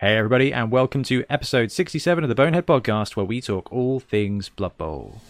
Hey, 0.00 0.16
everybody, 0.16 0.52
and 0.52 0.70
welcome 0.70 1.02
to 1.02 1.24
episode 1.28 1.72
67 1.72 2.22
of 2.22 2.28
the 2.28 2.34
Bonehead 2.36 2.68
Podcast, 2.68 3.16
where 3.16 3.26
we 3.26 3.40
talk 3.40 3.72
all 3.72 3.98
things 3.98 4.48
Blood 4.48 4.78
Bowl. 4.78 5.20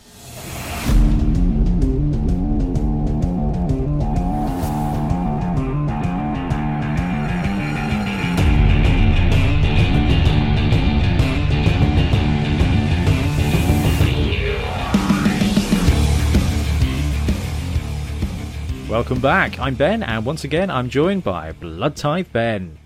Welcome 18.87 19.21
back. 19.23 19.59
I'm 19.59 19.77
Ben, 19.77 20.03
and 20.03 20.27
once 20.27 20.45
again, 20.45 20.69
I'm 20.71 20.91
joined 20.91 21.25
by 21.25 21.53
Blood 21.53 21.97
Tithe 21.97 22.31
Ben. 22.35 22.77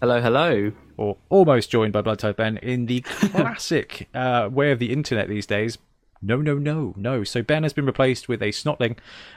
Hello, 0.00 0.20
hello. 0.20 0.72
or 0.96 1.16
almost 1.28 1.70
joined 1.70 1.92
by 1.92 2.00
Blood 2.00 2.18
Tithe 2.18 2.36
Ben 2.36 2.56
in 2.58 2.86
the 2.86 3.00
classic 3.02 4.08
uh, 4.14 4.48
way 4.50 4.70
of 4.70 4.78
the 4.78 4.92
internet 4.92 5.28
these 5.28 5.46
days. 5.46 5.78
No, 6.22 6.36
no, 6.38 6.56
no, 6.58 6.94
no. 6.96 7.24
So 7.24 7.42
Ben 7.42 7.62
has 7.62 7.72
been 7.72 7.86
replaced 7.86 8.28
with 8.28 8.42
a 8.42 8.46
snotling, 8.48 8.96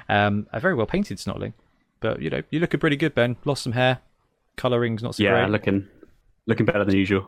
um, 0.09 0.47
a 0.51 0.59
very 0.59 0.73
well 0.75 0.85
painted 0.85 1.17
snotling. 1.17 1.53
But 1.99 2.21
you 2.21 2.29
know, 2.29 2.41
you're 2.49 2.61
looking 2.61 2.79
pretty 2.79 2.95
good, 2.97 3.15
Ben. 3.15 3.37
Lost 3.45 3.63
some 3.63 3.73
hair, 3.73 3.99
coloring's 4.57 5.03
not 5.03 5.15
so 5.15 5.23
Yeah, 5.23 5.41
great. 5.41 5.49
looking 5.51 5.87
looking 6.45 6.65
better 6.65 6.83
than 6.83 6.95
usual. 6.95 7.27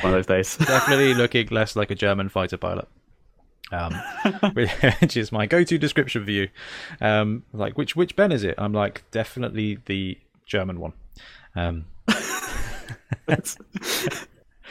One 0.00 0.14
of 0.14 0.18
those 0.18 0.26
days. 0.26 0.56
Definitely 0.66 1.14
looking 1.14 1.48
less 1.50 1.74
like 1.76 1.90
a 1.90 1.94
German 1.96 2.28
fighter 2.28 2.56
pilot. 2.56 2.88
Um, 3.72 3.94
which 4.54 5.16
is 5.16 5.30
my 5.30 5.46
go-to 5.46 5.78
description 5.78 6.24
for 6.24 6.30
you. 6.32 6.48
Um, 7.00 7.44
like 7.52 7.78
which 7.78 7.94
which 7.94 8.16
Ben 8.16 8.32
is 8.32 8.42
it? 8.44 8.54
I'm 8.58 8.72
like 8.72 9.02
definitely 9.12 9.78
the 9.86 10.18
German 10.46 10.80
one. 10.80 10.92
Um, 11.54 11.86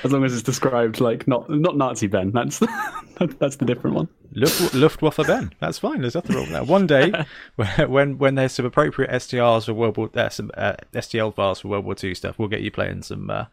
as 0.04 0.12
long 0.12 0.24
as 0.24 0.34
it's 0.34 0.44
described 0.44 1.02
like 1.02 1.28
not 1.28 1.50
not 1.50 1.78
Nazi 1.78 2.08
Ben. 2.08 2.32
That's 2.32 2.60
that's 3.40 3.58
the 3.58 3.66
different 3.66 3.96
one. 3.96 4.08
Luft, 4.34 4.74
Luftwaffe 4.74 5.28
Ben. 5.28 5.52
That's 5.60 5.80
fine. 5.80 6.02
There's 6.02 6.16
nothing 6.16 6.36
wrong 6.36 6.46
with 6.46 6.54
that. 6.54 6.68
One 6.68 6.88
day, 6.88 7.12
when 7.88 8.18
when 8.18 8.36
there's 8.36 8.54
some 8.54 8.66
appropriate 8.66 9.12
STRs 9.12 9.66
for 9.66 9.74
World 9.74 9.98
War, 9.98 10.10
uh, 10.16 10.30
some 10.30 10.52
uh, 10.56 10.76
STL 10.94 11.34
files 11.34 11.62
for 11.62 11.70
World 11.70 11.86
War 11.86 11.96
Two 11.96 12.16
stuff, 12.16 12.40
we'll 12.40 12.48
get 12.48 12.62
you 12.62 12.72
playing 12.72 13.04
some. 13.04 13.30
Uh... 13.30 13.46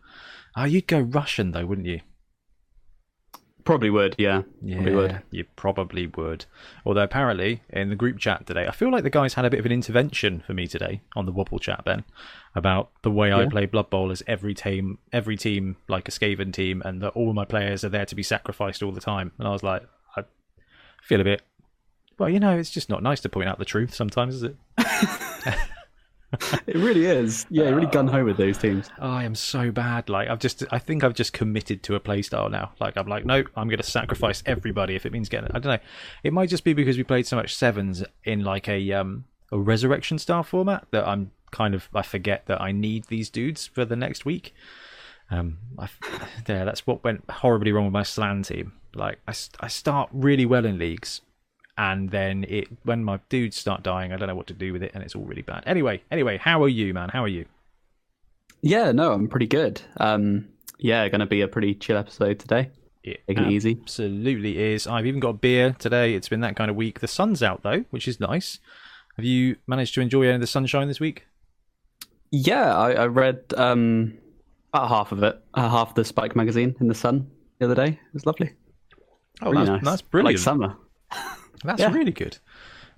Oh, 0.56 0.64
you'd 0.64 0.86
go 0.86 1.00
Russian 1.00 1.52
though, 1.52 1.66
wouldn't 1.66 1.86
you? 1.86 2.00
Probably 3.66 3.90
would. 3.90 4.14
Yeah, 4.16 4.42
probably 4.62 4.94
would. 4.94 5.22
you 5.32 5.44
probably 5.56 6.06
would. 6.06 6.46
Although 6.86 7.02
apparently 7.02 7.62
in 7.68 7.90
the 7.90 7.96
group 7.96 8.18
chat 8.18 8.46
today, 8.46 8.66
I 8.66 8.70
feel 8.70 8.92
like 8.92 9.02
the 9.02 9.10
guys 9.10 9.34
had 9.34 9.44
a 9.44 9.50
bit 9.50 9.58
of 9.58 9.66
an 9.66 9.72
intervention 9.72 10.40
for 10.46 10.54
me 10.54 10.68
today 10.68 11.02
on 11.16 11.26
the 11.26 11.32
Wobble 11.32 11.58
chat, 11.58 11.84
Ben, 11.84 12.04
about 12.54 12.90
the 13.02 13.10
way 13.10 13.32
I 13.32 13.46
play 13.46 13.66
Blood 13.66 13.90
Bowl 13.90 14.12
as 14.12 14.22
every 14.28 14.54
team, 14.54 14.98
every 15.12 15.36
team 15.36 15.76
like 15.88 16.06
a 16.06 16.12
Skaven 16.12 16.52
team, 16.52 16.80
and 16.84 17.02
that 17.02 17.08
all 17.10 17.32
my 17.32 17.44
players 17.44 17.84
are 17.84 17.88
there 17.88 18.06
to 18.06 18.14
be 18.14 18.22
sacrificed 18.22 18.84
all 18.84 18.92
the 18.92 19.00
time. 19.00 19.32
And 19.36 19.48
I 19.48 19.50
was 19.50 19.64
like, 19.64 19.82
I 20.16 20.22
feel 21.02 21.20
a 21.20 21.24
bit. 21.24 21.42
Well, 22.18 22.30
you 22.30 22.38
know, 22.38 22.56
it's 22.56 22.70
just 22.70 22.88
not 22.88 23.02
nice 23.02 23.20
to 23.22 23.28
point 23.28 23.48
out 23.48 23.58
the 23.58 23.64
truth 23.64 23.94
sometimes, 23.94 24.36
is 24.36 24.42
it? 24.44 24.56
It 26.66 26.76
really 26.76 27.06
is. 27.06 27.46
Yeah, 27.50 27.70
really 27.70 27.86
gun 27.86 28.08
ho 28.08 28.24
with 28.24 28.36
those 28.36 28.58
teams. 28.58 28.90
Oh, 29.00 29.08
I 29.08 29.24
am 29.24 29.34
so 29.34 29.70
bad. 29.70 30.08
Like 30.08 30.28
I've 30.28 30.38
just, 30.38 30.64
I 30.70 30.78
think 30.78 31.04
I've 31.04 31.14
just 31.14 31.32
committed 31.32 31.82
to 31.84 31.94
a 31.94 32.00
playstyle 32.00 32.50
now. 32.50 32.72
Like 32.80 32.96
I'm 32.96 33.06
like, 33.06 33.24
no, 33.24 33.44
I'm 33.56 33.68
going 33.68 33.78
to 33.78 33.82
sacrifice 33.82 34.42
everybody 34.46 34.96
if 34.96 35.06
it 35.06 35.12
means 35.12 35.28
getting. 35.28 35.50
I 35.50 35.58
don't 35.58 35.72
know. 35.72 35.86
It 36.24 36.32
might 36.32 36.48
just 36.48 36.64
be 36.64 36.74
because 36.74 36.96
we 36.96 37.04
played 37.04 37.26
so 37.26 37.36
much 37.36 37.54
sevens 37.54 38.04
in 38.24 38.42
like 38.44 38.68
a 38.68 38.92
um 38.92 39.24
a 39.52 39.58
resurrection 39.58 40.18
style 40.18 40.42
format 40.42 40.86
that 40.90 41.06
I'm 41.06 41.30
kind 41.50 41.74
of 41.74 41.88
I 41.94 42.02
forget 42.02 42.46
that 42.46 42.60
I 42.60 42.72
need 42.72 43.04
these 43.04 43.30
dudes 43.30 43.66
for 43.66 43.84
the 43.84 43.96
next 43.96 44.24
week. 44.24 44.54
Um, 45.30 45.58
I, 45.78 45.88
yeah, 46.48 46.64
that's 46.64 46.86
what 46.86 47.04
went 47.04 47.28
horribly 47.30 47.72
wrong 47.72 47.84
with 47.84 47.92
my 47.92 48.02
Slann 48.02 48.42
team. 48.42 48.72
Like 48.94 49.18
I, 49.28 49.34
I 49.60 49.68
start 49.68 50.10
really 50.12 50.46
well 50.46 50.64
in 50.64 50.78
leagues, 50.78 51.20
and 51.78 52.10
then 52.10 52.44
it 52.48 52.68
when 52.84 53.04
my 53.04 53.20
dudes 53.28 53.56
start 53.56 53.82
dying, 53.82 54.12
I 54.12 54.16
don't 54.16 54.28
know 54.28 54.34
what 54.34 54.46
to 54.48 54.54
do 54.54 54.72
with 54.72 54.82
it, 54.82 54.92
and 54.94 55.02
it's 55.02 55.14
all 55.14 55.24
really 55.24 55.42
bad. 55.42 55.62
Anyway, 55.66 56.02
anyway, 56.10 56.38
how 56.38 56.62
are 56.62 56.68
you, 56.68 56.92
man? 56.94 57.08
How 57.10 57.22
are 57.24 57.28
you? 57.28 57.46
Yeah, 58.62 58.92
no, 58.92 59.12
I'm 59.12 59.28
pretty 59.28 59.46
good. 59.46 59.80
Um, 59.98 60.48
yeah, 60.78 61.08
going 61.08 61.20
to 61.20 61.26
be 61.26 61.40
a 61.42 61.48
pretty 61.48 61.74
chill 61.74 61.96
episode 61.96 62.38
today. 62.38 62.70
It 63.04 63.20
Taking 63.28 63.44
it 63.44 63.52
easy. 63.52 63.78
Absolutely 63.82 64.58
is. 64.58 64.86
I've 64.86 65.06
even 65.06 65.20
got 65.20 65.28
a 65.28 65.34
beer 65.34 65.76
today. 65.78 66.14
It's 66.14 66.28
been 66.28 66.40
that 66.40 66.56
kind 66.56 66.70
of 66.70 66.76
week. 66.76 67.00
The 67.00 67.06
sun's 67.08 67.42
out 67.42 67.62
though, 67.62 67.84
which 67.90 68.08
is 68.08 68.18
nice. 68.18 68.58
Have 69.16 69.24
you 69.24 69.56
managed 69.66 69.94
to 69.94 70.00
enjoy 70.00 70.22
any 70.24 70.34
of 70.34 70.40
the 70.40 70.46
sunshine 70.46 70.88
this 70.88 70.98
week? 71.00 71.26
Yeah, 72.32 72.76
I, 72.76 72.92
I 72.92 73.06
read 73.06 73.44
um 73.56 74.18
about 74.72 74.88
half 74.88 75.12
of 75.12 75.22
it, 75.22 75.40
uh, 75.54 75.68
half 75.68 75.94
the 75.94 76.04
Spike 76.04 76.34
magazine 76.34 76.74
in 76.80 76.88
the 76.88 76.94
Sun 76.94 77.30
the 77.60 77.66
other 77.66 77.74
day. 77.76 77.88
It 77.92 78.14
was 78.14 78.26
lovely. 78.26 78.52
Oh, 79.40 79.52
Really 79.52 79.66
that's, 79.66 79.82
nice. 79.84 79.92
that's 79.92 80.02
brilliant. 80.02 80.34
Like 80.38 80.42
summer. 80.42 80.76
That's 81.64 81.80
Yeah. 81.80 81.92
really 81.92 82.12
good. 82.12 82.38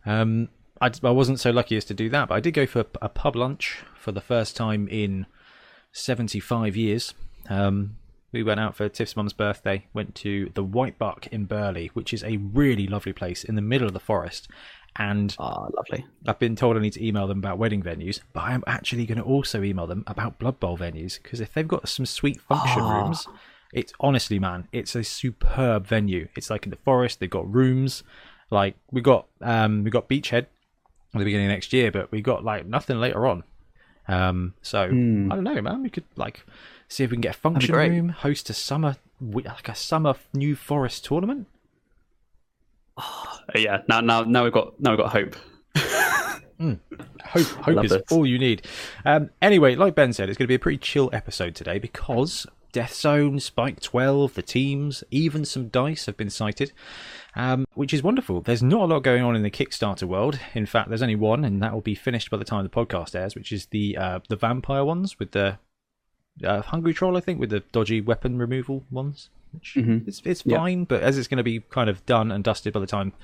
Um, 0.06 0.48
I, 0.80 0.90
I 1.02 1.10
wasn't 1.10 1.40
so 1.40 1.50
lucky 1.50 1.76
as 1.76 1.84
to 1.86 1.94
do 1.94 2.08
that, 2.10 2.28
but 2.28 2.34
I 2.36 2.40
did 2.40 2.54
go 2.54 2.66
for 2.66 2.84
a 3.02 3.08
pub 3.08 3.34
lunch 3.36 3.78
for 3.96 4.12
the 4.12 4.20
first 4.20 4.56
time 4.56 4.86
in 4.88 5.26
75 5.92 6.76
years. 6.76 7.14
Um, 7.48 7.96
we 8.32 8.42
went 8.42 8.60
out 8.60 8.76
for 8.76 8.88
Tiff's 8.88 9.16
mum's 9.16 9.32
birthday, 9.32 9.86
went 9.94 10.14
to 10.16 10.50
the 10.54 10.62
White 10.62 10.98
Buck 10.98 11.26
in 11.28 11.46
Burley, 11.46 11.90
which 11.94 12.12
is 12.12 12.22
a 12.22 12.36
really 12.36 12.86
lovely 12.86 13.12
place 13.12 13.42
in 13.42 13.54
the 13.54 13.62
middle 13.62 13.86
of 13.88 13.94
the 13.94 14.00
forest. 14.00 14.48
And 14.96 15.34
Ah, 15.38 15.66
lovely. 15.76 16.04
I've 16.26 16.38
been 16.38 16.56
told 16.56 16.76
I 16.76 16.80
need 16.80 16.92
to 16.94 17.04
email 17.06 17.26
them 17.26 17.38
about 17.38 17.58
wedding 17.58 17.82
venues, 17.82 18.20
but 18.32 18.40
I 18.40 18.52
am 18.52 18.64
actually 18.66 19.06
going 19.06 19.18
to 19.18 19.24
also 19.24 19.62
email 19.62 19.86
them 19.86 20.04
about 20.06 20.38
Blood 20.38 20.60
Bowl 20.60 20.76
venues 20.76 21.22
because 21.22 21.40
if 21.40 21.54
they've 21.54 21.66
got 21.68 21.88
some 21.88 22.04
sweet 22.04 22.40
function 22.40 22.82
Ah. 22.82 23.02
rooms, 23.02 23.26
it's 23.72 23.92
honestly, 24.00 24.38
man, 24.38 24.68
it's 24.72 24.94
a 24.94 25.04
superb 25.04 25.86
venue. 25.86 26.28
It's 26.36 26.50
like 26.50 26.64
in 26.64 26.70
the 26.70 26.76
forest. 26.76 27.20
They've 27.20 27.30
got 27.30 27.52
rooms. 27.52 28.02
Like 28.50 28.76
we 28.90 29.00
got, 29.00 29.26
um, 29.40 29.84
we 29.84 29.90
got 29.90 30.08
Beachhead 30.08 30.46
at 31.14 31.18
the 31.18 31.24
beginning 31.24 31.46
of 31.46 31.52
next 31.52 31.72
year, 31.72 31.90
but 31.90 32.10
we 32.10 32.20
got 32.20 32.44
like 32.44 32.66
nothing 32.66 32.98
later 32.98 33.26
on. 33.26 33.44
Um, 34.08 34.54
so 34.62 34.84
I 34.84 34.88
don't 34.88 35.44
know, 35.44 35.60
man. 35.60 35.82
We 35.82 35.90
could 35.90 36.04
like 36.16 36.44
see 36.88 37.04
if 37.04 37.10
we 37.10 37.16
can 37.16 37.20
get 37.20 37.36
a 37.36 37.38
function 37.38 37.74
room, 37.74 38.08
host 38.08 38.48
a 38.50 38.54
summer, 38.54 38.96
like 39.20 39.68
a 39.68 39.74
summer 39.74 40.14
New 40.32 40.56
Forest 40.56 41.04
tournament. 41.04 41.46
Oh, 42.96 43.38
yeah, 43.54 43.82
now 43.88 44.00
now 44.00 44.22
now 44.22 44.44
we've 44.44 44.52
got 44.52 44.80
now 44.80 44.92
we've 44.92 44.98
got 44.98 45.12
hope. 45.12 45.36
Hope, 47.24 47.46
hope 47.46 47.84
is 47.84 47.90
this. 47.92 48.02
all 48.10 48.26
you 48.26 48.36
need. 48.36 48.66
Um, 49.04 49.30
anyway, 49.40 49.76
like 49.76 49.94
Ben 49.94 50.12
said, 50.12 50.28
it's 50.28 50.36
going 50.36 50.46
to 50.46 50.48
be 50.48 50.56
a 50.56 50.58
pretty 50.58 50.78
chill 50.78 51.08
episode 51.12 51.54
today 51.54 51.78
because 51.78 52.48
Death 52.72 52.94
Zone, 52.94 53.40
Spike 53.40 53.80
12, 53.80 54.34
the 54.34 54.42
teams, 54.42 55.02
even 55.10 55.44
some 55.44 55.68
dice 55.68 56.06
have 56.06 56.16
been 56.16 56.30
sighted, 56.30 56.72
um, 57.34 57.64
which 57.74 57.94
is 57.94 58.02
wonderful. 58.02 58.40
There's 58.40 58.62
not 58.62 58.82
a 58.82 58.94
lot 58.94 59.02
going 59.02 59.22
on 59.22 59.34
in 59.34 59.42
the 59.42 59.50
Kickstarter 59.50 60.04
world. 60.04 60.38
In 60.54 60.66
fact, 60.66 60.88
there's 60.88 61.02
only 61.02 61.16
one, 61.16 61.44
and 61.44 61.62
that 61.62 61.72
will 61.72 61.80
be 61.80 61.94
finished 61.94 62.30
by 62.30 62.36
the 62.36 62.44
time 62.44 62.64
the 62.64 62.68
podcast 62.70 63.14
airs, 63.14 63.34
which 63.34 63.52
is 63.52 63.66
the 63.66 63.96
uh, 63.96 64.20
the 64.28 64.36
vampire 64.36 64.84
ones 64.84 65.18
with 65.18 65.30
the 65.32 65.58
uh, 66.44 66.62
Hungry 66.62 66.94
Troll, 66.94 67.16
I 67.16 67.20
think, 67.20 67.40
with 67.40 67.50
the 67.50 67.60
dodgy 67.72 68.00
weapon 68.00 68.38
removal 68.38 68.84
ones. 68.90 69.30
Which 69.52 69.76
Mhm. 69.78 70.06
it's, 70.06 70.20
it's 70.26 70.42
Yeah. 70.44 70.58
fine, 70.58 70.84
but 70.84 71.02
as 71.02 71.16
it's 71.16 71.26
going 71.26 71.38
to 71.38 71.42
be 71.42 71.60
kind 71.60 71.88
of 71.88 72.04
done 72.04 72.30
and 72.30 72.44
dusted 72.44 72.74
by 72.74 72.80
the 72.80 72.86
time 72.86 73.14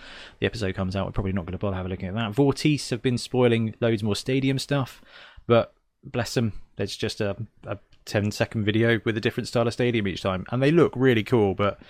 the 0.40 0.46
episode 0.46 0.74
comes 0.74 0.96
out, 0.96 1.04
we're 1.04 1.12
probably 1.12 1.32
not 1.32 1.44
going 1.44 1.52
to 1.52 1.58
bother 1.58 1.76
having 1.76 1.92
a 1.92 1.94
look 1.94 2.02
at 2.02 2.14
that. 2.14 2.32
Vortice 2.32 2.88
have 2.88 3.02
been 3.02 3.18
spoiling 3.18 3.74
loads 3.78 4.02
more 4.02 4.16
stadium 4.16 4.58
stuff, 4.58 5.02
but 5.46 5.74
bless 6.04 6.34
them, 6.34 6.52
there's 6.76 6.96
just 6.96 7.20
a, 7.20 7.36
a 7.66 7.78
10 8.04 8.30
second 8.30 8.64
video 8.64 9.00
with 9.04 9.16
a 9.16 9.20
different 9.20 9.48
style 9.48 9.66
of 9.66 9.72
stadium 9.72 10.06
each 10.06 10.22
time, 10.22 10.44
and 10.50 10.62
they 10.62 10.70
look 10.70 10.92
really 10.96 11.24
cool, 11.24 11.54
but 11.54 11.80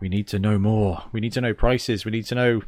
we 0.00 0.08
need 0.08 0.26
to 0.28 0.38
know 0.38 0.58
more. 0.58 1.04
We 1.12 1.20
need 1.20 1.32
to 1.32 1.40
know 1.40 1.54
prices. 1.54 2.04
We 2.04 2.10
need 2.10 2.26
to 2.26 2.34
know. 2.34 2.62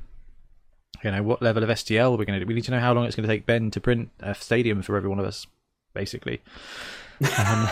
You 1.04 1.10
know 1.10 1.22
what 1.22 1.42
level 1.42 1.62
of 1.62 1.68
STL 1.68 2.16
we're 2.16 2.24
going 2.24 2.38
to 2.38 2.40
do. 2.40 2.46
We 2.46 2.54
need 2.54 2.64
to 2.64 2.70
know 2.70 2.80
how 2.80 2.94
long 2.94 3.04
it's 3.04 3.14
going 3.14 3.28
to 3.28 3.32
take 3.32 3.44
Ben 3.44 3.70
to 3.72 3.80
print 3.80 4.10
a 4.20 4.34
stadium 4.34 4.80
for 4.80 4.96
every 4.96 5.10
one 5.10 5.18
of 5.18 5.26
us, 5.26 5.46
basically. 5.94 6.42
Um, 7.38 7.66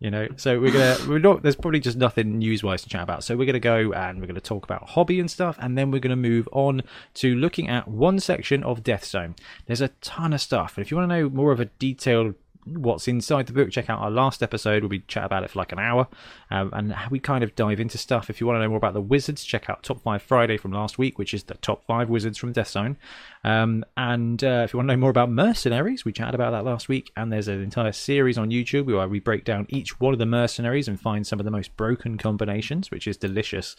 you 0.00 0.10
know, 0.10 0.28
so 0.36 0.60
we're 0.60 0.72
gonna 0.72 0.96
we're 1.08 1.18
not. 1.18 1.42
There's 1.42 1.56
probably 1.56 1.80
just 1.80 1.96
nothing 1.96 2.38
news-wise 2.38 2.82
to 2.82 2.88
chat 2.88 3.02
about. 3.02 3.24
So 3.24 3.36
we're 3.36 3.46
gonna 3.46 3.60
go 3.60 3.92
and 3.92 4.20
we're 4.20 4.26
gonna 4.26 4.40
talk 4.40 4.64
about 4.64 4.88
hobby 4.90 5.20
and 5.20 5.30
stuff, 5.30 5.56
and 5.60 5.78
then 5.78 5.90
we're 5.90 6.00
gonna 6.00 6.16
move 6.16 6.48
on 6.52 6.82
to 7.14 7.34
looking 7.34 7.68
at 7.68 7.88
one 7.88 8.20
section 8.20 8.62
of 8.64 8.82
Death 8.82 9.04
Zone. 9.04 9.34
There's 9.66 9.80
a 9.80 9.88
ton 10.00 10.32
of 10.32 10.40
stuff, 10.40 10.76
and 10.76 10.84
if 10.84 10.90
you 10.90 10.96
want 10.96 11.10
to 11.10 11.20
know 11.20 11.28
more 11.28 11.52
of 11.52 11.60
a 11.60 11.66
detailed 11.66 12.34
what's 12.66 13.08
inside 13.08 13.46
the 13.46 13.52
book, 13.52 13.70
check 13.70 13.90
out 13.90 14.00
our 14.00 14.10
last 14.10 14.42
episode 14.42 14.82
We'll 14.82 14.90
be 14.90 15.00
chat 15.00 15.24
about 15.24 15.44
it 15.44 15.50
for 15.50 15.58
like 15.58 15.72
an 15.72 15.78
hour, 15.78 16.08
um, 16.50 16.70
and 16.72 16.94
we 17.10 17.18
kind 17.18 17.44
of 17.44 17.54
dive 17.54 17.80
into 17.80 17.98
stuff. 17.98 18.30
If 18.30 18.40
you 18.40 18.46
want 18.46 18.56
to 18.56 18.62
know 18.62 18.68
more 18.68 18.78
about 18.78 18.94
the 18.94 19.00
wizards, 19.00 19.44
check 19.44 19.68
out 19.68 19.82
Top 19.82 20.02
Five 20.02 20.22
Friday 20.22 20.56
from 20.56 20.72
last 20.72 20.98
week, 20.98 21.18
which 21.18 21.34
is 21.34 21.44
the 21.44 21.54
top 21.54 21.84
five 21.86 22.08
wizards 22.08 22.38
from 22.38 22.52
Death 22.52 22.68
Zone. 22.68 22.96
Um, 23.44 23.84
and 23.96 24.42
uh, 24.42 24.62
if 24.64 24.72
you 24.72 24.78
want 24.78 24.88
to 24.88 24.94
know 24.94 25.00
more 25.00 25.10
about 25.10 25.30
mercenaries, 25.30 26.04
we 26.04 26.12
chatted 26.12 26.34
about 26.34 26.52
that 26.52 26.64
last 26.64 26.88
week, 26.88 27.10
and 27.16 27.32
there's 27.32 27.48
an 27.48 27.62
entire 27.62 27.92
series 27.92 28.38
on 28.38 28.50
YouTube 28.50 28.86
where 28.86 29.08
we 29.08 29.20
break 29.20 29.44
down 29.44 29.66
each 29.68 30.00
one 30.00 30.12
of 30.12 30.18
the 30.18 30.26
mercenaries 30.26 30.88
and 30.88 31.00
find 31.00 31.26
some 31.26 31.38
of 31.38 31.44
the 31.44 31.50
most 31.50 31.76
broken 31.76 32.18
combinations, 32.18 32.90
which 32.90 33.06
is 33.06 33.16
delicious. 33.16 33.76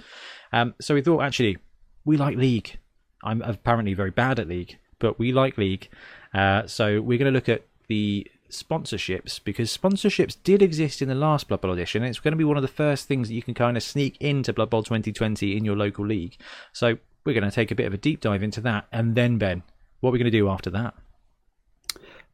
Um, 0.53 0.75
so 0.79 0.93
we 0.93 1.01
thought 1.01 1.21
actually 1.21 1.57
we 2.05 2.17
like 2.17 2.37
League. 2.37 2.77
I'm 3.23 3.41
apparently 3.41 3.93
very 3.93 4.11
bad 4.11 4.39
at 4.39 4.47
League, 4.47 4.77
but 4.99 5.17
we 5.17 5.31
like 5.31 5.57
League. 5.57 5.89
Uh, 6.33 6.67
so 6.67 7.01
we're 7.01 7.17
going 7.17 7.31
to 7.31 7.35
look 7.37 7.49
at 7.49 7.65
the 7.87 8.27
sponsorships 8.62 9.40
because 9.44 9.75
sponsorships 9.75 10.38
did 10.44 10.62
exist 10.62 11.02
in 11.02 11.10
the 11.10 11.16
last 11.16 11.48
Blood 11.48 11.62
Bowl 11.62 11.72
edition. 11.72 12.04
It's 12.04 12.19
going 12.19 12.34
to 12.34 12.38
be 12.38 12.44
one 12.44 12.57
of 12.57 12.62
the 12.62 12.68
first 12.68 13.07
things 13.07 13.28
that 13.28 13.34
you 13.34 13.44
can 13.44 13.54
kind 13.54 13.78
of 13.78 13.84
sneak 13.84 14.18
into 14.19 14.54
Blood 14.54 14.69
Bowl 14.69 14.84
2020 14.84 15.56
in 15.56 15.66
your 15.66 15.75
local 15.75 16.06
league. 16.06 16.38
So 16.74 16.98
we're 17.25 17.34
going 17.34 17.50
to 17.50 17.52
take 17.52 17.72
a 17.72 17.75
bit 17.75 17.88
of 17.88 17.94
a 17.94 17.98
deep 17.98 18.22
dive 18.22 18.44
into 18.44 18.62
that. 18.62 18.88
And 18.92 19.16
then, 19.16 19.38
Ben, 19.38 19.63
what 20.00 20.10
are 20.10 20.13
we 20.13 20.19
going 20.19 20.31
to 20.31 20.38
do 20.38 20.50
after 20.50 20.69
that? 20.72 20.94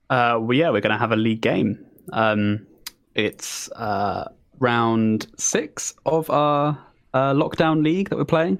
Uh, 0.09 0.37
well, 0.39 0.53
yeah, 0.53 0.69
we're 0.69 0.81
going 0.81 0.93
to 0.93 0.97
have 0.97 1.11
a 1.11 1.17
league 1.17 1.41
game. 1.41 1.85
Um, 2.11 2.67
it's 3.15 3.71
uh, 3.71 4.29
round 4.59 5.27
six 5.37 5.93
of 6.05 6.29
our 6.29 6.77
uh, 7.13 7.33
lockdown 7.33 7.83
league 7.83 8.09
that 8.09 8.17
we're 8.17 8.25
playing. 8.25 8.59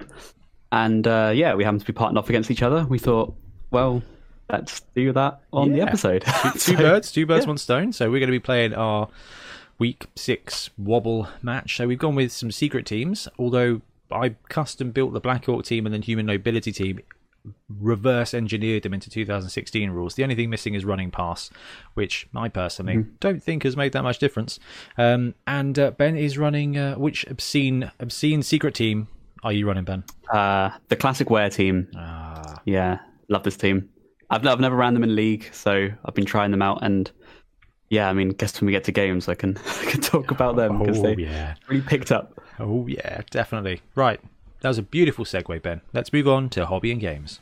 And 0.70 1.06
uh, 1.06 1.32
yeah, 1.34 1.54
we 1.54 1.64
happen 1.64 1.78
to 1.78 1.84
be 1.84 1.92
partnered 1.92 2.18
off 2.18 2.30
against 2.30 2.50
each 2.50 2.62
other. 2.62 2.86
We 2.88 2.98
thought, 2.98 3.34
well, 3.70 4.02
let's 4.52 4.80
do 4.94 5.12
that 5.12 5.40
on 5.52 5.72
the 5.72 5.80
episode. 5.80 6.22
Two 6.52 6.58
So- 6.58 6.76
birds, 6.76 7.10
two 7.10 7.26
birds, 7.26 7.44
yeah. 7.44 7.48
one 7.48 7.58
stone. 7.58 7.92
So 7.92 8.10
we're 8.10 8.20
going 8.20 8.28
to 8.28 8.32
be 8.32 8.38
playing 8.40 8.74
our 8.74 9.08
week 9.78 10.06
six 10.14 10.70
wobble 10.78 11.28
match. 11.42 11.76
So 11.76 11.86
we've 11.88 11.98
gone 11.98 12.14
with 12.14 12.30
some 12.30 12.50
secret 12.52 12.86
teams, 12.86 13.26
although 13.38 13.80
I 14.10 14.36
custom 14.48 14.90
built 14.90 15.12
the 15.14 15.20
Black 15.20 15.48
Orc 15.48 15.64
team 15.64 15.86
and 15.86 15.92
then 15.94 16.02
Human 16.02 16.26
Nobility 16.26 16.70
team, 16.70 17.00
reverse 17.80 18.34
engineered 18.34 18.82
them 18.84 18.94
into 18.94 19.10
2016 19.10 19.90
rules. 19.90 20.14
The 20.14 20.22
only 20.22 20.34
thing 20.36 20.50
missing 20.50 20.74
is 20.74 20.84
running 20.84 21.10
pass, 21.10 21.50
which 21.94 22.28
I 22.36 22.48
personally 22.48 22.96
Mm-hmm. 22.98 23.14
don't 23.20 23.42
think 23.42 23.64
has 23.64 23.76
made 23.76 23.92
that 23.94 24.02
much 24.02 24.18
difference. 24.18 24.60
Um, 24.98 25.34
and 25.46 25.76
uh, 25.78 25.90
Ben 25.92 26.16
is 26.16 26.38
running 26.38 26.76
uh, 26.78 26.94
which 26.94 27.24
obscene 27.28 27.90
obscene 27.98 28.42
secret 28.42 28.74
team 28.74 29.08
are 29.42 29.52
you 29.52 29.66
running, 29.66 29.82
Ben? 29.84 30.04
Uh, 30.32 30.70
the 30.88 30.94
classic 30.94 31.28
were 31.30 31.48
team. 31.50 31.88
Ah, 31.96 32.60
Yeah, 32.64 33.00
love 33.28 33.42
this 33.42 33.56
team. 33.56 33.88
I've 34.32 34.46
I've 34.46 34.60
never 34.60 34.76
ran 34.76 34.94
them 34.94 35.04
in 35.04 35.14
league, 35.14 35.50
so 35.52 35.90
I've 36.04 36.14
been 36.14 36.24
trying 36.24 36.52
them 36.52 36.62
out, 36.62 36.78
and 36.82 37.10
yeah, 37.90 38.08
I 38.08 38.14
mean, 38.14 38.30
guess 38.30 38.58
when 38.58 38.66
we 38.66 38.72
get 38.72 38.84
to 38.84 38.92
games, 38.92 39.28
I 39.28 39.34
can 39.34 39.58
I 39.66 39.84
can 39.84 40.00
talk 40.00 40.30
about 40.30 40.56
them 40.56 40.78
because 40.78 40.98
oh 40.98 41.02
they 41.02 41.16
yeah. 41.16 41.54
really 41.68 41.82
picked 41.82 42.10
up. 42.10 42.40
Oh, 42.58 42.86
yeah, 42.86 43.20
definitely. 43.30 43.82
Right. 43.94 44.20
That 44.62 44.68
was 44.68 44.78
a 44.78 44.82
beautiful 44.82 45.26
segue, 45.26 45.60
Ben. 45.60 45.82
Let's 45.92 46.12
move 46.12 46.26
on 46.26 46.48
to 46.50 46.64
hobby 46.64 46.92
and 46.92 47.00
games. 47.00 47.40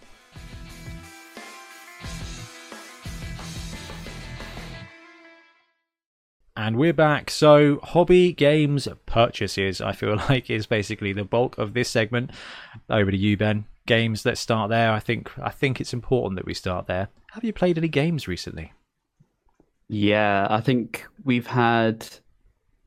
And 6.57 6.77
we're 6.77 6.93
back. 6.93 7.31
So, 7.31 7.79
hobby 7.83 8.33
games 8.33 8.89
purchases, 9.07 9.81
I 9.81 9.93
feel 9.93 10.17
like, 10.29 10.51
is 10.51 10.67
basically 10.67 11.13
the 11.13 11.25
bulk 11.25 11.57
of 11.57 11.75
this 11.75 11.89
segment. 11.89 12.33
Over 12.89 13.13
to 13.13 13.17
you, 13.17 13.37
Ben. 13.37 13.67
Games. 13.91 14.25
Let's 14.25 14.41
start 14.41 14.71
there. 14.71 14.93
I 14.93 15.01
think. 15.01 15.31
I 15.39 15.51
think 15.51 15.81
it's 15.81 15.93
important 15.93 16.37
that 16.37 16.47
we 16.47 16.55
start 16.55 16.87
there. 16.87 17.09
Have 17.33 17.43
you 17.45 17.53
played 17.53 17.77
any 17.77 17.89
games 17.89 18.29
recently? 18.29 18.73
Yeah, 19.89 20.47
I 20.49 20.61
think 20.61 21.05
we've 21.25 21.49
had 21.49 22.07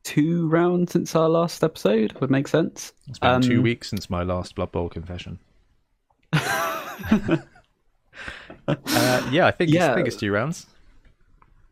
two 0.02 0.48
rounds 0.48 0.92
since 0.92 1.14
our 1.14 1.28
last 1.28 1.62
episode. 1.62 2.14
Would 2.20 2.30
make 2.30 2.48
sense. 2.48 2.92
It's 3.06 3.18
been 3.18 3.42
two 3.42 3.58
Um, 3.58 3.62
weeks 3.62 3.90
since 3.90 4.08
my 4.08 4.22
last 4.22 4.54
Blood 4.54 4.72
Bowl 4.72 4.88
confession. 4.88 5.38
uh, 6.32 7.38
yeah, 9.30 9.46
I 9.46 9.50
think 9.50 9.70
it's, 9.70 9.78
I 9.82 9.86
Yeah. 9.88 9.94
think 9.94 10.06
it's 10.06 10.16
two 10.16 10.32
rounds. 10.32 10.66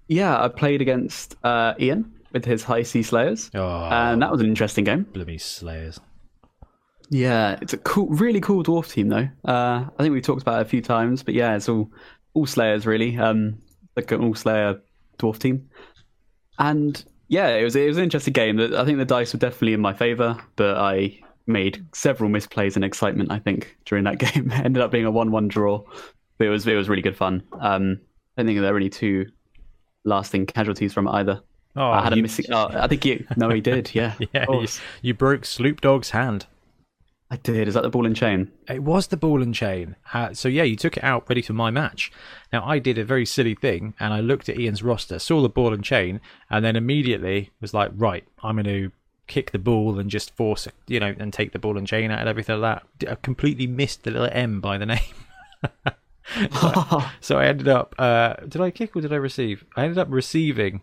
Yeah, 0.09 0.43
I 0.43 0.49
played 0.49 0.81
against 0.83 1.37
uh, 1.43 1.75
Ian 1.81 2.13
with 2.33 2.45
his 2.45 2.65
High 2.65 2.83
Sea 2.83 3.03
Slayers, 3.03 3.51
Oh, 3.55 3.85
and 3.91 4.21
that 4.23 4.31
was 4.31 4.41
an 4.41 4.47
interesting 4.47 4.85
game. 4.85 5.05
bloody 5.13 5.39
slayers! 5.39 6.01
Yeah, 7.13 7.59
it's 7.61 7.75
a 7.75 7.79
cool, 7.79 8.09
really 8.09 8.41
cool 8.41 8.65
dwarf 8.65 8.91
team 8.91 9.09
though. 9.09 9.29
Uh, 9.45 9.85
I 9.85 10.03
think 10.03 10.15
we've 10.15 10.23
talked 10.23 10.41
about 10.41 10.61
it 10.61 10.67
a 10.67 10.69
few 10.69 10.81
times, 10.81 11.23
but 11.23 11.35
yeah, 11.35 11.55
it's 11.55 11.69
all 11.69 11.91
all 12.33 12.47
Slayers 12.47 12.87
really. 12.87 13.19
Um, 13.19 13.59
like 13.97 14.11
an 14.13 14.25
all 14.25 14.35
Slayer 14.35 14.81
dwarf 15.19 15.39
team, 15.39 15.69
and 16.59 17.05
yeah, 17.29 17.49
it 17.49 17.65
was 17.65 17.77
it 17.77 17.87
was 17.87 17.99
an 17.99 18.05
interesting 18.05 18.33
game. 18.33 18.59
I 18.59 18.87
think 18.87 18.97
the 18.97 19.05
dice 19.05 19.35
were 19.35 19.39
definitely 19.39 19.75
in 19.75 19.81
my 19.81 19.93
favor, 19.93 20.39
but 20.57 20.79
I 20.79 21.19
made 21.47 21.85
several 21.93 22.31
misplays 22.31 22.79
in 22.79 22.83
excitement. 22.83 23.31
I 23.31 23.41
think 23.41 23.77
during 23.85 24.05
that 24.05 24.19
game 24.19 24.51
It 24.51 24.65
ended 24.65 24.83
up 24.83 24.91
being 24.91 25.05
a 25.05 25.11
one-one 25.11 25.49
draw, 25.49 25.83
but 26.39 26.47
it 26.47 26.51
was 26.51 26.67
it 26.67 26.75
was 26.77 26.89
really 26.89 27.03
good 27.03 27.17
fun. 27.17 27.43
Um, 27.61 28.01
I 28.39 28.41
don't 28.41 28.47
think 28.47 28.61
there 28.63 28.73
were 28.73 28.79
any 28.79 28.89
two 28.89 29.27
lasting 30.05 30.47
casualties 30.47 30.95
from 30.95 31.07
it 31.09 31.11
either. 31.11 31.43
Oh, 31.77 31.91
I 31.91 32.03
had 32.03 32.15
a 32.15 32.17
you, 32.17 32.23
missing. 32.23 32.47
Oh, 32.51 32.69
I 32.73 32.87
think 32.87 33.05
you. 33.05 33.27
No, 33.37 33.51
he 33.51 33.61
did. 33.61 33.95
Yeah, 33.95 34.15
Yeah, 34.33 34.47
you, 34.49 34.67
you 35.03 35.15
broke 35.15 35.45
Sloop 35.45 35.83
Dog's 35.83 36.11
hand. 36.11 36.47
I 37.33 37.37
did. 37.37 37.67
Is 37.67 37.73
that 37.73 37.83
the 37.83 37.89
ball 37.89 38.05
and 38.05 38.15
chain? 38.15 38.53
It 38.69 38.83
was 38.83 39.07
the 39.07 39.17
ball 39.17 39.43
and 39.43 39.55
chain. 39.55 39.97
Uh, 40.13 40.35
so 40.35 40.49
yeah, 40.51 40.65
you 40.65 40.77
took 40.77 40.99
it 40.99 41.03
out 41.03 41.27
ready 41.31 41.41
for 41.41 41.55
my 41.55 41.71
match. 41.71 42.13
Now 42.53 42.63
I 42.63 42.79
did 42.79 42.99
a 42.99 43.07
very 43.07 43.25
silly 43.25 43.55
thing, 43.55 43.95
and 43.99 44.13
I 44.13 44.21
looked 44.21 44.51
at 44.51 44.61
Ian's 44.61 44.83
roster, 44.83 45.19
saw 45.19 45.41
the 45.41 45.49
ball 45.49 45.73
and 45.73 45.83
chain, 45.83 46.21
and 46.51 46.63
then 46.63 46.77
immediately 46.77 47.51
was 47.59 47.73
like, 47.73 47.91
right, 47.95 48.29
I'm 48.43 48.57
going 48.57 48.67
to 48.67 48.93
kick 49.29 49.53
the 49.53 49.59
ball 49.59 49.99
and 49.99 50.11
just 50.11 50.37
force, 50.37 50.69
you 50.87 51.01
know, 51.01 51.15
and 51.19 51.33
take 51.33 51.53
the 51.53 51.59
ball 51.59 51.79
and 51.79 51.87
chain 51.87 52.11
out 52.11 52.19
and 52.19 52.29
everything 52.29 52.61
like 52.61 52.83
that. 52.99 53.11
I 53.13 53.15
completely 53.15 53.67
missed 53.67 54.03
the 54.03 54.11
little 54.11 54.29
M 54.31 54.61
by 54.61 54.77
the 54.77 54.87
name. 54.87 55.01
So 57.21 57.39
I 57.39 57.47
ended 57.47 57.69
up. 57.69 57.95
Uh, 57.99 58.35
did 58.47 58.61
I 58.61 58.71
kick 58.71 58.95
or 58.95 59.01
did 59.01 59.13
I 59.13 59.17
receive? 59.17 59.65
I 59.75 59.85
ended 59.85 59.99
up 59.99 60.09
receiving. 60.11 60.83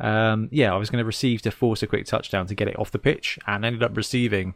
Um, 0.00 0.48
yeah, 0.50 0.72
I 0.72 0.76
was 0.76 0.88
going 0.88 1.02
to 1.02 1.06
receive 1.06 1.42
to 1.42 1.50
force 1.50 1.82
a 1.82 1.86
quick 1.86 2.06
touchdown 2.06 2.46
to 2.46 2.54
get 2.54 2.68
it 2.68 2.78
off 2.78 2.90
the 2.90 2.98
pitch, 2.98 3.38
and 3.46 3.64
ended 3.64 3.82
up 3.82 3.96
receiving 3.96 4.54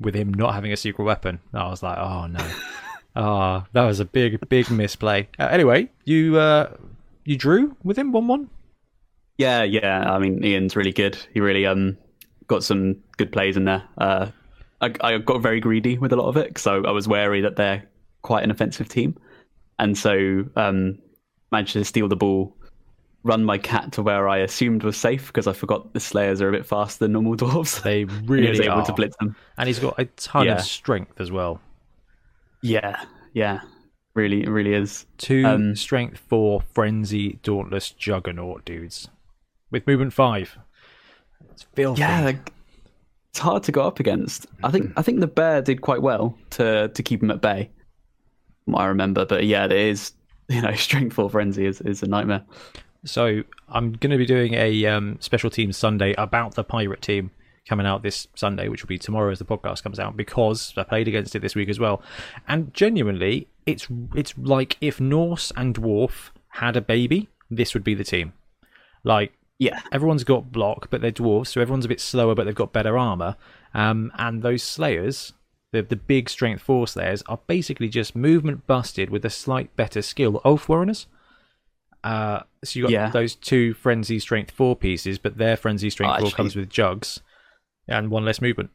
with 0.00 0.14
him 0.14 0.32
not 0.32 0.54
having 0.54 0.72
a 0.72 0.76
secret 0.76 1.04
weapon. 1.04 1.40
I 1.52 1.68
was 1.68 1.82
like, 1.82 1.98
oh 1.98 2.26
no, 2.26 2.50
ah, 3.16 3.66
that 3.72 3.84
was 3.84 4.00
a 4.00 4.04
big, 4.04 4.48
big 4.48 4.70
misplay. 4.70 5.28
Uh, 5.38 5.48
anyway, 5.50 5.90
you 6.04 6.38
uh, 6.38 6.74
you 7.24 7.36
drew 7.36 7.76
with 7.84 7.98
him 7.98 8.12
one 8.12 8.26
one. 8.26 8.50
Yeah, 9.36 9.62
yeah. 9.62 10.10
I 10.12 10.18
mean, 10.18 10.44
Ian's 10.44 10.76
really 10.76 10.92
good. 10.92 11.16
He 11.32 11.40
really 11.40 11.66
um 11.66 11.96
got 12.46 12.64
some 12.64 12.96
good 13.16 13.32
plays 13.32 13.56
in 13.56 13.64
there. 13.64 13.84
Uh, 13.96 14.30
I, 14.80 14.92
I 15.00 15.18
got 15.18 15.42
very 15.42 15.60
greedy 15.60 15.98
with 15.98 16.12
a 16.12 16.16
lot 16.16 16.28
of 16.28 16.36
it, 16.36 16.58
so 16.58 16.84
I 16.84 16.90
was 16.90 17.06
wary 17.06 17.42
that 17.42 17.56
they're 17.56 17.84
quite 18.22 18.44
an 18.44 18.50
offensive 18.50 18.88
team, 18.88 19.16
and 19.78 19.96
so 19.96 20.44
um 20.56 20.98
managed 21.52 21.72
to 21.74 21.84
steal 21.84 22.08
the 22.08 22.16
ball, 22.16 22.56
run 23.22 23.44
my 23.44 23.58
cat 23.58 23.92
to 23.92 24.02
where 24.02 24.28
I 24.28 24.38
assumed 24.38 24.82
was 24.82 24.96
safe 24.96 25.26
because 25.26 25.46
I 25.46 25.52
forgot 25.52 25.92
the 25.92 26.00
Slayers 26.00 26.40
are 26.40 26.48
a 26.48 26.52
bit 26.52 26.64
faster 26.66 27.04
than 27.04 27.12
normal 27.12 27.36
dwarves. 27.36 27.82
They 27.82 28.00
He 28.40 28.48
was 28.48 28.60
able 28.60 28.72
are, 28.80 28.86
to 28.86 28.92
blitz 28.92 29.16
them. 29.18 29.36
and 29.58 29.66
he's 29.68 29.78
got 29.78 29.98
a 29.98 30.06
ton 30.06 30.46
Yeah. 30.46 30.54
of 30.56 30.62
strength 30.62 31.20
as 31.20 31.30
well. 31.30 31.60
Yeah, 32.62 33.02
yeah. 33.34 33.60
Really, 34.14 34.42
it 34.42 34.48
really 34.50 34.74
is. 34.74 35.06
Two 35.18 35.44
Um, 35.46 35.76
strength 35.76 36.18
four 36.18 36.62
frenzy 36.74 37.38
dauntless 37.42 37.90
juggernaut 37.90 38.64
dudes 38.64 39.08
with 39.70 39.86
movement 39.86 40.12
five. 40.12 40.58
It's 41.52 41.62
filthy. 41.74 42.00
Yeah, 42.00 42.24
like, 42.24 42.52
it's 43.30 43.38
hard 43.38 43.62
to 43.64 43.72
go 43.72 43.82
up 43.82 44.00
against. 44.00 44.46
I 44.64 44.70
think 44.70 44.92
I 44.96 45.02
think 45.02 45.20
the 45.20 45.26
bear 45.26 45.62
did 45.62 45.80
quite 45.82 46.02
well 46.02 46.36
to 46.50 46.88
to 46.88 47.02
keep 47.02 47.22
him 47.22 47.30
at 47.30 47.40
bay. 47.40 47.70
I 48.74 48.86
remember, 48.86 49.24
but 49.24 49.46
yeah, 49.46 49.64
it 49.66 49.72
is 49.72 50.12
you 50.48 50.60
know 50.60 50.74
strength 50.74 51.14
four 51.14 51.30
frenzy 51.30 51.66
is, 51.66 51.80
is 51.82 52.02
a 52.02 52.06
nightmare. 52.06 52.42
So 53.04 53.42
I'm 53.68 53.92
going 53.92 54.10
to 54.10 54.18
be 54.18 54.26
doing 54.26 54.54
a 54.54 54.84
um, 54.86 55.16
special 55.20 55.50
team 55.50 55.72
Sunday 55.72 56.14
about 56.18 56.54
the 56.54 56.64
pirate 56.64 57.02
team 57.02 57.30
coming 57.66 57.86
out 57.86 58.02
this 58.02 58.26
Sunday, 58.34 58.68
which 58.68 58.82
will 58.82 58.88
be 58.88 58.98
tomorrow 58.98 59.30
as 59.30 59.38
the 59.38 59.44
podcast 59.44 59.82
comes 59.82 59.98
out, 59.98 60.16
because 60.16 60.74
I 60.76 60.82
played 60.82 61.08
against 61.08 61.34
it 61.34 61.40
this 61.40 61.54
week 61.54 61.68
as 61.68 61.78
well. 61.78 62.02
And 62.48 62.74
genuinely, 62.74 63.48
it's 63.64 63.86
it's 64.14 64.36
like 64.36 64.76
if 64.80 65.00
Norse 65.00 65.52
and 65.56 65.74
Dwarf 65.74 66.30
had 66.48 66.76
a 66.76 66.80
baby, 66.80 67.28
this 67.50 67.74
would 67.74 67.84
be 67.84 67.94
the 67.94 68.04
team. 68.04 68.32
Like 69.04 69.32
Yeah, 69.58 69.80
everyone's 69.92 70.24
got 70.24 70.50
block, 70.52 70.88
but 70.90 71.02
they're 71.02 71.12
dwarves, 71.12 71.48
so 71.48 71.60
everyone's 71.60 71.84
a 71.84 71.88
bit 71.88 72.00
slower, 72.00 72.34
but 72.34 72.44
they've 72.44 72.54
got 72.54 72.72
better 72.72 72.96
armor. 72.96 73.36
Um, 73.74 74.10
and 74.18 74.42
those 74.42 74.62
slayers, 74.62 75.34
the 75.70 75.82
the 75.82 75.96
big 75.96 76.30
strength 76.30 76.62
four 76.62 76.88
slayers, 76.88 77.22
are 77.28 77.40
basically 77.46 77.88
just 77.88 78.16
movement 78.16 78.66
busted 78.66 79.10
with 79.10 79.24
a 79.24 79.30
slight 79.30 79.74
better 79.76 80.02
skill. 80.02 80.40
Oath 80.44 80.68
Warreners. 80.68 81.06
Uh, 82.02 82.40
so 82.64 82.78
you 82.78 82.84
got 82.86 82.92
Yeah. 82.92 83.10
those 83.10 83.34
two 83.34 83.74
frenzy 83.74 84.18
strength 84.18 84.50
four 84.50 84.74
pieces, 84.76 85.18
but 85.18 85.36
their 85.38 85.56
frenzy 85.56 85.90
strength 85.90 86.12
Oh, 86.12 86.18
four 86.18 86.26
actually- 86.28 86.36
comes 86.36 86.56
with 86.56 86.68
jugs 86.70 87.20
and 87.88 88.10
one 88.10 88.24
less 88.24 88.40
movement. 88.40 88.70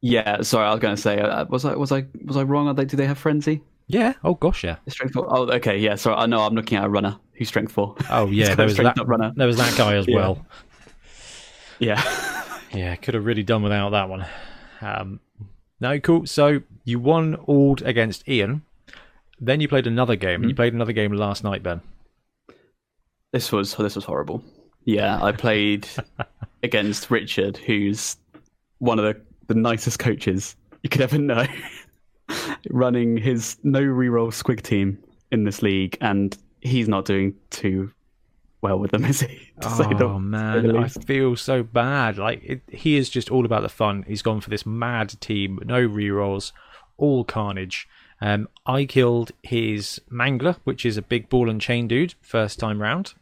yeah. 0.00 0.42
Sorry, 0.42 0.66
I 0.66 0.70
was 0.70 0.80
going 0.80 0.96
to 0.96 1.00
say, 1.00 1.18
uh, 1.18 1.44
was 1.46 1.64
I 1.64 1.74
was 1.74 1.92
I 1.92 2.06
was 2.24 2.36
I 2.36 2.42
wrong? 2.42 2.68
Are 2.68 2.74
they 2.74 2.84
do 2.84 2.96
they 2.96 3.06
have 3.06 3.18
frenzy? 3.18 3.62
Yeah. 3.86 4.14
Oh 4.24 4.34
gosh, 4.34 4.62
yeah. 4.64 4.76
Strength 4.88 5.14
four. 5.14 5.26
Oh, 5.28 5.48
okay. 5.50 5.78
Yeah. 5.78 5.96
Sorry. 5.96 6.16
I 6.16 6.26
know. 6.26 6.40
I'm 6.42 6.54
looking 6.54 6.78
at 6.78 6.84
a 6.84 6.88
runner 6.88 7.18
who's 7.34 7.48
strength 7.48 7.72
four. 7.72 7.96
Oh 8.10 8.26
yeah. 8.30 8.54
There 8.54 8.66
was 8.66 8.76
that 8.76 8.96
runner. 9.06 9.32
There 9.34 9.46
was 9.46 9.56
that 9.56 9.76
guy 9.76 9.96
as 9.96 10.06
Yeah. 10.08 10.16
well. 10.16 10.46
Yeah. 11.78 12.02
Yeah, 12.72 12.94
could 12.94 13.14
have 13.14 13.24
really 13.26 13.42
done 13.42 13.64
without 13.64 13.90
that 13.90 14.08
one. 14.08 14.24
Um, 14.80 15.18
no, 15.80 15.98
cool. 15.98 16.24
So 16.24 16.60
you 16.84 17.00
won 17.00 17.34
Ald 17.48 17.82
against 17.82 18.28
Ian. 18.28 18.62
Then 19.40 19.60
you 19.60 19.68
played 19.68 19.86
another 19.86 20.16
game. 20.16 20.40
Mm-hmm. 20.40 20.48
You 20.50 20.54
played 20.54 20.74
another 20.74 20.92
game 20.92 21.12
last 21.12 21.42
night, 21.44 21.62
Ben. 21.62 21.80
This 23.32 23.52
was 23.52 23.74
this 23.76 23.94
was 23.96 24.04
horrible. 24.04 24.42
Yeah, 24.84 25.22
I 25.22 25.32
played 25.46 25.88
against 26.62 27.10
Richard, 27.10 27.56
who's 27.56 28.16
one 28.78 28.98
of 28.98 29.04
the, 29.04 29.20
the 29.46 29.54
nicest 29.54 29.98
coaches 29.98 30.56
you 30.82 30.88
could 30.90 31.00
ever 31.02 31.18
know, 31.18 31.46
running 32.70 33.16
his 33.16 33.56
no 33.62 33.80
reroll 33.80 34.28
squig 34.28 34.62
team 34.62 34.98
in 35.30 35.44
this 35.44 35.62
league, 35.62 35.96
and 36.00 36.36
he's 36.60 36.88
not 36.88 37.04
doing 37.04 37.34
too 37.50 37.92
well 38.62 38.78
with 38.78 38.90
them, 38.90 39.04
is 39.06 39.20
he? 39.20 39.52
To 39.60 39.70
say 39.70 39.84
the- 39.94 40.04
Oh 40.04 40.16
say 40.16 40.20
man, 40.20 40.66
the 40.66 40.78
I 40.78 40.88
feel 40.88 41.36
so 41.36 41.62
bad. 41.62 42.18
Like 42.18 42.42
it, 42.42 42.62
he 42.68 42.96
is 42.96 43.08
just 43.08 43.30
all 43.30 43.44
about 43.44 43.62
the 43.62 43.68
fun. 43.68 44.04
He's 44.06 44.22
gone 44.22 44.40
for 44.40 44.50
this 44.50 44.66
mad 44.66 45.18
team, 45.20 45.58
no 45.64 45.86
rerolls, 45.86 46.52
all 46.96 47.24
carnage. 47.24 47.86
Um, 48.20 48.48
I 48.66 48.84
killed 48.84 49.32
his 49.42 50.00
mangler, 50.10 50.56
which 50.64 50.84
is 50.84 50.96
a 50.96 51.02
big 51.02 51.28
ball 51.28 51.48
and 51.48 51.60
chain 51.60 51.88
dude, 51.88 52.14
first 52.20 52.58
time 52.58 52.80
round. 52.80 53.14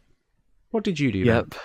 What 0.71 0.83
did 0.83 0.99
you 0.99 1.11
do? 1.11 1.19
Yep. 1.19 1.55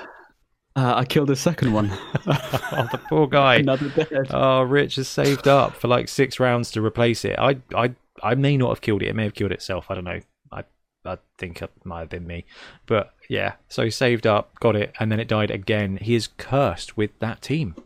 Uh, 0.76 0.94
I 0.96 1.04
killed 1.04 1.30
a 1.30 1.36
second 1.36 1.72
one. 1.72 1.90
oh, 2.26 2.88
the 2.90 3.00
poor 3.08 3.26
guy. 3.28 3.56
Another 3.56 3.88
dead. 3.90 4.28
Oh, 4.30 4.62
Rich 4.62 4.96
has 4.96 5.08
saved 5.08 5.46
up 5.46 5.76
for 5.76 5.88
like 5.88 6.08
six 6.08 6.40
rounds 6.40 6.72
to 6.72 6.84
replace 6.84 7.24
it. 7.24 7.38
I, 7.38 7.58
I, 7.74 7.94
I 8.22 8.34
may 8.34 8.56
not 8.56 8.70
have 8.70 8.80
killed 8.80 9.02
it. 9.02 9.08
It 9.08 9.14
may 9.14 9.24
have 9.24 9.34
killed 9.34 9.52
itself. 9.52 9.86
I 9.88 9.94
don't 9.94 10.04
know. 10.04 10.20
I, 10.50 10.64
I 11.04 11.18
think 11.38 11.62
it 11.62 11.70
might 11.84 12.00
have 12.00 12.08
been 12.08 12.26
me. 12.26 12.44
But 12.86 13.14
yeah, 13.28 13.54
so 13.68 13.84
he 13.84 13.90
saved 13.90 14.26
up, 14.26 14.58
got 14.58 14.74
it, 14.74 14.92
and 14.98 15.12
then 15.12 15.20
it 15.20 15.28
died 15.28 15.50
again. 15.50 15.98
He 16.00 16.16
is 16.16 16.28
cursed 16.38 16.96
with 16.96 17.16
that 17.20 17.40
team. 17.40 17.76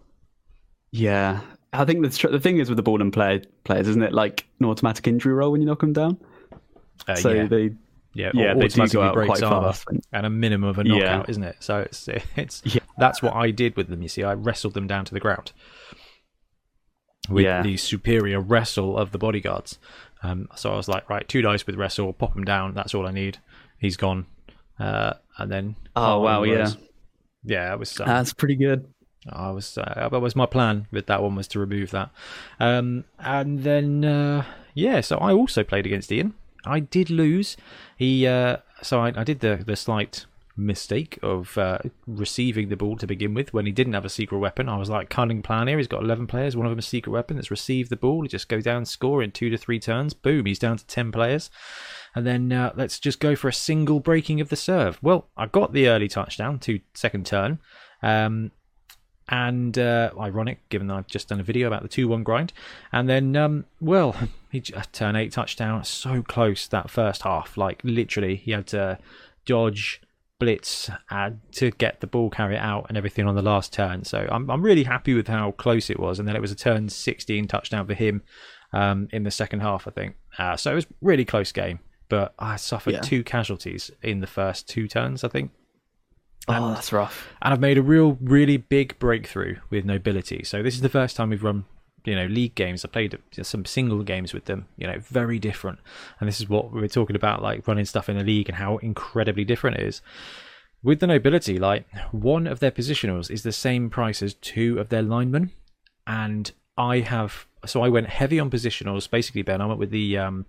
Yeah, 0.90 1.40
I 1.73 1.85
think 1.85 2.03
the 2.03 2.09
tr- 2.11 2.29
the 2.29 2.41
thing 2.41 2.59
is 2.59 2.69
with 2.71 2.77
the 2.77 2.83
ball 2.83 3.01
and 3.03 3.13
play 3.13 3.43
players, 3.65 3.89
isn't 3.89 4.03
it? 4.03 4.13
Like 4.13 4.47
an 4.61 4.67
automatic 4.67 5.07
injury 5.07 5.35
roll 5.35 5.53
when 5.53 5.61
you 5.61 5.67
knock 5.67 5.81
them 5.81 5.93
down. 5.93 6.19
Uh, 7.07 7.15
so 7.15 7.31
yeah, 7.31 7.47
they 7.47 7.71
yeah, 8.15 8.31
yeah, 8.35 8.55
they 8.55 8.69
do 8.69 8.89
go 8.89 9.03
out 9.03 9.15
quite 9.15 9.43
armor 9.43 9.69
fast. 9.69 9.87
And- 10.13 10.27
a 10.27 10.31
minimum 10.31 10.69
of 10.71 10.79
a 10.79 10.85
Yeah. 10.87 10.99
knockout, 10.99 11.29
isn't 11.31 11.43
it? 11.43 11.57
So 11.61 11.79
it's 11.81 12.09
it's 12.37 12.63
Yeah. 12.65 12.81
that's 12.97 13.23
what 13.23 13.35
I 13.35 13.51
did 13.51 13.77
with 13.77 13.89
them. 13.89 14.03
You 14.03 14.09
see, 14.09 14.25
I 14.25 14.33
wrestled 14.35 14.75
them 14.75 14.87
down 14.87 15.05
to 15.05 15.15
the 15.15 15.21
ground 15.21 15.53
with 17.29 17.45
Yeah. 17.45 17.63
the 17.63 17.77
superior 17.77 18.41
wrestle 18.41 18.97
of 18.97 19.13
the 19.13 19.19
bodyguards. 19.19 19.79
Um, 20.23 20.49
so 20.57 20.73
I 20.73 20.77
was 20.77 20.89
like, 20.89 21.09
right, 21.09 21.29
two 21.29 21.43
dice 21.43 21.67
with 21.67 21.77
wrestle, 21.77 22.13
pop 22.13 22.35
him 22.37 22.45
down. 22.45 22.75
That's 22.75 22.95
all 22.95 23.07
I 23.07 23.13
need. 23.13 23.39
He's 23.79 23.97
gone. 23.97 24.27
Uh, 24.81 25.15
and 25.37 25.51
then 25.53 25.77
Oh, 25.95 26.21
wow, 26.21 26.43
yeah. 26.45 26.71
yeah, 27.45 27.73
it 27.73 27.79
was. 27.79 28.01
Um, 28.01 28.07
That's 28.07 28.33
pretty 28.33 28.57
good. 28.57 28.87
I 29.32 29.50
was 29.50 29.78
uh, 29.78 30.08
that 30.11 30.20
was 30.20 30.37
my 30.37 30.47
plan 30.47 30.87
with 30.90 31.06
that 31.06 31.23
one 31.23 31.35
was 31.35 31.49
to 31.49 31.58
remove 31.58 31.90
that, 31.90 32.11
um, 32.61 33.04
and 33.18 33.62
then 33.62 34.04
uh, 34.04 34.44
yeah, 34.75 35.00
so 35.00 35.18
I 35.18 35.32
also 35.32 35.64
played 35.64 35.87
against 35.87 36.12
Ian. 36.12 36.35
I 36.64 36.80
did 36.80 37.11
lose. 37.11 37.56
He 37.97 38.26
uh, 38.26 38.58
so 38.82 39.00
I, 39.00 39.12
I 39.16 39.25
did 39.25 39.40
the 39.40 39.62
the 39.64 39.76
slight 39.76 40.26
mistake 40.58 41.18
of 41.23 41.56
uh, 41.56 41.78
receiving 42.06 42.68
the 42.68 42.76
ball 42.76 42.97
to 42.97 43.06
begin 43.06 43.32
with 43.32 43.54
when 43.54 43.64
he 43.64 43.73
didn't 43.73 43.92
have 43.92 44.04
a 44.04 44.11
secret 44.11 44.38
weapon. 44.38 44.68
I 44.68 44.76
was 44.76 44.90
like 44.90 45.08
cunning 45.08 45.40
plan 45.40 45.68
here. 45.68 45.78
He's 45.78 45.87
got 45.87 46.02
eleven 46.02 46.26
players. 46.26 46.56
One 46.56 46.66
of 46.66 46.70
them 46.70 46.78
a 46.78 46.82
secret 46.82 47.12
weapon 47.12 47.37
that's 47.37 47.50
received 47.50 47.90
the 47.90 47.97
ball. 47.97 48.23
He 48.23 48.28
just 48.28 48.49
go 48.49 48.61
down, 48.61 48.85
score 48.85 49.23
in 49.23 49.30
two 49.30 49.50
to 49.50 49.56
three 49.56 49.78
turns. 49.78 50.14
Boom, 50.14 50.47
he's 50.47 50.58
down 50.58 50.76
to 50.76 50.87
ten 50.87 51.12
players. 51.12 51.50
And 52.14 52.26
then 52.26 52.52
uh, 52.52 52.73
let's 52.75 52.99
just 52.99 53.20
go 53.20 53.37
for 53.37 53.49
a 53.49 53.52
single 53.52 54.00
breaking 54.00 54.40
of 54.40 54.49
the 54.49 54.56
serve. 54.56 54.99
Well, 55.02 55.28
I 55.37 55.47
got 55.47 55.73
the 55.73 55.88
early 55.88 56.08
touchdown 56.08 56.58
to 56.61 56.80
second 56.92 57.26
turn. 57.26 57.61
Um, 58.02 58.50
and 59.28 59.78
uh, 59.78 60.11
ironic 60.18 60.66
given 60.68 60.87
that 60.88 60.94
I've 60.94 61.06
just 61.06 61.28
done 61.28 61.40
a 61.40 61.42
video 61.42 61.66
about 61.66 61.82
the 61.82 61.88
2 61.88 62.08
1 62.08 62.23
grind. 62.23 62.52
And 62.92 63.08
then, 63.08 63.37
um, 63.37 63.64
well, 63.80 64.16
he 64.50 64.61
j- 64.61 64.75
turn 64.92 65.16
8 65.16 65.32
touchdown, 65.32 65.85
so 65.85 66.23
close 66.23 66.66
that 66.68 66.90
first 66.90 67.23
half. 67.23 67.56
Like, 67.56 67.80
literally, 67.85 68.37
he 68.37 68.52
had 68.52 68.66
to 68.68 68.99
dodge, 69.44 70.00
blitz 70.38 70.88
uh, 71.11 71.30
to 71.52 71.70
get 71.73 72.00
the 72.00 72.06
ball 72.06 72.30
carry 72.30 72.56
out 72.56 72.87
and 72.88 72.97
everything 72.97 73.26
on 73.26 73.35
the 73.35 73.42
last 73.42 73.73
turn. 73.73 74.04
So 74.04 74.28
I'm, 74.30 74.49
I'm 74.50 74.62
really 74.62 74.85
happy 74.85 75.14
with 75.14 75.28
how 75.28 75.50
close 75.52 75.90
it 75.90 75.99
was. 75.99 76.18
And 76.18 76.28
then 76.28 76.37
it 76.37 76.40
was 76.40 76.52
a 76.52 76.56
turn 76.56 76.88
16 76.88 77.49
touchdown 77.49 77.87
for 77.87 77.94
him 77.94 78.23
um, 78.73 79.08
in 79.12 79.25
the 79.25 79.30
second 79.30 79.61
half, 79.61 79.88
I 79.88 79.90
think. 79.90 80.14
Uh, 80.38 80.56
so 80.56 80.70
it 80.73 80.75
was 80.76 80.87
really 81.00 81.25
close 81.25 81.50
game. 81.52 81.80
But 82.08 82.35
I 82.38 82.56
suffered 82.56 82.94
Yeah. 82.94 83.00
two 83.00 83.23
casualties 83.25 83.90
in 84.02 84.20
the 84.20 84.26
first 84.26 84.68
two 84.68 84.87
turns, 84.88 85.25
I 85.25 85.28
think 85.28 85.50
Oh, 86.49 86.75
that's 86.75 86.93
rough. 86.93 87.28
and 87.43 87.52
I've 87.52 87.61
made 87.61 87.78
a 87.78 87.83
real, 87.83 88.17
really 88.21 88.57
big 88.57 88.99
breakthrough 88.99 89.57
with 89.71 89.85
nobility. 89.85 90.45
So 90.45 90.62
this 90.62 90.75
is 90.75 90.81
the 90.81 90.88
first 90.88 91.17
time 91.17 91.31
we've 91.31 91.43
run, 91.45 91.64
you 92.05 92.14
know, 92.14 92.26
league 92.26 92.55
games. 92.55 92.85
I 92.85 92.88
played 92.88 93.19
some 93.43 93.64
single 93.64 94.02
games 94.02 94.33
with 94.33 94.47
them. 94.47 94.67
You 94.76 94.87
know, 94.87 94.99
very 94.99 95.38
different. 95.38 95.78
And 96.19 96.28
this 96.28 96.40
is 96.40 96.49
what 96.49 96.73
we 96.73 96.81
were 96.81 96.88
talking 96.88 97.17
about, 97.17 97.43
like 97.43 97.67
running 97.69 97.85
stuff 97.85 98.09
in 98.09 98.17
a 98.17 98.25
league 98.25 98.49
and 98.49 98.57
how 98.57 98.78
incredibly 98.78 99.45
different 99.45 99.76
it 99.78 99.87
is. 99.87 100.00
With 100.83 101.00
the 101.00 101.07
nobility, 101.09 101.59
like 101.59 101.87
one 102.12 102.47
of 102.47 102.61
their 102.61 102.71
positionals 102.71 103.31
is 103.31 103.43
the 103.43 103.52
same 103.52 103.90
price 103.90 104.23
as 104.23 104.35
two 104.35 104.78
of 104.78 104.90
their 104.90 105.02
linemen, 105.02 105.50
and 106.07 106.52
I 106.76 107.00
have 107.00 107.47
so 107.67 107.83
I 107.83 107.88
went 107.88 108.09
heavy 108.09 108.38
on 108.38 108.49
positionals. 108.50 109.11
Basically, 109.11 109.43
Ben, 109.43 109.61
I 109.61 109.67
went 109.67 109.81
with 109.81 109.90
the 109.90 110.17
um, 110.17 110.47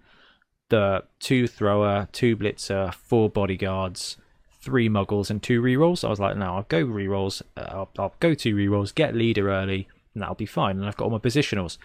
the 0.69 1.03
two 1.19 1.47
thrower, 1.47 2.07
two 2.11 2.37
blitzer, 2.37 2.93
four 2.93 3.27
bodyguards, 3.29 4.17
three 4.61 4.89
muggles, 4.89 5.29
and 5.29 5.41
two 5.41 5.61
rerolls. 5.61 6.03
I 6.03 6.09
was 6.09 6.19
like, 6.19 6.35
no, 6.37 6.55
I'll 6.55 6.63
go 6.63 6.85
rerolls. 6.85 7.41
Uh, 7.55 7.61
I'll, 7.69 7.89
I'll 7.97 8.13
go 8.19 8.33
two 8.33 8.55
rerolls, 8.55 8.93
get 8.93 9.15
leader 9.15 9.49
early, 9.49 9.87
and 10.13 10.21
that'll 10.21 10.35
be 10.35 10.45
fine. 10.45 10.77
And 10.77 10.85
I've 10.85 10.97
got 10.97 11.05
all 11.05 11.11
my 11.11 11.17
positionals. 11.17 11.77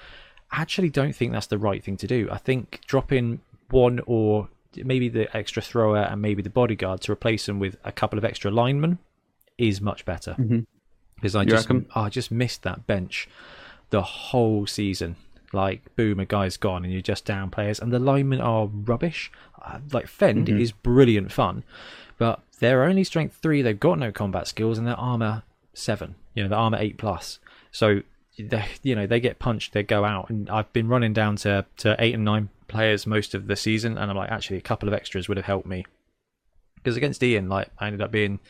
I 0.51 0.61
actually 0.61 0.91
don't 0.91 1.15
think 1.15 1.33
that's 1.33 1.47
the 1.47 1.59
right 1.59 1.83
thing 1.83 1.97
to 1.99 2.07
do. 2.07 2.29
I 2.31 2.39
think 2.39 2.81
dropping 2.87 3.41
one 3.71 4.01
or 4.07 4.49
maybe 4.77 5.09
the 5.09 5.35
extra 5.37 5.63
thrower 5.63 5.99
and 5.99 6.21
maybe 6.21 6.43
the 6.43 6.51
bodyguard 6.51 7.01
to 7.03 7.13
replace 7.13 7.47
them 7.47 7.59
with 7.61 7.77
a 7.85 7.93
couple 7.93 8.19
of 8.19 8.25
extra 8.25 8.51
linemen 8.51 8.99
is 9.57 9.81
much 9.81 10.05
better. 10.05 10.35
Mhm. 10.39 10.67
Because 11.15 11.37
I 11.37 11.43
You 11.43 11.51
just 11.51 11.69
reckon? 11.69 11.87
I 11.95 12.09
just 12.09 12.31
missed 12.33 12.63
that 12.65 12.87
bench 12.87 13.29
the 13.91 14.03
whole 14.03 14.67
season. 14.67 15.15
Like, 15.53 15.95
boom, 15.95 16.19
a 16.19 16.25
guy's 16.25 16.57
gone, 16.57 16.83
and 16.85 16.93
you're 16.93 17.03
just 17.03 17.25
down 17.25 17.51
players, 17.51 17.79
and 17.79 17.93
the 17.93 18.01
linemen 18.01 18.41
are 18.41 18.67
rubbish. 18.67 19.31
Uh, 19.65 19.79
like, 19.93 20.09
Fend 20.09 20.49
Mhm. 20.49 20.61
is 20.61 20.73
brilliant 20.73 21.31
fun, 21.31 21.63
but 22.19 22.43
they're 22.61 22.85
only 22.85 23.05
strength 23.05 23.39
three. 23.41 23.63
They've 23.63 23.79
got 23.79 23.99
no 23.99 24.13
combat 24.13 24.47
skills, 24.47 24.79
and 24.79 24.87
they're 24.87 24.99
armor 24.99 25.43
seven. 25.73 26.15
You 26.35 26.43
know, 26.43 26.49
they're 26.49 26.59
armor 26.59 26.79
eight 26.79 26.99
plus. 26.99 27.39
So, 27.73 28.01
they, 28.39 28.65
you 28.83 28.95
know, 28.95 29.07
they 29.07 29.21
get 29.21 29.39
punched, 29.39 29.73
they 29.73 29.83
go 29.83 30.05
out, 30.05 30.31
and 30.31 30.49
I've 30.51 30.73
been 30.73 30.89
running 30.89 31.13
down 31.13 31.37
to 31.37 31.67
to 31.79 31.97
eight 31.99 32.15
and 32.15 32.25
nine 32.25 32.49
players 32.69 33.07
most 33.07 33.35
of 33.35 33.47
the 33.47 33.57
season, 33.57 33.99
and 33.99 34.11
I'm 34.11 34.17
like, 34.17 34.31
actually, 34.31 34.59
a 34.59 34.63
couple 34.63 34.89
of 34.89 34.95
extras 34.95 35.29
would 35.29 35.37
have 35.37 35.47
helped 35.47 35.67
me. 35.67 35.85
Because 36.77 36.97
against 36.97 37.23
Ian, 37.23 37.49
like, 37.49 37.69
I 37.79 37.87
ended 37.87 38.03
up 38.03 38.11
being 38.11 38.41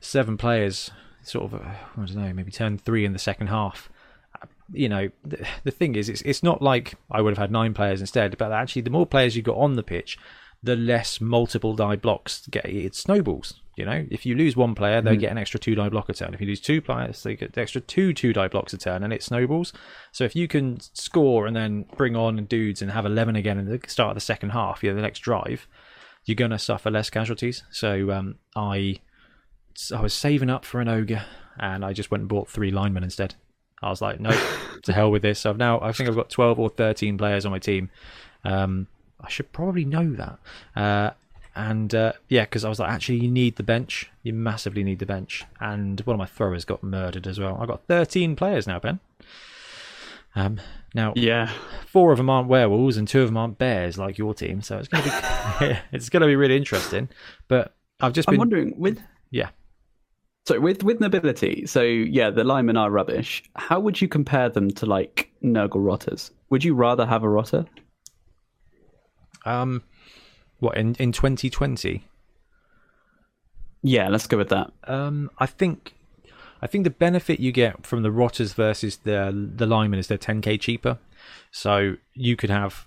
seven 0.00 0.36
players, 0.36 0.90
sort 1.22 1.52
of, 1.52 1.60
uh, 1.60 1.68
I 1.68 1.78
don't 1.96 2.16
know, 2.16 2.32
maybe 2.32 2.50
turn 2.50 2.76
three 2.76 3.04
in 3.04 3.12
the 3.12 3.18
second 3.18 3.48
half 3.48 3.88
you 4.72 4.88
know, 4.88 5.08
the, 5.24 5.46
the 5.64 5.70
thing 5.70 5.94
is, 5.94 6.08
it's 6.08 6.22
it's 6.22 6.42
not 6.42 6.60
like 6.60 6.94
I 7.10 7.20
would 7.20 7.30
have 7.30 7.38
had 7.38 7.50
nine 7.50 7.74
players 7.74 8.00
instead, 8.00 8.36
but 8.36 8.52
actually, 8.52 8.82
the 8.82 8.90
more 8.90 9.06
players 9.06 9.36
you 9.36 9.42
got 9.42 9.56
on 9.56 9.74
the 9.74 9.82
pitch, 9.82 10.18
the 10.62 10.76
less 10.76 11.20
multiple 11.20 11.74
die 11.76 11.96
blocks 11.96 12.46
get. 12.48 12.64
It 12.66 12.94
snowballs. 12.94 13.60
You 13.76 13.84
know, 13.84 14.06
if 14.10 14.26
you 14.26 14.34
lose 14.34 14.56
one 14.56 14.74
player, 14.74 15.00
they 15.00 15.16
Mhm. 15.16 15.20
get 15.20 15.30
an 15.30 15.38
extra 15.38 15.60
two 15.60 15.76
die 15.76 15.88
block 15.88 16.08
a 16.08 16.12
turn. 16.14 16.34
If 16.34 16.40
you 16.40 16.48
lose 16.48 16.60
two 16.60 16.80
players, 16.80 17.22
they 17.22 17.36
get 17.36 17.52
the 17.52 17.60
extra 17.60 17.80
two 17.80 18.12
two 18.12 18.32
die 18.32 18.48
blocks 18.48 18.72
a 18.72 18.78
turn, 18.78 19.04
and 19.04 19.12
it 19.12 19.22
snowballs. 19.22 19.72
So 20.10 20.24
if 20.24 20.34
you 20.34 20.48
can 20.48 20.80
score 20.80 21.46
and 21.46 21.54
then 21.54 21.84
bring 21.96 22.16
on 22.16 22.44
dudes 22.46 22.82
and 22.82 22.90
have 22.90 23.06
eleven 23.06 23.36
again 23.36 23.56
in 23.58 23.66
the 23.66 23.78
start 23.86 24.10
of 24.10 24.14
the 24.16 24.20
second 24.20 24.50
half, 24.50 24.82
you 24.82 24.90
know, 24.90 24.96
the 24.96 25.02
next 25.02 25.20
drive, 25.20 25.68
you're 26.24 26.34
gonna 26.34 26.58
suffer 26.58 26.90
less 26.90 27.08
casualties. 27.08 27.62
So 27.70 28.10
um, 28.10 28.36
I 28.56 28.96
I 29.94 30.00
was 30.00 30.12
saving 30.12 30.50
up 30.50 30.64
for 30.64 30.80
an 30.80 30.88
ogre, 30.88 31.24
and 31.60 31.84
I 31.84 31.92
just 31.92 32.10
went 32.10 32.22
and 32.22 32.28
bought 32.28 32.48
three 32.48 32.72
linemen 32.72 33.04
instead. 33.04 33.36
I 33.80 33.90
was 33.90 34.02
like, 34.02 34.18
no, 34.18 34.30
to 34.82 34.92
hell 34.92 35.12
with 35.12 35.22
this. 35.22 35.38
So 35.38 35.50
I've 35.50 35.56
now, 35.56 35.80
I 35.80 35.92
think 35.92 36.08
I've 36.08 36.16
got 36.16 36.30
12 36.30 36.58
or 36.58 36.68
13 36.68 37.16
players 37.16 37.46
on 37.46 37.52
my 37.52 37.60
team. 37.60 37.90
Um, 38.44 38.88
I 39.20 39.28
should 39.28 39.52
probably 39.52 39.84
know 39.84 40.12
that. 40.14 40.38
Uh, 40.76 41.10
and 41.54 41.92
uh, 41.94 42.12
yeah, 42.28 42.44
because 42.44 42.64
I 42.64 42.68
was 42.68 42.78
like, 42.78 42.90
actually, 42.90 43.18
you 43.18 43.30
need 43.30 43.56
the 43.56 43.62
bench. 43.64 44.10
You 44.22 44.32
massively 44.32 44.84
need 44.84 45.00
the 45.00 45.06
bench. 45.06 45.44
And 45.60 46.00
one 46.02 46.14
of 46.14 46.18
my 46.18 46.26
throwers 46.26 46.64
got 46.64 46.82
murdered 46.84 47.26
as 47.26 47.40
well. 47.40 47.58
I've 47.60 47.66
got 47.68 47.82
13 47.88 48.36
players 48.36 48.66
now, 48.66 48.78
Ben. 48.78 49.00
Um, 50.36 50.60
now, 50.94 51.12
Yeah. 51.16 51.50
four 51.86 52.12
of 52.12 52.18
them 52.18 52.30
aren't 52.30 52.48
werewolves 52.48 52.96
and 52.96 53.08
two 53.08 53.22
of 53.22 53.28
them 53.28 53.36
aren't 53.36 53.58
bears 53.58 53.98
like 53.98 54.18
your 54.18 54.34
team. 54.34 54.62
So 54.62 54.78
it's 54.78 54.88
going 54.88 55.02
to 55.02 55.56
be, 55.58 55.78
it's 55.96 56.08
going 56.08 56.20
to 56.20 56.26
be 56.26 56.36
really 56.36 56.56
interesting. 56.56 57.08
But 57.48 57.74
I've 58.00 58.12
just 58.12 58.28
I'm 58.28 58.34
been, 58.34 58.38
wondering 58.38 58.74
with 58.78 59.00
yeah. 59.30 59.48
so 60.46 60.60
with 60.60 60.84
with 60.84 61.00
nobility. 61.00 61.66
So 61.66 61.82
yeah, 61.82 62.30
the 62.30 62.44
linemen 62.44 62.76
are 62.76 62.90
rubbish. 62.90 63.42
How 63.56 63.80
would 63.80 64.00
you 64.00 64.06
compare 64.06 64.48
them 64.48 64.70
to 64.72 64.86
like 64.86 65.30
Nurgle 65.42 65.84
rotters? 65.84 66.30
Would 66.50 66.62
you 66.62 66.74
rather 66.74 67.04
have 67.04 67.24
a 67.24 67.28
rotter? 67.28 67.66
Um, 69.48 69.82
what 70.60 70.76
in 70.76 70.94
in 70.96 71.12
2020? 71.12 72.04
Yeah, 73.82 74.08
let's 74.08 74.26
go 74.26 74.36
with 74.36 74.48
that. 74.48 74.72
Um, 74.84 75.30
I 75.38 75.46
think, 75.46 75.94
I 76.60 76.66
think 76.66 76.82
the 76.84 76.90
benefit 76.90 77.38
you 77.38 77.52
get 77.52 77.86
from 77.86 78.02
the 78.02 78.10
rotters 78.10 78.52
versus 78.52 78.98
the 78.98 79.32
the 79.56 79.66
linemen 79.66 79.98
is 80.00 80.08
they're 80.08 80.18
10k 80.18 80.60
cheaper. 80.60 80.98
So 81.50 81.96
you 82.14 82.34
could 82.36 82.50
have, 82.50 82.86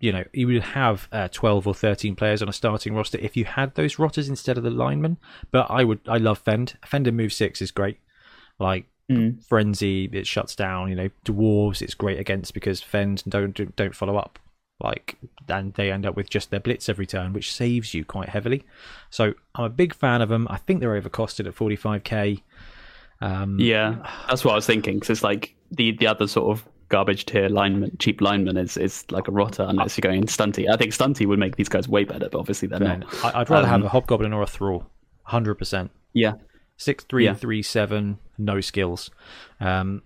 you 0.00 0.12
know, 0.12 0.24
you 0.32 0.46
would 0.48 0.62
have 0.62 1.08
uh, 1.12 1.28
12 1.28 1.66
or 1.66 1.74
13 1.74 2.16
players 2.16 2.42
on 2.42 2.48
a 2.48 2.52
starting 2.52 2.94
roster 2.94 3.18
if 3.18 3.36
you 3.36 3.44
had 3.44 3.74
those 3.74 3.98
rotters 3.98 4.28
instead 4.28 4.58
of 4.58 4.64
the 4.64 4.70
linemen. 4.70 5.16
But 5.50 5.70
I 5.70 5.84
would, 5.84 6.00
I 6.08 6.18
love 6.18 6.38
Fend. 6.38 6.76
Fend 6.84 7.06
in 7.06 7.16
move 7.16 7.32
six 7.32 7.62
is 7.62 7.70
great. 7.70 7.98
Like 8.58 8.86
Mm. 9.08 9.40
frenzy, 9.44 10.10
it 10.12 10.26
shuts 10.26 10.56
down. 10.56 10.88
You 10.88 10.96
know, 10.96 11.08
dwarves, 11.24 11.80
it's 11.80 11.94
great 11.94 12.18
against 12.18 12.52
because 12.54 12.82
Fend 12.82 13.22
don't 13.28 13.54
don't 13.76 13.94
follow 13.94 14.16
up. 14.16 14.40
Like 14.80 15.16
and 15.48 15.72
they 15.74 15.90
end 15.90 16.04
up 16.04 16.16
with 16.16 16.28
just 16.28 16.50
their 16.50 16.60
blitz 16.60 16.88
every 16.88 17.06
turn, 17.06 17.32
which 17.32 17.52
saves 17.52 17.94
you 17.94 18.04
quite 18.04 18.28
heavily. 18.28 18.64
So 19.10 19.34
I'm 19.54 19.64
a 19.64 19.70
big 19.70 19.94
fan 19.94 20.20
of 20.22 20.28
them. 20.28 20.46
I 20.50 20.58
think 20.58 20.80
they're 20.80 21.00
overcosted 21.00 21.46
at 21.46 21.54
45k. 21.54 22.42
Um, 23.20 23.58
Yeah, 23.58 23.96
that's 24.28 24.44
what 24.44 24.52
I 24.52 24.56
was 24.56 24.66
thinking. 24.66 24.94
Because 24.94 25.10
it's 25.10 25.22
like 25.24 25.54
the 25.70 25.92
the 25.92 26.06
other 26.06 26.26
sort 26.26 26.50
of 26.50 26.68
garbage 26.88 27.26
tier 27.26 27.48
lineman, 27.48 27.96
cheap 27.98 28.20
lineman 28.20 28.56
is 28.56 28.76
is 28.76 29.04
like 29.10 29.28
a 29.28 29.32
rotter 29.32 29.64
unless 29.68 29.96
you're 29.96 30.02
going 30.02 30.24
stunty. 30.26 30.68
I 30.70 30.76
think 30.76 30.92
stunty 30.92 31.26
would 31.26 31.38
make 31.38 31.56
these 31.56 31.68
guys 31.68 31.88
way 31.88 32.04
better, 32.04 32.28
but 32.28 32.38
obviously 32.38 32.68
they're 32.68 32.78
man, 32.80 33.00
not. 33.00 33.34
I, 33.34 33.40
I'd 33.40 33.50
rather 33.50 33.66
have 33.66 33.80
Um, 33.80 33.86
a 33.86 33.88
hobgoblin 33.88 34.32
or 34.32 34.42
a 34.42 34.46
thrall, 34.46 34.86
hundred 35.22 35.54
percent. 35.56 35.90
Yeah, 36.12 36.34
Six 36.76 37.04
three 37.04 37.24
Yeah. 37.24 37.34
three 37.34 37.62
seven, 37.62 38.18
no 38.38 38.60
skills. 38.60 39.10
Um, 39.60 40.02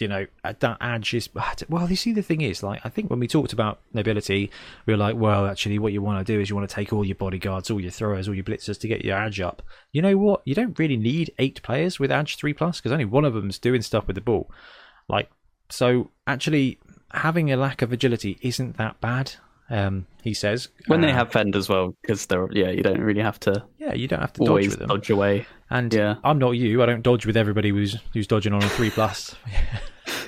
you 0.00 0.08
know 0.08 0.26
uh, 0.44 0.54
that 0.60 0.78
edge 0.80 1.14
is 1.14 1.28
well. 1.68 1.88
You 1.88 1.96
see, 1.96 2.12
the 2.12 2.22
thing 2.22 2.40
is, 2.40 2.62
like 2.62 2.80
I 2.84 2.88
think 2.88 3.10
when 3.10 3.20
we 3.20 3.28
talked 3.28 3.52
about 3.52 3.80
nobility, 3.92 4.50
we 4.86 4.92
were 4.92 4.98
like, 4.98 5.16
well, 5.16 5.46
actually, 5.46 5.78
what 5.78 5.92
you 5.92 6.02
want 6.02 6.24
to 6.24 6.32
do 6.32 6.40
is 6.40 6.48
you 6.50 6.56
want 6.56 6.68
to 6.68 6.74
take 6.74 6.92
all 6.92 7.04
your 7.04 7.16
bodyguards, 7.16 7.70
all 7.70 7.80
your 7.80 7.90
throwers, 7.90 8.28
all 8.28 8.34
your 8.34 8.44
blitzers 8.44 8.78
to 8.80 8.88
get 8.88 9.04
your 9.04 9.20
edge 9.20 9.40
up. 9.40 9.62
You 9.92 10.02
know 10.02 10.16
what? 10.16 10.42
You 10.44 10.54
don't 10.54 10.78
really 10.78 10.96
need 10.96 11.32
eight 11.38 11.62
players 11.62 11.98
with 11.98 12.12
edge 12.12 12.36
three 12.36 12.54
plus 12.54 12.78
because 12.80 12.92
only 12.92 13.04
one 13.04 13.24
of 13.24 13.34
them's 13.34 13.58
doing 13.58 13.82
stuff 13.82 14.06
with 14.06 14.16
the 14.16 14.20
ball. 14.20 14.50
Like 15.08 15.30
so, 15.70 16.10
actually, 16.26 16.78
having 17.12 17.52
a 17.52 17.56
lack 17.56 17.82
of 17.82 17.92
agility 17.92 18.38
isn't 18.42 18.76
that 18.76 19.00
bad. 19.00 19.32
Um, 19.70 20.06
he 20.22 20.32
says 20.32 20.68
when 20.86 21.02
they 21.02 21.10
Uh, 21.10 21.14
have 21.14 21.30
fend 21.32 21.54
as 21.54 21.68
well, 21.68 21.94
because 22.02 22.26
they're 22.26 22.48
yeah, 22.52 22.70
you 22.70 22.82
don't 22.82 23.00
really 23.00 23.20
have 23.20 23.38
to 23.40 23.64
yeah, 23.78 23.92
you 23.94 24.08
don't 24.08 24.20
have 24.20 24.32
to 24.34 24.40
dodge 24.40 24.48
always 24.48 24.68
with 24.70 24.78
them. 24.78 24.88
dodge 24.88 25.10
away. 25.10 25.46
And 25.70 25.92
Yeah. 25.92 26.14
I'm 26.24 26.38
not 26.38 26.52
you. 26.52 26.82
I 26.82 26.86
don't 26.86 27.02
dodge 27.02 27.26
with 27.26 27.36
everybody 27.36 27.68
who's 27.70 27.98
who's 28.14 28.26
dodging 28.26 28.54
on 28.54 28.62
a 28.62 28.68
three 28.68 28.90
plus. 28.90 29.34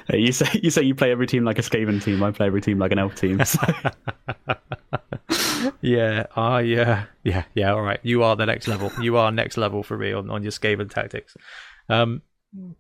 Hey, 0.09 0.19
You 0.19 0.33
say 0.33 0.61
you 0.63 0.71
say 0.71 0.83
you 0.83 0.95
play 0.95 1.11
every 1.11 1.27
team 1.27 1.45
like 1.45 1.59
a 1.59 1.63
Skaven 1.63 2.03
team. 2.03 2.23
I 2.23 2.33
play 2.33 2.47
every 2.47 2.61
team 2.61 2.79
like 2.79 2.93
an 2.93 2.99
elf 2.99 3.15
team. 3.15 3.43
So. 3.45 3.61
yeah, 5.81 6.27
I 6.37 6.61
yeah, 6.61 7.05
yeah, 7.25 7.45
yeah. 7.55 7.73
All 7.73 7.83
right, 7.83 8.01
you 8.03 8.23
are 8.23 8.37
the 8.37 8.47
next 8.47 8.69
level. 8.69 8.91
You 9.01 9.17
are 9.17 9.31
next 9.31 9.57
level 9.57 9.83
for 9.83 9.97
me 9.97 10.13
on, 10.13 10.31
on 10.31 10.43
your 10.43 10.53
Skaven 10.53 10.91
tactics. 10.91 11.37
Um, 11.89 12.23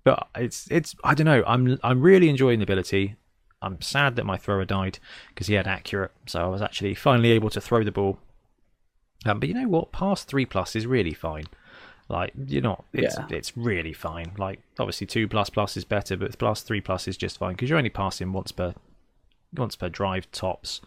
but 0.05 0.29
it's 0.35 0.67
it's 0.71 0.95
I 1.05 1.15
don't 1.15 1.27
know. 1.27 1.43
I'm 1.47 1.79
I'm 1.83 2.01
really 2.01 2.29
enjoying 2.29 2.59
the 2.59 2.65
ability. 2.65 3.17
I'm 3.63 3.81
sad 3.83 4.17
that 4.17 4.25
my 4.27 4.37
thrower 4.37 4.65
died 4.65 4.99
because 5.29 5.47
he 5.47 5.55
had 5.55 5.67
accurate, 5.67 6.13
so 6.27 6.43
I 6.43 6.47
was 6.47 6.63
actually 6.63 6.95
finally 6.95 7.31
able 7.33 7.51
to 7.51 7.61
throw 7.61 7.85
the 7.85 7.93
ball. 7.93 8.19
Um, 9.27 9.39
but 9.39 9.49
you 9.49 9.55
know 9.55 9.69
what? 9.69 9.93
Past 9.93 10.29
three 10.29 10.47
plus 10.47 10.75
is 10.75 10.87
really 10.87 11.13
fine. 11.13 11.45
Like 12.09 12.33
you're 12.47 12.63
not. 12.63 12.85
It's 12.93 13.17
Yeah. 13.17 13.27
it's 13.31 13.57
really 13.57 13.93
fine. 13.93 14.33
Like 14.39 14.61
obviously 14.79 15.07
two 15.07 15.29
plus 15.29 15.51
plus 15.51 15.77
is 15.77 15.85
better, 15.85 16.17
but 16.17 16.37
plus 16.39 16.63
three 16.63 16.81
plus 16.81 17.07
is 17.07 17.17
just 17.17 17.39
fine 17.39 17.53
because 17.53 17.69
you're 17.69 17.79
only 17.79 17.91
passing 17.91 18.33
once 18.33 18.51
per 18.51 18.75
once 19.55 19.77
per 19.77 19.89
drive 19.89 20.31
tops. 20.33 20.81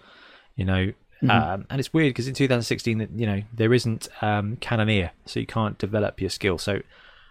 You 0.55 0.65
know, 0.65 0.93
um, 1.29 1.65
and 1.69 1.79
it's 1.79 1.93
weird 1.93 2.09
because 2.09 2.27
in 2.27 2.33
2016, 2.33 2.97
that 2.97 3.11
you 3.11 3.25
know 3.25 3.41
there 3.53 3.73
isn't 3.73 4.09
um, 4.21 4.57
Cannoneer, 4.57 5.11
so 5.25 5.39
you 5.39 5.45
can't 5.45 5.77
develop 5.77 6.19
your 6.19 6.29
skill. 6.29 6.57
So 6.57 6.81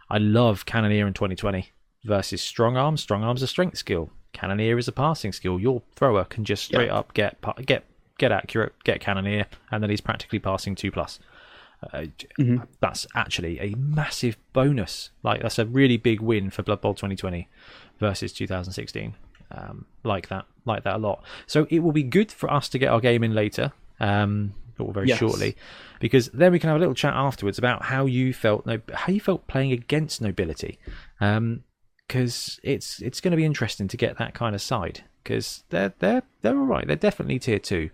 I 0.08 0.18
love 0.18 0.64
Cannoneer 0.66 1.06
in 1.06 1.12
2020 1.12 1.70
versus 2.04 2.40
Strong 2.40 2.76
Arm. 2.78 2.96
Strong 2.96 3.24
Arm's 3.24 3.42
a 3.42 3.46
strength 3.46 3.76
skill. 3.76 4.10
Cannoneer 4.32 4.78
is 4.78 4.88
a 4.88 4.92
passing 4.92 5.32
skill. 5.32 5.58
Your 5.60 5.82
thrower 5.94 6.24
can 6.24 6.44
just 6.44 6.64
straight 6.64 6.90
up 6.90 7.14
get 7.14 7.36
get 7.66 7.84
get 8.18 8.32
accurate, 8.32 8.74
get 8.84 9.00
Cannoneer, 9.00 9.46
and 9.70 9.82
then 9.82 9.90
he's 9.90 10.00
practically 10.00 10.38
passing 10.38 10.74
two 10.74 10.90
plus. 10.90 11.18
Uh, 11.92 12.06
That's 12.80 13.06
actually 13.14 13.58
a 13.60 13.74
massive 13.76 14.36
bonus. 14.52 15.10
Like 15.22 15.42
that's 15.42 15.58
a 15.58 15.66
really 15.66 15.96
big 15.96 16.20
win 16.20 16.50
for 16.50 16.62
Blood 16.62 16.80
Bowl 16.80 16.94
2020 16.94 17.48
versus 17.98 18.32
2016. 18.32 19.14
Um, 19.50 19.86
like 20.04 20.28
that, 20.28 20.46
like 20.64 20.84
that 20.84 20.94
a 20.94 20.98
lot. 20.98 21.24
So 21.46 21.66
it 21.70 21.80
will 21.80 21.92
be 21.92 22.04
good 22.04 22.30
for 22.32 22.50
us 22.50 22.68
to 22.70 22.78
get 22.78 22.88
our 22.88 23.00
game 23.00 23.22
in 23.24 23.34
later, 23.34 23.72
um, 24.00 24.54
or 24.78 24.92
very 24.92 25.08
Yes. 25.08 25.18
shortly, 25.18 25.56
because 26.00 26.28
then 26.28 26.52
we 26.52 26.58
can 26.58 26.68
have 26.68 26.76
a 26.76 26.80
little 26.80 26.94
chat 26.94 27.12
afterwards 27.14 27.58
about 27.58 27.82
how 27.82 28.06
you 28.06 28.32
felt, 28.32 28.64
no- 28.64 28.80
how 28.94 29.12
you 29.12 29.20
felt 29.20 29.46
playing 29.48 29.72
against 29.72 30.22
nobility, 30.22 30.78
because 32.06 32.60
it's 32.62 33.00
it's 33.00 33.20
going 33.20 33.30
to 33.32 33.36
be 33.36 33.44
interesting 33.44 33.88
to 33.88 33.96
get 33.96 34.18
that 34.18 34.34
kind 34.34 34.54
of 34.54 34.60
side 34.62 35.02
because 35.22 35.64
they're 35.70 35.92
they're 35.98 36.22
they're 36.42 36.56
all 36.58 36.66
right. 36.66 36.86
They're 36.86 36.96
definitely 36.96 37.38
tier 37.38 37.58
two, 37.58 37.90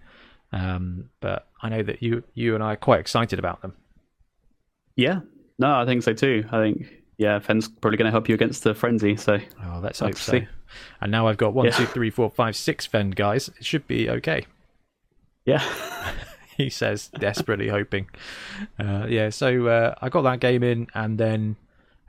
um, 0.52 1.10
but 1.20 1.46
I 1.62 1.68
know 1.68 1.82
that 1.82 2.02
you 2.02 2.22
you 2.34 2.54
and 2.54 2.62
I 2.64 2.72
are 2.72 2.76
quite 2.76 3.00
excited 3.00 3.38
about 3.38 3.62
them. 3.62 3.74
yeah, 4.96 5.20
no, 5.58 5.74
I 5.74 5.84
think 5.86 6.02
so 6.02 6.12
too. 6.12 6.44
I 6.50 6.60
think 6.60 6.88
yeah, 7.16 7.38
Fend's 7.40 7.68
probably 7.68 7.96
going 7.96 8.06
to 8.06 8.12
help 8.12 8.28
you 8.28 8.34
against 8.34 8.62
the 8.64 8.74
frenzy. 8.74 9.16
So 9.16 9.38
Oh, 9.64 9.80
let's 9.82 10.00
Let's 10.00 10.00
hope 10.00 10.16
so. 10.16 10.32
see. 10.40 10.48
And 11.00 11.10
now 11.10 11.26
I've 11.26 11.36
got 11.36 11.52
one, 11.54 11.66
Yeah. 11.66 11.72
two, 11.72 11.86
three, 11.86 12.10
four, 12.10 12.30
five, 12.30 12.54
six 12.54 12.86
fend 12.86 13.16
guys. 13.16 13.48
It 13.58 13.64
should 13.64 13.86
be 13.88 14.08
okay. 14.08 14.46
yeah, 15.44 15.62
He 16.56 16.70
says, 16.70 17.08
desperately 17.18 17.68
hoping. 17.68 18.08
Uh, 18.78 19.06
yeah, 19.08 19.30
so 19.30 19.66
uh, 19.68 19.94
I 20.00 20.08
got 20.08 20.22
that 20.22 20.40
game 20.40 20.62
in, 20.62 20.88
and 20.94 21.18
then 21.18 21.56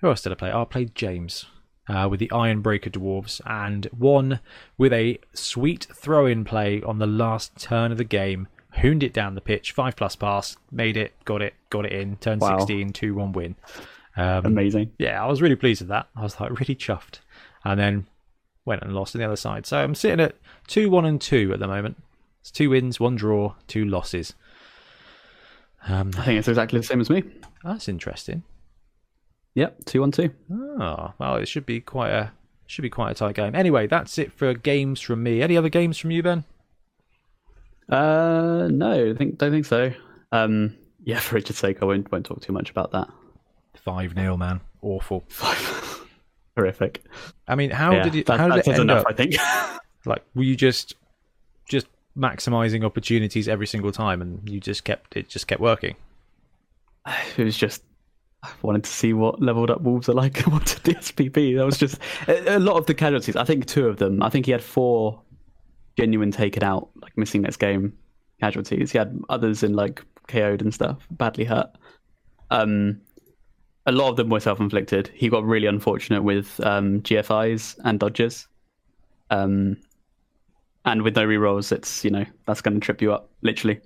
who 0.02 0.08
else 0.10 0.22
did 0.22 0.32
I 0.32 0.36
play? 0.36 0.52
Oh, 0.52 0.62
I 0.64 0.66
played 0.66 0.94
James 0.96 1.46
uh, 1.90 2.08
with 2.10 2.22
the 2.22 2.30
Ironbreaker 2.30 2.90
Dwarves, 2.92 3.42
and 3.46 3.88
won 3.98 4.40
with 4.78 4.94
a 4.94 5.20
sweet 5.34 5.88
throw-in 5.94 6.46
play 6.46 6.82
on 6.84 7.00
the 7.00 7.08
last 7.08 7.58
turn 7.60 7.92
of 7.92 7.98
the 7.98 8.04
game. 8.06 8.48
Hooned 8.82 9.04
it 9.04 9.12
down 9.14 9.36
the 9.36 9.42
pitch, 9.42 9.72
five 9.72 9.96
plus 9.96 10.16
pass, 10.16 10.56
made 10.72 10.96
it, 10.96 11.14
got 11.26 11.42
it, 11.42 11.56
got 11.70 11.86
it 11.86 11.92
in. 11.92 12.16
Turn 12.18 12.40
Wow. 12.40 12.60
16, 12.60 12.94
2 12.94 13.16
1 13.16 13.32
win. 13.34 13.56
Um, 14.16 14.46
amazing. 14.46 14.92
yeah, 14.98 15.22
I 15.24 15.28
was 15.28 15.42
really 15.42 15.56
pleased 15.56 15.82
with 15.82 15.90
that. 15.90 16.08
I 16.16 16.22
was 16.22 16.40
like 16.40 16.58
really 16.60 16.76
chuffed, 16.76 17.20
and 17.66 17.80
then 17.80 18.06
went 18.66 18.84
and 18.84 18.94
lost 18.94 19.16
on 19.16 19.20
the 19.20 19.26
other 19.26 19.36
side. 19.36 19.66
So 19.66 19.80
I'm 19.80 19.96
sitting 19.96 20.20
at 20.20 20.36
two, 20.68 20.90
one, 20.92 21.06
and 21.06 21.20
two 21.20 21.52
at 21.54 21.60
the 21.60 21.68
moment. 21.68 21.98
It's 22.42 22.52
two 22.52 22.70
wins, 22.70 23.00
one 23.00 23.16
draw, 23.16 23.56
two 23.68 23.86
losses. 23.86 24.36
Um, 25.88 26.12
I 26.18 26.26
think 26.26 26.40
it's 26.40 26.48
exactly 26.48 26.80
the 26.80 26.86
same 26.86 27.02
as 27.02 27.10
me. 27.10 27.24
that's 27.64 27.88
interesting. 27.88 28.44
Yep, 29.56 29.86
two 29.86 30.02
one 30.02 30.12
two. 30.12 30.32
Oh, 30.52 31.14
well, 31.18 31.36
it 31.36 31.48
should 31.48 31.66
be 31.66 31.82
quite 31.82 32.12
a 32.12 32.32
should 32.68 32.84
be 32.84 32.90
quite 32.90 33.12
a 33.12 33.16
tight 33.16 33.36
game. 33.36 33.56
Anyway, 33.56 33.88
that's 33.88 34.18
it 34.18 34.32
for 34.32 34.54
games 34.54 35.02
from 35.02 35.24
me. 35.24 35.42
Any 35.42 35.58
other 35.58 35.70
games 35.70 35.98
from 35.98 36.12
you, 36.12 36.22
Ben? 36.22 36.44
Uh, 37.90 38.68
no, 38.72 39.10
I 39.10 39.14
think 39.16 39.38
don't 39.38 39.52
think 39.52 39.66
so. 39.66 39.92
Um, 40.32 40.78
yeah, 41.04 41.20
for 41.20 41.36
Richard's 41.36 41.60
sake, 41.60 41.82
I 41.82 41.86
won't 41.86 42.12
won't 42.12 42.26
talk 42.26 42.42
too 42.42 42.54
much 42.54 42.70
about 42.70 42.92
that. 42.92 43.10
Five 43.76 44.14
0 44.14 44.38
man. 44.38 44.62
Awful. 44.82 45.24
Horrific. 46.56 47.04
I 47.48 47.56
mean, 47.56 47.72
how 47.72 47.92
yeah, 47.92 48.04
did 48.04 48.16
it? 48.16 48.26
that, 48.28 48.40
how 48.40 48.50
did 48.50 48.60
it 48.60 48.68
end 48.68 48.82
enough, 48.82 49.02
up? 49.02 49.08
I 49.10 49.14
think. 49.14 49.36
Like, 50.06 50.24
were 50.34 50.44
you 50.44 50.56
just 50.56 50.96
just 51.68 51.86
maximizing 52.18 52.86
opportunities 52.86 53.50
every 53.50 53.68
single 53.68 53.92
time, 53.92 54.22
and 54.22 54.48
you 54.50 54.62
just 54.62 54.86
kept 54.86 55.18
it 55.18 55.28
just 55.28 55.46
kept 55.46 55.60
working? 55.60 55.98
it 57.38 57.44
was 57.44 57.58
just 57.58 57.84
I 58.42 58.52
wanted 58.62 58.86
to 58.86 58.90
see 58.90 59.14
what 59.14 59.42
leveled 59.42 59.70
up 59.70 59.82
wolves 59.82 60.08
are 60.08 60.14
like. 60.14 60.42
Wanted 60.48 60.84
the 60.84 60.96
SPP. 60.96 61.58
That 61.58 61.66
was 61.66 61.78
just 61.78 62.00
a, 62.28 62.58
a 62.58 62.60
lot 62.60 62.78
of 62.78 62.86
the 62.86 62.94
casualties. 62.94 63.36
I 63.36 63.44
think 63.44 63.66
two 63.66 63.88
of 63.88 63.98
them. 63.98 64.24
I 64.24 64.30
think 64.30 64.46
he 64.46 64.52
had 64.54 64.64
four 64.64 65.22
genuine 65.98 66.32
taken 66.32 66.64
out, 66.64 66.90
like 67.02 67.18
missing 67.18 67.42
next 67.42 67.58
game 67.58 67.98
casualties. 68.40 68.92
He 68.92 68.98
had 68.98 69.20
others 69.28 69.64
in 69.64 69.74
like 69.74 70.04
KO'd 70.28 70.62
and 70.62 70.74
stuff, 70.74 71.06
badly 71.12 71.44
hurt. 71.44 71.70
Um, 72.50 73.02
a 73.86 73.92
lot 73.92 74.10
of 74.10 74.16
them 74.16 74.30
were 74.30 74.40
self-inflicted. 74.40 75.12
He 75.14 75.30
got 75.30 75.44
really 75.44 75.68
unfortunate 75.68 76.24
with 76.24 76.60
um, 76.62 77.02
GFIs 77.02 77.78
and 77.84 78.00
dodges. 78.00 78.48
Um, 79.30 79.78
and 80.86 81.02
with 81.02 81.16
no 81.16 81.26
rerolls, 81.26 81.72
it's 81.72 82.04
you 82.04 82.10
know 82.12 82.26
that's 82.46 82.62
going 82.62 82.74
to 82.80 82.80
trip 82.80 83.02
you 83.02 83.14
up 83.14 83.30
literally. 83.42 83.80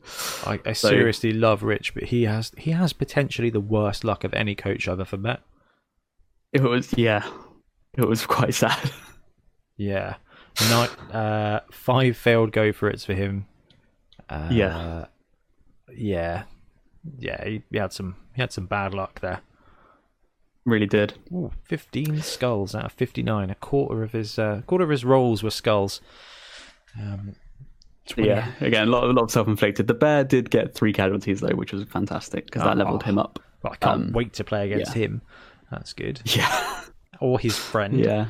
I, 0.46 0.60
I 0.66 0.74
seriously 0.74 1.32
love 1.32 1.64
Rich, 1.64 1.94
but 1.94 2.04
he 2.04 2.24
has 2.24 2.52
he 2.58 2.72
has 2.72 2.94
potentially 2.94 3.50
the 3.50 3.60
worst 3.60 4.04
luck 4.04 4.24
of 4.24 4.34
any 4.34 4.56
coach 4.56 4.88
I've 4.88 5.00
ever 5.00 5.18
met. 5.18 5.42
It 6.52 6.62
was 6.62 6.94
yeah, 6.98 7.28
it 7.98 8.08
was 8.08 8.26
quite 8.26 8.54
sad. 8.64 8.92
Yeah, 9.76 10.16
Night, 10.70 10.92
uh, 11.14 11.62
five 11.72 12.16
failed 12.16 12.52
go 12.52 12.72
for 12.72 12.90
it's 12.90 13.06
for 13.06 13.14
him. 13.14 13.48
Uh, 14.30 14.50
Yeah. 14.52 15.06
yeah, 15.96 16.44
yeah. 17.18 17.44
He, 17.44 17.64
he 17.72 17.78
had 17.78 17.92
some 17.92 18.16
he 18.36 18.42
had 18.42 18.52
some 18.52 18.68
bad 18.68 18.94
luck 18.94 19.20
there. 19.22 19.42
really 20.66 20.86
did. 20.86 21.16
Ooh, 21.34 21.52
15 21.64 22.22
skulls 22.22 22.74
out 22.76 22.86
of 22.86 22.92
59. 22.94 23.50
A 23.50 23.56
quarter 23.56 24.04
of 24.04 24.12
his 24.12 24.38
uh, 24.40 24.62
quarter 24.68 24.84
of 24.84 24.90
his 24.92 25.04
rolls 25.04 25.42
were 25.44 25.50
skulls. 25.50 26.00
Um, 27.00 27.36
20 28.08 28.28
Yeah, 28.30 28.52
again, 28.62 28.88
a 28.88 28.92
lot, 28.92 29.04
a 29.06 29.08
lot 29.14 29.24
of 29.24 29.32
self-inflicted. 29.32 29.88
The 29.88 29.94
bear 29.94 30.24
did 30.24 30.50
get 30.50 30.74
three 30.76 30.92
casualties 30.94 31.40
though, 31.42 31.56
which 31.56 31.72
was 31.74 31.84
fantastic 31.86 32.46
because 32.46 32.64
that 32.64 32.78
leveled 32.78 33.04
Oh. 33.04 33.06
him 33.10 33.18
up. 33.18 33.40
Well, 33.64 33.74
I 33.74 33.78
can't 33.78 34.08
Um, 34.08 34.12
wait 34.12 34.34
to 34.34 34.44
play 34.44 34.70
against 34.72 34.96
yeah. 34.96 35.04
him. 35.04 35.22
That's 35.72 35.94
good. 35.94 36.22
Yeah, 36.36 36.82
Or 37.20 37.40
his 37.40 37.58
friend. 37.58 37.98
yeah, 37.98 38.28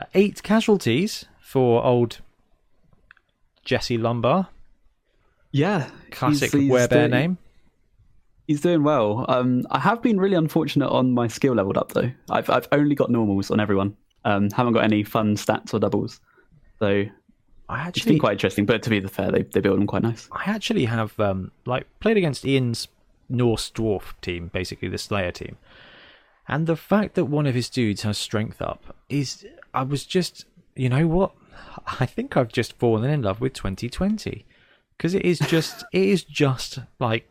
Uh, 0.00 0.04
eight 0.14 0.42
casualties 0.42 1.24
for 1.40 1.84
old 1.84 2.20
Jesse 3.64 3.98
Lumbar. 3.98 4.48
yeah. 5.50 5.90
Classic 6.10 6.52
He's- 6.52 6.62
he's 6.62 6.70
werebear 6.72 6.88
doing- 6.90 7.10
name. 7.10 7.38
He's 8.46 8.60
doing 8.60 8.84
well. 8.84 9.24
Um, 9.28 9.64
I 9.72 9.80
have 9.80 10.00
been 10.02 10.20
really 10.20 10.36
unfortunate 10.36 10.88
on 10.88 11.12
my 11.12 11.26
skill 11.26 11.54
leveled 11.54 11.76
up 11.76 11.92
though. 11.92 12.12
I've 12.30 12.48
I've 12.48 12.68
only 12.70 12.94
got 12.94 13.10
normals 13.10 13.50
on 13.50 13.58
everyone. 13.58 13.96
Um, 14.24 14.50
haven't 14.50 14.72
got 14.74 14.84
any 14.84 15.02
fun 15.02 15.34
stats 15.34 15.74
or 15.74 15.80
doubles. 15.80 16.20
So 16.78 17.06
I 17.68 17.80
It's 17.80 17.98
actually 17.98 18.12
been 18.12 18.20
quite 18.20 18.32
interesting, 18.32 18.66
but 18.66 18.82
to 18.82 18.90
be 18.90 19.00
the 19.00 19.08
fair, 19.08 19.30
they 19.30 19.42
they 19.42 19.60
build 19.60 19.78
them 19.78 19.86
quite 19.86 20.02
nice. 20.02 20.28
I 20.32 20.44
actually 20.46 20.84
have 20.84 21.18
um, 21.18 21.50
like 21.64 21.86
played 22.00 22.16
against 22.16 22.44
Ian's 22.44 22.88
Norse 23.28 23.70
dwarf 23.70 24.14
team, 24.20 24.50
basically 24.52 24.88
the 24.88 24.98
Slayer 24.98 25.32
team, 25.32 25.56
and 26.46 26.66
the 26.66 26.76
fact 26.76 27.14
that 27.14 27.24
one 27.24 27.46
of 27.46 27.54
his 27.54 27.68
dudes 27.68 28.02
has 28.02 28.18
strength 28.18 28.62
up 28.62 28.96
is 29.08 29.44
I 29.74 29.82
was 29.82 30.04
just 30.04 30.46
you 30.74 30.88
know 30.88 31.06
what 31.06 31.32
I 32.00 32.06
think 32.06 32.36
I've 32.36 32.52
just 32.52 32.74
fallen 32.74 33.10
in 33.10 33.22
love 33.22 33.40
with 33.40 33.52
2020 33.54 34.46
because 34.96 35.14
it 35.14 35.24
is 35.24 35.38
just 35.38 35.84
it 35.92 36.02
is 36.02 36.24
just 36.24 36.78
like 36.98 37.28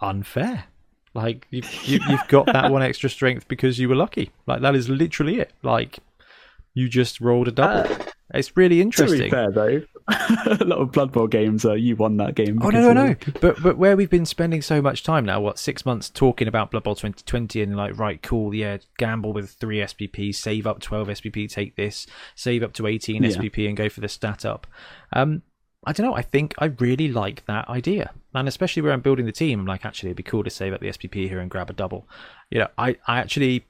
unfair. 0.00 0.64
Like 1.12 1.48
you, 1.50 1.62
you, 1.82 1.98
you've 2.08 2.28
got 2.28 2.46
that 2.46 2.70
one 2.70 2.82
extra 2.82 3.10
strength 3.10 3.48
because 3.48 3.78
you 3.78 3.88
were 3.88 3.96
lucky. 3.96 4.30
Like 4.46 4.62
that 4.62 4.76
is 4.76 4.88
literally 4.88 5.40
it. 5.40 5.52
Like 5.62 5.98
you 6.72 6.88
just 6.88 7.20
rolled 7.20 7.48
a 7.48 7.52
double. 7.52 7.96
It's 8.34 8.56
really 8.56 8.76
To 8.76 8.82
interesting. 8.82 9.20
be 9.20 9.30
fair, 9.30 9.50
though, 9.50 9.82
a 10.08 10.64
lot 10.64 10.78
of 10.78 10.92
Blood 10.92 11.12
Bowl 11.12 11.26
games, 11.26 11.64
uh, 11.64 11.74
you 11.74 11.96
won 11.96 12.16
that 12.18 12.34
game. 12.34 12.58
Oh 12.62 12.70
no, 12.70 12.92
no, 12.92 12.92
no! 12.92 13.14
But 13.40 13.62
but 13.62 13.78
where 13.78 13.96
we've 13.96 14.10
been 14.10 14.26
spending 14.26 14.62
so 14.62 14.80
much 14.82 15.02
time 15.02 15.24
now, 15.24 15.40
what 15.40 15.58
six 15.58 15.84
months 15.86 16.10
talking 16.10 16.48
about 16.48 16.70
Blood 16.70 16.84
Bowl 16.84 16.94
2020 16.94 17.62
and 17.62 17.76
like, 17.76 17.98
right, 17.98 18.20
cool, 18.22 18.54
yeah, 18.54 18.78
gamble 18.98 19.32
with 19.32 19.50
three 19.50 19.78
SPP, 19.78 20.34
save 20.34 20.66
up 20.66 20.80
12 20.80 21.08
SPP, 21.08 21.48
take 21.50 21.76
this, 21.76 22.06
save 22.34 22.62
up 22.62 22.72
to 22.74 22.86
18 22.86 23.22
Yeah. 23.22 23.30
SPP, 23.30 23.68
and 23.68 23.76
go 23.76 23.88
for 23.88 24.00
the 24.00 24.08
stat 24.08 24.44
up. 24.44 24.66
Um, 25.12 25.42
I 25.86 25.92
don't 25.92 26.04
know. 26.06 26.14
I 26.14 26.22
think 26.22 26.54
I 26.58 26.66
really 26.66 27.08
like 27.08 27.44
that 27.46 27.68
idea, 27.68 28.10
and 28.34 28.46
especially 28.46 28.82
where 28.82 28.92
I'm 28.92 29.00
building 29.00 29.24
the 29.26 29.32
team. 29.32 29.60
I'm 29.60 29.66
like, 29.66 29.84
actually, 29.86 30.10
it'd 30.10 30.18
be 30.18 30.22
cool 30.22 30.44
to 30.44 30.50
save 30.50 30.74
up 30.74 30.80
the 30.80 30.88
SPP 30.88 31.26
here 31.28 31.40
and 31.40 31.50
grab 31.50 31.70
a 31.70 31.72
double. 31.72 32.06
You 32.50 32.60
know, 32.60 32.68
I 32.76 32.96
I 33.06 33.18
actually. 33.18 33.64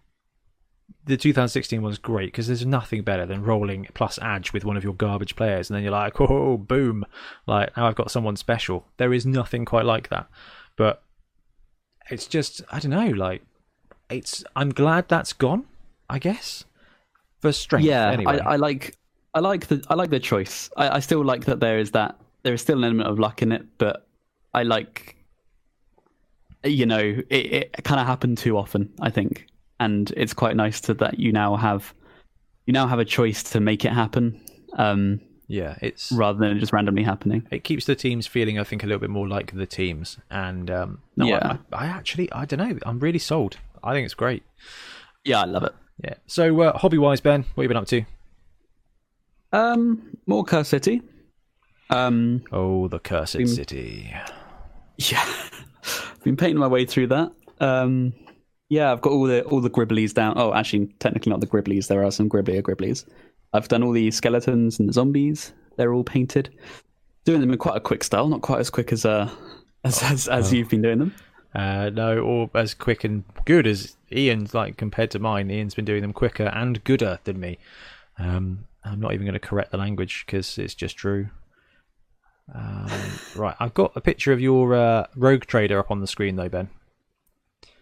The 1.05 1.16
2016 1.16 1.83
one's 1.83 1.98
great 1.98 2.26
because 2.26 2.46
there's 2.46 2.66
nothing 2.66 3.03
better 3.03 3.26
than 3.26 3.42
rolling 3.42 3.88
plus 3.94 4.18
edge 4.22 4.53
with 4.53 4.64
one 4.64 4.76
of 4.76 4.85
your 4.85 4.94
garbage 4.94 5.37
players, 5.37 5.70
and 5.70 5.76
then 5.76 5.83
you're 5.83 5.92
like, 5.92 6.20
oh, 6.20 6.57
boom, 6.57 7.05
like 7.46 7.76
now 7.76 7.87
I've 7.87 7.94
got 7.94 8.11
someone 8.11 8.37
special. 8.37 8.87
There 8.96 9.12
is 9.12 9.26
nothing 9.26 9.64
quite 9.64 9.85
like 9.85 10.09
that, 10.11 10.29
but 10.76 11.03
it's 12.11 12.26
just 12.26 12.62
I 12.70 12.81
don't 12.81 12.90
know. 12.90 13.09
Like 13.09 13.42
it's 14.11 14.44
I'm 14.55 14.70
glad 14.70 15.09
that's 15.09 15.33
gone. 15.33 15.64
I 16.09 16.18
guess 16.18 16.64
for 17.40 17.53
strength. 17.53 17.85
Yeah, 17.85 18.11
Anyway. 18.11 18.38
I, 18.38 18.53
I 18.53 18.57
like 18.57 18.96
I 19.35 19.40
like 19.40 19.66
the 19.68 19.85
I 19.88 19.94
like 19.94 20.11
the 20.11 20.20
choice. 20.20 20.70
I, 20.76 20.96
I 20.96 21.00
still 21.00 21.24
like 21.24 21.44
that 21.46 21.61
there 21.61 21.79
is 21.79 21.92
that 21.92 22.16
there 22.42 22.55
is 22.55 22.61
still 22.61 22.79
an 22.79 22.85
element 22.85 23.09
of 23.09 23.18
luck 23.18 23.42
in 23.42 23.53
it, 23.53 23.66
but 23.79 24.07
I 24.53 24.62
like 24.62 25.16
you 26.64 26.85
know 26.87 26.98
it, 26.98 27.24
it 27.31 27.85
kind 27.85 28.00
of 28.00 28.07
happened 28.07 28.38
too 28.38 28.57
often. 28.57 28.92
I 29.00 29.11
think, 29.11 29.46
and 29.80 30.12
it's 30.16 30.32
quite 30.32 30.54
nice 30.54 30.80
to 30.82 30.94
that 30.94 31.18
you 31.18 31.32
now 31.32 31.56
have 31.56 31.92
you 32.66 32.72
now 32.72 32.86
have 32.86 33.00
a 33.00 33.04
choice 33.04 33.42
to 33.42 33.58
make 33.58 33.84
it 33.84 33.92
happen 33.92 34.40
um, 34.74 35.20
yeah, 35.48 35.74
it's 35.82 36.12
rather 36.12 36.38
than 36.38 36.56
it 36.56 36.60
just 36.60 36.72
randomly 36.72 37.02
happening. 37.02 37.44
it 37.50 37.64
keeps 37.64 37.84
the 37.84 37.96
teams 37.96 38.28
feeling 38.28 38.56
I 38.60 38.62
think 38.62 38.84
a 38.84 38.86
little 38.86 39.00
bit 39.00 39.10
more 39.10 39.26
like 39.26 39.52
the 39.52 39.66
teams. 39.66 40.16
And 40.30 40.70
um, 40.70 41.02
no, 41.16 41.26
Yeah. 41.26 41.56
I, 41.72 41.84
I 41.84 41.86
actually 41.86 42.30
I 42.30 42.44
don't 42.44 42.60
know. 42.60 42.78
I'm 42.86 43.00
really 43.00 43.18
sold. 43.18 43.56
I 43.82 43.92
think 43.92 44.04
it's 44.04 44.14
great. 44.14 44.44
Yeah, 45.24 45.40
I 45.40 45.46
love 45.46 45.64
it. 45.64 45.74
Yeah. 46.04 46.14
So 46.28 46.60
uh, 46.60 46.78
hobby 46.78 46.98
wise, 46.98 47.20
Ben, 47.20 47.40
what 47.54 47.62
have 47.62 47.64
you 47.64 47.68
been 47.68 47.76
up 47.78 47.88
to? 47.88 48.02
Um, 49.52 50.16
more 50.26 50.44
Curse 50.44 50.68
City. 50.68 51.02
Um, 51.90 52.44
Oh, 52.52 52.86
the 52.86 53.00
cursed 53.00 53.36
Been- 53.36 53.48
city. 53.48 54.14
Yeah, 54.98 55.24
I've 55.82 56.20
been 56.24 56.36
painting 56.36 56.58
my 56.58 56.68
way 56.68 56.84
through 56.84 57.08
that. 57.08 57.32
Um, 57.58 58.12
yeah, 58.70 58.92
I've 58.92 59.00
got 59.00 59.12
all 59.12 59.24
the 59.24 59.42
all 59.44 59.61
the 59.61 59.68
gribblies 59.68 60.14
down. 60.14 60.35
Oh, 60.37 60.54
actually, 60.54 60.87
technically 61.00 61.30
not 61.30 61.40
the 61.40 61.46
gribblies. 61.46 61.88
There 61.88 62.04
are 62.04 62.12
some 62.12 62.30
gribblier 62.30 62.62
gribblies. 62.62 63.04
I've 63.52 63.66
done 63.66 63.83
all 63.83 63.90
the 63.90 64.11
skeletons 64.12 64.78
and 64.78 64.88
the 64.88 64.92
zombies. 64.92 65.52
They're 65.76 65.92
all 65.92 66.04
painted. 66.04 66.50
Doing 67.24 67.40
them 67.40 67.50
in 67.50 67.59
quite 67.59 67.76
a 67.76 67.80
quick 67.80 68.04
style, 68.04 68.28
not 68.28 68.42
quite 68.42 68.61
as 68.61 68.70
quick 68.70 68.92
as 68.92 69.04
uh 69.04 69.28
as 69.85 70.02
as, 70.04 70.28
as 70.28 70.52
you've 70.52 70.68
been 70.68 70.83
doing 70.83 71.00
them. 71.00 71.14
Uh, 71.52 71.90
no, 71.92 72.20
or 72.20 72.48
as 72.54 72.74
quick 72.74 73.02
and 73.02 73.24
good 73.44 73.66
as 73.66 73.96
Ian's. 74.12 74.54
Like 74.54 74.76
compared 74.76 75.11
to 75.11 75.18
mine, 75.18 75.50
Ian's 75.50 75.74
been 75.74 75.85
doing 75.85 76.02
them 76.02 76.12
quicker 76.12 76.44
and 76.44 76.83
gooder 76.85 77.18
than 77.24 77.40
me. 77.40 77.59
Um, 78.18 78.66
I'm 78.85 79.00
not 79.00 79.14
even 79.14 79.26
going 79.26 79.35
to 79.35 79.40
correct 79.40 79.72
the 79.72 79.78
language 79.78 80.24
because 80.24 80.59
it's 80.59 80.76
just 80.76 80.96
true. 80.96 81.28
Um, 82.54 82.88
right, 83.37 83.56
I've 83.59 83.74
got 83.74 83.92
a 83.96 84.00
picture 84.00 84.33
of 84.33 84.40
your 84.40 84.74
uh, 84.74 85.06
rogue 85.16 85.46
trader 85.46 85.80
up 85.80 85.90
on 85.90 86.00
the 86.00 86.06
screen 86.06 86.37
though, 86.37 86.48
Ben. 86.48 86.68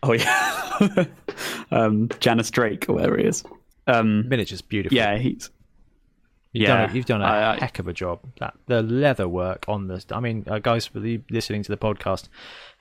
Oh 0.02 0.12
yeah, 0.12 1.04
um, 1.70 2.08
Janus 2.20 2.50
Draik 2.50 2.88
or 2.88 2.94
whatever 2.94 3.18
he 3.18 3.24
is. 3.24 3.44
Um, 3.87 4.24
Miniature's 4.28 4.62
beautiful. 4.62 4.96
yeah, 4.96 5.16
he's 5.18 5.50
you've 6.52 6.68
yeah, 6.68 6.76
done 6.87 6.90
a, 6.90 6.94
you've 6.94 7.04
done 7.06 7.22
a 7.22 7.24
I- 7.24 7.54
I- 7.54 7.58
heck 7.58 7.78
of 7.78 7.88
a 7.88 7.92
job. 7.92 8.20
That 8.38 8.54
the 8.66 8.82
leather 8.82 9.26
work 9.28 9.64
on 9.68 9.88
this. 9.88 10.06
I 10.11 10.20
mean, 10.20 10.44
uh, 10.46 10.58
guys, 10.61 10.87
for 10.87 11.00
the 11.00 11.20
listening 11.30 11.62
to 11.64 11.70
the 11.70 11.76
podcast, 11.76 12.28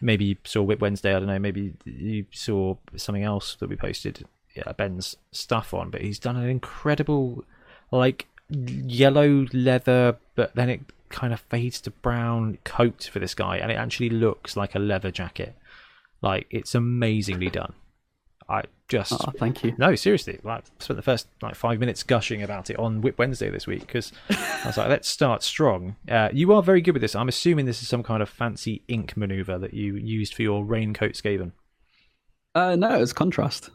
maybe 0.01 0.25
you 0.25 0.35
saw 0.43 0.61
Whip 0.61 0.79
Wednesday. 0.79 1.11
I 1.15 1.19
don't 1.19 1.27
know. 1.27 1.39
Maybe 1.39 1.73
you 1.85 2.25
saw 2.31 2.75
something 2.95 3.23
else 3.23 3.55
that 3.55 3.69
we 3.69 3.75
posted. 3.75 4.25
Yeah, 4.55 4.71
Ben's 4.73 5.15
stuff 5.31 5.73
on, 5.73 5.89
but 5.91 6.01
he's 6.01 6.17
done 6.19 6.35
an 6.35 6.49
incredible, 6.49 7.43
like 7.91 8.27
yellow 8.49 9.45
leather, 9.53 10.17
but 10.35 10.55
then 10.55 10.69
it 10.69 10.81
kind 11.09 11.31
of 11.31 11.39
fades 11.41 11.79
to 11.81 11.91
brown 11.91 12.57
coat 12.63 13.09
for 13.11 13.19
this 13.19 13.33
guy, 13.35 13.57
and 13.57 13.71
it 13.71 13.75
actually 13.75 14.09
looks 14.09 14.55
like 14.57 14.73
a 14.75 14.79
leather 14.79 15.11
jacket. 15.11 15.55
Like 16.21 16.47
it's 16.49 16.75
amazingly 16.75 17.49
done. 17.49 17.73
I 18.49 18.63
just 18.87 19.11
oh, 19.11 19.31
thank 19.37 19.63
you. 19.63 19.75
no, 19.77 19.93
seriously. 19.95 20.39
Like, 20.41 20.63
I 20.63 20.83
spent 20.83 20.95
the 20.95 21.03
first 21.03 21.27
like 21.41 21.55
five 21.55 21.79
minutes 21.79 22.03
gushing 22.03 22.41
about 22.41 22.69
it 22.69 22.79
on 22.79 23.01
Whip 23.01 23.19
Wednesday 23.19 23.49
this 23.49 23.67
week 23.67 23.81
because 23.81 24.13
I 24.29 24.63
was 24.65 24.77
like, 24.77 24.87
let's 24.87 25.09
start 25.09 25.43
strong. 25.43 25.97
Uh, 26.09 26.29
you 26.31 26.53
are 26.53 26.63
very 26.63 26.79
good 26.79 26.93
with 26.93 27.01
this. 27.01 27.13
I'm 27.13 27.27
assuming 27.27 27.65
this 27.65 27.81
is 27.81 27.89
some 27.89 28.03
kind 28.03 28.23
of 28.23 28.29
fancy 28.29 28.83
ink 28.87 29.17
maneuver 29.17 29.57
that 29.57 29.73
you 29.73 29.95
used 29.95 30.33
for 30.33 30.43
your 30.43 30.63
raincoat 30.63 31.11
Skaven. 31.11 31.51
Uh, 32.55 32.77
no, 32.77 32.95
it 32.95 32.99
was 32.99 33.11
contrast. 33.11 33.69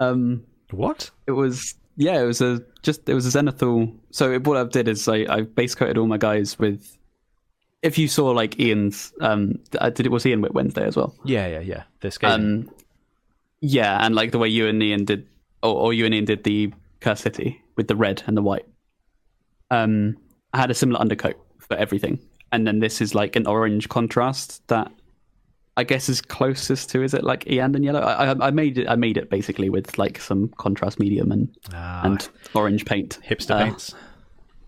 Um, 0.00 0.44
What? 0.72 1.10
It 1.28 1.32
was 1.32 1.76
yeah, 1.96 2.20
it 2.20 2.26
was 2.26 2.40
a 2.40 2.60
just 2.82 3.08
it 3.08 3.14
was 3.14 3.32
a 3.32 3.38
zenithal. 3.38 3.96
So 4.10 4.32
it, 4.32 4.44
what 4.44 4.56
I 4.56 4.64
did 4.64 4.88
is 4.88 5.06
I, 5.08 5.26
I 5.28 5.40
base 5.42 5.74
coated 5.74 5.96
all 5.96 6.06
my 6.06 6.18
guys 6.18 6.58
with. 6.58 6.97
If 7.82 7.98
you 7.98 8.08
saw 8.08 8.30
like 8.30 8.58
Ian's, 8.58 9.12
um, 9.20 9.58
did 9.70 10.00
it 10.06 10.10
was 10.10 10.26
Ian 10.26 10.44
Wednesday 10.50 10.84
as 10.84 10.96
well. 10.96 11.14
Yeah, 11.24 11.46
yeah, 11.46 11.60
yeah. 11.60 11.82
This 12.00 12.18
game. 12.18 12.30
Um, 12.30 12.70
yeah, 13.60 14.04
and 14.04 14.14
like 14.14 14.32
the 14.32 14.38
way 14.38 14.48
you 14.48 14.66
and 14.66 14.82
Ian 14.82 15.04
did, 15.04 15.26
or, 15.62 15.74
or 15.74 15.92
you 15.92 16.04
and 16.04 16.14
Ian 16.14 16.24
did 16.24 16.44
the 16.44 16.72
Curse 17.00 17.20
City 17.20 17.62
with 17.76 17.88
the 17.88 17.96
red 17.96 18.22
and 18.26 18.36
the 18.36 18.42
white. 18.42 18.66
Um, 19.70 20.16
I 20.52 20.58
had 20.58 20.70
a 20.70 20.74
similar 20.74 21.00
undercoat 21.00 21.36
for 21.58 21.76
everything, 21.76 22.18
and 22.52 22.66
then 22.66 22.80
this 22.80 23.00
is 23.00 23.14
like 23.14 23.36
an 23.36 23.46
orange 23.46 23.88
contrast 23.88 24.66
that 24.68 24.90
I 25.78 25.84
guess 25.84 26.08
is 26.08 26.20
closest 26.20 26.90
to 26.90 27.04
is 27.04 27.14
it 27.14 27.22
like 27.22 27.44
Iyanden 27.44 27.84
Yellow? 27.84 28.00
I, 28.00 28.32
I, 28.32 28.48
I 28.48 28.50
made 28.50 28.78
it. 28.78 28.88
I 28.88 28.96
made 28.96 29.16
it 29.16 29.30
basically 29.30 29.70
with 29.70 29.96
like 29.96 30.20
some 30.20 30.48
contrast 30.58 30.98
medium 30.98 31.30
and 31.30 31.56
ah, 31.72 32.02
and 32.02 32.28
orange 32.52 32.84
paint. 32.84 33.20
hipster 33.24 33.52
uh, 33.52 33.64
paints. 33.64 33.94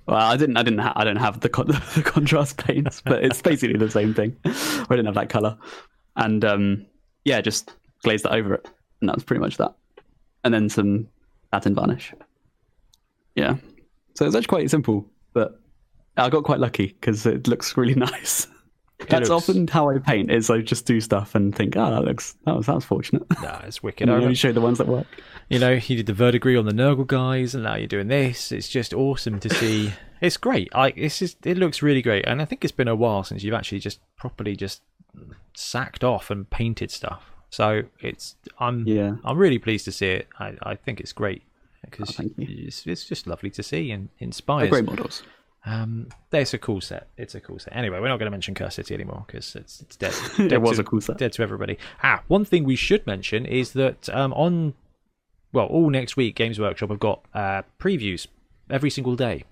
Well, 0.06 0.16
I 0.18 0.36
didn't. 0.36 0.56
I 0.56 0.62
didn't. 0.62 0.80
Ha- 0.80 0.92
I 0.96 1.04
don't 1.04 1.16
have 1.16 1.40
the, 1.40 1.48
con- 1.48 1.66
the 1.94 2.02
contrast 2.04 2.56
paints, 2.64 3.00
but 3.04 3.22
it's 3.24 3.40
basically 3.50 3.76
the 3.78 3.90
same 3.90 4.14
thing. 4.14 4.36
I 4.44 4.86
didn't 4.90 5.06
have 5.06 5.14
that 5.14 5.28
color, 5.28 5.56
and 6.16 6.44
um, 6.44 6.86
yeah, 7.24 7.40
just 7.40 7.74
glazed 8.02 8.24
it 8.26 8.32
over 8.32 8.54
it, 8.54 8.68
and 9.00 9.08
that 9.08 9.16
was 9.16 9.24
pretty 9.24 9.40
much 9.40 9.56
that. 9.58 9.74
And 10.42 10.52
then 10.54 10.68
some 10.68 11.06
satin 11.52 11.74
varnish. 11.74 12.12
Yeah, 13.36 13.56
so 14.14 14.26
it's 14.26 14.34
actually 14.34 14.48
quite 14.48 14.70
simple, 14.70 15.06
but 15.32 15.60
I 16.16 16.28
got 16.30 16.44
quite 16.44 16.58
lucky 16.60 16.86
because 16.88 17.24
it 17.26 17.46
looks 17.46 17.76
really 17.76 17.94
nice. 17.96 18.46
That's 19.08 19.28
looks- 19.30 19.48
often 19.48 19.66
how 19.68 19.88
I 19.90 19.98
paint. 19.98 20.30
Is 20.30 20.50
I 20.50 20.60
just 20.60 20.86
do 20.86 21.00
stuff 21.00 21.34
and 21.34 21.54
think, 21.54 21.76
oh, 21.76 21.90
that 21.90 22.04
looks 22.04 22.36
that 22.46 22.56
was 22.56 22.66
that 22.66 22.74
was 22.74 22.84
fortunate. 22.84 23.22
Nah, 23.42 23.60
it's 23.64 23.82
wicked. 23.82 24.08
and 24.08 24.16
I 24.18 24.22
only 24.22 24.34
show 24.34 24.52
the 24.52 24.60
ones 24.60 24.78
that 24.78 24.88
work. 24.88 25.06
You 25.50 25.58
know, 25.58 25.76
he 25.76 25.96
did 25.96 26.06
the 26.06 26.14
verdigris 26.14 26.58
on 26.58 26.64
the 26.64 26.72
Nurgle 26.72 27.06
guys, 27.06 27.54
and 27.54 27.64
now 27.64 27.74
you're 27.74 27.86
doing 27.86 28.08
this. 28.08 28.50
It's 28.52 28.68
just 28.68 28.94
awesome 28.94 29.38
to 29.40 29.50
see. 29.50 29.92
it's 30.22 30.38
great. 30.38 30.72
Like 30.74 30.96
this 30.96 31.20
is, 31.20 31.36
it 31.44 31.58
looks 31.58 31.82
really 31.82 32.00
great, 32.02 32.24
and 32.26 32.40
I 32.40 32.46
think 32.46 32.64
it's 32.64 32.72
been 32.72 32.88
a 32.88 32.94
while 32.96 33.24
since 33.24 33.42
you've 33.42 33.54
actually 33.54 33.80
just 33.80 34.00
properly 34.16 34.56
just 34.56 34.80
sacked 35.54 36.04
off 36.04 36.30
and 36.30 36.48
painted 36.48 36.90
stuff. 36.90 37.24
So 37.50 37.82
it's, 38.00 38.36
I'm, 38.58 38.86
Yeah. 38.86 39.16
I'm 39.24 39.36
really 39.36 39.58
pleased 39.58 39.84
to 39.86 39.92
see 39.92 40.06
it. 40.06 40.28
I, 40.38 40.54
I 40.62 40.74
think 40.76 41.00
it's 41.00 41.12
great 41.12 41.42
because 41.84 42.18
Oh, 42.20 42.24
it's, 42.38 42.86
it's 42.86 43.04
just 43.04 43.26
lovely 43.26 43.50
to 43.50 43.62
see 43.62 43.90
and 43.90 44.08
They're 44.20 44.26
inspires. 44.26 44.70
great 44.70 44.84
models. 44.84 45.24
Um, 45.66 46.08
it's 46.32 46.54
a 46.54 46.58
cool 46.58 46.80
set. 46.80 47.08
It's 47.18 47.34
a 47.34 47.40
cool 47.40 47.58
set. 47.58 47.74
Anyway, 47.76 47.98
we're 47.98 48.08
not 48.08 48.18
going 48.18 48.28
to 48.28 48.30
mention 48.30 48.54
Curse 48.54 48.76
City 48.76 48.94
anymore 48.94 49.24
because 49.26 49.56
it's 49.56 49.80
it's 49.80 49.96
dead. 49.96 50.14
dead 50.36 50.52
it 50.52 50.62
was 50.62 50.76
to, 50.76 50.82
a 50.82 50.84
cool 50.84 51.00
set. 51.00 51.18
dead 51.18 51.32
to 51.34 51.42
everybody. 51.42 51.76
Ah, 52.04 52.22
one 52.28 52.44
thing 52.44 52.64
we 52.64 52.76
should 52.76 53.04
mention 53.06 53.44
is 53.44 53.72
that 53.72 54.08
um, 54.10 54.32
on 54.34 54.74
well, 55.52 55.66
all 55.66 55.90
next 55.90 56.16
week, 56.16 56.36
Games 56.36 56.58
Workshop 56.58 56.90
have 56.90 57.00
got 57.00 57.24
uh, 57.34 57.62
previews 57.78 58.26
every 58.68 58.90
single 58.90 59.16
day. 59.16 59.44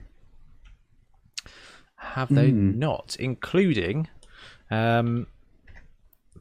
Have 1.96 2.32
they 2.32 2.50
not, 2.52 3.16
including 3.18 4.08
um, 4.70 5.26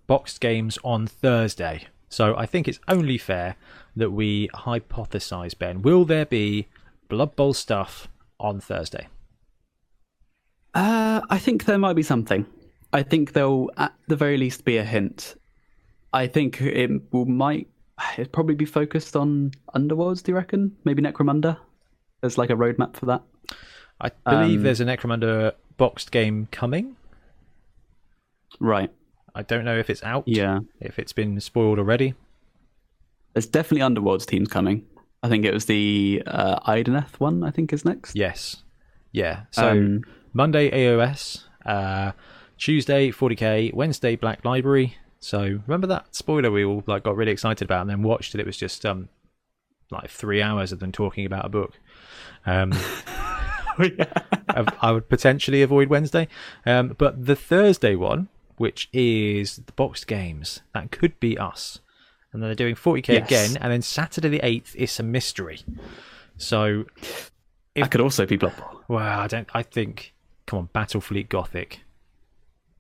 boxed 0.06 0.40
games 0.40 0.78
on 0.84 1.08
Thursday? 1.08 1.88
So 2.10 2.36
I 2.38 2.46
think 2.46 2.68
it's 2.68 2.80
only 2.88 3.18
fair 3.18 3.56
that 3.96 4.12
we 4.12 4.48
hypothesize, 4.50 5.58
Ben. 5.58 5.82
Will 5.82 6.06
there 6.06 6.26
be 6.26 6.68
Blood 7.10 7.36
Bowl 7.36 7.54
stuff 7.54 8.08
on 8.40 8.60
Thursday? 8.60 9.08
Uh, 10.74 11.22
I 11.30 11.40
think 11.40 11.66
there 11.66 11.80
might 11.80 11.96
be 11.96 12.04
something. 12.04 12.46
I 12.94 13.04
think 13.04 13.34
there'll 13.34 13.72
at 13.78 13.94
the 14.08 14.16
very 14.16 14.38
least 14.38 14.64
be 14.64 14.78
a 14.78 14.84
hint. 14.84 15.36
I 16.14 16.28
think 16.28 16.62
it 16.62 17.12
will 17.12 17.26
might 17.26 17.68
it 18.18 18.32
probably 18.32 18.56
be 18.56 18.66
focused 18.66 19.16
on 19.16 19.52
Underworlds. 19.76 20.24
Do 20.24 20.32
you 20.32 20.36
reckon? 20.36 20.76
Maybe 20.84 21.02
Necromunda. 21.02 21.58
There's 22.22 22.38
like 22.38 22.50
a 22.50 22.56
roadmap 22.56 22.96
for 22.96 23.06
that. 23.08 23.22
I 24.00 24.12
believe 24.26 24.60
Um, 24.60 24.64
there's 24.64 24.82
a 24.82 24.86
Necromunda 24.86 25.54
boxed 25.78 26.12
game 26.12 26.48
coming. 26.52 26.96
Right. 28.60 28.92
I 29.36 29.44
don't 29.44 29.66
know 29.66 29.78
if 29.78 29.90
it's 29.90 30.04
out. 30.04 30.24
Yeah. 30.28 30.60
If 30.80 30.98
it's 31.00 31.14
been 31.14 31.40
spoiled 31.40 31.80
already. 31.80 32.14
There's 33.34 33.46
definitely 33.46 33.82
Underworlds 33.88 34.26
teams 34.26 34.48
coming. 34.48 34.86
I 35.24 35.30
think 35.30 35.46
it 35.46 35.54
was 35.54 35.66
the 35.66 36.24
uh, 36.26 36.60
Idoneth 36.72 37.20
one. 37.20 37.44
I 37.44 37.52
think 37.52 37.74
is 37.74 37.86
next. 37.86 38.16
Yes. 38.16 38.64
Yeah. 39.12 39.44
So 39.52 39.70
Um, 39.72 40.02
Monday 40.34 40.70
AOS, 40.72 41.44
uh, 41.66 42.12
Tuesday 42.58 43.12
40k, 43.12 43.74
Wednesday 43.74 44.16
Black 44.16 44.44
Library. 44.46 44.96
So 45.20 45.42
remember 45.66 45.88
that 45.88 46.16
spoiler 46.16 46.52
we 46.52 46.64
all 46.64 46.84
like 46.86 47.04
got 47.04 47.16
really 47.16 47.32
excited 47.32 47.66
about 47.66 47.82
and 47.82 47.90
then 47.90 48.04
watched 48.04 48.36
it. 48.36 48.40
It 48.42 48.46
was 48.46 48.58
just 48.58 48.86
um 48.86 49.10
like 49.92 50.10
three 50.10 50.42
hours 50.42 50.72
of 50.72 50.80
them 50.80 50.92
talking 50.92 51.26
about 51.26 51.46
a 51.46 51.50
book. 51.50 51.80
Um, 52.46 52.74
I, 53.80 54.66
I 54.82 54.92
would 54.92 55.08
potentially 55.10 55.62
avoid 55.62 55.88
Wednesday, 55.90 56.28
um, 56.66 56.96
but 56.98 57.26
the 57.26 57.36
Thursday 57.36 57.96
one, 57.96 58.28
which 58.58 58.90
is 58.92 59.58
the 59.58 59.72
boxed 59.74 60.08
games, 60.08 60.62
that 60.74 60.92
could 60.92 61.20
be 61.20 61.38
us. 61.38 61.80
And 62.34 62.42
then 62.42 62.50
they're 62.50 62.56
doing 62.56 62.76
40k 62.76 63.08
Yes. 63.08 63.26
again, 63.28 63.58
and 63.62 63.72
then 63.72 63.82
Saturday 63.82 64.30
the 64.30 64.40
8th 64.40 64.76
is 64.76 65.00
a 65.00 65.04
mystery. 65.04 65.62
So 66.38 66.86
that 67.76 67.92
could 67.92 68.02
also 68.02 68.26
be 68.26 68.36
Blood 68.38 68.58
Bowl. 68.58 68.82
well, 68.88 69.20
I 69.20 69.28
don't. 69.28 69.48
I 69.54 69.64
think. 69.64 70.14
Come 70.46 70.60
on, 70.60 70.70
Battlefleet 70.74 71.30
Gothic. 71.30 71.82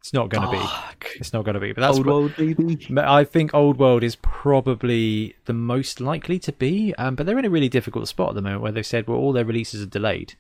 It's 0.08 0.13
not 0.13 0.30
going 0.30 0.43
to 0.43 0.52
be. 0.52 1.17
It's 1.20 1.34
not 1.34 1.43
going 1.43 1.56
to 1.56 1.60
be. 1.60 1.74
But 1.74 1.82
that's 1.82 1.98
Old 1.98 2.06
what, 2.06 2.15
World, 2.15 2.36
baby. 2.38 2.88
I 2.98 3.26
think 3.26 3.54
Old 3.54 3.78
World 3.78 4.04
is 4.04 4.15
probably 4.15 5.36
the 5.43 5.54
most 5.54 6.00
likely 6.00 6.39
to 6.39 6.54
be. 6.54 6.96
Um, 6.98 7.15
but 7.15 7.26
they're 7.26 7.38
in 7.38 7.43
a 7.43 7.50
really 7.50 7.67
difficult 7.67 8.08
spot 8.08 8.30
at 8.30 8.36
the 8.36 8.41
moment 8.41 8.62
where 8.62 8.72
they've 8.72 8.86
said, 8.86 9.06
well, 9.06 9.17
all 9.17 9.34
their 9.34 9.43
releases 9.43 9.82
are 9.82 9.88
delayed. 9.88 10.36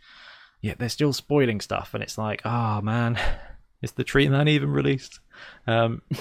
Yet 0.61 0.79
they're 0.79 0.87
still 0.87 1.11
spoiling 1.11 1.59
stuff, 1.59 1.93
and 1.93 2.01
it's 2.01 2.17
like, 2.17 2.41
ah, 2.45 2.79
man, 2.81 3.19
is 3.81 3.91
the 3.91 4.05
Tree 4.05 4.29
Man 4.29 4.47
even 4.47 4.71
released? 4.71 5.19
Um, 5.67 6.01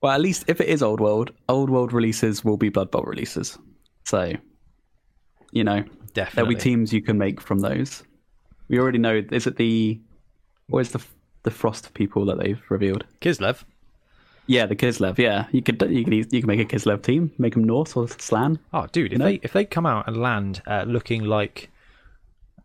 Well, 0.00 0.12
at 0.12 0.20
least 0.20 0.44
if 0.46 0.60
it 0.60 0.68
is 0.68 0.82
Old 0.82 1.00
World, 1.00 1.32
Old 1.48 1.70
World 1.70 1.92
releases 1.92 2.44
will 2.44 2.56
be 2.56 2.68
Blood 2.68 2.90
Bowl 2.90 3.02
releases. 3.02 3.58
So, 4.04 4.32
you 5.50 5.64
know, 5.64 5.84
definitely. 6.14 6.32
there'll 6.34 6.48
be 6.48 6.54
teams 6.56 6.92
you 6.92 7.02
can 7.02 7.18
make 7.18 7.40
from 7.40 7.60
those. 7.60 8.02
We 8.68 8.78
already 8.78 8.98
know. 8.98 9.22
Is 9.32 9.46
it 9.46 9.56
the 9.56 10.00
what 10.68 10.80
is 10.80 10.92
the 10.92 11.04
the 11.48 11.54
Frost 11.54 11.94
people 11.94 12.24
that 12.26 12.38
they've 12.38 12.60
revealed? 12.68 13.04
Kislev. 13.20 13.64
Yeah, 14.46 14.66
the 14.66 14.76
Kislev. 14.76 15.18
Yeah, 15.18 15.46
you 15.52 15.62
could 15.62 15.80
you 15.90 16.04
could 16.04 16.14
you 16.14 16.40
can 16.40 16.46
make 16.46 16.60
a 16.60 16.64
Kislev 16.64 17.02
team, 17.02 17.32
make 17.38 17.54
them 17.54 17.64
Norse 17.64 17.96
or 17.96 18.08
Slann. 18.08 18.58
Oh, 18.72 18.86
dude, 18.86 19.12
if 19.12 19.18
know? 19.18 19.26
they 19.26 19.40
if 19.42 19.52
they 19.52 19.64
come 19.64 19.86
out 19.86 20.06
and 20.08 20.16
land 20.16 20.62
uh, 20.66 20.84
looking 20.86 21.24
like 21.24 21.70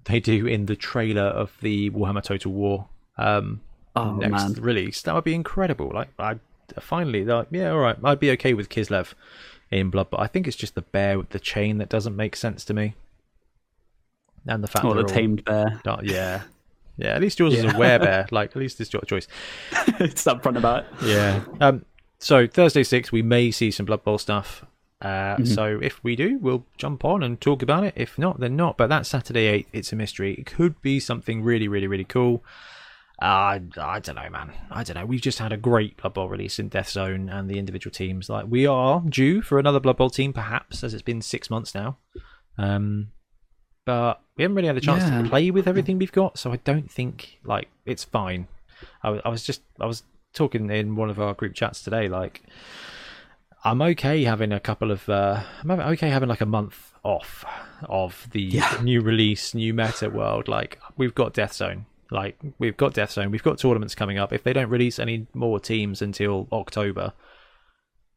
they 0.05 0.19
do 0.19 0.45
in 0.45 0.65
the 0.65 0.75
trailer 0.75 1.23
of 1.23 1.51
the 1.61 1.89
Warhammer 1.89 2.23
Total 2.23 2.51
War 2.51 2.87
um, 3.17 3.61
Oh 3.95 4.15
next 4.15 4.31
man, 4.31 4.53
release, 4.53 5.01
that 5.03 5.13
would 5.13 5.23
be 5.23 5.35
incredible. 5.35 5.91
Like, 5.93 6.09
I 6.17 6.37
finally, 6.79 7.23
like, 7.25 7.47
yeah, 7.51 7.69
all 7.71 7.79
right, 7.79 7.97
I'd 8.03 8.19
be 8.19 8.31
okay 8.31 8.53
with 8.53 8.69
Kislev 8.69 9.13
in 9.69 9.89
Blood, 9.89 10.07
but 10.09 10.19
I 10.19 10.27
think 10.27 10.47
it's 10.47 10.57
just 10.57 10.75
the 10.75 10.81
bear 10.81 11.17
with 11.17 11.29
the 11.29 11.39
chain 11.39 11.77
that 11.77 11.89
doesn't 11.89 12.15
make 12.15 12.35
sense 12.35 12.65
to 12.65 12.73
me, 12.73 12.95
and 14.47 14.63
the 14.63 14.67
fact 14.67 14.83
or 14.85 14.95
the 14.95 15.01
all- 15.01 15.07
tamed 15.07 15.45
bear. 15.45 15.79
Oh, 15.85 15.99
yeah, 16.01 16.43
yeah. 16.97 17.15
At 17.15 17.21
least 17.21 17.39
yours 17.39 17.53
is 17.53 17.63
a 17.63 17.67
Yeah. 17.67 17.73
werebear. 17.73 18.27
Like, 18.31 18.51
at 18.51 18.55
least 18.57 18.79
it's 18.81 18.91
your 18.93 19.01
choice. 19.03 19.27
it's 19.99 20.23
upfront 20.25 20.57
about 20.57 20.83
it. 20.85 20.85
Yeah. 21.05 21.43
Um. 21.61 21.85
So 22.19 22.47
Thursday 22.47 22.83
six, 22.83 23.11
we 23.11 23.21
may 23.21 23.51
see 23.51 23.71
some 23.71 23.85
Blood 23.85 24.03
Bowl 24.03 24.17
stuff. 24.17 24.65
Uh, 25.01 25.35
Mm-hmm. 25.35 25.45
So 25.45 25.79
if 25.81 26.01
we 26.03 26.15
do, 26.15 26.37
we'll 26.39 26.65
jump 26.77 27.03
on 27.03 27.23
and 27.23 27.39
talk 27.41 27.61
about 27.61 27.83
it. 27.83 27.93
If 27.97 28.17
not, 28.17 28.39
then 28.39 28.55
not. 28.55 28.77
But 28.77 28.87
that 28.87 29.05
Saturday 29.05 29.47
eight, 29.47 29.67
it's 29.73 29.91
a 29.91 29.95
mystery. 29.97 30.33
It 30.35 30.45
could 30.45 30.81
be 30.81 30.99
something 31.01 31.43
really, 31.43 31.67
really, 31.67 31.87
really 31.87 32.05
cool. 32.05 32.43
Uh, 33.21 33.59
I 33.77 33.99
don't 34.01 34.15
know, 34.15 34.29
man. 34.29 34.51
I 34.71 34.83
don't 34.83 34.95
know. 34.95 35.05
We've 35.05 35.21
just 35.21 35.39
had 35.39 35.51
a 35.53 35.57
great 35.57 35.97
Blood 35.97 36.13
Bowl 36.13 36.29
release 36.29 36.57
in 36.59 36.67
Death 36.69 36.89
Zone 36.89 37.29
and 37.29 37.49
the 37.49 37.59
individual 37.59 37.91
teams. 37.93 38.29
Like 38.29 38.45
we 38.47 38.65
are 38.65 39.01
due 39.07 39.41
for 39.41 39.59
another 39.59 39.79
Blood 39.81 39.97
Bowl 39.97 40.09
team, 40.09 40.31
perhaps, 40.33 40.83
as 40.83 40.93
it's 40.93 41.03
been 41.03 41.21
six 41.21 41.49
months 41.49 41.75
now. 41.75 41.97
Um, 42.57 43.09
but 43.85 44.21
we 44.37 44.43
haven't 44.43 44.55
really 44.55 44.67
had 44.67 44.77
a 44.77 44.81
chance 44.81 45.03
Yeah. 45.03 45.21
to 45.21 45.29
play 45.29 45.51
with 45.51 45.67
everything 45.67 45.97
we've 45.99 46.11
got, 46.11 46.37
so 46.37 46.51
I 46.51 46.57
don't 46.57 46.89
think 46.89 47.39
like 47.43 47.69
it's 47.85 48.03
fine. 48.03 48.47
I, 49.03 49.21
I 49.25 49.29
was 49.29 49.43
just 49.43 49.61
I 49.79 49.85
was 49.85 50.03
talking 50.33 50.69
in 50.69 50.95
one 50.95 51.09
of 51.09 51.19
our 51.19 51.33
group 51.33 51.53
chats 51.53 51.83
today, 51.83 52.07
like 52.09 52.41
I'm 53.63 53.81
okay 53.81 54.23
having 54.23 54.51
a 54.51 54.59
couple 54.59 54.91
of 54.91 55.07
uh, 55.07 55.43
I'm 55.61 55.71
okay 55.71 56.09
having 56.09 56.29
like 56.29 56.41
a 56.41 56.45
month 56.45 56.91
off 57.03 57.45
of 57.83 58.27
the 58.31 58.41
Yeah. 58.41 58.77
new 58.81 59.01
release, 59.01 59.53
new 59.53 59.73
meta 59.73 60.09
world. 60.09 60.47
Like 60.47 60.79
we've 60.97 61.15
got 61.15 61.33
Death 61.33 61.53
Zone, 61.53 61.85
like 62.11 62.37
we've 62.59 62.77
got 62.77 62.93
Death 62.93 63.11
Zone, 63.11 63.31
we've 63.31 63.43
got 63.43 63.57
tournaments 63.59 63.95
coming 63.95 64.17
up. 64.17 64.33
If 64.33 64.43
they 64.43 64.53
don't 64.53 64.69
release 64.69 64.99
any 64.99 65.27
more 65.33 65.59
teams 65.59 66.01
until 66.01 66.47
October, 66.51 67.13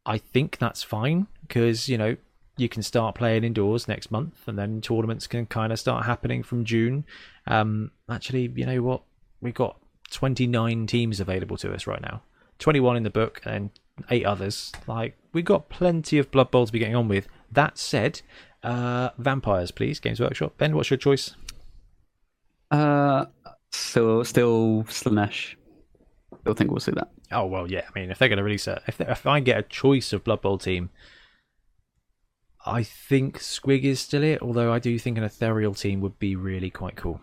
I 0.04 0.18
think 0.18 0.58
that's 0.58 0.82
fine 0.82 1.26
because 1.46 1.88
you 1.88 1.98
know 1.98 2.16
you 2.56 2.68
can 2.68 2.82
start 2.82 3.14
playing 3.14 3.44
indoors 3.44 3.86
next 3.86 4.10
month, 4.10 4.46
and 4.46 4.58
then 4.58 4.80
tournaments 4.80 5.26
can 5.26 5.46
kind 5.46 5.72
of 5.72 5.78
start 5.78 6.06
happening 6.06 6.42
from 6.42 6.64
June. 6.64 7.04
Um, 7.46 7.90
actually, 8.10 8.50
you 8.54 8.66
know 8.66 8.82
what? 8.82 9.02
We've 9.40 9.54
got 9.54 9.78
29 10.10 10.86
teams 10.86 11.20
available 11.20 11.56
to 11.58 11.74
us 11.74 11.86
right 11.86 12.00
now, 12.00 12.22
21 12.58 12.96
in 12.96 13.02
the 13.02 13.10
book, 13.10 13.40
and 13.44 13.70
eight 14.10 14.24
others. 14.24 14.72
Like 14.86 15.16
we've 15.32 15.44
got 15.44 15.68
plenty 15.68 16.18
of 16.18 16.30
Blood 16.30 16.50
Bowl 16.50 16.66
to 16.66 16.72
be 16.72 16.78
getting 16.78 16.96
on 16.96 17.08
with. 17.08 17.28
That 17.52 17.78
said, 17.78 18.22
uh, 18.62 19.10
vampires, 19.18 19.70
please, 19.70 20.00
Games 20.00 20.20
Workshop. 20.20 20.54
Ben, 20.58 20.74
what's 20.74 20.90
your 20.90 20.96
choice? 20.96 21.34
Uh, 22.70 23.26
still, 23.70 24.24
still 24.24 24.84
Slaanesh. 24.88 25.54
Still 26.40 26.54
think 26.54 26.70
we'll 26.70 26.80
see 26.80 26.92
that. 26.92 27.10
Oh 27.32 27.46
well, 27.46 27.70
yeah. 27.70 27.82
I 27.88 27.98
mean, 27.98 28.10
if 28.10 28.18
they're 28.18 28.28
going 28.28 28.38
to 28.38 28.44
release 28.44 28.68
it, 28.68 28.82
if 28.86 29.00
if 29.00 29.26
I 29.26 29.40
get 29.40 29.58
a 29.58 29.62
choice 29.62 30.12
of 30.12 30.24
Blood 30.24 30.42
Bowl 30.42 30.58
team, 30.58 30.90
I 32.66 32.82
think 32.82 33.38
Squig 33.38 33.84
is 33.84 34.00
still 34.00 34.22
it. 34.22 34.42
Although 34.42 34.72
I 34.72 34.78
do 34.78 34.98
think 34.98 35.16
an 35.16 35.24
ethereal 35.24 35.74
team 35.74 36.00
would 36.00 36.18
be 36.18 36.36
really 36.36 36.70
quite 36.70 36.96
cool. 36.96 37.20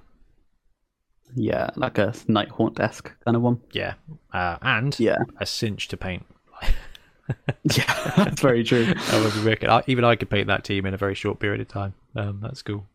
Yeah, 1.36 1.70
like 1.76 1.98
a 1.98 2.14
Nighthaunt 2.28 2.80
esque 2.80 3.12
kind 3.26 3.36
of 3.36 3.42
one. 3.44 3.62
Yeah, 3.72 3.96
uh, 4.34 4.58
and 4.62 4.98
Yeah, 5.00 5.18
a 5.40 5.46
cinch 5.46 5.88
to 5.90 5.98
paint. 5.98 6.26
yeah, 7.64 8.12
that's 8.16 8.42
very 8.42 8.64
true. 8.64 8.86
That 9.10 9.24
would 9.24 9.34
be 9.34 9.44
wicked. 9.44 9.70
I, 9.70 9.84
even 9.88 10.04
I 10.06 10.16
could 10.16 10.30
paint 10.30 10.48
that 10.48 10.64
team 10.64 10.86
in 10.86 10.94
a 10.94 10.98
very 10.98 11.16
short 11.16 11.40
period 11.40 11.62
of 11.62 11.68
time. 11.68 11.94
Um, 12.16 12.40
that's 12.42 12.62
cool. 12.62 12.86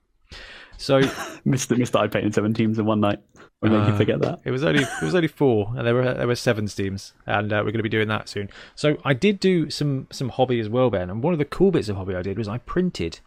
So 0.76 1.00
Mr. 1.46 1.76
Mr. 1.76 1.96
I 2.00 2.06
painted 2.08 2.34
seven 2.34 2.54
teams 2.54 2.78
in 2.78 2.86
one 2.86 3.00
night. 3.00 3.18
We 3.60 3.70
make 3.70 3.88
you 3.88 3.94
Uh, 3.94 3.96
forget 3.96 4.20
that. 4.20 4.38
It 4.44 4.52
was 4.52 4.62
only 4.62 4.82
it 4.84 5.02
was 5.02 5.14
only 5.16 5.26
four, 5.28 5.72
and 5.76 5.84
there 5.84 5.94
were 5.94 6.14
there 6.14 6.28
were 6.28 6.36
seven 6.36 6.66
teams, 6.68 7.12
and 7.26 7.52
uh, 7.52 7.56
we're 7.56 7.72
going 7.72 7.78
to 7.78 7.82
be 7.82 7.88
doing 7.88 8.06
that 8.08 8.28
soon. 8.28 8.48
So 8.76 8.98
I 9.04 9.14
did 9.14 9.40
do 9.40 9.68
some 9.70 10.06
some 10.12 10.28
hobby 10.28 10.60
as 10.60 10.68
well, 10.68 10.90
Ben. 10.90 11.10
And 11.10 11.22
one 11.24 11.32
of 11.32 11.40
the 11.40 11.44
cool 11.44 11.72
bits 11.72 11.88
of 11.88 11.96
hobby 11.96 12.14
I 12.14 12.22
did 12.22 12.38
was 12.38 12.46
I 12.46 12.58
printed 12.58 13.18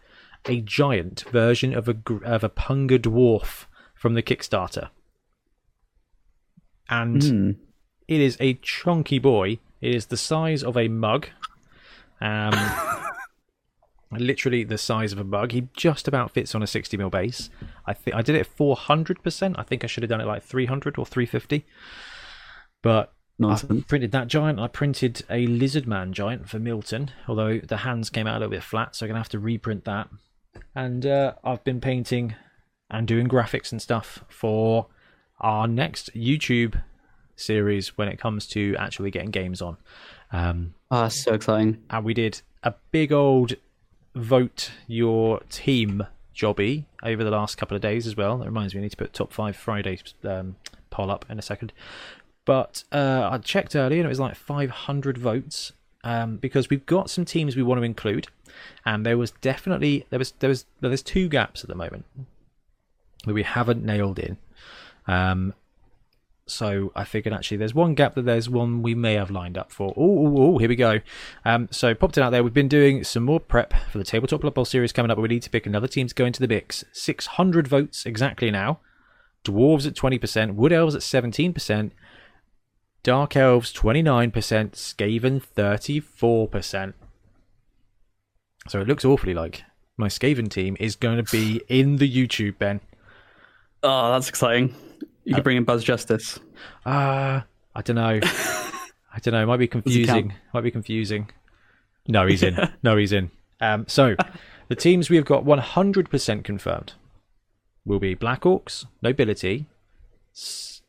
a 0.46 0.62
giant 0.62 1.24
version 1.30 1.74
of 1.74 1.86
a 1.88 1.96
of 2.24 2.42
a 2.42 2.48
Punga 2.48 2.98
dwarf 2.98 3.66
from 3.94 4.14
the 4.14 4.22
Kickstarter, 4.22 4.88
and 6.88 7.22
Hmm. 7.22 7.50
it 8.08 8.20
is 8.20 8.36
a 8.40 8.54
chunky 8.54 9.18
boy. 9.18 9.58
It 9.82 9.94
is 9.94 10.06
the 10.06 10.16
size 10.16 10.62
of 10.64 10.76
a 10.78 10.88
mug. 10.88 11.28
Um, 12.20 12.52
literally 14.20 14.64
the 14.64 14.78
size 14.78 15.12
of 15.12 15.18
a 15.18 15.24
bug. 15.24 15.52
He 15.52 15.68
just 15.76 16.06
about 16.08 16.30
fits 16.32 16.54
on 16.54 16.62
a 16.62 16.66
60 16.66 16.96
mil 16.96 17.10
base. 17.10 17.50
I 17.86 17.92
think 17.94 18.16
I 18.16 18.22
did 18.22 18.34
it 18.36 18.40
at 18.40 18.56
400%. 18.56 19.54
I 19.58 19.62
think 19.62 19.84
I 19.84 19.86
should 19.86 20.02
have 20.02 20.10
done 20.10 20.20
it 20.20 20.26
like 20.26 20.42
300 20.42 20.98
or 20.98 21.06
350. 21.06 21.64
But 22.82 23.12
I 23.40 23.42
Nonsense. 23.42 23.84
printed 23.88 24.12
that 24.12 24.28
giant. 24.28 24.60
I 24.60 24.68
printed 24.68 25.22
a 25.30 25.46
lizard 25.46 25.86
man 25.86 26.12
giant 26.12 26.48
for 26.48 26.58
Milton, 26.58 27.10
although 27.26 27.58
the 27.58 27.78
hands 27.78 28.10
came 28.10 28.26
out 28.26 28.36
a 28.36 28.40
little 28.40 28.50
bit 28.50 28.62
flat, 28.62 28.94
so 28.94 29.04
I'm 29.06 29.10
gonna 29.10 29.20
have 29.20 29.28
to 29.30 29.38
reprint 29.38 29.84
that. 29.84 30.08
And 30.74 31.04
uh, 31.06 31.34
I've 31.42 31.64
been 31.64 31.80
painting 31.80 32.34
and 32.90 33.08
doing 33.08 33.26
graphics 33.26 33.72
and 33.72 33.80
stuff 33.80 34.24
for 34.28 34.86
our 35.40 35.66
next 35.66 36.14
YouTube 36.14 36.80
series 37.34 37.96
when 37.96 38.06
it 38.08 38.18
comes 38.18 38.46
to 38.48 38.76
actually 38.78 39.10
getting 39.10 39.30
games 39.30 39.62
on. 39.62 39.76
Um, 40.30 40.74
Ah, 40.90 41.08
so 41.08 41.32
exciting. 41.32 41.78
and 41.90 42.04
we 42.04 42.14
did 42.14 42.42
a 42.62 42.74
big 42.90 43.12
old 43.12 43.54
vote 44.14 44.70
your 44.86 45.40
team 45.50 46.06
jobby 46.34 46.84
over 47.02 47.24
the 47.24 47.30
last 47.30 47.56
couple 47.56 47.74
of 47.74 47.82
days 47.82 48.06
as 48.06 48.16
well. 48.16 48.38
That 48.38 48.46
reminds 48.46 48.74
me, 48.74 48.80
I 48.80 48.82
need 48.82 48.90
to 48.90 48.96
put 48.96 49.12
top 49.12 49.32
five 49.32 49.56
Friday 49.56 49.98
um, 50.24 50.56
poll 50.90 51.10
up 51.10 51.24
in 51.28 51.38
a 51.38 51.42
second. 51.42 51.72
But 52.44 52.84
uh, 52.92 53.28
I 53.30 53.38
checked 53.38 53.76
earlier 53.76 54.00
and 54.00 54.06
it 54.06 54.08
was 54.08 54.20
like 54.20 54.34
500 54.34 55.18
votes 55.18 55.72
um, 56.04 56.36
because 56.36 56.68
we've 56.68 56.86
got 56.86 57.10
some 57.10 57.24
teams 57.24 57.56
we 57.56 57.62
want 57.62 57.78
to 57.80 57.84
include, 57.84 58.26
and 58.84 59.06
there 59.06 59.16
was 59.16 59.30
definitely 59.40 60.06
there 60.10 60.18
was 60.18 60.32
there 60.40 60.48
was 60.48 60.64
there's 60.80 61.02
two 61.02 61.28
gaps 61.28 61.62
at 61.62 61.68
the 61.68 61.76
moment 61.76 62.04
that 63.24 63.34
we 63.34 63.44
haven't 63.44 63.84
nailed 63.84 64.18
in. 64.18 64.36
Um, 65.06 65.54
So 66.46 66.90
I 66.96 67.04
figured 67.04 67.32
actually 67.32 67.58
there's 67.58 67.74
one 67.74 67.94
gap 67.94 68.14
that 68.14 68.24
there's 68.24 68.50
one 68.50 68.82
we 68.82 68.94
may 68.94 69.14
have 69.14 69.30
lined 69.30 69.56
up 69.56 69.70
for. 69.70 69.94
Oh, 69.96 70.58
here 70.58 70.68
we 70.68 70.76
go. 70.76 71.00
Um, 71.44 71.68
so 71.70 71.94
popped 71.94 72.18
it 72.18 72.22
out 72.22 72.30
there. 72.30 72.42
We've 72.42 72.52
been 72.52 72.68
doing 72.68 73.04
some 73.04 73.22
more 73.22 73.40
prep 73.40 73.72
for 73.90 73.98
the 73.98 74.04
Tabletop 74.04 74.40
Blood 74.40 74.54
Bowl 74.54 74.64
series 74.64 74.92
coming 74.92 75.10
up. 75.10 75.18
We 75.18 75.28
need 75.28 75.42
to 75.42 75.50
pick 75.50 75.66
another 75.66 75.86
team 75.86 76.08
to 76.08 76.14
go 76.14 76.24
into 76.24 76.44
the 76.44 76.48
Bix. 76.48 76.84
600 76.92 77.68
votes 77.68 78.04
exactly 78.04 78.50
now. 78.50 78.80
Dwarves 79.44 79.86
at 79.86 79.94
20%, 79.94 80.54
Wood 80.54 80.72
Elves 80.72 80.94
at 80.94 81.00
17%, 81.02 81.90
Dark 83.02 83.36
Elves 83.36 83.72
29%, 83.72 84.32
Skaven 84.32 85.42
34%. 85.56 86.94
So 88.68 88.80
it 88.80 88.86
looks 88.86 89.04
awfully 89.04 89.34
like 89.34 89.64
my 89.96 90.06
Skaven 90.06 90.48
team 90.48 90.76
is 90.78 90.94
going 90.94 91.22
to 91.22 91.30
be 91.32 91.60
in 91.68 91.96
the 91.96 92.10
YouTube, 92.10 92.58
Ben. 92.58 92.80
Oh, 93.82 94.12
that's 94.12 94.28
exciting. 94.28 94.74
You 95.24 95.34
could 95.34 95.44
bring 95.44 95.56
in 95.56 95.64
Buzz 95.64 95.84
Justice. 95.84 96.38
Uh, 96.84 97.40
I 97.74 97.82
don't 97.82 97.96
know. 97.96 98.20
I 99.14 99.18
don't 99.20 99.32
know. 99.32 99.42
It 99.42 99.46
might 99.46 99.58
be 99.58 99.68
confusing. 99.68 100.34
Might 100.52 100.62
be 100.62 100.70
confusing. 100.70 101.30
No, 102.08 102.26
he's 102.26 102.42
in. 102.42 102.58
no, 102.82 102.96
he's 102.96 103.12
in. 103.12 103.30
Um, 103.60 103.84
so 103.86 104.16
the 104.68 104.74
teams 104.74 105.10
we 105.10 105.16
have 105.16 105.24
got 105.24 105.44
100% 105.44 106.44
confirmed 106.44 106.94
will 107.84 107.98
be 107.98 108.14
Black 108.14 108.42
Orcs, 108.42 108.86
Nobility, 109.02 109.66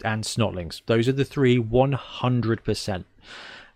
and 0.04 0.24
Snotlings. 0.24 0.82
Those 0.86 1.08
are 1.08 1.13
the 1.13 1.26
three 1.26 1.58
100%. 1.58 3.06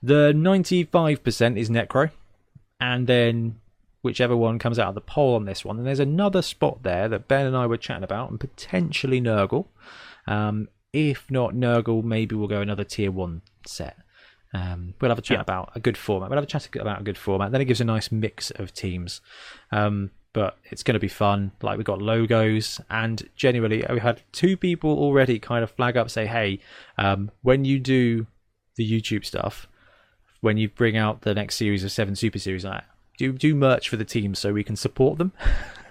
The 0.04 0.32
95% 0.36 1.58
is 1.58 1.70
Necro, 1.70 2.12
and 2.80 3.08
then 3.08 3.60
whichever 4.02 4.36
one 4.38 4.60
comes 4.60 4.80
out 4.80 4.90
of 4.90 4.96
the 4.96 5.02
poll 5.02 5.36
on 5.36 5.46
this 5.46 5.66
one. 5.66 5.78
And 5.78 5.88
there's 5.88 6.00
another 6.00 6.42
spot 6.42 6.84
there 6.84 7.10
that 7.10 7.28
Ben 7.28 7.46
and 7.46 7.58
I 7.58 7.66
were 7.66 7.78
chatting 7.78 8.04
about, 8.04 8.30
and 8.30 8.40
potentially 8.40 9.20
Nurgle. 9.20 9.66
Um, 10.28 10.68
if 10.94 11.30
not 11.30 11.54
Nurgle, 11.54 12.04
maybe 12.04 12.36
we'll 12.36 12.48
go 12.48 12.62
another 12.62 12.84
tier 12.84 13.12
one 13.12 13.42
set. 13.66 13.98
Um, 14.54 14.94
we'll 15.00 15.10
have 15.12 15.20
a 15.20 15.22
chat 15.22 15.38
Yeah. 15.38 15.42
about 15.42 15.72
a 15.76 15.80
good 15.80 15.98
format. 15.98 16.30
We'll 16.30 16.38
have 16.38 16.44
a 16.46 16.48
chat 16.48 16.68
about 16.76 17.02
a 17.02 17.04
good 17.04 17.18
format. 17.18 17.52
Then 17.52 17.62
it 17.62 17.66
gives 17.66 17.82
a 17.82 17.86
nice 17.86 18.12
mix 18.12 18.50
of 18.52 18.74
teams. 18.74 19.22
Um, 19.72 20.12
but 20.34 20.58
it's 20.66 20.84
going 20.84 20.94
to 20.94 21.00
be 21.00 21.08
fun. 21.08 21.52
Like 21.62 21.78
we've 21.78 21.86
got 21.86 22.02
logos, 22.02 22.80
and 22.90 23.28
generally 23.36 23.84
we 23.90 24.00
had 24.00 24.22
two 24.32 24.56
people 24.56 24.92
already 24.92 25.40
kind 25.40 25.64
of 25.64 25.72
flag 25.72 25.98
up, 25.98 26.10
say, 26.10 26.28
"Hey, 26.28 26.60
um, 26.98 27.32
when 27.42 27.66
you 27.66 27.80
do 27.80 28.28
the 28.76 28.90
YouTube 28.90 29.26
stuff, 29.26 29.68
when 30.42 30.58
you 30.58 30.70
bring 30.70 30.96
out 30.96 31.22
the 31.22 31.34
next 31.34 31.56
series 31.56 31.84
of 31.84 31.92
Seven 31.92 32.16
Super 32.16 32.38
Series, 32.40 32.64
like, 32.66 32.84
do 33.18 33.34
do 33.34 33.56
merch 33.56 33.90
for 33.90 33.98
the 33.98 34.06
team 34.06 34.36
so 34.36 34.54
we 34.54 34.64
can 34.64 34.76
support 34.76 35.18
them." 35.18 35.32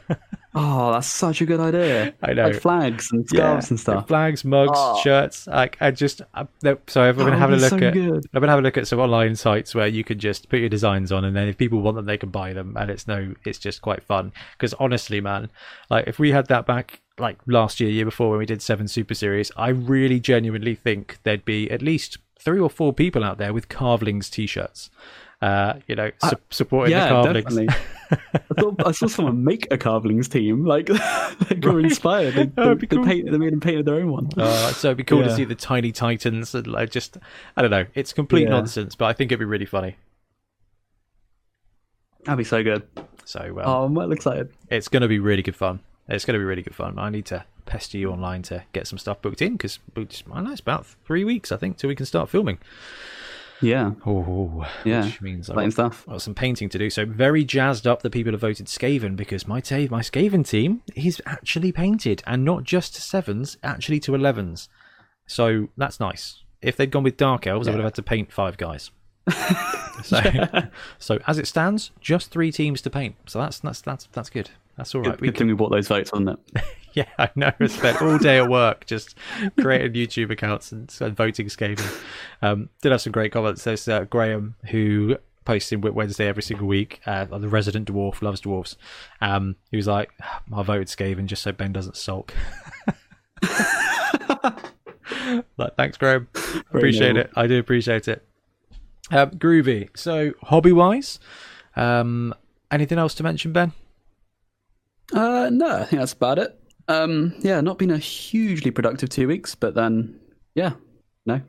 Oh, 0.59 0.91
that's 0.91 1.07
such 1.07 1.43
a 1.43 1.45
good 1.45 1.61
idea. 1.61 2.15
I 2.23 2.33
know. 2.33 2.47
Like 2.49 2.63
flags 2.63 3.13
and 3.13 3.29
scarves 3.29 3.69
and 3.69 3.79
stuff. 3.79 4.09
Flags, 4.09 4.43
mugs, 4.43 4.73
Oh. 4.75 4.99
shirts. 5.03 5.47
Like 5.47 5.77
I 5.83 5.91
just, 5.91 6.23
I, 6.33 6.47
so 6.87 7.03
I've 7.03 7.19
been 7.19 7.29
having 7.35 7.57
a 7.57 7.61
look 7.61 7.79
be 7.79 7.85
at. 7.85 7.93
good. 7.93 8.25
I've 8.33 8.41
been 8.41 8.49
having 8.49 8.65
a 8.65 8.67
look 8.67 8.79
at 8.79 8.89
some 8.89 8.99
online 8.99 9.37
sites 9.37 9.75
where 9.75 9.87
you 9.87 10.03
can 10.03 10.19
just 10.19 10.49
put 10.49 10.61
your 10.61 10.71
designs 10.71 11.13
on, 11.13 11.27
and 11.27 11.37
then 11.37 11.47
if 11.49 11.59
people 11.59 11.83
want 11.83 11.97
them, 11.97 12.07
they 12.07 12.17
can 12.17 12.31
buy 12.31 12.55
them, 12.55 12.75
and 12.79 12.91
it's 12.91 13.07
no, 13.07 13.35
it's 13.45 13.59
just 13.59 13.83
quite 13.83 14.03
fun. 14.03 14.33
Because 14.57 14.73
honestly, 14.81 15.21
man, 15.21 15.51
like 15.91 16.07
if 16.07 16.19
we 16.19 16.31
had 16.31 16.47
that 16.47 16.65
back 16.65 17.03
like 17.19 17.37
last 17.47 17.79
year, 17.79 17.91
year 17.91 18.07
before 18.07 18.31
when 18.31 18.39
we 18.39 18.47
did 18.47 18.63
Seven 18.63 18.89
Super 18.89 19.13
Series, 19.13 19.53
I 19.59 19.69
really 19.69 20.21
genuinely 20.21 20.75
think 20.75 21.19
there'd 21.25 21.45
be 21.45 21.71
at 21.71 21.83
least 21.83 22.17
three 22.41 22.61
or 22.61 22.71
four 22.71 22.95
people 22.95 23.23
out 23.23 23.37
there 23.37 23.53
with 23.53 23.69
Carvelings 23.69 24.31
t-shirts. 24.31 24.89
Uh, 25.43 25.75
you 25.87 25.95
know, 25.95 26.11
su- 26.25 26.37
supporting 26.51 26.93
yeah, 26.93 27.09
the 27.09 27.11
Carvelings. 27.23 27.45
definitely. 27.45 27.69
I 28.11 28.55
thought 28.61 28.87
I 28.87 28.93
saw 28.93 29.07
someone 29.07 29.45
make 29.45 29.67
a 29.71 29.77
carvelings 29.77 30.29
team. 30.29 30.65
Like 30.65 30.87
they 31.49 31.57
were 31.69 31.81
inspired. 31.81 32.35
They, 32.35 32.45
they, 32.45 32.87
cool. 32.87 33.05
painted, 33.05 33.35
they 33.35 33.39
made 33.39 33.53
and 33.53 33.61
painted 33.61 33.85
their 33.85 33.97
own 33.97 34.11
one. 34.11 34.31
Uh, 34.37 34.71
so 34.73 34.89
it'd 34.89 34.97
be 34.99 35.05
cool 35.05 35.23
to 35.23 35.35
see 35.35 35.45
the 35.45 35.55
tiny 35.55 35.93
titans 35.93 36.55
and 36.55 36.67
like 36.67 36.91
just 36.91 37.19
I 37.57 37.63
don't 37.63 37.71
know. 37.71 37.85
It's 37.95 38.13
complete 38.13 38.45
Yeah. 38.45 38.51
nonsense, 38.51 38.95
but 38.95 39.07
I 39.07 39.13
think 39.13 39.31
it'd 39.31 39.41
be 39.41 39.45
really 39.45 39.67
funny. 39.67 39.97
That'd 42.25 42.39
be 42.39 42.45
so 42.45 42.63
good. 42.63 42.83
So 43.25 43.53
well, 43.55 43.69
Oh, 43.69 43.85
I'm 43.85 43.95
well 43.95 44.13
excited. 44.13 44.51
it's 44.71 44.89
going 44.89 45.03
to 45.03 45.09
be 45.09 45.19
really 45.19 45.43
good 45.43 45.57
fun. 45.57 45.81
It's 46.09 46.25
going 46.25 46.35
to 46.35 46.39
be 46.39 46.45
really 46.45 46.63
good 46.63 46.75
fun. 46.75 46.99
I 46.99 47.11
need 47.11 47.27
to 47.27 47.45
pester 47.67 47.99
you 47.99 48.11
online 48.13 48.43
to 48.43 48.63
get 48.73 48.87
some 48.87 48.99
stuff 48.99 49.21
booked 49.21 49.43
in 49.43 49.53
because 49.53 49.81
I 49.97 50.01
it's 50.53 50.61
about 50.61 50.87
three 51.05 51.25
weeks 51.25 51.51
I 51.51 51.57
think 51.57 51.77
till 51.79 51.89
we 51.89 51.97
can 51.97 52.07
start 52.07 52.31
filming. 52.31 52.59
Yeah, 53.63 53.93
Oh, 54.05 54.67
Yeah, 54.85 55.05
which 55.05 55.21
means 55.23 55.49
I've 55.49 55.57
got, 55.57 55.73
stuff. 55.73 56.07
got 56.07 56.23
some 56.23 56.35
painting 56.35 56.69
to 56.69 56.79
do. 56.79 56.91
So 56.91 57.07
very 57.07 57.45
jazzed 57.45 57.87
up 57.87 58.03
that 58.03 58.11
people 58.11 58.33
have 58.33 58.41
voted 58.41 58.67
Skaven 58.67 59.17
because 59.17 59.47
my 59.49 59.61
ta- 59.61 59.87
my 59.91 60.01
Skaven 60.01 60.47
team 60.47 60.83
is 60.95 61.23
actually 61.27 61.73
painted 61.73 62.23
and 62.27 62.45
not 62.45 62.65
just 62.65 62.95
to 62.97 63.01
sevens, 63.01 63.57
actually 63.63 64.01
to 64.01 64.15
elevens. 64.15 64.69
So 65.27 65.69
that's 65.77 65.99
nice. 66.01 66.43
If 66.63 66.77
they'd 66.77 66.91
gone 66.91 67.03
with 67.05 67.17
Dark 67.17 67.47
Elves, 67.47 67.69
I 67.69 67.71
would 67.71 67.79
have 67.79 67.85
had 67.87 67.95
to 67.95 68.03
paint 68.03 68.33
five 68.33 68.57
guys. 68.57 68.91
so, 70.05 70.21
so 70.99 71.19
as 71.27 71.39
it 71.39 71.47
stands, 71.47 71.91
just 72.01 72.31
three 72.31 72.53
teams 72.53 72.81
to 72.83 72.91
paint. 72.91 73.17
So 73.27 73.41
that's 73.41 73.59
that's 73.61 73.81
that's 73.81 74.09
that's 74.13 74.31
good. 74.31 74.51
That's 74.77 74.95
all 74.95 75.03
right. 75.03 75.13
Good, 75.13 75.21
We 75.21 75.29
good 75.29 75.39
thing 75.39 75.47
we 75.49 75.55
bought 75.55 75.71
those 75.71 75.89
votes, 75.89 76.13
wasn't 76.13 76.39
it? 76.55 76.63
yeah, 76.93 77.07
I 77.19 77.31
know. 77.35 77.51
I 77.59 77.67
spent 77.67 78.03
all 78.03 78.19
day 78.19 78.39
at 78.39 78.49
work 78.49 78.87
just 78.87 79.17
creating 79.59 79.93
YouTube 79.93 80.31
accounts 80.31 80.73
and, 80.73 80.95
and 81.01 81.17
voting 81.17 81.47
Skaven. 81.47 82.03
Um, 82.43 82.69
did 82.83 82.93
have 82.93 83.01
some 83.01 83.13
great 83.13 83.33
comments. 83.33 83.65
There's 83.65 83.89
uh, 83.89 84.05
Graham 84.05 84.55
who 84.71 85.17
posts 85.45 85.73
in 85.73 85.81
WIP 85.81 85.95
Wednesday 85.95 86.27
every 86.27 86.43
single 86.43 86.67
week. 86.67 87.01
Uh, 87.07 87.25
the 87.25 87.49
resident 87.49 87.89
dwarf 87.89 88.21
loves 88.21 88.41
dwarfs. 88.41 88.77
Um, 89.21 89.57
he 89.71 89.77
was 89.77 89.87
like, 89.87 90.11
"I 90.21 90.63
voted 90.63 90.89
Skaven 90.89 91.27
just 91.27 91.43
so 91.43 91.53
Ben 91.53 91.73
doesn't 91.73 91.97
sulk." 91.97 92.35
like, 95.57 95.77
thanks, 95.77 95.97
Graham. 95.97 96.29
appreciate 96.71 97.15
noble. 97.15 97.21
it. 97.21 97.31
I 97.35 97.47
do 97.47 97.59
appreciate 97.59 98.09
it. 98.09 98.27
Um, 99.11 99.31
groovy. 99.31 99.89
So, 99.97 100.33
hobby 100.43 100.73
wise, 100.73 101.19
um, 101.77 102.35
anything 102.71 102.99
else 102.99 103.15
to 103.15 103.23
mention, 103.23 103.53
Ben? 103.53 103.73
Uh, 105.13 105.51
no, 105.53 105.79
I 105.79 105.85
think 105.85 106.01
that's 106.01 106.13
about 106.13 106.39
it. 106.39 106.59
Um, 106.89 107.35
yeah, 107.41 107.61
not 107.61 107.79
been 107.79 107.91
a 107.91 107.99
hugely 107.99 108.71
productive 108.71 109.09
two 109.09 109.29
weeks, 109.29 109.55
but 109.55 109.75
then, 109.75 110.19
yeah, 110.55 110.73
no. 111.25 111.41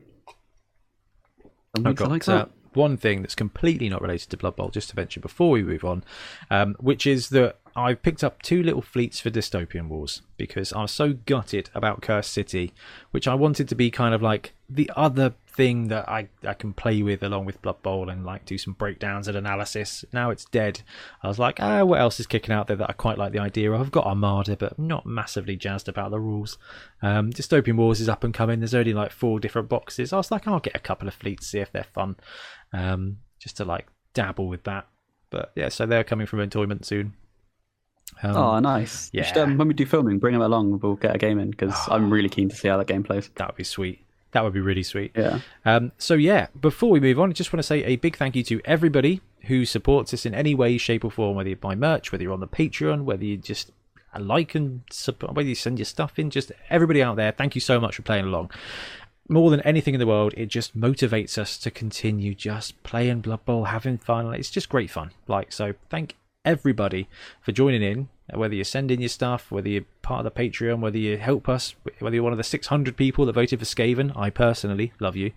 I've 1.84 1.94
got 1.94 2.10
like 2.10 2.28
uh, 2.28 2.36
that. 2.36 2.50
one 2.74 2.96
thing 2.96 3.22
that's 3.22 3.34
completely 3.34 3.88
not 3.88 4.02
related 4.02 4.30
to 4.30 4.36
Blood 4.36 4.56
Bowl, 4.56 4.70
just 4.70 4.90
to 4.90 4.96
mention 4.96 5.20
before 5.20 5.50
we 5.50 5.62
move 5.62 5.84
on, 5.84 6.02
um, 6.50 6.74
which 6.80 7.06
is 7.06 7.28
that 7.28 7.56
I've 7.78 8.02
picked 8.02 8.24
up 8.24 8.42
two 8.42 8.62
little 8.62 8.82
fleets 8.82 9.20
for 9.20 9.30
Dystopian 9.30 9.88
Wars 9.88 10.22
because 10.36 10.72
I 10.72 10.82
was 10.82 10.90
so 10.90 11.12
gutted 11.12 11.70
about 11.74 12.02
Cursed 12.02 12.32
City, 12.32 12.72
which 13.12 13.28
I 13.28 13.34
wanted 13.34 13.68
to 13.68 13.74
be 13.74 13.90
kind 13.90 14.14
of 14.14 14.22
like 14.22 14.54
the 14.68 14.90
other 14.96 15.34
thing 15.46 15.88
that 15.88 16.08
I, 16.08 16.28
I 16.44 16.54
can 16.54 16.72
play 16.72 17.02
with 17.02 17.22
along 17.22 17.44
with 17.44 17.62
Blood 17.62 17.82
Bowl 17.82 18.08
and 18.08 18.24
like 18.24 18.44
do 18.44 18.58
some 18.58 18.74
breakdowns 18.74 19.28
and 19.28 19.36
analysis. 19.36 20.04
Now 20.12 20.30
it's 20.30 20.44
dead. 20.44 20.82
I 21.22 21.28
was 21.28 21.38
like, 21.38 21.60
ah, 21.60 21.84
what 21.84 22.00
else 22.00 22.20
is 22.20 22.26
kicking 22.26 22.54
out 22.54 22.66
there 22.66 22.76
that 22.76 22.90
I 22.90 22.92
quite 22.92 23.18
like 23.18 23.32
the 23.32 23.38
idea 23.38 23.72
of? 23.72 23.80
I've 23.80 23.90
got 23.90 24.06
Armada, 24.06 24.56
but 24.56 24.74
I'm 24.78 24.86
not 24.86 25.06
massively 25.06 25.56
jazzed 25.56 25.88
about 25.88 26.10
the 26.10 26.20
rules. 26.20 26.58
Um, 27.02 27.30
Dystopian 27.30 27.76
Wars 27.76 28.00
is 28.00 28.08
up 28.08 28.24
and 28.24 28.34
coming. 28.34 28.60
There's 28.60 28.74
only 28.74 28.92
like 28.92 29.12
four 29.12 29.40
different 29.40 29.68
boxes. 29.68 30.12
I 30.12 30.16
was 30.16 30.30
like, 30.30 30.46
I'll 30.46 30.60
get 30.60 30.76
a 30.76 30.80
couple 30.80 31.08
of 31.08 31.14
fleets, 31.14 31.48
see 31.48 31.60
if 31.60 31.72
they're 31.72 31.84
fun, 31.84 32.16
um, 32.72 33.18
just 33.38 33.56
to 33.58 33.64
like 33.64 33.86
dabble 34.14 34.48
with 34.48 34.64
that. 34.64 34.86
But 35.30 35.52
yeah, 35.54 35.68
so 35.68 35.86
they're 35.86 36.04
coming 36.04 36.26
from 36.26 36.40
employment 36.40 36.86
soon. 36.86 37.14
Um, 38.22 38.36
oh, 38.36 38.58
nice. 38.58 39.10
Should, 39.14 39.36
yeah. 39.36 39.42
um, 39.42 39.58
when 39.58 39.68
we 39.68 39.74
do 39.74 39.86
filming, 39.86 40.18
bring 40.18 40.32
them 40.32 40.42
along. 40.42 40.80
We'll 40.80 40.96
get 40.96 41.14
a 41.14 41.18
game 41.18 41.38
in 41.38 41.50
because 41.50 41.74
I'm 41.88 42.12
really 42.12 42.28
keen 42.28 42.48
to 42.48 42.56
see 42.56 42.68
how 42.68 42.76
that 42.76 42.86
game 42.86 43.02
plays. 43.02 43.30
that 43.36 43.48
would 43.48 43.56
be 43.56 43.64
sweet. 43.64 44.04
That 44.32 44.44
would 44.44 44.52
be 44.52 44.60
really 44.60 44.82
sweet. 44.82 45.12
Yeah. 45.16 45.40
Um, 45.64 45.92
so 45.98 46.14
yeah, 46.14 46.48
before 46.60 46.90
we 46.90 47.00
move 47.00 47.18
on, 47.18 47.30
I 47.30 47.32
just 47.32 47.52
want 47.52 47.60
to 47.60 47.66
say 47.66 47.82
a 47.84 47.96
big 47.96 48.16
thank 48.16 48.36
you 48.36 48.42
to 48.44 48.60
everybody 48.64 49.22
who 49.42 49.64
supports 49.64 50.12
us 50.12 50.26
in 50.26 50.34
any 50.34 50.54
way, 50.54 50.76
shape, 50.76 51.04
or 51.04 51.10
form. 51.10 51.36
Whether 51.36 51.50
you 51.50 51.56
buy 51.56 51.74
merch, 51.74 52.12
whether 52.12 52.22
you're 52.22 52.32
on 52.32 52.40
the 52.40 52.48
Patreon, 52.48 53.04
whether 53.04 53.24
you 53.24 53.36
just 53.36 53.70
like 54.18 54.54
and 54.54 54.82
support, 54.90 55.34
whether 55.34 55.48
you 55.48 55.54
send 55.54 55.78
your 55.78 55.86
stuff 55.86 56.18
in, 56.18 56.30
just 56.30 56.52
everybody 56.70 57.02
out 57.02 57.16
there. 57.16 57.32
Thank 57.32 57.54
you 57.54 57.60
so 57.60 57.80
much 57.80 57.96
for 57.96 58.02
playing 58.02 58.26
along. 58.26 58.50
More 59.28 59.50
than 59.50 59.60
anything 59.60 59.94
in 59.94 60.00
the 60.00 60.06
world, 60.06 60.34
it 60.36 60.46
just 60.46 60.78
motivates 60.78 61.36
us 61.38 61.58
to 61.58 61.70
continue 61.70 62.34
just 62.34 62.82
playing 62.82 63.20
Blood 63.20 63.44
Bowl, 63.44 63.64
having 63.64 63.98
fun. 63.98 64.32
It's 64.34 64.50
just 64.50 64.68
great 64.68 64.90
fun. 64.90 65.12
Like 65.26 65.52
so, 65.52 65.74
thank 65.90 66.16
everybody 66.48 67.08
for 67.42 67.52
joining 67.52 67.82
in. 67.82 68.08
Whether 68.34 68.54
you 68.54 68.64
send 68.64 68.90
in 68.90 69.00
your 69.00 69.08
stuff, 69.08 69.50
whether 69.50 69.68
you're 69.68 69.84
part 70.02 70.24
of 70.24 70.34
the 70.34 70.42
Patreon, 70.42 70.80
whether 70.80 70.98
you 70.98 71.16
help 71.16 71.48
us, 71.48 71.74
whether 71.98 72.14
you're 72.14 72.22
one 72.22 72.32
of 72.32 72.38
the 72.38 72.44
600 72.44 72.96
people 72.96 73.24
that 73.26 73.34
voted 73.34 73.58
for 73.58 73.64
Skaven, 73.64 74.14
I 74.16 74.30
personally 74.30 74.92
love 75.00 75.16
you. 75.16 75.32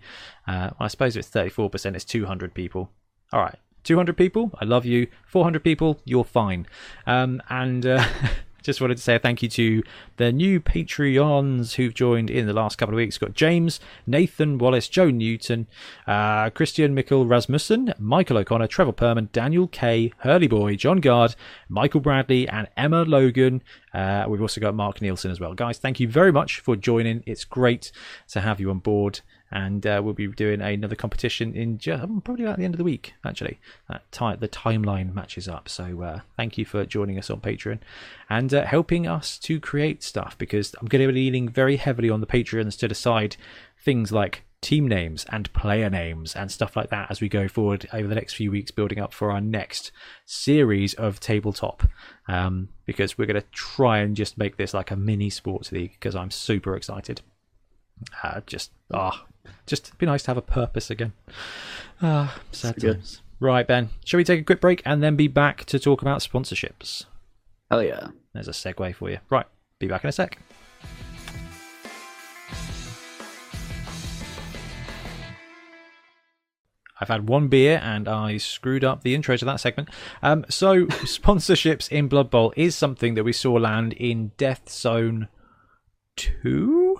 Uh, 0.46 0.70
I 0.78 0.88
suppose 0.88 1.16
if 1.16 1.20
it's 1.20 1.30
34%, 1.30 1.94
it's 1.94 2.04
200 2.04 2.52
people. 2.52 2.90
All 3.32 3.40
right, 3.40 3.58
200 3.84 4.16
people, 4.16 4.50
I 4.60 4.64
love 4.64 4.84
you. 4.84 5.06
400 5.26 5.64
people, 5.64 6.00
you're 6.04 6.24
fine. 6.24 6.66
Um, 7.06 7.42
and 7.48 7.86
uh, 7.86 8.04
just 8.62 8.80
wanted 8.80 8.96
to 8.96 9.02
say 9.02 9.18
thank 9.18 9.42
you 9.42 9.48
to 9.48 9.82
the 10.16 10.32
new 10.32 10.60
Patreons 10.60 11.74
who've 11.74 11.94
joined 11.94 12.30
in 12.30 12.46
the 12.46 12.52
last 12.52 12.78
couple 12.78 12.94
of 12.94 12.96
weeks. 12.96 13.20
We've 13.20 13.28
got 13.28 13.36
James, 13.36 13.80
Nathan 14.06 14.58
Wallace, 14.58 14.88
Joe 14.88 15.10
Newton, 15.10 15.66
uh, 16.06 16.50
Christian 16.50 16.94
Mikkel 16.94 17.28
Rasmussen, 17.28 17.94
Michael 17.98 18.38
O'Connor, 18.38 18.68
Trevor 18.68 18.92
Perman, 18.92 19.30
Daniel 19.32 19.66
Kay, 19.68 20.12
Hurley 20.18 20.48
Boy, 20.48 20.76
John 20.76 20.98
Gard, 20.98 21.34
Michael 21.68 22.00
Bradley, 22.00 22.48
and 22.48 22.68
Emma 22.76 23.02
Logan. 23.02 23.62
Uh, 23.92 24.24
we've 24.28 24.40
also 24.40 24.60
got 24.60 24.74
Mark 24.74 25.02
Nielsen 25.02 25.30
as 25.30 25.40
well. 25.40 25.54
Guys, 25.54 25.78
thank 25.78 26.00
you 26.00 26.08
very 26.08 26.32
much 26.32 26.60
for 26.60 26.76
joining. 26.76 27.22
It's 27.26 27.44
great 27.44 27.92
to 28.28 28.40
have 28.40 28.60
you 28.60 28.70
on 28.70 28.78
board 28.78 29.20
and 29.52 29.86
uh, 29.86 30.00
we'll 30.02 30.14
be 30.14 30.26
doing 30.28 30.62
another 30.62 30.96
competition 30.96 31.54
in 31.54 31.78
just, 31.78 32.02
um, 32.02 32.22
probably 32.22 32.44
about 32.44 32.58
the 32.58 32.64
end 32.64 32.74
of 32.74 32.78
the 32.78 32.84
week. 32.84 33.14
Actually, 33.24 33.58
time 34.10 34.38
the 34.40 34.48
timeline 34.48 35.14
matches 35.14 35.46
up. 35.46 35.68
So 35.68 36.02
uh, 36.02 36.20
thank 36.36 36.56
you 36.56 36.64
for 36.64 36.84
joining 36.86 37.18
us 37.18 37.30
on 37.30 37.40
Patreon 37.40 37.78
and 38.30 38.52
uh, 38.52 38.64
helping 38.64 39.06
us 39.06 39.38
to 39.40 39.60
create 39.60 40.02
stuff 40.02 40.36
because 40.38 40.74
I'm 40.80 40.88
going 40.88 41.06
to 41.06 41.12
be 41.12 41.20
leaning 41.20 41.48
very 41.48 41.76
heavily 41.76 42.08
on 42.08 42.20
the 42.20 42.26
Patreons 42.26 42.78
to 42.78 42.88
decide 42.88 43.36
things 43.78 44.10
like 44.10 44.44
team 44.62 44.86
names 44.86 45.26
and 45.28 45.52
player 45.52 45.90
names 45.90 46.36
and 46.36 46.50
stuff 46.50 46.76
like 46.76 46.88
that 46.90 47.10
as 47.10 47.20
we 47.20 47.28
go 47.28 47.48
forward 47.48 47.86
over 47.92 48.06
the 48.06 48.14
next 48.14 48.34
few 48.34 48.50
weeks 48.50 48.70
building 48.70 49.00
up 49.00 49.12
for 49.12 49.32
our 49.32 49.40
next 49.40 49.90
series 50.24 50.94
of 50.94 51.18
tabletop 51.18 51.82
um, 52.28 52.68
because 52.86 53.18
we're 53.18 53.26
going 53.26 53.40
to 53.40 53.46
try 53.50 53.98
and 53.98 54.14
just 54.14 54.38
make 54.38 54.56
this 54.56 54.72
like 54.72 54.92
a 54.92 54.96
mini 54.96 55.28
sports 55.28 55.72
league 55.72 55.90
because 55.90 56.14
i'm 56.14 56.30
super 56.30 56.76
excited 56.76 57.20
uh, 58.22 58.40
just 58.46 58.70
ah 58.94 59.26
just 59.66 59.96
be 59.98 60.06
nice 60.06 60.22
to 60.24 60.28
have 60.28 60.36
a 60.36 60.42
purpose 60.42 60.90
again. 60.90 61.12
Ah, 62.00 62.38
sad 62.50 62.80
times. 62.80 63.22
Right, 63.40 63.66
Ben. 63.66 63.90
Shall 64.04 64.18
we 64.18 64.24
take 64.24 64.40
a 64.40 64.44
quick 64.44 64.60
break 64.60 64.82
and 64.84 65.02
then 65.02 65.16
be 65.16 65.28
back 65.28 65.64
to 65.66 65.78
talk 65.78 66.02
about 66.02 66.20
sponsorships? 66.20 67.06
Oh 67.70 67.80
yeah. 67.80 68.08
There's 68.34 68.48
a 68.48 68.52
segue 68.52 68.94
for 68.94 69.10
you. 69.10 69.18
Right, 69.30 69.46
be 69.78 69.88
back 69.88 70.04
in 70.04 70.08
a 70.08 70.12
sec. 70.12 70.38
I've 77.02 77.08
had 77.08 77.28
one 77.28 77.48
beer 77.48 77.80
and 77.82 78.08
I 78.08 78.36
screwed 78.36 78.84
up 78.84 79.02
the 79.02 79.16
intro 79.16 79.36
to 79.36 79.44
that 79.44 79.58
segment. 79.58 79.88
Um, 80.22 80.44
so, 80.48 80.86
sponsorships 80.86 81.90
in 81.90 82.06
Blood 82.06 82.30
Bowl 82.30 82.54
is 82.56 82.76
something 82.76 83.14
that 83.14 83.24
we 83.24 83.32
saw 83.32 83.54
land 83.54 83.92
in 83.94 84.30
Death 84.36 84.70
Zone 84.70 85.26
2? 86.14 86.91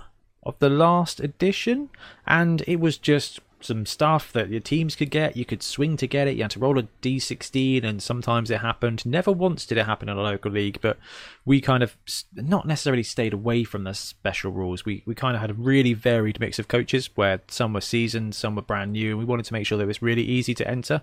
Of 0.43 0.59
the 0.59 0.70
last 0.70 1.20
edition, 1.20 1.88
and 2.26 2.62
it 2.66 2.80
was 2.80 2.99
just 2.99 3.40
some 3.64 3.86
stuff 3.86 4.32
that 4.32 4.51
your 4.51 4.61
teams 4.61 4.97
could 4.97 5.11
get. 5.11 5.36
You 5.36 5.45
could 5.45 5.62
swing 5.62 5.97
to 5.99 6.07
get 6.07 6.26
it. 6.26 6.36
You 6.36 6.43
had 6.43 6.51
to 6.53 6.59
roll 6.59 6.78
a 6.78 6.88
d16, 7.01 7.84
and 7.84 8.03
sometimes 8.03 8.51
it 8.51 8.61
happened. 8.61 9.07
Never 9.07 9.30
once 9.30 9.66
did 9.66 9.78
it 9.78 9.86
happen 9.86 10.09
in 10.09 10.16
a 10.16 10.22
local 10.22 10.51
league, 10.51 10.78
but 10.80 10.99
we 11.45 11.61
kind 11.61 11.82
of 11.82 11.97
not 12.34 12.66
necessarily 12.66 13.03
stayed 13.03 13.32
away 13.32 13.64
from 13.64 13.84
the 13.84 13.95
special 13.95 14.53
rules. 14.53 14.84
We 14.84 15.03
we 15.07 15.14
kind 15.14 15.34
of 15.34 15.40
had 15.40 15.51
a 15.51 15.55
really 15.55 15.95
varied 15.95 16.40
mix 16.40 16.59
of 16.59 16.68
coaches, 16.68 17.11
where 17.14 17.40
some 17.49 17.72
were 17.72 17.80
seasoned, 17.80 18.34
some 18.34 18.57
were 18.57 18.62
brand 18.62 18.93
new, 18.93 19.11
and 19.11 19.18
we 19.18 19.24
wanted 19.24 19.47
to 19.47 19.53
make 19.53 19.66
sure 19.66 19.78
that 19.78 19.84
it 19.84 19.88
was 19.88 20.03
really 20.03 20.24
easy 20.24 20.55
to 20.55 20.68
enter. 20.68 21.03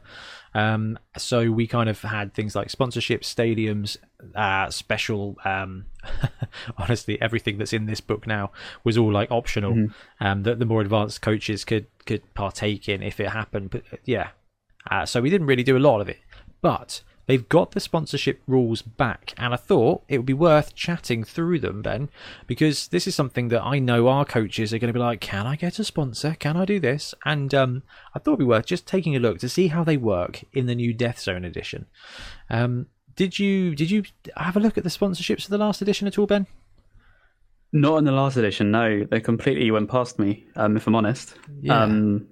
Um, 0.53 0.97
so 1.17 1.51
we 1.51 1.67
kind 1.67 1.89
of 1.89 2.01
had 2.01 2.33
things 2.33 2.55
like 2.55 2.69
sponsorships, 2.69 3.23
stadiums, 3.23 3.97
uh, 4.35 4.69
special. 4.69 5.37
Um, 5.45 5.85
honestly, 6.77 7.21
everything 7.21 7.57
that's 7.57 7.73
in 7.73 7.85
this 7.85 8.01
book 8.01 8.25
now 8.25 8.51
was 8.83 8.97
all 8.97 9.11
like 9.11 9.31
optional. 9.31 9.73
Mm-hmm. 9.73 10.25
Um, 10.25 10.43
that 10.43 10.59
the 10.59 10.65
more 10.65 10.81
advanced 10.81 11.21
coaches 11.21 11.65
could 11.65 11.87
could 12.05 12.33
partake 12.33 12.89
in 12.89 13.03
if 13.03 13.19
it 13.19 13.29
happened. 13.29 13.69
But 13.69 13.83
yeah, 14.05 14.29
uh, 14.89 15.05
so 15.05 15.21
we 15.21 15.29
didn't 15.29 15.47
really 15.47 15.63
do 15.63 15.77
a 15.77 15.79
lot 15.79 16.01
of 16.01 16.09
it, 16.09 16.19
but 16.61 17.01
they've 17.29 17.47
got 17.47 17.71
the 17.71 17.79
sponsorship 17.79 18.41
rules 18.47 18.81
back, 18.81 19.35
and 19.37 19.53
I 19.53 19.57
thought 19.57 20.03
it 20.07 20.17
would 20.17 20.25
be 20.25 20.33
worth 20.33 20.73
chatting 20.73 21.23
through 21.23 21.59
them, 21.59 21.83
Ben, 21.83 22.09
because 22.47 22.87
this 22.87 23.05
is 23.05 23.13
something 23.13 23.49
that 23.49 23.63
I 23.63 23.77
know 23.77 24.07
our 24.07 24.25
coaches 24.25 24.73
are 24.73 24.79
going 24.79 24.91
to 24.91 24.97
be 24.97 24.99
like, 24.99 25.21
"Can 25.21 25.45
I 25.45 25.55
get 25.55 25.77
a 25.77 25.83
sponsor? 25.83 26.35
Can 26.39 26.57
I 26.57 26.65
do 26.65 26.79
this?" 26.79 27.13
And 27.23 27.53
um, 27.53 27.83
I 28.15 28.19
thought 28.19 28.31
it'd 28.31 28.39
be 28.39 28.45
worth 28.45 28.65
just 28.65 28.87
taking 28.87 29.15
a 29.15 29.19
look 29.19 29.37
to 29.39 29.49
see 29.49 29.67
how 29.67 29.83
they 29.83 29.95
work 29.95 30.43
in 30.53 30.65
the 30.65 30.73
new 30.73 30.91
Death 30.91 31.19
Zone 31.19 31.45
edition. 31.45 31.85
Um, 32.49 32.87
did 33.15 33.37
you 33.37 33.75
did 33.75 33.91
you 33.91 34.03
have 34.35 34.57
a 34.57 34.59
look 34.59 34.79
at 34.79 34.83
the 34.83 34.89
sponsorships 34.89 35.43
of 35.43 35.51
the 35.51 35.59
last 35.59 35.83
edition 35.83 36.07
at 36.07 36.17
all, 36.17 36.25
Ben? 36.25 36.47
Not 37.71 37.97
in 37.97 38.05
the 38.05 38.11
last 38.11 38.37
edition, 38.37 38.71
no. 38.71 39.03
They 39.03 39.19
completely 39.19 39.69
went 39.69 39.91
past 39.91 40.17
me, 40.17 40.47
um, 40.55 40.75
if 40.75 40.87
I'm 40.87 40.95
honest. 40.95 41.35
Yeah. 41.61 41.83
Um, 41.83 42.27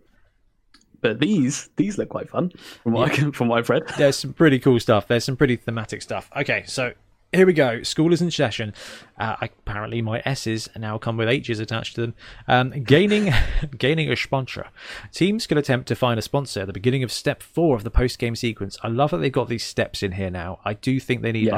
but 1.02 1.20
these 1.20 1.70
these 1.76 1.98
look 1.98 2.10
quite 2.10 2.30
fun 2.30 2.52
from 2.84 2.93
what 2.93 3.08
yeah. 3.08 3.14
I 3.14 3.16
can, 3.16 3.32
from 3.32 3.48
what 3.48 3.60
I've 3.60 3.70
read. 3.70 3.84
There's 3.98 4.18
some 4.18 4.34
pretty 4.34 4.60
cool 4.60 4.80
stuff. 4.80 5.08
There's 5.08 5.24
some 5.24 5.38
pretty 5.38 5.56
thematic 5.56 6.02
stuff. 6.02 6.30
Okay, 6.36 6.64
so 6.66 6.93
here 7.34 7.45
we 7.45 7.54
go. 7.54 7.84
School 7.84 8.14
is 8.14 8.22
in 8.22 8.32
session. 8.32 8.74
Uh, 9.18 9.36
apparently, 9.41 10.02
my 10.02 10.22
S's 10.26 10.70
now 10.78 10.98
come 10.98 11.18
with 11.18 11.28
H's 11.28 11.60
attached 11.60 11.95
to 11.95 12.02
them. 12.02 12.16
Um, 12.48 12.70
gaining, 12.84 13.34
gaining 13.78 14.12
a 14.12 14.16
sponsor. 14.16 14.68
Teams 15.12 15.45
can 15.45 15.58
attempt 15.58 15.88
to 15.89 15.95
find 15.95 16.18
a 16.18 16.22
sponsor 16.22 16.62
at 16.62 16.68
the 16.68 16.74
beginning 16.74 17.04
of 17.04 17.12
step 17.12 17.43
four 17.43 17.76
of 17.76 17.84
the 17.84 17.91
post-game 17.91 18.36
sequence. 18.36 18.78
I 18.82 18.88
love 18.88 19.12
that 19.12 19.18
they've 19.18 19.32
got 19.32 19.50
these 19.50 19.66
steps 19.66 20.04
in 20.04 20.14
here 20.14 20.30
now. 20.30 20.60
I 20.64 20.74
do 20.74 21.00
think 21.00 21.22
they 21.22 21.34
need 21.34 21.48
yes. 21.48 21.54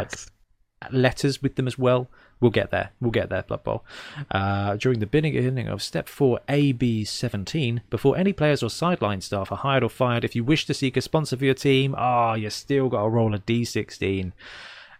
like 0.81 0.91
letters 0.91 1.41
with 1.41 1.55
them 1.55 1.67
as 1.67 1.77
well. 1.77 2.09
We'll 2.41 2.51
get 2.51 2.71
there. 2.71 2.91
We'll 3.01 3.11
get 3.11 3.29
there, 3.29 3.43
Blood 3.43 3.63
Bowl. 3.63 3.83
Uh, 4.31 4.77
during 4.77 4.99
the 4.99 5.05
beginning 5.05 5.67
of 5.67 5.83
Step 5.83 6.07
4 6.07 6.39
AB17, 6.47 7.81
before 7.89 8.17
any 8.17 8.31
players 8.31 8.63
or 8.63 8.69
sideline 8.69 9.21
staff 9.21 9.51
are 9.51 9.57
hired 9.57 9.83
or 9.83 9.89
fired, 9.89 10.23
if 10.23 10.35
you 10.35 10.43
wish 10.43 10.65
to 10.67 10.73
seek 10.73 10.95
a 10.95 11.01
sponsor 11.01 11.35
for 11.35 11.45
your 11.45 11.53
team, 11.53 11.93
ah, 11.97 12.31
oh, 12.31 12.35
you 12.35 12.49
still 12.49 12.87
got 12.87 13.03
to 13.03 13.09
roll 13.09 13.35
a 13.35 13.39
D16. 13.39 14.31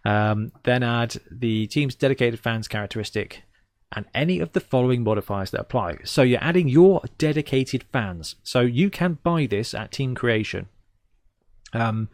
Um, 0.04 0.52
then 0.64 0.82
add 0.82 1.16
the 1.30 1.66
team's 1.66 1.94
dedicated 1.94 2.40
fans 2.40 2.68
characteristic 2.68 3.42
and 3.92 4.06
any 4.14 4.38
of 4.38 4.52
the 4.52 4.60
following 4.60 5.02
modifiers 5.02 5.50
that 5.50 5.60
apply. 5.60 5.98
So 6.04 6.22
you're 6.22 6.42
adding 6.42 6.68
your 6.68 7.02
dedicated 7.18 7.84
fans. 7.92 8.36
So 8.42 8.60
you 8.60 8.88
can 8.88 9.18
buy 9.22 9.46
this 9.46 9.74
at 9.74 9.92
Team 9.92 10.14
Creation. 10.14 10.68
Um, 11.72 12.08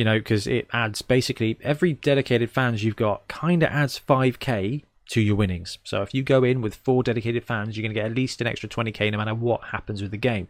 you 0.00 0.04
know, 0.04 0.18
because 0.18 0.46
it 0.46 0.66
adds 0.72 1.02
basically 1.02 1.58
every 1.60 1.92
dedicated 1.92 2.50
fans 2.50 2.82
you've 2.82 2.96
got 2.96 3.28
kind 3.28 3.62
of 3.62 3.68
adds 3.68 4.00
5k 4.08 4.82
to 5.10 5.20
your 5.20 5.36
winnings. 5.36 5.76
So 5.84 6.00
if 6.00 6.14
you 6.14 6.22
go 6.22 6.42
in 6.42 6.62
with 6.62 6.74
four 6.74 7.02
dedicated 7.02 7.44
fans, 7.44 7.76
you're 7.76 7.82
going 7.82 7.94
to 7.94 8.00
get 8.00 8.10
at 8.10 8.16
least 8.16 8.40
an 8.40 8.46
extra 8.46 8.66
20k 8.66 9.12
no 9.12 9.18
matter 9.18 9.34
what 9.34 9.62
happens 9.72 10.00
with 10.00 10.10
the 10.10 10.16
game. 10.16 10.48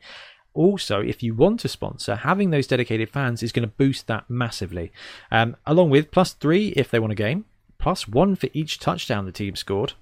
Also, 0.55 1.01
if 1.01 1.21
you 1.21 1.35
want 1.35 1.59
to 1.59 1.69
sponsor, 1.69 2.15
having 2.15 2.51
those 2.51 2.69
dedicated 2.69 3.11
fans 3.11 3.43
is 3.43 3.51
going 3.51 3.69
to 3.69 3.75
boost 3.77 4.07
that 4.07 4.31
massively. 4.31 4.93
Um, 5.33 5.57
along 5.67 5.91
with 5.91 6.13
plus 6.13 6.33
three 6.33 6.69
if 6.77 6.89
they 6.89 7.01
want 7.01 7.13
a 7.13 7.17
game, 7.17 7.45
plus 7.77 8.07
one 8.07 8.37
for 8.37 8.51
each 8.53 8.79
touchdown 8.79 9.27
the 9.27 9.33
team 9.33 9.57
scored, 9.57 9.95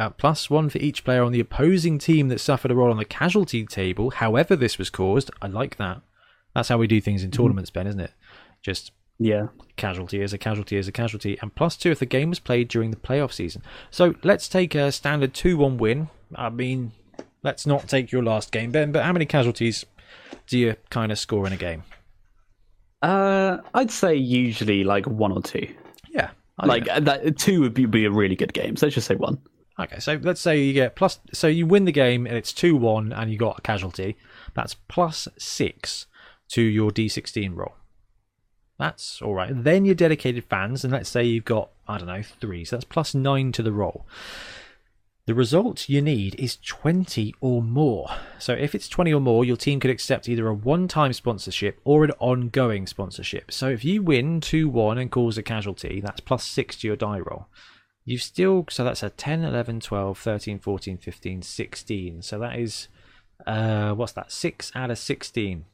uh, 0.00 0.10
plus 0.10 0.50
one 0.50 0.68
for 0.68 0.78
each 0.78 1.04
player 1.04 1.22
on 1.22 1.30
the 1.30 1.38
opposing 1.38 1.96
team 1.96 2.26
that 2.26 2.40
suffered 2.40 2.72
a 2.72 2.74
roll 2.74 2.90
on 2.90 2.96
the 2.96 3.04
casualty 3.04 3.64
table, 3.64 4.10
however 4.10 4.56
this 4.56 4.78
was 4.78 4.90
caused. 4.90 5.30
I 5.40 5.46
like 5.46 5.76
that. 5.76 6.02
That's 6.54 6.68
how 6.68 6.78
we 6.78 6.86
do 6.86 7.00
things 7.00 7.22
in 7.22 7.30
mm-hmm. 7.30 7.40
tournaments, 7.40 7.70
Ben, 7.70 7.86
isn't 7.86 8.00
it? 8.00 8.12
Just 8.62 8.92
yeah, 9.18 9.48
casualty 9.76 10.20
is 10.20 10.32
a 10.32 10.38
casualty 10.38 10.76
is 10.76 10.88
a 10.88 10.92
casualty, 10.92 11.38
and 11.40 11.54
plus 11.54 11.76
two 11.76 11.90
if 11.90 11.98
the 11.98 12.06
game 12.06 12.30
was 12.30 12.40
played 12.40 12.68
during 12.68 12.90
the 12.90 12.96
playoff 12.96 13.32
season. 13.32 13.62
So 13.90 14.14
let's 14.22 14.48
take 14.48 14.74
a 14.74 14.90
standard 14.92 15.34
two-one 15.34 15.78
win. 15.78 16.08
I 16.34 16.48
mean, 16.50 16.92
let's 17.42 17.66
not 17.66 17.88
take 17.88 18.10
your 18.10 18.22
last 18.22 18.52
game, 18.52 18.70
Ben. 18.70 18.92
But 18.92 19.04
how 19.04 19.12
many 19.12 19.26
casualties 19.26 19.84
do 20.46 20.58
you 20.58 20.76
kind 20.90 21.12
of 21.12 21.18
score 21.18 21.46
in 21.46 21.52
a 21.52 21.56
game? 21.56 21.84
Uh, 23.02 23.58
I'd 23.74 23.90
say 23.90 24.14
usually 24.14 24.84
like 24.84 25.06
one 25.06 25.32
or 25.32 25.42
two. 25.42 25.68
Yeah, 26.10 26.30
I 26.58 26.66
like 26.66 26.84
that. 26.84 27.36
Two 27.36 27.60
would 27.60 27.74
be, 27.74 27.86
be 27.86 28.04
a 28.04 28.10
really 28.10 28.36
good 28.36 28.52
game. 28.52 28.76
So 28.76 28.86
let's 28.86 28.94
just 28.94 29.06
say 29.06 29.16
one. 29.16 29.38
Okay, 29.78 29.98
so 29.98 30.18
let's 30.22 30.40
say 30.40 30.62
you 30.62 30.72
get 30.72 30.96
plus. 30.96 31.18
So 31.32 31.48
you 31.48 31.66
win 31.66 31.84
the 31.84 31.92
game 31.92 32.26
and 32.26 32.36
it's 32.36 32.52
two 32.52 32.76
one, 32.76 33.12
and 33.12 33.30
you 33.30 33.38
got 33.38 33.58
a 33.58 33.62
casualty. 33.62 34.16
That's 34.54 34.74
plus 34.74 35.28
six 35.38 36.06
to 36.50 36.62
your 36.62 36.90
D16 36.90 37.56
roll. 37.56 37.74
That's 38.82 39.22
all 39.22 39.32
right. 39.32 39.52
Then 39.54 39.84
your 39.84 39.94
dedicated 39.94 40.42
fans, 40.46 40.82
and 40.82 40.92
let's 40.92 41.08
say 41.08 41.22
you've 41.22 41.44
got, 41.44 41.70
I 41.86 41.98
don't 41.98 42.08
know, 42.08 42.24
three. 42.40 42.64
So 42.64 42.74
that's 42.74 42.84
plus 42.84 43.14
nine 43.14 43.52
to 43.52 43.62
the 43.62 43.70
roll. 43.70 44.04
The 45.26 45.34
result 45.34 45.88
you 45.88 46.02
need 46.02 46.34
is 46.34 46.56
20 46.56 47.32
or 47.40 47.62
more. 47.62 48.08
So 48.40 48.54
if 48.54 48.74
it's 48.74 48.88
20 48.88 49.14
or 49.14 49.20
more, 49.20 49.44
your 49.44 49.56
team 49.56 49.78
could 49.78 49.92
accept 49.92 50.28
either 50.28 50.48
a 50.48 50.52
one 50.52 50.88
time 50.88 51.12
sponsorship 51.12 51.80
or 51.84 52.02
an 52.02 52.10
ongoing 52.18 52.88
sponsorship. 52.88 53.52
So 53.52 53.68
if 53.68 53.84
you 53.84 54.02
win 54.02 54.40
2 54.40 54.68
1 54.68 54.98
and 54.98 55.12
cause 55.12 55.38
a 55.38 55.44
casualty, 55.44 56.00
that's 56.00 56.18
plus 56.18 56.42
6 56.42 56.78
to 56.78 56.88
your 56.88 56.96
die 56.96 57.20
roll. 57.20 57.46
You've 58.04 58.20
still, 58.20 58.66
so 58.68 58.82
that's 58.82 59.04
a 59.04 59.10
10, 59.10 59.44
11, 59.44 59.78
12, 59.78 60.18
13, 60.18 60.58
14, 60.58 60.98
15, 60.98 61.42
16. 61.42 62.22
So 62.22 62.40
that 62.40 62.58
is, 62.58 62.88
uh, 63.46 63.92
what's 63.92 64.14
that? 64.14 64.32
6 64.32 64.72
out 64.74 64.90
of 64.90 64.98
16 64.98 65.66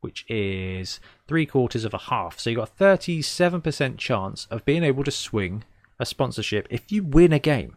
which 0.00 0.24
is 0.28 1.00
three 1.26 1.46
quarters 1.46 1.84
of 1.84 1.94
a 1.94 1.98
half. 1.98 2.38
So 2.38 2.50
you've 2.50 2.58
got 2.58 2.70
a 2.70 2.84
37% 2.84 3.98
chance 3.98 4.46
of 4.50 4.64
being 4.64 4.84
able 4.84 5.04
to 5.04 5.10
swing 5.10 5.64
a 5.98 6.06
sponsorship 6.06 6.66
if 6.70 6.92
you 6.92 7.02
win 7.02 7.32
a 7.32 7.38
game. 7.38 7.76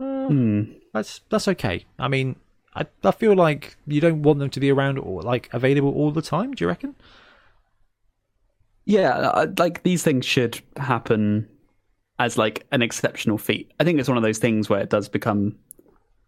Uh, 0.00 0.26
hmm. 0.28 0.62
That's 0.92 1.20
that's 1.30 1.48
okay. 1.48 1.86
I 1.98 2.08
mean, 2.08 2.36
I 2.74 2.86
I 3.04 3.12
feel 3.12 3.34
like 3.34 3.76
you 3.86 4.00
don't 4.00 4.22
want 4.22 4.38
them 4.40 4.50
to 4.50 4.60
be 4.60 4.70
around 4.70 4.98
or 4.98 5.22
like 5.22 5.48
available 5.52 5.92
all 5.94 6.10
the 6.10 6.22
time. 6.22 6.52
Do 6.52 6.64
you 6.64 6.68
reckon? 6.68 6.94
Yeah, 8.84 9.10
uh, 9.10 9.46
like 9.58 9.82
these 9.84 10.02
things 10.02 10.26
should 10.26 10.60
happen 10.76 11.48
as 12.18 12.36
like 12.36 12.66
an 12.72 12.82
exceptional 12.82 13.38
feat. 13.38 13.72
I 13.78 13.84
think 13.84 14.00
it's 14.00 14.08
one 14.08 14.18
of 14.18 14.22
those 14.22 14.38
things 14.38 14.68
where 14.68 14.80
it 14.80 14.90
does 14.90 15.08
become, 15.08 15.56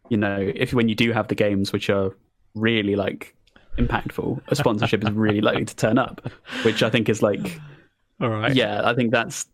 you 0.09 0.17
know, 0.17 0.53
if 0.55 0.73
when 0.73 0.89
you 0.89 0.95
do 0.95 1.13
have 1.13 1.29
the 1.29 1.35
games 1.35 1.73
which 1.73 1.91
are 1.91 2.17
really 2.55 2.95
like 2.95 3.34
impactful, 3.77 4.41
a 4.49 4.55
sponsorship 4.57 5.03
is 5.05 5.11
really 5.11 5.41
likely 5.41 5.65
to 5.65 5.77
turn 5.77 5.99
up, 5.99 6.21
which 6.65 6.83
I 6.83 6.91
think 6.91 7.09
is 7.09 7.23
like, 7.23 7.61
All 8.21 8.29
right. 8.31 8.55
yeah, 8.55 8.83
I 8.85 8.95
think 8.95 9.11
that's 9.13 9.47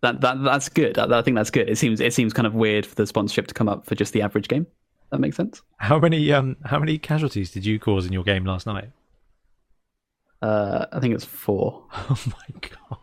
that 0.00 0.20
that 0.20 0.42
that's 0.42 0.68
good. 0.68 0.98
I, 0.98 1.18
I 1.18 1.22
think 1.22 1.36
that's 1.36 1.50
good. 1.50 1.68
It 1.68 1.76
seems 1.76 2.00
it 2.00 2.12
seems 2.14 2.32
kind 2.32 2.46
of 2.46 2.54
weird 2.54 2.86
for 2.86 2.94
the 2.94 3.06
sponsorship 3.06 3.46
to 3.48 3.54
come 3.54 3.68
up 3.68 3.86
for 3.86 3.94
just 3.94 4.12
the 4.12 4.22
average 4.22 4.48
game. 4.48 4.66
That 5.10 5.20
makes 5.20 5.36
sense. 5.36 5.62
How 5.78 5.98
many 5.98 6.32
um 6.32 6.56
how 6.64 6.78
many 6.78 6.98
casualties 6.98 7.50
did 7.50 7.64
you 7.64 7.78
cause 7.78 8.06
in 8.06 8.12
your 8.12 8.24
game 8.24 8.44
last 8.44 8.66
night? 8.66 8.90
Uh, 10.40 10.86
I 10.92 11.00
think 11.00 11.14
it's 11.14 11.24
four. 11.24 11.84
Oh 12.10 12.18
my 12.26 12.60
god. 12.60 12.98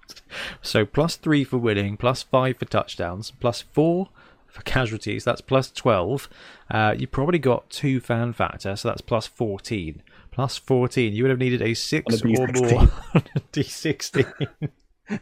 So 0.62 0.86
plus 0.86 1.16
three 1.16 1.44
for 1.44 1.58
winning, 1.58 1.98
plus 1.98 2.24
five 2.24 2.58
for 2.58 2.66
touchdowns, 2.66 3.32
plus 3.32 3.62
four 3.62 4.10
for 4.48 4.62
casualties. 4.62 5.24
That's 5.26 5.42
plus 5.42 5.70
twelve. 5.72 6.30
Uh, 6.72 6.96
you 6.98 7.08
probably 7.08 7.40
got 7.40 7.70
two 7.70 8.00
fan 8.00 8.34
factor, 8.34 8.76
so 8.76 8.88
that's 8.90 9.02
plus 9.02 9.28
fourteen. 9.28 10.02
Plus 10.36 10.58
fourteen. 10.58 11.14
You 11.14 11.24
would 11.24 11.30
have 11.30 11.40
needed 11.40 11.62
a 11.62 11.74
six 11.74 12.14
a 12.14 12.18
or 12.18 12.48
D16. 12.48 12.72
more 12.72 12.80
on 12.82 13.24
a 13.36 13.40
D 13.54 13.64
sixteen. 13.64 14.26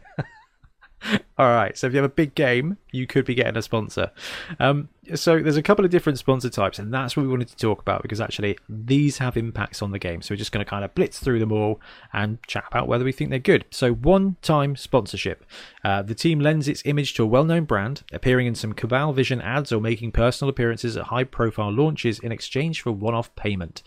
All 1.38 1.46
right. 1.46 1.76
So 1.76 1.86
if 1.86 1.92
you 1.92 1.98
have 1.98 2.10
a 2.10 2.14
big 2.14 2.34
game, 2.34 2.78
you 2.90 3.06
could 3.06 3.24
be 3.24 3.34
getting 3.34 3.56
a 3.56 3.62
sponsor. 3.62 4.10
Um, 4.58 4.88
so 5.14 5.40
there's 5.40 5.56
a 5.56 5.62
couple 5.62 5.84
of 5.84 5.90
different 5.90 6.18
sponsor 6.18 6.48
types, 6.48 6.78
and 6.78 6.92
that's 6.92 7.16
what 7.16 7.24
we 7.24 7.28
wanted 7.28 7.48
to 7.48 7.56
talk 7.56 7.80
about 7.80 8.02
because 8.02 8.20
actually 8.20 8.58
these 8.68 9.18
have 9.18 9.36
impacts 9.36 9.82
on 9.82 9.90
the 9.90 9.98
game. 9.98 10.22
So 10.22 10.32
we're 10.32 10.38
just 10.38 10.50
going 10.50 10.64
to 10.64 10.68
kind 10.68 10.84
of 10.84 10.94
blitz 10.94 11.18
through 11.18 11.40
them 11.40 11.52
all 11.52 11.80
and 12.12 12.42
chat 12.46 12.64
about 12.68 12.88
whether 12.88 13.04
we 13.04 13.12
think 13.12 13.30
they're 13.30 13.38
good. 13.38 13.66
So 13.70 13.92
one-time 13.92 14.76
sponsorship. 14.76 15.44
Uh, 15.84 16.02
the 16.02 16.14
team 16.14 16.40
lends 16.40 16.66
its 16.66 16.82
image 16.86 17.14
to 17.14 17.22
a 17.22 17.26
well-known 17.26 17.64
brand, 17.64 18.02
appearing 18.12 18.46
in 18.46 18.54
some 18.54 18.72
Cabal 18.72 19.12
Vision 19.12 19.40
ads 19.40 19.70
or 19.70 19.80
making 19.80 20.12
personal 20.12 20.48
appearances 20.48 20.96
at 20.96 21.04
high-profile 21.04 21.72
launches 21.72 22.18
in 22.18 22.32
exchange 22.32 22.80
for 22.80 22.90
one-off 22.92 23.34
payment. 23.36 23.82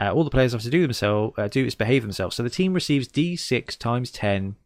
Uh, 0.00 0.12
all 0.12 0.24
the 0.24 0.30
players 0.30 0.52
have 0.52 0.62
to 0.62 0.70
do 0.70 0.82
themselves 0.82 1.38
uh, 1.38 1.48
do 1.48 1.64
is 1.64 1.74
behave 1.74 2.02
themselves. 2.02 2.36
So 2.36 2.42
the 2.42 2.50
team 2.50 2.74
receives 2.74 3.08
D6 3.08 3.78
times 3.78 4.10
10 4.10 4.56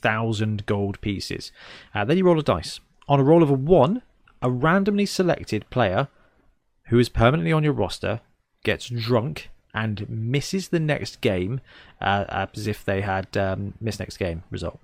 thousand 0.00 0.66
gold 0.66 1.00
pieces. 1.00 1.52
Uh, 1.94 2.04
then 2.04 2.18
you 2.18 2.24
roll 2.24 2.38
a 2.38 2.42
dice. 2.42 2.80
On 3.08 3.20
a 3.20 3.24
roll 3.24 3.42
of 3.42 3.50
a 3.50 3.54
one, 3.54 4.02
a 4.42 4.50
randomly 4.50 5.06
selected 5.06 5.68
player 5.70 6.08
who 6.88 6.98
is 6.98 7.08
permanently 7.08 7.52
on 7.52 7.64
your 7.64 7.72
roster 7.72 8.20
gets 8.62 8.88
drunk 8.88 9.50
and 9.74 10.08
misses 10.08 10.68
the 10.68 10.80
next 10.80 11.20
game 11.20 11.60
uh, 12.00 12.24
as 12.54 12.66
if 12.66 12.84
they 12.84 13.02
had 13.02 13.36
um, 13.36 13.74
missed 13.80 14.00
next 14.00 14.16
game 14.16 14.42
result. 14.50 14.80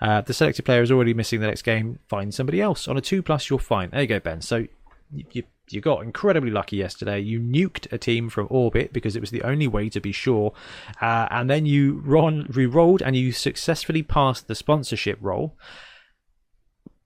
Uh, 0.00 0.20
the 0.20 0.32
selected 0.32 0.64
player 0.64 0.82
is 0.82 0.90
already 0.90 1.14
missing 1.14 1.40
the 1.40 1.46
next 1.46 1.62
game. 1.62 1.98
Find 2.08 2.32
somebody 2.32 2.60
else. 2.60 2.86
On 2.86 2.96
a 2.96 3.00
two 3.00 3.22
plus, 3.22 3.50
you're 3.50 3.58
fine. 3.58 3.90
There 3.90 4.02
you 4.02 4.06
go, 4.06 4.20
Ben. 4.20 4.40
So 4.40 4.66
you, 5.12 5.44
you, 5.70 5.80
got 5.80 6.02
incredibly 6.02 6.50
lucky 6.50 6.76
yesterday. 6.76 7.20
You 7.20 7.40
nuked 7.40 7.92
a 7.92 7.98
team 7.98 8.28
from 8.28 8.46
orbit 8.50 8.92
because 8.92 9.16
it 9.16 9.20
was 9.20 9.30
the 9.30 9.42
only 9.42 9.68
way 9.68 9.88
to 9.88 10.00
be 10.00 10.12
sure, 10.12 10.52
uh, 11.00 11.28
and 11.30 11.48
then 11.48 11.66
you 11.66 12.02
ron, 12.04 12.46
re-rolled 12.50 13.02
and 13.02 13.16
you 13.16 13.32
successfully 13.32 14.02
passed 14.02 14.48
the 14.48 14.54
sponsorship 14.54 15.18
roll. 15.20 15.56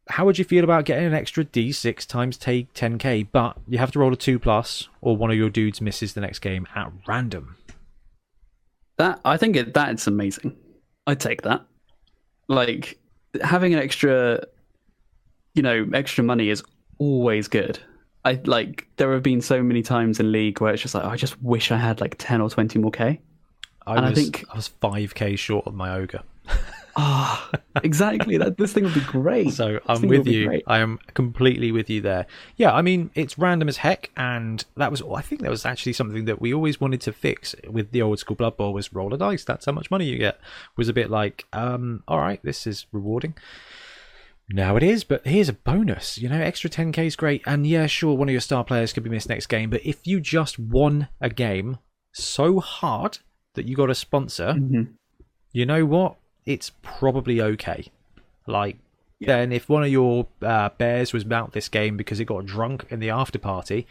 How 0.09 0.25
would 0.25 0.39
you 0.39 0.45
feel 0.45 0.65
about 0.65 0.87
getting 0.87 1.07
an 1.07 1.15
extra 1.15 1.45
D6 1.45 2.05
times 2.07 2.37
take 2.37 2.75
10k, 2.75 3.29
but 3.31 3.57
you 3.69 3.79
have 3.79 3.93
to 3.93 4.01
roll 4.01 4.13
a 4.13 4.17
two 4.17 4.39
plus, 4.39 4.89
or 5.01 5.17
one 5.17 5.31
of 5.31 5.37
your 5.37 5.51
dudes 5.51 5.81
misses 5.81 6.15
the 6.15 6.21
next 6.21 6.41
game 6.41 6.67
at 6.75 6.91
random? 7.07 7.57
That 8.99 9.21
I 9.25 9.37
think 9.37 9.57
it, 9.57 9.73
that's 9.73 10.07
amazing. 10.07 10.57
I'd 11.07 11.21
take 11.21 11.43
that. 11.43 11.65
Like 12.49 12.99
having 13.41 13.73
an 13.73 13.79
extra, 13.79 14.45
you 15.55 15.63
know, 15.63 15.89
extra 15.95 16.25
money 16.25 16.51
is 16.51 16.63
always 16.99 17.49
good. 17.49 17.79
I 18.25 18.41
like 18.45 18.87
there 18.97 19.13
have 19.15 19.23
been 19.23 19.41
so 19.41 19.63
many 19.63 19.83
times 19.83 20.21
in 20.21 20.31
league 20.33 20.61
where 20.61 20.73
it's 20.73 20.83
just 20.83 20.95
like 20.95 21.05
oh, 21.05 21.09
I 21.09 21.17
just 21.17 21.41
wish 21.43 21.71
I 21.71 21.77
had 21.77 22.01
like 22.01 22.17
ten 22.19 22.41
or 22.41 22.51
twenty 22.51 22.79
more 22.79 22.91
k. 22.91 23.21
I 23.87 23.97
And 23.97 24.07
I 24.07 24.11
was 24.11 24.19
think- 24.19 24.45
I 24.53 24.57
was 24.57 24.71
5k 24.83 25.39
short 25.39 25.67
of 25.67 25.75
my 25.75 25.95
ogre. 25.95 26.23
Ah, 26.97 27.49
exactly. 27.85 28.37
That 28.37 28.59
this 28.59 28.73
thing 28.73 28.83
would 28.83 28.93
be 28.93 29.01
great. 29.01 29.53
So 29.53 29.75
This 29.75 29.83
I'm 29.87 30.09
with 30.09 30.27
you. 30.27 30.61
I 30.67 30.81
am 30.81 30.99
completely 31.15 31.71
with 31.71 31.89
you 31.89 32.01
there. 32.01 32.27
Yeah, 32.57 32.75
I 32.75 32.83
mean 32.83 33.11
it's 33.15 33.39
random 33.39 33.69
as 33.69 33.77
heck, 33.79 34.11
and 34.17 34.63
that 34.77 34.91
was 34.91 35.01
I 35.01 35.23
think 35.23 35.41
that 35.43 35.51
was 35.51 35.65
actually 35.65 35.93
something 35.93 36.25
that 36.25 36.41
we 36.41 36.53
always 36.53 36.81
wanted 36.81 37.01
to 37.03 37.13
fix 37.13 37.55
with 37.69 37.93
the 37.93 38.03
old 38.03 38.19
school 38.19 38.35
Blood 38.35 38.57
Bowl 38.57 38.73
was 38.73 38.93
roll 38.93 39.15
a 39.15 39.19
dice. 39.19 39.45
That's 39.45 39.67
how 39.67 39.73
much 39.73 39.91
money 39.91 40.07
you 40.07 40.19
get. 40.19 40.41
Was 40.77 40.89
a 40.89 40.93
bit 40.93 41.11
like, 41.11 41.45
um, 41.53 42.03
all 42.09 42.19
right, 42.19 42.41
this 42.43 42.67
is 42.67 42.87
rewarding. 42.91 43.35
Now 44.53 44.77
it 44.77 44.83
is, 44.83 45.05
but 45.05 45.25
here's 45.27 45.49
a 45.49 45.53
bonus. 45.53 46.19
You 46.19 46.29
know, 46.29 46.41
extra 46.41 46.69
10k 46.69 47.07
is 47.07 47.17
great, 47.17 47.43
and 47.47 47.67
yeah, 47.67 47.87
sure, 47.87 48.17
one 48.17 48.29
of 48.29 48.33
your 48.33 48.41
star 48.41 48.65
players 48.65 48.93
could 48.93 49.05
be 49.05 49.11
missed 49.11 49.29
next 49.29 49.47
game. 49.47 49.71
But 49.71 49.85
if 49.87 50.07
you 50.07 50.21
just 50.21 50.59
won 50.59 51.09
a 51.21 51.31
game 51.31 51.79
so 52.13 52.59
hard 52.59 53.19
that 53.55 53.67
you 53.67 53.77
got 53.77 53.91
a 53.91 53.95
sponsor, 53.95 54.55
Mhm. 54.55 54.95
you 55.53 55.67
know 55.67 55.87
what? 55.87 56.17
It's 56.47 56.73
probably 56.83 57.41
okay. 57.41 57.87
Like, 58.47 58.77
then 59.21 59.53
if 59.53 59.69
one 59.69 59.85
of 59.85 59.89
your 59.91 60.27
uh, 60.43 60.71
bears 60.79 61.13
was 61.13 61.31
out 61.31 61.53
this 61.53 61.69
game 61.69 61.97
because 61.97 62.19
it 62.19 62.25
got 62.25 62.47
drunk 62.47 62.87
in 62.91 62.99
the 62.99 63.11
after 63.11 63.39
party, 63.39 63.87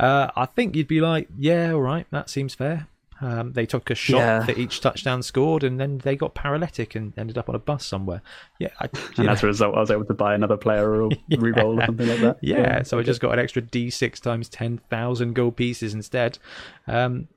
uh, 0.00 0.30
I 0.34 0.46
think 0.46 0.74
you'd 0.74 0.88
be 0.88 1.00
like, 1.00 1.28
yeah, 1.38 1.72
all 1.72 1.82
right, 1.82 2.06
that 2.10 2.30
seems 2.30 2.54
fair. 2.54 2.88
Um, 3.22 3.52
they 3.52 3.66
took 3.66 3.90
a 3.90 3.94
shot 3.94 4.18
Yeah. 4.18 4.44
for 4.46 4.52
each 4.52 4.80
touchdown 4.80 5.22
scored, 5.22 5.62
and 5.62 5.78
then 5.78 5.98
they 5.98 6.16
got 6.16 6.34
paralytic 6.34 6.94
and 6.94 7.12
ended 7.18 7.36
up 7.36 7.48
on 7.50 7.54
a 7.54 7.58
bus 7.58 7.84
somewhere. 7.84 8.22
Yeah, 8.58 8.70
I, 8.80 8.88
And 9.18 9.26
know, 9.26 9.32
as 9.32 9.42
a 9.42 9.46
result, 9.46 9.76
I 9.76 9.80
was 9.80 9.90
able 9.90 10.06
to 10.06 10.14
buy 10.14 10.34
another 10.34 10.56
player 10.56 11.02
or 11.02 11.10
re-roll 11.38 11.80
or 11.80 11.84
something 11.86 12.08
like 12.08 12.20
that. 12.20 12.38
yeah, 12.40 12.82
so 12.82 12.98
I 12.98 13.02
just 13.02 13.20
got 13.20 13.32
an 13.32 13.38
extra 13.38 13.60
D6 13.62 14.20
times 14.20 14.48
ten 14.48 14.78
thousand 14.90 15.34
gold 15.34 15.56
pieces 15.56 15.92
instead. 15.92 16.38
Um, 16.86 17.28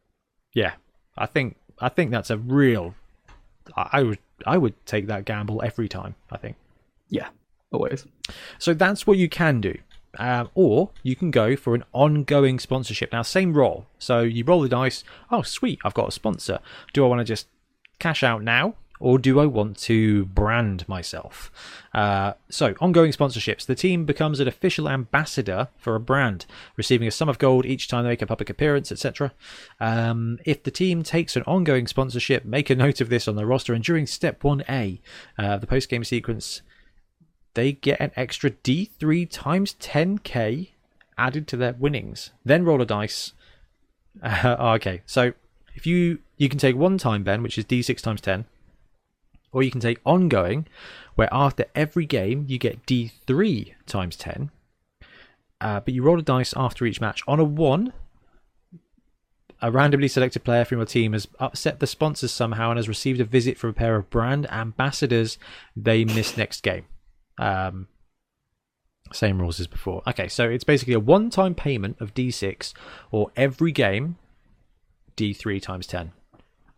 yeah, 0.54 0.74
I 1.18 1.26
think 1.26 1.58
I 1.80 1.90
think 1.90 2.12
that's 2.12 2.30
a 2.30 2.38
real. 2.38 2.96
I, 3.76 3.90
I 3.94 4.04
would 4.04 4.20
I 4.46 4.58
would 4.58 4.74
take 4.86 5.08
that 5.08 5.26
gamble 5.26 5.62
every 5.64 5.90
time. 5.90 6.16
I 6.32 6.38
think. 6.38 6.56
yeah, 7.10 7.28
always. 7.72 8.06
So 8.58 8.74
that's 8.74 9.06
what 9.06 9.18
you 9.18 9.28
can 9.28 9.60
do. 9.62 9.76
Um, 10.18 10.50
or 10.54 10.92
you 11.02 11.16
can 11.16 11.32
go 11.32 11.56
for 11.56 11.74
an 11.74 11.84
ongoing 11.92 12.60
sponsorship. 12.60 13.12
Now, 13.12 13.24
same 13.24 13.54
roll. 13.54 13.88
So 13.98 14.22
you 14.22 14.44
roll 14.44 14.62
the 14.62 14.70
dice. 14.70 15.04
Oh, 15.32 15.42
sweet, 15.42 15.80
I've 15.84 15.94
got 15.94 16.10
a 16.10 16.12
sponsor. 16.12 16.60
Do 16.94 17.04
I 17.04 17.08
want 17.08 17.20
to 17.20 17.26
just 17.26 17.48
cash 18.00 18.24
out 18.24 18.44
now? 18.44 18.76
Or 19.00 19.20
do 19.20 19.40
I 19.42 19.46
want 19.48 19.78
to 19.80 20.26
brand 20.28 20.88
myself? 20.88 21.52
Uh, 21.94 22.34
so, 22.50 22.74
ongoing 22.80 23.12
sponsorships. 23.12 23.66
The 23.66 23.76
team 23.76 24.06
becomes 24.06 24.40
an 24.40 24.48
official 24.48 24.88
ambassador 24.88 25.68
for 25.78 25.96
a 25.96 26.00
brand, 26.00 26.46
receiving 26.78 27.08
a 27.08 27.12
sum 27.12 27.28
of 27.28 27.38
gold 27.38 27.66
each 27.66 27.90
time 27.90 28.04
they 28.04 28.12
make 28.12 28.22
a 28.22 28.28
public 28.28 28.50
appearance, 28.50 28.94
etc. 28.94 29.34
Um, 29.82 30.40
if 30.46 30.64
the 30.64 30.72
team 30.72 31.04
takes 31.04 31.36
an 31.36 31.44
ongoing 31.44 31.86
sponsorship, 31.86 32.46
make 32.46 32.70
a 32.70 32.76
note 32.76 33.02
of 33.02 33.10
this 33.10 33.28
on 33.28 33.36
the 33.36 33.46
roster. 33.46 33.74
And 33.74 33.84
during 33.84 34.08
step 34.08 34.42
1A 34.42 35.02
uh, 35.38 35.58
the 35.58 35.68
post 35.68 35.90
game 35.90 36.06
sequence, 36.06 36.62
they 37.54 37.74
get 37.74 38.00
an 38.00 38.12
extra 38.16 38.52
D3 38.52 39.28
times 39.30 39.76
10k 39.80 40.70
added 41.18 41.48
to 41.48 41.58
their 41.58 41.74
winnings. 41.74 42.32
Then 42.44 42.66
roll 42.66 42.82
a 42.82 42.86
dice. 42.86 43.34
Uh, 44.22 44.56
okay, 44.76 45.02
so 45.06 45.34
if 45.76 45.86
you 45.86 46.20
you 46.38 46.50
can 46.50 46.60
take 46.60 46.76
one 46.76 46.98
time 46.98 47.24
Ben, 47.24 47.44
which 47.44 47.58
is 47.58 47.66
D6 47.66 48.02
times 48.02 48.22
10, 48.22 48.46
or 49.52 49.64
you 49.64 49.72
can 49.72 49.82
take 49.82 50.00
ongoing, 50.06 50.68
where 51.16 51.30
after 51.32 51.66
every 51.76 52.06
game 52.06 52.46
you 52.48 52.58
get 52.58 52.86
D3 52.86 53.74
times 53.86 54.16
10. 54.16 54.52
Uh, 55.62 55.80
but 55.80 55.94
you 55.94 56.04
roll 56.04 56.20
a 56.20 56.24
dice 56.24 56.54
after 56.58 56.86
each 56.86 57.00
match. 57.00 57.22
On 57.28 57.40
a 57.40 57.44
one, 57.44 57.94
a 59.62 59.72
randomly 59.72 60.10
selected 60.10 60.44
player 60.44 60.66
from 60.66 60.80
your 60.80 60.86
team 60.86 61.14
has 61.14 61.28
upset 61.40 61.80
the 61.80 61.88
sponsors 61.88 62.34
somehow 62.34 62.72
and 62.72 62.78
has 62.78 62.90
received 62.90 63.22
a 63.22 63.26
visit 63.26 63.58
from 63.58 63.70
a 63.70 63.74
pair 63.74 63.96
of 63.96 64.10
brand 64.10 64.52
ambassadors. 64.52 65.38
They 65.78 66.04
miss 66.04 66.36
next 66.36 66.62
game. 66.62 66.86
Um, 67.38 67.88
same 69.12 69.40
rules 69.40 69.60
as 69.60 69.68
before. 69.68 70.02
Okay, 70.08 70.28
so 70.28 70.50
it's 70.50 70.64
basically 70.64 70.94
a 70.94 71.00
one 71.00 71.30
time 71.30 71.56
payment 71.56 72.00
of 72.00 72.14
D6 72.14 72.74
or 73.12 73.32
every 73.36 73.72
game 73.72 74.18
D3 75.18 75.62
times 75.62 75.88
10. 75.88 76.12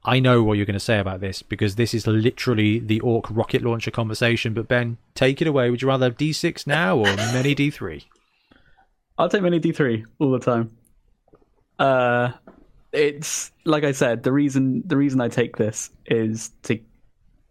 I 0.08 0.20
know 0.20 0.43
what 0.43 0.53
you're 0.53 0.68
going 0.68 0.74
to 0.74 0.80
say 0.80 0.99
about 0.99 1.20
this 1.20 1.41
because 1.41 1.76
this 1.76 1.93
is 1.93 2.06
literally 2.06 2.78
the 2.78 2.99
Orc 2.99 3.26
rocket 3.32 3.64
launcher 3.64 3.89
conversation. 3.89 4.53
But 4.53 4.68
Ben, 4.68 4.97
take 5.16 5.41
it 5.41 5.47
away. 5.47 5.72
Would 5.72 5.82
you 5.82 5.88
rather 5.88 6.06
have 6.06 6.18
D6 6.18 6.68
now 6.68 6.97
or 6.97 7.06
many 7.06 7.56
D3? 7.56 8.03
I'll 9.18 9.30
take 9.30 9.41
many 9.41 9.60
D 9.60 9.72
three 9.72 10.06
all 10.20 10.32
the 10.32 10.39
time. 10.39 10.76
Uh, 11.80 12.32
it's 12.91 13.51
like 13.64 13.84
I 13.84 13.93
said. 13.93 14.24
The 14.24 14.32
reason 14.32 14.84
the 14.86 14.97
reason 14.97 15.22
I 15.22 15.30
take 15.30 15.56
this 15.56 15.89
is 16.06 16.51
to 16.64 16.80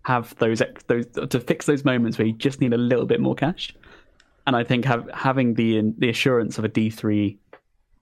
have 0.05 0.35
those 0.37 0.63
those 0.87 1.07
to 1.07 1.41
fix 1.41 1.67
those 1.67 1.85
moments 1.85 2.19
where 2.19 2.27
you 2.27 2.33
just 2.33 2.61
need 2.61 2.73
a 2.73 2.79
little 2.79 3.07
bit 3.07 3.21
more 3.21 3.35
cash, 3.35 3.75
and 4.47 4.55
I 4.55 4.65
think 4.65 4.85
have, 4.85 5.09
having 5.13 5.55
the 5.55 5.93
the 5.99 6.11
assurance 6.11 6.59
of 6.59 6.65
a 6.65 6.69
D 6.69 6.91
three 6.91 7.39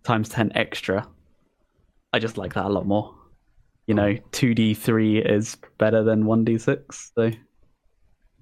times 0.02 0.28
ten 0.28 0.52
extra, 0.54 1.06
I 2.12 2.18
just 2.18 2.36
like 2.36 2.54
that 2.54 2.64
a 2.64 2.68
lot 2.68 2.86
more. 2.86 3.14
You 3.86 3.94
know, 3.94 4.16
two 4.32 4.54
D 4.54 4.74
three 4.74 5.18
is 5.18 5.56
better 5.78 6.02
than 6.02 6.26
one 6.26 6.44
D 6.44 6.58
six. 6.58 7.12
So 7.14 7.30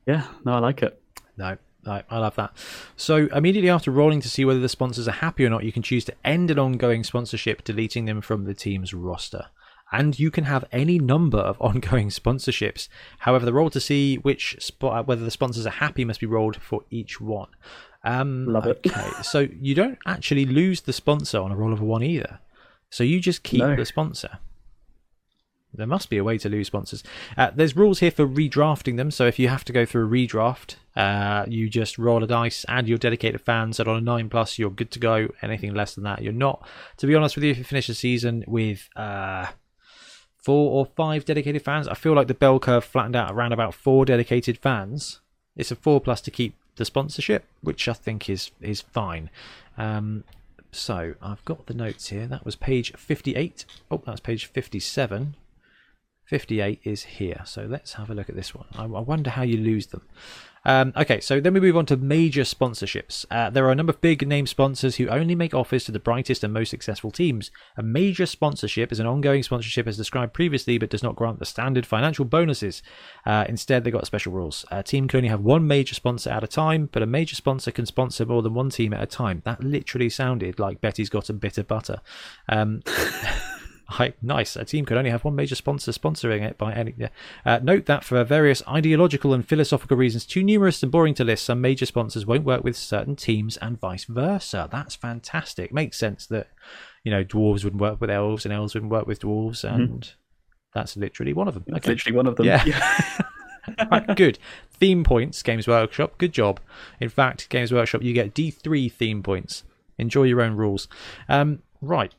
Yeah, 0.06 0.26
no, 0.44 0.54
I 0.54 0.58
like 0.58 0.82
it. 0.82 1.00
No, 1.36 1.56
I, 1.86 2.02
I 2.10 2.18
love 2.18 2.34
that. 2.36 2.52
So 2.96 3.28
immediately 3.32 3.70
after 3.70 3.90
rolling 3.90 4.20
to 4.22 4.28
see 4.28 4.44
whether 4.44 4.60
the 4.60 4.68
sponsors 4.68 5.06
are 5.08 5.12
happy 5.12 5.44
or 5.44 5.50
not, 5.50 5.64
you 5.64 5.72
can 5.72 5.82
choose 5.82 6.04
to 6.06 6.14
end 6.24 6.50
an 6.50 6.58
ongoing 6.58 7.04
sponsorship, 7.04 7.64
deleting 7.64 8.06
them 8.06 8.20
from 8.20 8.44
the 8.44 8.54
team's 8.54 8.92
roster. 8.92 9.46
And 9.92 10.18
you 10.18 10.30
can 10.30 10.44
have 10.44 10.64
any 10.72 10.98
number 10.98 11.38
of 11.38 11.56
ongoing 11.60 12.08
sponsorships. 12.08 12.88
However, 13.20 13.44
the 13.44 13.52
roll 13.52 13.70
to 13.70 13.80
see 13.80 14.16
which 14.16 14.56
spot 14.60 15.06
whether 15.06 15.24
the 15.24 15.30
sponsors 15.30 15.66
are 15.66 15.70
happy 15.70 16.04
must 16.04 16.20
be 16.20 16.26
rolled 16.26 16.56
for 16.56 16.82
each 16.90 17.20
one. 17.20 17.48
Um, 18.04 18.46
Love 18.46 18.66
it. 18.66 18.80
Okay, 18.86 19.10
so 19.22 19.48
you 19.60 19.74
don't 19.74 19.98
actually 20.06 20.46
lose 20.46 20.82
the 20.82 20.92
sponsor 20.92 21.38
on 21.38 21.52
a 21.52 21.56
roll 21.56 21.72
of 21.72 21.80
a 21.80 21.84
one 21.84 22.02
either. 22.02 22.38
So 22.88 23.04
you 23.04 23.20
just 23.20 23.42
keep 23.42 23.60
No. 23.60 23.76
the 23.76 23.84
sponsor. 23.84 24.38
There 25.72 25.86
must 25.86 26.10
be 26.10 26.16
a 26.16 26.24
way 26.24 26.36
to 26.38 26.48
lose 26.48 26.66
sponsors. 26.66 27.04
Uh, 27.36 27.52
there's 27.54 27.76
rules 27.76 28.00
here 28.00 28.10
for 28.10 28.26
redrafting 28.26 28.96
them. 28.96 29.12
So 29.12 29.26
if 29.26 29.38
you 29.38 29.48
have 29.48 29.64
to 29.66 29.72
go 29.72 29.86
through 29.86 30.06
a 30.06 30.10
redraft, 30.10 30.74
uh, 30.96 31.44
you 31.46 31.68
just 31.68 31.96
roll 31.96 32.24
a 32.24 32.26
dice, 32.26 32.64
add 32.68 32.88
your 32.88 32.98
dedicated 32.98 33.40
fans, 33.40 33.78
and 33.78 33.88
on 33.88 33.96
a 33.96 34.00
nine 34.00 34.28
plus, 34.28 34.58
you're 34.58 34.70
good 34.70 34.90
to 34.90 34.98
go. 34.98 35.28
Anything 35.42 35.72
less 35.72 35.94
than 35.94 36.02
that, 36.04 36.22
you're 36.22 36.32
not. 36.32 36.66
To 36.96 37.06
be 37.06 37.14
honest 37.14 37.36
with 37.36 37.44
you, 37.44 37.52
if 37.52 37.58
you 37.58 37.64
finish 37.64 37.86
the 37.86 37.94
season 37.94 38.42
with 38.48 38.88
uh, 38.96 39.46
four 40.42 40.70
or 40.72 40.86
five 40.86 41.24
dedicated 41.24 41.62
fans, 41.62 41.88
I 41.88 41.94
feel 41.94 42.14
like 42.14 42.26
the 42.26 42.34
bell 42.34 42.58
curve 42.58 42.84
flattened 42.84 43.16
out 43.16 43.32
around 43.32 43.52
about 43.52 43.74
four 43.74 44.04
dedicated 44.04 44.58
fans. 44.58 45.20
It's 45.56 45.70
a 45.70 45.76
four 45.76 46.00
plus 46.00 46.20
to 46.22 46.30
keep 46.30 46.54
the 46.76 46.84
sponsorship, 46.84 47.44
which 47.60 47.88
I 47.88 47.92
think 47.92 48.30
is 48.30 48.50
is 48.60 48.80
fine. 48.80 49.30
Um, 49.76 50.24
so 50.72 51.14
I've 51.20 51.44
got 51.44 51.66
the 51.66 51.74
notes 51.74 52.08
here. 52.08 52.26
That 52.26 52.44
was 52.44 52.56
page 52.56 52.92
58. 52.96 53.64
Oh, 53.90 54.02
that's 54.04 54.20
page 54.20 54.46
57. 54.46 55.34
58 56.24 56.80
is 56.84 57.02
here. 57.02 57.42
So 57.44 57.66
let's 57.68 57.94
have 57.94 58.08
a 58.08 58.14
look 58.14 58.28
at 58.28 58.36
this 58.36 58.54
one. 58.54 58.66
I, 58.76 58.84
I 58.84 59.00
wonder 59.00 59.30
how 59.30 59.42
you 59.42 59.56
lose 59.56 59.88
them. 59.88 60.02
Um, 60.64 60.92
okay, 60.96 61.20
so 61.20 61.40
then 61.40 61.54
we 61.54 61.60
move 61.60 61.76
on 61.76 61.86
to 61.86 61.96
major 61.96 62.42
sponsorships. 62.42 63.24
Uh, 63.30 63.50
there 63.50 63.66
are 63.66 63.72
a 63.72 63.74
number 63.74 63.90
of 63.90 64.00
big 64.00 64.26
name 64.26 64.46
sponsors 64.46 64.96
who 64.96 65.08
only 65.08 65.34
make 65.34 65.54
offers 65.54 65.84
to 65.84 65.92
the 65.92 65.98
brightest 65.98 66.44
and 66.44 66.52
most 66.52 66.70
successful 66.70 67.10
teams. 67.10 67.50
A 67.76 67.82
major 67.82 68.26
sponsorship 68.26 68.92
is 68.92 69.00
an 69.00 69.06
ongoing 69.06 69.42
sponsorship 69.42 69.86
as 69.86 69.96
described 69.96 70.34
previously, 70.34 70.76
but 70.78 70.90
does 70.90 71.02
not 71.02 71.16
grant 71.16 71.38
the 71.38 71.46
standard 71.46 71.86
financial 71.86 72.24
bonuses. 72.24 72.82
Uh, 73.24 73.44
instead, 73.48 73.84
they 73.84 73.90
got 73.90 74.06
special 74.06 74.32
rules. 74.32 74.64
A 74.70 74.82
team 74.82 75.08
can 75.08 75.18
only 75.18 75.28
have 75.28 75.40
one 75.40 75.66
major 75.66 75.94
sponsor 75.94 76.30
at 76.30 76.44
a 76.44 76.48
time, 76.48 76.88
but 76.92 77.02
a 77.02 77.06
major 77.06 77.36
sponsor 77.36 77.70
can 77.70 77.86
sponsor 77.86 78.26
more 78.26 78.42
than 78.42 78.54
one 78.54 78.70
team 78.70 78.92
at 78.92 79.02
a 79.02 79.06
time. 79.06 79.42
That 79.44 79.62
literally 79.62 80.10
sounded 80.10 80.58
like 80.58 80.80
Betty's 80.80 81.10
got 81.10 81.30
a 81.30 81.34
bit 81.34 81.58
of 81.58 81.68
butter. 81.68 82.00
Um, 82.48 82.82
Hi, 83.94 84.12
nice. 84.22 84.54
A 84.54 84.64
team 84.64 84.84
could 84.84 84.96
only 84.96 85.10
have 85.10 85.24
one 85.24 85.34
major 85.34 85.56
sponsor 85.56 85.90
sponsoring 85.90 86.42
it 86.48 86.56
by 86.56 86.72
any. 86.72 86.94
Yeah. 86.96 87.08
Uh, 87.44 87.58
note 87.60 87.86
that 87.86 88.04
for 88.04 88.22
various 88.22 88.62
ideological 88.68 89.34
and 89.34 89.46
philosophical 89.46 89.96
reasons 89.96 90.24
too 90.24 90.44
numerous 90.44 90.80
and 90.82 90.92
boring 90.92 91.14
to 91.14 91.24
list, 91.24 91.44
some 91.44 91.60
major 91.60 91.86
sponsors 91.86 92.24
won't 92.24 92.44
work 92.44 92.62
with 92.62 92.76
certain 92.76 93.16
teams 93.16 93.56
and 93.56 93.80
vice 93.80 94.04
versa. 94.04 94.68
That's 94.70 94.94
fantastic. 94.94 95.72
Makes 95.72 95.98
sense 95.98 96.26
that 96.28 96.48
you 97.02 97.10
know 97.10 97.24
dwarves 97.24 97.64
wouldn't 97.64 97.82
work 97.82 98.00
with 98.00 98.10
elves 98.10 98.44
and 98.44 98.52
elves 98.54 98.74
wouldn't 98.74 98.92
work 98.92 99.06
with 99.08 99.20
dwarves, 99.20 99.64
and 99.64 100.12
that's 100.72 100.96
literally 100.96 101.32
one 101.32 101.48
of 101.48 101.54
them. 101.54 101.64
That's 101.66 101.84
Okay. 101.84 101.92
literally 101.94 102.16
one 102.16 102.26
of 102.28 102.36
them. 102.36 102.46
Yeah. 102.46 102.62
right, 103.90 104.16
good. 104.16 104.38
Theme 104.70 105.04
points, 105.04 105.42
Games 105.42 105.66
Workshop. 105.68 106.16
Good 106.18 106.32
job. 106.32 106.60
In 107.00 107.08
fact, 107.08 107.48
Games 107.48 107.72
Workshop, 107.72 108.02
you 108.02 108.12
get 108.12 108.34
D3 108.34 108.90
theme 108.90 109.22
points. 109.22 109.64
Enjoy 109.98 110.22
your 110.22 110.40
own 110.40 110.56
rules. 110.56 110.88
Um, 111.28 111.62
right. 111.82 112.14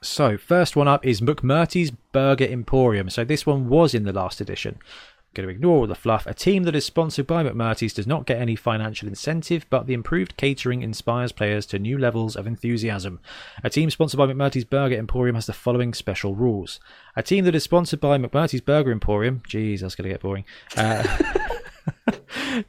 So, 0.00 0.36
first 0.38 0.76
one 0.76 0.88
up 0.88 1.04
is 1.04 1.20
McMurty's 1.20 1.90
Burger 1.90 2.44
Emporium. 2.44 3.10
So, 3.10 3.24
this 3.24 3.44
one 3.44 3.68
was 3.68 3.94
in 3.94 4.04
the 4.04 4.12
last 4.12 4.40
edition. 4.40 4.78
I'm 4.80 5.34
Going 5.34 5.48
to 5.48 5.54
ignore 5.54 5.78
all 5.78 5.86
the 5.86 5.94
fluff. 5.94 6.26
A 6.26 6.34
team 6.34 6.62
that 6.64 6.74
is 6.74 6.86
sponsored 6.86 7.26
by 7.26 7.44
McMurty's 7.44 7.92
does 7.92 8.06
not 8.06 8.24
get 8.24 8.40
any 8.40 8.56
financial 8.56 9.08
incentive, 9.08 9.66
but 9.70 9.86
the 9.86 9.94
improved 9.94 10.36
catering 10.36 10.82
inspires 10.82 11.32
players 11.32 11.66
to 11.66 11.78
new 11.78 11.98
levels 11.98 12.34
of 12.36 12.46
enthusiasm. 12.46 13.20
A 13.62 13.70
team 13.70 13.90
sponsored 13.90 14.18
by 14.18 14.26
McMurty's 14.26 14.64
Burger 14.64 14.96
Emporium 14.96 15.34
has 15.34 15.46
the 15.46 15.52
following 15.52 15.92
special 15.92 16.34
rules. 16.34 16.80
A 17.14 17.22
team 17.22 17.44
that 17.44 17.54
is 17.54 17.64
sponsored 17.64 18.00
by 18.00 18.18
McMurty's 18.18 18.60
Burger 18.60 18.90
Emporium, 18.92 19.42
geez, 19.46 19.80
that's 19.80 19.94
going 19.96 20.04
to 20.08 20.14
get 20.14 20.22
boring. 20.22 20.44
Uh, 20.76 21.02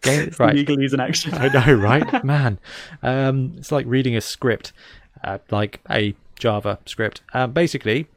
game- 0.01 0.31
right. 0.37 0.55
Legalese 0.55 0.93
in 0.93 0.99
action. 0.99 1.33
I 1.35 1.47
know, 1.47 1.73
right? 1.73 2.23
Man, 2.25 2.59
um, 3.03 3.53
it's 3.57 3.71
like 3.71 3.85
reading 3.87 4.15
a 4.15 4.21
script, 4.21 4.73
uh, 5.23 5.37
like 5.49 5.79
a 5.89 6.13
Java 6.39 6.79
script. 6.85 7.21
Um, 7.33 7.51
basically, 7.51 8.07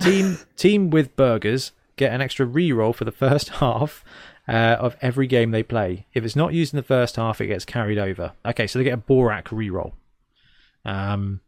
team 0.00 0.38
team 0.56 0.90
with 0.90 1.14
burgers 1.16 1.72
get 1.96 2.12
an 2.12 2.20
extra 2.20 2.46
reroll 2.46 2.94
for 2.94 3.04
the 3.04 3.12
first 3.12 3.48
half 3.60 4.04
uh, 4.48 4.76
of 4.78 4.96
every 5.00 5.26
game 5.26 5.50
they 5.50 5.62
play. 5.62 6.06
If 6.14 6.24
it's 6.24 6.36
not 6.36 6.52
used 6.52 6.72
in 6.72 6.76
the 6.76 6.82
first 6.82 7.16
half, 7.16 7.40
it 7.40 7.46
gets 7.48 7.64
carried 7.64 7.98
over. 7.98 8.32
Okay, 8.44 8.66
so 8.66 8.78
they 8.78 8.84
get 8.84 8.98
a 8.98 9.02
Borak 9.02 9.44
reroll. 9.44 9.92
Um, 10.84 11.40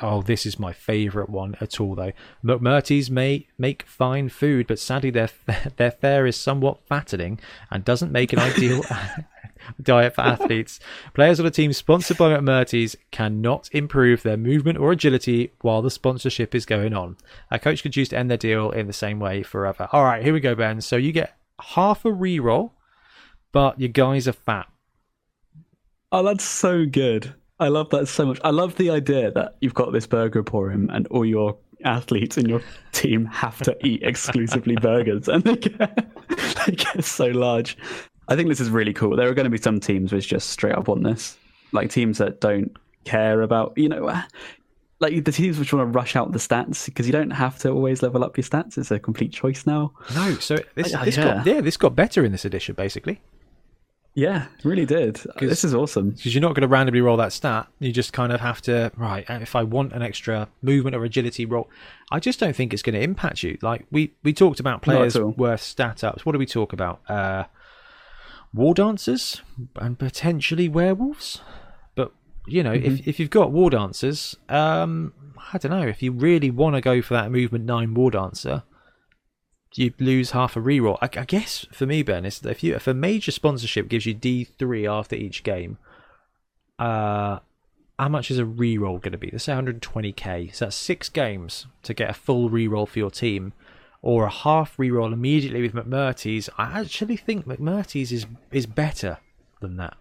oh, 0.00 0.22
this 0.22 0.46
is 0.46 0.58
my 0.58 0.72
favourite 0.72 1.28
one 1.28 1.56
at 1.60 1.80
all, 1.80 1.94
though. 1.94 2.12
McMurty's 2.42 3.10
may 3.10 3.46
make 3.58 3.82
fine 3.84 4.28
food, 4.28 4.66
but 4.66 4.78
sadly 4.78 5.10
their 5.10 5.30
their 5.76 5.90
fare 5.90 6.26
is 6.26 6.36
somewhat 6.36 6.86
fattening 6.86 7.40
and 7.70 7.84
doesn't 7.84 8.12
make 8.12 8.32
an 8.32 8.38
ideal 8.38 8.82
diet 9.80 10.14
for 10.14 10.22
athletes. 10.22 10.80
Players 11.14 11.40
on 11.40 11.46
a 11.46 11.50
team 11.50 11.72
sponsored 11.72 12.18
by 12.18 12.30
McMurty's 12.30 12.96
cannot 13.10 13.68
improve 13.72 14.22
their 14.22 14.36
movement 14.36 14.78
or 14.78 14.92
agility 14.92 15.52
while 15.60 15.82
the 15.82 15.90
sponsorship 15.90 16.54
is 16.54 16.66
going 16.66 16.94
on. 16.94 17.16
A 17.50 17.58
coach 17.58 17.82
could 17.82 17.92
choose 17.92 18.08
to 18.10 18.18
end 18.18 18.30
their 18.30 18.36
deal 18.36 18.70
in 18.70 18.86
the 18.86 18.92
same 18.92 19.18
way 19.18 19.42
forever. 19.42 19.88
All 19.92 20.04
right, 20.04 20.22
here 20.22 20.32
we 20.32 20.40
go, 20.40 20.54
Ben. 20.54 20.80
So 20.80 20.96
you 20.96 21.12
get 21.12 21.36
half 21.60 22.04
a 22.04 22.10
reroll, 22.10 22.72
but 23.52 23.80
your 23.80 23.88
guys 23.88 24.28
are 24.28 24.32
fat. 24.32 24.66
Oh, 26.12 26.22
that's 26.22 26.44
so 26.44 26.86
good. 26.86 27.34
I 27.58 27.68
love 27.68 27.90
that 27.90 28.06
so 28.06 28.26
much. 28.26 28.40
I 28.44 28.50
love 28.50 28.76
the 28.76 28.90
idea 28.90 29.30
that 29.32 29.56
you've 29.60 29.74
got 29.74 29.92
this 29.92 30.06
burger 30.06 30.40
emporium 30.40 30.90
and 30.90 31.06
all 31.08 31.24
your 31.24 31.56
athletes 31.84 32.38
in 32.38 32.48
your 32.48 32.62
team 32.92 33.26
have 33.26 33.58
to 33.58 33.76
eat 33.86 34.02
exclusively 34.02 34.74
burgers 34.76 35.28
and 35.28 35.42
they 35.44 35.56
get, 35.56 36.06
they 36.66 36.72
get 36.72 37.04
so 37.04 37.26
large. 37.26 37.76
I 38.28 38.36
think 38.36 38.48
this 38.48 38.60
is 38.60 38.70
really 38.70 38.92
cool. 38.92 39.16
There 39.16 39.28
are 39.28 39.34
going 39.34 39.44
to 39.44 39.50
be 39.50 39.58
some 39.58 39.80
teams 39.80 40.12
which 40.12 40.28
just 40.28 40.50
straight 40.50 40.74
up 40.74 40.88
want 40.88 41.04
this. 41.04 41.36
Like 41.72 41.90
teams 41.90 42.18
that 42.18 42.40
don't 42.40 42.74
care 43.04 43.42
about, 43.42 43.72
you 43.76 43.88
know, 43.88 44.06
uh, 44.08 44.22
like 45.00 45.24
the 45.24 45.32
teams 45.32 45.58
which 45.58 45.72
want 45.72 45.82
to 45.92 45.98
rush 45.98 46.16
out 46.16 46.32
the 46.32 46.38
stats 46.38 46.86
because 46.86 47.06
you 47.06 47.12
don't 47.12 47.30
have 47.30 47.58
to 47.58 47.70
always 47.70 48.02
level 48.02 48.24
up 48.24 48.36
your 48.36 48.44
stats. 48.44 48.78
It's 48.78 48.90
a 48.90 48.98
complete 48.98 49.32
choice 49.32 49.66
now. 49.66 49.92
No, 50.14 50.34
so 50.36 50.56
this, 50.74 50.94
Uh, 50.94 51.04
this 51.04 51.16
yeah. 51.16 51.24
got 51.24 51.46
yeah, 51.46 51.60
this 51.60 51.76
got 51.76 51.94
better 51.94 52.24
in 52.24 52.32
this 52.32 52.44
edition 52.44 52.74
basically. 52.74 53.20
Yeah, 54.16 54.46
really 54.62 54.86
did. 54.86 55.16
This 55.40 55.64
is 55.64 55.74
awesome. 55.74 56.10
because 56.10 56.32
you're 56.34 56.40
not 56.40 56.54
going 56.54 56.62
to 56.62 56.68
randomly 56.68 57.00
roll 57.00 57.16
that 57.16 57.32
stat. 57.32 57.66
You 57.80 57.90
just 57.90 58.12
kind 58.12 58.32
of 58.32 58.40
have 58.40 58.62
to 58.62 58.92
right. 58.96 59.24
If 59.28 59.56
I 59.56 59.64
want 59.64 59.92
an 59.92 60.02
extra 60.02 60.48
movement 60.62 60.94
or 60.94 61.04
agility 61.04 61.44
roll, 61.46 61.68
I 62.12 62.20
just 62.20 62.38
don't 62.38 62.54
think 62.54 62.72
it's 62.72 62.82
going 62.82 62.94
to 62.94 63.00
impact 63.02 63.42
you. 63.42 63.58
Like 63.60 63.86
we 63.90 64.14
we 64.22 64.32
talked 64.32 64.60
about 64.60 64.82
players 64.82 65.18
worth 65.18 65.62
stat 65.62 66.04
ups. 66.04 66.24
What 66.24 66.32
do 66.32 66.38
we 66.38 66.46
talk 66.46 66.72
about? 66.72 67.00
Uh, 67.08 67.44
war 68.54 68.72
dancers 68.72 69.42
and 69.76 69.98
potentially 69.98 70.68
werewolves. 70.68 71.40
But 71.94 72.12
you 72.46 72.62
know, 72.62 72.72
if 72.72 73.06
if 73.06 73.20
you've 73.20 73.30
got 73.30 73.52
war 73.52 73.68
dancers, 73.70 74.36
um, 74.48 75.12
I 75.52 75.58
don't 75.58 75.72
know 75.72 75.86
if 75.86 76.02
you 76.02 76.12
really 76.12 76.50
want 76.50 76.76
to 76.76 76.80
go 76.80 77.02
for 77.02 77.14
that 77.14 77.30
movement 77.30 77.64
nine 77.64 77.92
war 77.92 78.10
dancer. 78.10 78.62
You 79.74 79.92
lose 79.98 80.30
half 80.30 80.56
a 80.56 80.60
reroll. 80.60 80.98
I, 81.02 81.06
I 81.18 81.24
guess 81.24 81.66
for 81.72 81.84
me, 81.84 82.04
Ben, 82.04 82.24
is 82.24 82.38
that 82.38 82.50
if 82.50 82.62
you 82.62 82.76
if 82.76 82.86
a 82.86 82.94
major 82.94 83.32
sponsorship 83.32 83.88
gives 83.88 84.06
you 84.06 84.14
D 84.14 84.44
three 84.44 84.86
after 84.86 85.16
each 85.16 85.42
game, 85.42 85.78
uh, 86.78 87.40
how 87.98 88.08
much 88.08 88.30
is 88.30 88.38
a 88.38 88.44
reroll 88.44 89.00
going 89.00 89.12
to 89.12 89.18
be? 89.18 89.30
Let's 89.32 89.44
say 89.44 89.52
120k. 89.52 90.54
So 90.54 90.66
that's 90.66 90.76
six 90.76 91.08
games 91.08 91.66
to 91.82 91.92
get 91.92 92.10
a 92.10 92.14
full 92.14 92.50
reroll 92.50 92.86
for 92.86 93.00
your 93.00 93.10
team, 93.10 93.52
or 94.06 94.24
a 94.26 94.30
half 94.30 94.76
reroll 94.76 95.14
immediately 95.14 95.62
with 95.62 95.72
McMurty's. 95.72 96.50
I 96.58 96.78
actually 96.80 97.16
think 97.16 97.46
McMurty's 97.46 98.12
is 98.12 98.26
is 98.52 98.66
better 98.66 99.16
than 99.62 99.78
that. 99.78 99.96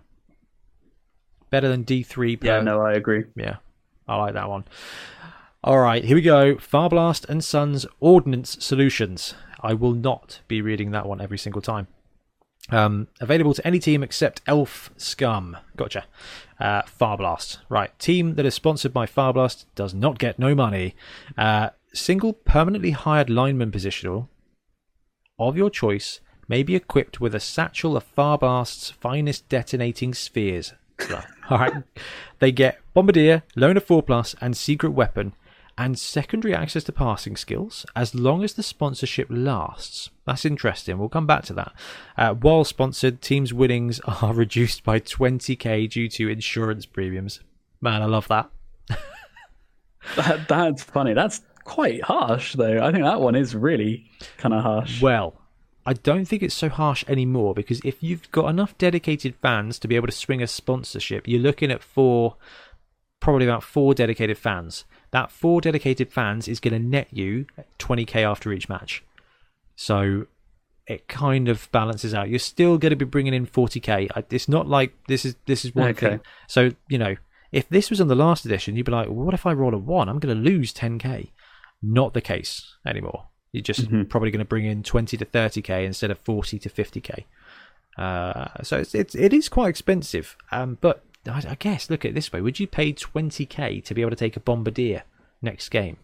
Better 1.49 1.69
than 1.69 1.85
D3 1.85 2.39
per 2.41 2.45
Yeah, 2.47 2.59
no, 2.61 2.81
I 2.81 2.93
agree. 2.93 3.23
yeah, 3.35 3.57
I 4.05 4.17
like 4.17 4.33
that 4.33 4.49
one. 4.49 4.65
All 5.63 5.79
right, 5.79 6.03
here 6.03 6.15
we 6.17 6.21
go. 6.21 6.55
Farblast 6.55 7.29
and 7.29 7.41
Sons 7.41 7.85
Ordnance 8.01 8.57
Solutions. 8.59 9.35
I 9.61 9.73
will 9.73 9.93
not 9.93 10.41
be 10.49 10.61
reading 10.61 10.91
that 10.91 11.05
one 11.05 11.21
every 11.21 11.37
single 11.37 11.61
time. 11.61 11.87
Um, 12.69 13.07
available 13.21 13.53
to 13.53 13.65
any 13.65 13.79
team 13.79 14.03
except 14.03 14.41
Elf 14.47 14.89
Scum. 14.97 15.55
Gotcha. 15.77 16.03
Uh, 16.59 16.81
Farblast. 16.81 17.59
Right. 17.69 17.97
Team 17.99 18.35
that 18.35 18.45
is 18.45 18.53
sponsored 18.53 18.91
by 18.93 19.05
Farblast 19.05 19.63
does 19.75 19.93
not 19.93 20.19
get 20.19 20.37
no 20.39 20.53
money. 20.53 20.95
Uh, 21.37 21.69
single 21.93 22.33
permanently 22.33 22.91
hired 22.91 23.29
lineman 23.29 23.71
positional 23.71 24.27
of 25.39 25.57
your 25.57 25.69
choice 25.69 26.19
may 26.47 26.63
be 26.63 26.75
equipped 26.75 27.19
with 27.21 27.33
a 27.33 27.39
satchel 27.39 27.95
of 27.95 28.05
Farblast's 28.15 28.91
finest 28.91 29.47
detonating 29.49 30.13
spheres. 30.13 30.73
All 31.49 31.57
right. 31.57 31.73
They 32.39 32.51
get 32.51 32.79
Bombardier, 32.93 33.43
Loner 33.55 33.79
4 33.79 34.03
Plus, 34.03 34.35
and 34.41 34.55
Secret 34.55 34.91
Weapon. 34.91 35.33
and 35.77 35.97
secondary 35.97 36.53
access 36.53 36.83
to 36.83 36.91
passing 36.91 37.35
skills 37.35 37.85
as 37.95 38.13
long 38.13 38.43
as 38.43 38.53
the 38.53 38.61
sponsorship 38.63 39.27
lasts. 39.29 40.09
That's 40.25 40.45
interesting. 40.45 40.99
We'll 40.99 41.09
come 41.09 41.25
back 41.25 41.43
to 41.45 41.53
that. 41.53 41.73
Uh, 42.15 42.33
while 42.35 42.63
sponsored, 42.63 43.21
teams' 43.21 43.53
winnings 43.53 43.99
are 44.21 44.33
reduced 44.33 44.83
by 44.83 44.99
20k 44.99 45.89
due 45.89 46.07
to 46.09 46.29
insurance 46.29 46.85
premiums. 46.85 47.39
Man, 47.81 48.01
I 48.01 48.05
love 48.05 48.27
that. 48.27 48.49
that 50.15 50.47
that's 50.47 50.83
funny. 50.83 51.13
That's 51.13 51.41
quite 51.63 52.01
harsh, 52.03 52.55
though. 52.55 52.83
I 52.83 52.91
think 52.91 53.03
that 53.03 53.21
one 53.21 53.35
is 53.35 53.55
really 53.55 54.05
kind 54.37 54.53
of 54.53 54.63
harsh. 54.63 55.01
Well, 55.01 55.33
I 55.85 55.93
don't 55.93 56.25
think 56.25 56.43
it's 56.43 56.55
so 56.55 56.69
harsh 56.69 57.03
anymore 57.07 57.53
because 57.53 57.81
if 57.83 58.01
you've 58.01 58.31
got 58.31 58.47
enough 58.49 58.77
dedicated 58.77 59.35
fans 59.41 59.79
to 59.79 59.87
be 59.87 59.95
able 59.95 60.07
to 60.07 60.13
swing 60.13 60.41
a 60.41 60.47
sponsorship, 60.47 61.27
you're 61.27 61.41
looking 61.41 61.71
at 61.71 61.83
four, 61.83 62.35
probably 63.19 63.45
about 63.45 63.63
four 63.63 63.93
dedicated 63.93 64.37
fans. 64.37 64.85
That 65.11 65.29
four 65.31 65.61
dedicated 65.61 66.11
fans 66.11 66.47
is 66.47 66.59
going 66.59 66.73
to 66.73 66.79
net 66.79 67.07
you 67.11 67.45
20k 67.79 68.15
after 68.23 68.51
each 68.53 68.69
match. 68.69 69.03
So 69.75 70.27
it 70.87 71.07
kind 71.07 71.49
of 71.49 71.69
balances 71.71 72.13
out. 72.13 72.29
You're 72.29 72.39
still 72.39 72.77
going 72.77 72.91
to 72.91 72.95
be 72.95 73.05
bringing 73.05 73.33
in 73.33 73.45
40k. 73.47 74.09
It's 74.31 74.49
not 74.49 74.67
like 74.67 74.93
this 75.07 75.25
is 75.25 75.35
this 75.45 75.65
is 75.65 75.75
one 75.75 75.89
Okay. 75.89 76.09
thing. 76.09 76.21
So 76.47 76.71
you 76.89 76.97
know, 76.97 77.15
if 77.51 77.69
this 77.69 77.89
was 77.89 78.01
on 78.01 78.07
the 78.07 78.15
last 78.15 78.45
edition, 78.45 78.75
you'd 78.75 78.85
be 78.85 78.91
like, 78.91 79.07
well, 79.07 79.25
what 79.25 79.33
if 79.33 79.45
I 79.45 79.53
roll 79.53 79.73
a 79.73 79.77
one? 79.77 80.09
I'm 80.09 80.19
going 80.19 80.35
to 80.35 80.41
lose 80.49 80.73
10k. 80.73 81.29
Not 81.83 82.13
the 82.13 82.21
case 82.21 82.75
anymore. 82.87 83.27
You're 83.51 83.61
just 83.61 83.81
Mhm. 83.91 84.09
probably 84.09 84.31
going 84.31 84.39
to 84.39 84.45
bring 84.45 84.65
in 84.65 84.81
20 84.81 85.17
to 85.17 85.25
30k 85.25 85.85
instead 85.85 86.09
of 86.09 86.17
40 86.19 86.57
to 86.57 86.69
50k. 86.69 87.25
Uh, 87.97 88.47
so 88.63 88.77
it's, 88.79 88.95
it's 88.95 89.13
it 89.13 89.33
is 89.33 89.49
quite 89.49 89.69
expensive. 89.69 90.35
Um, 90.51 90.77
but 90.81 91.03
I, 91.27 91.43
I 91.49 91.55
guess 91.59 91.89
look 91.89 92.03
at 92.05 92.11
it 92.11 92.15
this 92.15 92.31
way: 92.33 92.41
Would 92.41 92.59
you 92.59 92.65
pay 92.67 92.93
20k 92.93 93.83
to 93.83 93.93
be 93.93 94.01
able 94.01 94.09
to 94.11 94.15
take 94.15 94.35
a 94.35 94.39
bombardier 94.39 95.03
next 95.41 95.69
game? 95.69 95.97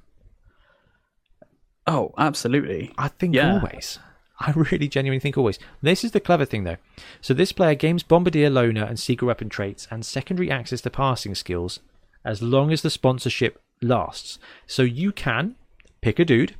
Oh, 1.88 2.14
absolutely. 2.18 2.92
I 2.98 3.08
think 3.08 3.36
Yeah. 3.36 3.54
always. 3.54 4.00
I 4.40 4.52
really 4.52 4.88
genuinely 4.88 5.20
think 5.20 5.38
always. 5.38 5.60
This 5.82 6.04
is 6.04 6.12
the 6.12 6.20
clever 6.20 6.46
thing 6.46 6.64
though. 6.64 6.78
So 7.22 7.34
this 7.34 7.52
player 7.52 7.76
gains 7.76 8.04
bombardier 8.04 8.50
loner 8.50 8.84
and 8.84 9.00
secret 9.00 9.28
weapon 9.28 9.50
traits 9.50 9.88
and 9.92 10.06
secondary 10.06 10.52
access 10.52 10.82
to 10.82 10.90
passing 10.90 11.36
skills 11.36 11.80
as 12.24 12.42
long 12.42 12.72
as 12.72 12.82
the 12.82 12.90
sponsorship 12.90 13.62
lasts. 13.82 14.38
So 14.68 14.84
you 14.84 15.12
can 15.12 15.56
pick 16.02 16.20
a 16.20 16.26
dude, 16.26 16.56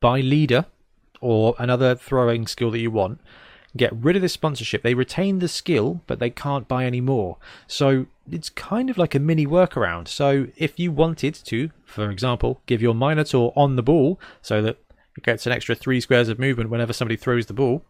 buy 0.00 0.20
leader 0.20 0.66
or 1.20 1.54
another 1.58 1.94
throwing 1.94 2.46
skill 2.46 2.70
that 2.70 2.78
you 2.78 2.90
want, 2.90 3.20
get 3.76 3.92
rid 3.94 4.16
of 4.16 4.22
this 4.22 4.32
sponsorship. 4.32 4.82
They 4.82 4.94
retain 4.94 5.38
the 5.38 5.48
skill, 5.48 6.02
but 6.06 6.18
they 6.18 6.30
can't 6.30 6.68
buy 6.68 6.84
any 6.84 7.00
more. 7.00 7.38
So 7.66 8.06
it's 8.30 8.50
kind 8.50 8.90
of 8.90 8.98
like 8.98 9.14
a 9.14 9.18
mini 9.18 9.46
workaround. 9.46 10.08
So 10.08 10.48
if 10.56 10.78
you 10.78 10.92
wanted 10.92 11.34
to, 11.34 11.70
for 11.84 12.10
example, 12.10 12.60
give 12.66 12.82
your 12.82 12.94
Minotaur 12.94 13.52
on 13.56 13.76
the 13.76 13.82
ball 13.82 14.20
so 14.42 14.62
that 14.62 14.78
it 15.16 15.24
gets 15.24 15.46
an 15.46 15.52
extra 15.52 15.74
three 15.74 16.00
squares 16.00 16.28
of 16.28 16.38
movement 16.38 16.70
whenever 16.70 16.92
somebody 16.92 17.16
throws 17.16 17.46
the 17.46 17.54
ball, 17.54 17.84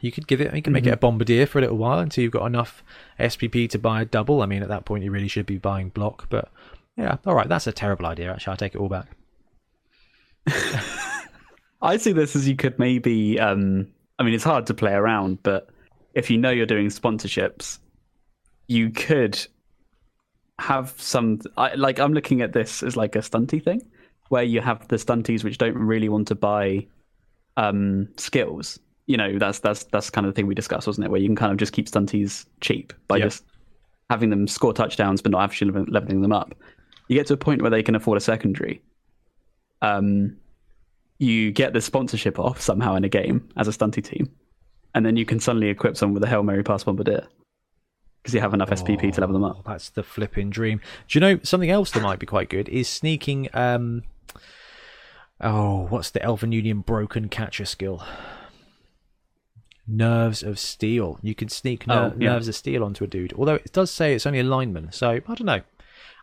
you 0.00 0.10
could 0.10 0.26
give 0.26 0.40
it. 0.40 0.54
You 0.54 0.62
can 0.62 0.72
make 0.72 0.84
it 0.84 0.90
a 0.90 0.92
mm-hmm. 0.92 1.00
bombardier 1.00 1.46
for 1.46 1.58
a 1.58 1.62
little 1.62 1.76
while 1.76 2.00
until 2.00 2.22
you've 2.22 2.32
got 2.32 2.46
enough 2.46 2.82
SPP 3.20 3.70
to 3.70 3.78
buy 3.78 4.02
a 4.02 4.04
double. 4.04 4.42
I 4.42 4.46
mean, 4.46 4.62
at 4.62 4.68
that 4.68 4.84
point, 4.84 5.04
you 5.04 5.12
really 5.12 5.28
should 5.28 5.46
be 5.46 5.58
buying 5.58 5.90
block. 5.90 6.26
But 6.28 6.50
yeah, 6.96 7.16
all 7.26 7.34
right, 7.34 7.48
that's 7.48 7.66
a 7.66 7.72
terrible 7.72 8.06
idea. 8.06 8.30
Actually, 8.32 8.52
I 8.52 8.56
take 8.56 8.74
it 8.74 8.78
all 8.78 8.88
back. 8.88 9.08
I 11.82 11.96
see 11.96 12.12
this 12.12 12.36
as 12.36 12.48
you 12.48 12.56
could 12.56 12.78
maybe. 12.78 13.38
Um, 13.40 13.88
I 14.18 14.22
mean, 14.22 14.34
it's 14.34 14.44
hard 14.44 14.66
to 14.66 14.74
play 14.74 14.92
around, 14.92 15.42
but 15.42 15.68
if 16.14 16.30
you 16.30 16.38
know 16.38 16.50
you're 16.50 16.66
doing 16.66 16.88
sponsorships, 16.88 17.78
you 18.68 18.90
could 18.90 19.44
have 20.60 20.94
some. 20.98 21.40
I, 21.56 21.74
like 21.74 21.98
I'm 21.98 22.12
looking 22.12 22.40
at 22.40 22.52
this 22.52 22.82
as 22.82 22.96
like 22.96 23.16
a 23.16 23.20
stunty 23.20 23.62
thing, 23.62 23.82
where 24.28 24.42
you 24.44 24.60
have 24.60 24.86
the 24.88 24.96
stunties 24.96 25.42
which 25.44 25.58
don't 25.58 25.76
really 25.76 26.08
want 26.08 26.28
to 26.28 26.34
buy 26.34 26.86
um, 27.56 28.08
skills. 28.16 28.78
You 29.06 29.16
know, 29.16 29.38
that's 29.38 29.58
that's 29.58 29.84
that's 29.84 30.10
kind 30.10 30.26
of 30.26 30.32
the 30.32 30.36
thing 30.36 30.46
we 30.46 30.54
discussed, 30.54 30.86
wasn't 30.86 31.06
it? 31.06 31.10
Where 31.10 31.20
you 31.20 31.28
can 31.28 31.36
kind 31.36 31.52
of 31.52 31.58
just 31.58 31.72
keep 31.72 31.86
stunties 31.86 32.46
cheap 32.60 32.92
by 33.08 33.16
Yep. 33.16 33.26
just 33.26 33.44
having 34.10 34.30
them 34.30 34.46
score 34.46 34.72
touchdowns, 34.72 35.20
but 35.20 35.32
not 35.32 35.42
actually 35.42 35.72
leveling 35.88 36.20
them 36.22 36.32
up. 36.32 36.54
You 37.12 37.18
get 37.18 37.26
to 37.26 37.34
a 37.34 37.36
point 37.36 37.60
where 37.60 37.70
they 37.70 37.82
can 37.82 37.94
afford 37.94 38.16
a 38.16 38.22
secondary. 38.22 38.80
Um, 39.82 40.38
you 41.18 41.50
get 41.52 41.74
the 41.74 41.82
sponsorship 41.82 42.38
off 42.38 42.58
somehow 42.58 42.94
in 42.94 43.04
a 43.04 43.08
game 43.10 43.50
as 43.54 43.68
a 43.68 43.70
stunty 43.70 44.02
team, 44.02 44.30
and 44.94 45.04
then 45.04 45.16
you 45.18 45.26
can 45.26 45.38
suddenly 45.38 45.68
equip 45.68 45.94
someone 45.98 46.14
with 46.14 46.24
a 46.24 46.26
Hail 46.26 46.42
Mary 46.42 46.62
pass 46.62 46.84
bombardier 46.84 47.26
because 48.22 48.32
you 48.32 48.40
have 48.40 48.54
enough 48.54 48.70
SPP 48.70 49.12
to 49.12 49.20
level 49.20 49.34
them 49.34 49.44
up. 49.44 49.56
Oh, 49.58 49.62
that's 49.72 49.90
the 49.90 50.02
flipping 50.02 50.48
dream. 50.48 50.80
Do 51.06 51.18
you 51.18 51.20
know 51.20 51.38
something 51.42 51.68
else 51.70 51.90
that 51.90 52.02
might 52.02 52.18
be 52.18 52.24
quite 52.24 52.48
good 52.48 52.68
is 52.70 52.88
sneaking. 52.88 53.48
Um, 53.52 54.04
oh, 55.38 55.86
what's 55.90 56.08
the 56.10 56.22
Elven 56.22 56.52
Union 56.52 56.80
broken 56.80 57.28
catcher 57.28 57.66
skill? 57.66 58.02
Nerves 59.86 60.42
of 60.42 60.58
Steel. 60.58 61.18
You 61.22 61.34
can 61.34 61.48
sneak 61.48 61.86
ner- 61.86 62.12
Oh, 62.14 62.16
yeah. 62.18 62.30
Nerves 62.30 62.48
of 62.48 62.54
Steel 62.54 62.84
onto 62.84 63.04
a 63.04 63.06
dude. 63.08 63.32
Although 63.34 63.56
it 63.56 63.72
does 63.72 63.90
say 63.90 64.14
it's 64.14 64.26
only 64.26 64.38
a 64.38 64.44
lineman, 64.44 64.92
so 64.92 65.10
I 65.10 65.20
don't 65.34 65.44
know. 65.44 65.60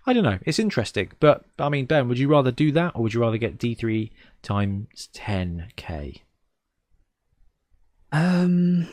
I 0.06 0.14
don't 0.14 0.24
know. 0.24 0.40
It's 0.46 0.60
interesting, 0.60 1.12
but 1.20 1.46
I 1.58 1.70
mean, 1.70 1.86
Ben, 1.86 2.08
would 2.08 2.18
you 2.18 2.30
rather 2.30 2.52
do 2.52 2.72
that 2.72 2.96
or 2.96 3.04
would 3.04 3.14
you 3.14 3.22
rather 3.22 3.38
get 3.38 3.58
D 3.58 3.76
three 3.76 4.12
times 4.42 5.10
ten 5.14 5.68
k? 5.76 6.24
Um, 8.12 8.88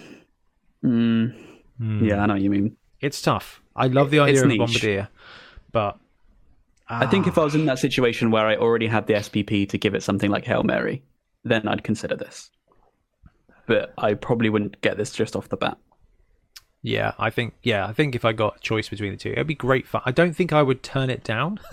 mm, 0.84 1.32
yeah, 1.80 2.22
I 2.22 2.26
know 2.26 2.34
what 2.34 2.42
you 2.42 2.50
mean. 2.50 2.76
It's 3.00 3.22
tough. 3.22 3.62
I 3.74 3.86
love 3.86 4.10
the 4.10 4.20
idea 4.20 4.44
of 4.44 4.48
bombardier, 4.48 5.08
but 5.72 5.98
I 6.88 7.06
think 7.06 7.26
if 7.26 7.38
I 7.38 7.44
was 7.44 7.54
in 7.54 7.66
that 7.66 7.78
situation 7.78 8.30
where 8.30 8.46
I 8.46 8.56
already 8.56 8.86
had 8.86 9.06
the 9.06 9.14
SPP 9.14 9.68
to 9.70 9.78
give 9.78 9.94
it 9.94 10.02
something 10.02 10.30
like 10.30 10.44
Hail 10.44 10.62
Mary, 10.62 11.02
then 11.44 11.66
I'd 11.66 11.84
consider 11.84 12.16
this. 12.16 12.50
But 13.66 13.92
I 13.98 14.14
probably 14.14 14.48
wouldn't 14.50 14.80
get 14.80 14.96
this 14.96 15.12
just 15.12 15.34
off 15.34 15.48
the 15.48 15.56
bat. 15.56 15.78
Yeah, 16.88 17.14
I 17.18 17.30
think 17.30 17.54
yeah, 17.64 17.84
I 17.86 17.92
think 17.92 18.14
if 18.14 18.24
I 18.24 18.32
got 18.32 18.58
a 18.58 18.60
choice 18.60 18.88
between 18.88 19.10
the 19.10 19.16
two, 19.16 19.32
it'd 19.32 19.48
be 19.48 19.56
great 19.56 19.88
fun. 19.88 20.02
I 20.04 20.12
don't 20.12 20.34
think 20.34 20.52
I 20.52 20.62
would 20.62 20.82
turn 20.84 21.10
it 21.10 21.24
down. 21.24 21.58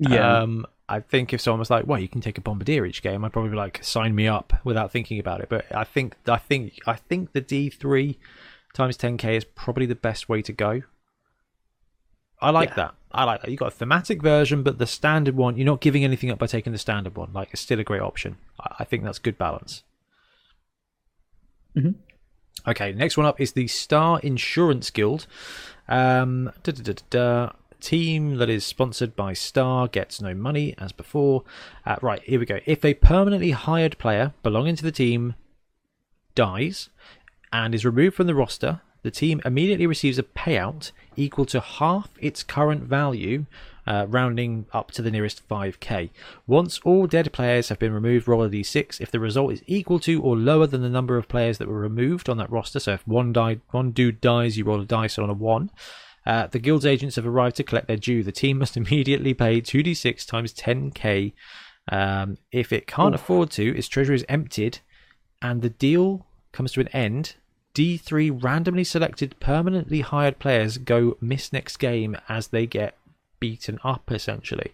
Yeah. 0.00 0.38
Um, 0.40 0.66
I 0.88 0.98
think 0.98 1.32
if 1.32 1.40
someone 1.40 1.60
was 1.60 1.70
like, 1.70 1.86
"Well, 1.86 2.00
you 2.00 2.08
can 2.08 2.20
take 2.20 2.38
a 2.38 2.40
bombardier 2.40 2.84
each 2.84 3.02
game," 3.02 3.24
I'd 3.24 3.32
probably 3.32 3.50
be 3.52 3.56
like, 3.56 3.78
"Sign 3.84 4.12
me 4.16 4.26
up," 4.26 4.52
without 4.64 4.90
thinking 4.90 5.20
about 5.20 5.40
it. 5.42 5.48
But 5.48 5.66
I 5.72 5.84
think 5.84 6.16
I 6.26 6.38
think 6.38 6.80
I 6.88 6.94
think 6.94 7.32
the 7.34 7.40
D 7.40 7.70
three 7.70 8.18
times 8.72 8.96
ten 8.96 9.16
k 9.16 9.36
is 9.36 9.44
probably 9.44 9.86
the 9.86 9.94
best 9.94 10.28
way 10.28 10.42
to 10.42 10.52
go. 10.52 10.82
I 12.42 12.50
like 12.50 12.70
Yeah. 12.70 12.74
that. 12.76 12.94
I 13.12 13.22
like 13.22 13.42
that. 13.42 13.50
You 13.52 13.56
got 13.56 13.68
a 13.74 13.76
thematic 13.76 14.20
version, 14.22 14.64
but 14.64 14.78
the 14.78 14.86
standard 14.88 15.36
one, 15.36 15.56
you're 15.56 15.66
not 15.66 15.80
giving 15.80 16.02
anything 16.02 16.32
up 16.32 16.38
by 16.40 16.46
taking 16.48 16.72
the 16.72 16.78
standard 16.78 17.14
one. 17.16 17.32
Like, 17.32 17.50
it's 17.52 17.60
still 17.62 17.78
a 17.78 17.84
great 17.84 18.02
option. 18.02 18.38
I, 18.58 18.74
I 18.80 18.84
think 18.84 19.04
that's 19.04 19.20
good 19.20 19.38
balance. 19.38 19.84
Mhm. 21.76 21.94
Okay, 22.66 22.92
next 22.92 23.16
one 23.16 23.26
up 23.26 23.40
is 23.40 23.52
the 23.52 23.68
Star 23.68 24.20
Insurance 24.20 24.90
Guild. 24.90 25.26
Um. 25.88 26.52
Team 27.80 28.36
that 28.36 28.48
is 28.48 28.64
sponsored 28.64 29.14
by 29.14 29.34
Star 29.34 29.88
gets 29.88 30.22
no 30.22 30.32
money 30.32 30.74
as 30.78 30.90
before. 30.90 31.44
Uh, 31.84 31.96
right, 32.00 32.22
here 32.22 32.40
we 32.40 32.46
go. 32.46 32.60
If 32.64 32.82
a 32.82 32.94
permanently 32.94 33.50
hired 33.50 33.98
player 33.98 34.32
belonging 34.42 34.74
to 34.76 34.82
the 34.82 34.90
team 34.90 35.34
dies 36.34 36.88
and 37.52 37.74
is 37.74 37.84
removed 37.84 38.16
from 38.16 38.26
the 38.26 38.34
roster, 38.34 38.80
the 39.02 39.10
team 39.10 39.42
immediately 39.44 39.86
receives 39.86 40.18
a 40.18 40.22
payout 40.22 40.92
equal 41.14 41.44
to 41.44 41.60
half 41.60 42.08
its 42.18 42.42
current 42.42 42.84
value, 42.84 43.44
uh, 43.86 44.06
rounding 44.08 44.66
up 44.72 44.90
to 44.92 45.02
the 45.02 45.10
nearest 45.10 45.46
5k. 45.48 46.10
Once 46.46 46.80
all 46.84 47.06
dead 47.06 47.32
players 47.32 47.68
have 47.68 47.78
been 47.78 47.92
removed, 47.92 48.26
roll 48.26 48.42
a 48.42 48.48
d6. 48.48 49.00
If 49.00 49.10
the 49.10 49.20
result 49.20 49.52
is 49.52 49.62
equal 49.66 49.98
to 50.00 50.22
or 50.22 50.36
lower 50.36 50.66
than 50.66 50.82
the 50.82 50.88
number 50.88 51.16
of 51.16 51.28
players 51.28 51.58
that 51.58 51.68
were 51.68 51.80
removed 51.80 52.28
on 52.28 52.38
that 52.38 52.50
roster, 52.50 52.80
so 52.80 52.92
if 52.92 53.06
one 53.06 53.32
died, 53.32 53.60
one 53.70 53.90
dude 53.90 54.20
dies, 54.20 54.56
you 54.56 54.64
roll 54.64 54.80
a 54.80 54.86
dice 54.86 55.18
on 55.18 55.30
a 55.30 55.34
one. 55.34 55.70
Uh, 56.26 56.46
the 56.46 56.58
guild's 56.58 56.86
agents 56.86 57.16
have 57.16 57.26
arrived 57.26 57.56
to 57.56 57.64
collect 57.64 57.86
their 57.86 57.96
due. 57.96 58.22
The 58.22 58.32
team 58.32 58.58
must 58.60 58.76
immediately 58.76 59.34
pay 59.34 59.60
2d6 59.60 60.26
times 60.26 60.54
10k. 60.54 61.32
Um, 61.90 62.38
if 62.50 62.72
it 62.72 62.86
can't 62.86 63.14
afford 63.14 63.50
to, 63.52 63.76
its 63.76 63.88
treasury 63.88 64.16
is 64.16 64.24
emptied, 64.28 64.78
and 65.42 65.60
the 65.60 65.68
deal 65.68 66.26
comes 66.52 66.72
to 66.72 66.80
an 66.80 66.88
end. 66.88 67.34
D3 67.74 68.42
randomly 68.42 68.84
selected 68.84 69.38
permanently 69.40 70.00
hired 70.00 70.38
players 70.38 70.78
go 70.78 71.16
miss 71.20 71.52
next 71.52 71.78
game 71.78 72.16
as 72.28 72.48
they 72.48 72.66
get 72.66 72.96
beaten 73.40 73.78
up, 73.84 74.10
essentially. 74.10 74.72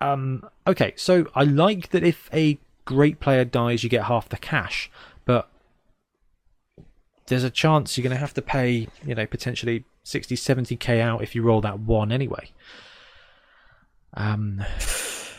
Um, 0.00 0.46
okay, 0.66 0.92
so 0.96 1.26
I 1.34 1.44
like 1.44 1.90
that 1.90 2.02
if 2.02 2.28
a 2.32 2.58
great 2.84 3.20
player 3.20 3.44
dies, 3.44 3.82
you 3.82 3.90
get 3.90 4.04
half 4.04 4.28
the 4.28 4.36
cash, 4.36 4.90
but 5.24 5.48
there's 7.26 7.44
a 7.44 7.50
chance 7.50 7.96
you're 7.96 8.02
going 8.02 8.14
to 8.14 8.18
have 8.20 8.34
to 8.34 8.42
pay, 8.42 8.88
you 9.06 9.14
know, 9.14 9.26
potentially 9.26 9.84
60, 10.02 10.34
70k 10.36 11.00
out 11.00 11.22
if 11.22 11.34
you 11.34 11.42
roll 11.42 11.60
that 11.62 11.80
one 11.80 12.12
anyway. 12.12 12.50
Um, 14.14 14.62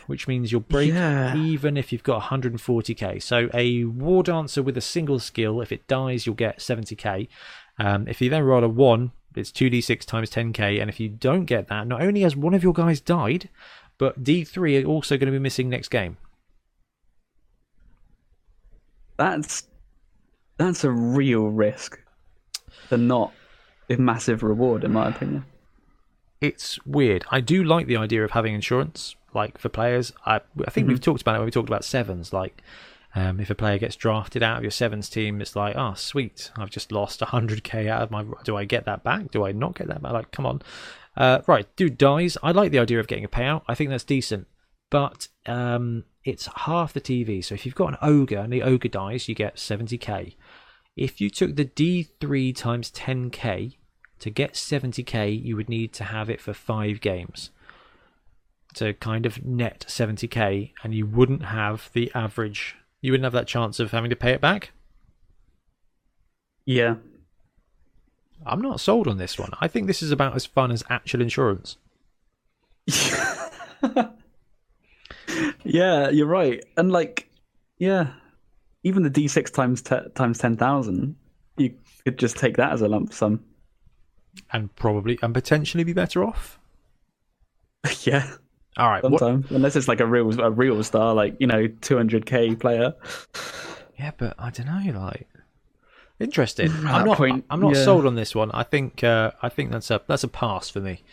which 0.07 0.27
means 0.27 0.51
you'll 0.51 0.61
break 0.61 0.91
Yeah. 0.93 1.35
even 1.35 1.77
if 1.77 1.91
you've 1.91 2.03
got 2.03 2.23
140k. 2.23 3.21
So 3.21 3.49
a 3.53 3.83
war 3.85 4.23
dancer 4.23 4.61
with 4.63 4.77
a 4.77 4.81
single 4.81 5.19
skill, 5.19 5.61
if 5.61 5.71
it 5.71 5.87
dies, 5.87 6.25
you'll 6.25 6.35
get 6.35 6.59
70k. 6.59 7.27
Um, 7.77 8.07
if 8.07 8.21
you 8.21 8.29
then 8.29 8.43
roll 8.43 8.63
a 8.63 8.69
one, 8.69 9.11
It's 9.37 9.51
2d6 9.51 10.05
times 10.05 10.29
10k, 10.29 10.79
and 10.81 10.89
if 10.89 10.99
you 10.99 11.09
don't 11.09 11.45
get 11.45 11.67
that, 11.67 11.87
not 11.87 12.01
only 12.01 12.21
has 12.21 12.35
one 12.35 12.53
of 12.53 12.63
your 12.63 12.73
guys 12.73 13.01
died, 13.01 13.49
but 13.97 14.23
D3 14.23 14.83
are 14.83 14.87
also 14.87 15.17
going 15.17 15.27
to 15.27 15.31
be 15.31 15.39
missing 15.39 15.69
next 15.69 15.89
game. 15.89 16.17
That's 19.17 19.67
that's 20.57 20.83
a 20.83 20.91
real 20.91 21.47
risk. 21.47 21.99
The 22.89 22.97
not 22.97 23.33
a 23.89 23.97
massive 23.97 24.43
reward, 24.43 24.83
in 24.83 24.93
my 24.93 25.09
opinion. 25.09 25.45
It's 26.41 26.83
weird. 26.85 27.25
I 27.29 27.39
do 27.41 27.63
like 27.63 27.87
the 27.87 27.97
idea 27.97 28.23
of 28.23 28.31
having 28.31 28.53
insurance, 28.53 29.15
like 29.33 29.57
for 29.57 29.69
players. 29.69 30.11
I 30.25 30.41
I 30.65 30.69
think 30.69 30.87
we've 30.87 30.97
mm-hmm. 30.97 31.03
talked 31.03 31.21
about 31.21 31.35
it 31.35 31.39
when 31.39 31.45
we 31.45 31.51
talked 31.51 31.69
about 31.69 31.85
sevens. 31.85 32.33
Like, 32.33 32.61
um, 33.15 33.39
if 33.39 33.49
a 33.49 33.55
player 33.55 33.77
gets 33.77 33.95
drafted 33.95 34.43
out 34.43 34.57
of 34.57 34.63
your 34.63 34.71
sevens 34.71 35.09
team, 35.09 35.41
it's 35.41 35.55
like, 35.55 35.75
oh, 35.75 35.93
sweet, 35.95 36.51
I've 36.57 36.69
just 36.69 36.91
lost 36.91 37.21
100k 37.21 37.87
out 37.87 38.01
of 38.01 38.11
my. 38.11 38.25
Do 38.43 38.57
I 38.57 38.65
get 38.65 38.85
that 38.85 39.03
back? 39.03 39.31
Do 39.31 39.45
I 39.45 39.51
not 39.51 39.75
get 39.77 39.87
that 39.87 40.01
back? 40.01 40.11
Like, 40.11 40.31
come 40.31 40.45
on. 40.45 40.61
Uh, 41.15 41.39
right, 41.47 41.73
dude 41.75 41.97
dies. 41.97 42.37
I 42.43 42.51
like 42.51 42.71
the 42.71 42.79
idea 42.79 42.99
of 42.99 43.07
getting 43.07 43.23
a 43.23 43.29
payout. 43.29 43.61
I 43.67 43.75
think 43.75 43.89
that's 43.89 44.03
decent, 44.03 44.47
but 44.89 45.29
um, 45.45 46.03
it's 46.25 46.49
half 46.55 46.91
the 46.91 47.01
TV. 47.01 47.43
So 47.43 47.55
if 47.55 47.65
you've 47.65 47.73
got 47.73 47.89
an 47.89 47.97
ogre 48.01 48.39
and 48.39 48.51
the 48.51 48.63
ogre 48.63 48.89
dies, 48.89 49.29
you 49.29 49.35
get 49.35 49.55
70k. 49.55 50.35
If 50.97 51.21
you 51.21 51.29
took 51.29 51.55
the 51.55 51.65
D3 51.65 52.55
times 52.55 52.91
10k 52.91 53.75
to 54.19 54.29
get 54.29 54.53
70k, 54.53 55.41
you 55.41 55.55
would 55.55 55.69
need 55.69 55.93
to 55.93 56.03
have 56.05 56.29
it 56.29 56.41
for 56.41 56.53
five 56.53 56.99
games 56.99 57.51
to 58.75 58.93
kind 58.93 59.25
of 59.25 59.43
net 59.45 59.85
70k, 59.87 60.73
and 60.83 60.93
you 60.93 61.05
wouldn't 61.05 61.45
have 61.45 61.89
the 61.93 62.11
average. 62.13 62.75
You 63.01 63.11
wouldn't 63.11 63.25
have 63.25 63.33
that 63.33 63.47
chance 63.47 63.79
of 63.79 63.91
having 63.91 64.09
to 64.09 64.15
pay 64.15 64.31
it 64.31 64.41
back. 64.41 64.71
Yeah. 66.65 66.95
I'm 68.45 68.61
not 68.61 68.79
sold 68.79 69.07
on 69.07 69.17
this 69.17 69.37
one. 69.39 69.51
I 69.59 69.67
think 69.67 69.87
this 69.87 70.01
is 70.03 70.11
about 70.11 70.35
as 70.35 70.45
fun 70.45 70.71
as 70.71 70.83
actual 70.89 71.21
insurance. 71.21 71.77
yeah, 75.63 76.09
you're 76.09 76.27
right. 76.27 76.63
And 76.77 76.91
like, 76.91 77.29
yeah, 77.77 78.13
even 78.83 79.03
the 79.03 79.09
D6 79.09 79.51
times 79.51 79.81
te- 79.81 80.09
times 80.13 80.37
ten 80.37 80.57
thousand, 80.57 81.15
you 81.57 81.73
could 82.03 82.19
just 82.19 82.37
take 82.37 82.57
that 82.57 82.71
as 82.71 82.81
a 82.81 82.87
lump 82.87 83.13
sum. 83.13 83.43
And 84.51 84.73
probably 84.75 85.17
and 85.21 85.33
potentially 85.33 85.83
be 85.83 85.93
better 85.93 86.23
off. 86.23 86.59
yeah, 88.01 88.35
All 88.77 88.89
right. 88.89 89.03
what- 89.03 89.21
unless 89.21 89.75
it's 89.75 89.87
like 89.87 89.99
a 89.99 90.05
real 90.05 90.39
a 90.41 90.51
real 90.51 90.83
star, 90.83 91.13
like 91.13 91.35
you 91.39 91.47
know, 91.47 91.67
200k 91.67 92.59
player. 92.59 92.93
Yeah, 93.97 94.11
but 94.17 94.35
I 94.37 94.49
don't 94.49 94.65
know. 94.65 94.99
Like, 94.99 95.27
interesting. 96.19 96.69
I'm 96.85 97.05
not. 97.05 97.17
point, 97.17 97.45
I'm 97.49 97.61
not 97.61 97.75
yeah. 97.75 97.83
sold 97.83 98.05
on 98.05 98.15
this 98.15 98.35
one. 98.35 98.51
I 98.51 98.63
think. 98.63 99.03
Uh, 99.03 99.31
I 99.41 99.49
think 99.49 99.71
that's 99.71 99.89
a 99.89 100.01
that's 100.07 100.23
a 100.23 100.27
pass 100.27 100.69
for 100.69 100.81
me. 100.81 101.03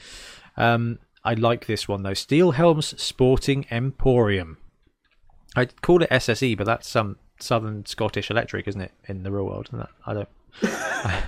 Um, 0.56 0.98
I 1.24 1.34
like 1.34 1.66
this 1.66 1.86
one 1.86 2.02
though. 2.02 2.14
Steel 2.14 2.52
Helms 2.52 3.00
Sporting 3.00 3.66
Emporium. 3.70 4.58
I'd 5.54 5.80
call 5.82 6.02
it 6.02 6.10
SSE, 6.10 6.56
but 6.56 6.66
that's 6.66 6.88
some 6.88 7.18
Southern 7.38 7.86
Scottish 7.86 8.30
Electric, 8.30 8.66
isn't 8.66 8.80
it? 8.80 8.92
In 9.06 9.22
the 9.22 9.30
real 9.30 9.46
world, 9.46 9.68
and 9.70 9.82
that 9.82 9.90
I 10.06 10.14
don't. 10.14 10.28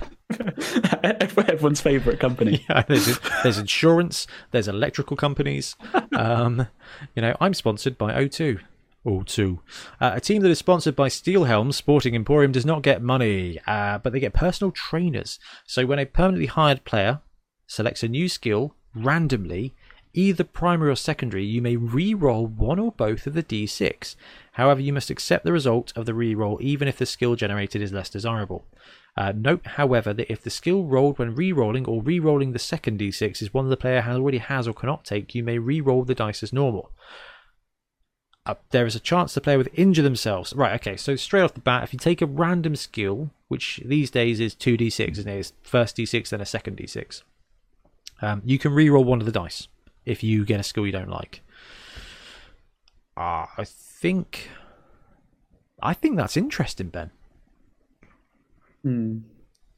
Everyone's 1.03 1.81
favorite 1.81 2.21
company. 2.21 2.65
Yeah, 2.71 2.83
there's, 2.89 3.19
there's 3.43 3.59
insurance, 3.59 4.27
there's 4.51 4.69
electrical 4.69 5.17
companies. 5.17 5.77
Um, 6.17 6.67
you 7.15 7.23
know, 7.23 7.37
I'm 7.41 7.55
sponsored 7.55 7.99
by 7.99 8.13
O2. 8.13 8.61
O2. 9.07 9.59
Uh, 10.01 10.13
a 10.15 10.21
team 10.21 10.43
that 10.43 10.51
is 10.51 10.59
sponsored 10.59 10.97
by 10.97 11.09
Steelhelm 11.09 11.73
Sporting 11.73 12.15
Emporium 12.15 12.53
does 12.53 12.65
not 12.65 12.83
get 12.83 13.03
money, 13.03 13.61
uh, 13.67 13.99
but 13.99 14.13
they 14.13 14.21
get 14.21 14.33
personal 14.33 14.71
trainers. 14.71 15.39
So 15.67 15.85
when 15.85 15.99
a 15.99 16.07
permanently 16.07 16.47
hired 16.47 16.85
player 16.85 17.21
selects 17.67 18.03
a 18.03 18.09
new 18.09 18.29
skill 18.29 18.75
randomly, 18.95 19.75
either 20.15 20.45
primary 20.45 20.91
or 20.91 20.97
secondary, 20.97 21.45
you 21.45 21.61
may 21.61 21.77
re-roll 21.77 22.47
one 22.47 22.79
or 22.79 22.93
both 22.93 23.27
of 23.27 23.35
the 23.35 23.43
d6. 23.43 24.17
However, 24.53 24.81
you 24.81 24.93
must 24.93 25.11
accept 25.11 25.45
the 25.45 25.53
result 25.53 25.93
of 25.97 26.07
the 26.07 26.15
re-roll 26.15 26.59
even 26.63 26.89
if 26.89 26.97
the 26.99 27.07
skill 27.07 27.35
generated 27.35 27.83
is 27.83 27.93
less 27.93 28.09
desirable. 28.09 28.65
Uh, 29.17 29.33
note, 29.35 29.65
however, 29.65 30.13
that 30.13 30.31
if 30.31 30.43
the 30.43 30.51
skill 30.51 30.85
rolled 30.85 31.19
when 31.19 31.35
re-rolling 31.35 31.87
or 31.87 32.03
re-rolling 32.03 32.53
the 32.53 32.59
second 32.59 32.99
d6 32.99 33.41
is 33.41 33.55
one 33.55 33.69
the 33.69 33.77
player 33.77 34.01
has 34.01 34.17
already 34.17 34.39
has 34.39 34.67
or 34.67 34.75
cannot 34.75 35.05
take, 35.05 35.35
you 35.35 35.45
may 35.45 35.59
re-roll 35.59 36.05
the 36.05 36.15
dice 36.15 36.43
as 36.43 36.53
normal. 36.53 36.91
Uh, 38.47 38.55
there 38.71 38.87
is 38.87 38.97
a 38.97 39.01
chance 39.01 39.33
the 39.33 39.41
player 39.41 39.57
would 39.57 39.71
injure 39.75 40.03
themselves. 40.03 40.53
Right, 40.53 40.75
okay, 40.81 40.97
so 40.97 41.15
straight 41.17 41.43
off 41.43 41.55
the 41.55 41.61
bat, 41.61 41.85
if 41.85 41.93
you 41.93 41.99
take 41.99 42.21
a 42.21 42.27
random 42.27 42.75
skill, 42.77 43.31
which 43.49 43.81
these 43.85 44.11
days 44.11 44.41
is 44.41 44.55
2d6, 44.55 45.13
isn't 45.13 45.29
it? 45.29 45.39
It's 45.39 45.53
first 45.63 45.97
d6, 45.97 46.29
then 46.29 46.41
a 46.41 46.47
second 46.47 46.77
d6. 46.77 47.23
Um, 48.21 48.43
you 48.45 48.59
can 48.59 48.73
re-roll 48.73 49.05
one 49.05 49.21
of 49.21 49.27
the 49.27 49.33
dice 49.33 49.69
if 50.05 50.23
you 50.23 50.45
get 50.45 50.61
a 50.61 50.65
skill 50.65 50.87
you 50.87 50.93
don't 50.93 51.09
like. 51.09 51.41
Ah, 53.17 53.51
I 53.57 53.65
think. 53.65 54.51
I 55.81 55.95
think 55.95 56.17
that's 56.17 56.37
interesting, 56.37 56.89
Ben. 56.89 57.11
Hmm. 58.85 59.19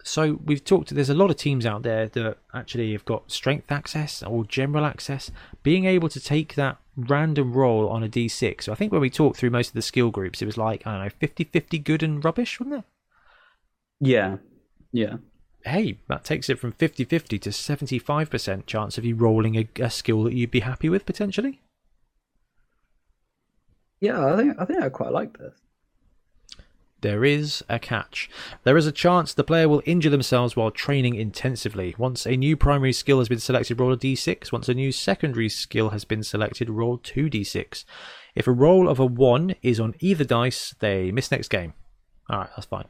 So 0.04 0.38
we've 0.44 0.62
talked. 0.62 0.94
There's 0.94 1.10
a 1.10 1.14
lot 1.14 1.30
of 1.30 1.36
teams 1.36 1.64
out 1.64 1.82
there 1.82 2.06
that 2.08 2.36
actually 2.52 2.92
have 2.92 3.04
got 3.06 3.32
strength 3.32 3.72
access 3.72 4.22
or 4.22 4.44
general 4.44 4.84
access. 4.84 5.32
Being 5.62 5.86
able 5.86 6.08
to 6.10 6.20
take 6.20 6.54
that 6.56 6.76
random 6.96 7.54
roll 7.54 7.88
on 7.88 8.04
a 8.04 8.08
d6. 8.08 8.64
So 8.64 8.72
I 8.72 8.74
think 8.74 8.92
when 8.92 9.00
we 9.00 9.10
talked 9.10 9.38
through 9.38 9.50
most 9.50 9.68
of 9.68 9.74
the 9.74 9.82
skill 9.82 10.10
groups, 10.10 10.42
it 10.42 10.46
was 10.46 10.58
like 10.58 10.86
I 10.86 10.92
don't 10.92 11.04
know, 11.06 11.28
50-50 11.28 11.82
good 11.82 12.02
and 12.02 12.24
rubbish, 12.24 12.60
wasn't 12.60 12.80
it? 12.80 12.84
Yeah, 13.98 14.36
yeah, 14.92 15.16
Hey, 15.66 15.98
that 16.08 16.22
takes 16.22 16.48
it 16.48 16.60
from 16.60 16.72
50-50 16.74 17.40
to 17.40 17.50
75% 17.50 18.66
chance 18.66 18.98
of 18.98 19.04
you 19.04 19.16
rolling 19.16 19.56
a, 19.56 19.68
a 19.82 19.90
skill 19.90 20.22
that 20.22 20.32
you'd 20.32 20.52
be 20.52 20.60
happy 20.60 20.88
with 20.88 21.04
potentially. 21.04 21.60
yeah. 24.00 24.24
I 24.24 24.36
think 24.36 24.60
I 24.60 24.64
think 24.64 24.82
I 24.82 24.88
quite 24.90 25.12
like 25.12 25.36
this. 25.38 25.65
There 27.02 27.24
is 27.24 27.62
a 27.68 27.78
catch. 27.78 28.28
There 28.64 28.76
is 28.76 28.86
a 28.86 28.92
chance 28.92 29.32
the 29.34 29.44
player 29.44 29.68
will 29.68 29.82
injure 29.84 30.10
themselves 30.10 30.56
while 30.56 30.70
training 30.70 31.14
intensively. 31.14 31.94
Once 31.98 32.26
a 32.26 32.36
new 32.36 32.56
primary 32.56 32.92
skill 32.92 33.18
has 33.18 33.28
been 33.28 33.38
selected, 33.38 33.78
roll 33.78 33.92
a 33.92 33.96
d6. 33.96 34.50
Once 34.50 34.68
a 34.68 34.74
new 34.74 34.90
secondary 34.90 35.48
skill 35.48 35.90
has 35.90 36.04
been 36.04 36.22
selected, 36.22 36.70
roll 36.70 36.98
2d6. 36.98 37.84
If 38.34 38.46
a 38.46 38.52
roll 38.52 38.88
of 38.88 38.98
a 38.98 39.06
1 39.06 39.54
is 39.62 39.78
on 39.78 39.94
either 40.00 40.24
dice, 40.24 40.74
they 40.80 41.12
miss 41.12 41.30
next 41.30 41.48
game. 41.48 41.74
Alright, 42.30 42.50
that's 42.56 42.66
fine. 42.66 42.86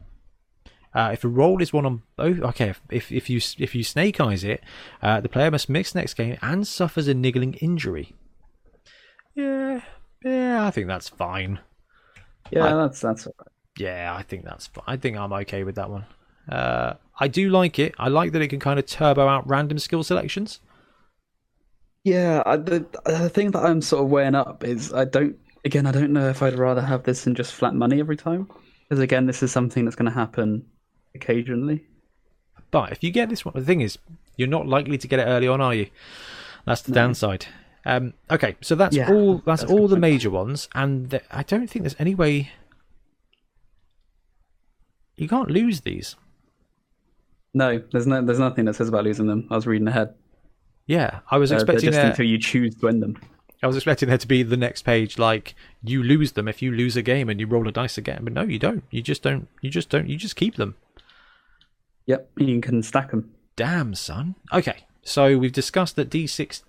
Uh, 0.95 1.11
if 1.13 1.25
a 1.25 1.29
roll 1.29 1.61
is 1.61 1.75
one 1.75 1.85
on 1.85 2.03
both, 2.17 2.39
okay. 2.41 2.71
If, 2.71 2.81
if 2.91 3.13
if 3.13 3.29
you 3.29 3.37
if 3.59 3.75
you 3.75 3.85
snake 3.85 4.19
eyes 4.19 4.43
it, 4.45 4.63
uh, 5.03 5.21
the 5.21 5.29
player 5.29 5.51
must 5.51 5.69
miss 5.69 5.95
next 5.95 6.15
game 6.15 6.39
and 6.41 6.67
suffers 6.67 7.07
a 7.07 7.13
niggling 7.13 7.53
injury. 7.55 8.15
Yeah, 9.35 9.83
yeah, 10.25 10.67
I 10.67 10.71
think 10.71 10.87
that's 10.87 11.11
fine. 11.11 11.59
Yeah, 12.51 12.65
I- 12.65 12.77
that's 12.83 13.01
that's 13.01 13.27
all 13.27 13.35
right. 13.39 13.49
Yeah, 13.79 14.15
I 14.17 14.23
think 14.23 14.45
that's. 14.45 14.71
I 14.87 14.97
think 14.97 15.17
I'm 15.17 15.33
okay 15.33 15.65
with 15.65 15.75
that 15.75 15.91
one. 15.91 16.07
Uh, 16.49 16.95
I 17.19 17.29
do 17.29 17.51
like 17.51 17.79
it. 17.79 17.95
I 17.99 18.09
like 18.09 18.33
that 18.33 18.43
it 18.43 18.49
can 18.49 18.61
kind 18.61 18.79
of 18.79 18.87
turbo 18.87 19.27
out 19.27 19.49
random 19.49 19.79
skill 19.79 20.03
selections. 20.03 20.61
Yeah, 22.05 22.43
I, 22.47 22.57
the 22.57 22.87
the 23.05 23.29
thing 23.29 23.51
that 23.51 23.65
I'm 23.65 23.83
sort 23.83 24.05
of 24.05 24.11
weighing 24.11 24.35
up 24.35 24.65
is 24.65 24.93
I 24.93 25.05
don't. 25.05 25.37
Again, 25.65 25.87
I 25.87 25.91
don't 25.93 26.13
know 26.13 26.29
if 26.29 26.43
I'd 26.43 26.59
rather 26.59 26.81
have 26.81 27.03
this 27.03 27.25
than 27.25 27.35
just 27.35 27.53
flat 27.55 27.75
money 27.75 27.99
every 27.99 28.17
time, 28.17 28.49
because 28.89 29.01
again, 29.03 29.27
this 29.27 29.43
is 29.43 29.51
something 29.51 29.85
that's 29.85 29.97
going 29.97 30.11
to 30.11 30.17
happen 30.17 30.65
occasionally. 31.15 31.85
But 32.71 32.93
if 32.93 33.03
you 33.03 33.11
get 33.11 33.29
this 33.29 33.45
one, 33.45 33.55
the 33.57 33.65
thing 33.65 33.81
is, 33.81 33.99
you're 34.37 34.47
not 34.49 34.69
likely 34.69 34.99
to 34.99 35.09
get 35.09 35.19
it 35.19 35.25
early 35.25 35.49
on, 35.49 35.61
are 35.61 35.75
you? 35.75 35.89
That's 36.65 36.83
the 36.83 36.93
No. 36.93 36.95
downside. 36.95 37.47
Um, 37.85 38.15
okay, 38.31 38.57
so 38.61 38.75
that's 38.77 38.95
Yeah, 38.95 39.11
all. 39.13 39.39
That's, 39.45 39.63
that's 39.63 39.73
all 39.73 39.89
the 39.89 39.97
point. 39.97 40.01
major 40.03 40.31
ones, 40.31 40.69
and 40.75 41.11
th- 41.11 41.25
I 41.33 41.43
don't 41.43 41.69
think 41.69 41.83
there's 41.83 41.97
any 41.99 42.15
way 42.15 42.51
you 45.17 45.29
can't 45.29 45.51
lose 45.51 45.81
these. 45.83 46.17
No, 47.55 47.83
there's 47.93 48.07
no, 48.07 48.23
there's 48.23 48.39
nothing 48.39 48.67
that 48.67 48.75
says 48.75 48.89
about 48.89 49.05
losing 49.05 49.27
them. 49.27 49.47
I 49.51 49.55
was 49.57 49.67
reading 49.67 49.89
ahead. 49.89 50.15
Yeah, 50.87 51.21
I 51.31 51.39
was 51.39 51.51
Uh, 51.53 51.57
expecting 51.57 51.87
just 51.87 51.97
there. 51.97 52.11
until 52.11 52.27
you 52.27 52.39
choose 52.39 52.75
to 52.77 52.89
end 52.89 53.03
them. 53.03 53.17
I 53.63 53.67
was 53.67 53.77
expecting 53.77 54.09
there 54.11 54.19
to 54.19 54.29
be 54.29 54.43
the 54.43 54.57
next 54.59 54.83
page 54.83 55.19
like 55.19 55.55
you 55.83 56.03
lose 56.03 56.33
them 56.33 56.47
if 56.47 56.61
you 56.61 56.71
lose 56.71 56.97
a 56.97 57.03
game 57.03 57.31
and 57.31 57.41
you 57.41 57.47
roll 57.47 57.67
a 57.67 57.73
dice 57.73 57.97
again, 57.97 58.21
but 58.23 58.35
no, 58.35 58.43
you 58.43 58.59
don't. 58.59 58.85
You 58.91 59.01
just 59.03 59.23
don't. 59.23 59.49
You 59.63 59.71
just 59.71 59.89
don't. 59.89 60.09
You 60.09 60.17
just 60.17 60.37
keep 60.37 60.57
them. 60.57 60.77
Yep, 62.05 62.31
you 62.37 62.61
can 62.61 62.83
stack 62.83 63.11
them. 63.11 63.31
Damn, 63.57 63.95
son. 63.95 64.35
Okay, 64.53 64.85
so 65.03 65.39
we've 65.39 65.53
discussed 65.53 65.97
that 65.97 66.11
D6, 66.11 66.63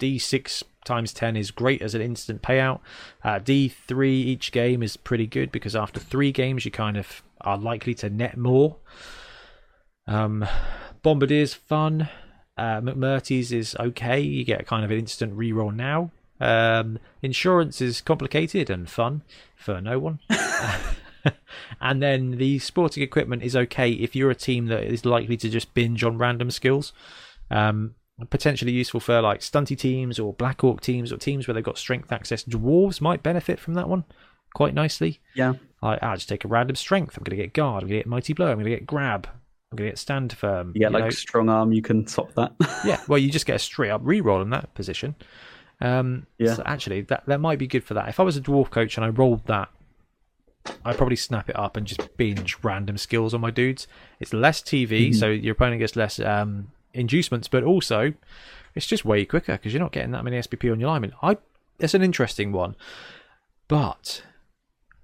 D6 0.00 0.62
times 0.86 1.12
10 1.12 1.36
is 1.36 1.50
great 1.50 1.82
as 1.82 1.94
an 1.94 2.00
instant 2.00 2.40
payout. 2.40 2.80
Uh, 3.22 3.38
D3 3.38 4.06
each 4.08 4.50
game 4.50 4.82
is 4.82 4.96
pretty 4.96 5.26
good 5.26 5.52
because 5.52 5.76
after 5.76 6.00
three 6.00 6.32
games 6.32 6.64
you 6.64 6.70
kind 6.70 6.96
of 6.96 7.22
are 7.42 7.58
likely 7.58 7.94
to 7.94 8.10
net 8.10 8.36
more. 8.36 8.76
Um, 10.06 10.46
Bombardier's 11.02 11.54
fun. 11.54 12.08
Uh, 12.56 12.80
McMurty's 12.80 13.52
is 13.52 13.76
okay. 13.78 14.20
You 14.20 14.44
get 14.44 14.66
kind 14.66 14.84
of 14.84 14.90
an 14.90 14.98
instant 14.98 15.36
reroll 15.36 15.74
now. 15.74 16.10
Um, 16.40 16.98
insurance 17.22 17.80
is 17.80 18.00
complicated 18.00 18.70
and 18.70 18.88
fun 18.88 19.22
for 19.56 19.80
no 19.80 19.98
one. 19.98 20.20
and 21.80 22.02
then 22.02 22.32
the 22.32 22.58
sporting 22.58 23.02
equipment 23.02 23.42
is 23.42 23.56
okay 23.56 23.90
if 23.90 24.16
you're 24.16 24.30
a 24.30 24.34
team 24.34 24.66
that 24.66 24.84
is 24.84 25.04
likely 25.04 25.36
to 25.36 25.48
just 25.48 25.74
binge 25.74 26.04
on 26.04 26.18
random 26.18 26.50
skills. 26.50 26.92
Um, 27.50 27.94
potentially 28.28 28.72
useful 28.72 29.00
for 29.00 29.20
like 29.22 29.40
stunty 29.40 29.78
teams 29.78 30.18
or 30.18 30.34
Black 30.34 30.62
Orc 30.62 30.80
teams 30.80 31.12
or 31.12 31.16
teams 31.16 31.46
where 31.46 31.54
they've 31.54 31.64
got 31.64 31.78
strength 31.78 32.12
access. 32.12 32.44
Dwarves 32.44 33.00
might 33.00 33.22
benefit 33.22 33.58
from 33.58 33.74
that 33.74 33.88
one 33.88 34.04
quite 34.54 34.74
nicely. 34.74 35.20
Yeah. 35.34 35.54
Like, 35.82 36.00
ah, 36.02 36.14
just 36.14 36.28
take 36.28 36.44
a 36.44 36.48
random 36.48 36.76
strength. 36.76 37.16
I'm 37.16 37.24
going 37.24 37.36
to 37.36 37.42
get 37.42 37.54
guard. 37.54 37.82
I'm 37.82 37.88
going 37.88 37.98
to 37.98 38.04
get 38.04 38.06
mighty 38.06 38.32
blow. 38.32 38.48
I'm 38.50 38.56
going 38.56 38.64
to 38.64 38.70
get 38.70 38.86
grab. 38.86 39.26
I'm 39.72 39.76
going 39.76 39.86
to 39.86 39.92
get 39.92 39.98
stand 39.98 40.32
firm. 40.32 40.72
Yeah, 40.74 40.88
like 40.88 41.04
know. 41.04 41.10
strong 41.10 41.48
arm, 41.48 41.72
you 41.72 41.80
can 41.80 42.04
top 42.04 42.34
that. 42.34 42.52
yeah. 42.84 43.00
Well, 43.08 43.18
you 43.18 43.30
just 43.30 43.46
get 43.46 43.56
a 43.56 43.58
straight 43.58 43.90
up 43.90 44.02
reroll 44.04 44.42
in 44.42 44.50
that 44.50 44.74
position. 44.74 45.14
Um, 45.80 46.26
Yeah. 46.38 46.54
So 46.54 46.62
actually, 46.66 47.02
that 47.02 47.24
that 47.26 47.40
might 47.40 47.58
be 47.58 47.66
good 47.66 47.84
for 47.84 47.94
that. 47.94 48.08
If 48.08 48.20
I 48.20 48.22
was 48.22 48.36
a 48.36 48.40
dwarf 48.40 48.70
coach 48.70 48.96
and 48.96 49.04
I 49.04 49.08
rolled 49.08 49.46
that, 49.46 49.70
I'd 50.84 50.96
probably 50.96 51.16
snap 51.16 51.48
it 51.48 51.56
up 51.56 51.76
and 51.76 51.86
just 51.86 52.16
binge 52.16 52.58
random 52.62 52.98
skills 52.98 53.32
on 53.32 53.40
my 53.40 53.50
dudes. 53.50 53.86
It's 54.18 54.32
less 54.32 54.60
TV, 54.60 55.14
so 55.14 55.28
your 55.28 55.52
opponent 55.52 55.78
gets 55.78 55.96
less 55.96 56.20
um, 56.20 56.72
inducements, 56.92 57.48
but 57.48 57.62
also 57.62 58.12
it's 58.74 58.86
just 58.86 59.04
way 59.04 59.24
quicker 59.24 59.52
because 59.52 59.72
you're 59.72 59.82
not 59.82 59.92
getting 59.92 60.10
that 60.12 60.24
many 60.24 60.38
SPP 60.38 60.70
on 60.70 60.80
your 60.80 60.90
linemen. 60.90 61.12
I 61.22 61.38
it's 61.78 61.94
an 61.94 62.02
interesting 62.02 62.52
one, 62.52 62.76
but 63.68 64.22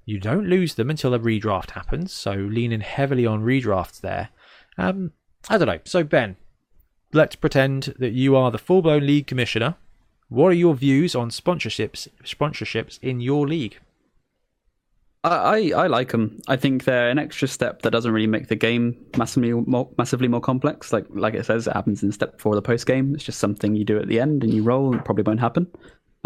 you 0.06 0.18
don't 0.20 0.46
lose 0.46 0.74
them 0.74 0.88
until 0.88 1.12
a 1.12 1.18
redraft 1.18 1.72
happens. 1.72 2.12
So 2.12 2.32
leaning 2.32 2.80
heavily 2.80 3.26
on 3.26 3.42
redrafts 3.42 4.00
there. 4.00 4.30
Um, 4.78 5.12
I 5.48 5.58
don't 5.58 5.66
know. 5.66 5.80
So 5.84 6.04
Ben, 6.04 6.36
let's 7.12 7.36
pretend 7.36 7.94
that 7.98 8.12
you 8.12 8.36
are 8.36 8.50
the 8.50 8.58
full 8.58 8.82
blown 8.82 9.04
league 9.06 9.26
commissioner. 9.26 9.74
What 10.28 10.48
are 10.48 10.54
your 10.54 10.74
views 10.74 11.14
on 11.14 11.30
sponsorships 11.30 12.08
sponsorships 12.24 12.98
in 13.02 13.20
your 13.20 13.46
league? 13.46 13.78
I, 15.24 15.72
I 15.72 15.88
like 15.88 16.12
them. 16.12 16.40
I 16.46 16.54
think 16.54 16.84
they're 16.84 17.10
an 17.10 17.18
extra 17.18 17.48
step 17.48 17.82
that 17.82 17.90
doesn't 17.90 18.12
really 18.12 18.28
make 18.28 18.46
the 18.46 18.54
game 18.54 18.96
massively 19.18 19.52
more 19.52 19.90
massively 19.98 20.28
more 20.28 20.40
complex. 20.40 20.92
Like 20.92 21.06
like 21.10 21.34
it 21.34 21.46
says, 21.46 21.66
it 21.66 21.72
happens 21.72 22.04
in 22.04 22.12
step 22.12 22.40
four 22.40 22.52
of 22.52 22.56
the 22.56 22.62
post 22.62 22.86
game. 22.86 23.12
It's 23.14 23.24
just 23.24 23.40
something 23.40 23.74
you 23.74 23.84
do 23.84 23.98
at 23.98 24.06
the 24.06 24.20
end 24.20 24.44
and 24.44 24.54
you 24.54 24.62
roll. 24.62 24.92
and 24.92 25.00
It 25.00 25.04
probably 25.04 25.24
won't 25.24 25.40
happen. 25.40 25.66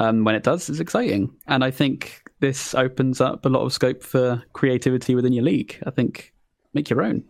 Um, 0.00 0.24
when 0.24 0.34
it 0.34 0.42
does, 0.42 0.70
it's 0.70 0.80
exciting, 0.80 1.30
and 1.46 1.62
I 1.62 1.70
think 1.70 2.22
this 2.40 2.74
opens 2.74 3.20
up 3.20 3.44
a 3.44 3.50
lot 3.50 3.66
of 3.66 3.72
scope 3.72 4.02
for 4.02 4.42
creativity 4.54 5.14
within 5.14 5.34
your 5.34 5.44
league. 5.44 5.78
I 5.86 5.90
think 5.90 6.32
make 6.72 6.88
your 6.88 7.02
own. 7.02 7.22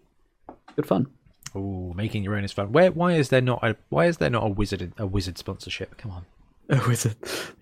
Good 0.76 0.86
fun. 0.86 1.08
Oh, 1.52 1.92
making 1.94 2.22
your 2.22 2.36
own 2.36 2.44
is 2.44 2.52
fun. 2.52 2.70
Where 2.70 2.92
why 2.92 3.14
is 3.14 3.28
there 3.30 3.40
not 3.40 3.64
a 3.64 3.76
why 3.88 4.06
is 4.06 4.18
there 4.18 4.30
not 4.30 4.44
a 4.44 4.48
wizard 4.48 4.92
a 4.98 5.06
wizard 5.06 5.36
sponsorship? 5.36 5.96
Come 5.98 6.12
on. 6.12 6.26
A 6.70 6.80
wizard 6.86 7.16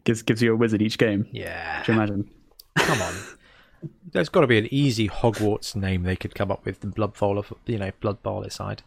gives 0.05 0.21
gives 0.21 0.43
you 0.43 0.53
a 0.53 0.57
wizard 0.57 0.83
each 0.83 0.99
game. 0.99 1.27
Yeah. 1.33 1.83
Can 1.85 1.95
you 1.95 2.01
imagine? 2.03 2.31
Come 2.77 3.01
on. 3.01 3.15
There's 4.13 4.29
got 4.29 4.43
to 4.43 4.47
be 4.47 4.59
an 4.59 4.69
easy 4.71 5.09
Hogwarts 5.09 5.75
name 5.75 6.03
they 6.03 6.17
could 6.17 6.35
come 6.35 6.51
up 6.51 6.67
with. 6.67 6.81
The 6.81 6.89
Blood 6.89 7.15
Bowl 7.19 7.39
of 7.39 7.51
you 7.65 7.79
know 7.79 7.91
Blood 8.03 8.23
Bowl 8.23 8.43
aside, 8.45 8.83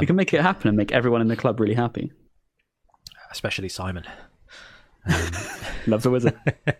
you 0.00 0.06
can 0.06 0.14
make 0.14 0.32
it 0.32 0.42
happen 0.42 0.68
and 0.68 0.76
make 0.76 0.92
everyone 0.92 1.20
in 1.20 1.26
the 1.26 1.34
club 1.34 1.58
really 1.58 1.74
happy. 1.74 2.12
especially 3.32 3.68
Simon. 3.68 4.04
Loves 5.86 6.06
a 6.06 6.10
wizard. 6.10 6.38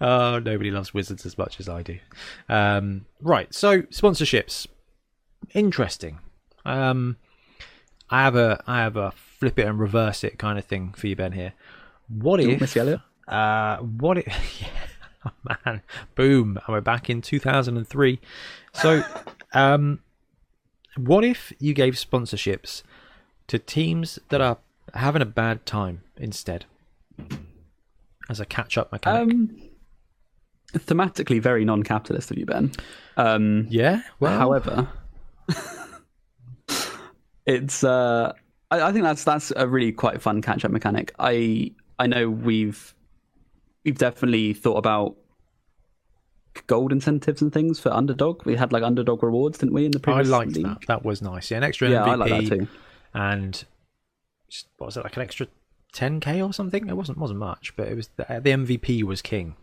Oh, 0.00 0.38
nobody 0.38 0.70
loves 0.70 0.94
wizards 0.94 1.26
as 1.26 1.36
much 1.36 1.58
as 1.58 1.68
I 1.68 1.82
do. 1.82 1.98
Um, 2.48 3.06
right, 3.20 3.52
so 3.52 3.82
sponsorships, 3.82 4.66
interesting. 5.54 6.20
Um, 6.64 7.16
I 8.10 8.22
have 8.22 8.36
a 8.36 8.62
I 8.66 8.78
have 8.78 8.96
a 8.96 9.10
flip 9.10 9.58
it 9.58 9.66
and 9.66 9.78
reverse 9.78 10.24
it 10.24 10.38
kind 10.38 10.58
of 10.58 10.64
thing 10.64 10.92
for 10.92 11.08
you, 11.08 11.16
Ben. 11.16 11.32
Here, 11.32 11.52
what 12.08 12.40
if 12.40 12.60
Missy 12.60 12.80
Elliott? 12.80 13.00
Uh, 13.26 13.78
what 13.78 14.18
it? 14.18 14.28
Yeah, 14.60 15.32
oh, 15.50 15.56
man, 15.64 15.82
boom! 16.14 16.58
And 16.64 16.68
we're 16.68 16.80
back 16.80 17.10
in 17.10 17.20
2003. 17.20 18.20
So, 18.72 19.02
um, 19.52 19.98
what 20.96 21.24
if 21.24 21.52
you 21.58 21.74
gave 21.74 21.94
sponsorships 21.94 22.82
to 23.48 23.58
teams 23.58 24.20
that 24.28 24.40
are 24.40 24.58
having 24.94 25.20
a 25.20 25.26
bad 25.26 25.66
time 25.66 26.02
instead, 26.16 26.66
as 28.28 28.40
a 28.40 28.44
catch-up 28.46 28.92
mechanic? 28.92 29.32
Um, 29.34 29.56
thematically 30.74 31.40
very 31.40 31.64
non-capitalist 31.64 32.30
of 32.30 32.38
you, 32.38 32.46
Ben. 32.46 32.72
Um, 33.16 33.66
yeah. 33.70 34.02
Well, 34.20 34.38
However, 34.38 34.88
it's 37.46 37.82
uh, 37.84 38.32
I, 38.70 38.80
I 38.82 38.92
think 38.92 39.04
that's 39.04 39.24
that's 39.24 39.52
a 39.56 39.66
really 39.66 39.92
quite 39.92 40.20
fun 40.20 40.42
catch-up 40.42 40.70
mechanic. 40.70 41.14
I 41.18 41.72
I 41.98 42.06
know 42.06 42.28
we've 42.30 42.94
we've 43.84 43.98
definitely 43.98 44.52
thought 44.54 44.76
about 44.76 45.16
gold 46.66 46.92
incentives 46.92 47.40
and 47.40 47.52
things 47.52 47.78
for 47.80 47.92
underdog. 47.92 48.44
We 48.44 48.56
had 48.56 48.72
like 48.72 48.82
underdog 48.82 49.22
rewards, 49.22 49.58
didn't 49.58 49.74
we? 49.74 49.84
In 49.86 49.92
the 49.92 50.00
previous, 50.00 50.28
I 50.28 50.30
liked 50.38 50.52
league? 50.56 50.66
that. 50.66 50.78
That 50.88 51.04
was 51.04 51.22
nice. 51.22 51.50
Yeah, 51.50 51.58
an 51.58 51.64
extra 51.64 51.88
Yeah, 51.88 52.02
MVP 52.04 52.08
I 52.08 52.14
like 52.16 52.30
that 52.30 52.46
too. 52.58 52.68
and 53.14 53.64
what 54.76 54.86
was 54.86 54.96
it 54.96 55.04
like 55.04 55.16
an 55.16 55.22
extra 55.22 55.46
10k 55.94 56.46
or 56.46 56.52
something? 56.52 56.88
It 56.88 56.96
wasn't 56.96 57.18
wasn't 57.18 57.40
much, 57.40 57.74
but 57.76 57.88
it 57.88 57.96
was 57.96 58.08
the, 58.16 58.24
the 58.24 58.50
MVP 58.50 59.02
was 59.02 59.22
king. 59.22 59.56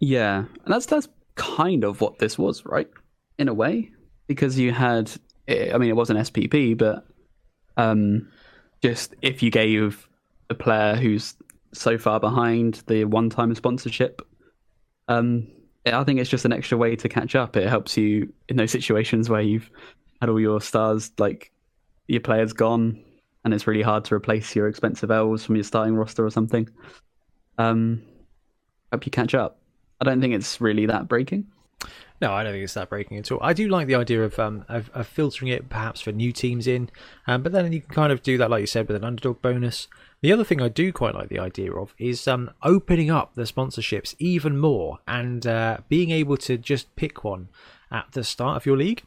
Yeah, 0.00 0.38
and 0.38 0.74
that's 0.74 0.86
that's 0.86 1.08
kind 1.34 1.84
of 1.84 2.00
what 2.00 2.18
this 2.18 2.38
was, 2.38 2.64
right? 2.64 2.88
In 3.38 3.48
a 3.48 3.54
way, 3.54 3.90
because 4.26 4.58
you 4.58 4.72
had, 4.72 5.10
I 5.48 5.78
mean, 5.78 5.88
it 5.88 5.96
wasn't 5.96 6.20
SPP, 6.20 6.76
but 6.76 7.06
um, 7.76 8.28
just 8.82 9.14
if 9.22 9.42
you 9.42 9.50
gave 9.50 10.08
a 10.50 10.54
player 10.54 10.94
who's 10.94 11.34
so 11.72 11.98
far 11.98 12.20
behind 12.20 12.82
the 12.86 13.04
one-time 13.04 13.54
sponsorship, 13.54 14.22
um, 15.08 15.48
I 15.86 16.04
think 16.04 16.20
it's 16.20 16.30
just 16.30 16.44
an 16.44 16.52
extra 16.52 16.78
way 16.78 16.96
to 16.96 17.08
catch 17.08 17.34
up. 17.34 17.56
It 17.56 17.68
helps 17.68 17.96
you 17.96 18.32
in 18.48 18.56
those 18.56 18.70
situations 18.70 19.28
where 19.28 19.40
you've 19.40 19.70
had 20.20 20.30
all 20.30 20.40
your 20.40 20.60
stars, 20.60 21.10
like 21.18 21.50
your 22.06 22.20
players 22.20 22.52
gone, 22.52 23.02
and 23.44 23.52
it's 23.52 23.66
really 23.66 23.82
hard 23.82 24.04
to 24.06 24.14
replace 24.14 24.54
your 24.56 24.68
expensive 24.68 25.10
elves 25.10 25.44
from 25.44 25.56
your 25.56 25.64
starting 25.64 25.94
roster 25.94 26.24
or 26.24 26.30
something. 26.30 26.68
Um, 27.58 28.02
help 28.90 29.04
you 29.06 29.12
catch 29.12 29.34
up. 29.34 29.58
I 30.00 30.04
don't 30.04 30.20
think 30.20 30.34
it's 30.34 30.60
really 30.60 30.86
that 30.86 31.08
breaking. 31.08 31.46
No, 32.20 32.32
I 32.32 32.42
don't 32.42 32.52
think 32.52 32.64
it's 32.64 32.74
that 32.74 32.88
breaking 32.88 33.18
at 33.18 33.30
all. 33.30 33.40
I 33.42 33.52
do 33.52 33.68
like 33.68 33.86
the 33.86 33.96
idea 33.96 34.22
of 34.22 34.38
um 34.38 34.64
of, 34.68 34.90
of 34.94 35.06
filtering 35.06 35.50
it 35.50 35.68
perhaps 35.68 36.00
for 36.00 36.12
new 36.12 36.32
teams 36.32 36.66
in, 36.66 36.90
um, 37.26 37.42
but 37.42 37.52
then 37.52 37.72
you 37.72 37.80
can 37.80 37.90
kind 37.90 38.12
of 38.12 38.22
do 38.22 38.38
that 38.38 38.50
like 38.50 38.60
you 38.60 38.66
said 38.66 38.88
with 38.88 38.96
an 38.96 39.04
underdog 39.04 39.42
bonus. 39.42 39.88
The 40.22 40.32
other 40.32 40.44
thing 40.44 40.62
I 40.62 40.68
do 40.68 40.92
quite 40.92 41.14
like 41.14 41.28
the 41.28 41.38
idea 41.38 41.72
of 41.72 41.94
is 41.98 42.26
um 42.28 42.50
opening 42.62 43.10
up 43.10 43.34
the 43.34 43.42
sponsorships 43.42 44.14
even 44.18 44.58
more 44.58 45.00
and 45.06 45.46
uh, 45.46 45.78
being 45.88 46.10
able 46.12 46.36
to 46.38 46.56
just 46.56 46.94
pick 46.96 47.24
one 47.24 47.48
at 47.90 48.12
the 48.12 48.24
start 48.24 48.56
of 48.56 48.66
your 48.66 48.76
league. 48.76 49.02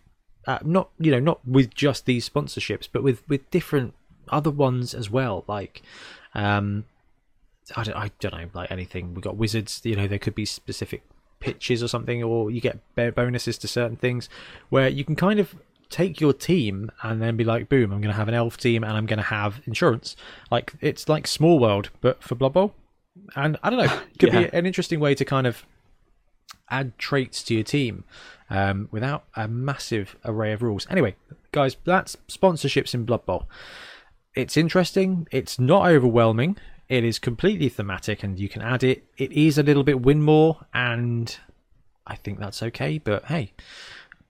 Uh, 0.46 0.60
not 0.64 0.90
you 1.00 1.12
know 1.12 1.20
not 1.20 1.48
with 1.48 1.74
just 1.74 2.06
these 2.06 2.30
sponsorships, 2.30 2.88
but 2.92 3.04
with 3.04 3.28
with 3.28 3.50
different 3.52 3.94
other 4.30 4.50
ones 4.52 4.94
as 4.94 5.10
well. 5.10 5.44
Like 5.48 5.82
um, 6.36 6.86
I 7.76 7.84
don't, 7.84 7.96
I 7.96 8.12
don't 8.20 8.34
know, 8.34 8.50
like 8.54 8.72
anything. 8.72 9.14
We've 9.14 9.24
got 9.24 9.36
wizards, 9.38 9.82
you 9.84 9.96
know, 9.96 10.08
there 10.08 10.20
could 10.20 10.36
be 10.36 10.46
specific 10.46 11.04
pitches 11.40 11.84
or 11.84 11.88
something, 11.88 12.24
or 12.24 12.50
you 12.50 12.62
get 12.62 12.80
bonuses 12.96 13.58
to 13.60 13.68
certain 13.68 13.98
things 13.98 14.30
where 14.70 14.88
you 14.88 15.04
can 15.04 15.16
kind 15.16 15.40
of 15.40 15.56
take 15.90 16.20
your 16.20 16.34
team 16.34 16.92
and 17.04 17.22
then 17.22 17.38
be 17.38 17.44
like, 17.44 17.70
boom, 17.70 17.92
I'm 17.94 18.02
going 18.02 18.12
to 18.14 18.18
have 18.18 18.28
an 18.28 18.34
elf 18.34 18.58
team 18.58 18.84
and 18.84 18.94
I'm 18.94 19.06
going 19.06 19.18
to 19.18 19.24
have 19.24 19.62
insurance. 19.66 20.16
Like, 20.52 20.74
it's 20.82 21.08
like 21.08 21.28
Small 21.28 21.60
World, 21.60 21.90
but 22.02 22.22
for 22.24 22.36
Blood 22.36 22.54
Bowl. 22.54 22.74
And 23.36 23.58
I 23.64 23.70
don't 23.70 23.80
know, 23.80 24.00
could 24.20 24.34
Yeah. 24.34 24.40
be 24.48 24.58
an 24.58 24.66
interesting 24.66 25.00
way 25.00 25.16
to 25.16 25.24
kind 25.26 25.48
of 25.48 25.66
add 26.70 26.98
traits 26.98 27.44
to 27.44 27.54
your 27.56 27.64
team 27.64 28.04
um, 28.50 28.88
without 28.92 29.26
a 29.36 29.48
massive 29.48 30.16
array 30.26 30.52
of 30.54 30.62
rules. 30.62 30.88
Anyway, 30.90 31.16
guys, 31.52 31.78
that's 31.86 32.18
sponsorships 32.28 32.94
in 32.94 33.06
Blood 33.06 33.26
Bowl 33.26 33.48
it's 34.38 34.56
interesting. 34.56 35.28
It's 35.32 35.58
not 35.58 35.88
overwhelming. 35.88 36.58
It 36.88 37.04
is 37.04 37.20
completely 37.20 37.70
thematic, 37.70 38.24
and 38.24 38.40
you 38.40 38.48
can 38.48 38.62
add 38.62 38.84
it. 38.84 39.04
It 39.18 39.32
is 39.32 39.58
a 39.58 39.64
little 39.64 39.84
bit 39.84 40.02
win 40.02 40.22
more, 40.22 40.66
and 40.74 41.36
I 42.06 42.16
think 42.16 42.40
that's 42.40 42.64
okay. 42.64 42.98
But 42.98 43.26
hey, 43.26 43.54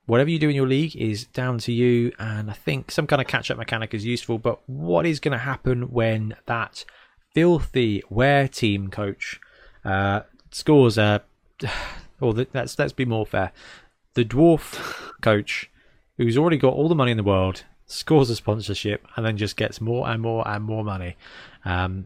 whatever 0.05 0.30
you 0.30 0.39
do 0.39 0.49
in 0.49 0.55
your 0.55 0.68
league 0.68 0.95
is 0.95 1.26
down 1.26 1.60
to 1.60 1.72
you. 1.72 2.12
And 2.18 2.49
I 2.49 2.53
think 2.53 2.89
some 2.89 3.05
kind 3.05 3.22
of 3.22 3.28
catch 3.28 3.51
up 3.51 3.58
mechanic 3.58 3.93
is 3.93 4.05
useful. 4.05 4.39
But 4.39 4.60
what 4.68 5.05
is 5.05 5.20
going 5.20 5.34
to 5.34 5.38
happen 5.38 5.91
when 5.91 6.36
that 6.47 6.86
filthy 7.34 8.01
were 8.10 8.47
team 8.47 8.89
coach 8.89 9.39
uh, 9.86 10.22
scores 10.51 10.97
a? 10.97 11.22
Or 12.20 12.34
the, 12.34 12.47
let's 12.51 12.80
let's 12.80 12.93
be 12.93 13.05
more 13.05 13.28
fair. 13.28 13.51
The 14.16 14.26
dwarf 14.26 15.12
coach, 15.22 15.70
who's 16.18 16.36
already 16.36 16.58
got 16.58 16.74
all 16.74 16.89
the 16.89 16.95
money 16.95 17.12
in 17.12 17.18
the 17.18 17.24
world, 17.24 17.64
scores 17.88 18.29
a 18.29 18.35
sponsorship 18.35 19.07
and 19.15 19.25
then 19.25 19.38
just 19.38 19.57
gets 19.57 19.81
more 19.81 20.07
and 20.07 20.21
more 20.21 20.47
and 20.47 20.63
more 20.63 20.83
money. 20.83 21.15
Um, 21.65 22.05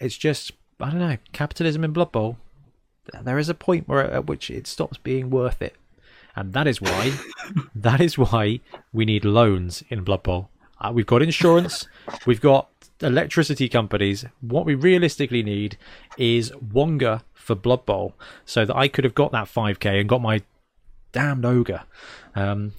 it's 0.00 0.16
just 0.16 0.52
I 0.80 0.90
don't 0.90 0.98
know 0.98 1.18
capitalism 1.32 1.84
in 1.84 1.92
Blood 1.92 2.10
Bowl. 2.12 2.38
There 3.22 3.38
is 3.38 3.48
a 3.48 3.54
point 3.54 3.88
where 3.88 4.10
at 4.10 4.26
which 4.26 4.50
it 4.50 4.66
stops 4.66 4.96
being 4.96 5.30
worth 5.30 5.60
it, 5.62 5.76
and 6.34 6.52
that 6.54 6.66
is 6.66 6.80
why 6.80 7.12
that 7.74 8.00
is 8.00 8.18
why 8.18 8.60
we 8.92 9.04
need 9.04 9.24
loans 9.24 9.84
in 9.88 10.02
Blood 10.02 10.22
Bowl. 10.22 10.48
Uh, 10.80 10.90
we've 10.92 11.06
got 11.06 11.22
insurance, 11.22 11.86
we've 12.26 12.40
got 12.40 12.68
electricity 13.00 13.68
companies, 13.68 14.24
what 14.40 14.64
we 14.64 14.74
realistically 14.74 15.42
need 15.42 15.76
is 16.16 16.52
Wonga 16.72 17.22
for 17.34 17.54
Blood 17.54 17.84
Bowl, 17.84 18.14
so 18.44 18.64
that 18.64 18.76
I 18.76 18.88
could 18.88 19.04
have 19.04 19.14
got 19.14 19.32
that 19.32 19.46
5k 19.46 20.00
and 20.00 20.08
got 20.08 20.22
my 20.22 20.42
damned 21.12 21.44
ogre. 21.44 21.82
Um, 22.34 22.72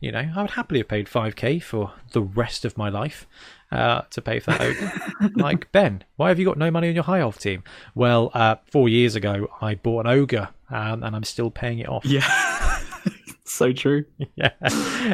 you 0.00 0.12
know, 0.12 0.30
I 0.34 0.42
would 0.42 0.50
happily 0.52 0.80
have 0.80 0.88
paid 0.88 1.06
5k 1.06 1.62
for 1.62 1.92
the 2.12 2.22
rest 2.22 2.64
of 2.64 2.76
my 2.76 2.88
life 2.88 3.26
uh, 3.72 4.02
to 4.10 4.20
pay 4.20 4.40
for 4.40 4.52
that 4.52 4.60
ogre. 4.60 5.32
like, 5.36 5.70
Ben, 5.72 6.04
why 6.16 6.28
have 6.28 6.38
you 6.38 6.44
got 6.44 6.58
no 6.58 6.70
money 6.70 6.88
on 6.88 6.94
your 6.94 7.04
high 7.04 7.20
elf 7.20 7.38
team? 7.38 7.64
Well, 7.94 8.30
uh, 8.34 8.56
four 8.70 8.88
years 8.88 9.14
ago, 9.16 9.48
I 9.60 9.74
bought 9.74 10.06
an 10.06 10.12
ogre 10.12 10.50
um, 10.70 11.02
and 11.02 11.16
I'm 11.16 11.24
still 11.24 11.50
paying 11.50 11.78
it 11.78 11.88
off. 11.88 12.04
Yeah. 12.04 12.26
so 13.44 13.72
true. 13.72 14.04
yeah. 14.36 14.50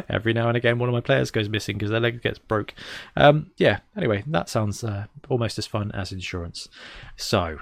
Every 0.09 0.33
now 0.33 0.47
and 0.47 0.57
again, 0.57 0.79
one 0.79 0.89
of 0.89 0.93
my 0.93 1.01
players 1.01 1.31
goes 1.31 1.49
missing 1.49 1.77
because 1.77 1.91
their 1.91 1.99
leg 1.99 2.21
gets 2.21 2.39
broke. 2.39 2.73
Um, 3.15 3.51
yeah. 3.57 3.79
Anyway, 3.95 4.23
that 4.27 4.49
sounds 4.49 4.83
uh, 4.83 5.05
almost 5.29 5.57
as 5.57 5.65
fun 5.65 5.91
as 5.93 6.11
insurance. 6.11 6.67
So, 7.15 7.57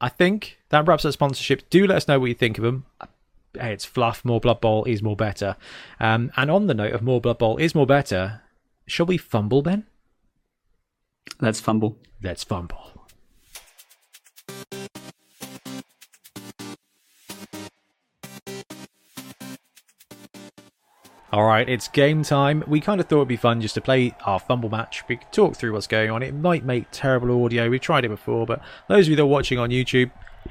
I 0.00 0.08
think 0.08 0.58
that 0.70 0.86
wraps 0.88 1.04
up 1.04 1.12
sponsorship. 1.12 1.70
Do 1.70 1.86
let 1.86 1.96
us 1.96 2.08
know 2.08 2.18
what 2.18 2.26
you 2.26 2.34
think 2.34 2.58
of 2.58 2.64
them. 2.64 2.86
Hey, 3.58 3.74
it's 3.74 3.84
fluff. 3.84 4.24
More 4.24 4.40
Blood 4.40 4.60
Bowl 4.60 4.84
is 4.84 5.02
more 5.02 5.16
better. 5.16 5.56
Um, 6.00 6.32
and 6.36 6.50
on 6.50 6.66
the 6.68 6.74
note 6.74 6.94
of 6.94 7.02
more 7.02 7.20
Blood 7.20 7.38
Bowl 7.38 7.58
is 7.58 7.74
more 7.74 7.86
better, 7.86 8.42
shall 8.86 9.06
we 9.06 9.18
fumble, 9.18 9.62
Ben? 9.62 9.86
Let's 11.40 11.60
fumble. 11.60 11.98
Let's 12.22 12.44
fumble. 12.44 13.02
All 21.32 21.44
right, 21.44 21.66
it's 21.66 21.88
game 21.88 22.22
time. 22.22 22.62
We 22.66 22.78
kind 22.80 23.00
of 23.00 23.08
thought 23.08 23.16
it'd 23.16 23.28
be 23.28 23.36
fun 23.36 23.62
just 23.62 23.74
to 23.76 23.80
play 23.80 24.14
our 24.26 24.38
FUMBBL 24.38 24.70
match. 24.70 25.02
We 25.08 25.16
could 25.16 25.32
talk 25.32 25.56
through 25.56 25.72
what's 25.72 25.86
going 25.86 26.10
on. 26.10 26.22
It 26.22 26.34
might 26.34 26.62
make 26.62 26.86
terrible 26.92 27.42
audio. 27.42 27.70
We've 27.70 27.80
tried 27.80 28.04
it 28.04 28.10
before, 28.10 28.44
but 28.44 28.60
those 28.88 29.06
of 29.06 29.10
you 29.10 29.16
that 29.16 29.22
are 29.22 29.26
watching 29.26 29.58
on 29.58 29.70
YouTube, 29.70 30.10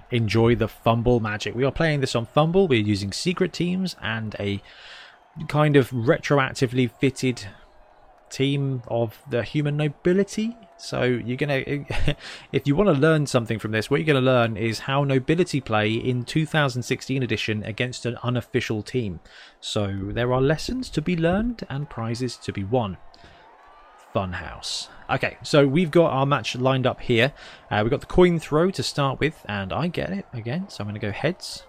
enjoy 0.10 0.56
the 0.56 0.68
fumble 0.68 1.20
magic. 1.20 1.56
We 1.56 1.64
are 1.64 1.72
playing 1.72 2.02
this 2.02 2.16
on 2.16 2.28
FUMBBL. 2.28 2.70
We're 2.70 2.82
using 2.82 3.12
secret 3.12 3.54
teams 3.54 3.96
and 4.02 4.36
a 4.40 4.62
kind 5.48 5.76
of 5.76 5.90
retroactively 5.92 6.92
fitted 7.00 7.48
team 8.30 8.82
of 8.88 9.22
the 9.30 9.44
human 9.44 9.78
nobility. 9.78 10.56
So 10.78 11.04
you're 11.04 11.38
gonna, 11.38 11.64
if 12.52 12.66
you 12.66 12.76
want 12.76 12.88
to 12.88 12.94
learn 12.94 13.28
something 13.28 13.60
from 13.60 13.72
this, 13.72 13.90
what 13.90 14.00
you're 14.00 14.14
gonna 14.14 14.26
learn 14.26 14.58
is 14.58 14.80
how 14.80 15.04
nobility 15.04 15.62
play 15.62 15.92
in 15.92 16.24
2016 16.24 17.22
edition 17.22 17.64
against 17.64 18.06
an 18.06 18.18
unofficial 18.24 18.82
team. 18.82 19.20
So 19.60 19.94
there 20.10 20.34
are 20.34 20.42
lessons 20.42 20.90
to 20.92 21.02
be 21.02 21.16
learned 21.16 21.66
and 21.70 21.90
prizes 21.90 22.38
to 22.38 22.52
be 22.52 22.64
won. 22.64 22.98
Funhouse. 24.14 24.88
Okay, 25.10 25.38
so 25.44 25.68
we've 25.68 25.92
got 25.92 26.12
our 26.12 26.26
match 26.26 26.56
lined 26.56 26.88
up 26.88 27.02
here. 27.02 27.34
Uh, 27.70 27.82
we've 27.84 27.92
got 27.92 28.00
the 28.00 28.06
coin 28.06 28.40
throw 28.40 28.72
to 28.72 28.84
start 28.84 29.20
with, 29.20 29.46
and 29.48 29.74
I 29.74 29.88
get 29.88 30.12
it 30.12 30.26
again. 30.34 30.70
So 30.70 30.82
I'm 30.82 30.88
going 30.88 31.00
to 31.00 31.06
go 31.06 31.12
heads. 31.12 31.64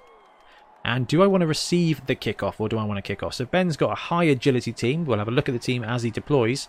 And 0.85 1.07
do 1.07 1.23
I 1.23 1.27
want 1.27 1.43
to 1.43 1.47
receive 1.47 2.07
the 2.07 2.17
kickoff 2.17 2.59
or 2.59 2.69
do 2.69 2.79
I 2.79 2.85
want 2.85 2.99
to 2.99 3.03
kick 3.03 3.23
off? 3.23 3.35
So 3.35 3.45
Ben's 3.45 3.77
got 3.77 3.93
a 3.93 3.97
high 3.97 4.25
agility 4.25 4.73
team. 4.73 5.05
We'll 5.05 5.19
have 5.19 5.29
a 5.29 5.33
look 5.33 5.49
at 5.49 5.53
the 5.53 5.59
team 5.59 5.85
as 5.85 6.03
he 6.03 6.11
deploys. 6.11 6.69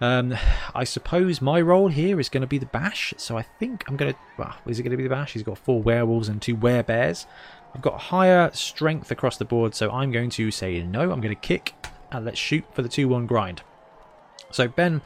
Um, 0.00 0.34
I 0.74 0.84
suppose 0.84 1.40
my 1.40 1.60
role 1.60 1.88
here 1.88 2.18
is 2.18 2.28
going 2.28 2.40
to 2.40 2.46
be 2.46 2.58
the 2.58 2.66
bash. 2.66 3.14
So 3.18 3.36
I 3.36 3.42
think 3.42 3.84
I'm 3.86 3.96
going 3.96 4.12
to. 4.12 4.18
Well, 4.38 4.54
is 4.66 4.80
it 4.80 4.82
going 4.82 4.92
to 4.92 4.96
be 4.96 5.04
the 5.04 5.10
bash? 5.10 5.34
He's 5.34 5.42
got 5.42 5.58
four 5.58 5.80
werewolves 5.80 6.28
and 6.28 6.42
two 6.42 6.56
werebears. 6.56 7.26
I've 7.74 7.82
got 7.82 8.00
higher 8.00 8.50
strength 8.52 9.10
across 9.10 9.36
the 9.36 9.44
board, 9.44 9.74
so 9.74 9.90
I'm 9.92 10.10
going 10.10 10.30
to 10.30 10.50
say 10.50 10.82
no. 10.82 11.12
I'm 11.12 11.20
going 11.20 11.34
to 11.34 11.40
kick 11.40 11.74
and 12.10 12.24
let's 12.24 12.38
shoot 12.38 12.64
for 12.72 12.82
the 12.82 12.88
2 12.88 13.08
1 13.08 13.26
grind. 13.26 13.62
So 14.52 14.68
Ben, 14.68 15.02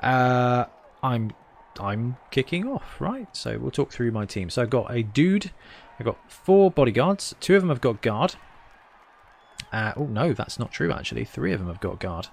uh, 0.00 0.64
I'm 1.02 1.32
I'm 1.80 2.16
kicking 2.30 2.66
off, 2.66 3.00
right? 3.00 3.34
So 3.36 3.58
we'll 3.58 3.70
talk 3.70 3.92
through 3.92 4.10
my 4.10 4.26
team. 4.26 4.50
So 4.50 4.62
I've 4.62 4.70
got 4.70 4.90
a 4.92 5.02
dude 5.02 5.52
I've 5.98 6.06
got 6.06 6.30
four 6.30 6.70
bodyguards. 6.70 7.34
Two 7.40 7.56
of 7.56 7.62
them 7.62 7.70
have 7.70 7.80
got 7.80 8.02
guard. 8.02 8.36
Uh, 9.72 9.92
oh, 9.96 10.06
no, 10.06 10.32
that's 10.32 10.58
not 10.58 10.70
true, 10.70 10.92
actually. 10.92 11.24
Three 11.24 11.52
of 11.52 11.58
them 11.58 11.68
have 11.68 11.80
got 11.80 11.98
guard. 11.98 12.28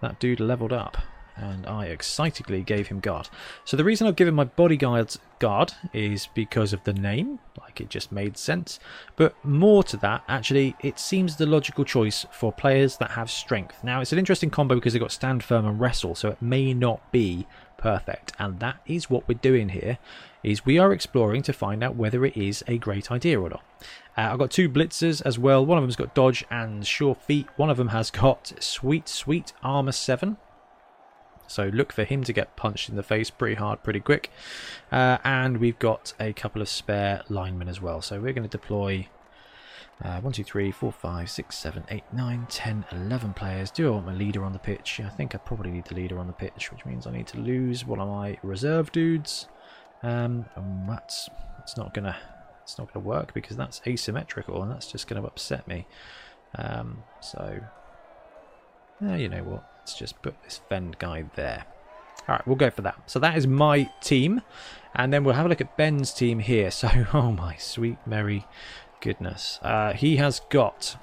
That 0.00 0.18
dude 0.18 0.40
leveled 0.40 0.72
up, 0.72 0.96
and 1.36 1.66
I 1.66 1.86
excitedly 1.86 2.62
gave 2.62 2.88
him 2.88 3.00
guard. 3.00 3.28
So 3.64 3.76
the 3.76 3.84
reason 3.84 4.06
I've 4.06 4.16
given 4.16 4.34
my 4.34 4.44
bodyguards 4.44 5.18
guard 5.38 5.72
is 5.92 6.28
because 6.34 6.72
of 6.72 6.84
the 6.84 6.92
name, 6.92 7.38
like 7.58 7.80
it 7.80 7.88
just 7.88 8.12
made 8.12 8.36
sense. 8.36 8.78
But 9.16 9.34
more 9.44 9.82
to 9.84 9.96
that, 9.98 10.22
actually, 10.28 10.76
it 10.80 10.98
seems 10.98 11.36
the 11.36 11.46
logical 11.46 11.84
choice 11.84 12.26
for 12.32 12.52
players 12.52 12.96
that 12.98 13.12
have 13.12 13.30
strength. 13.30 13.82
Now, 13.82 14.00
it's 14.00 14.12
an 14.12 14.18
interesting 14.18 14.50
combo 14.50 14.74
because 14.74 14.92
they've 14.92 15.02
got 15.02 15.12
stand 15.12 15.42
firm 15.42 15.66
and 15.66 15.80
wrestle, 15.80 16.14
so 16.14 16.28
it 16.28 16.42
may 16.42 16.74
not 16.74 17.10
be 17.12 17.46
perfect. 17.82 18.32
And 18.38 18.60
that 18.60 18.80
is 18.86 19.10
what 19.10 19.26
we're 19.28 19.34
doing 19.34 19.70
here 19.70 19.98
is 20.42 20.64
we 20.64 20.78
are 20.78 20.92
exploring 20.92 21.42
to 21.42 21.52
find 21.52 21.82
out 21.82 21.96
whether 21.96 22.24
it 22.24 22.36
is 22.36 22.64
a 22.66 22.78
great 22.78 23.10
idea 23.10 23.40
or 23.40 23.50
not. 23.50 23.64
Uh, 24.16 24.32
I've 24.32 24.38
got 24.38 24.50
two 24.50 24.68
blitzers 24.68 25.22
as 25.24 25.38
well. 25.38 25.64
One 25.64 25.78
of 25.78 25.82
them's 25.82 25.96
got 25.96 26.14
dodge 26.14 26.44
and 26.50 26.86
sure 26.86 27.14
feet. 27.14 27.46
One 27.56 27.70
of 27.70 27.76
them 27.76 27.88
has 27.88 28.10
got 28.10 28.52
sweet, 28.60 29.08
sweet 29.08 29.52
armor 29.62 29.92
7. 29.92 30.36
So 31.52 31.68
look 31.68 31.92
for 31.92 32.04
him 32.04 32.24
to 32.24 32.32
get 32.32 32.56
punched 32.56 32.88
in 32.88 32.96
the 32.96 33.02
face 33.02 33.28
pretty 33.28 33.56
hard, 33.56 33.82
pretty 33.82 34.00
quick. 34.00 34.30
Uh, 34.90 35.18
and 35.22 35.58
we've 35.58 35.78
got 35.78 36.14
a 36.18 36.32
couple 36.32 36.62
of 36.62 36.68
spare 36.68 37.22
linemen 37.28 37.68
as 37.68 37.78
well. 37.78 38.00
So 38.00 38.18
we're 38.18 38.32
going 38.32 38.48
to 38.48 38.58
deploy 38.58 39.08
uh, 40.02 40.20
1, 40.22 40.32
2, 40.32 40.44
3, 40.44 40.70
4, 40.72 40.90
5, 40.90 41.30
6, 41.30 41.58
7, 41.58 41.84
8, 41.90 42.04
9, 42.10 42.46
10, 42.48 42.84
11 42.90 43.34
players. 43.34 43.70
Do 43.70 43.88
I 43.88 43.90
want 43.90 44.06
my 44.06 44.14
leader 44.14 44.42
on 44.44 44.54
the 44.54 44.58
pitch? 44.58 44.98
I 45.04 45.10
think 45.10 45.34
I 45.34 45.38
probably 45.38 45.70
need 45.70 45.84
the 45.84 45.94
leader 45.94 46.18
on 46.18 46.26
the 46.26 46.32
pitch, 46.32 46.72
which 46.72 46.86
means 46.86 47.06
I 47.06 47.12
need 47.12 47.26
to 47.28 47.38
lose 47.38 47.84
one 47.84 48.00
of 48.00 48.08
my 48.08 48.38
reserve 48.42 48.90
dudes. 48.90 49.46
Um, 50.02 50.46
and 50.56 50.88
that's 50.88 51.28
it's 51.60 51.76
not 51.76 51.92
gonna 51.92 52.16
it's 52.62 52.78
not 52.78 52.92
gonna 52.92 53.04
work 53.04 53.34
because 53.34 53.56
that's 53.56 53.80
asymmetrical 53.86 54.62
and 54.62 54.72
that's 54.72 54.90
just 54.90 55.06
gonna 55.06 55.24
upset 55.24 55.68
me. 55.68 55.86
Um, 56.56 57.04
so, 57.20 57.60
eh, 59.02 59.16
you 59.16 59.28
know 59.28 59.44
what? 59.44 59.71
Let's 59.82 59.94
just 59.94 60.22
put 60.22 60.40
this 60.44 60.60
Fend 60.68 60.96
guy 61.00 61.24
there. 61.34 61.64
All 62.28 62.36
right, 62.36 62.46
we'll 62.46 62.54
go 62.54 62.70
for 62.70 62.82
that. 62.82 63.10
So 63.10 63.18
that 63.18 63.36
is 63.36 63.48
my 63.48 63.90
team, 64.00 64.42
and 64.94 65.12
then 65.12 65.24
we'll 65.24 65.34
have 65.34 65.44
a 65.44 65.48
look 65.48 65.60
at 65.60 65.76
Ben's 65.76 66.14
team 66.14 66.38
here. 66.38 66.70
So, 66.70 66.88
oh 67.12 67.32
my 67.32 67.56
sweet 67.56 67.98
merry 68.06 68.46
goodness, 69.00 69.58
uh, 69.60 69.92
he 69.92 70.18
has 70.18 70.40
got 70.50 70.96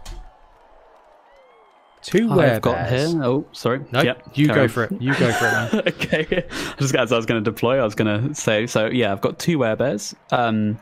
Two 2.01 2.31
I've 2.31 2.61
got 2.61 2.87
here. 2.87 3.09
Oh, 3.21 3.45
sorry. 3.51 3.81
No, 3.91 4.01
yep, 4.01 4.23
you 4.33 4.47
go 4.47 4.63
on. 4.63 4.69
for 4.69 4.85
it. 4.85 5.01
You 5.01 5.13
go 5.15 5.33
for 5.33 5.47
it, 5.47 5.51
man. 5.51 5.69
okay. 5.87 6.47
Just 6.77 6.95
as 6.95 7.11
I 7.11 7.17
was 7.17 7.25
going 7.25 7.43
to 7.43 7.51
deploy, 7.51 7.77
I 7.77 7.83
was 7.83 7.95
going 7.95 8.29
to 8.29 8.33
say. 8.33 8.67
So 8.67 8.85
yeah, 8.85 9.11
I've 9.11 9.19
got 9.19 9.37
two 9.39 9.57
werebears. 9.57 10.15
Um, 10.31 10.79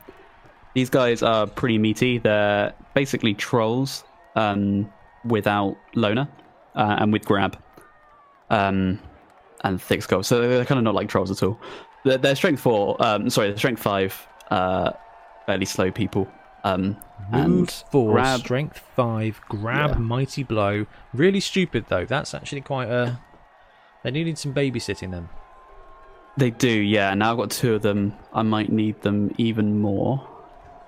these 0.74 0.90
guys 0.90 1.24
are 1.24 1.48
pretty 1.48 1.78
meaty. 1.78 2.18
They're 2.18 2.72
basically 2.94 3.34
trolls 3.34 4.04
um, 4.36 4.92
without 5.24 5.76
loner 5.96 6.28
uh, 6.76 6.98
and 7.00 7.12
with 7.12 7.24
grab 7.24 7.60
um, 8.50 8.98
and 9.64 9.80
thick 9.80 10.02
skull. 10.02 10.22
So 10.22 10.40
they're 10.40 10.64
kind 10.64 10.78
of 10.78 10.84
not 10.84 10.94
like 10.94 11.08
trolls 11.08 11.30
at 11.30 11.42
all. 11.42 11.60
They're, 12.04 12.18
they're 12.18 12.36
strength 12.36 12.60
four. 12.60 12.96
Um, 13.00 13.30
sorry, 13.30 13.48
they're 13.48 13.58
strength 13.58 13.82
five. 13.82 14.26
Uh, 14.50 14.92
fairly 15.46 15.64
slow 15.64 15.90
people. 15.90 16.28
Um, 16.64 16.96
Move 17.30 17.70
four, 17.90 18.12
grab, 18.12 18.40
strength 18.40 18.78
five, 18.96 19.40
grab, 19.48 19.90
yeah. 19.90 19.98
mighty 19.98 20.42
blow. 20.42 20.86
Really 21.12 21.40
stupid 21.40 21.86
though. 21.88 22.04
That's 22.04 22.34
actually 22.34 22.62
quite 22.62 22.88
a. 22.88 23.18
They 24.02 24.10
needed 24.10 24.38
some 24.38 24.54
babysitting 24.54 25.10
them. 25.10 25.28
They 26.36 26.50
do, 26.50 26.70
yeah. 26.70 27.12
Now 27.14 27.32
I've 27.32 27.36
got 27.36 27.50
two 27.50 27.74
of 27.74 27.82
them. 27.82 28.14
I 28.32 28.42
might 28.42 28.70
need 28.70 29.02
them 29.02 29.34
even 29.38 29.80
more. 29.80 30.26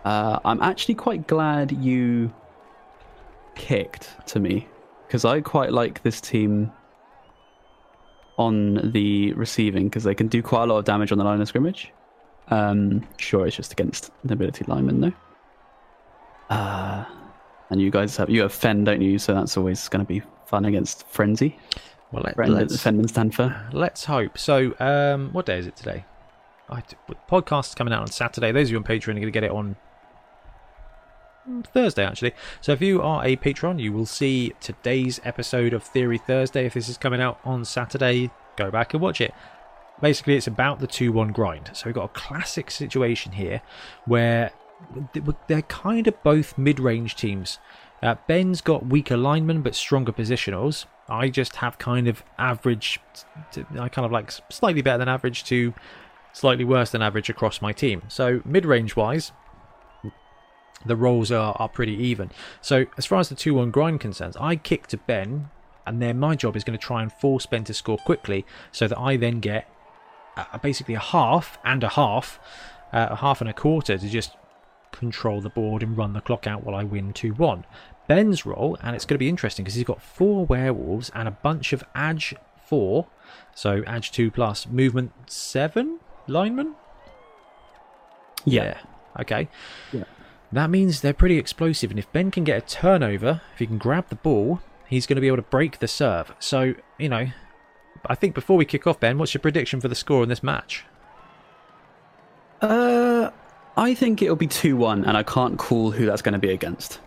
Uh, 0.04 0.38
I'm 0.44 0.62
actually 0.62 0.94
quite 0.94 1.26
glad 1.26 1.72
you 1.72 2.32
kicked 3.54 4.08
to 4.28 4.40
me 4.40 4.68
because 5.06 5.24
I 5.24 5.40
quite 5.40 5.72
like 5.72 6.02
this 6.02 6.20
team 6.20 6.72
on 8.40 8.92
the 8.92 9.34
receiving 9.34 9.84
because 9.84 10.04
they 10.04 10.14
can 10.14 10.26
do 10.26 10.42
quite 10.42 10.62
a 10.62 10.66
lot 10.66 10.78
of 10.78 10.86
damage 10.86 11.12
on 11.12 11.18
the 11.18 11.24
line 11.24 11.42
of 11.42 11.46
scrimmage. 11.46 11.92
Um, 12.48 13.06
sure, 13.18 13.46
it's 13.46 13.54
just 13.54 13.70
against 13.70 14.10
nobility 14.24 14.64
linemen 14.66 15.02
though. 15.02 15.12
Uh, 16.48 17.04
and 17.68 17.82
you 17.82 17.90
guys 17.90 18.16
have 18.16 18.30
you 18.30 18.40
have 18.40 18.52
Fend, 18.52 18.86
don't 18.86 19.02
you? 19.02 19.18
So 19.18 19.34
that's 19.34 19.58
always 19.58 19.86
going 19.88 20.04
to 20.04 20.08
be 20.08 20.22
fun 20.46 20.64
against 20.64 21.06
Frenzy. 21.06 21.58
Well, 22.12 22.24
let, 22.24 22.48
let's 22.48 22.82
Fend 22.82 22.98
and 22.98 23.08
stand 23.08 23.34
for. 23.34 23.54
Let's 23.72 24.06
hope. 24.06 24.38
So, 24.38 24.74
um, 24.80 25.32
what 25.32 25.46
day 25.46 25.58
is 25.58 25.66
it 25.66 25.76
today? 25.76 26.04
I, 26.68 26.82
podcast 27.30 27.76
coming 27.76 27.92
out 27.92 28.00
on 28.00 28.08
Saturday. 28.08 28.50
Those 28.52 28.68
of 28.68 28.72
you 28.72 28.78
on 28.78 28.84
Patreon 28.84 29.10
are 29.10 29.12
going 29.12 29.22
to 29.22 29.30
get 29.30 29.44
it 29.44 29.52
on 29.52 29.76
Thursday, 31.72 32.04
actually. 32.04 32.32
So, 32.60 32.72
if 32.72 32.80
you 32.80 33.00
are 33.00 33.24
a 33.24 33.36
patron, 33.36 33.78
you 33.78 33.92
will 33.92 34.06
see 34.06 34.54
today's 34.60 35.20
episode 35.22 35.72
of 35.72 35.84
Theory 35.84 36.18
Thursday. 36.18 36.66
If 36.66 36.74
this 36.74 36.88
is 36.88 36.98
coming 36.98 37.20
out 37.20 37.38
on 37.44 37.64
Saturday, 37.64 38.32
go 38.64 38.70
back 38.70 38.94
and 38.94 39.02
watch 39.02 39.20
it. 39.20 39.34
Basically, 40.00 40.36
it's 40.36 40.46
about 40.46 40.80
the 40.80 40.86
2 40.86 41.12
1 41.12 41.32
grind. 41.32 41.70
So, 41.74 41.86
we've 41.86 41.94
got 41.94 42.04
a 42.04 42.08
classic 42.08 42.70
situation 42.70 43.32
here 43.32 43.60
where 44.06 44.52
they're 45.46 45.62
kind 45.62 46.06
of 46.06 46.22
both 46.22 46.56
mid-range 46.56 47.16
teams. 47.16 47.58
Uh, 48.02 48.14
Ben's 48.26 48.60
got 48.60 48.86
weaker 48.86 49.16
linemen 49.16 49.62
but 49.62 49.74
stronger 49.74 50.12
positionals. 50.12 50.86
I 51.08 51.28
just 51.28 51.56
have 51.56 51.76
kind 51.78 52.08
of 52.08 52.22
average, 52.38 53.00
I 53.78 53.88
kind 53.88 54.06
of 54.06 54.12
like 54.12 54.32
slightly 54.48 54.80
better 54.80 54.98
than 54.98 55.08
average 55.08 55.44
to 55.44 55.74
slightly 56.32 56.64
worse 56.64 56.90
than 56.90 57.02
average 57.02 57.28
across 57.28 57.60
my 57.60 57.72
team. 57.72 58.02
So 58.08 58.40
mid 58.44 58.64
range 58.64 58.96
wise, 58.96 59.32
the 60.86 60.96
roles 60.96 61.30
are, 61.30 61.54
are 61.58 61.68
pretty 61.68 61.94
even. 61.94 62.30
So 62.60 62.86
as 62.96 63.06
far 63.06 63.18
as 63.18 63.28
the 63.28 63.34
2-1 63.34 63.72
grind 63.72 64.00
concerns, 64.00 64.36
I 64.38 64.56
kick 64.56 64.86
to 64.88 64.96
Ben, 64.96 65.50
and 65.86 66.00
then 66.00 66.18
my 66.18 66.36
job 66.36 66.56
is 66.56 66.64
going 66.64 66.78
to 66.78 66.84
try 66.84 67.02
and 67.02 67.12
force 67.12 67.46
Ben 67.46 67.64
to 67.64 67.74
score 67.74 67.98
quickly, 67.98 68.44
so 68.72 68.88
that 68.88 68.98
I 68.98 69.16
then 69.16 69.40
get 69.40 69.68
uh, 70.36 70.58
basically 70.58 70.94
a 70.94 71.00
half 71.00 71.58
and 71.64 71.82
a 71.82 71.88
half, 71.88 72.38
uh, 72.92 73.08
a 73.10 73.16
half 73.16 73.40
and 73.40 73.50
a 73.50 73.52
quarter 73.52 73.98
to 73.98 74.08
just 74.08 74.32
control 74.92 75.40
the 75.40 75.48
board 75.48 75.82
and 75.82 75.96
run 75.96 76.12
the 76.12 76.20
clock 76.20 76.46
out 76.46 76.64
while 76.64 76.74
I 76.74 76.84
win 76.84 77.12
2-1. 77.12 77.64
Ben's 78.08 78.44
role, 78.44 78.76
and 78.82 78.96
it's 78.96 79.04
going 79.04 79.14
to 79.14 79.20
be 79.20 79.28
interesting 79.28 79.64
because 79.64 79.76
he's 79.76 79.84
got 79.84 80.02
four 80.02 80.44
werewolves 80.44 81.10
and 81.14 81.28
a 81.28 81.30
bunch 81.30 81.72
of 81.72 81.84
Edge 81.94 82.34
4, 82.66 83.06
so 83.54 83.82
Edge 83.86 84.10
2 84.10 84.30
plus, 84.30 84.66
movement 84.66 85.12
7 85.26 86.00
linemen? 86.26 86.74
Yeah. 88.44 88.78
Okay. 89.18 89.48
Yeah. 89.92 90.04
That 90.52 90.70
means 90.70 91.00
they're 91.00 91.12
pretty 91.12 91.38
explosive, 91.38 91.90
and 91.90 91.98
if 91.98 92.10
Ben 92.12 92.30
can 92.30 92.42
get 92.42 92.58
a 92.58 92.66
turnover, 92.66 93.42
if 93.52 93.60
he 93.60 93.66
can 93.66 93.78
grab 93.78 94.08
the 94.08 94.16
ball, 94.16 94.60
he's 94.90 95.06
going 95.06 95.14
to 95.14 95.20
be 95.20 95.28
able 95.28 95.36
to 95.36 95.42
break 95.42 95.78
the 95.78 95.88
serve. 95.88 96.34
So, 96.40 96.74
you 96.98 97.08
know, 97.08 97.28
I 98.04 98.14
think 98.16 98.34
before 98.34 98.56
we 98.56 98.64
kick 98.64 98.86
off, 98.86 98.98
Ben, 98.98 99.16
what's 99.18 99.32
your 99.32 99.40
prediction 99.40 99.80
for 99.80 99.88
the 99.88 99.94
score 99.94 100.22
in 100.24 100.28
this 100.28 100.42
match? 100.42 100.84
Uh, 102.60 103.30
I 103.76 103.94
think 103.94 104.20
it'll 104.20 104.36
be 104.36 104.48
2 104.48 104.76
1, 104.76 105.04
and 105.04 105.16
I 105.16 105.22
can't 105.22 105.58
call 105.58 105.92
who 105.92 106.04
that's 106.04 106.22
going 106.22 106.32
to 106.32 106.38
be 106.38 106.50
against. 106.50 107.00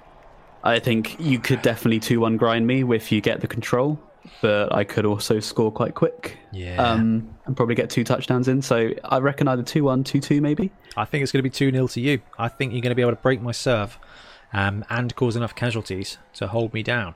I 0.63 0.79
think 0.79 1.19
you 1.19 1.39
could 1.39 1.61
definitely 1.61 1.99
2 1.99 2.21
1 2.21 2.37
grind 2.37 2.65
me 2.65 2.83
if 2.95 3.11
you 3.11 3.19
get 3.19 3.41
the 3.41 3.47
control, 3.47 3.99
but 4.41 4.73
I 4.73 4.85
could 4.85 5.05
also 5.05 5.41
score 5.41 5.71
quite 5.71 5.93
quick. 5.93 6.37
Yeah. 6.53 6.81
Um, 6.81 7.35
and 7.45 7.55
probably 7.57 7.75
get 7.75 7.89
two 7.89 8.05
touchdowns 8.05 8.47
in. 8.47 8.61
So 8.61 8.93
I 9.03 9.19
reckon 9.19 9.49
either 9.49 9.61
2 9.61 9.83
1, 9.83 10.05
2 10.05 10.21
2 10.21 10.41
maybe. 10.41 10.71
I 10.95 11.03
think 11.03 11.21
it's 11.21 11.33
going 11.33 11.39
to 11.39 11.43
be 11.43 11.49
2 11.49 11.69
0 11.71 11.87
to 11.87 12.01
you. 12.01 12.21
I 12.39 12.47
think 12.47 12.71
you're 12.71 12.81
going 12.81 12.91
to 12.91 12.95
be 12.95 13.01
able 13.01 13.11
to 13.11 13.21
break 13.21 13.41
my 13.41 13.51
serve 13.51 13.99
um, 14.53 14.85
and 14.89 15.13
cause 15.15 15.35
enough 15.35 15.53
casualties 15.53 16.17
to 16.35 16.47
hold 16.47 16.73
me 16.73 16.81
down. 16.81 17.15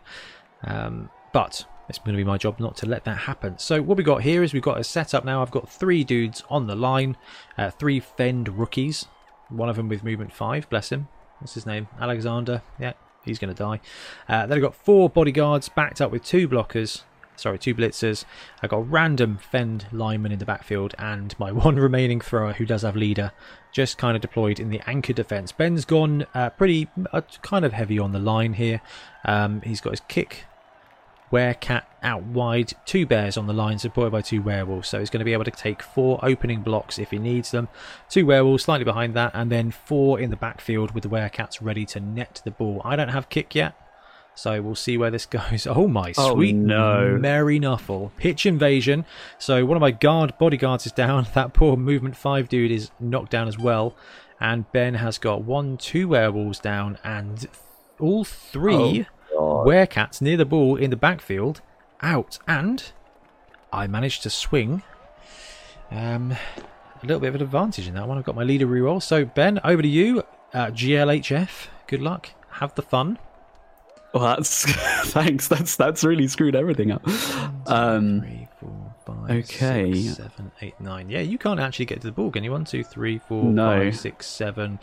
Um, 0.64 1.10
but 1.34 1.66
it's 1.90 2.00
going 2.00 2.14
to 2.14 2.18
be 2.18 2.24
my 2.24 2.38
job 2.38 2.60
not 2.60 2.76
to 2.78 2.86
let 2.86 3.06
that 3.06 3.18
happen. 3.18 3.58
So 3.58 3.82
what 3.82 3.98
we 3.98 4.04
got 4.04 4.22
here 4.24 4.44
is 4.44 4.54
we've 4.54 4.62
got 4.62 4.80
a 4.80 4.84
setup 4.84 5.24
now. 5.24 5.42
I've 5.42 5.52
got 5.52 5.70
three 5.70 6.04
dudes 6.04 6.44
on 6.50 6.68
the 6.68 6.76
line, 6.76 7.16
uh, 7.58 7.72
three 7.72 8.00
Fend 8.00 8.58
rookies. 8.58 9.08
One 9.50 9.70
of 9.70 9.78
them 9.78 9.88
with 9.88 10.04
movement 10.04 10.34
five, 10.34 10.70
bless 10.70 10.92
him. 10.92 11.08
What's 11.40 11.54
his 11.54 11.66
name? 11.66 11.88
Alexander. 12.00 12.62
Yeah, 12.80 12.94
he's 13.24 13.40
going 13.40 13.54
to 13.54 13.64
die. 13.64 13.80
Uh, 14.28 14.46
then 14.46 14.58
I've 14.58 14.64
got 14.64 14.76
four 14.76 15.10
bodyguards 15.10 15.70
backed 15.70 16.02
up 16.02 16.12
with 16.12 16.24
two 16.24 16.50
blockers. 16.50 17.04
Sorry, 17.38 17.60
two 17.60 17.76
blitzers. 17.76 18.26
I've 18.64 18.72
got 18.72 18.78
a 18.78 18.82
random 18.82 19.38
Fend 19.38 19.86
lineman 19.92 20.32
in 20.32 20.40
the 20.40 20.46
backfield 20.46 20.96
and 20.98 21.38
my 21.40 21.52
one 21.54 21.76
remaining 21.76 22.20
thrower 22.20 22.54
who 22.54 22.66
does 22.66 22.82
have 22.82 22.96
leader 22.96 23.32
just 23.78 24.00
kind 24.00 24.16
of 24.16 24.22
deployed 24.24 24.60
in 24.60 24.72
the 24.72 24.82
anchor 24.88 25.14
defense. 25.14 25.52
Ben's 25.52 25.86
gone 25.86 26.26
uh, 26.34 26.50
pretty 26.50 26.88
uh, 27.14 27.22
kind 27.44 27.64
of 27.64 27.74
heavy 27.74 28.00
on 28.00 28.12
the 28.12 28.18
line 28.18 28.54
here. 28.54 28.82
Um, 29.24 29.62
he's 29.62 29.82
got 29.82 29.92
his 29.92 30.00
kick 30.08 30.46
Werecat 31.32 31.84
out 32.02 32.24
wide, 32.24 32.74
two 32.86 33.06
bears 33.06 33.38
on 33.38 33.46
the 33.46 33.54
line, 33.54 33.78
supported 33.78 34.10
by 34.10 34.22
two 34.22 34.42
werewolves. 34.42 34.88
So 34.88 35.00
he's 35.00 35.12
going 35.12 35.20
to 35.20 35.26
be 35.26 35.34
able 35.34 35.44
to 35.44 35.52
take 35.52 35.84
four 35.84 36.20
opening 36.24 36.64
blocks 36.64 36.98
if 36.98 37.12
he 37.12 37.20
needs 37.20 37.52
them. 37.52 37.68
Two 38.10 38.26
werewolves 38.26 38.64
slightly 38.64 38.84
behind 38.84 39.14
that, 39.14 39.30
and 39.36 39.52
then 39.52 39.70
four 39.70 40.20
in 40.20 40.32
the 40.32 40.36
backfield 40.36 40.96
with 40.96 41.04
the 41.04 41.10
werecats 41.10 41.60
ready 41.62 41.86
to 41.86 42.00
net 42.00 42.42
the 42.44 42.50
ball. 42.50 42.82
I 42.84 42.96
don't 42.96 43.10
have 43.10 43.30
kick 43.30 43.54
yet, 43.54 43.76
so 44.38 44.62
we'll 44.62 44.76
see 44.76 44.98
where 44.98 45.10
this 45.12 45.26
goes. 45.38 45.68
Oh 45.68 45.88
my 45.88 46.14
Oh, 46.18 46.34
sweet 46.36 46.54
no. 46.54 47.18
Mary 47.20 47.60
Nuffle. 47.60 48.12
Pitch 48.18 48.46
invasion. 48.46 49.04
So 49.38 49.66
one 49.66 49.76
of 49.76 49.82
my 49.82 49.92
guard 49.92 50.38
bodyguards 50.38 50.86
is 50.86 50.92
down. 50.92 51.28
That 51.34 51.54
poor 51.54 51.76
movement 51.76 52.16
five 52.16 52.48
dude 52.48 52.72
is 52.72 52.92
knocked 53.00 53.32
down 53.32 53.48
as 53.48 53.58
well. 53.58 53.96
And 54.40 54.72
Ben 54.72 54.94
has 54.94 55.18
got 55.18 55.44
one, 55.44 55.78
two 55.78 56.08
werewolves 56.10 56.60
down, 56.60 57.00
and 57.04 57.48
all 58.00 58.24
three 58.24 59.08
werecats 59.36 60.22
near 60.22 60.38
the 60.38 60.46
ball 60.46 60.76
in 60.76 60.92
the 60.92 60.96
backfield 60.96 61.62
out. 62.02 62.38
And 62.48 62.92
I 63.74 63.88
managed 63.88 64.22
to 64.24 64.30
swing 64.30 64.84
um, 65.90 66.34
a 66.34 67.06
little 67.06 67.20
bit 67.20 67.30
of 67.30 67.36
an 67.36 67.42
advantage 67.42 67.88
in 67.88 67.96
that 67.96 68.08
one. 68.08 68.18
I've 68.20 68.24
got 68.26 68.36
my 68.36 68.44
leader 68.44 68.68
reroll. 68.68 69.02
So 69.02 69.26
Ben, 69.26 69.60
over 69.64 69.82
to 69.82 69.88
you. 69.88 70.24
Uh, 70.54 70.68
GLHF. 70.68 71.68
Good 71.88 72.02
luck. 72.02 72.30
Have 72.52 72.76
the 72.76 72.82
fun. 72.84 73.18
Well, 74.18 74.36
that's 74.36 74.66
thanks. 75.12 75.48
That's 75.48 75.76
that's 75.76 76.04
really 76.04 76.28
screwed 76.28 76.56
everything 76.56 76.92
up. 76.92 77.08
Um, 77.68 78.22
Three, 78.22 78.48
four, 78.60 78.96
five, 79.06 79.30
okay. 79.30 79.94
six, 79.94 80.18
seven, 80.18 80.52
eight, 80.62 80.80
nine. 80.80 81.10
Yeah, 81.10 81.20
you 81.20 81.38
can't 81.38 81.60
actually 81.60 81.86
get 81.86 82.02
to 82.02 82.08
the 82.08 82.14
ball, 82.14 82.32
can 82.32 82.44
you? 82.44 82.52
One, 82.52 82.66
two, 82.66 82.84
three, 82.84 83.20
four, 83.20 83.44
No. 83.44 83.68
five, 83.68 83.96
six, 83.96 84.26
seven. 84.26 84.80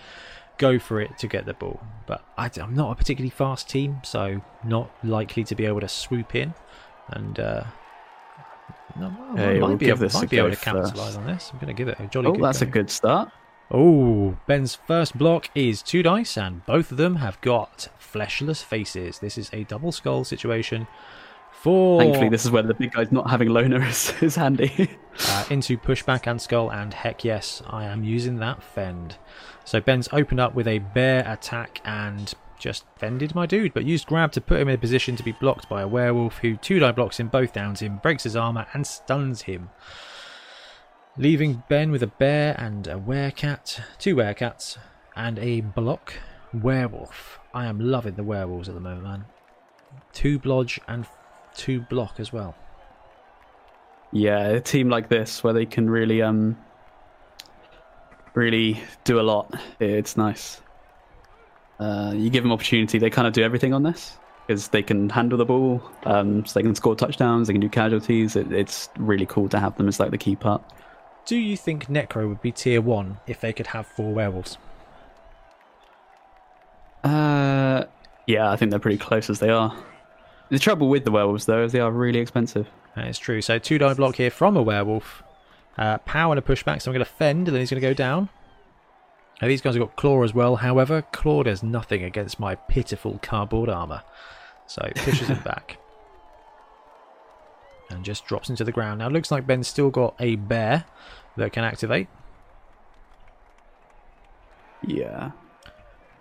Go 0.59 0.79
for 0.79 1.01
it 1.01 1.19
to 1.19 1.27
get 1.27 1.47
the 1.47 1.55
ball. 1.55 1.81
But 2.07 2.23
I, 2.39 2.49
am 2.61 2.77
not 2.77 2.93
a 2.93 2.95
particularly 2.95 3.31
fast 3.31 3.69
team, 3.69 4.01
so 4.05 4.41
not 4.63 4.89
likely 5.03 5.43
to 5.45 5.57
be 5.57 5.67
able 5.67 5.81
to 5.81 5.89
swoop 5.89 6.37
in. 6.37 6.55
And 7.09 7.41
uh, 7.41 7.65
no, 8.97 9.13
well, 9.19 9.37
Hey, 9.37 9.57
I 9.57 9.59
might 9.59 9.67
we'll 9.67 9.77
be, 9.77 9.89
able, 9.89 10.09
might 10.11 10.31
be 10.31 10.39
able 10.39 10.51
to 10.51 10.57
capitalise 10.57 11.17
on 11.17 11.27
this. 11.27 11.51
I'm 11.53 11.59
going 11.59 11.75
to 11.75 11.75
give 11.75 11.89
it 11.89 11.99
a 11.99 12.07
jolly 12.07 12.29
oh, 12.29 12.37
that's 12.41 12.63
a 12.63 12.67
good 12.67 12.89
start. 12.89 13.33
Oh, 13.71 14.37
Ben's 14.47 14.75
first 14.75 15.17
block 15.17 15.51
is 15.55 15.83
two 15.83 16.03
dice, 16.03 16.37
and 16.37 16.65
both 16.67 16.91
of 16.91 16.99
them 16.99 17.17
have 17.17 17.41
got 17.41 17.89
fleshless 17.99 18.63
faces. 18.63 19.19
This 19.19 19.39
is 19.39 19.51
a 19.53 19.65
double 19.65 19.93
skull 19.93 20.25
situation. 20.25 20.87
For 21.51 21.99
Thankfully, 22.01 22.29
this 22.29 22.45
is 22.45 22.51
where 22.51 22.63
the 22.63 22.75
big 22.75 22.93
guy's 22.93 23.11
not 23.11 23.31
having 23.31 23.49
loner 23.49 23.83
is, 23.83 24.13
is 24.21 24.37
handy. 24.37 24.91
uh, 25.29 25.45
into 25.49 25.79
pushback 25.79 26.27
and 26.27 26.41
skull, 26.41 26.71
and 26.71 26.93
heck 26.93 27.25
yes, 27.25 27.63
I 27.67 27.85
am 27.85 28.05
using 28.05 28.37
that 28.37 28.63
fend. 28.63 29.17
So 29.65 29.81
Ben's 29.81 30.09
opened 30.13 30.41
up 30.41 30.55
with 30.55 30.69
a 30.69 30.81
bear 30.81 31.27
attack 31.27 31.81
and 31.85 32.35
just 32.59 32.85
fended 32.97 33.35
my 33.35 33.47
dude, 33.47 33.73
but 33.73 33.85
used 33.85 34.07
grab 34.07 34.33
to 34.33 34.41
put 34.41 34.61
him 34.61 34.69
in 34.69 34.75
a 34.75 34.79
position 34.79 35.17
to 35.17 35.23
be 35.23 35.33
blocked 35.33 35.69
by 35.69 35.83
a 35.83 35.89
werewolf 35.89 36.39
who 36.39 36.57
two 36.57 36.79
die 36.79 36.93
blocks 36.93 37.19
him, 37.19 37.29
both 37.29 37.55
downs 37.55 37.81
him, 37.81 37.97
breaks 38.03 38.25
his 38.25 38.37
armor, 38.37 38.67
and 38.75 38.87
stuns 38.87 39.43
him. 39.43 39.71
Leaving 41.17 41.63
Ben 41.69 41.93
with 41.93 42.03
a 42.03 42.09
bear 42.09 42.57
and 42.59 42.89
a 42.89 42.97
werecat, 42.97 43.81
two 43.99 44.17
werecats, 44.17 44.79
and 45.15 45.39
a 45.39 45.61
block 45.61 46.15
werewolf. 46.53 47.39
I 47.53 47.67
am 47.67 47.79
loving 47.79 48.15
the 48.17 48.25
werewolves 48.25 48.69
at 48.69 48.75
the 48.75 48.81
moment, 48.81 49.05
man. 49.05 49.25
Two 50.13 50.41
blodge 50.41 50.81
and 50.89 51.07
two 51.55 51.83
block 51.83 52.19
as 52.19 52.33
well. 52.33 52.57
yeah, 54.11 54.49
a 54.49 54.61
team 54.61 54.89
like 54.89 55.09
this 55.09 55.43
where 55.45 55.53
they 55.53 55.67
can 55.67 55.89
really 55.89 56.21
um 56.23 56.57
really 58.35 58.81
do 59.05 59.21
a 59.21 59.23
lot. 59.23 59.55
It's 59.79 60.17
nice. 60.17 60.61
Uh, 61.79 62.13
you 62.17 62.31
give 62.31 62.43
them 62.43 62.53
opportunity, 62.53 62.99
they 62.99 63.11
kind 63.11 63.27
of 63.29 63.33
do 63.35 63.43
everything 63.43 63.73
on 63.73 63.85
this 63.85 64.17
because 64.47 64.69
they 64.69 64.83
can 64.83 65.09
handle 65.09 65.39
the 65.39 65.45
ball, 65.45 65.81
um, 66.07 66.45
so 66.45 66.59
they 66.59 66.63
can 66.63 66.75
score 66.75 66.95
touchdowns, 66.97 67.47
they 67.47 67.55
can 67.55 67.61
do 67.61 67.69
casualties. 67.69 68.37
It, 68.37 68.53
it's 68.53 68.89
really 68.99 69.27
cool 69.27 69.49
to 69.49 69.61
have 69.61 69.77
them 69.77 69.87
as 69.89 70.01
like 70.01 70.11
the 70.11 70.19
key 70.19 70.37
part. 70.37 70.63
Do 71.27 71.37
you 71.37 71.57
think 71.57 71.87
Necro 71.87 72.29
would 72.29 72.43
be 72.43 72.53
tier 72.53 72.81
1 72.81 73.19
if 73.27 73.41
they 73.41 73.53
could 73.53 73.69
have 73.69 73.87
four 73.87 74.13
werewolves? 74.13 74.59
Uh, 77.03 77.85
yeah, 78.27 78.51
I 78.51 78.57
think 78.57 78.71
they're 78.71 78.81
pretty 78.81 78.99
close 78.99 79.31
as 79.31 79.39
they 79.39 79.51
are. 79.51 79.75
The 80.51 80.59
trouble 80.59 80.89
with 80.89 81.05
the 81.05 81.11
werewolves 81.11 81.47
though 81.47 81.65
is 81.65 81.73
they 81.73 81.81
are 81.81 81.91
really 81.91 82.19
expensive. 82.19 82.69
That 82.97 83.09
is 83.09 83.19
true. 83.19 83.41
So 83.41 83.59
two 83.59 83.79
die 83.79 83.95
block 83.95 84.17
here 84.17 84.31
from 84.31 84.57
a 84.57 84.63
werewolf. 84.63 85.23
Uh, 85.77 85.99
power 85.99 86.33
and 86.33 86.39
a 86.39 86.43
pushback, 86.43 86.81
so 86.81 86.91
I'm 86.91 86.95
going 86.95 87.05
to 87.05 87.11
fend, 87.11 87.49
and 87.49 87.55
then 87.55 87.61
he's 87.61 87.71
going 87.71 87.81
to 87.81 87.89
go 87.89 87.95
down. 87.95 88.29
Now 89.43 89.49
these 89.49 89.61
guys 89.61 89.75
have 89.75 89.83
got 89.83 89.97
claw 89.97 90.23
as 90.23 90.33
well. 90.33 90.57
However, 90.57 91.03
claw 91.03 91.43
does 91.43 91.63
nothing 91.63 92.05
against 92.05 92.39
my 92.39 92.55
pitiful 92.55 93.19
cardboard 93.23 93.69
armor. 93.69 94.03
So 94.67 94.89
pushes 94.95 95.29
him 95.29 95.41
back. 95.45 95.79
And 97.95 98.05
just 98.05 98.27
drops 98.27 98.51
into 98.51 98.65
the 98.65 98.73
ground. 98.73 98.99
Now 98.99 99.07
it 99.07 99.13
looks 99.13 99.31
like 99.31 99.47
Ben's 99.47 99.69
still 99.69 99.91
got 99.91 100.15
a 100.19 100.37
bear 100.37 100.85
that 101.37 101.53
can 101.53 101.65
activate. 101.65 102.09
Yeah. 104.87 105.31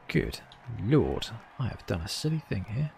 Good 0.08 0.40
lord, 0.82 1.28
I 1.60 1.68
have 1.68 1.86
done 1.86 2.02
a 2.02 2.08
silly 2.08 2.44
thing 2.50 2.66
here. 2.74 2.92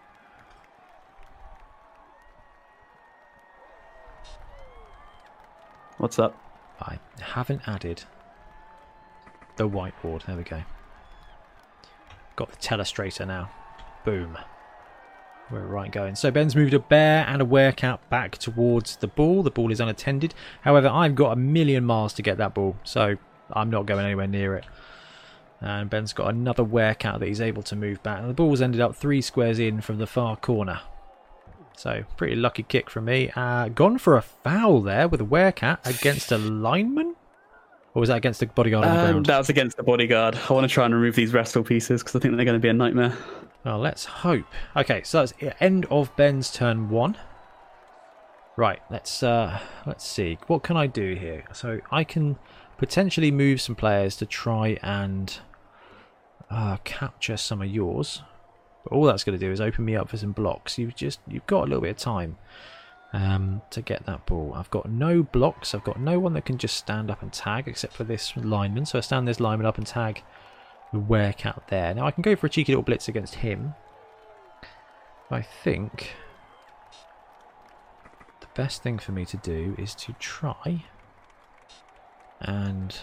What's 5.98 6.18
up? 6.18 6.36
I 6.80 6.98
haven't 7.20 7.66
added 7.66 8.04
the 9.56 9.68
whiteboard. 9.68 10.26
There 10.26 10.36
we 10.36 10.42
go. 10.42 10.62
Got 12.36 12.50
the 12.50 12.56
telestrator 12.58 13.26
now. 13.26 13.50
Boom. 14.04 14.36
We're 15.50 15.60
right 15.60 15.92
going. 15.92 16.16
So 16.16 16.30
Ben's 16.32 16.56
moved 16.56 16.74
a 16.74 16.80
bear 16.80 17.24
and 17.28 17.40
a 17.40 17.44
werecat 17.44 18.00
back 18.10 18.36
towards 18.36 18.96
the 18.96 19.06
ball. 19.06 19.44
The 19.44 19.50
ball 19.50 19.70
is 19.70 19.80
unattended. 19.80 20.34
However, 20.62 20.88
I've 20.88 21.14
got 21.14 21.32
a 21.32 21.36
million 21.36 21.84
miles 21.84 22.12
to 22.14 22.22
get 22.22 22.38
that 22.38 22.54
ball, 22.54 22.76
so 22.82 23.16
I'm 23.52 23.70
not 23.70 23.86
going 23.86 24.04
anywhere 24.04 24.26
near 24.26 24.56
it. 24.56 24.64
And 25.60 25.88
Ben's 25.88 26.12
got 26.12 26.30
another 26.30 26.64
werecat 26.64 27.20
that 27.20 27.26
he's 27.28 27.40
able 27.40 27.62
to 27.64 27.76
move 27.76 28.02
back. 28.02 28.20
And 28.20 28.28
the 28.28 28.34
ball's 28.34 28.60
ended 28.60 28.80
up 28.80 28.96
three 28.96 29.20
squares 29.20 29.58
in 29.58 29.80
from 29.80 29.98
the 29.98 30.06
far 30.06 30.36
corner. 30.36 30.80
So, 31.76 32.04
pretty 32.16 32.36
lucky 32.36 32.62
kick 32.62 32.90
from 32.90 33.04
me. 33.04 33.30
Uh, 33.36 33.68
gone 33.68 33.98
for 33.98 34.16
a 34.16 34.22
foul 34.22 34.80
there 34.80 35.06
with 35.06 35.20
a 35.20 35.24
werecat 35.24 35.78
against 35.86 36.32
a 36.32 36.38
lineman? 36.38 37.14
Or 37.96 38.00
was 38.00 38.10
that 38.10 38.18
against 38.18 38.40
the 38.40 38.46
bodyguard 38.46 38.84
on 38.84 38.94
the 38.94 39.00
Um, 39.00 39.10
ground? 39.12 39.26
that 39.26 39.38
was 39.38 39.48
against 39.48 39.78
the 39.78 39.82
bodyguard. 39.82 40.38
I 40.50 40.52
want 40.52 40.68
to 40.68 40.72
try 40.72 40.84
and 40.84 40.94
remove 40.94 41.14
these 41.14 41.32
wrestle 41.32 41.64
pieces 41.64 42.02
because 42.02 42.14
I 42.14 42.18
think 42.18 42.36
they're 42.36 42.44
going 42.44 42.60
to 42.60 42.62
be 42.62 42.68
a 42.68 42.74
nightmare. 42.74 43.16
Well, 43.64 43.78
let's 43.78 44.04
hope. 44.04 44.44
Okay, 44.76 45.00
so 45.02 45.20
that's 45.20 45.32
the 45.32 45.64
end 45.64 45.86
of 45.86 46.14
Ben's 46.14 46.52
turn 46.52 46.90
one. 46.90 47.16
Right, 48.54 48.80
let's 48.90 49.22
uh, 49.22 49.60
let's 49.86 50.06
see. 50.06 50.36
What 50.46 50.62
can 50.62 50.76
I 50.76 50.86
do 50.86 51.14
here? 51.14 51.44
So 51.54 51.80
I 51.90 52.04
can 52.04 52.36
potentially 52.76 53.30
move 53.30 53.62
some 53.62 53.74
players 53.74 54.14
to 54.16 54.26
try 54.26 54.78
and 54.82 55.38
uh, 56.50 56.76
capture 56.84 57.38
some 57.38 57.62
of 57.62 57.68
yours. 57.68 58.22
But 58.84 58.92
all 58.94 59.04
that's 59.04 59.24
going 59.24 59.38
to 59.38 59.42
do 59.42 59.50
is 59.50 59.58
open 59.58 59.86
me 59.86 59.96
up 59.96 60.10
for 60.10 60.18
some 60.18 60.32
blocks. 60.32 60.76
You've 60.76 60.94
just 60.94 61.20
you've 61.26 61.46
got 61.46 61.60
a 61.62 61.66
little 61.66 61.80
bit 61.80 61.92
of 61.92 61.96
time 61.96 62.36
um, 63.12 63.62
to 63.70 63.82
get 63.82 64.04
that 64.06 64.26
ball. 64.26 64.52
I've 64.54 64.70
got 64.70 64.90
no 64.90 65.22
blocks. 65.22 65.74
I've 65.74 65.84
got 65.84 66.00
no 66.00 66.18
one 66.18 66.34
that 66.34 66.44
can 66.44 66.58
just 66.58 66.76
stand 66.76 67.10
up 67.10 67.22
and 67.22 67.32
tag 67.32 67.68
except 67.68 67.94
for 67.94 68.04
this 68.04 68.36
lineman. 68.36 68.86
So 68.86 68.98
I 68.98 69.00
stand 69.00 69.26
this 69.26 69.40
lineman 69.40 69.66
up 69.66 69.78
and 69.78 69.86
tag 69.86 70.22
the 70.92 70.98
werecat 70.98 71.68
there. 71.68 71.94
Now 71.94 72.06
I 72.06 72.10
can 72.10 72.22
go 72.22 72.36
for 72.36 72.46
a 72.46 72.50
cheeky 72.50 72.72
little 72.72 72.82
blitz 72.82 73.08
against 73.08 73.36
him. 73.36 73.74
I 75.30 75.42
think 75.42 76.14
the 78.40 78.46
best 78.54 78.82
thing 78.82 78.98
for 78.98 79.12
me 79.12 79.24
to 79.26 79.36
do 79.38 79.74
is 79.78 79.94
to 79.96 80.12
try 80.14 80.84
and 82.40 82.96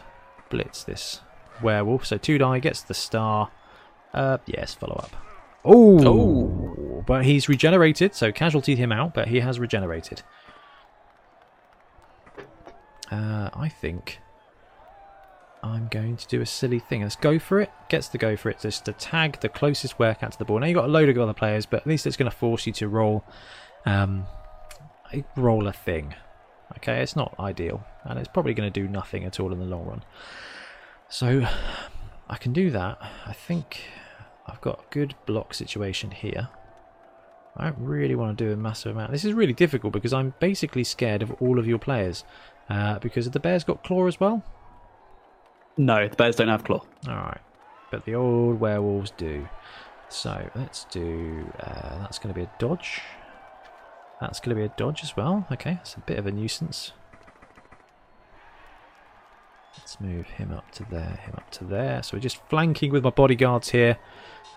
blitz 0.50 0.84
this 0.84 1.22
werewolf. 1.62 2.06
So 2.06 2.18
two 2.18 2.38
die 2.38 2.60
gets 2.60 2.82
the 2.82 2.94
star. 2.94 3.52
Uh, 4.14 4.38
yes, 4.46 4.74
follow 4.74 4.96
up. 4.96 5.33
Oh, 5.66 6.06
Oh. 6.08 7.04
but 7.08 7.26
he's 7.26 7.48
regenerated, 7.50 8.14
so 8.16 8.32
casualty 8.32 8.76
him 8.76 8.92
out, 8.92 9.14
but 9.14 9.28
he 9.30 9.40
has 9.40 9.60
regenerated. 9.60 10.22
Uh, 13.12 13.50
I 13.54 13.70
think 13.70 14.20
I'm 15.62 15.88
going 15.88 16.18
to 16.18 16.28
do 16.28 16.42
a 16.42 16.46
silly 16.46 16.80
thing. 16.80 17.04
Let's 17.04 17.16
go 17.16 17.38
for 17.40 17.62
it. 17.62 17.72
Gets 17.90 18.08
the 18.10 18.18
go 18.18 18.36
for 18.36 18.50
it 18.50 18.60
just 18.60 18.86
to 18.86 18.94
tag 18.94 19.40
the 19.42 19.50
closest 19.50 19.98
werecat 19.98 20.32
to 20.32 20.38
the 20.38 20.46
ball. 20.46 20.60
Now 20.60 20.66
you've 20.68 20.76
got 20.76 20.86
a 20.86 20.88
load 20.92 21.10
of 21.10 21.18
other 21.18 21.34
players, 21.34 21.66
but 21.66 21.82
at 21.82 21.88
least 21.88 22.08
it's 22.08 22.18
going 22.18 22.30
to 22.30 22.36
force 22.36 22.66
you 22.66 22.74
to 22.74 22.88
roll 22.88 23.24
um, 23.86 24.26
roll 25.36 25.68
a 25.68 25.74
thing. 25.74 26.16
Okay, 26.78 27.02
it's 27.02 27.16
not 27.16 27.36
ideal, 27.40 27.86
and 28.04 28.18
it's 28.18 28.28
probably 28.28 28.54
going 28.56 28.72
to 28.72 28.80
do 28.82 28.88
nothing 28.88 29.26
at 29.26 29.40
all 29.40 29.52
in 29.54 29.60
the 29.60 29.66
long 29.66 29.86
run. 29.86 30.04
So 31.08 31.46
I 32.30 32.38
can 32.38 32.52
do 32.52 32.72
that. 32.72 32.98
I 33.28 33.34
think 33.34 33.82
I've 34.48 34.62
got 34.62 34.80
a 34.80 34.84
good 34.94 35.16
block 35.26 35.54
situation 35.54 36.12
here. 36.12 36.50
I 37.56 37.66
don't 37.66 37.80
really 37.80 38.16
want 38.16 38.38
to 38.38 38.46
do 38.46 38.52
a 38.52 38.56
massive 38.56 38.94
amount. 38.94 39.12
This 39.12 39.26
is 39.26 39.34
really 39.34 39.54
difficult 39.54 39.94
because 39.94 40.14
I'm 40.14 40.34
basically 40.40 40.84
scared 40.84 41.22
of 41.22 41.32
all 41.42 41.60
of 41.60 41.68
your 41.68 41.80
players. 41.80 42.24
Uh, 42.70 42.98
because 43.00 43.30
the 43.30 43.40
bears 43.40 43.64
got 43.64 43.84
claw 43.84 44.08
as 44.08 44.20
well. 44.20 44.44
No, 45.78 46.08
the 46.08 46.16
bears 46.16 46.36
don't 46.36 46.48
have 46.48 46.64
claw. 46.64 46.82
Alright. 47.08 47.42
But 47.92 48.06
the 48.06 48.16
old 48.16 48.60
werewolves 48.60 49.12
do. 49.12 49.48
So 50.10 50.50
let's 50.56 50.86
do. 50.86 51.52
Uh, 51.60 52.00
that's 52.00 52.20
going 52.20 52.34
to 52.34 52.40
be 52.40 52.46
a 52.46 52.52
dodge. 52.60 53.02
That's 54.22 54.40
going 54.40 54.56
to 54.56 54.62
be 54.62 54.66
a 54.66 54.74
dodge 54.78 55.04
as 55.04 55.18
well. 55.18 55.46
Okay, 55.52 55.74
that's 55.74 55.96
a 55.96 56.00
bit 56.00 56.18
of 56.18 56.26
a 56.26 56.32
nuisance. 56.32 56.94
Let's 59.78 60.00
move 60.00 60.28
him 60.28 60.52
up 60.52 60.72
to 60.72 60.86
there, 60.90 61.20
him 61.26 61.34
up 61.36 61.50
to 61.52 61.64
there. 61.64 62.04
So 62.04 62.16
we're 62.18 62.22
just 62.22 62.38
flanking 62.50 62.92
with 62.92 63.04
my 63.04 63.10
bodyguards 63.10 63.70
here. 63.70 63.98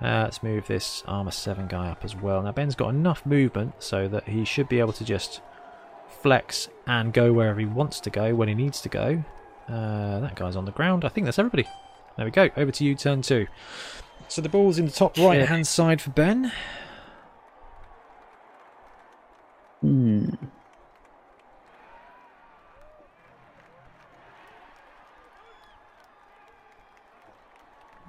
Uh, 0.01 0.24
let's 0.24 0.43
move 0.43 0.66
this 0.66 1.02
armor 1.06 1.30
7 1.30 1.68
guy 1.68 1.88
up 1.88 2.05
as 2.05 2.14
well. 2.14 2.43
Now 2.43 2.52
Ben's 2.52 2.74
got 2.74 2.90
enough 2.90 3.24
movement 3.24 3.74
so 3.78 4.09
that 4.09 4.28
he 4.28 4.44
should 4.44 4.68
be 4.68 4.78
able 4.78 4.93
to 4.93 5.05
just 5.05 5.40
flex 6.22 6.68
and 6.86 7.12
go 7.12 7.32
wherever 7.32 7.59
he 7.59 7.66
wants 7.66 8.01
to 8.01 8.10
go 8.10 8.34
when 8.34 8.48
he 8.48 8.55
needs 8.55 8.80
to 8.82 8.88
go. 8.88 9.24
Uh, 9.68 10.20
that 10.20 10.36
guy's 10.36 10.55
on 10.55 10.64
the 10.64 10.72
ground. 10.72 11.05
I 11.05 11.09
think 11.09 11.24
that's 11.24 11.38
everybody. 11.38 11.66
There 12.16 12.24
we 12.24 12.30
go. 12.30 12.51
Over 12.56 12.70
to 12.70 12.84
you, 12.84 12.94
turn 12.94 13.22
two. 13.22 13.47
So 14.28 14.43
the 14.43 14.48
ball's 14.48 14.78
in 14.78 14.86
the 14.86 14.93
top 14.93 15.16
right 15.18 15.47
hand 15.47 15.66
side 15.66 16.01
for 16.01 16.10
Ben. 16.10 16.52
Hmm. 19.80 20.30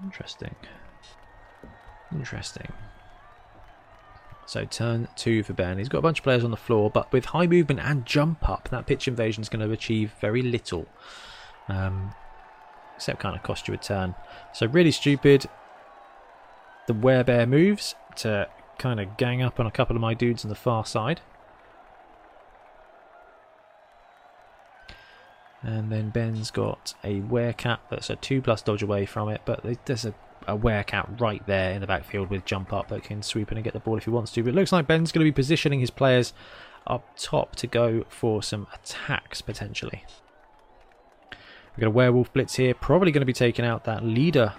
Interesting. 0.04 0.56
Interesting. 2.12 2.72
So 4.46 4.64
turn 4.64 5.10
two 5.16 5.44
for 5.44 5.54
Ben. 5.54 5.78
He's 5.78 5.90
got 5.90 6.00
a 6.00 6.02
bunch 6.02 6.20
of 6.20 6.24
players 6.24 6.44
on 6.44 6.52
the 6.52 6.58
floor, 6.58 6.90
but 6.90 7.12
with 7.12 7.26
high 7.26 7.48
movement 7.48 7.82
and 7.82 8.06
jump 8.06 8.48
up, 8.48 8.70
that 8.70 8.88
pitch 8.88 9.08
invasion 9.08 9.42
is 9.42 9.50
going 9.50 9.66
to 9.66 9.72
achieve 9.74 10.14
very 10.22 10.42
little. 10.42 10.86
Um, 11.68 12.14
except 12.96 13.20
kind 13.20 13.36
of 13.36 13.44
cost 13.44 13.68
you 13.68 13.74
a 13.74 13.78
turn. 13.78 14.16
So 14.54 14.66
really 14.68 14.92
stupid. 14.92 15.46
The 16.88 16.94
werebear 16.94 17.48
moves 17.48 17.96
to 18.18 18.50
kind 18.80 19.00
of 19.00 19.18
gang 19.18 19.42
up 19.42 19.60
on 19.60 19.68
a 19.68 19.72
couple 19.72 19.96
of 19.96 20.02
my 20.02 20.14
dudes 20.14 20.46
on 20.46 20.50
the 20.50 20.56
far 20.56 20.86
side. 20.86 21.22
And 25.64 25.92
then 25.92 26.10
Ben's 26.10 26.52
got 26.52 26.94
a 27.04 27.22
werecat 27.22 27.80
that's 27.90 28.10
a 28.10 28.16
2 28.16 28.42
plus 28.42 28.62
dodge 28.62 28.84
away 28.84 29.06
from 29.06 29.30
it, 29.30 29.42
but 29.46 29.66
there's 29.86 30.06
a, 30.06 30.14
a 30.48 30.58
werecat 30.58 31.20
right 31.20 31.46
there 31.48 31.72
in 31.72 31.82
the 31.82 31.88
backfield 31.88 32.30
with 32.30 32.46
jump 32.46 32.72
up 32.72 32.90
that 32.90 33.04
can 33.04 33.24
swoop 33.24 33.52
in 33.52 33.58
and 33.58 33.64
get 33.64 33.74
the 33.74 33.80
ball 33.80 33.98
if 33.98 34.06
he 34.06 34.12
wants 34.12 34.32
to. 34.34 34.44
But 34.44 34.50
it 34.50 34.56
looks 34.56 34.72
like 34.72 34.88
Ben's 34.88 35.12
going 35.12 35.26
to 35.26 35.32
be 35.32 35.36
positioning 35.36 35.80
his 35.80 35.90
players 35.90 36.34
up 36.86 37.18
top 37.18 37.56
to 37.58 37.68
go 37.68 38.06
for 38.08 38.44
some 38.44 38.68
attacks 38.74 39.42
potentially. 39.42 40.06
We've 41.32 41.82
got 41.82 41.88
a 41.88 41.92
werewolf 41.92 42.32
blitz 42.34 42.56
here, 42.56 42.74
probably 42.74 43.12
going 43.12 43.22
to 43.22 43.26
be 43.26 43.34
taking 43.34 43.66
out 43.66 43.84
that 43.86 44.04
leader. 44.04 44.54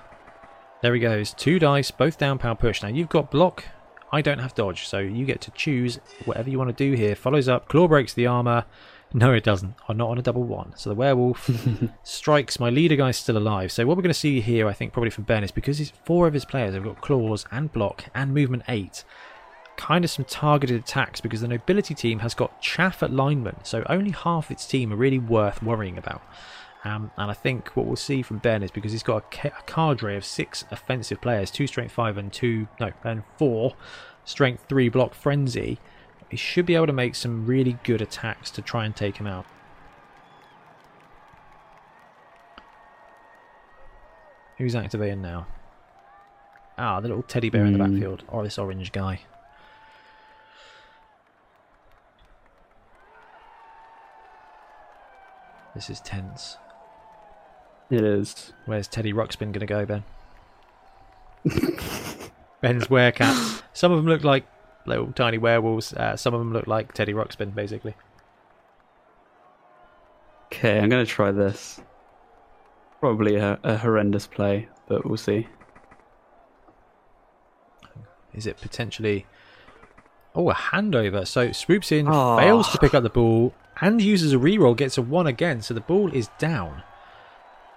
There 0.82 0.94
he 0.94 1.00
goes, 1.00 1.32
two 1.32 1.58
dice, 1.58 1.90
both 1.90 2.18
down 2.18 2.38
power 2.38 2.54
push. 2.54 2.82
Now 2.82 2.88
you've 2.88 3.08
got 3.08 3.30
block, 3.30 3.64
I 4.12 4.22
don't 4.22 4.38
have 4.38 4.54
dodge, 4.54 4.86
so 4.86 4.98
you 4.98 5.24
get 5.24 5.40
to 5.42 5.50
choose 5.50 5.98
whatever 6.24 6.48
you 6.48 6.58
want 6.58 6.76
to 6.76 6.84
do 6.90 6.96
here. 6.96 7.14
Follows 7.14 7.48
up, 7.48 7.68
claw 7.68 7.88
breaks 7.88 8.14
the 8.14 8.26
armor. 8.26 8.64
No, 9.14 9.32
it 9.32 9.42
doesn't. 9.42 9.74
I'm 9.88 9.96
not 9.96 10.10
on 10.10 10.18
a 10.18 10.22
double 10.22 10.42
one. 10.42 10.74
So 10.76 10.90
the 10.90 10.94
werewolf 10.94 11.50
strikes. 12.02 12.60
My 12.60 12.68
leader 12.68 12.96
guy's 12.96 13.16
still 13.16 13.38
alive. 13.38 13.72
So 13.72 13.86
what 13.86 13.96
we're 13.96 14.02
going 14.02 14.12
to 14.12 14.18
see 14.18 14.40
here, 14.40 14.68
I 14.68 14.74
think, 14.74 14.92
probably 14.92 15.10
from 15.10 15.24
Ben, 15.24 15.42
is 15.44 15.50
because 15.50 15.78
he's 15.78 15.92
four 16.04 16.26
of 16.26 16.34
his 16.34 16.44
players 16.44 16.74
have 16.74 16.84
got 16.84 17.00
claws 17.00 17.46
and 17.50 17.72
block 17.72 18.04
and 18.14 18.34
movement 18.34 18.64
eight. 18.68 19.04
Kind 19.78 20.04
of 20.04 20.10
some 20.10 20.26
targeted 20.26 20.80
attacks 20.80 21.20
because 21.20 21.40
the 21.40 21.48
nobility 21.48 21.94
team 21.94 22.18
has 22.18 22.34
got 22.34 22.60
chaff 22.60 23.02
at 23.02 23.12
lineman. 23.12 23.56
So 23.64 23.82
only 23.88 24.10
half 24.10 24.50
its 24.50 24.66
team 24.66 24.92
are 24.92 24.96
really 24.96 25.18
worth 25.18 25.62
worrying 25.62 25.96
about. 25.96 26.22
Um, 26.84 27.10
and 27.16 27.30
I 27.30 27.34
think 27.34 27.68
what 27.76 27.86
we'll 27.86 27.96
see 27.96 28.22
from 28.22 28.38
Ben 28.38 28.62
is 28.62 28.70
because 28.70 28.92
he's 28.92 29.02
got 29.02 29.34
a, 29.44 29.48
a 29.48 29.62
cadre 29.66 30.16
of 30.16 30.24
six 30.24 30.64
offensive 30.70 31.20
players, 31.20 31.50
two 31.50 31.66
strength 31.66 31.92
five 31.92 32.16
and 32.16 32.32
two 32.32 32.68
no 32.78 32.92
and 33.04 33.22
four 33.36 33.74
strength 34.24 34.66
three 34.68 34.88
block 34.88 35.14
frenzy. 35.14 35.78
He 36.30 36.36
should 36.36 36.66
be 36.66 36.74
able 36.74 36.86
to 36.86 36.92
make 36.92 37.14
some 37.14 37.46
really 37.46 37.78
good 37.84 38.02
attacks 38.02 38.50
to 38.52 38.62
try 38.62 38.84
and 38.84 38.94
take 38.94 39.16
him 39.16 39.26
out. 39.26 39.46
Who's 44.58 44.74
activating 44.74 45.22
now? 45.22 45.46
Ah, 46.76 47.00
the 47.00 47.08
little 47.08 47.22
teddy 47.22 47.48
bear 47.48 47.64
in 47.64 47.72
the 47.78 47.84
Hmm. 47.84 47.92
backfield, 47.92 48.24
or 48.28 48.42
this 48.42 48.58
orange 48.58 48.92
guy. 48.92 49.20
This 55.74 55.90
is 55.90 56.00
tense. 56.00 56.56
It 57.90 58.02
is. 58.02 58.52
Where's 58.66 58.88
Teddy 58.88 59.12
Ruxpin 59.12 59.52
going 59.52 59.60
to 59.60 59.66
go, 59.66 59.86
Ben? 59.86 60.04
Ben's 62.60 62.86
werecats. 62.88 63.62
Some 63.72 63.92
of 63.92 63.98
them 63.98 64.06
look 64.06 64.24
like 64.24 64.44
little 64.88 65.12
tiny 65.12 65.38
werewolves. 65.38 65.92
Uh, 65.92 66.16
some 66.16 66.34
of 66.34 66.40
them 66.40 66.52
look 66.52 66.66
like 66.66 66.92
Teddy 66.94 67.12
Ruxpin, 67.12 67.54
basically. 67.54 67.94
Okay, 70.46 70.78
I'm 70.78 70.88
going 70.88 71.04
to 71.04 71.10
try 71.10 71.30
this. 71.30 71.80
Probably 73.00 73.36
a, 73.36 73.58
a 73.62 73.76
horrendous 73.76 74.26
play, 74.26 74.68
but 74.88 75.04
we'll 75.06 75.16
see. 75.16 75.46
Is 78.34 78.46
it 78.46 78.60
potentially... 78.60 79.26
Oh, 80.34 80.50
a 80.50 80.54
handover. 80.54 81.26
So 81.26 81.52
swoops 81.52 81.90
in, 81.92 82.06
Ah. 82.08 82.36
fails 82.38 82.70
to 82.70 82.78
pick 82.78 82.94
up 82.94 83.02
the 83.02 83.08
ball, 83.10 83.54
and 83.80 84.00
uses 84.00 84.32
a 84.32 84.36
reroll, 84.36 84.76
gets 84.76 84.96
a 84.98 85.02
one 85.02 85.26
again. 85.26 85.62
So 85.62 85.74
the 85.74 85.80
ball 85.80 86.12
is 86.12 86.28
down. 86.38 86.82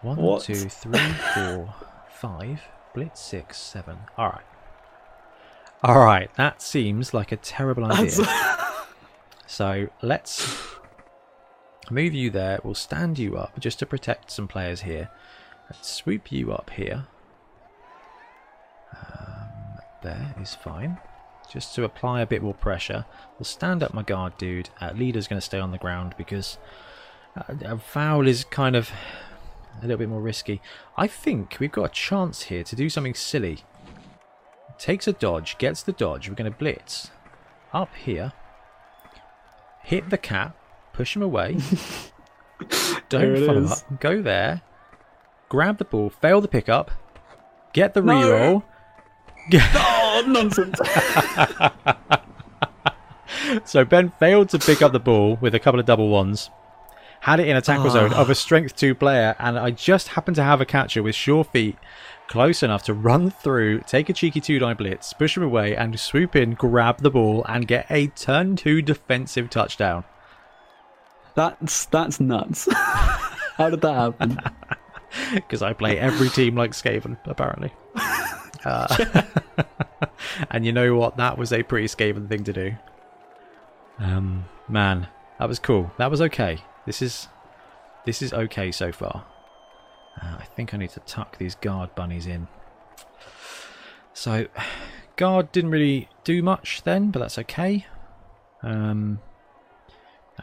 One, 0.01 0.17
What? 0.17 0.43
two, 0.43 0.55
three, 0.55 0.99
four, 1.33 1.73
five. 2.09 2.61
Blitz 2.93 3.21
six, 3.21 3.57
seven. 3.57 3.97
All 4.17 4.27
right. 4.29 4.45
All 5.83 5.99
right. 5.99 6.33
That 6.35 6.61
seems 6.61 7.13
like 7.13 7.31
a 7.31 7.37
terrible 7.37 7.85
idea. 7.85 8.25
So 9.47 9.89
let's 10.01 10.57
move 11.89 12.13
you 12.13 12.29
there. 12.29 12.59
We'll 12.63 12.73
stand 12.73 13.19
you 13.19 13.35
up 13.35 13.59
just 13.59 13.79
to 13.79 13.85
protect 13.85 14.31
some 14.31 14.47
players 14.47 14.79
here. 14.83 15.09
Let's 15.69 15.91
swoop 15.91 16.31
you 16.31 16.53
up 16.53 16.69
here. 16.69 17.05
Um, 18.95 19.49
there 20.03 20.33
is 20.39 20.55
fine. 20.55 20.99
just 21.51 21.75
to 21.75 21.83
apply 21.83 22.21
a 22.21 22.25
bit 22.25 22.41
more 22.41 22.53
pressure. 22.53 23.05
We'll 23.37 23.45
stand 23.45 23.83
up 23.83 23.93
my 23.93 24.03
guard 24.03 24.37
dude. 24.37 24.69
Uh, 24.79 24.91
leader's 24.95 25.27
going 25.27 25.39
to 25.39 25.45
stay 25.45 25.59
on 25.59 25.71
the 25.71 25.77
ground 25.77 26.15
because 26.17 26.57
uh, 27.35 27.53
a 27.65 27.77
foul 27.77 28.25
is 28.25 28.45
kind 28.45 28.75
of 28.75 28.89
a 29.79 29.81
little 29.81 29.97
bit 29.97 30.07
more 30.09 30.21
risky. 30.21 30.61
I 30.95 31.07
think 31.07 31.57
we've 31.59 31.71
got 31.71 31.83
a 31.83 31.89
chance 31.93 32.43
here 32.43 32.63
to 32.63 32.75
do 32.75 32.89
something 32.89 33.15
silly. 33.15 33.59
Takes 34.81 35.07
a 35.07 35.13
dodge, 35.13 35.59
gets 35.59 35.83
the 35.83 35.91
dodge. 35.91 36.27
We're 36.27 36.33
going 36.33 36.51
to 36.51 36.57
blitz 36.57 37.11
up 37.71 37.93
here. 37.95 38.33
Hit 39.83 40.09
the 40.09 40.17
cat, 40.17 40.55
push 40.91 41.15
him 41.15 41.21
away. 41.21 41.57
Don't 43.09 43.45
follow 43.45 43.61
is. 43.61 43.71
up. 43.71 43.99
Go 43.99 44.23
there. 44.23 44.63
Grab 45.49 45.77
the 45.77 45.85
ball, 45.85 46.09
fail 46.09 46.41
the 46.41 46.47
pickup, 46.47 46.89
get 47.73 47.93
the 47.93 48.01
No. 48.01 48.13
reroll. 48.13 48.63
Oh, 49.53 50.23
nonsense. 50.27 50.79
So 53.65 53.85
Ben 53.85 54.11
failed 54.19 54.49
to 54.49 54.59
pick 54.59 54.81
up 54.81 54.93
the 54.93 54.99
ball 54.99 55.37
with 55.41 55.53
a 55.53 55.59
couple 55.59 55.79
of 55.79 55.85
double 55.85 56.09
ones. 56.09 56.49
Had 57.21 57.39
it 57.39 57.47
in 57.47 57.55
a 57.55 57.61
tackle 57.61 57.85
ah. 57.87 57.89
zone 57.89 58.13
of 58.13 58.31
a 58.31 58.35
strength 58.35 58.75
two 58.75 58.95
player, 58.95 59.35
and 59.37 59.59
I 59.59 59.69
just 59.71 60.09
happened 60.09 60.35
to 60.37 60.43
have 60.43 60.59
a 60.59 60.65
catcher 60.65 61.03
with 61.03 61.13
sure 61.15 61.43
feet 61.43 61.77
close 62.31 62.63
enough 62.63 62.83
to 62.83 62.93
run 62.93 63.29
through, 63.29 63.81
take 63.81 64.07
a 64.07 64.13
cheeky 64.13 64.39
two 64.39 64.57
die 64.57 64.73
blitz, 64.73 65.11
push 65.11 65.35
him 65.35 65.43
away, 65.43 65.75
and 65.75 65.99
swoop 65.99 66.33
in, 66.33 66.53
grab 66.53 66.99
the 66.99 67.11
ball, 67.11 67.45
and 67.49 67.67
get 67.67 67.85
a 67.89 68.07
turn 68.07 68.55
two 68.55 68.81
defensive 68.81 69.49
touchdown. 69.49 70.05
that's 71.35 71.85
that's 71.87 72.21
nuts. 72.21 72.69
How 73.57 73.69
did 73.69 73.81
that 73.81 73.93
happen? 73.93 74.39
Because 75.35 75.61
I 75.61 75.73
play 75.73 75.99
every 75.99 76.29
team 76.29 76.55
like 76.55 76.71
Skaven, 76.71 77.17
apparently. 77.25 77.73
Uh, 78.63 79.23
and 80.51 80.63
you 80.63 80.71
know 80.71 80.93
what? 80.93 81.17
That 81.17 81.35
was 81.35 81.51
a 81.51 81.63
pretty 81.63 81.87
Skaven 81.87 82.29
thing 82.29 82.43
to 82.43 82.53
do. 82.53 82.73
Um, 83.97 84.45
man, 84.69 85.07
that 85.39 85.49
was 85.49 85.57
cool. 85.57 85.91
That 85.97 86.11
was 86.11 86.21
okay. 86.21 86.59
This 86.85 87.01
is 87.01 87.27
this 88.05 88.21
is 88.21 88.33
okay 88.33 88.71
so 88.71 88.91
far. 88.91 89.25
Uh, 90.19 90.37
I 90.39 90.45
think 90.45 90.73
I 90.73 90.77
need 90.77 90.89
to 90.91 90.99
tuck 91.01 91.37
these 91.37 91.55
guard 91.55 91.93
bunnies 91.95 92.25
in. 92.25 92.47
So, 94.13 94.47
guard 95.15 95.51
didn't 95.51 95.71
really 95.71 96.09
do 96.23 96.41
much 96.41 96.83
then, 96.83 97.11
but 97.11 97.19
that's 97.19 97.37
okay. 97.39 97.85
Um, 98.63 99.19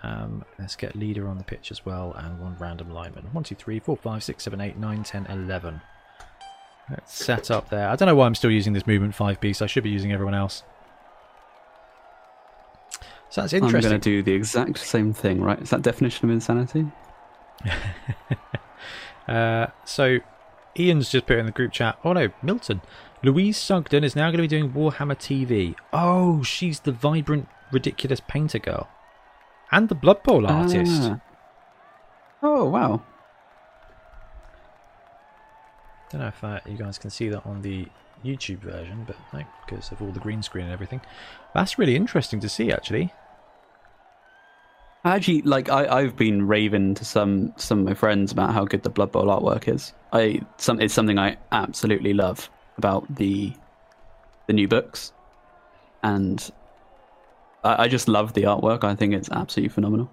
um, 0.03 0.45
let's 0.59 0.77
get 0.77 0.95
leader 0.95 1.29
on 1.29 1.39
the 1.39 1.45
pitch 1.45 1.71
as 1.71 1.85
well, 1.85 2.13
and 2.17 2.41
one 2.41 2.57
random 2.59 2.91
lineman. 2.91 3.25
One, 3.33 3.45
two, 3.45 3.55
three, 3.55 3.81
four, 3.81 3.97
five, 3.97 4.23
six, 4.23 4.45
seven, 4.45 4.61
eight, 4.61 4.77
nine, 4.77 5.03
ten, 5.03 5.27
eleven. 5.27 5.81
Let's 6.91 7.15
set 7.15 7.51
up 7.51 7.69
there. 7.69 7.89
I 7.89 7.97
don't 7.97 8.07
know 8.07 8.15
why 8.15 8.27
I'm 8.27 8.35
still 8.35 8.51
using 8.51 8.73
this 8.73 8.87
movement 8.87 9.15
five 9.15 9.41
piece. 9.41 9.61
I 9.61 9.67
should 9.67 9.85
be 9.85 9.91
using 9.91 10.13
everyone 10.13 10.35
else. 10.35 10.63
So 13.31 13.43
that's 13.43 13.53
interesting. 13.53 13.77
I'm 13.77 13.91
going 13.91 14.01
to 14.01 14.11
do 14.11 14.23
the 14.23 14.33
exact 14.33 14.79
same 14.79 15.13
thing, 15.13 15.43
right? 15.43 15.61
Is 15.61 15.71
that 15.71 15.83
definition 15.83 16.31
of 16.31 16.35
insanity? 16.35 16.87
Uh, 19.29 19.67
so 19.85 20.19
Ian's 20.79 21.11
just 21.11 21.27
put 21.27 21.39
in 21.39 21.47
the 21.47 21.53
group 21.53 21.73
chat. 21.73 21.99
Oh 22.05 22.13
no, 22.13 22.31
Milton. 22.43 22.81
Louise 23.23 23.57
Sugden 23.57 24.05
is 24.05 24.15
now 24.15 24.31
going 24.31 24.37
to 24.37 24.43
be 24.43 24.49
doing 24.49 24.73
Warhammer 24.73 25.17
TV. 25.17 25.75
Oh, 25.93 26.43
she's 26.43 26.81
the 26.81 26.93
vibrant, 26.93 27.49
ridiculous 27.73 28.21
painter 28.21 28.61
girl, 28.61 28.89
and 29.73 29.89
the 29.89 29.95
Blood 29.95 30.23
Bowl 30.23 30.47
artist. 30.47 31.03
Ah. 31.05 31.21
Oh 32.43 32.65
wow! 32.69 33.03
Don't 36.11 36.21
know 36.21 36.29
if 36.29 36.43
uh, 36.43 36.61
you 36.65 36.77
guys 36.77 36.97
can 36.97 37.11
see 37.11 37.29
that 37.29 37.45
on 37.45 37.63
the 37.63 37.89
YouTube 38.25 38.61
version, 38.61 39.05
but 39.07 39.17
no, 39.33 39.43
because 39.67 39.91
of 39.93 40.01
all 40.01 40.11
the 40.11 40.21
green 40.21 40.43
screen 40.43 40.65
and 40.65 40.73
everything. 40.73 41.01
That's 41.55 41.79
really 41.79 41.97
interesting 41.97 42.41
to 42.41 42.49
see, 42.49 42.73
actually. 42.73 43.13
Actually, 45.05 45.43
like 45.43 45.71
I, 45.71 45.87
I've 45.87 46.17
been 46.17 46.47
raving 46.47 46.95
to 46.95 47.05
some 47.05 47.53
some 47.57 47.81
of 47.81 47.85
my 47.85 47.95
friends 47.95 48.33
about 48.33 48.53
how 48.53 48.65
good 48.65 48.83
the 48.83 48.91
Blood 48.91 49.13
Bowl 49.13 49.27
artwork 49.27 49.73
is. 49.73 49.95
I 50.13 50.41
some 50.59 50.81
it's 50.81 50.93
something 50.93 51.19
I 51.19 51.37
absolutely 51.53 52.13
love 52.15 52.51
about 52.77 53.15
the 53.15 53.53
the 54.47 54.53
new 54.53 54.67
books, 54.69 55.13
and 56.03 56.51
I, 57.65 57.85
I 57.85 57.89
just 57.89 58.09
love 58.09 58.35
the 58.35 58.43
artwork. 58.43 58.85
I 58.85 58.95
think 58.95 59.15
it's 59.15 59.31
absolutely 59.31 59.71
phenomenal. 59.71 60.11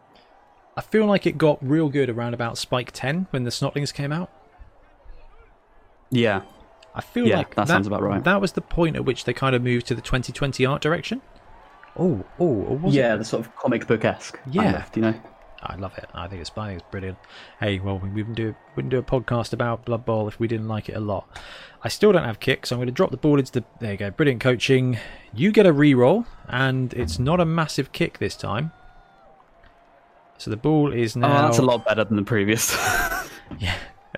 I 0.78 0.82
feel 0.82 1.06
like 1.06 1.26
it 1.26 1.38
got 1.38 1.58
real 1.62 1.90
good 1.90 2.10
around 2.10 2.34
about 2.34 2.58
Spike 2.58 2.92
10 2.92 3.28
when 3.32 3.44
the 3.44 3.50
Snotlings 3.50 3.94
came 3.94 4.12
out. 4.12 4.30
Yeah, 6.12 6.42
I 6.94 7.02
feel 7.02 7.28
Yeah, 7.28 7.38
like 7.38 7.56
that 7.56 7.68
sounds 7.68 7.88
about 7.88 8.02
right. 8.02 8.24
That 8.24 8.42
was 8.42 8.52
the 8.54 8.62
point 8.62 8.96
at 8.96 9.06
which 9.06 9.24
they 9.26 9.34
kind 9.34 9.56
of 9.56 9.62
moved 9.62 9.88
to 9.88 9.96
the 9.96 10.02
2020 10.02 10.66
art 10.66 10.82
direction. 10.82 11.22
Oh, 11.98 12.24
oh, 12.40 12.80
oh 12.84 12.90
yeah, 12.90 13.16
it? 13.16 13.20
the 13.20 13.26
sort 13.26 13.46
of 13.46 13.56
comic 13.56 13.88
book 13.88 14.04
esque. 14.04 14.40
Yeah. 14.50 14.86
you 14.96 15.02
know. 15.02 15.14
I 15.68 15.76
love 15.78 15.98
it. 15.98 16.08
I 16.14 16.28
think 16.28 16.42
it's 16.42 16.52
I 16.56 16.68
think 16.68 16.82
it's 16.82 16.90
brilliant. 16.92 17.18
Hey, 17.60 17.80
well, 17.80 17.98
we 17.98 18.10
wouldn't 18.10 18.36
do 18.36 18.54
wouldn't 18.76 18.92
do 18.92 19.00
a 19.00 19.04
podcast 19.04 19.52
about 19.54 19.86
Blood 19.86 20.06
Bowl 20.06 20.28
if 20.28 20.40
we 20.40 20.48
didn't 20.48 20.68
like 20.68 20.90
it 20.90 20.94
a 20.96 21.00
lot. 21.00 21.28
I 21.84 21.88
still 21.88 22.12
don't 22.12 22.24
have 22.24 22.40
kick, 22.40 22.66
so 22.66 22.76
I'm 22.76 22.80
going 22.80 22.88
to 22.88 22.92
drop 22.94 23.10
the 23.12 23.18
ball 23.18 23.40
into 23.40 23.52
the. 23.52 23.64
There 23.80 23.92
you 23.94 23.98
go, 23.98 24.12
brilliant 24.12 24.42
coaching. 24.42 25.00
You 25.34 25.52
get 25.52 25.66
a 25.66 25.74
re-roll, 25.74 26.26
and 26.48 26.94
it's 26.94 27.18
not 27.18 27.40
a 27.40 27.46
massive 27.46 27.92
kick 27.94 28.20
this 28.20 28.36
time. 28.36 28.72
So 30.38 30.52
the 30.52 30.58
ball 30.58 30.92
is 30.92 31.16
Oh, 31.16 31.22
now. 31.22 31.44
that's 31.44 31.58
a 31.60 31.64
lot 31.64 31.86
better 31.86 32.04
than 32.04 32.18
the 32.18 32.24
previous. 32.24 32.76
Yeah, 33.60 33.76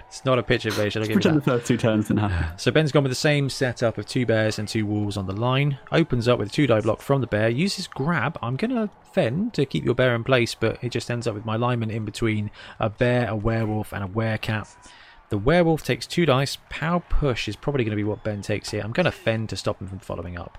it's 0.08 0.24
not 0.24 0.40
a 0.40 0.44
pitch 0.44 0.66
invasion. 0.66 1.02
I'll 1.02 1.08
give 1.08 1.18
you 1.18 1.32
that. 1.32 1.36
the 1.36 1.42
first 1.42 1.68
two 1.68 1.78
turns 1.78 2.08
didn't 2.08 2.22
happen. 2.22 2.58
So 2.58 2.72
Ben's 2.72 2.94
gone 2.94 3.04
with 3.04 3.12
the 3.12 3.16
same 3.16 3.50
setup 3.50 3.98
of 3.98 4.06
two 4.06 4.26
bears 4.26 4.58
and 4.58 4.68
two 4.68 4.86
wolves 4.86 5.18
on 5.18 5.28
the 5.28 5.34
line. 5.34 5.78
Opens 5.92 6.28
up 6.30 6.40
with 6.40 6.48
a 6.50 6.52
two 6.52 6.66
die 6.66 6.80
block 6.80 7.02
from 7.02 7.20
the 7.20 7.28
bear. 7.28 7.50
Uses 7.50 7.88
grab. 7.88 8.38
I'm 8.42 8.56
going 8.56 8.72
to 8.72 8.90
fend 9.12 9.54
to 9.56 9.66
keep 9.66 9.84
your 9.84 9.96
bear 9.96 10.16
in 10.16 10.24
place, 10.24 10.56
but 10.56 10.82
it 10.82 10.90
just 10.90 11.12
ends 11.12 11.28
up 11.28 11.36
with 11.36 11.46
my 11.46 11.58
lineman 11.58 11.92
in 11.92 12.06
between 12.06 12.52
a 12.80 12.90
bear, 12.90 13.28
a 13.28 13.36
werewolf, 13.36 13.92
and 13.92 14.04
a 14.04 14.08
werecat. 14.08 14.74
The 15.30 15.38
werewolf 15.38 15.84
takes 15.84 16.08
two 16.08 16.26
dice. 16.26 16.58
Pow 16.70 17.00
push 17.10 17.50
is 17.50 17.58
probably 17.58 17.84
going 17.84 17.92
to 17.92 17.98
be 17.98 18.06
what 18.06 18.24
Ben 18.24 18.42
takes 18.42 18.72
here. 18.72 18.82
I'm 18.82 18.94
going 18.94 19.06
to 19.06 19.12
fend 19.12 19.50
to 19.50 19.58
stop 19.58 19.82
him 19.82 19.88
from 19.90 20.00
following 20.00 20.38
up. 20.38 20.58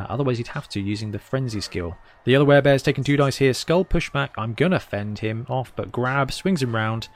Uh, 0.00 0.06
otherwise, 0.08 0.38
he'd 0.38 0.48
have 0.48 0.68
to 0.70 0.80
using 0.80 1.12
the 1.12 1.18
frenzy 1.20 1.60
skill. 1.60 1.96
The 2.24 2.34
other 2.34 2.44
werebear's 2.44 2.82
taking 2.82 3.04
two 3.04 3.16
dice 3.16 3.36
here. 3.36 3.54
Skull 3.54 3.84
pushback. 3.84 4.30
I'm 4.36 4.54
going 4.54 4.72
to 4.72 4.80
fend 4.80 5.20
him 5.20 5.46
off, 5.48 5.72
but 5.76 5.92
grab 5.92 6.32
swings 6.32 6.62
him 6.62 6.74
round 6.74 7.08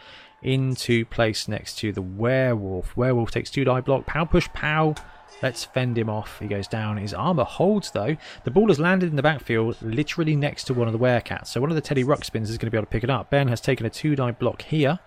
into 0.43 1.05
place 1.07 1.49
next 1.49 1.79
to 1.79 1.93
the 1.93 2.03
werewolf. 2.03 2.97
Werewolf 2.97 3.31
takes 3.31 3.51
two 3.51 3.65
die 3.65 3.81
block. 3.81 4.07
Pow 4.07 4.25
push 4.25 4.49
pow. 4.53 4.95
Let's 5.43 5.65
fend 5.65 5.99
him 5.99 6.09
off. 6.09 6.39
He 6.39 6.47
goes 6.47 6.69
down. 6.69 6.99
His 6.99 7.15
armor 7.15 7.45
holds 7.45 7.91
though. 7.91 8.17
The 8.45 8.51
ball 8.51 8.69
has 8.69 8.79
landed 8.79 9.11
in 9.11 9.17
the 9.17 9.23
backfield, 9.23 9.77
literally 9.83 10.37
next 10.37 10.65
to 10.65 10.75
one 10.75 10.87
of 10.87 10.93
the 10.93 10.99
werecats. 10.99 11.49
So 11.49 11.61
one 11.61 11.71
of 11.71 11.75
the 11.75 11.81
Teddy 11.81 12.05
Ruxpins 12.05 12.49
is 12.49 12.59
going 12.59 12.67
to 12.67 12.71
be 12.71 12.77
able 12.77 12.87
to 12.87 12.91
pick 12.93 13.05
it 13.05 13.11
up. 13.11 13.31
Ben 13.31 13.49
has 13.49 13.61
taken 13.61 13.87
a 13.87 13.91
two 13.91 14.15
die 14.15 14.31
block 14.31 14.63
here. 14.63 15.01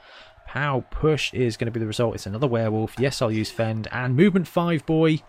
Pow 0.48 0.86
push 0.90 1.34
is 1.34 1.58
going 1.58 1.68
to 1.68 1.72
be 1.72 1.80
the 1.80 1.88
result. 1.88 2.16
It's 2.16 2.26
another 2.26 2.48
werewolf. 2.48 2.96
Yes, 3.00 3.22
I'll 3.22 3.32
use 3.32 3.52
fend. 3.52 3.88
And 3.92 4.16
movement 4.16 4.48
five 4.48 4.86
boy. 4.86 5.20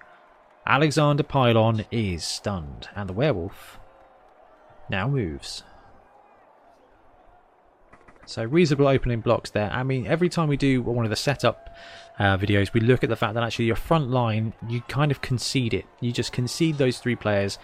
Alexander 0.67 1.23
Pylon 1.23 1.85
is 1.93 2.25
stunned. 2.25 2.89
And 2.97 3.09
the 3.09 3.13
werewolf 3.13 3.79
now 4.91 5.09
moves. 5.09 5.63
So 8.27 8.45
reasonable 8.45 8.89
opening 8.89 9.21
blocks 9.21 9.51
there. 9.51 9.71
I 9.71 9.85
mean, 9.85 10.07
every 10.07 10.29
time 10.29 10.49
we 10.49 10.57
do 10.57 10.83
one 10.83 11.07
of 11.07 11.11
the 11.11 11.17
setup 11.17 11.75
uh, 12.19 12.37
videos, 12.37 12.73
we 12.73 12.81
look 12.81 13.05
at 13.05 13.09
the 13.09 13.17
fact 13.17 13.35
that 13.35 13.45
actually 13.45 13.67
your 13.67 13.77
front 13.77 14.11
line, 14.11 14.53
you 14.69 14.83
kind 14.83 15.11
of 15.13 15.21
concede 15.21 15.73
it. 15.73 15.87
You 16.01 16.13
just 16.13 16.33
concede 16.33 16.77
those 16.77 16.99
three 16.99 17.15
players. 17.17 17.59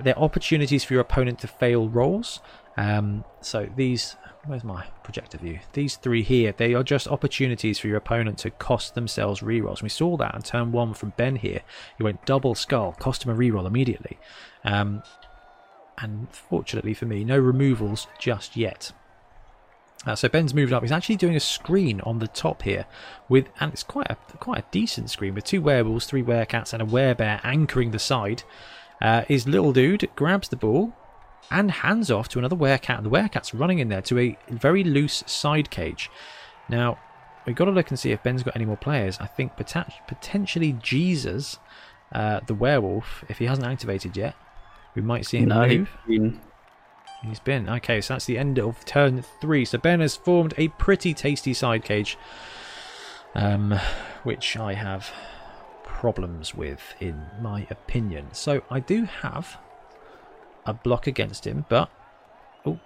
They're 0.00 0.18
opportunities 0.18 0.82
for 0.82 0.94
your 0.94 1.02
opponent 1.02 1.38
to 1.40 1.46
fail 1.46 1.88
rolls. 1.88 2.40
Um, 2.76 3.24
so 3.40 3.68
these, 3.76 4.16
where's 4.46 4.64
my 4.64 4.86
projector 5.04 5.38
view? 5.38 5.60
These 5.74 5.96
three 5.96 6.22
here, 6.22 6.52
they 6.56 6.74
are 6.74 6.82
just 6.82 7.06
opportunities 7.06 7.78
for 7.78 7.86
your 7.86 7.98
opponent 7.98 8.38
to 8.38 8.50
cost 8.50 8.94
themselves 8.96 9.40
rerolls. 9.40 9.82
We 9.82 9.90
saw 9.90 10.16
that 10.16 10.34
on 10.34 10.42
turn 10.42 10.72
one 10.72 10.92
from 10.92 11.12
Ben 11.16 11.36
here. 11.36 11.60
He 11.98 12.02
went 12.02 12.26
double 12.26 12.56
skull, 12.56 12.92
cost 12.92 13.24
him 13.24 13.30
a 13.30 13.36
reroll 13.36 13.66
immediately. 13.66 14.18
Um, 14.64 15.02
and 15.98 16.28
fortunately 16.32 16.94
for 16.94 17.06
me, 17.06 17.24
no 17.24 17.38
removals 17.38 18.08
just 18.18 18.56
yet. 18.56 18.92
Uh, 20.06 20.14
so 20.16 20.28
Ben's 20.28 20.54
moved 20.54 20.72
up. 20.72 20.82
He's 20.82 20.92
actually 20.92 21.16
doing 21.16 21.36
a 21.36 21.40
screen 21.40 22.00
on 22.02 22.20
the 22.20 22.26
top 22.28 22.62
here, 22.62 22.86
with 23.28 23.48
and 23.60 23.70
it's 23.72 23.82
quite 23.82 24.10
a 24.10 24.16
quite 24.38 24.58
a 24.60 24.64
decent 24.70 25.10
screen 25.10 25.34
with 25.34 25.44
two 25.44 25.60
werewolves, 25.60 26.06
three 26.06 26.22
werecats, 26.22 26.72
and 26.72 26.80
a 26.82 26.86
werebear 26.86 27.40
anchoring 27.44 27.90
the 27.90 27.98
side. 27.98 28.42
Uh, 29.02 29.22
his 29.28 29.46
little 29.46 29.72
dude 29.72 30.08
grabs 30.16 30.48
the 30.48 30.56
ball 30.56 30.94
and 31.50 31.70
hands 31.70 32.10
off 32.10 32.28
to 32.28 32.38
another 32.38 32.56
werecat, 32.56 32.96
and 32.96 33.04
the 33.04 33.10
werecat's 33.10 33.52
running 33.52 33.78
in 33.78 33.88
there 33.88 34.00
to 34.02 34.18
a 34.18 34.38
very 34.48 34.82
loose 34.84 35.22
side 35.26 35.70
cage. 35.70 36.10
Now 36.68 36.98
we've 37.46 37.56
got 37.56 37.66
to 37.66 37.70
look 37.70 37.90
and 37.90 37.98
see 37.98 38.12
if 38.12 38.22
Ben's 38.22 38.42
got 38.42 38.56
any 38.56 38.64
more 38.64 38.76
players. 38.78 39.18
I 39.20 39.26
think 39.26 39.56
poten- 39.56 39.92
potentially 40.08 40.72
Jesus, 40.82 41.58
uh, 42.12 42.40
the 42.46 42.54
werewolf, 42.54 43.24
if 43.28 43.38
he 43.38 43.46
hasn't 43.46 43.66
activated 43.66 44.16
yet, 44.16 44.34
we 44.94 45.02
might 45.02 45.26
see 45.26 45.38
him 45.38 45.48
No, 45.50 45.66
move. 45.66 45.90
he- 46.06 46.32
He's 47.22 47.40
been. 47.40 47.68
Okay, 47.68 48.00
so 48.00 48.14
that's 48.14 48.24
the 48.24 48.38
end 48.38 48.58
of 48.58 48.84
turn 48.84 49.22
three. 49.40 49.64
So 49.64 49.78
Ben 49.78 50.00
has 50.00 50.16
formed 50.16 50.54
a 50.56 50.68
pretty 50.68 51.12
tasty 51.12 51.52
side 51.52 51.84
cage, 51.84 52.16
um, 53.34 53.78
which 54.22 54.56
I 54.56 54.74
have 54.74 55.10
problems 55.84 56.54
with, 56.54 56.80
in 56.98 57.20
my 57.40 57.66
opinion. 57.68 58.28
So 58.32 58.62
I 58.70 58.80
do 58.80 59.04
have 59.04 59.58
a 60.64 60.72
block 60.72 61.06
against 61.06 61.46
him, 61.46 61.66
but 61.68 61.90
oh, 62.64 62.80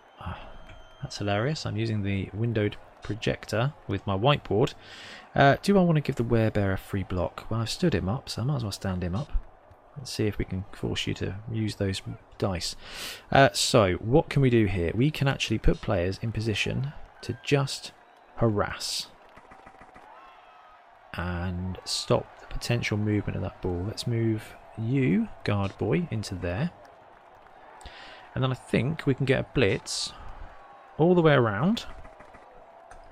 that's 1.01 1.19
hilarious. 1.19 1.65
I'm 1.65 1.77
using 1.77 2.03
the 2.03 2.29
windowed 2.35 2.77
projector 3.05 3.73
with 3.87 4.05
my 4.05 4.17
whiteboard. 4.17 4.75
Uh, 5.35 5.57
do 5.63 5.79
I 5.79 5.83
want 5.83 5.97
to 5.97 6.01
give 6.01 6.17
the 6.17 6.25
werebear 6.25 6.73
a 6.73 6.77
free 6.77 7.05
block? 7.05 7.47
Well, 7.49 7.61
I've 7.61 7.71
stood 7.71 7.95
him 7.95 8.09
up, 8.09 8.29
so 8.29 8.43
I 8.43 8.45
might 8.47 8.57
as 8.57 8.63
well 8.65 8.73
stand 8.73 9.05
him 9.05 9.15
up. 9.15 9.31
Let's 9.97 10.13
see 10.13 10.27
if 10.27 10.39
we 10.39 10.45
can 10.45 10.65
force 10.73 11.07
you 11.07 11.15
to 11.15 11.37
use 11.51 11.77
those 11.77 12.03
dice. 12.39 12.77
Uh, 13.31 13.51
so, 13.53 13.95
what 13.95 14.29
can 14.29 14.43
we 14.43 14.51
do 14.51 14.67
here? 14.67 14.93
We 14.95 15.11
can 15.11 15.29
actually 15.29 15.59
put 15.59 15.81
players 15.81 16.19
in 16.21 16.33
position 16.33 16.93
to 17.23 17.39
just 17.43 17.93
harass 18.37 19.07
and 21.15 21.79
stop 21.85 22.41
the 22.41 22.47
potential 22.47 22.97
movement 22.97 23.37
of 23.37 23.43
that 23.43 23.63
ball. 23.63 23.85
Let's 23.87 24.07
move 24.07 24.55
you, 24.77 25.29
guard 25.45 25.77
boy, 25.79 26.09
into 26.11 26.35
there. 26.35 26.71
And 28.35 28.43
then 28.43 28.51
I 28.51 28.57
think 28.57 29.07
we 29.07 29.15
can 29.15 29.27
get 29.27 29.41
a 29.41 29.47
blitz 29.55 30.13
all 30.99 31.15
the 31.15 31.23
way 31.23 31.35
around 31.35 31.87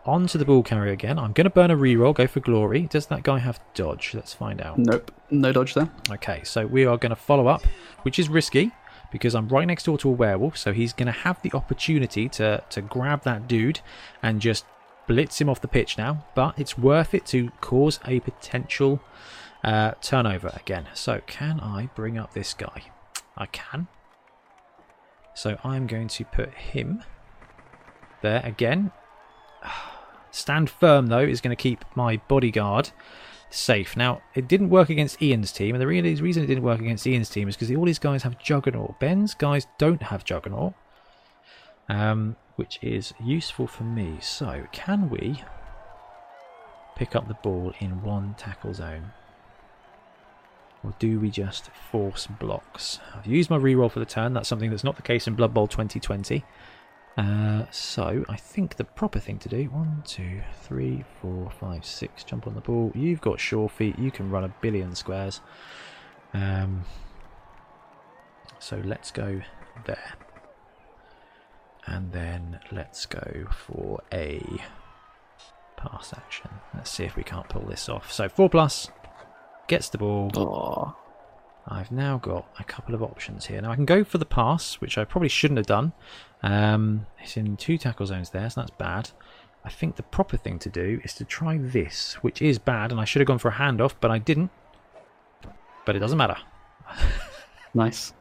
onto 0.05 0.39
the 0.39 0.45
ball 0.45 0.63
carrier 0.63 0.93
again. 0.93 1.19
I'm 1.19 1.33
going 1.33 1.45
to 1.45 1.51
burn 1.51 1.71
a 1.71 1.77
reroll, 1.77 2.15
go 2.15 2.27
for 2.27 2.41
glory. 2.41 2.83
Does 2.83 3.07
that 3.07 3.23
guy 3.23 3.39
have 3.39 3.61
dodge? 3.75 4.13
Let's 4.15 4.35
find 4.35 4.61
out. 4.61 4.79
Nope, 4.79 5.13
no 5.31 5.53
dodge 5.53 5.75
there. 5.75 5.91
Okay, 6.11 6.43
so 6.45 6.67
we 6.67 6.85
are 6.85 6.97
going 6.97 7.11
to 7.11 7.17
follow 7.17 7.47
up, 7.47 7.65
which 8.03 8.19
is 8.19 8.29
risky 8.29 8.73
because 9.11 9.35
I'm 9.35 9.49
right 9.49 9.67
next 9.67 9.85
door 9.85 9.99
to 9.99 10.09
a 10.09 10.13
werewolf, 10.13 10.57
so 10.57 10.73
he's 10.73 10.93
going 10.93 11.07
to 11.07 11.13
have 11.13 11.41
the 11.43 11.53
opportunity 11.53 12.29
to, 12.31 12.63
to 12.71 12.81
grab 12.81 13.23
that 13.25 13.47
dude 13.47 13.81
and 14.23 14.41
just 14.41 14.65
blitz 15.07 15.41
him 15.41 15.49
off 15.49 15.61
the 15.61 15.69
pitch 15.69 15.99
now. 15.99 16.25
But 16.35 16.59
it's 16.59 16.79
worth 16.79 17.15
it 17.15 17.27
to 17.27 17.51
cause 17.61 18.01
a 18.07 18.21
potential 18.21 19.01
uh, 19.63 19.93
turnover 20.01 20.53
again. 20.55 20.89
So 20.95 21.21
can 21.27 21.61
I 21.61 21.91
bring 21.95 22.19
up 22.19 22.33
this 22.33 22.55
guy? 22.55 22.85
I 23.37 23.47
can. 23.47 23.89
So 25.35 25.59
I'm 25.65 25.87
going 25.87 26.09
to 26.09 26.25
put 26.25 26.53
him 26.55 27.05
there 28.23 28.43
again. 28.45 28.93
Stand 30.33 30.69
firm 30.69 31.07
though 31.07 31.21
is 31.21 31.41
going 31.41 31.55
to 31.55 31.63
keep 31.63 31.85
my 31.95 32.17
bodyguard 32.27 32.91
safe. 33.51 33.97
Now, 33.97 34.23
it 34.35 34.49
didn't 34.49 34.71
work 34.71 34.91
against 34.91 35.23
Ian's 35.23 35.53
team, 35.53 35.75
and 35.75 35.83
the 35.83 35.87
reason 35.87 36.43
it 36.43 36.47
didn't 36.47 36.65
work 36.65 36.81
against 36.81 37.07
Ian's 37.07 37.31
team 37.31 37.49
is 37.49 37.55
because 37.55 37.75
all 37.77 37.85
these 37.85 37.99
guys 37.99 38.23
have 38.23 38.39
Juggernaut. 38.39 38.99
Ben's 38.99 39.35
guys 39.35 39.67
don't 39.79 40.03
have 40.03 40.25
Juggernaut, 40.25 40.73
um, 41.89 42.37
which 42.57 42.79
is 42.83 43.13
useful 43.23 43.67
for 43.67 43.85
me. 43.85 44.17
So, 44.21 44.67
can 44.73 45.11
we 45.11 45.43
pick 46.97 47.15
up 47.15 47.29
the 47.29 47.35
ball 47.35 47.75
in 47.79 48.03
one 48.03 48.35
tackle 48.39 48.75
zone? 48.75 49.13
Or 50.83 50.95
do 50.99 51.21
we 51.21 51.31
just 51.31 51.71
force 51.91 52.27
blocks? 52.27 52.99
I've 53.15 53.27
used 53.27 53.51
my 53.51 53.59
reroll 53.59 53.91
for 53.91 54.01
the 54.01 54.07
turn. 54.07 54.33
That's 54.33 54.49
something 54.49 54.71
that's 54.71 54.83
not 54.83 54.97
the 54.97 55.03
case 55.03 55.29
in 55.29 55.35
Blood 55.35 55.55
Bowl 55.55 55.69
2020. 55.69 56.45
Uh, 57.17 57.67
so 57.71 58.25
I 58.29 58.37
think 58.37 58.77
the 58.77 58.85
proper 58.85 59.19
thing 59.19 59.39
to 59.41 59.49
do, 59.49 59.65
one, 59.65 60.03
two, 60.07 60.41
three, 60.63 61.05
four, 61.21 61.51
five, 61.51 61.85
six, 61.85 62.25
jump 62.25 62.47
on 62.47 62.55
the 62.55 62.61
ball. 62.61 62.91
You've 62.95 63.21
got 63.21 63.39
sure 63.39 63.69
feet, 63.69 63.99
you 63.99 64.11
can 64.11 64.31
run 64.31 64.45
a 64.45 64.55
billion 64.61 64.95
squares. 64.95 65.41
Um, 66.33 66.85
so 68.59 68.81
let's 68.85 69.11
go 69.11 69.43
there. 69.85 70.15
And 71.87 72.13
then 72.13 72.61
let's 72.71 73.05
go 73.07 73.47
for 73.51 74.01
a 74.13 74.41
pass 75.77 76.15
action. 76.17 76.51
Let's 76.75 76.91
see 76.91 77.05
if 77.05 77.17
we 77.17 77.25
can't 77.25 77.49
pull 77.49 77.67
this 77.67 77.89
off. 77.89 78.11
So 78.11 78.29
4 78.29 78.49
plus, 78.49 78.89
gets 79.67 79.89
the 79.91 79.99
ball. 79.99 80.31
Aww. 80.31 81.02
I've 81.67 81.93
now 81.93 82.19
got 82.19 82.47
a 82.59 82.65
couple 82.65 82.95
of 82.95 83.03
options 83.03 83.47
here. 83.47 83.61
Now 83.61 83.71
I 83.71 83.77
can 83.77 83.85
go 83.85 84.05
for 84.05 84.19
the 84.19 84.27
pass, 84.27 84.75
which 84.81 84.99
I 84.99 85.05
probably 85.05 85.29
shouldn't 85.29 85.59
have 85.59 85.67
done. 85.67 85.93
Um, 86.43 87.07
it's 87.23 87.37
in 87.37 87.57
two 87.57 87.79
tackle 87.79 88.07
zones 88.07 88.31
there, 88.31 88.49
so 88.51 88.61
that's 88.61 88.73
bad. 88.73 89.11
I 89.65 89.71
think 89.71 89.95
the 89.95 90.03
proper 90.03 90.37
thing 90.37 90.59
to 90.61 90.69
do 90.69 91.01
is 91.05 91.15
to 91.15 91.25
try 91.25 91.59
this, 91.59 92.15
which 92.15 92.43
is 92.43 92.59
bad, 92.59 92.91
and 92.91 93.01
I 93.01 93.05
should 93.05 93.21
have 93.21 93.29
gone 93.29 93.39
for 93.39 93.49
a 93.49 93.55
handoff, 93.55 93.95
but 94.01 94.11
I 94.11 94.19
didn't. 94.19 94.51
But 95.87 95.95
it 95.95 96.01
doesn't 96.01 96.19
matter. 96.19 96.37
nice. 97.75 98.13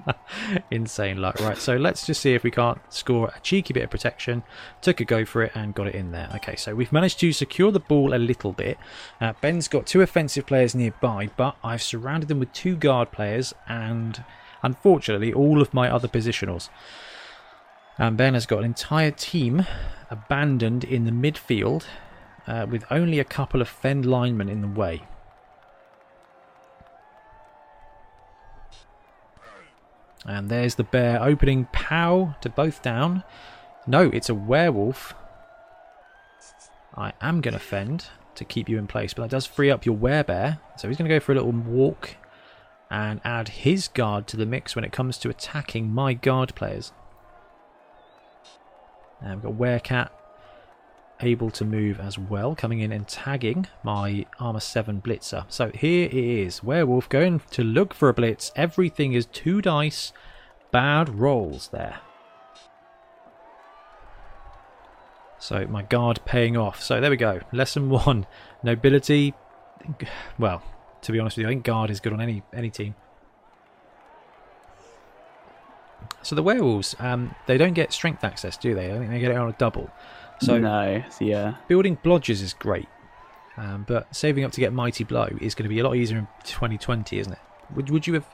Insane 0.70 1.20
luck. 1.20 1.40
Right, 1.40 1.56
so 1.56 1.76
let's 1.76 2.06
just 2.06 2.20
see 2.20 2.34
if 2.34 2.42
we 2.42 2.50
can't 2.50 2.80
score 2.92 3.32
a 3.34 3.40
cheeky 3.40 3.72
bit 3.74 3.84
of 3.84 3.90
protection. 3.90 4.42
Took 4.80 5.00
a 5.00 5.04
go 5.04 5.24
for 5.24 5.42
it 5.42 5.52
and 5.54 5.74
got 5.74 5.86
it 5.86 5.94
in 5.94 6.12
there. 6.12 6.30
Okay, 6.36 6.56
so 6.56 6.74
we've 6.74 6.92
managed 6.92 7.20
to 7.20 7.32
secure 7.32 7.70
the 7.70 7.80
ball 7.80 8.14
a 8.14 8.16
little 8.16 8.52
bit. 8.52 8.78
Uh, 9.20 9.32
Ben's 9.40 9.68
got 9.68 9.86
two 9.86 10.00
offensive 10.00 10.46
players 10.46 10.74
nearby, 10.74 11.30
but 11.36 11.56
I've 11.62 11.82
surrounded 11.82 12.28
them 12.28 12.40
with 12.40 12.52
two 12.52 12.76
guard 12.76 13.12
players 13.12 13.54
and, 13.68 14.24
unfortunately, 14.62 15.32
all 15.32 15.60
of 15.60 15.72
my 15.72 15.90
other 15.90 16.08
positionals. 16.08 16.68
And 17.98 18.16
Ben 18.16 18.34
has 18.34 18.46
got 18.46 18.60
an 18.60 18.64
entire 18.64 19.10
team 19.10 19.66
abandoned 20.10 20.84
in 20.84 21.04
the 21.04 21.10
midfield 21.10 21.84
uh, 22.46 22.66
with 22.68 22.84
only 22.90 23.18
a 23.18 23.24
couple 23.24 23.60
of 23.60 23.68
fend 23.68 24.06
linemen 24.06 24.48
in 24.48 24.60
the 24.60 24.68
way. 24.68 25.02
And 30.26 30.48
there's 30.48 30.76
the 30.76 30.84
bear 30.84 31.22
opening 31.22 31.66
pow 31.72 32.36
to 32.40 32.48
both 32.48 32.82
down. 32.82 33.24
No, 33.86 34.10
it's 34.12 34.28
a 34.28 34.34
werewolf. 34.34 35.14
I 36.96 37.12
am 37.20 37.40
going 37.40 37.54
to 37.54 37.60
fend 37.60 38.06
to 38.34 38.44
keep 38.44 38.68
you 38.68 38.78
in 38.78 38.86
place, 38.86 39.14
but 39.14 39.22
that 39.22 39.30
does 39.30 39.46
free 39.46 39.70
up 39.70 39.84
your 39.84 39.96
werebear. 39.96 40.60
So 40.76 40.88
he's 40.88 40.96
going 40.96 41.08
to 41.08 41.14
go 41.14 41.20
for 41.20 41.32
a 41.32 41.34
little 41.34 41.52
walk 41.52 42.16
and 42.90 43.20
add 43.24 43.48
his 43.48 43.88
guard 43.88 44.26
to 44.28 44.36
the 44.36 44.46
mix 44.46 44.76
when 44.76 44.84
it 44.84 44.92
comes 44.92 45.18
to 45.18 45.30
attacking 45.30 45.90
my 45.90 46.12
guard 46.12 46.54
players. 46.54 46.92
And 49.20 49.42
we've 49.42 49.58
got 49.58 49.60
Werecat 49.60 50.10
able 51.22 51.50
to 51.50 51.64
move 51.64 52.00
as 52.00 52.18
well, 52.18 52.54
coming 52.54 52.80
in 52.80 52.92
and 52.92 53.06
tagging 53.06 53.66
my 53.82 54.26
Armor 54.38 54.60
7 54.60 55.00
Blitzer. 55.00 55.44
So 55.48 55.70
here 55.70 56.06
it 56.06 56.14
is, 56.14 56.62
Werewolf 56.62 57.08
going 57.08 57.40
to 57.50 57.62
look 57.64 57.94
for 57.94 58.08
a 58.08 58.14
Blitz. 58.14 58.52
Everything 58.56 59.12
is 59.12 59.26
two 59.26 59.62
dice, 59.62 60.12
bad 60.70 61.08
rolls 61.08 61.68
there. 61.68 62.00
So 65.38 65.66
my 65.66 65.82
guard 65.82 66.20
paying 66.24 66.56
off. 66.56 66.80
So 66.80 67.00
there 67.00 67.10
we 67.10 67.16
go. 67.16 67.40
Lesson 67.52 67.90
one, 67.90 68.26
nobility. 68.62 69.34
Well, 70.38 70.62
to 71.02 71.10
be 71.10 71.18
honest 71.18 71.36
with 71.36 71.42
you, 71.42 71.48
I 71.48 71.50
think 71.50 71.64
guard 71.64 71.90
is 71.90 71.98
good 71.98 72.12
on 72.12 72.20
any 72.20 72.44
any 72.52 72.70
team. 72.70 72.94
So 76.22 76.36
the 76.36 76.42
werewolves, 76.42 76.94
um, 77.00 77.34
they 77.46 77.58
don't 77.58 77.72
get 77.72 77.92
strength 77.92 78.22
access, 78.22 78.56
do 78.56 78.74
they? 78.74 78.92
I 78.92 78.98
think 78.98 79.10
they 79.10 79.18
get 79.18 79.32
it 79.32 79.36
on 79.36 79.48
a 79.48 79.52
double. 79.54 79.90
So 80.42 80.58
no, 80.58 81.02
yeah. 81.20 81.54
Building 81.68 81.96
blodges 82.04 82.42
is 82.42 82.52
great, 82.52 82.88
um, 83.56 83.84
but 83.86 84.14
saving 84.14 84.44
up 84.44 84.52
to 84.52 84.60
get 84.60 84.72
mighty 84.72 85.04
blow 85.04 85.28
is 85.40 85.54
going 85.54 85.64
to 85.64 85.68
be 85.68 85.78
a 85.78 85.84
lot 85.84 85.94
easier 85.94 86.18
in 86.18 86.26
2020, 86.44 87.18
isn't 87.18 87.32
it? 87.32 87.38
Would 87.74 87.90
would 87.90 88.06
you 88.06 88.14
have 88.14 88.26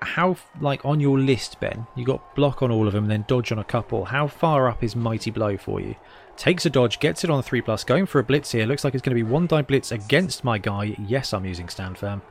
how 0.00 0.36
like 0.60 0.84
on 0.84 0.98
your 1.00 1.18
list, 1.18 1.60
Ben? 1.60 1.86
You 1.94 2.04
got 2.04 2.34
block 2.34 2.62
on 2.62 2.70
all 2.70 2.86
of 2.86 2.94
them, 2.94 3.04
and 3.04 3.10
then 3.10 3.24
dodge 3.28 3.52
on 3.52 3.58
a 3.58 3.64
couple. 3.64 4.06
How 4.06 4.26
far 4.26 4.68
up 4.68 4.82
is 4.82 4.96
mighty 4.96 5.30
blow 5.30 5.56
for 5.56 5.80
you? 5.80 5.94
Takes 6.36 6.66
a 6.66 6.70
dodge, 6.70 7.00
gets 7.00 7.24
it 7.24 7.30
on 7.30 7.38
a 7.38 7.42
three 7.42 7.60
plus, 7.60 7.84
going 7.84 8.06
for 8.06 8.18
a 8.18 8.24
blitz 8.24 8.52
here. 8.52 8.66
Looks 8.66 8.84
like 8.84 8.94
it's 8.94 9.02
going 9.02 9.16
to 9.16 9.22
be 9.22 9.30
one 9.30 9.46
die 9.46 9.62
blitz 9.62 9.92
against 9.92 10.44
my 10.44 10.58
guy. 10.58 10.96
Yes, 11.06 11.32
I'm 11.32 11.44
using 11.44 11.68
stand 11.68 11.98
firm. 11.98 12.22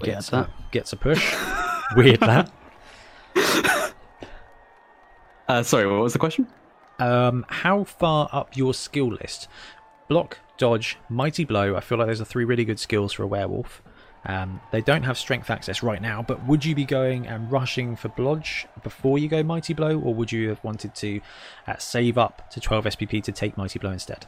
Gets 0.00 0.32
a, 0.32 0.50
gets 0.72 0.92
a 0.92 0.96
push. 0.96 1.34
Weird 1.96 2.20
that. 2.20 2.50
Uh, 5.48 5.62
sorry, 5.62 5.86
what 5.90 6.00
was 6.00 6.12
the 6.12 6.18
question? 6.18 6.46
Um, 6.98 7.44
how 7.48 7.84
far 7.84 8.28
up 8.32 8.56
your 8.56 8.72
skill 8.74 9.08
list? 9.08 9.48
Block, 10.08 10.38
dodge, 10.58 10.98
mighty 11.08 11.44
blow. 11.44 11.76
I 11.76 11.80
feel 11.80 11.98
like 11.98 12.06
those 12.06 12.20
are 12.20 12.24
three 12.24 12.44
really 12.44 12.64
good 12.64 12.78
skills 12.78 13.12
for 13.12 13.22
a 13.24 13.26
werewolf. 13.26 13.82
Um, 14.26 14.60
they 14.72 14.80
don't 14.80 15.02
have 15.02 15.18
strength 15.18 15.50
access 15.50 15.82
right 15.82 16.00
now, 16.00 16.22
but 16.22 16.46
would 16.46 16.64
you 16.64 16.74
be 16.74 16.86
going 16.86 17.26
and 17.26 17.50
rushing 17.52 17.94
for 17.94 18.08
blodge 18.08 18.66
before 18.82 19.18
you 19.18 19.28
go 19.28 19.42
mighty 19.42 19.74
blow, 19.74 19.98
or 20.00 20.14
would 20.14 20.32
you 20.32 20.48
have 20.48 20.62
wanted 20.64 20.94
to 20.96 21.20
uh, 21.66 21.76
save 21.76 22.16
up 22.16 22.50
to 22.50 22.60
12 22.60 22.84
SPP 22.86 23.22
to 23.24 23.32
take 23.32 23.58
mighty 23.58 23.78
blow 23.78 23.90
instead? 23.90 24.26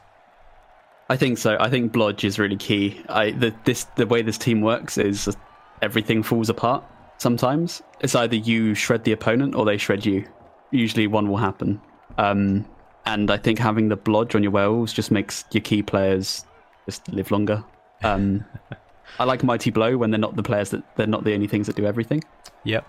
I 1.08 1.16
think 1.16 1.38
so. 1.38 1.56
I 1.58 1.70
think 1.70 1.92
blodge 1.92 2.24
is 2.24 2.38
really 2.38 2.56
key. 2.56 3.00
I 3.08 3.30
the 3.30 3.54
this 3.64 3.84
the 3.94 4.06
way 4.06 4.22
this 4.22 4.36
team 4.36 4.60
works 4.60 4.98
is 4.98 5.34
everything 5.80 6.22
falls 6.22 6.50
apart. 6.50 6.84
Sometimes 7.18 7.80
it's 8.00 8.14
either 8.14 8.36
you 8.36 8.74
shred 8.74 9.04
the 9.04 9.12
opponent 9.12 9.54
or 9.54 9.64
they 9.64 9.78
shred 9.78 10.04
you 10.04 10.26
usually 10.70 11.06
one 11.06 11.28
will 11.28 11.36
happen. 11.36 11.80
Um, 12.18 12.66
and 13.04 13.30
I 13.30 13.36
think 13.36 13.58
having 13.58 13.88
the 13.88 13.96
blodge 13.96 14.34
on 14.34 14.42
your 14.42 14.52
werewolves 14.52 14.92
just 14.92 15.10
makes 15.10 15.44
your 15.52 15.62
key 15.62 15.82
players 15.82 16.44
just 16.86 17.06
live 17.08 17.30
longer. 17.30 17.64
Um, 18.02 18.44
I 19.18 19.24
like 19.24 19.44
Mighty 19.44 19.70
Blow 19.70 19.96
when 19.96 20.10
they're 20.10 20.18
not 20.20 20.36
the 20.36 20.42
players 20.42 20.70
that 20.70 20.82
they're 20.96 21.06
not 21.06 21.24
the 21.24 21.34
only 21.34 21.46
things 21.46 21.66
that 21.68 21.76
do 21.76 21.86
everything. 21.86 22.22
Yep. 22.64 22.86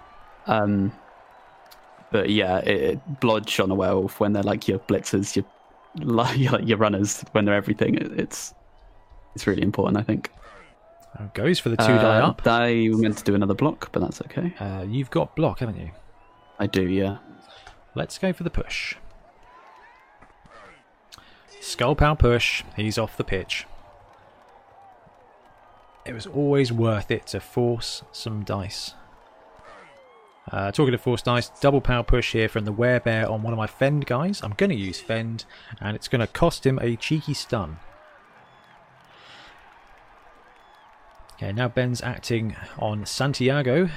Um, 0.48 0.92
but 2.12 2.30
yeah, 2.30 2.60
it, 2.60 2.82
it, 2.82 3.20
blodge 3.20 3.62
on 3.64 3.70
a 3.70 3.76
werewolf 3.76 4.20
when 4.20 4.34
they're 4.34 4.44
like 4.44 4.68
your 4.68 4.80
blitzers, 4.80 5.36
your 5.36 5.46
your, 6.36 6.62
your 6.62 6.78
runners 6.78 7.24
when 7.34 7.46
they're 7.46 7.56
everything. 7.56 7.96
It, 7.96 8.20
it's 8.20 8.54
it's 9.36 9.46
really 9.46 9.62
important, 9.62 9.98
I 9.98 10.04
think. 10.04 10.32
Oh, 11.20 11.30
goes 11.34 11.60
for 11.60 11.70
the 11.70 11.78
two 11.78 11.84
die 11.84 12.20
Uh, 12.22 12.28
up. 12.30 12.46
I 12.48 12.90
were 12.92 12.98
meant 12.98 13.18
to 13.18 13.24
do 13.24 13.36
another 13.36 13.54
block, 13.54 13.92
but 13.92 14.02
that's 14.02 14.22
okay. 14.22 14.54
Uh, 14.60 14.84
you've 14.88 15.10
got 15.10 15.36
block, 15.36 15.60
haven't 15.60 15.78
you? 15.78 15.92
I 16.60 16.68
do, 16.68 16.88
yeah. 16.88 17.18
Let's 17.98 18.20
go 18.20 18.32
for 18.32 18.44
the 18.44 18.52
push. 18.52 18.96
Skull 21.60 21.96
Pow 21.96 22.14
push. 22.14 22.64
He's 22.76 23.00
off 23.00 23.18
the 23.18 23.24
pitch. 23.24 23.66
It 26.06 26.14
was 26.14 26.28
always 26.28 26.72
worth 26.72 27.10
it 27.10 27.26
to 27.28 27.40
force 27.40 28.04
some 28.12 28.44
dice. 28.44 28.94
Uh, 30.52 30.72
talking 30.72 30.94
of 30.94 31.02
force 31.02 31.24
dice, 31.24 31.50
double 31.60 31.82
power 31.82 32.04
push 32.04 32.34
here 32.34 32.48
from 32.48 32.66
the 32.66 32.72
werebear 32.72 33.28
on 33.28 33.42
one 33.42 33.52
of 33.52 33.58
my 33.58 33.66
fend 33.66 34.06
guys. 34.06 34.44
I'm 34.44 34.54
going 34.54 34.70
to 34.70 34.76
use 34.76 35.00
fend, 35.00 35.46
and 35.82 35.96
it's 35.96 36.08
going 36.08 36.22
to 36.22 36.28
cost 36.28 36.68
him 36.68 36.78
a 36.80 36.96
cheeky 36.96 37.34
stun. 37.34 37.80
Okay, 41.34 41.52
now 41.52 41.68
Ben's 41.68 42.04
acting 42.04 42.56
on 42.78 43.08
Santiago, 43.08 43.90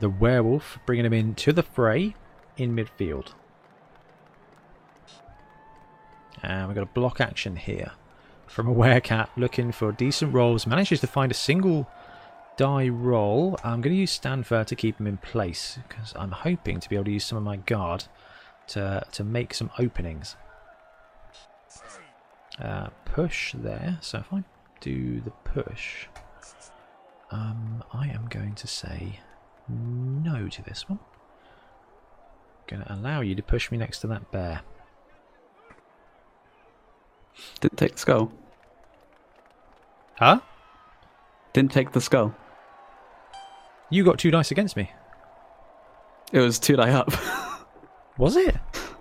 the 0.00 0.08
werewolf, 0.08 0.78
bringing 0.86 1.04
him 1.04 1.12
in 1.12 1.34
to 1.34 1.52
the 1.52 1.62
fray 1.62 2.16
in 2.56 2.74
midfield. 2.74 3.34
And 6.42 6.68
we've 6.68 6.74
got 6.74 6.82
a 6.82 6.94
block 6.94 7.20
action 7.20 7.56
here 7.56 7.92
from 8.46 8.68
a 8.68 8.74
werecat 8.74 9.28
looking 9.36 9.72
for 9.72 9.92
decent 9.92 10.34
rolls. 10.34 10.66
Manages 10.66 11.00
to 11.00 11.06
find 11.06 11.30
a 11.30 11.34
single 11.34 11.88
die 12.56 12.88
roll. 12.88 13.58
I'm 13.64 13.80
going 13.80 13.94
to 13.94 14.00
use 14.00 14.10
stand 14.10 14.46
firm 14.46 14.64
to 14.66 14.76
keep 14.76 14.98
him 15.00 15.06
in 15.06 15.16
place 15.18 15.78
because 15.88 16.12
I'm 16.16 16.32
hoping 16.32 16.80
to 16.80 16.88
be 16.88 16.96
able 16.96 17.06
to 17.06 17.12
use 17.12 17.24
some 17.24 17.38
of 17.38 17.44
my 17.44 17.56
guard 17.56 18.04
to, 18.68 19.04
to 19.12 19.24
make 19.24 19.54
some 19.54 19.70
openings. 19.78 20.36
Uh, 22.60 22.88
push 23.06 23.54
there. 23.56 23.98
So 24.00 24.18
if 24.18 24.32
I 24.32 24.44
do 24.80 25.20
the 25.20 25.30
push, 25.30 26.06
um, 27.30 27.82
I 27.92 28.08
am 28.08 28.26
going 28.28 28.54
to 28.56 28.66
say 28.66 29.20
no 29.68 30.48
to 30.48 30.62
this 30.62 30.88
one. 30.88 30.98
Going 32.66 32.82
to 32.82 32.92
allow 32.92 33.20
you 33.22 33.34
to 33.34 33.42
push 33.42 33.70
me 33.70 33.78
next 33.78 34.00
to 34.00 34.06
that 34.08 34.30
bear. 34.30 34.60
Didn't 37.60 37.78
take 37.78 37.92
the 37.92 37.98
skull. 37.98 38.32
Huh? 40.18 40.40
Didn't 41.52 41.72
take 41.72 41.92
the 41.92 42.00
skull. 42.00 42.34
You 43.90 44.04
got 44.04 44.18
two 44.18 44.30
dice 44.30 44.50
against 44.50 44.76
me. 44.76 44.90
It 46.32 46.40
was 46.40 46.58
two 46.58 46.76
die 46.76 46.90
up. 46.90 47.12
Was 48.16 48.36
it? 48.36 48.56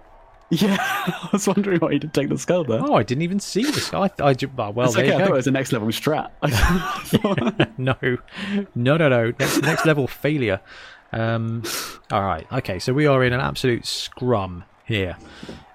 yeah, 0.50 0.76
I 0.80 1.30
was 1.32 1.48
wondering 1.48 1.80
why 1.80 1.92
you 1.92 2.00
didn't 2.00 2.14
take 2.14 2.28
the 2.28 2.38
skull 2.38 2.66
there. 2.66 2.82
Oh, 2.84 2.96
I 2.96 3.04
didn't 3.04 3.22
even 3.22 3.40
see 3.40 3.64
this. 3.64 3.94
I, 3.94 4.10
I, 4.20 4.34
ju- 4.34 4.52
well, 4.54 4.74
well 4.74 4.90
okay, 4.90 5.14
I 5.14 5.20
thought 5.20 5.30
it 5.30 5.34
was 5.34 5.48
a 5.48 5.52
next 5.52 5.72
level 5.72 5.88
strat. 5.90 6.30
I 6.42 7.70
no, 7.78 7.96
no, 8.76 8.98
no, 8.98 8.98
no. 8.98 9.34
Next, 9.40 9.62
next 9.62 9.86
level 9.86 10.08
failure. 10.08 10.60
Um, 11.14 11.64
all 12.12 12.24
right. 12.24 12.46
Okay, 12.52 12.80
so 12.80 12.92
we 12.92 13.06
are 13.06 13.24
in 13.24 13.32
an 13.32 13.40
absolute 13.40 13.86
scrum 13.86 14.66
here. 14.84 15.16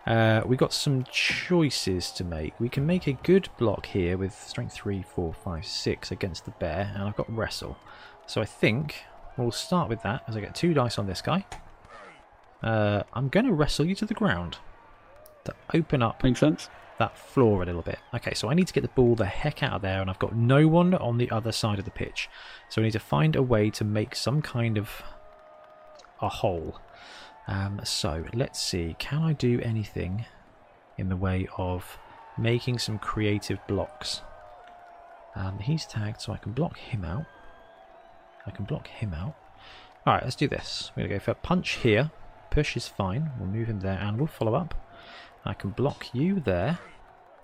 Uh, 0.07 0.43
we 0.47 0.57
got 0.57 0.73
some 0.73 1.05
choices 1.11 2.13
to 2.13 2.23
make. 2.23 2.59
We 2.61 2.69
can 2.69 2.87
make 2.87 3.09
a 3.09 3.13
good 3.13 3.49
block 3.59 3.87
here 3.87 4.17
with 4.17 4.33
strength 4.33 4.75
3, 4.75 5.03
4, 5.03 5.35
5, 5.35 5.67
6 5.67 6.11
against 6.13 6.45
the 6.45 6.53
bear, 6.53 6.93
and 6.95 7.03
I've 7.03 7.17
got 7.17 7.35
wrestle. 7.35 7.77
So 8.27 8.41
I 8.41 8.45
think 8.45 9.03
we'll 9.37 9.51
start 9.51 9.89
with 9.89 10.03
that 10.03 10.23
as 10.29 10.37
I 10.37 10.41
get 10.41 10.55
two 10.55 10.75
dice 10.75 10.99
on 10.99 11.07
this 11.07 11.21
guy. 11.21 11.45
Uh, 12.63 13.03
I'm 13.15 13.29
going 13.29 13.47
to 13.47 13.53
wrestle 13.53 13.85
you 13.85 13.95
to 13.97 14.07
the 14.07 14.15
ground 14.15 14.59
to 15.45 15.55
open 15.75 16.03
up 16.03 16.23
Makes 16.23 16.41
sense. 16.41 16.69
that 16.99 17.19
floor 17.19 17.63
a 17.63 17.67
little 17.67 17.83
bit. 17.83 17.99
Okay, 18.15 18.35
so 18.35 18.49
I 18.49 18.55
need 18.55 18.67
to 18.69 18.73
get 18.73 18.83
the 18.83 18.89
ball 18.89 19.17
the 19.17 19.27
heck 19.27 19.63
out 19.63 19.73
of 19.73 19.83
there, 19.83 20.01
and 20.01 20.09
I've 20.09 20.19
got 20.21 20.37
no 20.37 20.69
one 20.69 20.95
on 20.95 21.19
the 21.19 21.31
other 21.33 21.53
side 21.53 21.79
of 21.81 21.85
the 21.85 21.91
pitch. 21.91 22.29
So 22.69 22.81
I 22.81 22.85
need 22.85 22.93
to 22.93 23.01
find 23.01 23.35
a 23.35 23.43
way 23.43 23.71
to 23.71 23.85
make 23.85 24.15
some 24.15 24.41
kind 24.41 24.79
of 24.79 25.03
a 26.23 26.29
hole. 26.29 26.81
Um, 27.49 27.81
so 27.85 28.25
let's 28.35 28.61
see, 28.61 28.97
can 28.99 29.23
I 29.23 29.33
do 29.33 29.61
anything 29.63 30.25
in 30.99 31.09
the 31.09 31.17
way 31.17 31.47
of 31.57 31.99
making 32.37 32.79
some 32.79 32.99
creative 32.99 33.59
blocks? 33.69 34.23
Um, 35.35 35.59
he's 35.59 35.87
tagged, 35.87 36.21
so 36.21 36.33
I 36.33 36.39
can 36.39 36.53
block 36.53 36.79
him 36.79 37.05
out. 37.05 37.27
I 38.47 38.51
can 38.51 38.65
block 38.65 38.89
him 38.89 39.15
out. 39.15 39.37
Alright, 40.07 40.25
let's 40.25 40.37
do 40.37 40.49
this. 40.49 40.91
We're 40.97 41.03
going 41.03 41.11
to 41.11 41.17
go 41.17 41.25
for 41.25 41.31
a 41.33 41.35
punch 41.35 41.73
here. 41.83 42.11
Push 42.51 42.77
is 42.77 42.89
fine. 42.89 43.31
We'll 43.39 43.49
move 43.49 43.69
him 43.69 43.81
there, 43.81 43.99
and 43.99 44.17
we'll 44.17 44.29
follow 44.29 44.55
up. 44.55 44.75
I 45.45 45.53
can 45.53 45.71
block 45.71 46.15
you 46.15 46.41
there. 46.41 46.79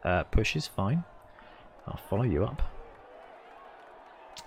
Uh, 0.04 0.24
push 0.24 0.56
is 0.56 0.66
fine. 0.66 1.04
I'll 1.86 2.00
follow 2.08 2.24
you 2.24 2.44
up. 2.44 2.62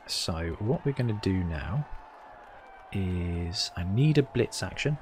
So 0.07 0.55
what 0.59 0.85
we're 0.85 0.93
going 0.93 1.07
to 1.07 1.19
do 1.21 1.43
now 1.43 1.85
is 2.91 3.71
I 3.75 3.83
need 3.83 4.17
a 4.17 4.23
blitz 4.23 4.63
action. 4.63 4.97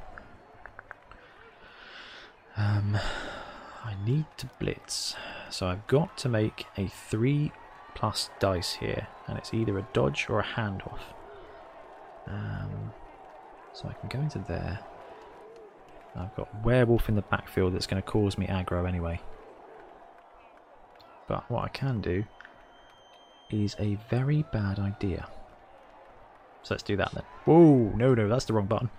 Um, 2.57 2.97
I 3.83 3.95
need 4.05 4.25
to 4.37 4.49
blitz. 4.59 5.15
So 5.49 5.67
I've 5.67 5.85
got 5.87 6.17
to 6.19 6.29
make 6.29 6.65
a 6.77 6.87
3 6.87 7.51
plus 7.95 8.29
dice 8.39 8.73
here. 8.73 9.07
And 9.27 9.37
it's 9.37 9.53
either 9.53 9.77
a 9.77 9.87
dodge 9.93 10.27
or 10.29 10.39
a 10.39 10.43
handoff. 10.43 10.99
Um, 12.27 12.93
so 13.73 13.89
I 13.89 13.93
can 13.93 14.09
go 14.09 14.19
into 14.19 14.39
there. 14.47 14.79
I've 16.15 16.35
got 16.35 16.63
werewolf 16.63 17.09
in 17.09 17.15
the 17.15 17.23
backfield 17.23 17.73
that's 17.73 17.87
going 17.87 18.01
to 18.01 18.07
cause 18.07 18.37
me 18.37 18.45
aggro 18.45 18.87
anyway. 18.87 19.19
But 21.27 21.49
what 21.49 21.63
I 21.63 21.69
can 21.69 22.01
do 22.01 22.23
is 23.49 23.75
a 23.79 23.97
very 24.09 24.43
bad 24.51 24.79
idea. 24.79 25.27
So 26.61 26.75
let's 26.75 26.83
do 26.83 26.95
that 26.97 27.11
then. 27.13 27.23
Whoa, 27.45 27.91
no, 27.95 28.13
no, 28.13 28.27
that's 28.29 28.45
the 28.45 28.53
wrong 28.53 28.67
button. 28.67 28.89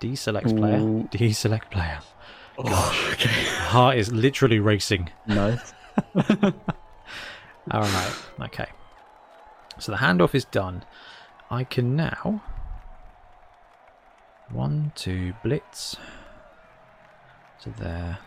Deselect 0.00 0.56
player. 0.56 0.78
Deselect 0.78 1.70
player. 1.70 2.00
Oh, 2.58 3.08
okay. 3.12 3.28
Heart 3.28 3.98
is 3.98 4.12
literally 4.12 4.58
racing. 4.58 5.10
No. 5.26 5.58
All 7.70 7.82
right, 7.82 8.14
okay. 8.40 8.66
So 9.78 9.92
the 9.92 9.98
handoff 9.98 10.34
is 10.34 10.44
done. 10.44 10.84
I 11.50 11.64
can 11.64 11.96
now 11.96 12.42
one, 14.50 14.92
two, 14.94 15.34
blitz 15.42 15.96
So 17.58 17.72
there. 17.78 18.18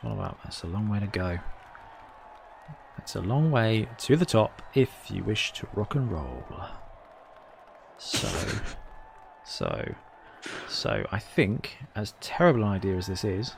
Follow 0.00 0.20
up. 0.20 0.38
That's 0.44 0.62
a 0.62 0.66
long 0.66 0.88
way 0.88 1.00
to 1.00 1.06
go. 1.06 1.38
That's 2.96 3.16
a 3.16 3.20
long 3.20 3.50
way 3.50 3.88
to 3.98 4.16
the 4.16 4.24
top 4.24 4.62
if 4.74 4.90
you 5.10 5.24
wish 5.24 5.52
to 5.54 5.68
rock 5.74 5.94
and 5.94 6.10
roll. 6.10 6.44
So, 7.98 8.28
so, 9.44 9.94
so 10.68 11.04
I 11.12 11.18
think, 11.18 11.76
as 11.94 12.14
terrible 12.20 12.62
an 12.62 12.68
idea 12.68 12.96
as 12.96 13.06
this 13.06 13.24
is, 13.24 13.52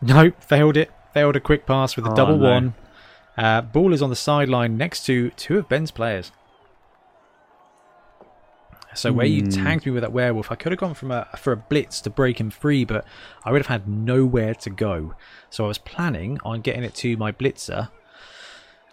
Nope, 0.00 0.40
failed 0.40 0.76
it. 0.76 0.90
Failed 1.12 1.36
a 1.36 1.40
quick 1.40 1.66
pass 1.66 1.96
with 1.96 2.06
a 2.06 2.10
Oh, 2.10 2.14
double 2.14 2.38
no. 2.38 2.50
one. 2.50 2.74
Uh, 3.36 3.60
ball 3.60 3.92
is 3.92 4.02
on 4.02 4.10
the 4.10 4.16
sideline 4.16 4.76
next 4.76 5.04
to 5.06 5.30
two 5.30 5.58
of 5.58 5.68
Ben's 5.68 5.90
players. 5.90 6.30
So 8.94 9.12
where 9.12 9.26
you 9.26 9.42
Hmm. 9.42 9.50
tagged 9.50 9.86
me 9.86 9.92
with 9.92 10.02
that 10.02 10.12
werewolf, 10.12 10.50
I 10.50 10.54
could 10.56 10.72
have 10.72 10.78
gone 10.78 10.94
from 10.94 11.10
a 11.10 11.28
for 11.36 11.52
a 11.52 11.56
blitz 11.56 12.00
to 12.02 12.10
break 12.10 12.40
him 12.40 12.50
free, 12.50 12.84
but 12.84 13.04
I 13.44 13.52
would 13.52 13.60
have 13.60 13.66
had 13.66 13.88
nowhere 13.88 14.54
to 14.56 14.70
go. 14.70 15.14
So 15.50 15.64
I 15.64 15.68
was 15.68 15.78
planning 15.78 16.38
on 16.44 16.62
getting 16.62 16.82
it 16.84 16.94
to 16.96 17.16
my 17.16 17.30
blitzer, 17.30 17.90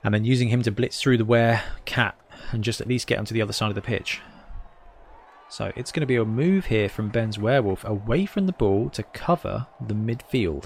and 0.06 0.14
then 0.14 0.24
using 0.24 0.50
him 0.50 0.62
to 0.62 0.72
blitz 0.72 1.02
through 1.02 1.18
the 1.18 1.26
were 1.26 1.60
cat 1.86 2.16
and 2.52 2.64
just 2.64 2.80
at 2.80 2.88
least 2.88 3.08
get 3.08 3.18
onto 3.18 3.34
the 3.34 3.42
other 3.42 3.52
side 3.52 3.70
of 3.70 3.76
the 3.76 3.82
pitch. 3.82 4.22
So 5.50 5.72
it's 5.76 5.92
going 5.92 6.02
to 6.02 6.06
be 6.06 6.16
a 6.16 6.24
move 6.24 6.68
here 6.68 6.88
from 6.88 7.10
Ben's 7.10 7.40
werewolf 7.40 7.84
away 7.84 8.28
from 8.28 8.46
the 8.46 8.52
ball 8.52 8.92
to 8.92 9.02
cover 9.02 9.66
the 9.82 9.96
midfield. 9.96 10.66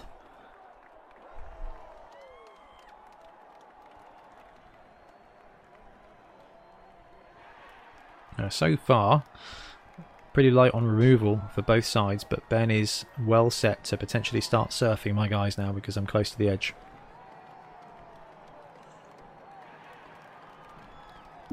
Now, 8.37 8.49
so 8.49 8.75
far, 8.75 9.23
pretty 10.33 10.51
light 10.51 10.73
on 10.73 10.85
removal 10.85 11.41
for 11.55 11.61
both 11.61 11.85
sides, 11.85 12.25
but 12.25 12.47
Ben 12.49 12.69
is 12.69 13.05
well 13.25 13.49
set 13.49 13.85
to 13.85 13.95
potentially 13.95 14.41
start 14.41 14.71
surfing 14.71 15.13
my 15.13 15.29
guys 15.29 15.57
now 15.57 15.71
because 15.71 15.95
I'm 15.95 16.07
close 16.07 16.29
to 16.31 16.37
the 16.37 16.49
edge. 16.49 16.73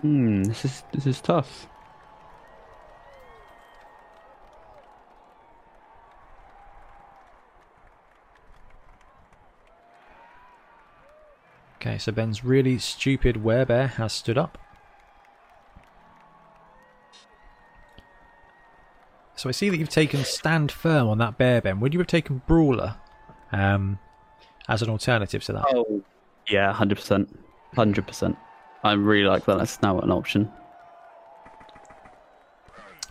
Hmm, 0.01 0.44
this 0.44 0.64
is 0.64 0.82
this 0.93 1.06
is 1.06 1.20
tough. 1.20 1.66
Okay, 11.77 11.98
so 11.98 12.10
Ben's 12.12 12.44
really 12.44 12.78
stupid 12.78 13.36
werebear 13.36 13.90
has 13.90 14.12
stood 14.12 14.36
up. 14.36 14.59
So 19.36 19.48
I 19.48 19.52
see 19.52 19.68
that 19.68 19.77
you've 19.77 19.89
taken 19.89 20.24
stand 20.24 20.73
firm 20.73 21.09
on 21.09 21.18
that 21.18 21.39
bear, 21.39 21.60
Ben. 21.60 21.78
Would 21.81 21.93
you 21.93 22.01
have 22.01 22.06
taken 22.06 22.43
brawler 22.47 22.97
um, 23.52 23.98
as 24.68 24.82
an 24.82 24.90
alternative 24.90 25.43
to 25.44 25.52
that. 25.55 25.64
Oh, 25.68 26.02
yeah, 26.48 26.73
hundred 26.73 26.97
percent, 26.97 27.39
hundred 27.74 28.06
percent. 28.06 28.36
I 28.84 28.92
really 28.92 29.26
like 29.26 29.44
that. 29.46 29.58
That's 29.58 29.82
now 29.82 29.98
an 30.00 30.10
option. 30.10 30.50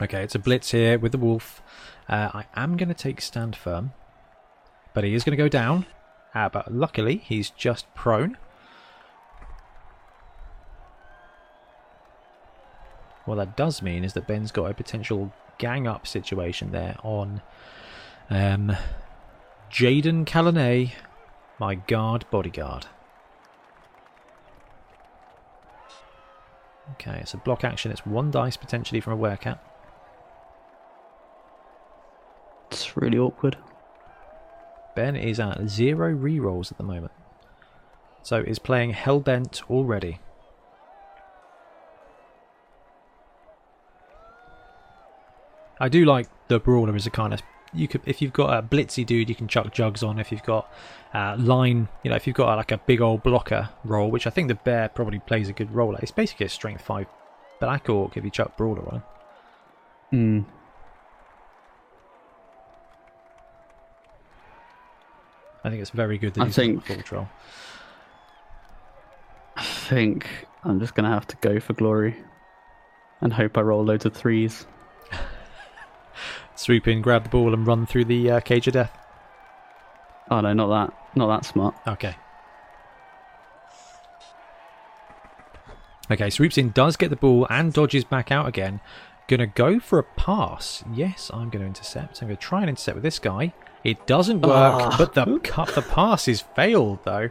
Okay, 0.01 0.23
it's 0.23 0.35
a 0.35 0.39
blitz 0.39 0.71
here 0.71 0.99
with 0.99 1.11
the 1.11 1.17
wolf. 1.17 1.61
Uh, 2.09 2.29
I 2.33 2.45
am 2.55 2.77
going 2.77 2.89
to 2.89 2.95
take 2.95 3.21
stand 3.21 3.55
firm, 3.55 3.93
but 4.93 5.03
he 5.03 5.13
is 5.13 5.23
going 5.23 5.37
to 5.37 5.43
go 5.43 5.49
down. 5.49 5.85
Uh, 6.33 6.49
but 6.49 6.73
luckily, 6.73 7.17
he's 7.17 7.49
just 7.49 7.93
prone. 7.95 8.37
What 13.23 13.35
that 13.35 13.57
does 13.57 13.81
mean 13.81 14.03
is 14.03 14.13
that 14.13 14.27
Ben's 14.27 14.51
got 14.51 14.69
a 14.69 14.73
potential 14.73 15.33
gang 15.57 15.87
up 15.87 16.05
situation 16.05 16.71
there 16.71 16.97
on 17.01 17.41
um, 18.29 18.75
Jaden 19.71 20.25
Callanet, 20.25 20.89
my 21.57 21.75
guard 21.75 22.25
bodyguard. 22.29 22.87
Okay, 26.93 27.19
it's 27.21 27.33
a 27.33 27.37
block 27.37 27.63
action. 27.63 27.91
It's 27.91 28.05
one 28.05 28.31
dice 28.31 28.57
potentially 28.57 29.01
from 29.01 29.13
a 29.13 29.17
werecat. 29.17 29.59
It's 32.71 32.95
really 32.95 33.17
awkward. 33.17 33.57
Ben 34.95 35.15
is 35.15 35.39
at 35.39 35.67
zero 35.67 36.13
rerolls 36.13 36.71
at 36.71 36.77
the 36.77 36.83
moment. 36.83 37.11
So 38.23 38.37
is 38.37 38.59
playing 38.59 38.93
Hellbent 38.93 39.63
already. 39.69 40.19
I 45.79 45.89
do 45.89 46.05
like 46.05 46.27
the 46.47 46.59
brawler 46.59 46.95
as 46.95 47.05
a 47.05 47.11
kind 47.11 47.33
of 47.33 47.41
you 47.75 47.87
could 47.87 48.01
if 48.05 48.21
you've 48.21 48.33
got 48.33 48.57
a 48.57 48.61
blitzy 48.61 49.05
dude 49.05 49.29
you 49.29 49.35
can 49.35 49.47
chuck 49.47 49.71
jugs 49.73 50.01
on 50.03 50.19
if 50.19 50.31
you've 50.31 50.43
got 50.43 50.71
uh, 51.13 51.35
line 51.37 51.87
you 52.03 52.09
know 52.09 52.15
if 52.15 52.25
you've 52.27 52.35
got 52.35 52.55
like 52.57 52.71
a 52.71 52.77
big 52.77 53.01
old 53.01 53.21
blocker 53.23 53.69
role 53.83 54.09
which 54.11 54.25
I 54.27 54.29
think 54.29 54.47
the 54.47 54.55
bear 54.55 54.89
probably 54.89 55.19
plays 55.19 55.49
a 55.49 55.53
good 55.53 55.71
role 55.71 55.95
at. 55.95 56.03
It's 56.03 56.11
basically 56.11 56.45
a 56.45 56.49
strength 56.49 56.81
five 56.83 57.07
black 57.59 57.89
orc 57.89 58.17
if 58.17 58.23
you 58.23 58.29
chuck 58.31 58.57
brawler 58.57 58.87
on. 58.93 59.03
Hmm. 60.11 60.41
I 65.63 65.69
think 65.69 65.81
it's 65.81 65.89
very 65.91 66.17
good 66.17 66.33
that 66.35 66.41
I 66.41 66.45
you've 66.45 66.55
think- 66.55 66.85
full 66.85 67.01
troll. 67.01 67.29
I 69.57 69.63
think 69.63 70.27
I'm 70.63 70.79
just 70.79 70.95
gonna 70.95 71.09
have 71.09 71.27
to 71.27 71.37
go 71.37 71.59
for 71.59 71.73
glory, 71.73 72.15
and 73.21 73.31
hope 73.31 73.57
I 73.57 73.61
roll 73.61 73.83
loads 73.85 74.05
of 74.05 74.13
threes. 74.13 74.67
Swoop 76.55 76.87
in, 76.87 77.01
grab 77.01 77.23
the 77.23 77.29
ball, 77.29 77.53
and 77.53 77.67
run 77.67 77.85
through 77.85 78.05
the 78.05 78.31
uh, 78.31 78.39
cage 78.39 78.67
of 78.67 78.73
death. 78.73 78.97
Oh 80.31 80.41
no, 80.41 80.53
not 80.53 80.67
that, 80.69 81.17
not 81.17 81.27
that 81.27 81.45
smart. 81.45 81.75
Okay. 81.87 82.15
Okay, 86.11 86.29
swoops 86.29 86.57
in, 86.57 86.69
does 86.69 86.95
get 86.97 87.09
the 87.09 87.15
ball, 87.15 87.47
and 87.49 87.73
dodges 87.73 88.03
back 88.03 88.31
out 88.31 88.47
again. 88.47 88.79
Gonna 89.27 89.47
go 89.47 89.79
for 89.79 89.97
a 89.97 90.03
pass. 90.03 90.83
Yes, 90.93 91.31
I'm 91.33 91.49
gonna 91.49 91.65
intercept. 91.65 92.21
I'm 92.21 92.27
gonna 92.27 92.37
try 92.37 92.59
and 92.61 92.69
intercept 92.69 92.95
with 92.95 93.03
this 93.03 93.17
guy. 93.17 93.53
It 93.83 94.05
doesn't 94.05 94.41
work, 94.41 94.51
Ah. 94.53 94.95
but 94.97 95.13
the 95.15 95.39
cut 95.43 95.69
the 95.73 95.81
pass 95.81 96.27
is 96.27 96.41
failed 96.41 96.99
though. 97.05 97.29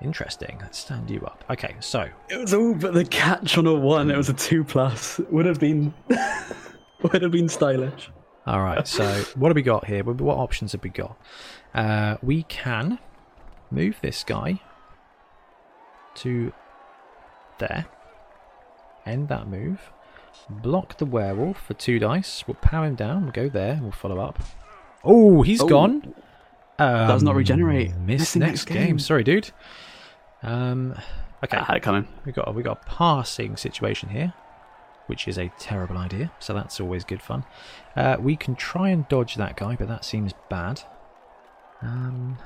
Interesting. 0.00 0.58
Let's 0.62 0.78
stand 0.78 1.10
you 1.10 1.20
up. 1.26 1.44
Okay, 1.50 1.74
so 1.80 2.08
It 2.30 2.38
was 2.40 2.54
all 2.54 2.74
but 2.74 2.94
the 2.94 3.04
catch 3.04 3.58
on 3.58 3.66
a 3.66 3.74
one. 3.74 4.10
It 4.10 4.16
was 4.16 4.28
a 4.28 4.34
two 4.34 4.64
plus. 4.64 5.18
Would 5.30 5.44
have 5.44 5.58
been, 5.60 5.92
would 7.02 7.20
have 7.22 7.32
been 7.32 7.48
stylish. 7.48 8.10
All 8.48 8.62
right. 8.62 8.86
So 8.88 9.04
what 9.34 9.48
have 9.48 9.56
we 9.56 9.62
got 9.62 9.84
here? 9.86 10.02
What 10.02 10.38
options 10.38 10.72
have 10.72 10.82
we 10.82 10.90
got? 10.90 11.16
Uh, 11.74 12.16
we 12.22 12.44
can 12.44 12.98
move 13.70 13.96
this 14.00 14.24
guy 14.24 14.60
to 16.16 16.52
there. 17.58 17.86
End 19.04 19.28
that 19.28 19.46
move. 19.48 19.92
Block 20.48 20.96
the 20.98 21.04
werewolf 21.04 21.60
for 21.66 21.74
two 21.74 21.98
dice. 21.98 22.44
We'll 22.46 22.54
power 22.54 22.86
him 22.86 22.94
down. 22.94 23.24
We'll 23.24 23.32
go 23.32 23.48
there. 23.48 23.78
We'll 23.82 23.92
follow 23.92 24.18
up. 24.18 24.38
Oh, 25.04 25.42
he's 25.42 25.60
Oh. 25.60 25.66
gone. 25.68 26.14
Um, 26.78 27.08
Does 27.08 27.22
not 27.22 27.34
regenerate. 27.34 27.96
Miss 27.96 28.34
next 28.36 28.64
game. 28.66 28.76
game. 28.86 28.98
Sorry, 28.98 29.24
dude. 29.24 29.50
Um. 30.42 30.94
Okay. 31.44 31.56
I 31.56 31.64
had 31.64 31.76
it 31.76 31.82
coming. 31.82 32.08
We 32.24 32.32
got 32.32 32.54
we 32.54 32.62
got 32.62 32.80
a 32.82 32.84
passing 32.88 33.56
situation 33.56 34.08
here, 34.08 34.32
which 35.08 35.26
is 35.26 35.36
a 35.36 35.52
terrible 35.58 35.98
idea. 35.98 36.30
So 36.38 36.54
that's 36.54 36.80
always 36.80 37.04
good 37.04 37.20
fun. 37.20 37.44
Uh, 37.96 38.16
we 38.20 38.36
can 38.36 38.54
try 38.54 38.90
and 38.90 39.08
dodge 39.08 39.34
that 39.34 39.56
guy, 39.56 39.74
but 39.74 39.88
that 39.88 40.04
seems 40.04 40.32
bad. 40.48 40.82
Um, 41.82 42.38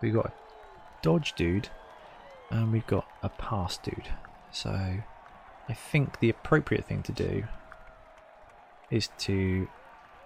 we 0.00 0.10
got 0.10 0.26
a 0.26 0.32
dodge 1.02 1.34
dude, 1.34 1.68
and 2.50 2.72
we've 2.72 2.86
got 2.86 3.06
a 3.22 3.28
pass 3.28 3.78
dude. 3.78 4.08
So 4.52 4.70
I 4.70 5.72
think 5.72 6.20
the 6.20 6.30
appropriate 6.30 6.84
thing 6.84 7.02
to 7.04 7.12
do 7.12 7.44
is 8.90 9.08
to 9.18 9.68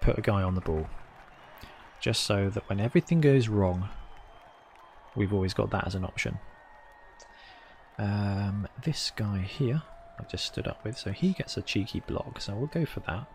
put 0.01 0.17
a 0.17 0.21
guy 0.21 0.41
on 0.41 0.55
the 0.55 0.61
ball, 0.61 0.87
just 1.99 2.23
so 2.23 2.49
that 2.49 2.67
when 2.69 2.79
everything 2.79 3.21
goes 3.21 3.47
wrong, 3.47 3.89
we've 5.15 5.33
always 5.33 5.53
got 5.53 5.69
that 5.71 5.87
as 5.87 5.95
an 5.95 6.03
option. 6.03 6.39
Um, 7.97 8.67
this 8.83 9.11
guy 9.15 9.39
here, 9.39 9.83
I 10.19 10.23
just 10.23 10.45
stood 10.45 10.67
up 10.67 10.83
with, 10.83 10.97
so 10.97 11.11
he 11.11 11.33
gets 11.33 11.57
a 11.57 11.61
cheeky 11.61 12.01
block, 12.01 12.41
so 12.41 12.55
we'll 12.55 12.67
go 12.67 12.85
for 12.85 13.01
that. 13.01 13.27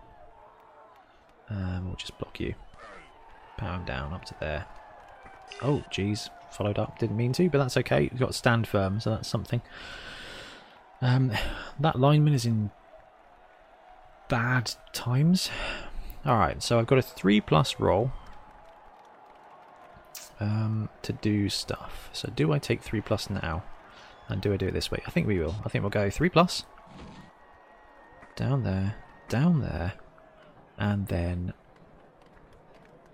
Um, 1.51 1.87
we'll 1.87 1.97
just 1.97 2.17
block 2.19 2.41
you. 2.41 2.55
Power 3.59 3.77
him 3.77 3.85
down 3.85 4.13
up 4.13 4.25
to 4.27 4.35
there. 4.41 4.67
Oh, 5.63 5.85
geez, 5.91 6.31
followed 6.51 6.79
up, 6.79 6.99
didn't 6.99 7.17
mean 7.17 7.33
to, 7.35 7.51
but 7.51 7.59
that's 7.59 7.77
okay. 7.77 8.09
We've 8.11 8.21
got 8.21 8.29
to 8.29 8.33
stand 8.33 8.67
firm, 8.67 9.01
so 9.01 9.11
that's 9.11 9.29
something. 9.29 9.61
Um, 11.03 11.33
that 11.79 11.99
lineman 11.99 12.35
is 12.35 12.47
in 12.47 12.71
bad 14.29 14.73
times. 14.93 15.51
Alright, 16.27 16.63
so 16.63 16.79
I've 16.79 16.87
got 16.87 16.99
a 16.99 17.03
3 17.03 17.41
plus 17.41 17.81
roll 17.81 18.13
um, 20.39 20.89
to 21.03 21.13
do 21.13 21.49
stuff. 21.49 22.11
So 22.13 22.31
do 22.35 22.53
I 22.53 22.59
take 22.59 22.83
3 22.83 23.01
plus 23.01 23.29
now? 23.31 23.63
And 24.31 24.41
do 24.41 24.53
I 24.53 24.57
do 24.57 24.69
it 24.69 24.73
this 24.73 24.91
way? 24.91 25.03
I 25.07 25.11
think 25.11 25.27
we 25.27 25.39
will. 25.39 25.57
I 25.65 25.69
think 25.69 25.83
we'll 25.83 25.91
go 25.91 26.09
3 26.09 26.29
plus. 26.29 26.65
Down 28.37 28.63
there. 28.63 28.95
Down 29.29 29.61
there. 29.61 29.95
And 30.79 31.07
then 31.09 31.53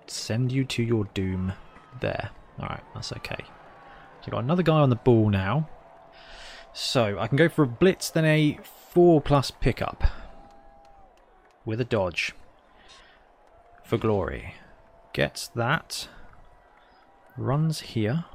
send 0.06 0.52
you 0.52 0.64
to 0.66 0.82
your 0.82 1.04
doom 1.14 1.52
there. 2.00 2.30
Alright, 2.60 2.84
that's 2.94 3.12
okay. 3.12 3.36
So 3.40 4.26
I've 4.26 4.30
got 4.30 4.44
another 4.44 4.62
guy 4.62 4.78
on 4.78 4.90
the 4.90 4.96
ball 4.96 5.30
now. 5.30 5.68
So 6.72 7.18
I 7.18 7.26
can 7.26 7.36
go 7.36 7.48
for 7.48 7.62
a 7.62 7.66
blitz, 7.66 8.10
then 8.10 8.26
a 8.26 8.58
4 8.90 9.20
plus 9.22 9.50
pickup. 9.50 10.04
With 11.64 11.80
a 11.80 11.84
dodge. 11.84 12.34
For 13.84 13.96
glory. 13.96 14.54
Gets 15.12 15.48
that. 15.48 16.08
Runs 17.36 17.80
here. 17.80 18.26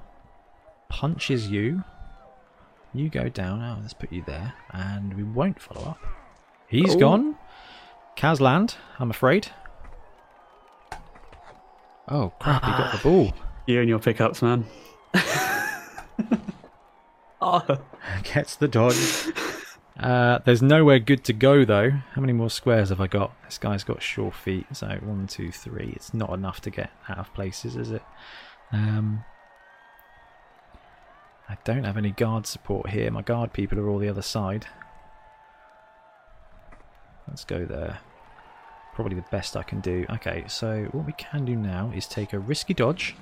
Punches 0.89 1.49
you. 1.49 1.83
You 2.93 3.09
go 3.09 3.29
down. 3.29 3.61
Oh, 3.61 3.77
let's 3.81 3.93
put 3.93 4.11
you 4.11 4.23
there. 4.25 4.53
And 4.71 5.13
we 5.15 5.23
won't 5.23 5.61
follow 5.61 5.91
up. 5.91 5.99
He's 6.67 6.95
Oh. 6.95 6.99
gone. 6.99 7.35
Kazland, 8.17 8.75
I'm 8.99 9.09
afraid. 9.09 9.47
Oh, 12.07 12.33
crap, 12.39 12.63
he 12.65 12.71
got 12.71 12.91
the 12.91 12.97
ball. 13.01 13.33
You 13.65 13.79
and 13.79 13.87
your 13.89 13.99
pickups, 13.99 14.41
man. 14.41 14.65
oh, 17.41 17.77
Gets 18.23 18.55
the 18.57 18.67
dodge. 18.67 18.95
Uh, 19.99 20.39
there's 20.45 20.61
nowhere 20.61 20.99
good 20.99 21.23
to 21.25 21.33
go, 21.33 21.63
though. 21.63 21.91
How 21.91 22.21
many 22.21 22.33
more 22.33 22.49
squares 22.49 22.89
have 22.89 22.99
I 22.99 23.07
got? 23.07 23.31
This 23.45 23.57
guy's 23.57 23.83
got 23.83 24.01
sure 24.01 24.31
feet. 24.31 24.65
So, 24.73 24.87
one, 25.01 25.27
two, 25.27 25.51
three. 25.51 25.93
It's 25.95 26.13
not 26.13 26.31
enough 26.31 26.59
to 26.61 26.69
get 26.69 26.91
out 27.07 27.19
of 27.19 27.33
places, 27.33 27.75
is 27.75 27.91
it? 27.91 28.01
Um, 28.71 29.23
I 31.51 31.57
don't 31.65 31.83
have 31.83 31.97
any 31.97 32.11
guard 32.11 32.47
support 32.47 32.91
here. 32.91 33.11
My 33.11 33.21
guard 33.21 33.51
people 33.51 33.77
are 33.77 33.89
all 33.89 33.99
the 33.99 34.07
other 34.07 34.21
side. 34.21 34.67
Let's 37.27 37.43
go 37.43 37.65
there. 37.65 37.99
Probably 38.95 39.15
the 39.15 39.25
best 39.31 39.57
I 39.57 39.63
can 39.63 39.81
do. 39.81 40.05
Okay, 40.11 40.45
so 40.47 40.87
what 40.93 41.05
we 41.05 41.11
can 41.11 41.43
do 41.43 41.57
now 41.57 41.91
is 41.93 42.07
take 42.07 42.31
a 42.31 42.39
risky 42.39 42.73
dodge. 42.73 43.17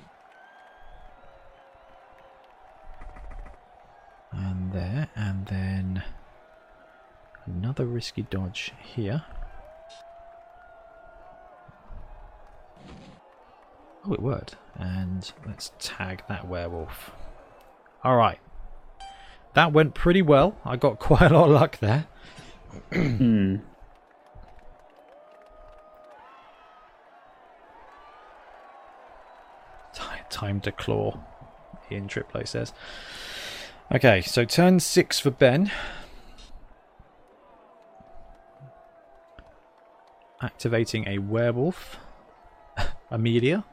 And 4.31 4.73
there, 4.73 5.09
and 5.15 5.47
then 5.47 6.03
another 7.47 7.87
risky 7.87 8.27
dodge 8.29 8.73
here. 8.79 9.23
Oh, 14.05 14.13
it 14.13 14.21
worked. 14.21 14.55
And 14.75 15.31
let's 15.47 15.71
tag 15.79 16.21
that 16.29 16.47
werewolf. 16.47 17.11
Alright. 18.03 18.39
That 19.55 19.73
went 19.73 19.93
pretty 19.93 20.21
well. 20.21 20.57
I 20.63 20.75
got 20.77 20.99
quite 20.99 21.31
a 21.31 21.33
lot 21.33 21.45
of 21.45 21.51
luck 21.51 21.77
there. 21.79 22.07
hmm. 22.93 23.57
Ti- 29.93 30.23
time 30.29 30.61
to 30.61 30.71
claw, 30.71 31.19
Ian 31.91 32.07
Triplo 32.07 32.47
says. 32.47 32.73
Okay, 33.91 34.21
so 34.21 34.45
turn 34.45 34.79
six 34.79 35.19
for 35.19 35.31
Ben. 35.31 35.71
Activating 40.41 41.07
a 41.07 41.17
werewolf. 41.17 41.97
Amelia. 43.11 43.65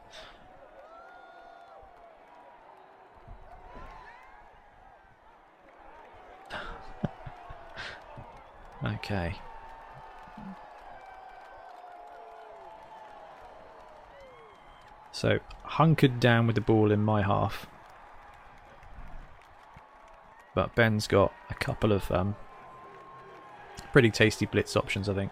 Okay. 8.83 9.35
So, 15.11 15.39
hunkered 15.63 16.19
down 16.19 16.45
with 16.45 16.55
the 16.55 16.61
ball 16.61 16.91
in 16.91 17.01
my 17.01 17.23
half. 17.23 17.65
But 20.53 20.75
Ben's 20.75 21.07
got 21.07 21.33
a 21.49 21.53
couple 21.55 21.91
of 21.91 22.11
um, 22.11 22.35
pretty 23.91 24.11
tasty 24.11 24.45
blitz 24.45 24.75
options, 24.75 25.09
I 25.09 25.13
think. 25.13 25.31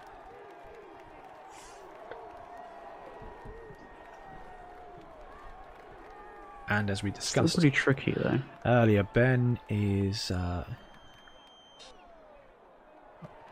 And 6.67 6.89
as 6.89 7.03
we 7.03 7.11
Still 7.11 7.43
discussed 7.43 7.55
pretty 7.55 7.71
tricky 7.71 8.13
though. 8.13 8.39
earlier, 8.65 9.03
Ben 9.03 9.59
is. 9.69 10.31
Uh... 10.31 10.65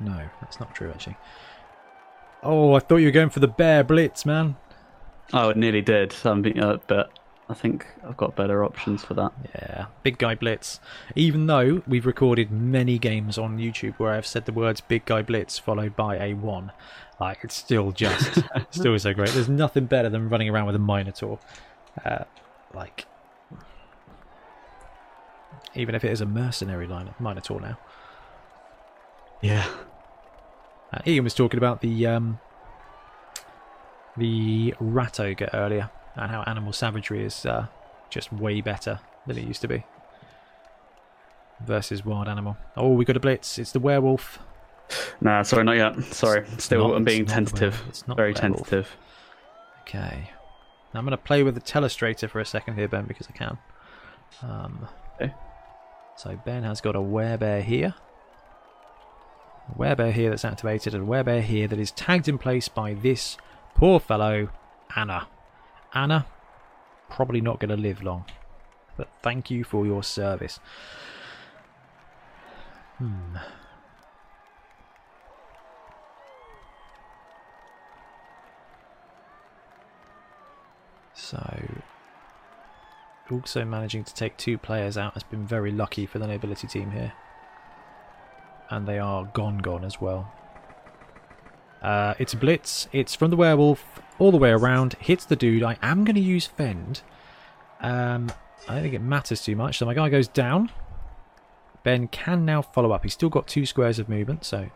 No, 0.03 0.21
that's 0.41 0.59
not 0.59 0.75
true, 0.75 0.89
actually. 0.91 1.17
Oh, 2.41 2.73
I 2.73 2.79
thought 2.79 2.97
you 2.97 3.07
were 3.07 3.11
going 3.11 3.29
for 3.29 3.39
the 3.39 3.47
bear 3.47 3.83
blitz, 3.83 4.25
man. 4.25 4.57
Oh, 5.31 5.49
it 5.49 5.57
nearly 5.57 5.81
did. 5.81 6.13
Um, 6.25 6.45
uh, 6.59 6.77
but 6.87 7.09
I 7.49 7.53
think 7.53 7.87
I've 8.07 8.17
got 8.17 8.35
better 8.35 8.65
options 8.65 9.03
for 9.03 9.13
that. 9.13 9.31
Yeah, 9.55 9.85
big 10.03 10.17
guy 10.17 10.35
blitz. 10.35 10.79
Even 11.15 11.47
though 11.47 11.81
we've 11.87 12.05
recorded 12.05 12.51
many 12.51 12.97
games 12.97 13.37
on 13.37 13.57
YouTube 13.57 13.95
where 13.95 14.11
I've 14.11 14.27
said 14.27 14.45
the 14.45 14.51
words 14.51 14.81
big 14.81 15.05
guy 15.05 15.21
blitz 15.21 15.57
followed 15.57 15.95
by 15.95 16.17
a 16.17 16.33
one, 16.33 16.71
like 17.19 17.39
it's 17.43 17.55
still 17.55 17.91
just 17.91 18.43
still 18.71 18.97
so 18.99 19.13
great. 19.13 19.29
There's 19.29 19.49
nothing 19.49 19.85
better 19.85 20.09
than 20.09 20.29
running 20.29 20.49
around 20.49 20.65
with 20.65 20.75
a 20.75 20.79
Minotaur. 20.79 21.39
Uh, 22.03 22.25
like, 22.73 23.05
even 25.75 25.95
if 25.95 26.03
it 26.03 26.11
is 26.11 26.21
a 26.21 26.25
mercenary 26.25 26.87
line 26.87 27.13
Minotaur 27.19 27.61
now. 27.61 27.77
Yeah. 29.41 29.67
Uh, 30.93 30.99
Ian 31.07 31.23
was 31.23 31.33
talking 31.33 31.57
about 31.57 31.81
the 31.81 32.05
um, 32.07 32.39
the 34.17 34.73
rat 34.79 35.19
ogre 35.19 35.49
earlier 35.53 35.89
and 36.15 36.29
how 36.29 36.43
animal 36.43 36.71
savagery 36.73 37.25
is 37.25 37.45
uh, 37.45 37.65
just 38.09 38.31
way 38.31 38.61
better 38.61 38.99
than 39.25 39.37
it 39.37 39.47
used 39.47 39.61
to 39.61 39.67
be 39.67 39.83
versus 41.65 42.05
wild 42.05 42.27
animal. 42.27 42.57
Oh, 42.77 42.89
we 42.89 43.05
got 43.05 43.17
a 43.17 43.19
blitz. 43.19 43.57
It's 43.57 43.71
the 43.71 43.79
werewolf. 43.79 44.39
Nah, 45.21 45.41
sorry, 45.43 45.63
not 45.63 45.77
yet. 45.77 46.03
Sorry, 46.13 46.45
still 46.57 46.89
not- 46.89 46.97
I'm 46.97 47.03
being 47.03 47.23
it's 47.23 47.31
tentative. 47.33 47.81
it's 47.87 48.07
not 48.07 48.17
Very 48.17 48.33
werewolf. 48.33 48.57
tentative. 48.67 48.97
Okay. 49.81 50.29
Now 50.93 50.99
I'm 50.99 51.05
going 51.05 51.11
to 51.17 51.23
play 51.23 51.41
with 51.41 51.55
the 51.55 51.61
telestrator 51.61 52.29
for 52.29 52.39
a 52.39 52.45
second 52.45 52.75
here, 52.75 52.87
Ben, 52.87 53.05
because 53.05 53.27
I 53.27 53.31
can. 53.31 53.57
Um, 54.41 54.87
Okay. 55.21 55.33
So 56.17 56.39
Ben 56.45 56.63
has 56.63 56.81
got 56.81 56.95
a 56.95 56.99
werebear 56.99 57.61
here. 57.63 57.93
Werebear 59.77 60.11
here 60.11 60.29
that's 60.29 60.45
activated, 60.45 60.93
and 60.93 61.07
werebear 61.07 61.41
here 61.41 61.67
that 61.67 61.79
is 61.79 61.91
tagged 61.91 62.27
in 62.27 62.37
place 62.37 62.67
by 62.67 62.93
this 62.93 63.37
poor 63.75 63.99
fellow, 63.99 64.49
Anna. 64.95 65.27
Anna, 65.93 66.25
probably 67.09 67.41
not 67.41 67.59
going 67.59 67.69
to 67.69 67.77
live 67.77 68.03
long. 68.03 68.25
But 68.97 69.09
thank 69.21 69.49
you 69.49 69.63
for 69.63 69.85
your 69.85 70.03
service. 70.03 70.59
Hmm. 72.97 73.37
So, 81.13 81.69
also 83.31 83.65
managing 83.65 84.03
to 84.03 84.13
take 84.13 84.37
two 84.37 84.57
players 84.57 84.97
out 84.97 85.13
has 85.13 85.23
been 85.23 85.47
very 85.47 85.71
lucky 85.71 86.05
for 86.05 86.19
the 86.19 86.27
nobility 86.27 86.67
team 86.67 86.91
here. 86.91 87.13
And 88.73 88.87
they 88.87 88.97
are 88.97 89.25
gone 89.25 89.59
gone 89.59 89.85
as 89.85 90.01
well. 90.01 90.33
Uh, 91.83 92.15
it's 92.17 92.33
a 92.33 92.37
blitz. 92.37 92.87
It's 92.91 93.13
from 93.13 93.29
the 93.29 93.35
werewolf 93.35 94.01
all 94.17 94.31
the 94.31 94.37
way 94.37 94.49
around. 94.49 94.95
Hits 94.99 95.25
the 95.25 95.35
dude. 95.35 95.61
I 95.61 95.77
am 95.83 96.03
going 96.05 96.15
to 96.15 96.21
use 96.21 96.47
fend. 96.47 97.03
Um, 97.81 98.31
I 98.67 98.73
don't 98.73 98.81
think 98.81 98.95
it 98.95 99.01
matters 99.01 99.43
too 99.43 99.55
much. 99.55 99.77
So 99.77 99.85
my 99.85 99.93
guy 99.93 100.09
goes 100.09 100.27
down. 100.27 100.71
Ben 101.83 102.07
can 102.07 102.45
now 102.45 102.63
follow 102.63 102.91
up. 102.93 103.03
He's 103.03 103.13
still 103.13 103.29
got 103.29 103.45
two 103.45 103.67
squares 103.67 103.99
of 103.99 104.09
movement, 104.09 104.43
so 104.43 104.71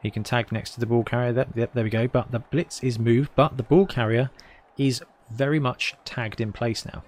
he 0.00 0.10
can 0.10 0.22
tag 0.22 0.50
next 0.50 0.70
to 0.70 0.80
the 0.80 0.86
ball 0.86 1.04
carrier. 1.04 1.34
There, 1.34 1.46
yep, 1.54 1.74
there 1.74 1.84
we 1.84 1.90
go. 1.90 2.08
But 2.08 2.32
the 2.32 2.38
blitz 2.38 2.82
is 2.82 2.98
moved, 2.98 3.32
but 3.34 3.58
the 3.58 3.62
ball 3.62 3.84
carrier 3.84 4.30
is 4.78 5.02
very 5.30 5.60
much 5.60 5.94
tagged 6.06 6.40
in 6.40 6.54
place 6.54 6.86
now. 6.86 7.02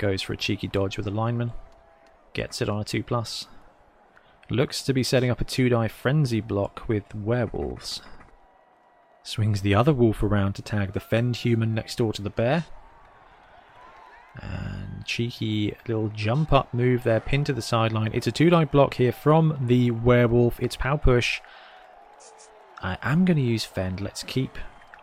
Goes 0.00 0.22
for 0.22 0.32
a 0.32 0.36
cheeky 0.36 0.66
dodge 0.66 0.96
with 0.96 1.06
a 1.06 1.10
lineman. 1.10 1.52
Gets 2.32 2.62
it 2.62 2.70
on 2.70 2.80
a 2.80 2.84
2 2.84 3.02
plus. 3.02 3.46
Looks 4.48 4.82
to 4.84 4.94
be 4.94 5.02
setting 5.02 5.28
up 5.28 5.42
a 5.42 5.44
2 5.44 5.68
die 5.68 5.88
frenzy 5.88 6.40
block 6.40 6.88
with 6.88 7.14
werewolves. 7.14 8.00
Swings 9.22 9.60
the 9.60 9.74
other 9.74 9.92
wolf 9.92 10.22
around 10.22 10.54
to 10.54 10.62
tag 10.62 10.94
the 10.94 11.00
fend 11.00 11.36
human 11.36 11.74
next 11.74 11.98
door 11.98 12.14
to 12.14 12.22
the 12.22 12.30
bear. 12.30 12.64
And 14.40 15.04
cheeky 15.04 15.76
little 15.86 16.08
jump 16.08 16.50
up 16.50 16.72
move 16.72 17.02
there, 17.02 17.20
pin 17.20 17.44
to 17.44 17.52
the 17.52 17.60
sideline. 17.60 18.12
It's 18.14 18.26
a 18.26 18.32
2 18.32 18.48
die 18.48 18.64
block 18.64 18.94
here 18.94 19.12
from 19.12 19.58
the 19.60 19.90
werewolf. 19.90 20.58
It's 20.60 20.76
pow 20.76 20.96
push. 20.96 21.42
I 22.80 22.96
am 23.02 23.26
going 23.26 23.36
to 23.36 23.42
use 23.42 23.66
fend. 23.66 24.00
Let's 24.00 24.22
keep. 24.22 24.56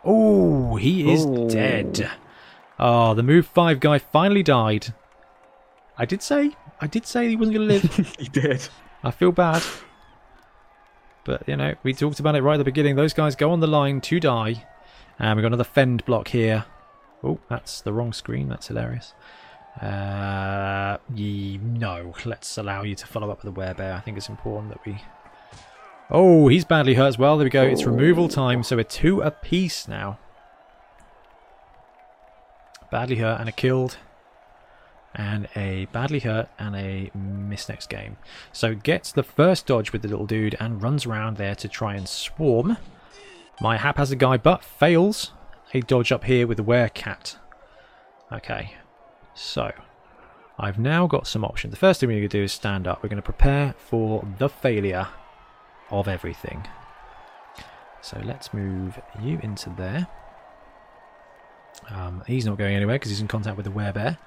Oh, 0.04 0.74
he 0.74 1.12
is 1.12 1.24
Ooh. 1.24 1.48
dead. 1.48 2.10
Oh, 2.78 3.14
the 3.14 3.22
move 3.22 3.46
5 3.46 3.80
guy 3.80 3.98
finally 3.98 4.42
died. 4.42 4.94
I 5.96 6.04
did 6.04 6.22
say, 6.22 6.56
I 6.80 6.86
did 6.86 7.06
say 7.06 7.28
he 7.28 7.36
wasn't 7.36 7.56
going 7.56 7.68
to 7.68 7.74
live. 7.74 8.16
he 8.18 8.28
did. 8.28 8.68
I 9.02 9.10
feel 9.10 9.32
bad. 9.32 9.62
But, 11.24 11.48
you 11.48 11.56
know, 11.56 11.74
we 11.82 11.92
talked 11.92 12.20
about 12.20 12.36
it 12.36 12.42
right 12.42 12.54
at 12.54 12.58
the 12.58 12.64
beginning. 12.64 12.96
Those 12.96 13.12
guys 13.12 13.34
go 13.34 13.50
on 13.50 13.60
the 13.60 13.66
line 13.66 14.00
to 14.02 14.20
die. 14.20 14.64
And 15.18 15.36
we've 15.36 15.42
got 15.42 15.48
another 15.48 15.64
fend 15.64 16.04
block 16.04 16.28
here. 16.28 16.64
Oh, 17.24 17.40
that's 17.48 17.80
the 17.80 17.92
wrong 17.92 18.12
screen. 18.12 18.48
That's 18.48 18.68
hilarious. 18.68 19.12
Uh, 19.82 20.98
ye, 21.14 21.58
no, 21.58 22.14
let's 22.24 22.56
allow 22.58 22.82
you 22.82 22.94
to 22.94 23.06
follow 23.06 23.30
up 23.30 23.44
with 23.44 23.56
a 23.56 23.60
werebear. 23.60 23.96
I 23.96 24.00
think 24.00 24.16
it's 24.16 24.28
important 24.28 24.70
that 24.70 24.84
we... 24.86 25.02
Oh, 26.10 26.48
he's 26.48 26.64
badly 26.64 26.94
hurt 26.94 27.08
as 27.08 27.18
well. 27.18 27.36
There 27.36 27.44
we 27.44 27.50
go. 27.50 27.64
It's 27.64 27.84
removal 27.84 28.28
time, 28.28 28.62
so 28.62 28.76
we're 28.76 28.84
two 28.84 29.20
apiece 29.20 29.86
now. 29.88 30.18
Badly 32.90 33.16
hurt 33.16 33.40
and 33.40 33.48
a 33.48 33.52
killed 33.52 33.98
and 35.14 35.48
a 35.56 35.86
badly 35.86 36.20
hurt 36.20 36.48
and 36.58 36.76
a 36.76 37.10
miss 37.14 37.68
next 37.68 37.88
game. 37.88 38.16
So 38.52 38.74
gets 38.74 39.12
the 39.12 39.22
first 39.22 39.66
dodge 39.66 39.92
with 39.92 40.02
the 40.02 40.08
little 40.08 40.26
dude 40.26 40.56
and 40.60 40.82
runs 40.82 41.06
around 41.06 41.36
there 41.36 41.54
to 41.56 41.68
try 41.68 41.94
and 41.94 42.08
swarm. 42.08 42.76
My 43.60 43.76
haphazard 43.76 44.18
guy 44.18 44.36
but 44.36 44.62
fails 44.62 45.32
a 45.74 45.80
dodge 45.80 46.12
up 46.12 46.24
here 46.24 46.46
with 46.46 46.56
the 46.56 46.64
werecat. 46.64 47.36
Okay, 48.32 48.74
so 49.34 49.72
I've 50.58 50.78
now 50.78 51.06
got 51.06 51.26
some 51.26 51.44
options. 51.44 51.72
The 51.72 51.78
first 51.78 52.00
thing 52.00 52.08
we're 52.08 52.18
going 52.18 52.28
to 52.28 52.38
do 52.38 52.44
is 52.44 52.52
stand 52.52 52.86
up. 52.86 53.02
We're 53.02 53.08
going 53.08 53.16
to 53.16 53.22
prepare 53.22 53.74
for 53.78 54.26
the 54.38 54.48
failure 54.48 55.08
of 55.90 56.08
everything. 56.08 56.66
So 58.00 58.20
let's 58.24 58.54
move 58.54 59.00
you 59.20 59.38
into 59.42 59.70
there. 59.70 60.06
Um, 61.88 62.22
he's 62.26 62.46
not 62.46 62.58
going 62.58 62.74
anywhere 62.74 62.96
because 62.96 63.10
he's 63.10 63.20
in 63.20 63.28
contact 63.28 63.56
with 63.56 63.64
the 63.64 63.72
werebear. 63.72 64.18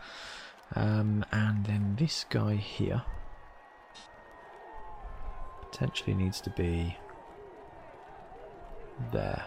Um, 0.75 1.25
and 1.31 1.65
then 1.65 1.95
this 1.99 2.25
guy 2.29 2.55
here 2.55 3.03
potentially 5.61 6.13
needs 6.13 6.39
to 6.41 6.49
be 6.51 6.97
there. 9.11 9.43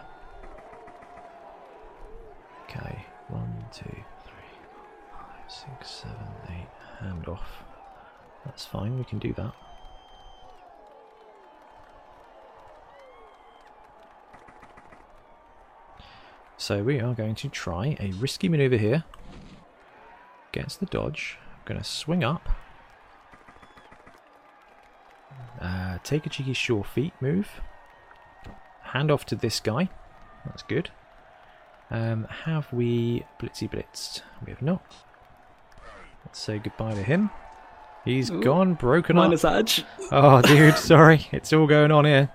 Okay, 2.63 3.05
one, 3.29 3.65
two, 3.71 3.83
three, 3.83 4.59
four, 4.73 4.85
five, 5.11 5.51
six, 5.51 5.89
seven, 5.89 6.27
eight. 6.49 6.67
Hand 6.99 7.27
off. 7.27 7.63
That's 8.45 8.65
fine. 8.65 8.97
We 8.97 9.03
can 9.03 9.19
do 9.19 9.33
that. 9.33 9.53
So 16.57 16.83
we 16.83 16.99
are 16.99 17.13
going 17.13 17.35
to 17.35 17.49
try 17.49 17.97
a 17.99 18.11
risky 18.13 18.49
maneuver 18.49 18.77
here. 18.77 19.03
Gets 20.51 20.77
the 20.77 20.85
dodge. 20.85 21.37
I'm 21.41 21.61
going 21.65 21.79
to 21.79 21.83
swing 21.83 22.23
up. 22.23 22.49
take 26.05 26.25
a 26.25 26.29
cheeky 26.29 26.53
sure 26.53 26.83
feet 26.83 27.13
move. 27.19 27.59
Hand 28.83 29.11
off 29.11 29.25
to 29.25 29.35
this 29.35 29.59
guy. 29.59 29.89
That's 30.45 30.63
good. 30.63 30.91
Um, 31.91 32.25
have 32.45 32.71
we 32.71 33.25
blitzy 33.39 33.69
blitzed? 33.69 34.21
We 34.45 34.51
have 34.51 34.61
not. 34.61 34.81
Let's 36.23 36.39
say 36.39 36.59
goodbye 36.59 36.93
to 36.93 37.03
him. 37.03 37.31
He's 38.05 38.29
Ooh. 38.29 38.41
gone, 38.41 38.75
broken 38.75 39.17
up. 39.17 39.25
Minus 39.25 39.43
edge. 39.43 39.83
Oh, 40.11 40.41
dude, 40.41 40.77
sorry. 40.77 41.27
It's 41.31 41.51
all 41.51 41.67
going 41.67 41.91
on 41.91 42.05
here. 42.05 42.31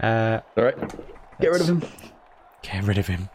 Uh, 0.00 0.40
All 0.56 0.64
right. 0.64 0.78
Get 1.40 1.52
rid 1.52 1.60
of 1.60 1.68
him. 1.68 1.82
Get 2.62 2.84
rid 2.84 2.98
of 2.98 3.06
him. 3.06 3.28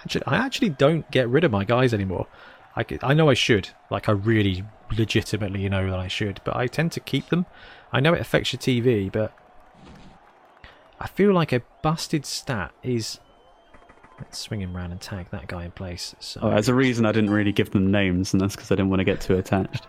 I 0.00 0.02
actually, 0.02 0.22
I 0.26 0.36
actually 0.36 0.68
don't 0.70 1.10
get 1.10 1.28
rid 1.28 1.44
of 1.44 1.50
my 1.50 1.64
guys 1.64 1.92
anymore. 1.92 2.26
I, 2.76 2.84
I 3.02 3.14
know 3.14 3.28
I 3.28 3.34
should. 3.34 3.68
Like, 3.90 4.08
I 4.08 4.12
really 4.12 4.64
legitimately 4.96 5.68
know 5.68 5.90
that 5.90 5.98
I 5.98 6.08
should. 6.08 6.40
But 6.44 6.56
I 6.56 6.66
tend 6.66 6.92
to 6.92 7.00
keep 7.00 7.28
them. 7.28 7.46
I 7.92 8.00
know 8.00 8.14
it 8.14 8.20
affects 8.20 8.52
your 8.52 8.60
TV, 8.60 9.10
but 9.10 9.32
I 10.98 11.06
feel 11.08 11.32
like 11.32 11.52
a 11.52 11.62
busted 11.82 12.24
stat 12.24 12.72
is. 12.82 13.18
Let's 14.18 14.38
swing 14.38 14.60
him 14.60 14.76
round 14.76 14.92
and 14.92 15.00
tag 15.00 15.30
that 15.30 15.46
guy 15.46 15.64
in 15.64 15.70
place. 15.70 16.14
So, 16.20 16.40
Oh, 16.42 16.50
there's 16.50 16.68
a 16.68 16.74
reason 16.74 17.06
I 17.06 17.12
didn't 17.12 17.30
really 17.30 17.52
give 17.52 17.70
them 17.70 17.90
names, 17.90 18.34
and 18.34 18.40
that's 18.40 18.54
because 18.54 18.70
I 18.70 18.74
didn't 18.74 18.90
want 18.90 19.00
to 19.00 19.04
get 19.04 19.22
too 19.22 19.38
attached. 19.38 19.86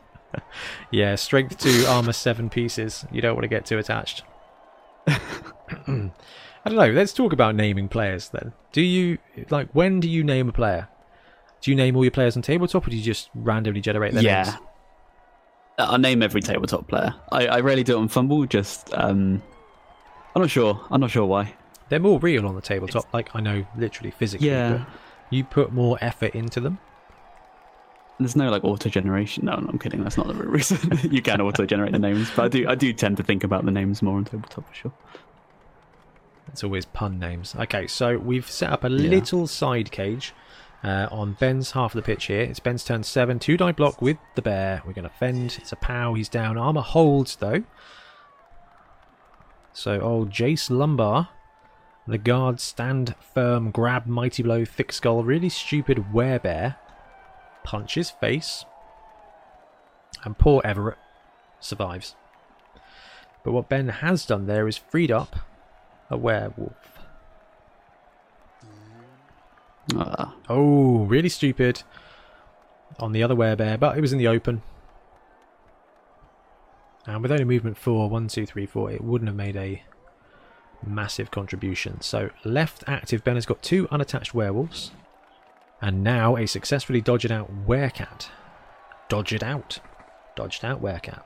yeah, 0.90 1.14
strength 1.14 1.58
2, 1.58 1.84
armor 1.86 2.12
7 2.12 2.50
pieces. 2.50 3.06
You 3.12 3.20
don't 3.20 3.34
want 3.34 3.44
to 3.44 3.48
get 3.48 3.66
too 3.66 3.78
attached. 3.78 4.24
I 6.64 6.68
don't 6.68 6.78
know. 6.78 6.90
Let's 6.90 7.12
talk 7.12 7.32
about 7.32 7.54
naming 7.54 7.88
players 7.88 8.28
then. 8.28 8.52
Do 8.72 8.82
you 8.82 9.18
like 9.48 9.68
when 9.72 10.00
do 10.00 10.08
you 10.08 10.22
name 10.22 10.48
a 10.48 10.52
player? 10.52 10.88
Do 11.60 11.70
you 11.70 11.76
name 11.76 11.96
all 11.96 12.04
your 12.04 12.10
players 12.10 12.36
on 12.36 12.42
tabletop, 12.42 12.86
or 12.86 12.90
do 12.90 12.96
you 12.96 13.02
just 13.02 13.30
randomly 13.34 13.80
generate 13.80 14.14
their 14.14 14.22
yeah. 14.22 14.42
names? 14.44 14.56
I 15.78 15.96
name 15.96 16.22
every 16.22 16.42
tabletop 16.42 16.88
player. 16.88 17.14
I, 17.32 17.46
I 17.46 17.60
rarely 17.60 17.82
do 17.82 17.96
it 17.96 18.00
on 18.00 18.08
FUMBBL. 18.08 18.48
Just 18.48 18.92
um, 18.94 19.42
I'm 20.34 20.42
not 20.42 20.50
sure. 20.50 20.80
I'm 20.90 21.00
not 21.00 21.10
sure 21.10 21.26
why. 21.26 21.54
They're 21.88 21.98
more 21.98 22.18
real 22.18 22.46
on 22.46 22.54
the 22.54 22.60
tabletop. 22.60 23.12
Like 23.12 23.34
I 23.34 23.40
know, 23.40 23.66
literally 23.76 24.10
physically. 24.10 24.48
Yeah. 24.48 24.78
But 24.78 24.86
you 25.30 25.44
put 25.44 25.72
more 25.72 25.98
effort 26.00 26.34
into 26.34 26.60
them. 26.60 26.78
There's 28.18 28.36
no 28.36 28.50
like 28.50 28.64
auto 28.64 28.90
generation. 28.90 29.46
No, 29.46 29.56
no, 29.56 29.68
I'm 29.68 29.78
kidding. 29.78 30.02
That's 30.02 30.18
not 30.18 30.28
the 30.28 30.34
real 30.34 30.50
reason. 30.50 30.98
you 31.10 31.22
can 31.22 31.40
auto 31.40 31.64
generate 31.64 31.92
the 31.92 31.98
names, 31.98 32.30
but 32.36 32.44
I 32.44 32.48
do 32.48 32.68
I 32.68 32.74
do 32.74 32.92
tend 32.92 33.16
to 33.16 33.22
think 33.22 33.44
about 33.44 33.64
the 33.64 33.70
names 33.70 34.02
more 34.02 34.18
on 34.18 34.24
tabletop 34.24 34.68
for 34.68 34.74
sure. 34.74 34.92
It's 36.52 36.64
always 36.64 36.84
pun 36.84 37.18
names. 37.18 37.54
Okay, 37.58 37.86
so 37.86 38.18
we've 38.18 38.50
set 38.50 38.70
up 38.70 38.84
a 38.84 38.88
Yeah. 38.90 39.08
little 39.10 39.46
side 39.46 39.90
cage 39.90 40.34
uh, 40.82 41.08
on 41.10 41.34
Ben's 41.34 41.72
half 41.72 41.94
of 41.94 42.02
the 42.02 42.06
pitch 42.06 42.26
here. 42.26 42.42
It's 42.42 42.60
Ben's 42.60 42.84
turn 42.84 43.02
seven, 43.02 43.38
two 43.38 43.56
die 43.56 43.72
block 43.72 44.02
with 44.02 44.16
the 44.34 44.42
bear. 44.42 44.82
We're 44.86 44.92
going 44.92 45.08
to 45.08 45.14
fend. 45.14 45.56
It's 45.60 45.72
a 45.72 45.76
pow. 45.76 46.14
He's 46.14 46.28
down. 46.28 46.58
Armor 46.58 46.80
holds 46.82 47.36
though. 47.36 47.62
So 49.72 50.00
old 50.00 50.30
Jace 50.30 50.68
Lumbar, 50.70 51.28
the 52.06 52.18
guard 52.18 52.58
stand 52.60 53.14
firm, 53.34 53.70
grab 53.70 54.06
mighty 54.06 54.42
blow, 54.42 54.64
thick 54.64 54.92
skull, 54.92 55.22
really 55.22 55.48
stupid 55.48 56.06
werebear, 56.12 56.76
punches 57.62 58.10
face, 58.10 58.64
and 60.24 60.36
poor 60.36 60.60
Everett 60.64 60.98
survives. 61.60 62.16
But 63.44 63.52
what 63.52 63.68
Ben 63.68 63.88
has 63.88 64.26
done 64.26 64.46
there 64.46 64.66
is 64.66 64.76
freed 64.76 65.10
up 65.12 65.36
a 66.10 66.16
werewolf. 66.16 66.74
Uh, 69.96 70.26
Oh, 70.48 71.04
really 71.04 71.28
stupid 71.28 71.84
on 72.98 73.12
the 73.12 73.22
other 73.22 73.36
werebear, 73.36 73.78
but 73.78 73.96
it 73.96 74.00
was 74.00 74.12
in 74.12 74.18
the 74.18 74.26
open. 74.26 74.62
And 77.06 77.22
with 77.22 77.30
only 77.30 77.44
movement 77.44 77.78
4, 77.78 78.08
1, 78.10 78.28
2, 78.28 78.46
3, 78.46 78.66
4, 78.66 78.90
it 78.90 79.04
wouldn't 79.04 79.28
have 79.28 79.36
made 79.36 79.56
a 79.56 79.82
massive 80.84 81.30
contribution. 81.30 82.00
So 82.00 82.30
left 82.44 82.82
active, 82.86 83.22
Ben 83.22 83.36
has 83.36 83.46
got 83.46 83.62
two 83.62 83.88
unattached 83.90 84.34
werewolves. 84.34 84.90
And 85.80 86.02
now 86.02 86.36
a 86.36 86.46
successfully 86.46 87.00
dodged 87.00 87.30
out 87.30 87.66
werecat. 87.66 88.28
Dodged 89.08 89.42
out. 89.42 89.78
Dodged 90.36 90.64
out 90.64 90.82
werecat. 90.82 91.22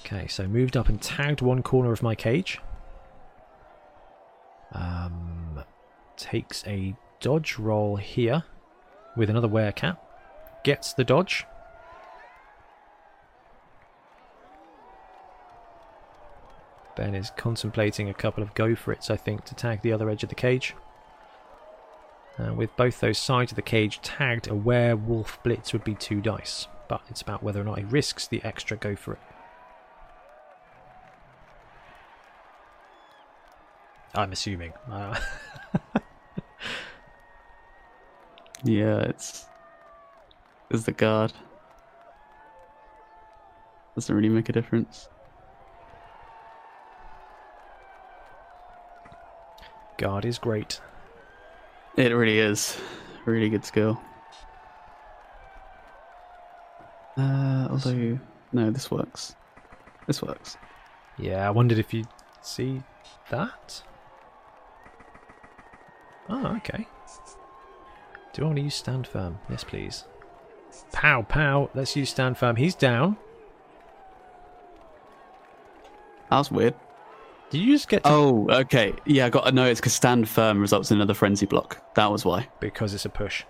Okay, 0.00 0.26
so 0.28 0.46
moved 0.46 0.76
up 0.76 0.88
and 0.88 1.00
tagged 1.00 1.40
one 1.40 1.62
corner 1.62 1.92
of 1.92 2.02
my 2.02 2.14
cage. 2.14 2.60
Um, 4.72 5.64
takes 6.16 6.64
a 6.66 6.94
dodge 7.20 7.58
roll 7.58 7.96
here 7.96 8.44
with 9.16 9.30
another 9.30 9.48
werecat. 9.48 9.96
Gets 10.64 10.92
the 10.92 11.04
dodge. 11.04 11.44
Ben 16.96 17.14
is 17.14 17.30
contemplating 17.36 18.08
a 18.08 18.14
couple 18.14 18.42
of 18.42 18.54
go 18.54 18.74
for 18.74 18.90
it's, 18.90 19.10
I 19.10 19.16
think, 19.16 19.44
to 19.44 19.54
tag 19.54 19.82
the 19.82 19.92
other 19.92 20.08
edge 20.08 20.22
of 20.22 20.30
the 20.30 20.34
cage. 20.34 20.74
Uh, 22.38 22.52
with 22.54 22.74
both 22.76 23.00
those 23.00 23.18
sides 23.18 23.52
of 23.52 23.56
the 23.56 23.62
cage 23.62 24.00
tagged, 24.02 24.48
a 24.48 24.54
werewolf 24.54 25.42
blitz 25.42 25.72
would 25.72 25.84
be 25.84 25.94
two 25.94 26.20
dice. 26.20 26.68
But 26.88 27.02
it's 27.08 27.22
about 27.22 27.42
whether 27.42 27.60
or 27.60 27.64
not 27.64 27.78
he 27.78 27.84
risks 27.84 28.26
the 28.26 28.42
extra 28.44 28.76
go 28.76 28.96
for 28.96 29.14
it. 29.14 29.20
I'm 34.16 34.32
assuming. 34.32 34.72
Uh, 34.90 35.18
yeah, 38.64 39.00
it's 39.00 39.46
is 40.70 40.84
the 40.84 40.92
guard. 40.92 41.32
Doesn't 43.94 44.14
really 44.14 44.28
make 44.28 44.48
a 44.48 44.52
difference. 44.52 45.08
guard 49.96 50.24
is 50.24 50.38
great. 50.38 50.80
It 51.96 52.12
really 52.12 52.38
is. 52.38 52.76
Really 53.24 53.48
good 53.48 53.64
skill. 53.64 54.00
Uh, 57.16 57.68
although, 57.70 58.18
no, 58.52 58.70
this 58.70 58.90
works. 58.90 59.34
This 60.06 60.22
works. 60.22 60.56
Yeah, 61.18 61.46
I 61.46 61.50
wondered 61.50 61.78
if 61.78 61.94
you'd 61.94 62.08
see 62.42 62.82
that. 63.30 63.82
Oh, 66.28 66.56
okay. 66.56 66.86
Do 68.32 68.42
I 68.42 68.44
want 68.46 68.56
to 68.56 68.62
use 68.62 68.74
stand 68.74 69.06
firm? 69.06 69.38
Yes, 69.48 69.64
please. 69.64 70.04
Pow, 70.92 71.22
pow. 71.22 71.70
Let's 71.74 71.96
use 71.96 72.10
stand 72.10 72.36
firm. 72.36 72.56
He's 72.56 72.74
down. 72.74 73.16
That 76.30 76.38
was 76.38 76.50
weird. 76.50 76.74
Did 77.50 77.58
you 77.58 77.74
just 77.74 77.88
get 77.88 78.02
to... 78.04 78.10
Oh, 78.10 78.46
okay. 78.50 78.92
Yeah, 79.04 79.26
I 79.26 79.30
got. 79.30 79.54
No, 79.54 79.64
it's 79.64 79.80
because 79.80 79.92
stand 79.92 80.28
firm 80.28 80.60
results 80.60 80.90
in 80.90 80.98
another 80.98 81.14
frenzy 81.14 81.46
block. 81.46 81.94
That 81.94 82.10
was 82.10 82.24
why. 82.24 82.48
Because 82.60 82.92
it's 82.92 83.04
a 83.04 83.08
push. 83.08 83.44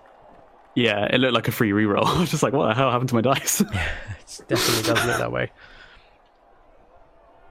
Yeah, 0.75 1.07
it 1.07 1.19
looked 1.19 1.33
like 1.33 1.49
a 1.49 1.53
free 1.53 1.71
reroll. 1.71 2.05
I 2.07 2.21
was 2.21 2.31
just 2.31 2.43
like, 2.43 2.53
what 2.53 2.69
the 2.69 2.75
hell 2.75 2.91
happened 2.91 3.09
to 3.09 3.15
my 3.15 3.23
dice? 3.23 3.63
It 4.29 4.49
definitely 4.49 4.83
does 4.83 5.07
look 5.07 5.19
that 5.19 5.33
way. 5.33 5.53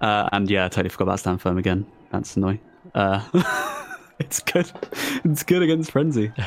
Uh, 0.02 0.30
and 0.34 0.50
yeah, 0.52 0.66
I 0.66 0.68
totally 0.68 0.90
forgot 0.90 1.06
about 1.06 1.20
stand 1.20 1.42
firm 1.42 1.58
again. 1.58 1.86
That's 2.12 2.36
annoying. 2.36 2.60
Uh, 2.94 3.22
it's 4.20 4.40
good. 4.40 4.72
It's 5.24 5.44
good 5.44 5.62
against 5.62 5.92
frenzy. 5.92 6.32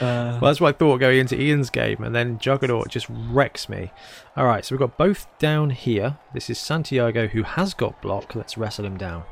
Uh, 0.00 0.38
Well, 0.40 0.50
that's 0.50 0.62
what 0.62 0.74
I 0.74 0.78
thought 0.78 0.98
going 0.98 1.18
into 1.18 1.38
Ian's 1.38 1.68
game, 1.68 2.02
and 2.02 2.14
then 2.14 2.38
Juggernaut 2.38 2.88
just 2.88 3.06
wrecks 3.10 3.68
me. 3.68 3.92
Alright, 4.34 4.64
so 4.64 4.74
we've 4.74 4.80
got 4.80 4.96
both 4.96 5.26
down 5.38 5.68
here. 5.70 6.16
This 6.32 6.48
is 6.48 6.58
Santiago, 6.58 7.26
who 7.26 7.42
has 7.42 7.74
got 7.74 8.00
block. 8.00 8.34
Let's 8.34 8.56
wrestle 8.56 8.86
him 8.86 8.96
down. 8.96 9.24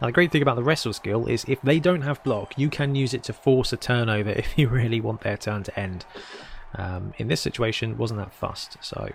And 0.00 0.08
the 0.08 0.12
great 0.12 0.30
thing 0.30 0.42
about 0.42 0.56
the 0.56 0.62
wrestle 0.62 0.92
skill 0.92 1.26
is 1.26 1.46
if 1.48 1.62
they 1.62 1.80
don't 1.80 2.02
have 2.02 2.22
block, 2.22 2.58
you 2.58 2.68
can 2.68 2.94
use 2.94 3.14
it 3.14 3.22
to 3.24 3.32
force 3.32 3.72
a 3.72 3.78
turnover 3.78 4.28
if 4.36 4.58
you 4.58 4.68
really 4.68 5.00
want 5.00 5.22
their 5.22 5.38
turn 5.38 5.62
to 5.62 5.80
end. 5.80 6.04
Um, 6.74 7.14
in 7.16 7.28
this 7.28 7.40
situation, 7.40 7.96
wasn't 7.96 8.20
that 8.20 8.34
fussed. 8.34 8.76
So, 8.82 9.10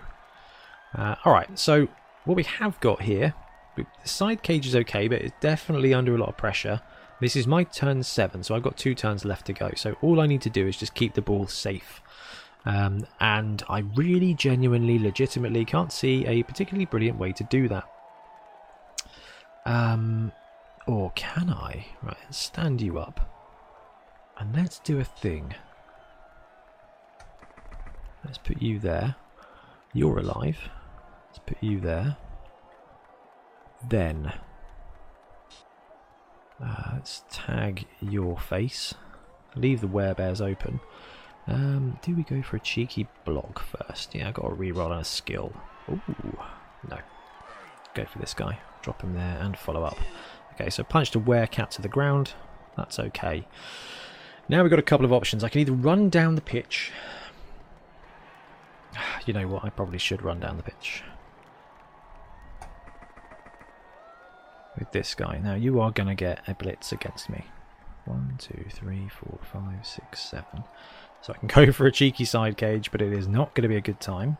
uh, 0.96 1.14
alright, 1.24 1.56
so 1.56 1.86
what 2.24 2.34
we 2.36 2.42
have 2.42 2.80
got 2.80 3.02
here, 3.02 3.34
the 3.76 4.08
side 4.08 4.42
cage 4.42 4.66
is 4.66 4.76
okay, 4.76 5.08
but 5.08 5.22
it's 5.22 5.34
definitely 5.40 5.92
under 5.94 6.14
a 6.14 6.18
lot 6.18 6.28
of 6.28 6.36
pressure. 6.36 6.80
This 7.20 7.36
is 7.36 7.46
my 7.46 7.64
turn 7.64 8.02
seven, 8.02 8.42
so 8.42 8.54
I've 8.54 8.62
got 8.62 8.76
two 8.76 8.94
turns 8.94 9.24
left 9.24 9.46
to 9.46 9.52
go. 9.52 9.70
So 9.76 9.96
all 10.02 10.20
I 10.20 10.26
need 10.26 10.42
to 10.42 10.50
do 10.50 10.66
is 10.66 10.76
just 10.76 10.94
keep 10.94 11.14
the 11.14 11.22
ball 11.22 11.46
safe. 11.46 12.02
Um, 12.64 13.06
and 13.20 13.62
I 13.68 13.80
really, 13.80 14.34
genuinely, 14.34 14.98
legitimately 14.98 15.64
can't 15.64 15.92
see 15.92 16.26
a 16.26 16.42
particularly 16.42 16.86
brilliant 16.86 17.18
way 17.18 17.32
to 17.32 17.44
do 17.44 17.68
that. 17.68 17.84
Um, 19.66 20.32
or 20.86 21.12
can 21.14 21.50
I? 21.50 21.86
Right, 22.02 22.16
stand 22.30 22.80
you 22.80 22.98
up. 22.98 23.30
And 24.38 24.54
let's 24.54 24.78
do 24.80 24.98
a 24.98 25.04
thing. 25.04 25.54
Let's 28.24 28.38
put 28.38 28.60
you 28.60 28.78
there. 28.78 29.14
You're 29.92 30.18
alive. 30.18 30.58
Let's 31.28 31.38
put 31.46 31.62
you 31.62 31.80
there. 31.80 32.16
Then 33.88 34.32
uh, 36.62 36.90
let's 36.94 37.24
tag 37.30 37.86
your 38.00 38.38
face. 38.38 38.94
Leave 39.56 39.80
the 39.80 39.86
werebears 39.86 40.40
open. 40.40 40.80
Um, 41.46 41.98
do 42.02 42.14
we 42.14 42.22
go 42.22 42.42
for 42.42 42.56
a 42.56 42.60
cheeky 42.60 43.06
block 43.24 43.60
first? 43.60 44.14
Yeah, 44.14 44.28
i 44.28 44.32
got 44.32 44.48
to 44.48 44.54
reroll 44.54 44.90
on 44.90 45.00
a 45.00 45.04
skill. 45.04 45.52
Ooh, 45.90 46.00
no. 46.88 46.98
Go 47.94 48.04
for 48.06 48.18
this 48.18 48.34
guy. 48.34 48.58
Drop 48.82 49.02
him 49.02 49.14
there 49.14 49.38
and 49.40 49.56
follow 49.56 49.84
up. 49.84 49.98
Okay, 50.54 50.70
so 50.70 50.82
punched 50.82 51.14
a 51.14 51.20
werecat 51.20 51.70
to 51.70 51.82
the 51.82 51.88
ground. 51.88 52.32
That's 52.76 52.98
okay. 52.98 53.46
Now 54.48 54.62
we've 54.62 54.70
got 54.70 54.78
a 54.78 54.82
couple 54.82 55.06
of 55.06 55.12
options. 55.12 55.44
I 55.44 55.48
can 55.48 55.60
either 55.60 55.72
run 55.72 56.08
down 56.08 56.34
the 56.34 56.40
pitch. 56.40 56.92
You 59.26 59.32
know 59.32 59.48
what? 59.48 59.64
I 59.64 59.70
probably 59.70 59.98
should 59.98 60.20
run 60.20 60.38
down 60.38 60.58
the 60.58 60.62
pitch. 60.62 61.02
With 64.78 64.90
this 64.92 65.14
guy. 65.14 65.38
Now 65.42 65.54
you 65.54 65.80
are 65.80 65.90
going 65.90 66.08
to 66.08 66.14
get 66.14 66.42
a 66.48 66.54
blitz 66.54 66.92
against 66.92 67.30
me. 67.30 67.44
One, 68.06 68.34
two, 68.38 68.64
three, 68.70 69.08
four, 69.08 69.38
five, 69.52 69.86
six, 69.86 70.20
seven. 70.20 70.64
So 71.22 71.32
I 71.32 71.38
can 71.38 71.48
go 71.66 71.72
for 71.72 71.86
a 71.86 71.92
cheeky 71.92 72.24
side 72.24 72.56
cage, 72.56 72.90
but 72.90 73.00
it 73.00 73.12
is 73.12 73.28
not 73.28 73.54
going 73.54 73.62
to 73.62 73.68
be 73.68 73.76
a 73.76 73.80
good 73.80 74.00
time. 74.00 74.36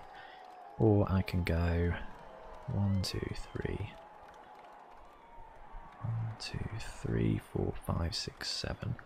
Or 0.78 1.06
I 1.10 1.22
can 1.22 1.44
go 1.44 1.94
one, 2.72 3.00
two, 3.02 3.26
three. 3.52 3.90
One, 6.02 6.32
two, 6.38 6.58
three, 7.02 7.40
four, 7.52 7.72
five, 7.86 8.14
six, 8.14 8.50
seven. 8.50 8.96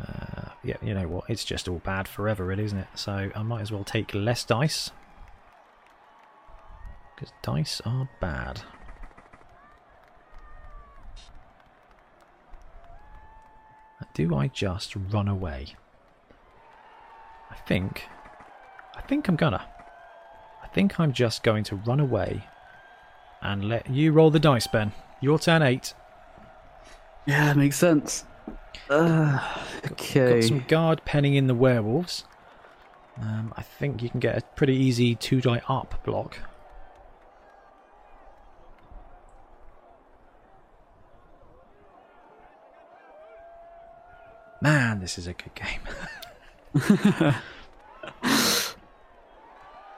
Uh, 0.00 0.50
yeah, 0.62 0.76
you 0.82 0.94
know 0.94 1.08
what? 1.08 1.24
It's 1.28 1.44
just 1.44 1.68
all 1.68 1.80
bad 1.84 2.08
forever, 2.08 2.44
really, 2.44 2.64
isn't 2.64 2.78
it? 2.78 2.88
So 2.94 3.30
I 3.34 3.42
might 3.42 3.62
as 3.62 3.72
well 3.72 3.84
take 3.84 4.14
less 4.14 4.44
dice. 4.44 4.90
Because 7.14 7.32
dice 7.42 7.80
are 7.84 8.08
bad. 8.20 8.62
Do 14.14 14.34
I 14.34 14.48
just 14.48 14.94
run 14.96 15.28
away? 15.28 15.74
I 17.50 17.54
think... 17.66 18.04
I 18.94 19.02
think 19.02 19.28
I'm 19.28 19.36
gonna. 19.36 19.66
I 20.62 20.68
think 20.68 20.98
I'm 20.98 21.12
just 21.12 21.42
going 21.42 21.64
to 21.64 21.76
run 21.76 22.00
away 22.00 22.46
and 23.42 23.68
let 23.68 23.90
you 23.90 24.12
roll 24.12 24.30
the 24.30 24.40
dice, 24.40 24.66
Ben. 24.66 24.92
Your 25.20 25.38
turn 25.38 25.62
8. 25.62 25.94
Yeah, 27.26 27.52
makes 27.54 27.76
sense. 27.76 28.24
Uh, 28.88 29.38
okay. 29.92 30.40
Got 30.40 30.48
some 30.48 30.64
guard 30.68 31.04
penning 31.04 31.34
in 31.34 31.46
the 31.46 31.54
werewolves. 31.54 32.24
Um, 33.20 33.52
I 33.56 33.62
think 33.62 34.02
you 34.02 34.10
can 34.10 34.20
get 34.20 34.36
a 34.36 34.42
pretty 34.54 34.74
easy 34.74 35.14
two 35.14 35.40
die 35.40 35.62
up 35.68 36.02
block. 36.04 36.38
Man, 44.66 44.98
this 44.98 45.16
is 45.16 45.28
a 45.28 45.32
good 45.32 45.54
game. 45.54 45.78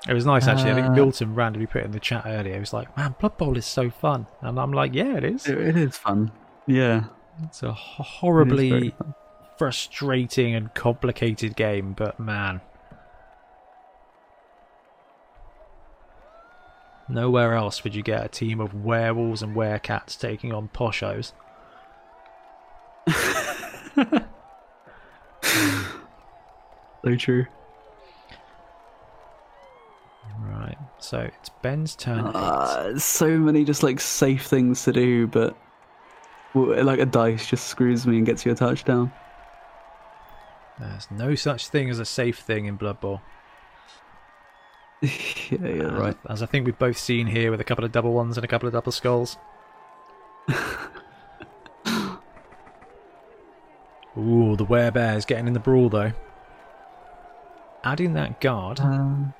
it 0.07 0.13
was 0.13 0.27
nice 0.27 0.47
actually. 0.47 0.73
I 0.73 0.75
think 0.75 0.89
Uh, 0.89 0.91
Milton 0.91 1.35
randomly 1.35 1.67
put 1.67 1.85
in 1.85 1.93
the 1.93 1.99
chat 1.99 2.25
earlier. 2.27 2.53
He 2.53 2.61
was 2.61 2.75
like, 2.75 2.95
"Man, 2.95 3.15
Blood 3.19 3.39
Bowl 3.39 3.57
is 3.57 3.65
so 3.65 3.89
fun," 3.89 4.27
and 4.43 4.61
I'm 4.61 4.71
like, 4.73 4.93
"Yeah, 4.93 5.17
it 5.17 5.25
is. 5.25 5.47
It, 5.49 5.57
it 5.57 5.77
is 5.79 5.97
fun. 5.97 6.33
Yeah. 6.67 7.05
It's 7.45 7.63
a 7.63 7.69
it 7.71 7.77
horribly 7.77 8.91
fun. 8.91 9.15
frustrating 9.57 10.55
and 10.55 10.75
complicated 10.75 11.57
game, 11.57 11.95
but 11.95 12.21
man. 12.21 12.61
Nowhere 17.09 17.55
else 17.55 17.85
would 17.85 17.95
you 17.95 18.03
get 18.03 18.23
a 18.23 18.29
team 18.29 18.61
of 18.61 18.75
werewolves 18.85 19.41
and 19.41 19.57
werecats 19.57 20.21
taking 20.21 20.53
on 20.53 20.69
poshos. 20.69 21.33
So 27.05 27.15
true. 27.15 27.47
Right, 30.41 30.77
so 30.99 31.21
it's 31.21 31.49
Ben's 31.63 31.95
turn. 31.95 32.27
Uh, 32.27 32.99
so 32.99 33.39
many 33.39 33.65
just 33.65 33.83
like 33.83 34.01
safe 34.01 34.47
things 34.47 34.83
to 34.85 34.93
do, 34.93 35.27
but 35.29 35.57
well, 36.55 36.85
like 36.85 36.99
a 36.99 37.07
dice 37.07 37.49
just 37.49 37.69
screws 37.69 38.07
me 38.07 38.19
and 38.19 38.27
gets 38.27 38.45
you 38.45 38.53
a 38.53 38.55
touchdown. 38.55 39.13
There's 40.79 41.11
no 41.11 41.35
such 41.35 41.69
thing 41.69 41.91
as 41.91 41.99
a 41.99 42.05
safe 42.05 42.39
thing 42.39 42.67
in 42.67 42.77
Blood 42.77 43.01
Bowl. 43.01 43.21
yeah, 45.03 45.11
yeah, 45.51 45.83
right. 45.97 46.17
As 46.29 46.43
I 46.43 46.47
think 46.47 46.67
we've 46.67 46.79
both 46.79 46.99
seen 46.99 47.27
here 47.27 47.51
with 47.51 47.61
a 47.61 47.65
couple 47.65 47.85
of 47.85 47.93
double 47.93 48.13
ones 48.13 48.37
and 48.37 48.45
a 48.45 48.49
couple 48.49 48.67
of 48.67 48.73
double 48.73 48.93
skulls. 48.93 49.37
Ooh, 54.19 54.57
the 54.57 54.67
werebear's 54.67 55.25
getting 55.25 55.47
in 55.47 55.53
the 55.53 55.61
brawl 55.61 55.89
though. 55.89 56.13
Adding 57.85 58.15
that 58.15 58.41
guard. 58.41 58.81
Um, 58.81 59.33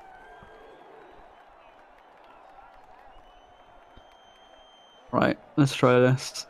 right, 5.11 5.37
let's 5.57 5.73
try 5.75 5.99
this. 5.99 6.45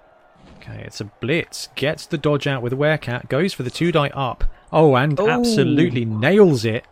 Okay, 0.58 0.82
it's 0.86 1.02
a 1.02 1.06
blitz. 1.06 1.70
Gets 1.76 2.06
the 2.06 2.18
dodge 2.18 2.48
out 2.48 2.62
with 2.62 2.74
a 2.74 2.76
werecat. 2.76 3.30
Goes 3.30 3.54
for 3.54 3.64
the 3.64 3.70
two 3.70 3.92
die 3.92 4.10
up. 4.10 4.44
Oh, 4.72 4.96
and 4.96 5.20
Oh. 5.20 5.28
absolutely 5.30 6.06
nails 6.06 6.66
it. 6.66 6.86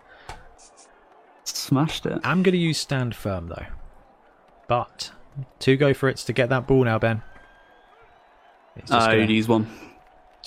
Smashed 1.44 2.06
it. 2.06 2.20
I'm 2.24 2.44
going 2.44 2.54
to 2.54 2.58
use 2.58 2.78
stand 2.78 3.16
firm 3.16 3.48
though. 3.50 3.66
But 4.68 5.12
two 5.60 5.78
go 5.78 5.94
for 5.94 6.10
it 6.10 6.18
to 6.18 6.34
get 6.34 6.50
that 6.50 6.66
ball 6.68 6.84
now, 6.84 6.98
Ben. 7.00 7.22
It's 8.76 8.90
just 8.92 9.08
Ah, 9.08 9.12
gonna- 9.12 9.26
use 9.26 9.48
one. 9.48 9.68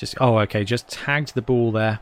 Just 0.00 0.14
oh, 0.18 0.38
okay. 0.38 0.64
Just 0.64 0.88
tagged 0.88 1.34
the 1.34 1.42
ball 1.42 1.72
there. 1.72 1.98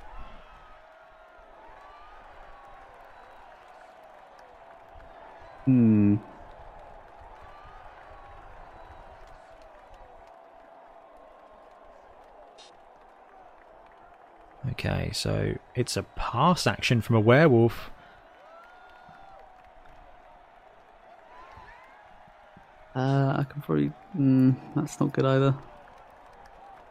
Hmm. 5.65 6.19
Okay, 14.71 15.11
so 15.13 15.55
it's 15.75 15.97
a 15.97 16.05
pass 16.05 16.69
action 16.69 17.01
from 17.01 17.17
a 17.17 17.21
werewolf. 17.21 17.91
Uh, 22.95 23.39
I 23.39 23.45
can 23.51 23.61
probably. 23.61 23.91
Mm, 24.17 24.55
that's 24.77 25.01
not 25.01 25.13
good 25.13 25.25
either. 25.25 25.57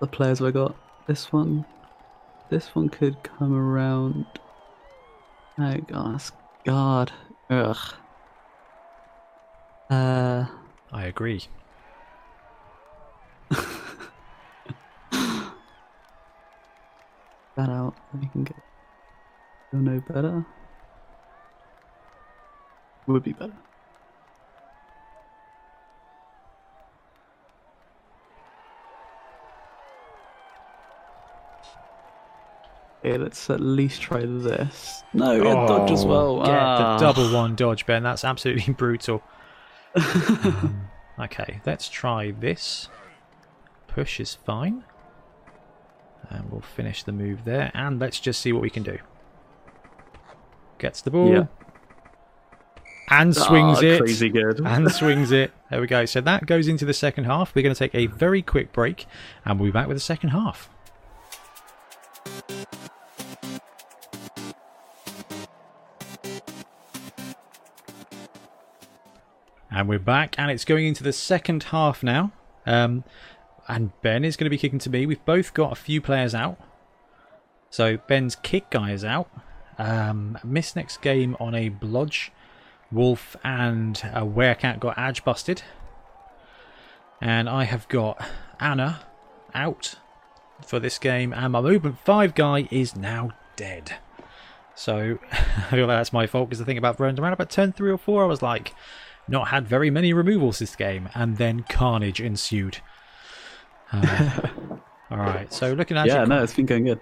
The 0.02 0.08
players 0.08 0.42
I 0.42 0.52
got? 0.52 0.76
This 1.08 1.32
one. 1.32 1.66
This 2.50 2.76
one 2.76 2.90
could 2.90 3.24
come 3.24 3.56
around. 3.56 4.26
Oh 5.58 5.78
gosh, 5.88 6.32
God, 6.66 7.14
ugh. 7.50 7.78
Uh, 9.90 10.46
I 10.92 11.06
agree. 11.06 11.44
that 13.50 13.60
out. 17.58 17.96
I 18.14 18.26
can 18.26 18.44
get. 18.44 18.58
You'll 19.72 19.82
know 19.82 20.02
better. 20.10 20.46
Would 23.08 23.24
be 23.24 23.32
better. 23.32 23.54
Okay, 33.06 33.18
let's 33.18 33.50
at 33.50 33.60
least 33.60 34.02
try 34.02 34.22
this. 34.26 35.04
No, 35.14 35.32
it 35.40 35.44
dodge 35.44 35.92
as 35.92 36.06
well. 36.06 36.42
Oh, 36.42 36.46
Get 36.46 36.54
Ah. 36.58 36.98
the 36.98 37.06
double 37.06 37.32
one 37.34 37.56
dodge, 37.56 37.86
Ben. 37.86 38.04
That's 38.04 38.26
absolutely 38.26 38.74
brutal. 38.78 39.22
Um, 39.96 40.88
okay, 41.20 41.62
let's 41.66 41.90
try 41.90 42.32
this. 42.32 42.90
Push 43.88 44.20
is 44.20 44.34
fine. 44.36 44.84
And 46.30 46.52
we'll 46.52 46.62
finish 46.62 47.04
the 47.04 47.12
move 47.14 47.46
there. 47.46 47.72
And 47.74 48.00
let's 48.00 48.20
just 48.20 48.42
see 48.42 48.52
what 48.52 48.62
we 48.62 48.70
can 48.70 48.84
do. 48.84 48.98
Gets 50.80 51.02
the 51.02 51.12
ball. 51.12 51.32
Yeah. 51.32 51.46
And 53.10 53.34
swings 53.34 53.78
Ah, 53.82 53.86
it. 53.86 54.00
Crazy 54.02 54.28
good. 54.30 54.60
and 54.66 54.92
swings 55.00 55.32
it. 55.32 55.52
There 55.72 55.80
we 55.80 55.88
go. 55.88 56.06
So 56.06 56.20
that 56.22 56.46
goes 56.46 56.68
into 56.68 56.84
the 56.84 56.94
second 56.94 57.24
half. 57.24 57.56
We're 57.56 57.62
going 57.62 57.74
to 57.74 57.80
take 57.80 57.96
a 57.96 58.08
very 58.08 58.42
quick 58.42 58.74
break 58.74 59.06
and 59.46 59.60
we'll 59.60 59.70
be 59.70 59.72
back 59.72 59.88
with 59.88 59.96
the 59.96 60.02
second 60.02 60.30
half. 60.30 60.70
And 69.78 69.88
we're 69.88 70.00
back, 70.00 70.34
and 70.40 70.50
it's 70.50 70.66
going 70.66 70.88
into 70.88 71.04
the 71.04 71.14
second 71.14 71.62
half 71.66 72.02
now. 72.02 72.32
Um, 72.66 73.04
and 73.68 73.92
Ben 74.02 74.26
is 74.26 74.36
going 74.36 74.48
to 74.48 74.50
be 74.50 74.58
kicking 74.58 74.80
to 74.80 74.90
me. 74.90 75.06
We've 75.06 75.24
both 75.24 75.54
got 75.54 75.72
a 75.72 75.76
few 75.76 76.02
players 76.02 76.34
out. 76.34 76.60
So 77.70 77.98
Ben's 77.98 78.36
kick 78.36 78.72
guy 78.72 78.90
is 78.90 79.06
out. 79.06 79.30
Um, 79.78 80.40
missed 80.44 80.76
next 80.76 81.04
game 81.04 81.38
on 81.40 81.54
a 81.54 81.70
blodge. 81.70 82.32
Wolf 82.92 83.36
and 83.44 84.02
a 84.16 84.22
werecat 84.22 84.80
got 84.80 84.98
edge 84.98 85.24
busted. 85.24 85.62
And 87.22 87.48
I 87.48 87.66
have 87.66 87.88
got 87.88 88.20
Anna 88.60 89.02
out 89.54 89.94
for 90.66 90.80
this 90.80 90.98
game, 90.98 91.32
and 91.32 91.52
my 91.52 91.62
movement 91.62 92.00
five 92.04 92.34
guy 92.34 92.68
is 92.72 92.96
now 92.96 93.30
dead. 93.56 93.98
So 94.74 95.20
I 95.32 95.70
feel 95.70 95.86
like 95.86 96.00
that's 96.00 96.14
my 96.14 96.26
fault 96.26 96.50
because 96.50 96.58
the 96.58 96.66
thing 96.66 96.80
about 96.80 97.00
around 97.00 97.20
about 97.20 97.50
turn 97.52 97.74
three 97.74 97.92
or 97.92 98.00
four, 98.00 98.24
I 98.24 98.28
was 98.28 98.42
like, 98.42 98.74
not 99.28 99.50
had 99.50 99.68
very 99.68 99.90
many 99.90 100.14
removals 100.14 100.60
this 100.60 100.76
game, 100.76 101.10
and 101.14 101.38
then 101.38 101.64
carnage 101.64 102.22
ensued. 102.22 102.80
Uh, 103.92 104.40
all 105.12 105.18
right, 105.18 105.52
so 105.52 105.74
looking 105.74 105.98
at 105.98 106.08
yeah, 106.08 106.24
no, 106.26 106.44
it's 106.44 106.54
been 106.54 106.66
going 106.66 106.86
good. 106.86 107.00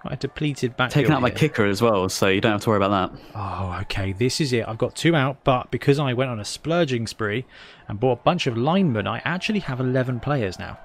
quite 0.00 0.14
a 0.14 0.16
depleted 0.16 0.76
back. 0.76 0.90
Taking 0.90 1.12
out 1.12 1.22
my 1.22 1.30
kicker 1.30 1.64
as 1.64 1.80
well, 1.80 2.08
so 2.08 2.28
you 2.28 2.40
don't 2.40 2.52
have 2.52 2.60
to 2.62 2.70
worry 2.70 2.78
about 2.78 3.12
that. 3.12 3.20
Oh, 3.34 3.78
okay. 3.82 4.12
This 4.12 4.40
is 4.40 4.52
it. 4.52 4.66
I've 4.66 4.78
got 4.78 4.94
two 4.94 5.14
out, 5.14 5.44
but 5.44 5.70
because 5.70 5.98
I 5.98 6.12
went 6.12 6.30
on 6.30 6.40
a 6.40 6.44
splurging 6.44 7.06
spree 7.06 7.46
and 7.88 8.00
bought 8.00 8.20
a 8.20 8.22
bunch 8.22 8.46
of 8.46 8.56
linemen, 8.56 9.06
I 9.06 9.20
actually 9.24 9.60
have 9.60 9.80
11 9.80 10.20
players 10.20 10.58
now. 10.58 10.78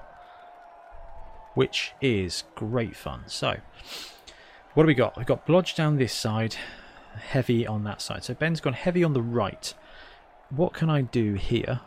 Which 1.54 1.92
is 2.00 2.44
great 2.54 2.94
fun. 2.94 3.24
So, 3.26 3.56
what 4.74 4.84
do 4.84 4.86
we 4.86 4.94
got? 4.94 5.16
We've 5.16 5.26
got 5.26 5.44
Blodge 5.44 5.74
down 5.74 5.96
this 5.96 6.12
side, 6.12 6.54
heavy 7.16 7.66
on 7.66 7.82
that 7.84 8.00
side. 8.00 8.22
So, 8.22 8.34
Ben's 8.34 8.60
gone 8.60 8.74
heavy 8.74 9.02
on 9.02 9.12
the 9.12 9.22
right. 9.22 9.74
What 10.50 10.72
can 10.72 10.88
I 10.88 11.02
do 11.02 11.34
here 11.34 11.80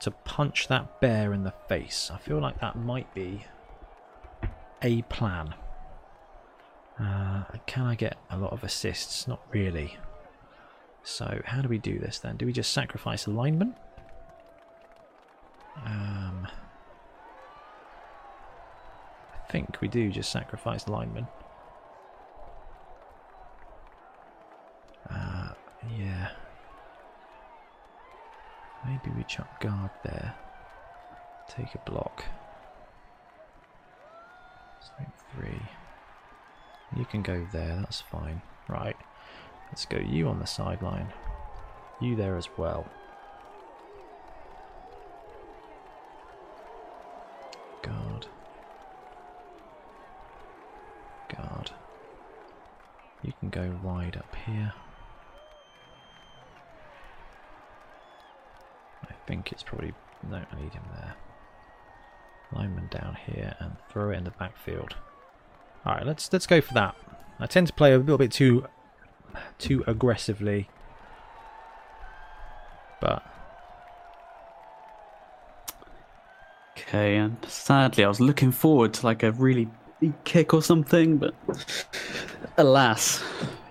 to 0.00 0.10
punch 0.10 0.68
that 0.68 1.00
bear 1.00 1.32
in 1.32 1.44
the 1.44 1.54
face? 1.68 2.10
I 2.12 2.18
feel 2.18 2.40
like 2.40 2.60
that 2.60 2.76
might 2.76 3.12
be 3.14 3.44
a 4.82 5.02
plan. 5.02 5.54
Uh, 6.98 7.44
can 7.66 7.84
I 7.84 7.94
get 7.94 8.16
a 8.30 8.36
lot 8.36 8.52
of 8.52 8.64
assists? 8.64 9.28
Not 9.28 9.40
really. 9.52 9.96
So 11.02 11.40
how 11.44 11.62
do 11.62 11.68
we 11.68 11.78
do 11.78 11.98
this 12.00 12.18
then? 12.18 12.36
Do 12.36 12.46
we 12.46 12.52
just 12.52 12.72
sacrifice 12.72 13.26
a 13.26 13.30
lineman? 13.30 13.76
Um, 15.84 16.48
I 19.34 19.52
think 19.52 19.80
we 19.80 19.86
do 19.86 20.10
just 20.10 20.32
sacrifice 20.32 20.88
lineman. 20.88 21.28
Uh, 25.08 25.50
yeah. 25.96 26.30
Maybe 28.84 29.16
we 29.16 29.24
chuck 29.24 29.60
guard 29.60 29.90
there. 30.04 30.34
Take 31.48 31.74
a 31.74 31.90
block. 31.90 32.24
Three. 35.34 35.60
You 36.96 37.04
can 37.04 37.22
go 37.22 37.46
there, 37.52 37.76
that's 37.76 38.00
fine. 38.00 38.40
Right, 38.68 38.96
let's 39.68 39.84
go 39.84 39.98
you 39.98 40.28
on 40.28 40.38
the 40.38 40.46
sideline. 40.46 41.12
You 42.00 42.16
there 42.16 42.36
as 42.36 42.48
well. 42.56 42.86
Guard. 47.82 48.26
Guard. 51.28 51.70
You 53.22 53.32
can 53.40 53.50
go 53.50 53.78
wide 53.82 54.16
up 54.16 54.34
here. 54.46 54.72
Think 59.26 59.52
it's 59.52 59.62
probably... 59.62 59.92
No, 60.28 60.36
I 60.36 60.60
need 60.60 60.72
him 60.72 60.82
there. 60.94 61.14
Lineman 62.52 62.88
down 62.90 63.16
here 63.26 63.54
and 63.58 63.76
throw 63.90 64.10
it 64.10 64.16
in 64.16 64.24
the 64.24 64.30
backfield. 64.30 64.94
Alright, 65.84 66.06
let's 66.06 66.32
let's 66.32 66.46
go 66.46 66.60
for 66.60 66.74
that. 66.74 66.96
I 67.38 67.46
tend 67.46 67.66
to 67.66 67.72
play 67.72 67.92
a 67.92 67.98
little 67.98 68.18
bit 68.18 68.32
too 68.32 68.66
too 69.58 69.84
aggressively. 69.86 70.68
But 73.00 73.22
Okay, 76.78 77.16
and 77.16 77.36
sadly, 77.46 78.04
I 78.04 78.08
was 78.08 78.20
looking 78.20 78.52
forward 78.52 78.94
to 78.94 79.06
like 79.06 79.22
a 79.22 79.32
really 79.32 79.68
big 80.00 80.12
kick 80.24 80.54
or 80.54 80.62
something, 80.62 81.16
but 81.16 81.34
alas, 82.58 83.24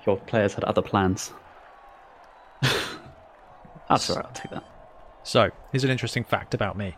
your 0.06 0.18
players 0.18 0.54
had 0.54 0.64
other 0.64 0.82
plans. 0.82 1.32
That's 3.90 4.10
alright, 4.10 4.26
I'll 4.26 4.32
take 4.34 4.52
that. 4.52 4.75
So, 5.26 5.50
here's 5.72 5.84
an 5.84 5.90
interesting 5.90 6.24
fact 6.24 6.54
about 6.54 6.78
me. 6.78 6.96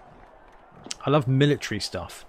I 1.06 1.10
love 1.10 1.30
military 1.30 1.80
stuff. 1.80 2.26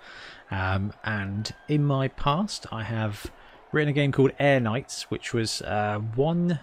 Um, 0.48 0.92
and 1.02 1.52
in 1.66 1.84
my 1.84 2.06
past, 2.06 2.66
I 2.70 2.84
have 2.84 3.32
written 3.72 3.88
a 3.88 3.92
game 3.92 4.12
called 4.12 4.30
Air 4.38 4.60
Knights, 4.60 5.10
which 5.10 5.34
was 5.34 5.60
uh, 5.62 5.98
one 6.14 6.60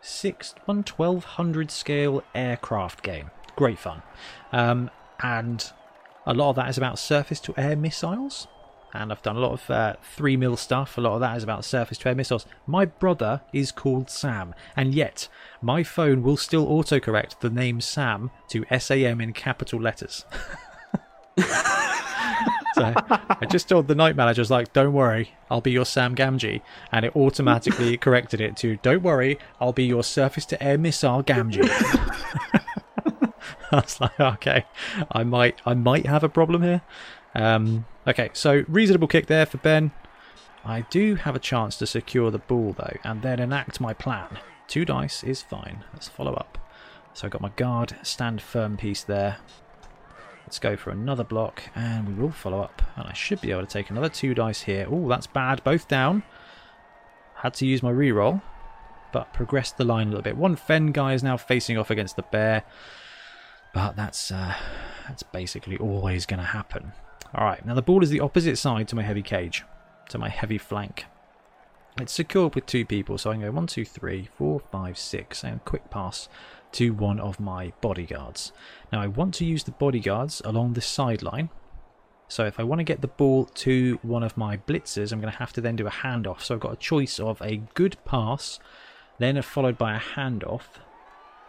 six 0.00 0.54
one 0.64 0.84
twelve 0.84 1.24
hundred 1.24 1.70
scale 1.70 2.24
aircraft 2.34 3.02
game. 3.02 3.30
Great 3.56 3.78
fun, 3.78 4.00
um, 4.52 4.90
and 5.20 5.70
a 6.24 6.32
lot 6.32 6.48
of 6.48 6.56
that 6.56 6.70
is 6.70 6.78
about 6.78 6.98
surface 6.98 7.40
to 7.40 7.54
air 7.58 7.76
missiles. 7.76 8.48
And 8.92 9.10
I've 9.10 9.22
done 9.22 9.36
a 9.36 9.40
lot 9.40 9.52
of 9.52 9.70
uh, 9.70 9.94
three 10.02 10.36
mil 10.36 10.56
stuff. 10.56 10.98
A 10.98 11.00
lot 11.00 11.14
of 11.14 11.20
that 11.20 11.36
is 11.36 11.42
about 11.42 11.64
surface 11.64 11.98
to 11.98 12.08
air 12.08 12.14
missiles. 12.14 12.46
My 12.66 12.84
brother 12.84 13.40
is 13.52 13.72
called 13.72 14.10
Sam, 14.10 14.54
and 14.76 14.94
yet 14.94 15.28
my 15.62 15.82
phone 15.82 16.22
will 16.22 16.36
still 16.36 16.66
autocorrect 16.66 17.40
the 17.40 17.50
name 17.50 17.80
Sam 17.80 18.30
to 18.48 18.64
SAM 18.78 19.20
in 19.20 19.32
capital 19.32 19.80
letters. 19.80 20.26
so 22.74 22.92
I 23.06 23.46
just 23.50 23.68
told 23.68 23.88
the 23.88 23.94
night 23.94 24.16
manager, 24.16 24.40
I 24.40 24.42
was 24.42 24.50
like, 24.50 24.72
don't 24.72 24.92
worry, 24.92 25.34
I'll 25.50 25.60
be 25.60 25.70
your 25.70 25.86
Sam 25.86 26.14
Gamgee. 26.14 26.60
And 26.90 27.04
it 27.04 27.16
automatically 27.16 27.96
corrected 27.98 28.40
it 28.40 28.56
to, 28.58 28.76
don't 28.76 29.02
worry, 29.02 29.38
I'll 29.60 29.72
be 29.72 29.84
your 29.84 30.04
surface 30.04 30.44
to 30.46 30.62
air 30.62 30.78
missile 30.78 31.22
Gamgee. 31.22 31.68
I 33.72 33.76
was 33.76 34.00
like, 34.00 34.20
okay, 34.20 34.66
I 35.10 35.24
might, 35.24 35.60
I 35.64 35.74
might 35.74 36.06
have 36.06 36.22
a 36.22 36.28
problem 36.28 36.62
here. 36.62 36.82
Um, 37.34 37.86
okay, 38.06 38.30
so 38.32 38.64
reasonable 38.68 39.08
kick 39.08 39.26
there 39.26 39.46
for 39.46 39.58
Ben. 39.58 39.92
I 40.64 40.82
do 40.90 41.16
have 41.16 41.34
a 41.34 41.40
chance 41.40 41.76
to 41.78 41.86
secure 41.86 42.30
the 42.30 42.38
ball 42.38 42.74
though, 42.76 42.96
and 43.04 43.22
then 43.22 43.40
enact 43.40 43.80
my 43.80 43.92
plan. 43.92 44.38
Two 44.68 44.84
dice 44.84 45.24
is 45.24 45.42
fine. 45.42 45.84
Let's 45.92 46.08
follow 46.08 46.34
up. 46.34 46.58
So 47.14 47.26
I 47.26 47.30
got 47.30 47.42
my 47.42 47.50
guard 47.50 47.96
stand 48.02 48.40
firm 48.40 48.76
piece 48.76 49.02
there. 49.02 49.38
Let's 50.44 50.58
go 50.58 50.76
for 50.76 50.90
another 50.90 51.24
block, 51.24 51.62
and 51.74 52.06
we 52.06 52.14
will 52.14 52.30
follow 52.30 52.60
up. 52.60 52.82
And 52.96 53.06
I 53.06 53.12
should 53.12 53.40
be 53.40 53.50
able 53.50 53.62
to 53.62 53.66
take 53.66 53.90
another 53.90 54.08
two 54.08 54.34
dice 54.34 54.62
here. 54.62 54.86
Oh, 54.90 55.08
that's 55.08 55.26
bad. 55.26 55.64
Both 55.64 55.88
down. 55.88 56.22
Had 57.36 57.54
to 57.54 57.66
use 57.66 57.82
my 57.82 57.90
reroll, 57.90 58.42
but 59.12 59.32
progressed 59.32 59.76
the 59.76 59.84
line 59.84 60.08
a 60.08 60.10
little 60.10 60.22
bit. 60.22 60.36
One 60.36 60.56
fend 60.56 60.94
guy 60.94 61.14
is 61.14 61.22
now 61.22 61.36
facing 61.36 61.76
off 61.76 61.90
against 61.90 62.16
the 62.16 62.22
bear, 62.22 62.64
but 63.74 63.96
that's 63.96 64.30
uh, 64.30 64.54
that's 65.08 65.22
basically 65.22 65.76
always 65.78 66.26
going 66.26 66.40
to 66.40 66.46
happen. 66.46 66.92
All 67.34 67.46
right, 67.46 67.64
now 67.64 67.74
the 67.74 67.82
ball 67.82 68.02
is 68.02 68.10
the 68.10 68.20
opposite 68.20 68.56
side 68.56 68.88
to 68.88 68.96
my 68.96 69.02
heavy 69.02 69.22
cage, 69.22 69.64
to 70.10 70.18
my 70.18 70.28
heavy 70.28 70.58
flank. 70.58 71.06
It's 71.98 72.12
secured 72.12 72.54
with 72.54 72.66
two 72.66 72.84
people, 72.84 73.16
so 73.16 73.30
I 73.30 73.34
can 73.34 73.42
go 73.42 73.50
one, 73.50 73.66
two, 73.66 73.84
three, 73.84 74.28
four, 74.36 74.60
five, 74.60 74.98
six, 74.98 75.42
and 75.42 75.64
quick 75.64 75.90
pass 75.90 76.28
to 76.72 76.92
one 76.92 77.20
of 77.20 77.40
my 77.40 77.72
bodyguards. 77.80 78.52
Now 78.92 79.00
I 79.00 79.06
want 79.06 79.34
to 79.34 79.44
use 79.44 79.64
the 79.64 79.72
bodyguards 79.72 80.42
along 80.44 80.72
the 80.74 80.80
sideline. 80.80 81.50
So 82.28 82.46
if 82.46 82.58
I 82.58 82.64
want 82.64 82.80
to 82.80 82.84
get 82.84 83.02
the 83.02 83.08
ball 83.08 83.44
to 83.44 83.98
one 84.02 84.22
of 84.22 84.36
my 84.38 84.56
blitzers, 84.56 85.12
I'm 85.12 85.20
going 85.20 85.32
to 85.32 85.38
have 85.38 85.52
to 85.54 85.60
then 85.60 85.76
do 85.76 85.86
a 85.86 85.90
handoff. 85.90 86.40
So 86.40 86.54
I've 86.54 86.60
got 86.60 86.72
a 86.72 86.76
choice 86.76 87.20
of 87.20 87.40
a 87.42 87.62
good 87.74 87.96
pass, 88.06 88.58
then 89.18 89.40
followed 89.42 89.76
by 89.76 89.94
a 89.94 90.00
handoff, 90.00 90.64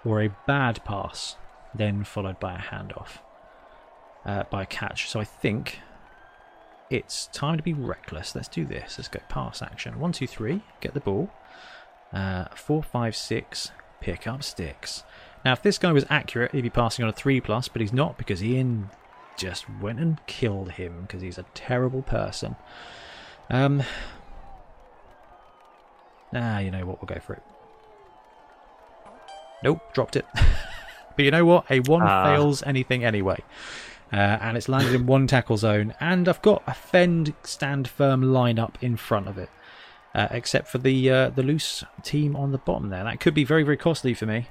or 0.04 0.22
a 0.22 0.36
bad 0.46 0.84
pass, 0.84 1.38
then 1.74 2.04
followed 2.04 2.40
by 2.40 2.56
a 2.56 2.60
handoff, 2.60 3.20
uh, 4.26 4.44
by 4.50 4.64
a 4.64 4.66
catch. 4.66 5.10
So 5.10 5.20
I 5.20 5.24
think 5.24 5.80
it's 6.90 7.28
time 7.28 7.58
to 7.58 7.64
be 7.64 7.74
reckless. 7.74 8.36
Let's 8.36 8.48
do 8.48 8.66
this. 8.66 8.98
Let's 8.98 9.08
go 9.08 9.20
pass 9.30 9.62
action. 9.62 10.00
One, 10.00 10.12
two, 10.12 10.28
three. 10.28 10.62
Get 10.82 10.94
the 10.94 11.00
ball. 11.00 11.30
Uh, 12.12 12.46
four, 12.56 12.84
five, 12.84 13.16
six. 13.16 13.72
Pick 14.00 14.28
up 14.28 14.44
sticks. 14.44 15.04
Now, 15.46 15.54
if 15.54 15.62
this 15.62 15.78
guy 15.78 15.92
was 15.92 16.06
accurate, 16.10 16.52
he'd 16.52 16.62
be 16.62 16.70
passing 16.70 17.04
on 17.04 17.10
a 17.10 17.14
3 17.14 17.42
plus, 17.42 17.68
but 17.68 17.82
he's 17.82 17.92
not 17.92 18.18
because 18.18 18.42
Ian 18.44 18.90
just 19.38 19.66
went 19.82 20.00
and 20.00 20.26
killed 20.26 20.72
him 20.72 21.02
because 21.02 21.22
he's 21.22 21.38
a 21.38 21.46
terrible 21.54 22.02
person. 22.02 22.56
Um, 23.50 23.84
ah, 26.34 26.60
you 26.60 26.72
know 26.72 26.86
what? 26.86 27.02
We'll 27.02 27.14
go 27.14 27.20
for 27.20 27.34
it. 27.34 27.44
Nope, 29.64 29.82
dropped 29.94 30.16
it. 30.16 30.26
but 31.16 31.26
you 31.26 31.32
know 31.32 31.46
what? 31.46 31.66
A 31.70 31.80
1 31.80 32.02
Ah. 32.02 32.24
fails 32.26 32.64
anything 32.64 33.04
anyway. 33.04 33.42
Uh, 34.14 34.38
and 34.42 34.56
it's 34.56 34.70
landed 34.70 34.94
in 34.94 35.08
one 35.08 35.26
tackle 35.26 35.58
zone, 35.58 35.92
and 36.00 36.30
I've 36.30 36.42
got 36.44 36.62
a 36.68 36.74
fend 36.76 37.34
stand 37.42 37.88
firm 37.88 38.22
lineup 38.22 38.76
in 38.80 38.96
front 38.96 39.28
of 39.28 39.40
it, 39.40 39.50
uh, 40.14 40.28
except 40.30 40.68
for 40.68 40.78
the 40.78 41.10
uh, 41.10 41.30
the 41.32 41.42
loose 41.42 41.84
team 42.04 42.36
on 42.36 42.52
the 42.52 42.60
bottom 42.60 42.90
there. 42.90 43.04
That 43.04 43.20
could 43.20 43.34
be 43.34 43.44
very 43.44 43.64
very 43.64 43.78
costly 43.78 44.14
for 44.14 44.28
me. 44.28 44.50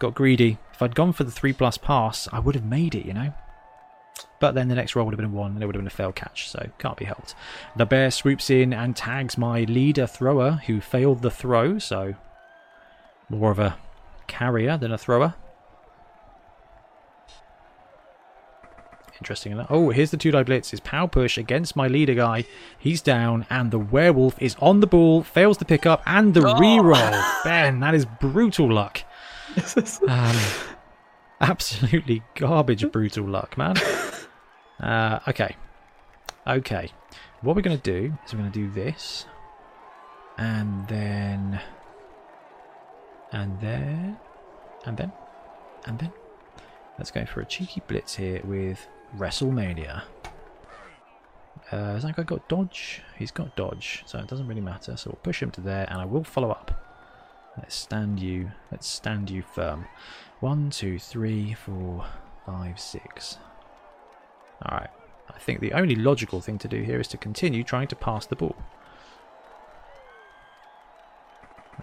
Got 0.00 0.14
greedy. 0.14 0.58
If 0.72 0.82
I'd 0.82 0.96
gone 0.96 1.12
for 1.12 1.22
the 1.22 1.30
three 1.30 1.52
plus 1.52 1.78
pass, 1.78 2.26
I 2.32 2.40
would 2.40 2.56
have 2.56 2.64
made 2.64 2.96
it, 2.96 3.06
you 3.06 3.14
know. 3.14 3.32
But 4.40 4.56
then 4.56 4.66
the 4.66 4.74
next 4.74 4.96
roll 4.96 5.06
would 5.06 5.14
have 5.14 5.20
been 5.20 5.32
one, 5.32 5.52
and 5.52 5.62
it 5.62 5.66
would 5.66 5.76
have 5.76 5.80
been 5.80 5.86
a 5.86 5.90
failed 5.90 6.16
catch, 6.16 6.50
so 6.50 6.70
can't 6.80 6.96
be 6.96 7.04
helped. 7.04 7.36
The 7.76 7.86
bear 7.86 8.10
swoops 8.10 8.50
in 8.50 8.72
and 8.72 8.96
tags 8.96 9.38
my 9.38 9.60
leader 9.62 10.08
thrower, 10.08 10.60
who 10.66 10.80
failed 10.80 11.22
the 11.22 11.30
throw, 11.30 11.78
so 11.78 12.16
more 13.28 13.52
of 13.52 13.60
a 13.60 13.78
carrier 14.26 14.76
than 14.76 14.90
a 14.90 14.98
thrower. 14.98 15.36
Interesting 19.22 19.52
enough. 19.52 19.68
Oh, 19.70 19.90
here's 19.90 20.10
the 20.10 20.16
two 20.16 20.32
die 20.32 20.42
blitz. 20.42 20.74
Is 20.74 20.80
power 20.80 21.06
push 21.06 21.38
against 21.38 21.76
my 21.76 21.86
leader 21.86 22.14
guy. 22.14 22.44
He's 22.76 23.00
down, 23.00 23.46
and 23.48 23.70
the 23.70 23.78
werewolf 23.78 24.34
is 24.42 24.56
on 24.60 24.80
the 24.80 24.88
ball, 24.88 25.22
fails 25.22 25.56
to 25.58 25.64
pick 25.64 25.86
up, 25.86 26.02
and 26.06 26.34
the 26.34 26.40
reroll. 26.40 27.44
Ben, 27.44 27.78
that 27.80 27.94
is 27.94 28.04
brutal 28.20 28.70
luck. 28.72 29.02
Um, 30.08 30.36
absolutely 31.40 32.22
garbage 32.36 32.90
brutal 32.90 33.26
luck, 33.26 33.58
man. 33.58 33.76
Uh, 34.80 35.18
okay. 35.28 35.54
Okay. 36.46 36.88
What 37.42 37.54
we're 37.54 37.62
going 37.62 37.78
to 37.78 37.82
do 37.82 38.16
is 38.24 38.32
we're 38.32 38.40
going 38.40 38.50
to 38.50 38.58
do 38.58 38.70
this. 38.70 39.26
And 40.38 40.88
then... 40.88 41.60
And 43.32 43.60
then... 43.60 44.16
And 44.86 44.96
then... 44.96 45.12
And 45.84 45.98
then... 45.98 46.12
Let's 46.98 47.10
go 47.10 47.24
for 47.24 47.40
a 47.40 47.44
cheeky 47.44 47.82
blitz 47.86 48.14
here 48.14 48.40
with 48.44 48.86
WrestleMania. 49.16 50.02
Uh, 51.70 51.92
has 51.94 52.02
that 52.02 52.16
guy 52.16 52.22
got 52.22 52.48
dodge? 52.48 53.02
He's 53.18 53.30
got 53.30 53.56
dodge, 53.56 54.02
so 54.06 54.18
it 54.18 54.26
doesn't 54.26 54.46
really 54.46 54.60
matter. 54.60 54.96
So 54.96 55.10
we'll 55.10 55.20
push 55.22 55.42
him 55.42 55.50
to 55.52 55.60
there, 55.60 55.86
and 55.88 56.00
I 56.00 56.04
will 56.04 56.24
follow 56.24 56.50
up. 56.50 56.70
Let's 57.56 57.74
stand 57.74 58.20
you. 58.20 58.52
Let's 58.70 58.86
stand 58.86 59.30
you 59.30 59.42
firm. 59.42 59.86
One, 60.40 60.70
two, 60.70 60.98
three, 60.98 61.54
four, 61.54 62.04
five, 62.46 62.80
six. 62.80 63.38
All 64.64 64.78
right. 64.78 64.90
I 65.34 65.38
think 65.38 65.60
the 65.60 65.72
only 65.72 65.94
logical 65.94 66.40
thing 66.40 66.58
to 66.58 66.68
do 66.68 66.82
here 66.82 67.00
is 67.00 67.08
to 67.08 67.16
continue 67.16 67.62
trying 67.64 67.88
to 67.88 67.96
pass 67.96 68.26
the 68.26 68.36
ball. 68.36 68.56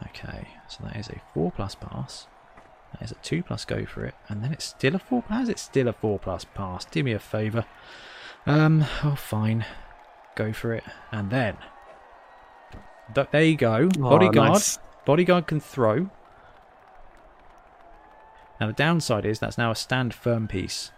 Okay, 0.08 0.48
so 0.68 0.84
that 0.84 0.96
is 0.96 1.10
a 1.10 1.22
four 1.34 1.52
plus 1.52 1.76
pass. 1.76 2.28
That 2.94 3.04
is 3.04 3.12
a 3.12 3.16
2 3.16 3.44
plus 3.44 3.66
go 3.66 3.86
for 3.86 4.06
it. 4.06 4.16
And 4.28 4.44
then 4.44 4.52
it's 4.52 4.66
still 4.66 4.96
a 4.96 5.00
4 5.00 5.24
plus. 5.24 5.50
It's 5.50 5.62
still 5.62 5.88
a 5.88 5.94
4 5.94 6.20
plus 6.20 6.46
pass. 6.46 6.86
Do 6.86 7.04
me 7.04 7.14
a 7.14 7.20
favour. 7.20 7.66
Um, 8.46 8.86
oh, 9.04 9.16
fine. 9.16 9.66
Go 10.36 10.54
for 10.54 10.74
it. 10.74 10.84
And 11.12 11.30
then. 11.30 11.58
Th 13.14 13.28
there 13.32 13.44
you 13.44 13.58
go. 13.58 13.90
Oh, 13.98 14.10
Bodyguard. 14.10 14.54
nice. 14.54 14.80
Bodyguard 15.06 15.48
can 15.48 15.60
throw. 15.60 16.10
Now 18.60 18.68
the 18.68 18.74
downside 18.74 19.26
is 19.26 19.40
that's 19.40 19.58
now 19.58 19.72
a 19.72 19.76
stand 19.76 20.14
firm 20.14 20.48
piece 20.48 20.92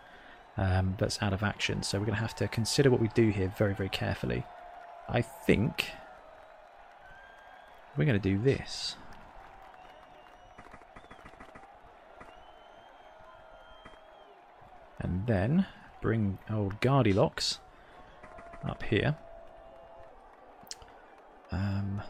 um, 0.58 0.96
that's 0.98 1.22
out 1.22 1.34
of 1.34 1.44
action. 1.44 1.84
So 1.84 2.00
we're 2.00 2.06
going 2.06 2.16
to 2.16 2.22
have 2.22 2.36
to 2.36 2.48
consider 2.48 2.90
what 2.90 3.00
we 3.00 3.08
do 3.10 3.30
here 3.30 3.54
very, 3.58 3.74
very 3.74 3.90
carefully. 3.90 4.44
I 5.08 5.22
think 5.22 5.92
we're 7.98 8.06
going 8.06 8.20
to 8.20 8.30
do 8.30 8.38
this. 8.38 8.96
And 15.02 15.26
then 15.26 15.66
bring 16.02 16.38
old 16.50 16.80
Guardy 16.80 17.14
Locks 17.14 17.60
up 18.64 18.84
here. 18.84 19.18
Um, 21.52 22.02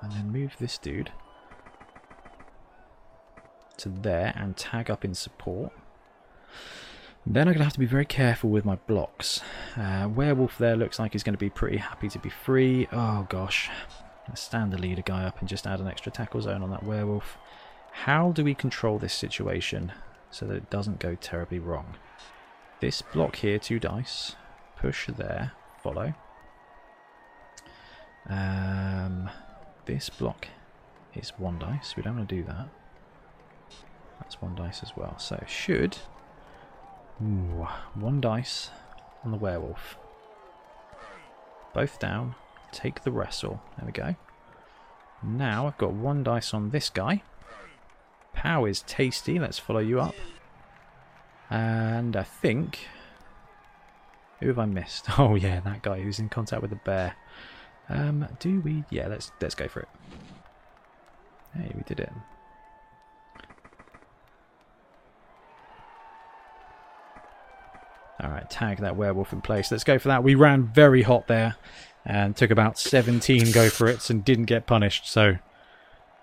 and 0.00 0.12
then 0.12 0.32
move 0.32 0.56
this 0.58 0.78
dude 0.78 1.12
to 3.76 3.88
there 3.88 4.32
and 4.36 4.56
tag 4.56 4.90
up 4.90 5.04
in 5.04 5.14
support. 5.14 5.72
Then 7.26 7.48
I'm 7.48 7.52
going 7.52 7.58
to 7.58 7.64
have 7.64 7.74
to 7.74 7.78
be 7.78 7.86
very 7.86 8.06
careful 8.06 8.50
with 8.50 8.64
my 8.64 8.76
blocks. 8.76 9.42
Uh, 9.76 10.08
Werewolf 10.12 10.56
there 10.58 10.76
looks 10.76 10.98
like 10.98 11.12
he's 11.12 11.22
going 11.22 11.34
to 11.34 11.38
be 11.38 11.50
pretty 11.50 11.76
happy 11.76 12.08
to 12.08 12.18
be 12.18 12.30
free. 12.30 12.88
Oh 12.92 13.26
gosh. 13.28 13.70
Stand 14.34 14.72
the 14.72 14.78
leader 14.78 15.02
guy 15.02 15.24
up 15.24 15.40
and 15.40 15.48
just 15.48 15.66
add 15.66 15.80
an 15.80 15.88
extra 15.88 16.10
tackle 16.10 16.40
zone 16.40 16.62
on 16.62 16.70
that 16.70 16.84
Werewolf. 16.84 17.36
How 17.92 18.32
do 18.32 18.44
we 18.44 18.54
control 18.54 18.98
this 18.98 19.12
situation 19.12 19.92
so 20.30 20.46
that 20.46 20.56
it 20.56 20.70
doesn't 20.70 21.00
go 21.00 21.14
terribly 21.14 21.58
wrong? 21.58 21.96
This 22.80 23.02
block 23.02 23.36
here, 23.36 23.58
two 23.58 23.78
dice. 23.78 24.36
Push 24.76 25.08
there, 25.08 25.52
follow. 25.82 26.14
Um, 28.28 29.28
this 29.84 30.08
block 30.08 30.48
is 31.14 31.30
one 31.36 31.58
dice. 31.58 31.94
We 31.96 32.02
don't 32.02 32.16
want 32.16 32.28
to 32.28 32.34
do 32.34 32.42
that. 32.44 32.68
That's 34.18 34.40
one 34.40 34.54
dice 34.54 34.82
as 34.82 34.96
well. 34.96 35.18
So 35.18 35.42
should 35.46 35.98
ooh, 37.22 37.66
one 37.94 38.20
dice 38.20 38.70
on 39.24 39.30
the 39.30 39.36
werewolf. 39.36 39.98
Both 41.74 41.98
down. 41.98 42.34
Take 42.72 43.02
the 43.02 43.12
wrestle. 43.12 43.60
There 43.76 43.86
we 43.86 43.92
go. 43.92 44.14
Now 45.22 45.66
I've 45.66 45.78
got 45.78 45.92
one 45.92 46.22
dice 46.22 46.54
on 46.54 46.70
this 46.70 46.88
guy. 46.88 47.22
Pow 48.32 48.64
is 48.64 48.82
tasty. 48.82 49.38
Let's 49.38 49.58
follow 49.58 49.80
you 49.80 50.00
up. 50.00 50.14
And 51.50 52.16
I 52.16 52.22
think... 52.22 52.86
Who 54.38 54.48
have 54.48 54.58
I 54.58 54.66
missed? 54.66 55.06
Oh 55.18 55.34
yeah, 55.34 55.60
that 55.60 55.82
guy 55.82 56.00
who's 56.00 56.18
in 56.18 56.28
contact 56.28 56.62
with 56.62 56.70
the 56.70 56.76
bear. 56.76 57.14
Um, 57.88 58.26
do 58.38 58.60
we... 58.60 58.84
Yeah, 58.90 59.08
let's 59.08 59.32
let's 59.40 59.54
go 59.54 59.68
for 59.68 59.80
it. 59.80 59.88
Hey, 61.54 61.72
we 61.74 61.82
did 61.82 62.00
it. 62.00 62.12
Alright, 68.22 68.50
tag 68.50 68.78
that 68.78 68.96
werewolf 68.96 69.32
in 69.32 69.40
place. 69.40 69.70
Let's 69.70 69.84
go 69.84 69.98
for 69.98 70.08
that. 70.08 70.22
We 70.22 70.34
ran 70.34 70.64
very 70.64 71.02
hot 71.02 71.26
there 71.26 71.56
and 72.04 72.36
took 72.36 72.50
about 72.50 72.78
17 72.78 73.50
go 73.52 73.68
for 73.68 73.88
it 73.88 74.08
and 74.10 74.24
didn't 74.24 74.44
get 74.44 74.66
punished. 74.66 75.08
So, 75.08 75.36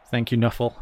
thank 0.09 0.31
you, 0.31 0.37
Nuffle. 0.37 0.75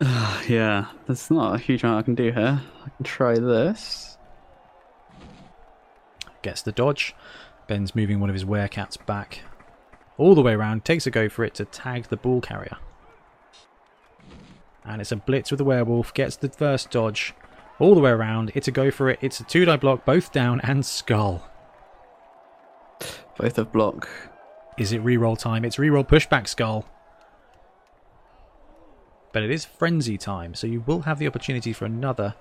yeah, 0.48 0.86
there's 1.06 1.30
not 1.30 1.54
a 1.54 1.58
huge 1.58 1.84
amount 1.84 2.00
I 2.00 2.02
can 2.02 2.14
do 2.14 2.32
here. 2.32 2.60
I 2.84 2.88
can 2.90 3.04
try 3.04 3.38
this. 3.38 4.18
Gets 6.42 6.62
the 6.62 6.72
dodge. 6.72 7.14
Ben's 7.68 7.94
moving 7.94 8.20
one 8.20 8.28
of 8.28 8.34
his 8.34 8.44
werecats 8.44 9.04
back 9.06 9.40
all 10.18 10.34
the 10.34 10.42
way 10.42 10.52
around. 10.52 10.84
Takes 10.84 11.06
a 11.06 11.10
go 11.10 11.28
for 11.28 11.44
it 11.44 11.54
to 11.54 11.64
tag 11.64 12.08
the 12.08 12.16
ball 12.16 12.40
carrier. 12.40 12.76
And 14.84 15.00
it's 15.00 15.12
a 15.12 15.16
blitz 15.16 15.50
with 15.50 15.58
the 15.58 15.64
werewolf. 15.64 16.12
Gets 16.12 16.36
the 16.36 16.50
first 16.50 16.90
dodge 16.90 17.32
all 17.78 17.94
the 17.94 18.00
way 18.00 18.10
around. 18.10 18.52
It's 18.54 18.68
a 18.68 18.72
go 18.72 18.90
for 18.90 19.08
it. 19.08 19.18
It's 19.22 19.40
a 19.40 19.44
two 19.44 19.64
die 19.64 19.76
block, 19.76 20.04
both 20.04 20.32
down 20.32 20.60
and 20.60 20.84
skull. 20.84 21.48
Both 23.38 23.58
of 23.58 23.72
block. 23.72 24.08
Is 24.76 24.92
it 24.92 25.02
reroll 25.02 25.38
time? 25.38 25.64
It's 25.64 25.76
reroll 25.76 26.06
pushback 26.06 26.48
skull. 26.48 26.84
But 29.34 29.42
it 29.42 29.50
is 29.50 29.64
frenzy 29.64 30.16
time, 30.16 30.54
so 30.54 30.68
you 30.68 30.82
will 30.82 31.00
have 31.02 31.18
the 31.18 31.26
opportunity 31.26 31.72
for 31.72 31.86
another. 31.86 32.36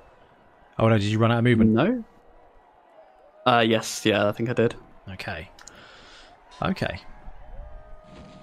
Oh 0.77 0.87
no, 0.87 0.97
did 0.99 1.07
you 1.07 1.17
run 1.17 1.31
out 1.31 1.39
of 1.39 1.43
movement? 1.43 1.71
No? 1.71 2.03
Uh, 3.47 3.65
yes, 3.67 4.05
yeah, 4.05 4.27
I 4.27 4.31
think 4.31 4.47
I 4.47 4.53
did. 4.53 4.75
Okay. 5.13 5.49
Okay. 6.61 6.99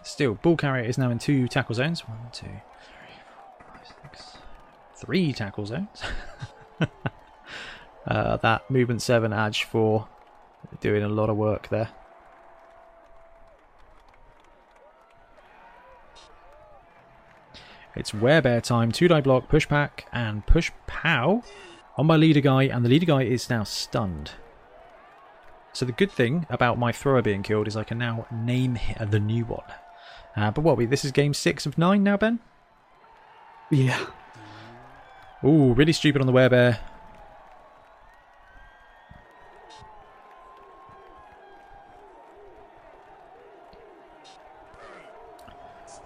Still, 0.03 0.35
ball 0.35 0.57
carrier 0.57 0.85
is 0.85 0.99
now 0.99 1.11
in 1.11 1.21
two 1.21 1.47
tackle 1.47 1.77
zones. 1.77 2.01
One, 2.01 2.19
two, 2.33 2.47
three, 2.47 3.15
four, 3.37 3.67
five, 3.73 3.87
six. 4.03 4.37
Three 4.97 5.33
tackle 5.33 5.67
zones. 5.67 6.03
uh, 8.09 8.37
that 8.39 8.69
movement 8.69 9.01
seven, 9.01 9.33
edge 9.33 9.63
for 9.63 10.09
doing 10.81 11.05
a 11.05 11.09
lot 11.09 11.31
of 11.31 11.37
work 11.37 11.69
there. 11.69 11.91
It's 17.97 18.13
werebear 18.13 18.63
time, 18.63 18.93
two 18.93 19.09
die 19.09 19.21
block, 19.21 19.49
push 19.49 19.69
pack, 19.69 20.07
and 20.13 20.47
push 20.47 20.71
pow 20.87 21.43
on 21.97 22.07
my 22.07 22.17
leader 22.17 22.41
guy, 22.41 22.65
and 22.65 22.85
the 22.85 22.89
leader 22.89 23.07
guy 23.07 23.23
is 23.23 23.51
now 23.51 23.65
stunned. 23.65 24.33
So 25.73 25.85
the 25.85 25.93
good 25.93 26.11
thing 26.11 26.47
about 26.51 26.79
my 26.79 26.93
thrower 26.93 27.23
being 27.23 27.43
killed 27.43 27.69
is 27.69 27.77
I 27.77 27.85
can 27.85 27.99
now 27.99 28.27
name 28.31 28.79
the 29.01 29.21
new 29.21 29.45
one. 29.45 29.65
Uh, 30.37 30.51
but 30.51 30.63
what 30.63 30.77
we 30.77 30.87
this 30.87 31.05
is 31.05 31.13
game 31.13 31.35
six 31.35 31.67
of 31.67 31.79
nine 31.79 32.03
now, 32.03 32.17
Ben. 32.17 32.39
Yeah. 33.71 34.07
Ooh, 35.45 35.73
really 35.73 35.93
stupid 35.93 36.21
on 36.21 36.27
the 36.27 36.33
werebear. 36.33 36.79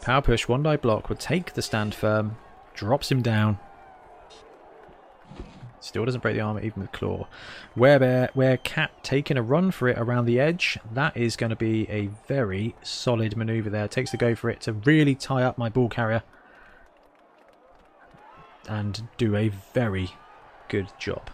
Power 0.04 0.20
push, 0.20 0.46
one 0.46 0.62
die 0.62 0.76
block 0.76 1.08
would 1.08 1.18
take 1.18 1.54
the 1.54 1.62
stand 1.62 1.94
firm, 1.94 2.36
drops 2.74 3.10
him 3.10 3.22
down. 3.22 3.58
Still 5.80 6.04
doesn't 6.04 6.20
break 6.20 6.34
the 6.34 6.42
armor 6.42 6.60
even 6.60 6.82
with 6.82 6.92
claw. 6.92 7.26
Werebear, 7.74 8.30
werecat 8.34 8.90
taking 9.02 9.38
a 9.38 9.42
run 9.42 9.70
for 9.70 9.88
it 9.88 9.98
around 9.98 10.26
the 10.26 10.38
edge. 10.38 10.78
That 10.92 11.16
is 11.16 11.36
going 11.36 11.50
to 11.50 11.56
be 11.56 11.88
a 11.88 12.10
very 12.28 12.74
solid 12.82 13.34
maneuver 13.34 13.70
there. 13.70 13.88
Takes 13.88 14.10
the 14.10 14.18
go 14.18 14.34
for 14.34 14.50
it 14.50 14.60
to 14.62 14.74
really 14.74 15.14
tie 15.14 15.42
up 15.42 15.56
my 15.56 15.70
ball 15.70 15.88
carrier 15.88 16.22
and 18.68 19.08
do 19.16 19.34
a 19.34 19.48
very 19.72 20.10
good 20.68 20.92
job. 20.98 21.30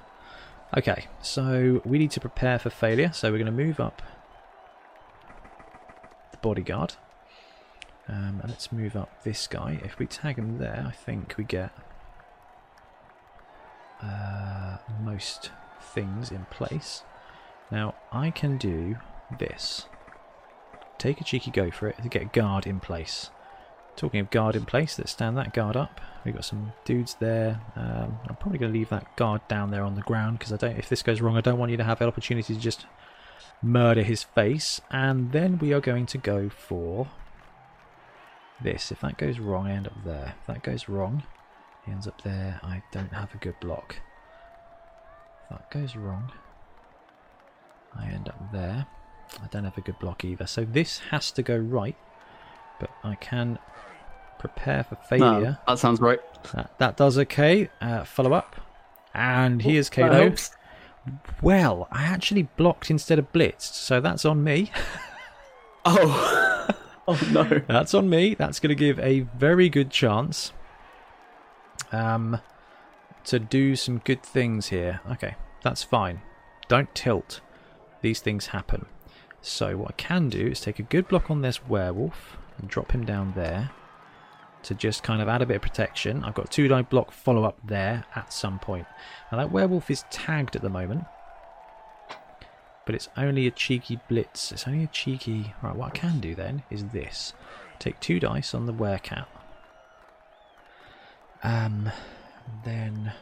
Okay, 0.77 1.09
so 1.21 1.83
we 1.85 1.99
need 1.99 2.13
to 2.13 2.21
prepare 2.21 2.61
for 2.61 2.71
failure. 2.71 3.11
So 3.13 3.33
we're 3.33 3.39
going 3.39 3.47
to 3.47 3.53
move 3.53 3.81
up 3.81 4.01
the 6.31 6.39
bodyguard. 6.39 6.95
Um, 8.11 8.41
and 8.43 8.49
let's 8.49 8.73
move 8.73 8.97
up 8.97 9.23
this 9.23 9.47
guy. 9.47 9.81
If 9.85 10.01
we 10.01 10.07
tag 10.07 10.37
him 10.37 10.59
there, 10.59 10.85
I 10.87 10.91
think 10.91 11.35
we 11.39 11.45
get 11.45 11.71
uh, 14.03 14.79
most 15.01 15.53
things 15.81 16.33
in 16.33 16.45
place. 16.47 17.05
Now, 17.71 17.95
I 18.11 18.31
can 18.31 18.59
do 18.59 18.97
this. 19.39 19.87
Take 20.99 21.21
a 21.21 21.25
cheeky 21.25 21.53
go 21.53 21.71
for 21.71 21.87
it 21.87 22.03
to 22.03 22.09
get 22.09 22.33
guard 22.33 22.67
in 22.67 22.81
place. 22.81 23.31
Talking 23.95 24.21
of 24.21 24.31
guard 24.31 24.57
in 24.57 24.65
place, 24.65 24.99
let's 24.99 25.13
stand 25.13 25.37
that 25.37 25.53
guard 25.53 25.77
up. 25.77 26.01
We've 26.25 26.35
got 26.35 26.45
some 26.45 26.73
dudes 26.85 27.15
there. 27.21 27.61
Um, 27.77 28.19
I'm 28.29 28.37
probably 28.37 28.59
going 28.59 28.73
to 28.73 28.79
leave 28.79 28.89
that 28.89 29.17
guard 29.17 29.47
down 29.47 29.71
there 29.71 29.85
on 29.85 29.95
the 29.95 30.03
ground 30.03 30.39
because 30.39 30.53
I 30.53 30.57
don't. 30.57 30.77
If 30.77 30.89
this 30.89 31.03
goes 31.03 31.21
wrong, 31.21 31.37
I 31.37 31.41
don't 31.43 31.59
want 31.59 31.71
you 31.71 31.77
to 31.77 31.85
have 31.85 32.01
the 32.01 32.07
opportunity 32.07 32.55
to 32.55 32.61
just 32.61 32.87
murder 33.63 34.03
his 34.03 34.25
face. 34.25 34.81
And 34.91 35.31
then 35.31 35.59
we 35.59 35.73
are 35.73 35.81
going 35.81 36.07
to 36.07 36.19
go 36.19 36.49
for 36.49 37.09
this. 38.63 38.93
If 38.93 39.01
that 39.01 39.19
goes 39.19 39.39
wrong, 39.39 39.67
I 39.67 39.73
end 39.73 39.87
up 39.87 40.05
there. 40.05 40.35
If 40.41 40.47
that 40.47 40.63
goes 40.63 40.89
wrong, 40.89 41.23
he 41.85 41.93
ends 41.93 42.07
up 42.07 42.23
there. 42.23 42.61
I 42.63 42.83
don't 42.93 43.13
have 43.13 43.35
a 43.35 43.39
good 43.39 43.59
block. 43.61 43.97
If 45.45 45.51
that 45.51 45.71
goes 45.71 45.97
wrong, 45.97 46.33
I 47.97 48.07
end 48.07 48.29
up 48.29 48.53
there. 48.53 48.87
I 49.43 49.47
don't 49.51 49.65
have 49.65 49.79
a 49.79 49.81
good 49.81 49.99
block 49.99 50.25
either. 50.25 50.47
So 50.47 50.65
this 50.65 50.99
has 51.11 51.31
to 51.33 51.43
go 51.43 51.57
right, 51.57 51.97
but 52.79 52.91
I 53.05 53.15
can 53.15 53.59
prepare 54.39 54.85
for 54.85 54.97
failure. 54.97 55.41
No, 55.41 55.57
that 55.67 55.79
sounds 55.79 56.01
right. 56.01 56.21
That, 56.55 56.79
that 56.79 56.97
does 56.97 57.19
okay. 57.19 57.69
Uh, 57.81 58.05
follow 58.05 58.33
up. 58.33 58.57
And 59.15 59.63
here's 59.63 59.91
KO. 59.91 60.35
Well, 61.43 61.89
I 61.91 62.05
actually 62.05 62.43
blocked 62.43 62.91
instead 62.91 63.19
of 63.19 63.33
blitzed, 63.33 63.75
so 63.75 64.01
that's 64.01 64.25
on 64.25 64.45
me. 64.45 64.71
Oh. 65.83 66.47
oh 67.11 67.29
no. 67.33 67.45
That's 67.69 67.95
on 67.95 68.09
me. 68.09 68.35
That's 68.35 68.61
going 68.61 68.71
to 68.71 68.75
give 68.75 68.99
a 69.01 69.21
very 69.21 69.69
good 69.69 69.91
chance 69.91 70.53
um, 71.93 72.41
to 73.25 73.39
do 73.39 73.77
some 73.77 73.99
good 73.99 74.23
things 74.23 74.69
here. 74.69 75.01
Okay, 75.11 75.35
that's 75.63 75.83
fine. 75.83 76.23
Don't 76.69 76.95
tilt. 76.95 77.41
These 78.01 78.21
things 78.21 78.49
happen. 78.49 78.87
So 79.43 79.77
what 79.77 79.91
I 79.91 79.95
can 79.95 80.29
do 80.29 80.47
is 80.47 80.61
take 80.61 80.79
a 80.79 80.85
good 80.85 81.09
block 81.09 81.31
on 81.31 81.43
this 81.43 81.67
werewolf 81.67 82.37
and 82.59 82.69
drop 82.69 82.93
him 82.93 83.05
down 83.05 83.33
there 83.35 83.71
to 84.63 84.75
just 84.75 85.03
kind 85.03 85.23
of 85.23 85.29
add 85.29 85.43
a 85.43 85.47
bit 85.47 85.57
of 85.57 85.63
protection. 85.63 86.23
I've 86.23 86.35
got 86.35 86.51
two 86.51 86.69
die 86.69 86.83
block 86.83 87.13
follow 87.13 87.45
up 87.45 87.59
there 87.65 88.05
at 88.15 88.33
some 88.33 88.59
point. 88.59 88.87
Now 89.33 89.39
that 89.39 89.51
werewolf 89.51 89.91
is 89.91 90.05
tagged 90.11 90.57
at 90.57 90.63
the 90.63 90.69
moment. 90.69 91.05
But 92.91 92.97
it's 92.97 93.09
only 93.17 93.47
a 93.47 93.53
cheeky 93.53 94.01
blitz. 94.09 94.51
It's 94.51 94.67
only 94.67 94.83
a 94.83 94.89
cheeky... 94.89 95.55
Right, 95.63 95.77
what 95.77 95.91
I 95.91 95.97
can 95.97 96.19
do 96.19 96.35
then 96.35 96.65
is 96.71 96.87
this. 96.87 97.35
Take 97.79 98.01
two 98.01 98.19
dice 98.19 98.53
on 98.53 98.67
the 98.67 98.73
werecat. 98.73 99.27
Um, 101.45 101.93
then 102.65 103.13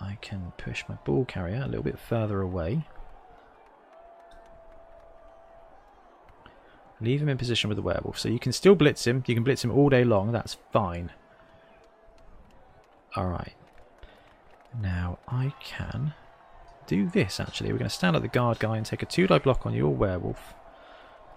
I 0.00 0.18
can 0.20 0.52
push 0.58 0.82
my 0.88 0.96
ball 1.04 1.24
carrier 1.26 1.62
a 1.62 1.68
little 1.68 1.84
bit 1.84 1.96
further 1.96 2.40
away. 2.40 2.88
Leave 7.00 7.22
him 7.22 7.28
in 7.28 7.38
position 7.38 7.68
with 7.68 7.76
the 7.76 7.82
werewolf. 7.82 8.18
So 8.18 8.28
you 8.28 8.40
can 8.40 8.50
still 8.50 8.74
blitz 8.74 9.06
him. 9.06 9.22
You 9.28 9.36
can 9.36 9.44
blitz 9.44 9.62
him 9.62 9.70
all 9.70 9.90
day 9.90 10.02
long. 10.02 10.32
That's 10.32 10.56
fine. 10.72 11.12
Alright. 13.16 13.54
Now 14.76 15.20
I 15.28 15.54
can 15.62 16.14
do 16.86 17.08
this 17.08 17.40
actually. 17.40 17.72
We're 17.72 17.78
going 17.78 17.90
to 17.90 17.94
stand 17.94 18.16
at 18.16 18.22
the 18.22 18.28
guard 18.28 18.58
guy 18.58 18.76
and 18.76 18.86
take 18.86 19.02
a 19.02 19.06
two 19.06 19.26
die 19.26 19.38
block 19.38 19.66
on 19.66 19.74
your 19.74 19.94
werewolf. 19.94 20.54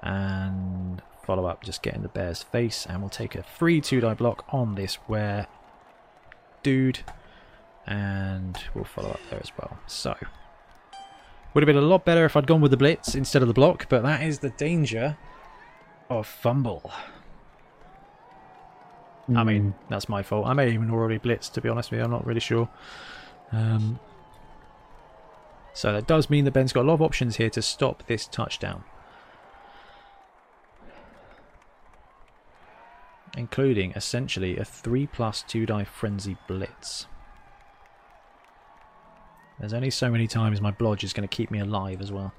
And 0.03 1.01
follow 1.23 1.45
up, 1.45 1.63
just 1.63 1.81
get 1.81 1.95
in 1.95 2.03
the 2.03 2.09
bear's 2.09 2.43
face. 2.43 2.85
And 2.87 3.01
we'll 3.01 3.09
take 3.09 3.35
a 3.35 3.43
free 3.43 3.81
two 3.81 3.99
die 3.99 4.13
block 4.13 4.45
on 4.49 4.75
this 4.75 4.97
were 5.07 5.47
dude. 6.63 6.99
And 7.85 8.57
we'll 8.73 8.83
follow 8.83 9.09
up 9.09 9.19
there 9.29 9.39
as 9.41 9.51
well. 9.57 9.77
So. 9.87 10.15
Would 11.53 11.63
have 11.63 11.67
been 11.67 11.83
a 11.83 11.87
lot 11.87 12.05
better 12.05 12.25
if 12.25 12.35
I'd 12.35 12.45
gone 12.45 12.61
with 12.61 12.71
the 12.71 12.77
blitz 12.77 13.15
instead 13.15 13.41
of 13.41 13.47
the 13.47 13.53
block, 13.53 13.87
but 13.89 14.03
that 14.03 14.21
is 14.21 14.39
the 14.39 14.51
danger 14.51 15.17
of 16.09 16.27
FUMBBL. 16.43 16.91
I 19.35 19.43
mean, 19.43 19.73
that's 19.89 20.07
my 20.07 20.23
fault. 20.23 20.45
I 20.45 20.53
may 20.53 20.71
even 20.71 20.91
already 20.91 21.19
blitzed, 21.19 21.53
to 21.53 21.61
be 21.61 21.67
honest 21.67 21.91
with 21.91 21.99
you. 21.99 22.03
I'm 22.03 22.11
not 22.11 22.25
really 22.25 22.39
sure. 22.39 22.69
Um, 23.51 23.99
so 25.77 25.93
that 25.93 26.07
does 26.07 26.27
mean 26.27 26.43
that 26.43 26.53
Ben's 26.53 26.73
got 26.73 26.81
a 26.81 26.87
lot 26.87 26.95
of 26.95 27.03
options 27.03 27.35
here 27.35 27.51
to 27.51 27.61
stop 27.61 28.01
this 28.07 28.25
touchdown. 28.25 28.83
Including, 33.37 33.91
essentially, 33.91 34.57
a 34.57 34.65
3 34.65 35.05
plus 35.05 35.43
2 35.43 35.67
die 35.67 35.83
frenzy 35.83 36.35
blitz. 36.47 37.05
There's 39.59 39.71
only 39.71 39.91
so 39.91 40.09
many 40.09 40.25
times 40.25 40.59
my 40.59 40.71
blodge 40.71 41.03
is 41.03 41.13
going 41.13 41.27
to 41.27 41.35
keep 41.35 41.51
me 41.51 41.59
alive 41.59 42.01
as 42.01 42.11
well. 42.11 42.33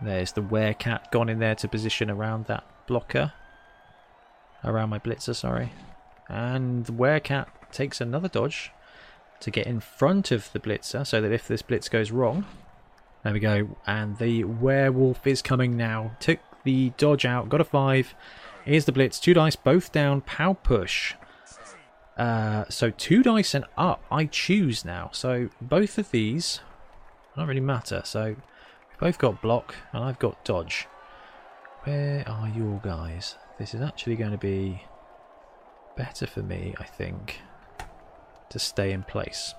There's 0.00 0.32
the 0.32 0.40
werecat 0.40 1.10
gone 1.12 1.28
in 1.28 1.38
there 1.38 1.54
to 1.56 1.68
position 1.68 2.10
around 2.10 2.46
that 2.46 2.64
blocker. 2.86 3.34
Around 4.64 4.90
my 4.90 4.98
blitzer, 4.98 5.34
sorry. 5.34 5.72
And 6.28 6.84
the 6.86 6.92
werecat 6.92 7.46
takes 7.72 8.00
another 8.00 8.28
dodge 8.28 8.72
to 9.40 9.50
get 9.50 9.66
in 9.66 9.80
front 9.80 10.30
of 10.30 10.50
the 10.52 10.60
blitzer 10.60 11.06
so 11.06 11.20
that 11.20 11.32
if 11.32 11.46
this 11.46 11.62
blitz 11.62 11.88
goes 11.88 12.10
wrong. 12.10 12.44
There 13.22 13.32
we 13.32 13.40
go. 13.40 13.76
And 13.86 14.16
the 14.18 14.44
werewolf 14.44 15.26
is 15.26 15.42
coming 15.42 15.76
now. 15.76 16.12
Took 16.20 16.40
the 16.64 16.90
dodge 16.96 17.24
out, 17.24 17.48
got 17.48 17.60
a 17.60 17.64
five. 17.64 18.14
Here's 18.64 18.84
the 18.84 18.92
blitz. 18.92 19.18
Two 19.20 19.34
dice, 19.34 19.56
both 19.56 19.92
down. 19.92 20.20
Pow 20.22 20.54
push. 20.54 21.14
Uh, 22.16 22.64
so 22.68 22.90
two 22.90 23.22
dice 23.22 23.54
and 23.54 23.64
up. 23.76 24.02
I 24.10 24.26
choose 24.26 24.84
now. 24.84 25.10
So 25.12 25.50
both 25.60 25.98
of 25.98 26.10
these 26.10 26.60
don't 27.36 27.46
really 27.46 27.60
matter. 27.60 28.02
So 28.04 28.24
we've 28.26 28.98
both 28.98 29.18
got 29.18 29.40
block 29.40 29.74
and 29.92 30.04
I've 30.04 30.18
got 30.18 30.44
dodge. 30.44 30.86
Where 31.84 32.28
are 32.28 32.48
your 32.48 32.80
guys? 32.82 33.36
This 33.58 33.74
is 33.74 33.80
actually 33.80 34.14
going 34.14 34.30
to 34.30 34.38
be 34.38 34.82
better 35.96 36.26
for 36.28 36.42
me, 36.42 36.74
I 36.78 36.84
think, 36.84 37.40
to 38.50 38.58
stay 38.58 38.92
in 38.92 39.02
place. 39.02 39.52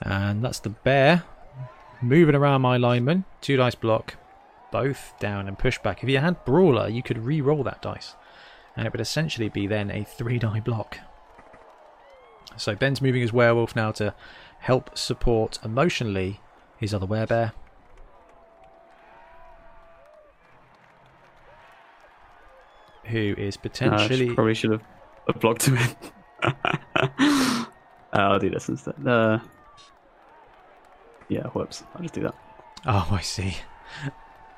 And 0.00 0.44
that's 0.44 0.60
the 0.60 0.70
bear 0.70 1.24
moving 2.00 2.36
around 2.36 2.62
my 2.62 2.76
lineman. 2.76 3.24
Two 3.40 3.56
dice 3.56 3.74
block, 3.74 4.14
both 4.70 5.12
down 5.18 5.48
and 5.48 5.58
push 5.58 5.78
back. 5.78 6.04
If 6.04 6.08
you 6.08 6.18
had 6.18 6.44
brawler, 6.44 6.88
you 6.88 7.02
could 7.02 7.18
re-roll 7.18 7.64
that 7.64 7.82
dice, 7.82 8.14
and 8.76 8.86
it 8.86 8.92
would 8.92 9.00
essentially 9.00 9.48
be 9.48 9.66
then 9.66 9.90
a 9.90 10.04
three 10.04 10.38
die 10.38 10.60
block. 10.60 10.98
So 12.56 12.74
Ben's 12.74 13.02
moving 13.02 13.22
his 13.22 13.32
werewolf 13.32 13.74
now 13.74 13.92
to 13.92 14.14
help 14.60 14.96
support 14.96 15.58
emotionally 15.64 16.40
his 16.78 16.92
other 16.94 17.06
werebear. 17.06 17.52
Who 23.04 23.34
is 23.38 23.56
Uh, 23.56 23.60
potentially 23.60 24.30
sh- 24.30 24.34
probably 24.34 24.54
should 24.54 24.72
have 24.72 24.82
have 25.26 25.40
blocked 25.40 25.66
him 25.66 25.76
in. 25.76 25.96
uh, 26.42 27.64
I'll 28.12 28.38
do 28.38 28.50
this 28.50 28.68
instead. 28.68 28.94
Uh, 29.06 29.38
yeah, 31.28 31.46
whoops. 31.48 31.84
I'll 31.94 32.02
just 32.02 32.14
do 32.14 32.22
that. 32.22 32.34
Oh, 32.86 33.08
I 33.10 33.20
see. 33.20 33.56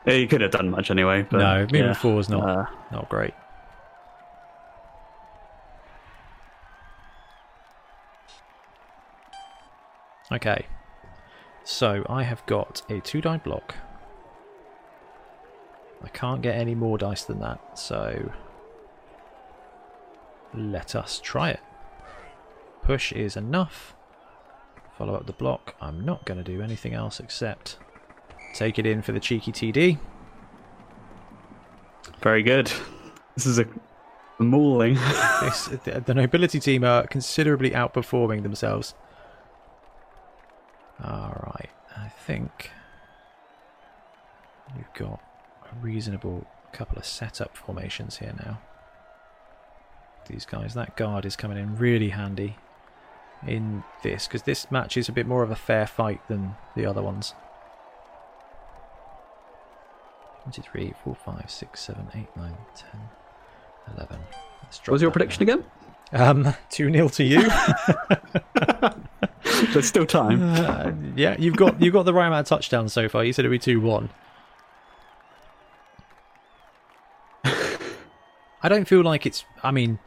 Yeah, 0.07 0.15
you 0.15 0.27
could 0.29 0.41
have 0.41 0.51
done 0.53 0.71
much 0.71 0.91
anyway. 0.91 1.27
But, 1.29 1.39
no, 1.39 1.61
moving 1.63 1.81
yeah. 1.87 1.93
four 1.93 2.19
is 2.21 2.29
not 2.29 2.49
Uh, 2.49 2.67
not 2.93 3.09
great. 3.09 3.35
Okay, 10.33 10.67
so 11.65 12.05
I 12.09 12.23
have 12.23 12.45
got 12.47 12.83
a 12.89 13.01
two 13.01 13.21
die 13.21 13.39
block. 13.39 13.75
I 16.03 16.09
can't 16.09 16.41
get 16.41 16.57
any 16.57 16.75
more 16.75 16.99
dice 16.99 17.25
than 17.25 17.41
that, 17.41 17.79
so 17.79 18.33
let 20.55 20.95
us 20.95 21.21
try 21.23 21.51
it. 21.51 21.61
Push 22.83 23.13
is 23.13 23.37
enough. 23.37 23.95
Follow 24.97 25.15
up 25.15 25.27
the 25.27 25.33
block. 25.33 25.75
I'm 25.81 26.05
not 26.05 26.25
going 26.25 26.43
to 26.43 26.45
do 26.45 26.63
anything 26.63 26.95
else 26.95 27.21
except 27.21 27.77
take 28.55 28.79
it 28.79 28.87
in 28.87 29.03
for 29.03 29.13
the 29.13 29.21
cheeky 29.21 29.53
TD. 29.53 29.99
very 32.21 32.43
good. 32.43 32.71
This 33.35 33.47
is 33.47 33.59
a 33.59 33.67
mauling. 34.39 34.95
The 34.95 36.13
nobility 36.15 36.61
team 36.61 36.85
are 36.85 37.07
considerably 37.07 37.71
outperforming 37.71 38.43
themselves. 38.43 38.95
Alright, 41.05 41.71
I 41.97 42.09
think 42.09 42.71
we've 44.77 44.93
got 44.95 45.21
a 45.65 45.75
reasonable 45.81 46.47
couple 46.73 46.99
of 46.99 47.07
setup 47.07 47.57
formations 47.57 48.19
here 48.19 48.35
now. 48.45 48.61
These 50.29 50.45
guys, 50.47 50.75
that 50.75 50.97
guard 50.97 51.25
is 51.25 51.37
coming 51.37 51.59
in 51.59 51.77
really 51.77 52.11
handy. 52.11 52.57
in 53.47 53.83
this 54.03 54.27
because 54.27 54.43
this 54.43 54.71
match 54.71 54.97
is 54.99 55.09
a 55.09 55.13
bit 55.13 55.27
more 55.27 55.43
of 55.43 55.51
a 55.51 55.57
fair 55.57 55.87
fight 55.87 56.21
than 56.29 56.55
the 56.77 56.85
other 56.85 57.03
ones. 57.03 57.33
One, 60.45 60.53
two, 60.53 60.63
three, 60.63 60.93
four, 61.03 61.15
five, 61.15 61.51
six, 61.51 61.81
seven, 61.81 62.07
eight, 62.15 62.29
nine, 62.37 62.57
ten, 62.77 63.01
eleven. 63.95 64.21
Let's 64.63 64.79
drop 64.79 64.89
What 64.89 64.93
was 64.93 65.03
your 65.03 65.11
prediction 65.11 65.43
again? 65.43 65.65
Um, 66.13 66.55
two 66.71 66.93
0 66.93 67.09
to 67.09 67.25
you. 67.25 67.41
There's 69.73 69.87
still 69.87 70.07
time. 70.07 70.43
Uh, 70.43 70.93
yeah, 71.17 71.37
you've 71.39 71.57
got 71.57 71.81
you've 71.81 71.93
got 71.93 72.05
the 72.05 72.15
right 72.15 72.27
amount 72.27 72.47
of 72.47 72.49
touchdowns 72.49 72.93
so 72.93 73.09
far. 73.09 73.25
You 73.25 73.33
said 73.33 73.45
it'd 73.45 73.51
be 73.53 73.59
two 73.59 73.81
one. 73.81 74.11
I 77.45 78.69
don't 78.69 78.87
feel 78.87 79.03
like 79.03 79.27
it's. 79.27 79.45
I 79.63 79.71
mean, 79.71 79.99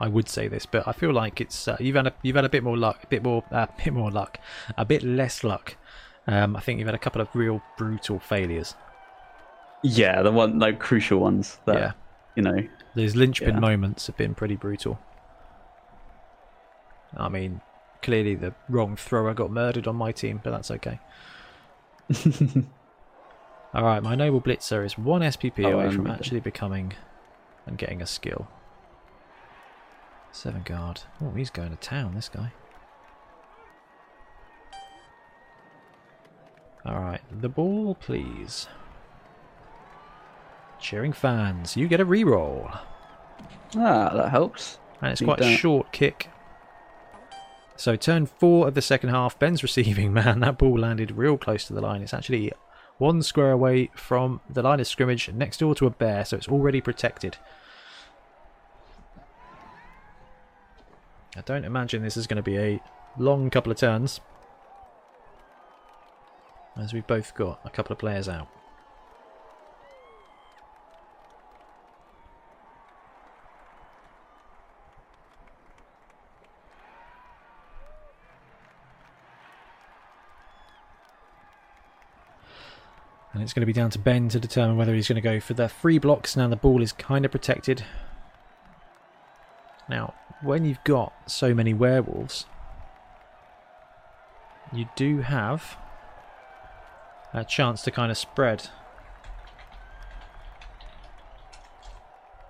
I 0.00 0.08
would 0.08 0.28
say 0.28 0.48
this, 0.48 0.66
but 0.66 0.86
I 0.86 0.92
feel 0.92 1.12
like 1.12 1.40
it's. 1.40 1.68
Uh, 1.68 1.76
you've 1.80 1.96
had 1.96 2.06
a 2.08 2.12
you've 2.22 2.36
had 2.36 2.44
a 2.44 2.48
bit 2.48 2.62
more 2.62 2.76
luck, 2.76 3.04
a 3.04 3.06
bit 3.06 3.22
more, 3.22 3.44
a 3.50 3.68
bit 3.82 3.92
more 3.92 4.10
luck, 4.10 4.38
a 4.76 4.84
bit 4.84 5.02
less 5.02 5.42
luck. 5.44 5.76
Um, 6.26 6.56
I 6.56 6.60
think 6.60 6.78
you've 6.78 6.86
had 6.86 6.94
a 6.94 6.98
couple 6.98 7.20
of 7.20 7.28
real 7.34 7.60
brutal 7.76 8.18
failures. 8.20 8.74
Yeah, 9.82 10.22
the 10.22 10.30
one 10.30 10.58
like 10.60 10.78
crucial 10.78 11.18
ones 11.18 11.58
that 11.66 11.74
yeah, 11.76 11.92
you 12.36 12.42
know. 12.42 12.68
those 12.94 13.16
linchpin 13.16 13.54
Yeah. 13.54 13.60
moments 13.60 14.06
have 14.06 14.16
been 14.16 14.32
pretty 14.34 14.54
brutal. 14.54 15.00
I 17.16 17.28
mean, 17.28 17.60
clearly 18.02 18.34
the 18.34 18.54
wrong 18.68 18.96
thrower 18.96 19.34
got 19.34 19.50
murdered 19.50 19.86
on 19.86 19.96
my 19.96 20.12
team, 20.12 20.40
but 20.42 20.50
that's 20.50 20.70
okay. 20.70 20.98
All 23.74 23.84
right, 23.84 24.02
my 24.02 24.14
noble 24.14 24.40
blitzer 24.40 24.84
is 24.84 24.98
one 24.98 25.22
SPP 25.22 25.64
Oh, 25.64 25.72
away 25.78 25.90
from 25.90 26.06
actually 26.06 26.40
becoming 26.40 26.92
and 27.66 27.78
getting 27.78 28.02
a 28.02 28.06
skill. 28.06 28.48
Seven 30.30 30.62
guard. 30.62 31.02
Oh, 31.22 31.30
he's 31.30 31.50
going 31.50 31.70
to 31.70 31.76
town. 31.76 32.14
This 32.14 32.28
guy. 32.28 32.52
All 36.84 37.00
right, 37.00 37.20
the 37.30 37.48
ball, 37.48 37.94
please. 37.94 38.66
Cheering 40.80 41.12
fans, 41.12 41.76
you 41.76 41.86
get 41.86 42.00
a 42.00 42.06
reroll. 42.06 42.78
Ah, 43.76 44.10
that 44.14 44.30
helps. 44.30 44.78
And 45.00 45.12
it's 45.12 45.20
quite 45.20 45.40
a 45.40 45.56
short 45.56 45.92
kick. 45.92 46.28
So 47.76 47.96
turn 47.96 48.26
four 48.26 48.68
of 48.68 48.74
the 48.74 48.82
second 48.82 49.10
half, 49.10 49.38
Ben's 49.38 49.62
receiving 49.64 50.12
man. 50.12 50.40
That 50.40 50.58
ball 50.58 50.78
landed 50.78 51.12
real 51.12 51.36
close 51.36 51.64
to 51.66 51.72
the 51.72 51.80
line. 51.80 52.02
It's 52.02 52.14
actually 52.14 52.52
one 52.98 53.22
square 53.22 53.50
away 53.50 53.90
from 53.94 54.40
the 54.48 54.62
line 54.62 54.80
of 54.80 54.86
scrimmage, 54.86 55.28
next 55.30 55.58
door 55.58 55.74
to 55.76 55.86
a 55.86 55.90
bear, 55.90 56.24
so 56.24 56.36
it's 56.36 56.48
already 56.48 56.80
protected. 56.80 57.36
I 61.36 61.40
don't 61.40 61.64
imagine 61.64 62.02
this 62.02 62.16
is 62.16 62.26
going 62.26 62.36
to 62.36 62.42
be 62.42 62.58
a 62.58 62.80
long 63.18 63.50
couple 63.50 63.72
of 63.72 63.78
turns. 63.78 64.20
As 66.76 66.92
we've 66.92 67.06
both 67.06 67.34
got 67.34 67.60
a 67.64 67.70
couple 67.70 67.92
of 67.92 67.98
players 67.98 68.28
out. 68.28 68.48
And 83.32 83.42
it's 83.42 83.52
going 83.52 83.62
to 83.62 83.66
be 83.66 83.72
down 83.72 83.90
to 83.90 83.98
Ben 83.98 84.28
to 84.28 84.38
determine 84.38 84.76
whether 84.76 84.94
he's 84.94 85.08
going 85.08 85.16
to 85.16 85.22
go 85.22 85.40
for 85.40 85.54
the 85.54 85.68
free 85.68 85.98
blocks. 85.98 86.36
Now 86.36 86.48
the 86.48 86.56
ball 86.56 86.82
is 86.82 86.92
kind 86.92 87.24
of 87.24 87.30
protected. 87.30 87.84
Now, 89.88 90.14
when 90.42 90.64
you've 90.64 90.82
got 90.84 91.12
so 91.26 91.54
many 91.54 91.72
werewolves, 91.72 92.46
you 94.72 94.86
do 94.96 95.20
have 95.20 95.76
a 97.32 97.44
chance 97.44 97.82
to 97.82 97.90
kind 97.90 98.10
of 98.10 98.18
spread. 98.18 98.68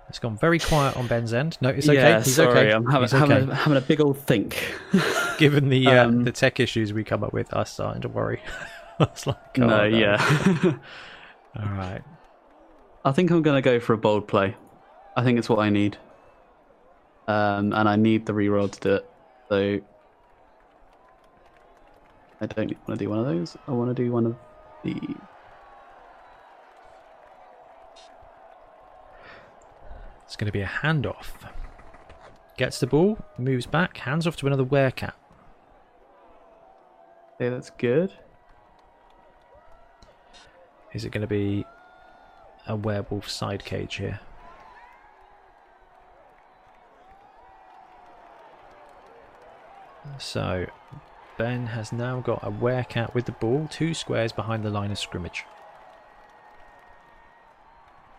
It's 0.09 0.19
gone 0.19 0.37
very 0.37 0.59
quiet 0.59 0.95
on 0.95 1.07
Ben's 1.07 1.33
end. 1.33 1.57
No, 1.59 1.69
it's 1.69 1.89
okay. 1.89 1.97
Yeah, 1.97 2.21
He's 2.21 2.35
sorry, 2.35 2.59
okay. 2.59 2.71
I'm 2.71 2.85
having, 2.85 3.07
okay. 3.07 3.17
having, 3.17 3.49
a, 3.49 3.55
having 3.55 3.77
a 3.77 3.81
big 3.81 3.99
old 3.99 4.17
think. 4.19 4.75
Given 5.39 5.69
the 5.69 5.87
uh, 5.87 6.05
Um, 6.05 6.23
the 6.23 6.31
tech 6.31 6.59
issues 6.59 6.93
we 6.93 7.03
come 7.03 7.23
up 7.23 7.33
with, 7.33 7.51
I'm 7.53 7.65
starting 7.65 8.01
to 8.03 8.09
worry. 8.09 8.41
Was 9.11 9.27
like, 9.27 9.59
oh, 9.59 9.65
no, 9.65 9.83
yeah. 9.83 10.17
All 11.59 11.69
right. 11.69 12.01
I 13.05 13.11
think 13.11 13.31
I'm 13.31 13.41
going 13.41 13.61
to 13.61 13.61
go 13.61 13.79
for 13.79 13.93
a 13.93 13.97
bold 13.97 14.27
play. 14.27 14.55
I 15.15 15.23
think 15.23 15.37
it's 15.37 15.49
what 15.49 15.59
I 15.59 15.69
need. 15.69 15.97
Um, 17.27 17.73
and 17.73 17.87
I 17.87 17.95
need 17.95 18.25
the 18.25 18.33
reroll 18.33 18.71
to 18.71 18.79
do 18.79 18.93
it. 18.95 19.09
So 19.49 19.79
I 22.41 22.45
don't 22.45 22.75
want 22.87 22.99
to 22.99 23.05
do 23.05 23.09
one 23.09 23.19
of 23.19 23.25
those. 23.25 23.57
I 23.67 23.71
want 23.71 23.95
to 23.95 24.03
do 24.03 24.11
one 24.11 24.25
of 24.25 24.35
the. 24.83 24.95
It's 30.25 30.35
going 30.35 30.47
to 30.47 30.51
be 30.51 30.61
a 30.61 30.65
handoff. 30.65 31.27
Gets 32.57 32.79
the 32.79 32.87
ball, 32.87 33.17
moves 33.37 33.65
back, 33.65 33.97
hands 33.97 34.27
off 34.27 34.35
to 34.37 34.47
another 34.47 34.65
werecat. 34.65 35.13
Okay, 37.35 37.49
that's 37.49 37.69
good. 37.71 38.13
Is 40.93 41.05
it 41.05 41.11
going 41.11 41.21
to 41.21 41.27
be 41.27 41.65
a 42.67 42.75
werewolf 42.75 43.29
side 43.29 43.65
cage 43.65 43.95
here? 43.95 44.19
So, 50.19 50.67
Ben 51.37 51.67
has 51.67 51.91
now 51.91 52.19
got 52.19 52.43
a 52.43 52.51
werecat 52.51 53.13
with 53.15 53.25
the 53.25 53.31
ball, 53.31 53.67
two 53.71 53.93
squares 53.93 54.31
behind 54.31 54.63
the 54.63 54.69
line 54.69 54.91
of 54.91 54.99
scrimmage. 54.99 55.45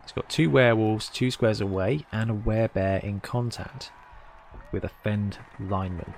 He's 0.02 0.12
got 0.12 0.28
two 0.28 0.50
werewolves, 0.50 1.08
two 1.08 1.30
squares 1.30 1.60
away, 1.60 2.04
and 2.10 2.30
a 2.30 2.34
werebear 2.34 3.02
in 3.04 3.20
contact 3.20 3.92
with 4.72 4.84
a 4.84 4.90
fend 5.02 5.38
lineman. 5.60 6.14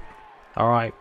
Alright, 0.56 0.94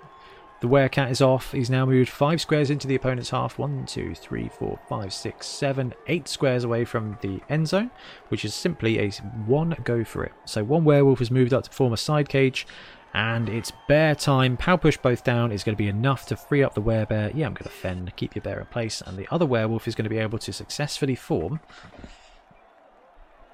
the 0.62 0.68
werecat 0.68 1.12
is 1.12 1.22
off. 1.22 1.52
He's 1.52 1.70
now 1.70 1.86
moved 1.86 2.10
five 2.10 2.40
squares 2.42 2.70
into 2.70 2.88
the 2.88 2.96
opponent's 2.96 3.30
half. 3.30 3.60
One, 3.60 3.86
two, 3.86 4.16
three, 4.16 4.50
four, 4.50 4.80
five, 4.88 5.14
six, 5.14 5.48
seven, 5.48 5.94
eight 6.08 6.28
squares 6.28 6.64
away 6.64 6.86
from 6.86 7.18
the 7.22 7.42
end 7.50 7.68
zone, 7.68 7.92
which 8.30 8.46
is 8.46 8.54
simply 8.54 9.00
a 9.00 9.10
one 9.46 9.76
go 9.84 10.04
for 10.04 10.24
it. 10.24 10.34
So 10.46 10.64
one 10.64 10.86
werewolf 10.86 11.20
has 11.20 11.30
moved 11.30 11.54
up 11.54 11.66
to 11.66 11.72
form 11.72 11.94
a 11.94 11.98
side 11.98 12.30
cage, 12.30 12.66
and 13.14 13.50
it's 13.50 13.72
bear 13.88 14.16
time. 14.16 14.58
Pow 14.58 14.78
push 14.78 14.98
both 14.98 15.24
down 15.24 15.52
is 15.52 15.64
going 15.64 15.76
to 15.76 15.82
be 15.82 15.90
enough 15.90 16.26
to 16.28 16.36
free 16.36 16.64
up 16.64 16.74
the 16.74 16.82
werebear. 16.82 17.36
Yeah, 17.36 17.48
I'm 17.48 17.54
going 17.54 17.64
to 17.64 17.70
fend, 17.70 18.16
keep 18.16 18.36
your 18.36 18.42
bear 18.42 18.60
in 18.60 18.66
place, 18.68 19.02
and 19.06 19.18
the 19.18 19.28
other 19.32 19.46
werewolf 19.46 19.88
is 19.88 19.96
going 19.96 20.04
to 20.04 20.10
be 20.10 20.18
able 20.18 20.40
to 20.40 20.54
successfully 20.54 21.16
form 21.16 21.60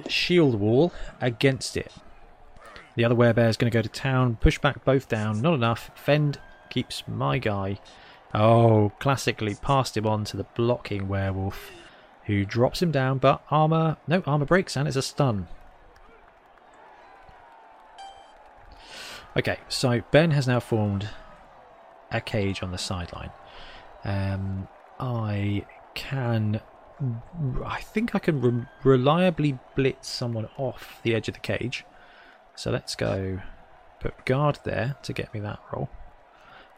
shield 0.07 0.55
wall 0.55 0.93
against 1.19 1.77
it. 1.77 1.91
The 2.95 3.05
other 3.05 3.15
werebear 3.15 3.49
is 3.49 3.57
going 3.57 3.71
to 3.71 3.77
go 3.77 3.81
to 3.81 3.89
town, 3.89 4.37
push 4.37 4.59
back 4.59 4.83
both 4.83 5.07
down, 5.07 5.41
not 5.41 5.53
enough. 5.53 5.91
Fend 5.95 6.39
keeps 6.72 7.03
my 7.07 7.38
guy. 7.38 7.77
Oh, 8.34 8.91
classically 8.99 9.56
passed 9.56 9.95
him 9.95 10.07
on 10.07 10.23
to 10.26 10.38
the 10.38 10.45
blocking 10.56 11.07
werewolf, 11.07 11.69
who 12.26 12.45
drops 12.45 12.81
him 12.81 12.91
down, 12.91 13.19
but 13.19 13.43
armor. 13.52 13.98
No, 14.07 14.23
armor 14.26 14.45
breaks, 14.45 14.76
and 14.76 14.88
it's 14.88 14.98
a 14.98 15.02
stun. 15.03 15.48
Okay, 19.38 19.60
so 19.69 20.02
Ben 20.11 20.31
has 20.31 20.48
now 20.48 20.60
formed 20.60 21.10
a 22.11 22.19
cage 22.19 22.64
on 22.64 22.72
the 22.72 22.77
sideline. 22.77 23.31
Um, 24.03 24.68
I 24.99 25.65
can. 25.93 26.61
I 27.65 27.81
think 27.81 28.14
I 28.14 28.19
can 28.19 28.41
re- 28.41 28.65
reliably 28.84 29.57
blitz 29.76 30.07
someone 30.07 30.48
off 30.57 30.99
the 31.03 31.15
edge 31.15 31.27
of 31.27 31.34
the 31.34 31.39
cage. 31.39 31.85
So 32.56 32.72
let's 32.72 32.95
go 32.95 33.39
put 33.99 34.26
guard 34.26 34.60
there 34.64 34.98
to 35.03 35.14
get 35.14 35.34
me 35.34 35.39
that 35.39 35.60
roll. 35.73 35.89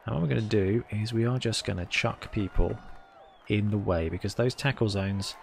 And 0.05 0.15
what 0.15 0.21
we're 0.21 0.30
going 0.30 0.47
to 0.47 0.47
do 0.47 0.84
is 0.89 1.13
we 1.13 1.25
are 1.25 1.39
just 1.39 1.65
going 1.65 1.77
to 1.77 1.85
chuck 1.85 2.31
people 2.31 2.77
in 3.47 3.71
the 3.71 3.77
way 3.77 4.09
because 4.09 4.35
those 4.35 4.53
tackle 4.53 4.89
zones, 4.89 5.35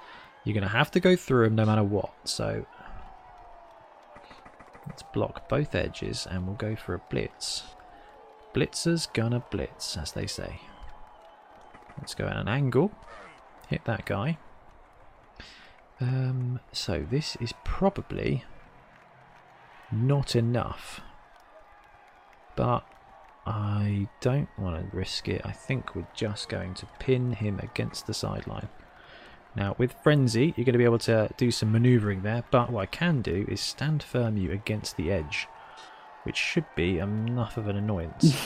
you're 0.45 0.55
going 0.55 0.63
to 0.63 0.69
have 0.69 0.91
to 0.93 1.01
go 1.01 1.17
through 1.17 1.45
them 1.45 1.55
no 1.57 1.65
matter 1.65 1.85
what. 1.85 2.13
So 2.25 2.67
let's 4.87 5.03
block 5.03 5.49
both 5.49 5.75
edges 5.75 6.27
and 6.31 6.47
we'll 6.47 6.57
go 6.57 6.77
for 6.77 6.95
a 6.95 7.01
blitz. 7.11 7.65
Blitzer's 8.55 9.07
gonna 9.07 9.45
blitz, 9.51 9.97
as 9.97 10.13
they 10.13 10.27
say. 10.27 10.61
Let's 11.99 12.15
go 12.15 12.27
at 12.27 12.37
an 12.37 12.49
angle, 12.49 12.91
hit 13.69 13.85
that 13.85 14.05
guy. 14.05 14.39
Um, 16.01 16.59
so 16.73 17.07
this 17.09 17.37
is 17.37 17.53
probably 17.65 18.45
not 19.93 20.35
enough. 20.35 21.01
But 22.57 22.85
I 23.51 24.07
don't 24.21 24.49
want 24.57 24.77
to 24.79 24.97
risk 24.97 25.27
it. 25.27 25.41
I 25.45 25.51
think 25.51 25.97
we're 25.97 26.07
just 26.15 26.49
going 26.49 26.73
to 26.75 26.87
pin 27.01 27.33
him 27.33 27.59
against 27.59 28.07
the 28.07 28.15
sideline. 28.15 28.69
Now, 29.57 29.75
with 29.77 29.97
Frenzy, 30.05 30.55
you're 30.57 30.65
going 30.65 30.75
to 30.75 30.79
be 30.79 30.85
able 30.85 31.01
to 31.01 31.29
do 31.37 31.51
some 31.51 31.73
manoeuvring 31.73 32.23
there, 32.23 32.45
but 32.53 32.71
what 32.71 32.83
I 32.83 32.87
can 32.87 33.23
do 33.23 33.45
is 33.49 33.61
stand 33.61 34.05
firm 34.05 34.37
you 34.37 34.53
against 34.53 34.97
the 34.97 35.11
edge, 35.11 35.49
which 36.23 36.37
should 36.37 36.65
be 36.77 37.01
enough 37.01 37.57
of 37.57 37.67
an 37.67 37.75
annoyance. 37.75 38.37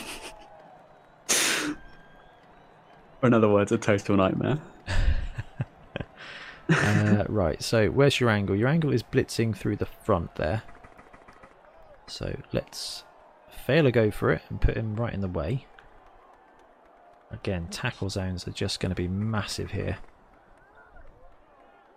Or 3.21 3.27
in 3.27 3.35
other 3.35 3.49
words, 3.49 3.71
a 3.71 3.77
total 3.77 4.17
nightmare. 4.17 4.57
uh, 6.69 7.25
right, 7.29 7.61
so 7.61 7.89
where's 7.89 8.19
your 8.19 8.31
angle? 8.31 8.55
Your 8.55 8.69
angle 8.69 8.91
is 8.91 9.03
blitzing 9.03 9.55
through 9.55 9.75
the 9.75 9.85
front 9.85 10.35
there. 10.37 10.63
So 12.07 12.35
let's 12.51 13.04
fail 13.65 13.87
a 13.87 13.91
go 13.91 14.11
for 14.11 14.31
it 14.31 14.43
and 14.49 14.61
put 14.61 14.77
him 14.77 14.95
right 14.95 15.13
in 15.13 15.21
the 15.21 15.27
way. 15.27 15.65
Again, 17.31 17.67
tackle 17.71 18.09
zones 18.09 18.47
are 18.47 18.51
just 18.51 18.79
going 18.79 18.91
to 18.91 18.95
be 18.95 19.07
massive 19.07 19.71
here. 19.71 19.97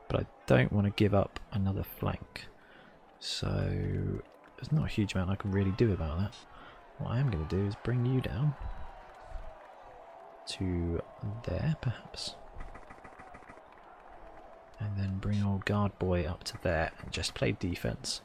But 0.09 0.21
I 0.21 0.27
don't 0.47 0.73
want 0.73 0.87
to 0.87 0.93
give 0.93 1.15
up 1.15 1.39
another 1.53 1.83
flank. 1.83 2.47
So 3.21 3.47
there's 4.57 4.73
not 4.73 4.87
a 4.87 4.89
huge 4.89 5.13
amount 5.13 5.31
I 5.31 5.37
can 5.37 5.53
really 5.53 5.73
do 5.73 5.93
about 5.93 6.19
that. 6.19 6.35
What 6.99 7.11
I 7.11 7.21
am 7.21 7.31
going 7.31 7.47
to 7.47 7.57
do 7.57 7.67
is 7.67 7.75
bring 7.85 8.07
you 8.07 8.23
down 8.23 8.55
to 10.49 11.03
there, 11.45 11.77
perhaps. 11.83 12.35
And 14.81 14.97
then 14.97 15.19
bring 15.19 15.45
old 15.45 15.67
guard 15.67 15.99
boy 15.99 16.25
up 16.25 16.45
to 16.45 16.59
there 16.63 16.93
and 17.03 17.13
just 17.13 17.35
play 17.35 17.53
defense. 17.53 18.23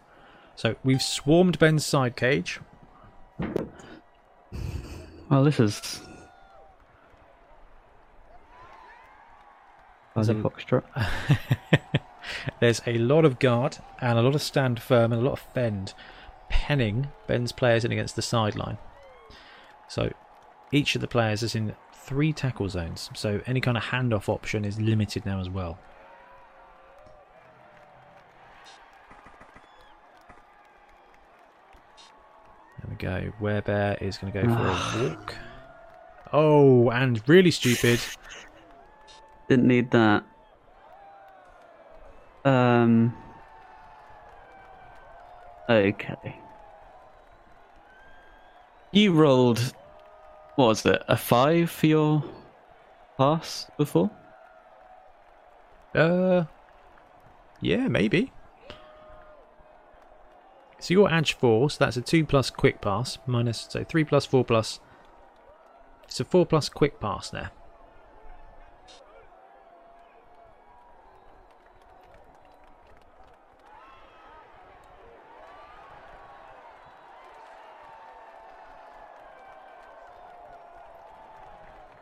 So 0.55 0.75
we've 0.83 1.01
swarmed 1.01 1.59
Ben's 1.59 1.85
side 1.85 2.15
cage. 2.15 2.59
Well, 5.29 5.43
this 5.43 5.59
is. 5.59 6.01
There's 10.15 10.29
a 10.29 10.33
hmm. 10.33 10.45
a- 10.45 10.49
foxtrot. 10.49 10.83
There's 12.59 12.81
a 12.85 12.97
lot 12.97 13.25
of 13.25 13.39
guard 13.39 13.77
and 13.99 14.17
a 14.17 14.21
lot 14.21 14.35
of 14.35 14.41
stand 14.41 14.81
firm 14.81 15.11
and 15.11 15.21
a 15.21 15.25
lot 15.25 15.33
of 15.33 15.39
fend 15.53 15.93
penning 16.49 17.07
Ben's 17.27 17.51
players 17.51 17.83
in 17.83 17.91
against 17.91 18.15
the 18.15 18.21
sideline. 18.21 18.77
So 19.87 20.11
each 20.71 20.95
of 20.95 21.01
the 21.01 21.07
players 21.07 21.43
is 21.43 21.55
in 21.55 21.75
three 21.93 22.31
tackle 22.31 22.69
zones. 22.69 23.09
So 23.15 23.41
any 23.45 23.59
kind 23.59 23.77
of 23.77 23.83
handoff 23.83 24.29
option 24.29 24.65
is 24.65 24.79
limited 24.79 25.25
now 25.25 25.39
as 25.39 25.49
well. 25.49 25.79
There 32.83 32.89
we 32.89 32.95
go. 32.95 33.31
Werebear 33.41 34.01
is 34.01 34.17
going 34.17 34.33
to 34.33 34.41
go 34.41 34.47
for 34.47 34.67
a 34.67 35.07
walk. 35.09 35.35
Oh, 36.33 36.89
and 36.89 37.21
really 37.29 37.51
stupid. 37.51 37.99
Didn't 39.47 39.67
need 39.67 39.91
that. 39.91 40.23
Um. 42.43 43.15
Okay. 45.69 46.35
You 48.91 49.13
rolled. 49.13 49.73
What 50.55 50.67
was 50.67 50.85
it? 50.85 51.01
A 51.07 51.15
five 51.15 51.71
for 51.71 51.87
your 51.87 52.23
pass 53.17 53.71
before? 53.77 54.11
Uh, 55.95 56.43
yeah, 57.61 57.87
maybe. 57.87 58.32
So 60.83 60.93
your 60.93 61.13
edge 61.13 61.37
four, 61.37 61.69
so 61.69 61.77
that's 61.85 61.95
a 61.95 62.01
two 62.01 62.25
plus 62.25 62.49
quick 62.49 62.81
pass 62.81 63.17
minus 63.25 63.67
so 63.69 63.85
three 63.85 64.03
plus 64.03 64.25
four 64.25 64.43
plus. 64.43 64.81
It's 66.03 66.19
a 66.19 66.25
four 66.25 66.45
plus 66.45 66.67
quick 66.67 66.99
pass 66.99 67.29
there. 67.29 67.51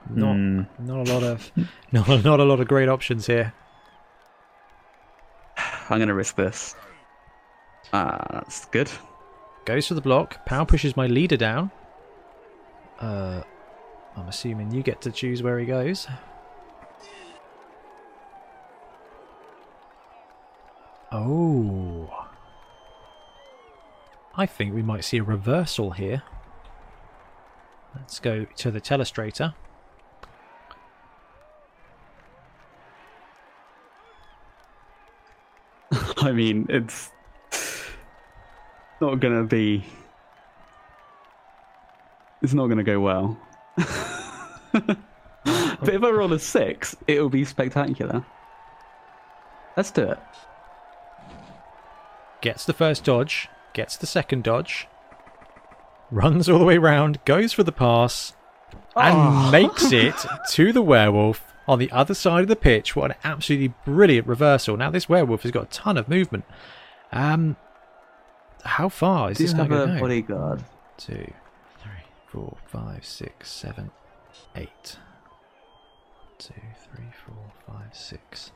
Not 0.10 0.36
Hmm. 0.36 0.62
not 0.80 1.08
a 1.08 1.14
lot 1.14 1.22
of 1.24 1.52
not 1.92 2.08
not 2.26 2.40
a 2.40 2.44
lot 2.44 2.60
of 2.60 2.68
great 2.68 2.90
options 2.90 3.28
here. 3.28 3.54
I'm 5.88 6.00
gonna 6.00 6.16
risk 6.16 6.36
this. 6.36 6.76
Ah, 7.94 8.26
that's 8.32 8.66
good. 8.66 8.90
Goes 9.66 9.88
for 9.88 9.94
the 9.94 10.02
block. 10.02 10.46
Pow 10.46 10.64
pushes 10.66 10.96
my 10.96 11.08
leader 11.08 11.38
down. 11.38 11.72
Uh, 13.00 13.42
I'm 14.16 14.28
assuming 14.28 14.72
you 14.72 14.82
get 14.84 15.02
to 15.02 15.12
choose 15.12 15.44
where 15.44 15.60
he 15.60 15.66
goes. 15.66 16.08
Oh. 21.12 22.28
I 24.36 24.46
think 24.46 24.74
we 24.74 24.82
might 24.82 25.04
see 25.04 25.18
a 25.18 25.24
reversal 25.24 25.92
here. 25.92 26.24
Let's 27.96 28.20
go 28.20 28.46
to 28.46 28.72
the 28.72 28.80
telestrator. 28.80 29.54
I 36.18 36.32
mean, 36.32 36.66
it's 36.70 37.12
not 39.02 39.20
gonna 39.20 39.44
be. 39.44 39.84
It's 42.42 42.54
not 42.54 42.68
gonna 42.68 42.84
go 42.84 43.00
well. 43.00 43.38
but 44.72 44.98
if 45.90 46.04
I 46.04 46.10
roll 46.10 46.34
a 46.34 46.40
six, 46.40 46.96
it'll 47.08 47.30
be 47.30 47.46
spectacular. 47.46 48.26
Let's 49.76 49.92
do 49.92 50.04
it. 50.04 50.20
Gets 52.42 52.66
the 52.66 52.74
first 52.74 53.04
dodge, 53.04 53.48
gets 53.74 53.98
the 53.98 54.08
second 54.08 54.44
dodge, 54.44 54.88
runs 56.10 56.50
all 56.50 56.60
the 56.60 56.66
way 56.66 56.78
round, 56.78 57.24
goes 57.26 57.54
for 57.54 57.64
the 57.64 57.72
pass, 57.72 58.34
and 58.96 59.16
Oh. 59.18 59.52
makes 59.52 59.92
it 59.92 60.16
to 60.52 60.74
the 60.74 60.82
werewolf 60.82 61.44
on 61.68 61.78
the 61.80 61.92
other 61.92 62.14
side 62.16 62.42
of 62.42 62.48
the 62.48 62.56
pitch. 62.56 62.96
What 62.96 63.12
an 63.12 63.18
absolutely 63.24 63.74
brilliant 63.86 64.28
reversal. 64.28 64.76
Now, 64.76 64.90
this 64.90 65.08
werewolf 65.08 65.44
has 65.44 65.52
got 65.52 65.64
a 65.64 65.68
ton 65.68 65.98
of 65.98 66.10
movement. 66.10 66.46
Um, 67.12 67.56
How 68.64 68.90
far 68.90 69.32
is 69.32 69.38
Do 69.38 69.44
this 69.44 69.54
guy 69.54 69.60
have 69.60 69.70
going 69.70 69.90
a 69.90 69.94
to 69.96 70.00
bodyguard? 70.00 70.64
Two, 70.98 71.14
three, 71.82 72.04
four, 72.28 72.58
five, 72.68 73.06
six, 73.06 73.50
seven, 73.50 73.92
eight. 74.56 74.98
Two, 76.38 76.54
three, 76.94 77.06
four, 77.26 77.52
five, 77.68 77.96
six. 77.96 78.52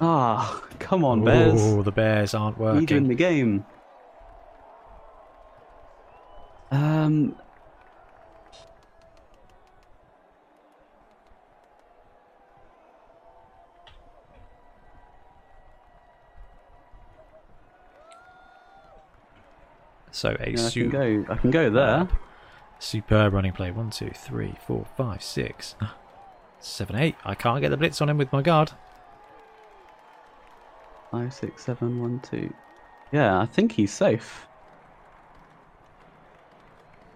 Ah, 0.00 0.62
come 0.78 1.04
on, 1.04 1.24
Bears. 1.24 1.60
Oh, 1.60 1.82
the 1.82 1.92
bears 1.92 2.34
aren't 2.34 2.58
What 2.58 2.76
are 2.76 2.80
you 2.80 2.86
doing 2.86 3.04
working. 3.04 3.08
the 3.08 3.14
game? 3.14 3.66
Um. 6.70 7.36
So 20.14 20.36
a 20.38 20.50
yeah, 20.50 20.66
I 20.66 20.70
can 20.70 20.90
go. 20.90 21.24
I 21.28 21.34
can 21.34 21.50
go 21.50 21.70
there. 21.70 22.08
superb 22.78 23.32
running 23.32 23.52
play. 23.52 23.72
One, 23.72 23.90
two, 23.90 24.10
three, 24.14 24.54
four, 24.64 24.86
five, 24.96 25.24
six, 25.24 25.74
seven, 26.60 26.94
eight. 26.94 27.16
I 27.24 27.34
can't 27.34 27.60
get 27.60 27.70
the 27.70 27.76
blitz 27.76 28.00
on 28.00 28.08
him 28.08 28.16
with 28.16 28.32
my 28.32 28.40
guard. 28.40 28.70
Five, 31.10 31.34
six, 31.34 31.64
seven, 31.64 32.00
one, 32.00 32.20
two. 32.20 32.54
Yeah, 33.10 33.40
I 33.40 33.46
think 33.46 33.72
he's 33.72 33.92
safe. 33.92 34.46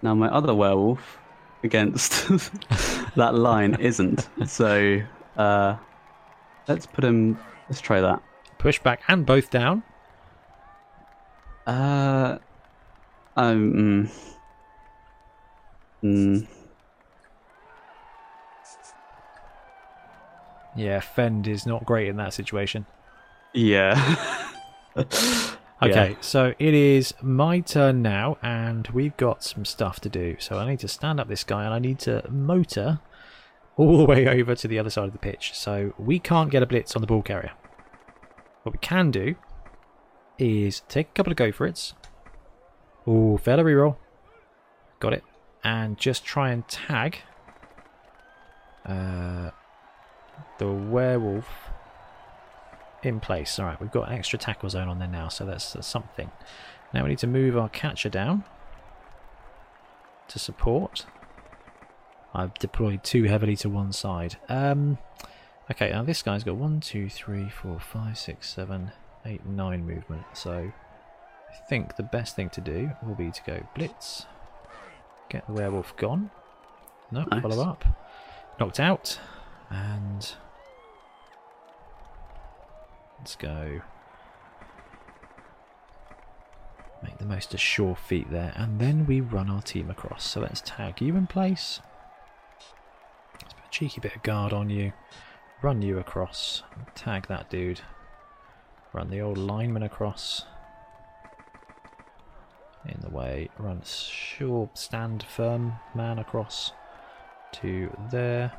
Now 0.03 0.15
my 0.15 0.29
other 0.29 0.53
werewolf 0.53 1.19
against 1.63 2.29
that 3.17 3.35
line 3.35 3.75
isn't. 3.81 4.29
So 4.45 5.01
uh, 5.37 5.77
let's 6.67 6.87
put 6.87 7.05
him. 7.05 7.39
Let's 7.69 7.81
try 7.81 8.01
that. 8.01 8.21
Push 8.59 8.81
back 8.81 9.03
and 9.07 9.25
both 9.25 9.51
down. 9.51 9.85
Uh, 11.65 12.39
um. 13.39 13.73
mm, 13.73 14.11
mm, 16.05 16.47
Yeah, 20.77 21.01
Fend 21.01 21.49
is 21.49 21.67
not 21.67 21.85
great 21.85 22.09
in 22.09 22.17
that 22.17 22.33
situation. 22.33 22.87
yeah. 24.97 25.55
Okay, 25.83 26.17
so 26.21 26.55
it 26.59 26.75
is 26.75 27.15
my 27.23 27.61
turn 27.61 28.03
now, 28.03 28.39
and 28.43 28.87
we've 28.89 29.17
got 29.17 29.43
some 29.43 29.65
stuff 29.65 30.01
to 30.01 30.09
do. 30.09 30.37
So 30.39 30.59
I 30.59 30.69
need 30.69 30.81
to 30.81 30.89
stand 30.89 31.21
up 31.21 31.29
this 31.29 31.45
guy, 31.45 31.65
and 31.65 31.75
I 31.75 31.79
need 31.79 31.99
to 32.01 32.29
motor 32.31 33.01
all 33.77 33.99
the 33.99 34.05
way 34.05 34.27
over 34.27 34.55
to 34.57 34.69
the 34.69 34.79
other 34.79 34.91
side 34.91 35.05
of 35.07 35.13
the 35.13 35.19
pitch. 35.19 35.53
So 35.55 35.95
we 35.99 36.19
can't 36.19 36.51
get 36.51 36.63
a 36.63 36.67
blitz 36.67 36.97
on 36.97 37.01
the 37.01 37.07
ball 37.07 37.23
carrier. 37.23 37.53
What 38.65 38.73
we 38.73 38.79
can 38.79 39.11
do 39.11 39.37
is 40.39 40.83
take 40.89 41.09
a 41.09 41.13
couple 41.13 41.33
of 41.33 41.37
go 41.37 41.53
for 41.53 41.67
it's. 43.09 43.15
Oh, 43.15 43.37
fair 43.37 43.57
reroll. 43.59 43.97
Got 45.01 45.13
it. 45.13 45.25
And 45.65 45.99
just 45.99 46.25
try 46.25 46.51
and 46.51 46.67
tag 46.69 47.19
uh, 48.87 49.51
the 50.59 50.69
werewolf 50.69 51.49
in 53.03 53.21
place. 53.21 53.59
All 53.59 53.67
right, 53.67 53.81
we've 53.81 53.91
got 53.91 54.09
an 54.09 54.17
extra 54.17 54.39
tackle 54.39 54.69
zone 54.71 54.89
on 54.89 54.99
there 54.99 55.09
now, 55.09 55.29
so 55.29 55.45
that's, 55.45 55.73
that's 55.73 55.87
something. 55.87 56.31
Now 56.95 57.03
we 57.03 57.11
need 57.11 57.19
to 57.19 57.27
move 57.27 57.57
our 57.57 57.69
catcher 57.69 58.09
down 58.09 58.45
to 60.29 60.39
support. 60.39 61.07
I've 62.35 62.55
deployed 62.55 63.05
too 63.05 63.25
heavily 63.25 63.57
to 63.57 63.69
one 63.69 63.93
side. 63.93 64.37
Um, 64.49 64.99
okay, 65.71 65.91
now 65.91 66.03
this 66.03 66.23
guy's 66.23 66.45
got 66.45 66.57
one, 66.57 66.81
two, 66.81 67.09
three, 67.09 67.49
four, 67.49 67.79
five, 67.79 68.19
six, 68.19 68.49
seven, 68.49 68.93
eight, 69.25 69.45
nine 69.45 69.87
movement. 69.87 70.25
So 70.35 70.73
I 71.51 71.55
think 71.69 71.97
the 71.97 72.03
best 72.03 72.35
thing 72.37 72.49
to 72.51 72.61
do 72.61 72.93
will 73.03 73.15
be 73.15 73.31
to 73.31 73.43
go 73.47 73.67
blitz, 73.75 74.27
get 75.29 75.47
the 75.47 75.53
werewolf 75.53 75.97
gone. 75.97 76.31
No, 77.11 77.25
Nice. 77.31 77.43
follow 77.43 77.63
up. 77.63 77.85
Knocked 78.61 78.81
out. 78.81 79.19
And 79.71 80.33
let's 83.19 83.37
go. 83.37 83.81
Make 87.03 87.19
the 87.19 87.25
most 87.25 87.55
of 87.55 87.61
sure 87.61 87.95
feet 87.95 88.31
there. 88.31 88.53
And 88.57 88.81
then 88.81 89.07
we 89.07 89.21
run 89.21 89.49
our 89.49 89.63
team 89.63 89.89
across. 89.91 90.25
So 90.27 90.41
let's 90.41 90.61
tag 90.65 91.01
you 91.01 91.17
in 91.17 91.27
place. 91.27 91.81
Let's 93.43 93.55
put 93.55 93.65
a 93.67 93.71
cheeky 93.71 94.01
bit 94.01 94.17
of 94.17 94.23
guard 94.23 94.53
on 94.53 94.69
you. 94.69 94.93
Run 95.63 95.81
you 95.83 95.99
across. 95.99 96.63
Tag 96.95 97.27
that 97.29 97.49
dude. 97.51 97.81
Run 98.93 99.11
the 99.11 99.21
old 99.21 99.39
lineman 99.39 99.83
across. 99.83 100.45
In 102.89 103.01
the 103.03 103.11
way. 103.11 103.51
Run 103.59 103.83
sure 103.85 104.71
stand 104.75 105.23
firm 105.23 105.75
man 105.95 106.19
across 106.19 106.73
to 107.53 107.95
there. 108.11 108.53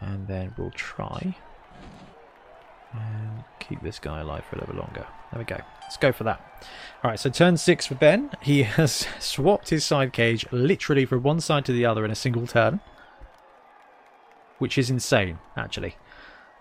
And 0.00 0.26
then 0.28 0.54
we'll 0.58 0.70
try 0.70 1.34
and 2.92 3.44
keep 3.58 3.82
this 3.82 3.98
guy 3.98 4.20
alive 4.20 4.44
for 4.44 4.56
a 4.56 4.58
little 4.60 4.74
bit 4.74 4.80
longer. 4.80 5.06
There 5.32 5.38
we 5.38 5.44
go. 5.44 5.60
Let's 5.82 5.96
go 5.96 6.12
for 6.12 6.24
that. 6.24 6.66
Alright, 7.02 7.20
so 7.20 7.30
turn 7.30 7.56
six 7.56 7.86
for 7.86 7.94
Ben. 7.94 8.30
He 8.40 8.62
has 8.62 9.06
swapped 9.18 9.70
his 9.70 9.84
side 9.84 10.12
cage 10.12 10.46
literally 10.52 11.04
from 11.04 11.22
one 11.22 11.40
side 11.40 11.64
to 11.66 11.72
the 11.72 11.86
other 11.86 12.04
in 12.04 12.10
a 12.10 12.16
single 12.16 12.46
turn. 12.46 12.80
Which 14.58 14.78
is 14.78 14.90
insane, 14.90 15.38
actually. 15.56 15.96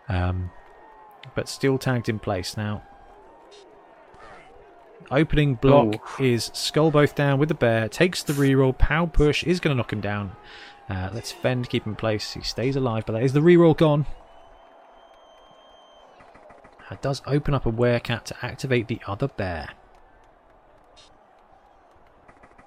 Um, 0.10 0.52
but 1.36 1.48
still 1.48 1.78
tagged 1.78 2.10
in 2.10 2.20
place. 2.20 2.58
Now, 2.58 2.84
opening 5.12 5.56
block 5.56 6.20
is 6.20 6.52
skull 6.54 6.92
both 6.92 7.16
down 7.16 7.40
with 7.40 7.50
the 7.50 7.56
bear, 7.56 7.88
takes 7.90 8.24
the 8.24 8.34
reroll, 8.34 8.78
pow 8.78 9.06
push 9.06 9.44
is 9.44 9.60
going 9.60 9.76
to 9.76 9.78
knock 9.78 9.94
him 9.94 10.02
down. 10.02 10.36
Uh, 10.90 11.10
let's 11.14 11.32
fend, 11.32 11.70
keep 11.70 11.86
him 11.86 11.94
in 11.94 11.96
place. 11.96 12.34
He 12.34 12.42
stays 12.42 12.76
alive, 12.76 13.06
but 13.06 13.14
that 13.14 13.24
is 13.24 13.34
the 13.34 13.40
reroll 13.40 13.76
gone. 13.76 14.06
It 16.92 17.02
does 17.02 17.22
open 17.26 17.54
up 17.54 17.66
a 17.66 17.72
werecat 17.72 18.24
to 18.26 18.46
activate 18.46 18.88
the 18.88 19.02
other 19.08 19.28
bear. 19.28 19.70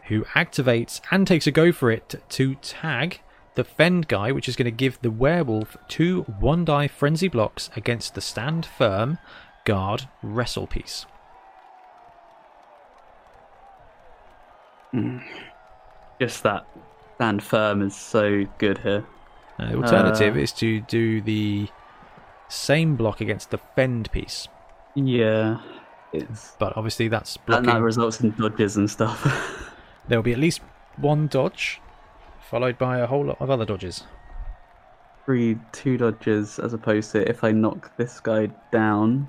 Who 0.09 0.25
activates 0.25 1.01
and 1.11 1.27
takes 1.27 1.47
a 1.47 1.51
go 1.51 1.73
for 1.73 1.91
it 1.91 2.23
to 2.31 2.55
tag 2.57 3.21
the 3.55 3.65
fend 3.65 4.09
guy, 4.09 4.33
which 4.33 4.49
is 4.49 4.57
going 4.57 4.67
to 4.67 4.71
give 4.71 5.01
the 5.01 5.11
werewolf 5.11 5.77
two 5.89 6.23
one 6.23 6.65
die 6.65 6.89
frenzy 6.89 7.29
blocks 7.29 7.71
against 7.77 8.15
the 8.15 8.21
stand 8.21 8.65
firm 8.65 9.19
guard 9.65 10.09
wrestle 10.23 10.67
piece. 10.67 11.07
Just 16.21 16.43
that 16.45 16.67
stand 17.17 17.43
firm 17.43 17.83
is 17.83 17.95
so 17.97 18.45
good 18.59 18.79
here. 18.79 19.05
Uh, 19.59 19.71
the 19.71 19.77
alternative 19.77 20.37
Uh. 20.37 20.41
is 20.41 20.53
to 20.53 20.81
do 20.83 21.21
the 21.21 21.69
same 22.49 22.97
block 22.97 23.21
against 23.21 23.51
the 23.51 23.59
fend 23.59 24.11
piece, 24.13 24.49
Yeah, 24.95 25.59
it's 26.13 26.55
but 26.59 26.77
obviously 26.77 27.09
that's 27.09 27.39
and 27.49 27.67
that 27.67 27.81
results 27.83 28.21
in 28.21 28.31
dodges 28.33 28.77
and 28.77 28.91
stuff. 28.91 29.21
There 30.09 30.17
will 30.19 30.23
be 30.23 30.33
at 30.33 30.39
least 30.39 30.61
one 30.99 31.27
dodge, 31.27 31.81
followed 32.49 32.79
by 32.79 32.99
a 32.99 33.07
whole 33.09 33.25
lot 33.25 33.41
of 33.41 33.51
other 33.51 33.65
dodges. 33.65 34.05
Three 35.25 35.59
two 35.73 35.97
dodges 35.99 36.61
as 36.61 36.73
opposed 36.73 37.11
to 37.13 37.29
if 37.29 37.43
I 37.43 37.51
knock 37.51 37.97
this 37.97 38.21
guy 38.21 38.47
down. 38.71 39.29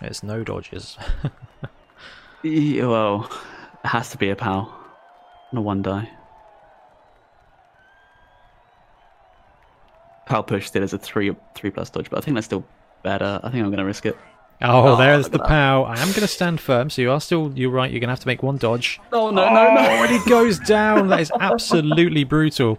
There's 0.00 0.22
no 0.22 0.42
dodges. 0.42 0.96
Yeah, 2.42 2.86
well, 2.94 3.30
it 3.84 3.88
has 3.88 4.08
to 4.10 4.16
be 4.18 4.30
a 4.30 4.36
pal. 4.36 4.72
On 5.56 5.60
a 5.60 5.62
one 5.62 5.80
die. 5.80 6.10
Pal 10.26 10.42
push 10.42 10.66
still 10.66 10.82
is 10.82 10.92
a 10.92 10.98
three 10.98 11.34
three 11.54 11.70
plus 11.70 11.88
dodge, 11.88 12.10
but 12.10 12.18
I 12.18 12.20
think 12.20 12.34
that's 12.34 12.44
still 12.44 12.62
better. 13.02 13.40
I 13.42 13.50
think 13.50 13.64
I'm 13.64 13.70
gonna 13.70 13.86
risk 13.86 14.04
it. 14.04 14.18
Oh, 14.60 14.66
ah, 14.68 14.88
Oh, 14.88 14.96
there's 14.96 15.30
the 15.30 15.38
that. 15.38 15.46
pow. 15.46 15.84
I 15.84 15.98
am 15.98 16.08
going 16.08 16.20
to 16.20 16.26
stand 16.28 16.60
firm, 16.60 16.90
so 16.90 17.00
you 17.00 17.10
are 17.10 17.20
still. 17.22 17.52
You're 17.54 17.70
right. 17.70 17.90
You're 17.90 18.00
going 18.00 18.08
to 18.08 18.12
have 18.12 18.20
to 18.20 18.26
make 18.26 18.42
one 18.42 18.56
dodge. 18.56 19.00
Oh 19.12 19.30
no 19.30 19.44
oh, 19.44 19.54
no 19.54 19.74
no! 19.74 20.00
when 20.00 20.10
he 20.10 20.30
goes 20.30 20.58
down, 20.58 21.08
that 21.08 21.20
is 21.20 21.32
absolutely 21.40 22.24
brutal. 22.24 22.78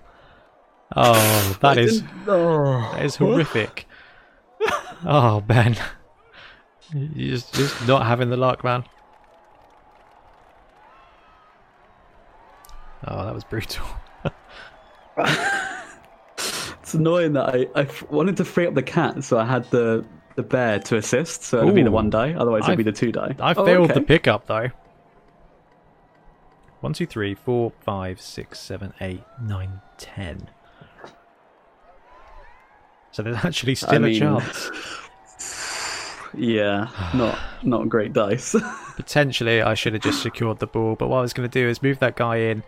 Oh, 0.95 1.57
that 1.61 1.77
is 1.79 2.03
Oh, 2.27 2.91
that 2.93 3.05
is 3.05 3.15
horrific. 3.15 3.87
Oh, 5.05 5.41
Ben, 5.41 5.77
you're 6.93 7.35
just, 7.37 7.53
just 7.53 7.87
not 7.87 8.05
having 8.05 8.29
the 8.29 8.37
luck, 8.37 8.63
man. 8.63 8.83
Oh, 13.07 13.25
that 13.25 13.33
was 13.33 13.43
brutal. 13.43 13.85
It's 16.81 16.93
annoying 16.93 17.33
that 17.33 17.53
I, 17.53 17.67
I 17.75 17.87
wanted 18.09 18.37
to 18.37 18.45
free 18.45 18.65
up 18.65 18.73
the 18.73 18.81
cat, 18.83 19.21
so 19.23 19.37
I 19.37 19.43
had 19.45 19.69
the 19.71 20.05
the 20.35 20.43
bear 20.43 20.79
to 20.79 20.95
assist, 20.95 21.43
so 21.43 21.61
it'd 21.63 21.75
be 21.75 21.83
the 21.83 21.91
one 21.91 22.09
die. 22.09 22.33
Otherwise, 22.33 22.59
it'd 22.61 22.71
I've- 22.73 22.83
be 22.83 22.89
the 22.89 22.95
two 22.97 23.11
die. 23.11 23.35
I 23.41 23.53
Oh, 23.53 23.65
failed 23.65 23.91
okay. 23.91 23.99
the 23.99 24.05
pickup 24.05 24.47
though. 24.47 24.69
One, 26.79 26.93
two, 26.93 27.05
three, 27.05 27.33
four, 27.33 27.73
five, 27.81 28.21
six, 28.21 28.59
seven, 28.59 28.93
eight, 29.01 29.23
nine, 29.41 29.81
ten. 29.97 30.49
So 33.11 33.21
there's 33.23 33.43
actually 33.43 33.75
still 33.75 33.95
a 34.05 34.07
mean- 34.07 34.19
chance. 34.19 34.69
Yeah, 36.37 36.89
not 37.15 37.39
not 37.63 37.89
great 37.89 38.13
dice. 38.13 38.55
Potentially, 38.95 39.61
I 39.61 39.73
should 39.73 39.93
have 39.93 40.03
just 40.03 40.21
secured 40.21 40.59
the 40.59 40.67
ball, 40.67 40.95
but 40.95 41.07
what 41.07 41.17
I 41.17 41.21
was 41.21 41.33
going 41.33 41.49
to 41.49 41.59
do 41.61 41.67
is 41.67 41.81
move 41.81 41.97
that 41.99 42.15
guy 42.15 42.35
in, 42.35 42.63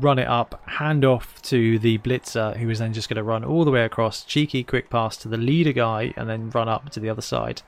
run 0.00 0.18
it 0.18 0.28
up, 0.28 0.62
hand 0.66 1.04
off 1.04 1.40
to 1.42 1.78
the 1.78 1.98
blitzer, 1.98 2.56
who 2.56 2.70
is 2.70 2.78
then 2.78 2.92
just 2.92 3.08
going 3.08 3.16
to 3.16 3.22
run 3.22 3.44
all 3.44 3.64
the 3.64 3.70
way 3.70 3.84
across, 3.84 4.24
cheeky 4.24 4.64
quick 4.64 4.90
pass 4.90 5.16
to 5.18 5.28
the 5.28 5.36
leader 5.36 5.72
guy, 5.72 6.12
and 6.16 6.28
then 6.28 6.50
run 6.50 6.68
up 6.68 6.90
to 6.90 7.00
the 7.00 7.08
other 7.08 7.22
side. 7.22 7.62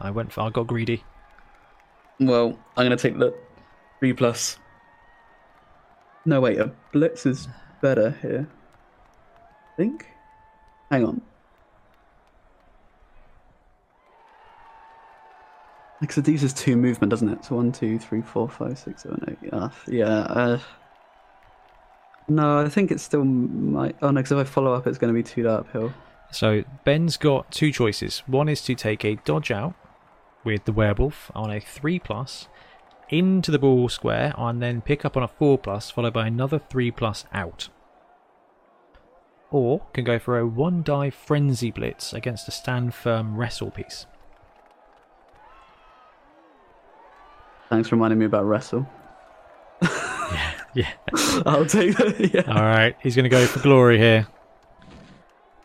I 0.00 0.10
went 0.10 0.32
for, 0.32 0.42
I 0.42 0.50
got 0.50 0.66
greedy. 0.66 1.04
well, 2.20 2.58
I'm 2.76 2.84
gonna 2.84 2.96
take 2.96 3.18
the 3.18 3.34
three 3.98 4.12
plus. 4.12 4.58
No 6.24 6.40
wait, 6.40 6.58
a 6.58 6.72
blitz 6.92 7.26
is 7.26 7.48
better 7.80 8.10
here. 8.22 8.48
I 9.36 9.76
think. 9.76 10.06
Hang 10.90 11.04
on. 11.04 11.22
Because 16.00 16.18
it 16.18 16.28
uses 16.28 16.52
two 16.52 16.76
movement, 16.76 17.10
doesn't 17.10 17.28
it? 17.28 17.44
So 17.44 17.56
one, 17.56 17.72
two, 17.72 17.98
three, 17.98 18.22
four, 18.22 18.48
five, 18.48 18.78
six, 18.78 19.02
seven, 19.02 19.24
eight. 19.28 19.50
Yeah, 19.52 19.68
yeah. 19.88 20.20
Uh, 20.20 20.58
no, 22.28 22.60
I 22.60 22.68
think 22.68 22.90
it's 22.92 23.02
still 23.02 23.24
my. 23.24 23.94
Oh 24.02 24.10
no, 24.10 24.20
because 24.20 24.32
if 24.32 24.38
I 24.38 24.44
follow 24.44 24.74
up, 24.74 24.86
it's 24.86 24.98
going 24.98 25.12
to 25.12 25.18
be 25.18 25.24
two 25.24 25.48
uphill. 25.48 25.92
So 26.30 26.62
Ben's 26.84 27.16
got 27.16 27.50
two 27.50 27.72
choices. 27.72 28.22
One 28.26 28.48
is 28.48 28.60
to 28.62 28.74
take 28.74 29.04
a 29.04 29.16
dodge 29.24 29.50
out 29.50 29.74
with 30.44 30.64
the 30.64 30.72
werewolf 30.72 31.30
on 31.34 31.50
a 31.50 31.60
three 31.60 31.98
plus 31.98 32.48
into 33.08 33.50
the 33.50 33.58
ball 33.58 33.88
square 33.88 34.34
and 34.36 34.62
then 34.62 34.82
pick 34.82 35.04
up 35.04 35.16
on 35.16 35.22
a 35.22 35.28
four 35.28 35.58
plus 35.58 35.90
followed 35.90 36.12
by 36.12 36.26
another 36.26 36.58
three 36.58 36.90
plus 36.90 37.24
out. 37.32 37.70
Or 39.50 39.86
can 39.94 40.04
go 40.04 40.18
for 40.18 40.38
a 40.38 40.46
one 40.46 40.82
die 40.82 41.10
frenzy 41.10 41.70
blitz 41.70 42.12
against 42.12 42.46
a 42.48 42.50
stand 42.50 42.94
firm 42.94 43.36
wrestle 43.36 43.70
piece. 43.70 44.06
Thanks 47.68 47.88
for 47.88 47.96
reminding 47.96 48.18
me 48.18 48.26
about 48.26 48.44
wrestle. 48.44 48.86
Yeah. 50.30 50.52
Yeah. 50.74 50.92
I'll 51.46 51.64
take 51.64 51.96
that. 51.96 52.30
Yeah. 52.34 52.42
Alright, 52.42 52.96
he's 53.02 53.16
gonna 53.16 53.30
go 53.30 53.46
for 53.46 53.60
glory 53.60 53.96
here. 53.96 54.26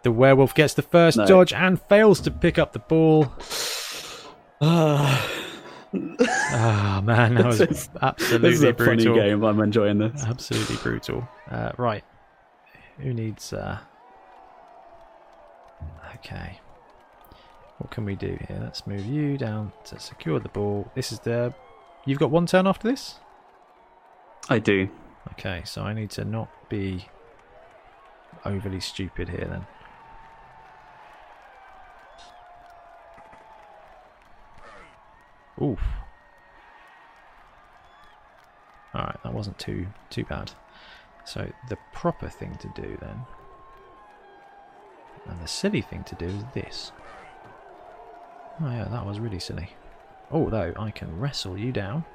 The 0.04 0.12
werewolf 0.12 0.56
gets 0.56 0.74
the 0.74 0.82
first 0.82 1.18
No. 1.18 1.26
dodge 1.26 1.52
and 1.52 1.82
fails 1.82 2.22
to 2.22 2.32
pick 2.32 2.58
up 2.58 2.72
the 2.72 2.80
ball. 2.80 3.34
Ah, 4.62 5.30
Ah 6.30 7.02
man, 7.04 7.36
that 7.36 7.46
was 7.46 7.60
is- 7.60 7.90
absolutely 8.02 8.50
this 8.52 8.58
is 8.60 8.64
a 8.64 8.72
brutal. 8.74 9.14
funny 9.16 9.20
game. 9.30 9.44
I'm 9.44 9.60
enjoying 9.60 9.98
this. 9.98 10.24
Absolutely 10.24 10.78
brutal. 10.78 11.28
Uh, 11.52 11.74
right. 11.78 12.06
Who 13.00 13.14
needs. 13.14 13.52
Uh... 13.52 13.80
Okay. 16.16 16.58
What 17.80 17.92
can 17.92 18.06
we 18.06 18.16
do 18.16 18.38
here? 18.48 18.60
Let's 18.62 18.88
move 18.88 19.06
you 19.06 19.38
down 19.38 19.74
to 19.86 20.00
secure 20.00 20.40
the 20.40 20.50
ball. 20.50 20.90
This 20.96 21.12
is 21.12 21.20
the. 21.20 21.54
You've 22.06 22.20
got 22.20 22.32
one 22.32 22.46
turn 22.46 22.68
after 22.68 22.90
this? 22.90 23.20
I 24.50 24.60
do. 24.60 24.90
Okay, 25.34 25.62
so 25.66 25.84
I 25.84 25.94
need 25.94 26.10
to 26.12 26.26
not 26.26 26.50
be 26.70 27.08
overly 28.46 28.82
stupid 28.82 29.30
here 29.30 29.48
then. 29.50 29.66
Oof. 35.62 35.80
Alright, 38.94 39.24
that 39.24 39.34
wasn't 39.34 39.58
too 39.58 39.88
too 40.10 40.26
bad. 40.26 40.52
So 41.26 41.50
the 41.70 41.78
proper 41.94 42.28
thing 42.28 42.56
to 42.58 42.68
do 42.76 42.98
then, 43.00 43.22
and 45.30 45.42
the 45.42 45.48
silly 45.48 45.82
thing 45.82 46.04
to 46.04 46.16
do 46.16 46.26
is 46.26 46.44
this. 46.54 46.92
Oh 48.62 48.70
yeah, 48.70 48.88
that 48.92 49.06
was 49.06 49.20
really 49.20 49.40
silly. 49.40 49.70
Although 50.34 50.74
I 50.80 50.90
can 50.90 51.20
wrestle 51.20 51.56
you 51.60 51.72
down. 51.72 52.06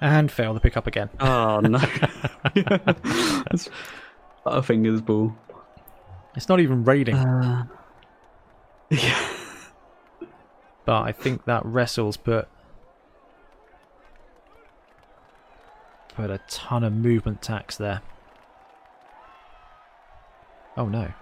And 0.00 0.30
fail 0.30 0.54
the 0.54 0.60
pick 0.60 0.76
up 0.76 0.86
again. 0.86 1.10
Oh 1.18 1.58
no. 1.58 1.78
That's 2.54 3.68
Butterfinger's 4.46 5.00
ball. 5.00 5.34
It's 6.36 6.48
not 6.48 6.60
even 6.60 6.84
raiding. 6.84 7.16
Uh, 7.16 7.66
yeah. 8.90 9.28
but 10.84 11.02
I 11.02 11.10
think 11.10 11.46
that 11.46 11.66
wrestles 11.66 12.16
put 12.16 12.46
put 16.14 16.30
a 16.30 16.38
ton 16.48 16.84
of 16.84 16.92
movement 16.92 17.42
tax 17.42 17.76
there. 17.76 18.02
Oh 20.76 20.86
no. 20.86 21.12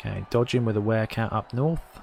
Okay, 0.00 0.24
dodging 0.30 0.64
with 0.64 0.78
a 0.78 0.80
werecat 0.80 1.30
up 1.30 1.52
north. 1.52 2.00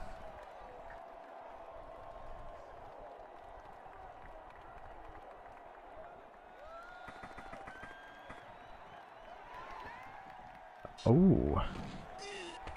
Oh. 11.07 11.65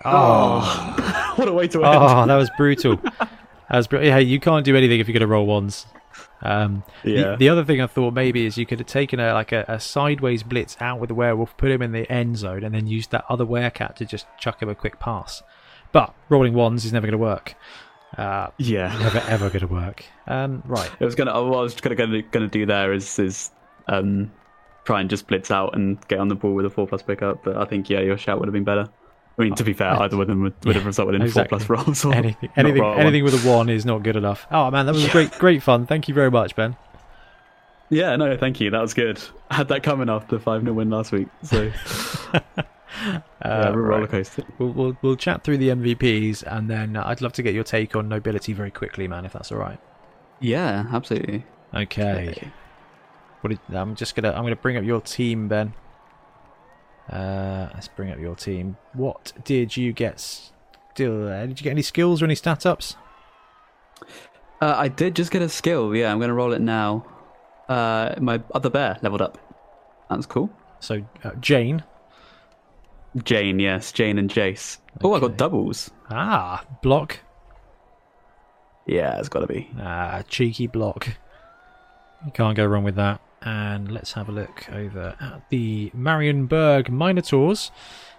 Oh. 0.06 1.32
what 1.36 1.48
a 1.48 1.52
way 1.52 1.68
to 1.68 1.82
oh, 1.82 1.84
end. 1.84 2.02
Oh, 2.02 2.26
that 2.26 2.36
was 2.36 2.50
brutal. 2.56 2.96
that 2.96 3.28
was 3.70 3.86
br- 3.88 3.98
Hey, 3.98 4.22
you 4.22 4.40
can't 4.40 4.64
do 4.64 4.74
anything 4.74 5.00
if 5.00 5.06
you're 5.06 5.12
going 5.12 5.20
to 5.20 5.26
roll 5.26 5.44
ones. 5.44 5.84
Um, 6.42 6.82
Yeah. 7.04 7.32
the, 7.32 7.36
the 7.36 7.48
other 7.48 7.64
thing 7.64 7.80
I 7.80 7.86
thought 7.86 8.14
maybe 8.14 8.46
is 8.46 8.56
you 8.58 8.66
could 8.66 8.78
have 8.78 8.86
taken 8.88 9.20
a 9.20 9.32
like 9.34 9.52
a, 9.52 9.64
a 9.68 9.78
sideways 9.80 10.42
blitz 10.42 10.76
out 10.80 11.00
with 11.00 11.08
the 11.08 11.14
werewolf, 11.14 11.56
put 11.56 11.70
him 11.70 11.82
in 11.82 11.92
the 11.92 12.10
end 12.10 12.36
zone, 12.38 12.64
and 12.64 12.74
then 12.74 12.86
used 12.86 13.10
that 13.10 13.24
other 13.28 13.44
werecat 13.44 13.96
to 13.96 14.04
just 14.04 14.26
chuck 14.38 14.62
him 14.62 14.68
a 14.68 14.74
quick 14.74 14.98
pass. 14.98 15.42
But 15.92 16.14
rolling 16.28 16.54
ones 16.54 16.84
is 16.84 16.92
never 16.92 17.06
going 17.06 17.12
to 17.12 17.18
work. 17.18 17.54
Uh, 18.16 18.48
yeah. 18.58 18.96
never 18.98 19.18
ever 19.28 19.48
going 19.48 19.60
to 19.60 19.66
work. 19.66 20.04
Um, 20.26 20.62
right. 20.66 20.90
It 20.98 21.04
was 21.04 21.14
gonna. 21.14 21.32
What 21.44 21.58
I 21.58 21.62
was 21.62 21.74
gonna 21.74 21.94
gonna, 21.96 22.22
gonna 22.22 22.48
do 22.48 22.66
there 22.66 22.92
is 22.92 23.18
is 23.18 23.50
um 23.88 24.30
try 24.84 25.00
and 25.00 25.10
just 25.10 25.26
blitz 25.26 25.50
out 25.50 25.74
and 25.76 25.98
get 26.08 26.18
on 26.18 26.28
the 26.28 26.34
ball 26.34 26.54
with 26.54 26.64
a 26.66 26.70
four 26.70 26.86
plus 26.86 27.02
pickup. 27.02 27.44
But 27.44 27.56
I 27.56 27.64
think 27.64 27.88
yeah, 27.90 28.00
your 28.00 28.16
shout 28.18 28.38
would 28.40 28.46
have 28.48 28.52
been 28.52 28.64
better. 28.64 28.88
I 29.40 29.44
mean, 29.44 29.54
to 29.54 29.64
be 29.64 29.72
fair, 29.72 29.92
either 29.92 30.20
of 30.20 30.26
them 30.28 30.42
would, 30.42 30.54
would 30.64 30.76
have 30.76 30.86
resulted 30.86 31.14
in 31.14 31.22
exactly. 31.22 31.58
four 31.58 31.66
plus 31.66 31.86
rolls. 31.86 32.04
Or 32.04 32.14
Anything, 32.14 32.50
anything, 32.56 32.84
anything 32.84 33.24
with 33.24 33.44
a 33.44 33.48
one 33.48 33.68
is 33.68 33.84
not 33.86 34.02
good 34.02 34.16
enough. 34.16 34.46
Oh 34.50 34.70
man, 34.70 34.86
that 34.86 34.94
was 34.94 35.08
great, 35.08 35.32
great 35.32 35.62
fun. 35.62 35.86
Thank 35.86 36.08
you 36.08 36.14
very 36.14 36.30
much, 36.30 36.54
Ben. 36.56 36.76
Yeah, 37.88 38.14
no, 38.16 38.36
thank 38.36 38.60
you. 38.60 38.70
That 38.70 38.80
was 38.80 38.94
good. 38.94 39.20
I 39.50 39.56
had 39.56 39.68
that 39.68 39.82
coming 39.82 40.08
after 40.08 40.36
the 40.36 40.42
five 40.42 40.62
0 40.62 40.74
win 40.74 40.90
last 40.90 41.10
week. 41.10 41.26
So 41.42 41.62
yeah, 42.32 42.40
Uh, 43.42 43.72
we're 43.74 43.80
right. 43.82 43.96
roller 43.96 44.06
coaster. 44.06 44.44
We'll, 44.58 44.70
we'll 44.70 44.96
we'll 45.02 45.16
chat 45.16 45.42
through 45.42 45.58
the 45.58 45.70
MVPs, 45.70 46.44
and 46.46 46.70
then 46.70 46.96
uh, 46.96 47.04
I'd 47.06 47.20
love 47.20 47.32
to 47.34 47.42
get 47.42 47.54
your 47.54 47.64
take 47.64 47.96
on 47.96 48.08
nobility 48.08 48.52
very 48.52 48.70
quickly, 48.70 49.08
man, 49.08 49.24
if 49.24 49.32
that's 49.32 49.50
all 49.50 49.58
right. 49.58 49.78
Yeah, 50.40 50.86
absolutely. 50.92 51.44
Okay. 51.74 52.50
What 53.40 53.50
did, 53.50 53.60
I'm 53.74 53.94
just 53.96 54.14
gonna 54.14 54.30
I'm 54.32 54.42
gonna 54.42 54.56
bring 54.56 54.76
up 54.76 54.84
your 54.84 55.00
team, 55.00 55.48
Ben. 55.48 55.72
Uh, 57.10 57.68
let's 57.74 57.88
bring 57.88 58.10
up 58.10 58.18
your 58.18 58.36
team. 58.36 58.76
What 58.92 59.32
did 59.44 59.76
you 59.76 59.92
get? 59.92 60.20
Still, 60.20 61.28
uh, 61.28 61.46
did 61.46 61.60
you 61.60 61.64
get 61.64 61.70
any 61.70 61.82
skills 61.82 62.22
or 62.22 62.24
any 62.26 62.34
stat 62.34 62.64
ups? 62.64 62.96
Uh, 64.60 64.74
I 64.76 64.88
did 64.88 65.16
just 65.16 65.30
get 65.30 65.42
a 65.42 65.48
skill. 65.48 65.94
Yeah, 65.94 66.12
I'm 66.12 66.18
going 66.18 66.28
to 66.28 66.34
roll 66.34 66.52
it 66.52 66.60
now. 66.60 67.04
Uh, 67.68 68.14
my 68.20 68.42
other 68.54 68.70
bear 68.70 68.98
leveled 69.02 69.22
up. 69.22 69.38
That's 70.08 70.26
cool. 70.26 70.50
So 70.80 71.02
uh, 71.24 71.30
Jane. 71.40 71.82
Jane, 73.24 73.58
yes, 73.58 73.90
Jane 73.90 74.18
and 74.18 74.30
Jace. 74.30 74.78
Oh, 75.02 75.14
I 75.14 75.20
got 75.20 75.36
doubles. 75.36 75.90
Ah, 76.10 76.64
block. 76.82 77.18
Yeah, 78.86 79.18
it's 79.18 79.28
got 79.28 79.40
to 79.40 79.46
be. 79.46 79.68
Ah, 79.80 80.22
cheeky 80.28 80.66
block. 80.68 81.08
You 82.24 82.32
can't 82.32 82.56
go 82.56 82.66
wrong 82.66 82.84
with 82.84 82.96
that 82.96 83.20
and 83.42 83.90
let's 83.90 84.12
have 84.12 84.28
a 84.28 84.32
look 84.32 84.68
over 84.70 85.16
at 85.20 85.48
the 85.50 85.90
Marienburg 85.90 86.90
Minotaurs. 86.90 87.70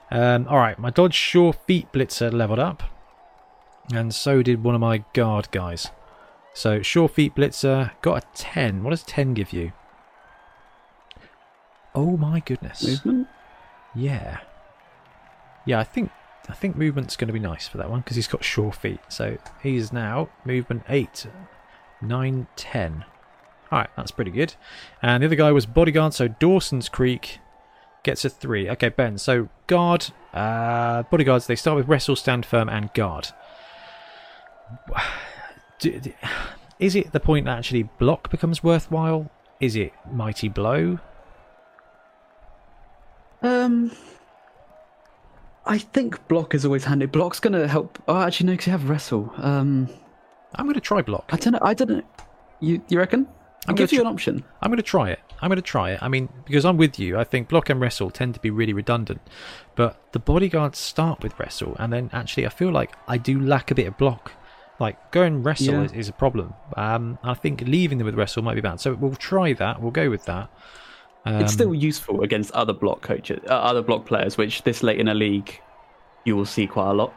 Um, 0.10 0.48
Alright, 0.48 0.80
my 0.80 0.90
Dodge 0.90 1.16
Sure 1.16 1.54
Feet 1.54 1.92
Blitzer 1.92 2.32
leveled 2.32 2.60
up, 2.60 2.84
and 3.94 4.14
so 4.14 4.42
did 4.42 4.64
one 4.64 4.76
of 4.76 4.82
my 4.82 5.04
guard 5.14 5.50
guys. 5.52 5.90
So 6.54 6.82
Sure 6.82 7.08
Feet 7.08 7.36
Blitzer 7.36 7.92
got 8.02 8.24
a 8.24 8.28
10. 8.34 8.84
What 8.84 8.90
does 8.90 9.04
10 9.04 9.34
give 9.34 9.54
you? 9.54 9.72
Oh 11.94 12.18
my 12.18 12.40
goodness. 12.40 12.86
Movement? 12.86 13.28
Yeah. 13.96 14.40
Yeah, 15.66 15.80
I 15.80 15.84
think 15.84 16.12
I 16.50 16.54
think 16.54 16.76
movement's 16.76 17.16
going 17.16 17.28
to 17.28 17.34
be 17.34 17.40
nice 17.40 17.68
for 17.68 17.78
that 17.78 17.90
one 17.90 18.02
because 18.02 18.16
he's 18.16 18.28
got 18.28 18.44
sure 18.44 18.72
feet. 18.72 19.00
So 19.10 19.38
he's 19.62 19.94
now 19.94 20.30
movement 20.44 20.84
8, 20.90 21.28
9, 22.02 22.48
10. 22.56 23.06
Alright, 23.72 23.90
that's 23.96 24.12
pretty 24.12 24.32
good. 24.32 24.56
And 25.02 25.24
the 25.24 25.28
other 25.28 25.36
guy 25.36 25.52
was 25.52 25.66
Bodyguard, 25.66 26.14
so 26.14 26.28
Dawson's 26.28 26.90
Creek 26.90 27.40
gets 28.04 28.26
a 28.26 28.30
3. 28.30 28.70
Okay, 28.72 28.90
Ben, 28.90 29.18
so 29.18 29.48
Guard, 29.68 30.08
uh, 30.34 31.04
Bodyguards, 31.04 31.48
they 31.48 31.56
start 31.56 31.78
with 31.78 31.88
Wrestle, 31.88 32.16
Stand 32.16 32.46
Firm, 32.46 32.68
and 32.68 32.94
Guard. 32.94 33.30
Is 36.80 36.96
it 36.96 37.12
the 37.12 37.20
point 37.20 37.46
that 37.46 37.58
actually 37.58 37.84
Block 37.84 38.30
becomes 38.30 38.64
worthwhile? 38.64 39.32
Is 39.60 39.76
it 39.76 39.94
Mighty 40.12 40.50
Blow? 40.50 41.00
Um, 43.44 43.92
I 45.66 45.78
think 45.78 46.28
block 46.28 46.54
is 46.54 46.66
always 46.66 46.86
handy. 46.86 47.06
Block's 47.06 47.40
gonna 47.40 47.68
help. 47.68 47.98
Oh, 48.08 48.22
actually, 48.22 48.48
no, 48.48 48.54
because 48.54 48.68
you 48.68 48.72
have 48.72 48.90
wrestle. 48.90 49.34
Um, 49.38 49.90
I'm 50.56 50.66
gonna 50.66 50.80
try 50.80 51.02
block. 51.02 51.30
I 51.32 51.38
don't 51.38 51.54
know. 51.54 51.60
I 51.62 51.74
don't 51.74 51.90
know. 51.90 52.04
You 52.60 52.82
you 52.90 53.00
reckon? 53.00 53.28
I'm 53.68 53.76
give 53.76 53.92
you 53.94 54.02
an 54.02 54.08
option. 54.08 54.44
I'm 54.62 54.70
going 54.70 54.78
to 54.78 54.84
try 54.84 55.10
it. 55.12 55.20
I'm 55.42 55.50
going 55.50 55.58
to 55.58 55.62
try 55.62 55.92
it. 55.92 56.02
I 56.02 56.08
mean, 56.08 56.30
because 56.46 56.66
I'm 56.66 56.78
with 56.78 57.00
you. 57.00 57.18
I 57.18 57.24
think 57.24 57.48
block 57.48 57.70
and 57.70 57.80
wrestle 57.80 58.10
tend 58.10 58.34
to 58.34 58.40
be 58.40 58.50
really 58.50 58.74
redundant. 58.74 59.22
But 59.76 60.12
the 60.14 60.20
bodyguards 60.20 60.80
start 60.80 61.22
with 61.24 61.40
wrestle, 61.40 61.76
and 61.80 61.94
then 61.94 62.10
actually, 62.14 62.46
I 62.46 62.50
feel 62.50 62.72
like 62.72 62.92
I 63.08 63.18
do 63.18 63.40
lack 63.40 63.72
a 63.72 63.76
bit 63.76 63.88
of 63.88 63.98
block. 63.98 64.34
Like, 64.80 65.12
going 65.12 65.44
wrestle 65.44 65.76
Yeah. 65.76 65.84
is, 65.84 65.94
is 65.94 66.10
a 66.10 66.14
problem. 66.14 66.56
Um, 66.76 67.20
I 67.24 67.36
think 67.36 67.62
leaving 67.62 68.00
them 68.00 68.06
with 68.06 68.16
wrestle 68.16 68.42
might 68.42 68.56
be 68.56 68.62
bad. 68.62 68.80
So 68.80 68.96
we'll 68.96 69.14
try 69.16 69.54
that. 69.54 69.80
We'll 69.80 69.92
go 69.92 70.10
with 70.10 70.26
that. 70.26 70.50
Um, 71.24 71.36
it's 71.42 71.54
still 71.54 71.76
useful 71.76 72.22
against 72.22 72.52
other 72.54 72.74
block 72.74 73.02
coaches, 73.02 73.42
uh, 73.48 73.54
other 73.54 73.84
block 73.84 74.08
players, 74.08 74.38
which 74.38 74.64
this 74.64 74.82
late 74.82 75.00
in 75.00 75.08
a 75.08 75.14
league 75.14 75.62
you 76.26 76.36
will 76.36 76.46
see 76.46 76.66
quite 76.66 76.90
a 76.90 76.94
lot. 76.94 77.14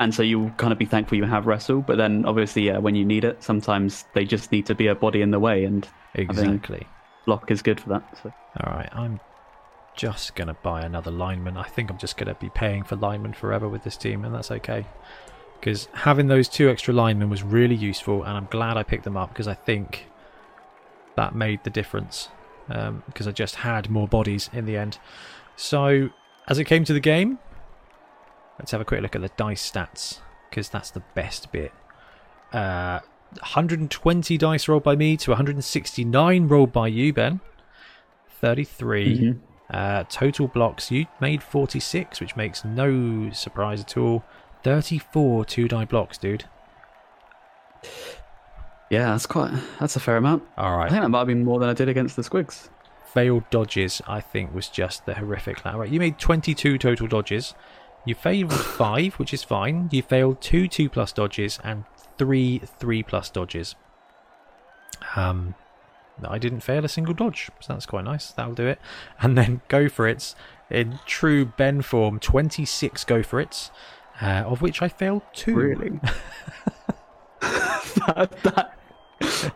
And 0.00 0.12
so 0.12 0.22
you'll 0.22 0.50
kind 0.50 0.72
of 0.72 0.78
be 0.78 0.86
thankful 0.86 1.16
you 1.16 1.24
have 1.24 1.46
wrestle, 1.46 1.80
but 1.80 1.96
then 1.98 2.24
obviously, 2.24 2.62
yeah, 2.62 2.78
when 2.78 2.96
you 2.96 3.04
need 3.04 3.24
it, 3.24 3.42
sometimes 3.42 4.04
they 4.12 4.24
just 4.24 4.50
need 4.50 4.66
to 4.66 4.74
be 4.74 4.88
a 4.88 4.94
body 4.94 5.22
in 5.22 5.30
the 5.30 5.38
way, 5.38 5.64
and 5.64 5.86
exactly. 6.14 6.86
block 7.26 7.50
is 7.50 7.62
good 7.62 7.80
for 7.80 7.90
that. 7.90 8.18
So. 8.22 8.32
All 8.60 8.74
right, 8.74 8.88
I'm 8.92 9.20
just 9.94 10.34
going 10.34 10.48
to 10.48 10.54
buy 10.54 10.82
another 10.82 11.12
lineman. 11.12 11.56
I 11.56 11.62
think 11.62 11.90
I'm 11.90 11.98
just 11.98 12.16
going 12.16 12.26
to 12.26 12.34
be 12.34 12.50
paying 12.50 12.82
for 12.82 12.96
linemen 12.96 13.34
forever 13.34 13.68
with 13.68 13.84
this 13.84 13.96
team, 13.96 14.24
and 14.24 14.34
that's 14.34 14.50
okay. 14.50 14.84
Because 15.60 15.88
having 15.92 16.26
those 16.26 16.48
two 16.48 16.68
extra 16.68 16.92
linemen 16.92 17.30
was 17.30 17.44
really 17.44 17.76
useful, 17.76 18.24
and 18.24 18.36
I'm 18.36 18.48
glad 18.50 18.76
I 18.76 18.82
picked 18.82 19.04
them 19.04 19.16
up 19.16 19.28
because 19.28 19.46
I 19.46 19.54
think 19.54 20.06
that 21.16 21.36
made 21.36 21.62
the 21.62 21.70
difference. 21.70 22.28
Um, 22.68 23.02
because 23.06 23.28
I 23.28 23.32
just 23.32 23.56
had 23.56 23.90
more 23.90 24.08
bodies 24.08 24.48
in 24.52 24.64
the 24.64 24.76
end. 24.76 24.98
So, 25.54 26.08
as 26.48 26.58
it 26.58 26.64
came 26.64 26.84
to 26.84 26.94
the 26.94 27.00
game, 27.00 27.38
let's 28.58 28.70
have 28.70 28.80
a 28.80 28.84
quick 28.84 29.02
look 29.02 29.14
at 29.16 29.22
the 29.22 29.30
dice 29.36 29.70
stats 29.70 30.20
because 30.50 30.68
that's 30.68 30.90
the 30.90 31.02
best 31.14 31.50
bit. 31.52 31.72
Uh, 32.52 33.00
120 33.40 34.38
dice 34.38 34.68
rolled 34.68 34.84
by 34.84 34.94
me 34.94 35.16
to 35.16 35.30
169 35.32 36.46
rolled 36.48 36.72
by 36.72 36.86
you, 36.86 37.12
Ben. 37.12 37.40
33. 38.40 39.18
Mhm. 39.18 39.38
Uh, 39.70 40.04
total 40.08 40.46
blocks, 40.46 40.90
you 40.90 41.06
made 41.20 41.42
46, 41.42 42.20
which 42.20 42.36
makes 42.36 42.64
no 42.64 43.30
surprise 43.32 43.80
at 43.80 43.96
all. 43.96 44.22
34 44.62 45.44
two 45.44 45.66
die 45.68 45.84
blocks, 45.84 46.16
dude. 46.18 46.44
Yeah, 48.90 49.06
that's 49.10 49.26
quite. 49.26 49.52
That's 49.80 49.96
a 49.96 50.00
fair 50.00 50.16
amount. 50.16 50.44
All 50.56 50.76
right. 50.76 50.86
I 50.86 50.90
think 50.90 51.02
that 51.02 51.08
might 51.08 51.18
have 51.18 51.26
been 51.26 51.44
more 51.44 51.58
than 51.58 51.68
I 51.68 51.72
did 51.72 51.88
against 51.88 52.16
the 52.16 52.22
Squigs. 52.22 52.68
Failed 53.12 53.44
dodges, 53.50 54.02
I 54.06 54.20
think, 54.20 54.54
was 54.54 54.68
just 54.68 55.06
the 55.06 55.14
horrific. 55.14 55.64
Right, 55.64 55.90
you 55.90 55.98
made 55.98 56.18
22 56.18 56.78
total 56.78 57.06
dodges. 57.06 57.54
You 58.06 58.14
failed 58.14 58.52
five, 58.52 59.14
which 59.14 59.32
is 59.32 59.42
fine. 59.42 59.88
You 59.92 60.02
failed 60.02 60.40
two 60.40 60.68
two 60.68 60.88
plus 60.88 61.12
dodges 61.12 61.58
and 61.64 61.84
three 62.18 62.60
three 62.78 63.02
plus 63.02 63.30
dodges. 63.30 63.74
Um, 65.16 65.54
I 66.26 66.38
didn't 66.38 66.60
fail 66.60 66.84
a 66.84 66.88
single 66.88 67.14
dodge, 67.14 67.50
so 67.60 67.72
that's 67.72 67.86
quite 67.86 68.04
nice. 68.04 68.30
That'll 68.30 68.54
do 68.54 68.66
it. 68.66 68.78
And 69.20 69.36
then 69.36 69.62
go 69.68 69.88
for 69.88 70.06
it 70.06 70.34
in 70.70 70.98
true 71.06 71.44
Ben 71.46 71.82
form. 71.82 72.18
26 72.20 73.04
go 73.04 73.22
for 73.22 73.40
it. 73.40 73.70
uh, 74.22 74.44
of 74.46 74.62
which 74.62 74.80
I 74.82 74.88
failed 74.88 75.22
two. 75.32 75.54
Really? 75.56 75.90
that, 77.40 78.30
that, 78.42 78.78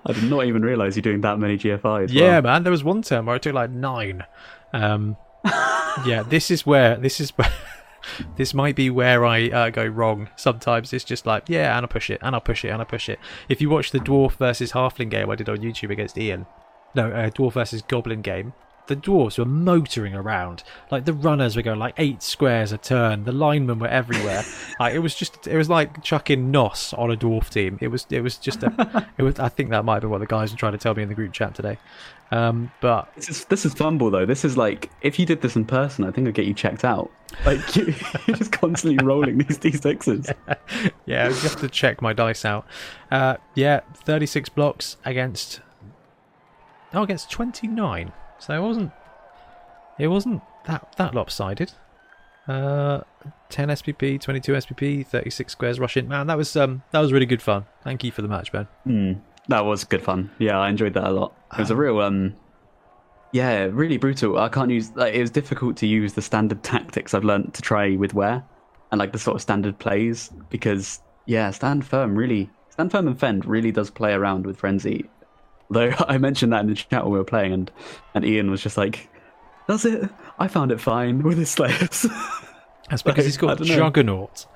I 0.07 0.13
did 0.13 0.25
not 0.25 0.47
even 0.47 0.63
realise 0.63 0.97
you're 0.97 1.03
doing 1.03 1.21
that 1.23 1.39
many 1.39 1.57
GFIs. 1.59 2.09
Yeah, 2.11 2.37
Wow. 2.37 2.41
man. 2.43 2.63
There 2.65 2.71
was 2.73 2.83
one 2.85 3.03
term 3.03 3.27
where 3.27 3.37
I 3.37 3.39
took 3.39 3.55
like 3.55 3.71
nine. 3.71 4.25
Um, 4.73 5.17
yeah, 6.05 6.25
this 6.29 6.51
is 6.51 6.67
where 6.67 6.97
this 6.97 7.21
is 7.21 7.31
where 7.31 7.53
this 8.37 8.55
might 8.55 8.77
be 8.77 8.91
where 8.91 9.25
I 9.25 9.49
uh, 9.49 9.71
go 9.71 9.85
wrong. 9.85 10.29
Sometimes 10.37 10.93
it's 10.93 11.05
just 11.05 11.27
like, 11.27 11.45
yeah, 11.49 11.77
and 11.77 11.85
I 11.85 11.89
push 11.89 12.11
it, 12.11 12.21
and 12.23 12.35
I 12.35 12.39
push 12.39 12.65
it, 12.65 12.69
and 12.69 12.81
I 12.81 12.85
push 12.85 13.09
it. 13.09 13.19
If 13.49 13.61
you 13.61 13.71
watch 13.71 13.91
the 13.91 13.99
dwarf 13.99 14.33
versus 14.33 14.73
halfling 14.73 15.11
game 15.11 15.31
I 15.31 15.35
did 15.35 15.49
on 15.49 15.59
YouTube 15.59 15.91
against 15.91 16.19
Ian, 16.19 16.47
no, 16.95 17.11
uh, 17.11 17.31
dwarf 17.31 17.53
versus 17.55 17.83
goblin 17.83 18.23
game. 18.23 18.53
The 18.89 18.97
dwarves 18.97 19.39
were 19.39 19.45
motoring 19.45 20.15
around, 20.15 20.65
like 20.91 21.05
the 21.05 21.13
runners 21.13 21.57
were 21.57 21.63
going 21.63 21.79
like 21.79 21.95
eight 21.99 22.23
squares 22.23 22.73
a 22.73 22.79
turn. 22.79 23.25
The 23.25 23.33
linemen 23.33 23.79
were 23.79 23.89
everywhere. 23.89 24.43
like, 24.81 24.95
it 24.95 24.99
was 24.99 25.15
just, 25.15 25.47
it 25.47 25.57
was 25.57 25.69
like 25.69 26.03
chucking 26.03 26.51
nos 26.51 26.93
on 26.95 27.11
a 27.11 27.17
dwarf 27.17 27.51
team. 27.51 27.79
It 27.81 27.89
was, 27.89 28.07
it 28.11 28.21
was 28.23 28.37
just 28.37 28.63
a, 28.63 29.07
it 29.19 29.23
was. 29.23 29.39
I 29.39 29.49
think 29.49 29.71
that 29.71 29.85
might 29.85 30.01
be 30.01 30.07
what 30.07 30.19
the 30.19 30.27
guys 30.27 30.51
were 30.51 30.59
trying 30.59 30.73
to 30.73 30.79
tell 30.79 30.95
me 30.95 31.03
in 31.03 31.09
the 31.09 31.15
group 31.15 31.33
chat 31.33 31.55
today. 31.55 31.79
Um, 32.31 32.71
but 32.81 33.15
This 33.15 33.29
is 33.31 33.45
this 33.47 33.65
is 33.65 33.75
FUMBBL 33.75 34.13
though. 34.13 34.27
This 34.27 34.45
is 34.45 34.57
like 34.57 34.91
if 35.01 35.19
you 35.19 35.25
did 35.25 35.41
this 35.41 35.57
in 35.57 35.65
person, 35.65 36.05
I 36.05 36.11
think 36.11 36.29
I'd 36.29 36.35
get 36.35 36.47
you 36.47 36.55
checked 36.55 36.85
out. 36.85 37.11
Like 37.47 37.75
you, 37.75 37.95
you're 38.27 38.37
just 38.37 38.53
constantly 38.53 39.03
rolling 39.05 39.39
these 39.39 39.59
d6s. 39.59 40.35
yeah, 41.07 41.27
I 41.27 41.29
just 41.29 41.43
have 41.43 41.61
to 41.61 41.69
check 41.69 42.03
my 42.03 42.13
dice 42.13 42.45
out. 42.45 42.67
Uh, 43.11 43.37
yeah, 43.55 43.81
36 43.95 44.51
blocks 44.51 44.97
against. 45.05 45.61
Oh, 46.93 47.03
against 47.03 47.31
29. 47.31 48.13
So 48.39 48.55
it 48.55 48.67
wasn't. 48.67 48.93
It 49.99 50.09
wasn't 50.09 50.43
that 50.67 50.95
that 50.97 51.15
lopsided. 51.15 51.73
Uh, 52.47 53.03
10 53.51 53.69
SPP, 53.69 54.19
22 54.21 54.53
SPP, 54.53 55.07
36 55.07 55.53
squares 55.53 55.79
rushing. 55.79 56.09
Man, 56.09 56.27
that 56.29 56.37
was 56.39 56.57
um 56.57 56.83
that 56.93 57.01
was 57.01 57.13
really 57.13 57.27
good 57.27 57.43
fun. 57.43 57.67
Thank 57.83 58.05
you 58.05 58.11
for 58.11 58.23
the 58.23 58.29
match, 58.29 58.53
Ben. 58.53 58.67
Hmm. 58.85 59.13
That 59.49 59.65
was 59.65 59.85
good 59.85 60.03
fun. 60.03 60.31
Yeah, 60.39 60.59
I 60.59 60.69
enjoyed 60.69 60.95
that 60.95 61.05
a 61.05 61.11
lot. 61.11 61.35
It 61.53 61.59
was 61.59 61.71
a 61.71 61.77
real 61.77 62.01
um 62.01 62.35
yeah, 63.33 63.69
really 63.71 63.99
brutal. 63.99 64.39
I 64.39 64.49
can't 64.49 64.71
use 64.71 64.91
like 64.95 65.15
it 65.15 65.21
was 65.21 65.31
difficult 65.31 65.77
to 65.79 65.87
use 65.87 66.15
the 66.15 66.23
standard 66.23 66.63
tactics 66.63 67.13
I've 67.13 67.25
learnt 67.25 67.55
to 67.55 67.63
try 67.63 67.97
with 67.97 68.15
wear 68.15 68.43
and 68.91 68.99
like 68.99 69.13
the 69.13 69.19
sort 69.19 69.35
of 69.35 69.43
standard 69.43 69.79
plays 69.79 70.31
because 70.49 71.01
yeah, 71.27 71.51
stand 71.51 71.85
firm 71.85 72.17
really 72.17 72.49
stand 72.71 72.91
firm 72.91 73.09
and 73.09 73.19
fend 73.19 73.45
really 73.45 73.73
does 73.73 73.91
play 73.91 74.13
around 74.13 74.47
with 74.47 74.59
frenzy. 74.59 75.09
Though 75.71 75.93
I 75.99 76.19
mentioned 76.19 76.53
that 76.53 76.61
in 76.61 76.69
the 76.69 76.75
chat 76.75 77.05
when 77.05 77.13
we 77.13 77.19
were 77.19 77.25
playing 77.25 77.53
and 77.53 77.71
and 78.15 78.25
Ian 78.25 78.51
was 78.51 78.63
just 78.63 78.77
like 78.77 79.09
does 79.69 79.85
it? 79.85 80.09
I 80.39 80.49
found 80.49 80.73
it 80.73 80.81
fine 80.81 81.23
with 81.23 81.39
his 81.39 81.51
slayers. 81.51 82.07
That's 82.91 83.03
because 83.03 83.27
he's 83.27 83.37
I 83.37 83.41
got. 83.41 83.61
Juggernaut. 83.61 84.47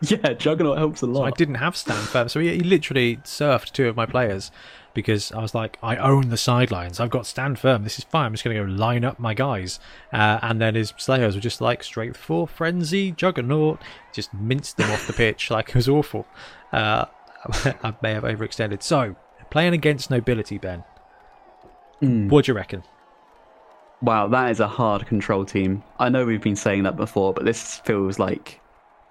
yeah, 0.00 0.32
Juggernaut 0.32 0.78
helps 0.78 1.02
a 1.02 1.06
lot. 1.06 1.20
So 1.20 1.24
I 1.24 1.30
didn't 1.32 1.56
have 1.56 1.76
stand 1.76 2.06
firm, 2.06 2.28
so 2.28 2.38
he, 2.38 2.50
he 2.50 2.60
literally 2.60 3.16
surfed 3.18 3.72
two 3.72 3.88
of 3.88 3.96
my 3.96 4.06
players 4.06 4.52
because 4.94 5.32
I 5.32 5.40
was 5.40 5.56
like, 5.56 5.76
I 5.82 5.96
own 5.96 6.28
the 6.28 6.36
sidelines. 6.36 7.00
I've 7.00 7.10
got 7.10 7.26
stand 7.26 7.58
firm. 7.58 7.82
This 7.82 7.98
is 7.98 8.04
fine. 8.04 8.26
I'm 8.26 8.32
just 8.34 8.44
going 8.44 8.56
to 8.56 8.62
go 8.62 8.70
line 8.70 9.04
up 9.04 9.18
my 9.18 9.34
guys. 9.34 9.80
Uh, 10.12 10.38
and 10.42 10.60
then 10.60 10.76
his 10.76 10.92
slayers 10.98 11.34
were 11.34 11.40
just 11.40 11.60
like 11.60 11.82
straight 11.82 12.16
for 12.16 12.46
frenzy, 12.46 13.10
juggernaut, 13.10 13.80
just 14.12 14.32
minced 14.34 14.76
them 14.76 14.90
off 14.90 15.06
the 15.06 15.14
pitch 15.14 15.50
like 15.50 15.70
it 15.70 15.74
was 15.74 15.88
awful. 15.88 16.26
Uh, 16.72 17.06
I 17.44 17.94
may 18.02 18.12
have 18.12 18.22
overextended. 18.22 18.82
So 18.82 19.16
playing 19.52 19.74
against 19.74 20.10
nobility, 20.10 20.56
Ben. 20.56 20.82
What 22.28 22.46
do 22.46 22.52
you 22.52 22.56
reckon? 22.56 22.82
Wow, 24.00 24.26
that 24.28 24.50
is 24.50 24.60
a 24.60 24.66
hard 24.66 25.06
control 25.06 25.44
team. 25.44 25.84
I 26.00 26.08
know 26.08 26.24
we've 26.24 26.42
been 26.42 26.56
saying 26.56 26.82
that 26.84 26.96
before, 26.96 27.32
but 27.34 27.44
this 27.44 27.76
feels 27.80 28.18
like 28.18 28.60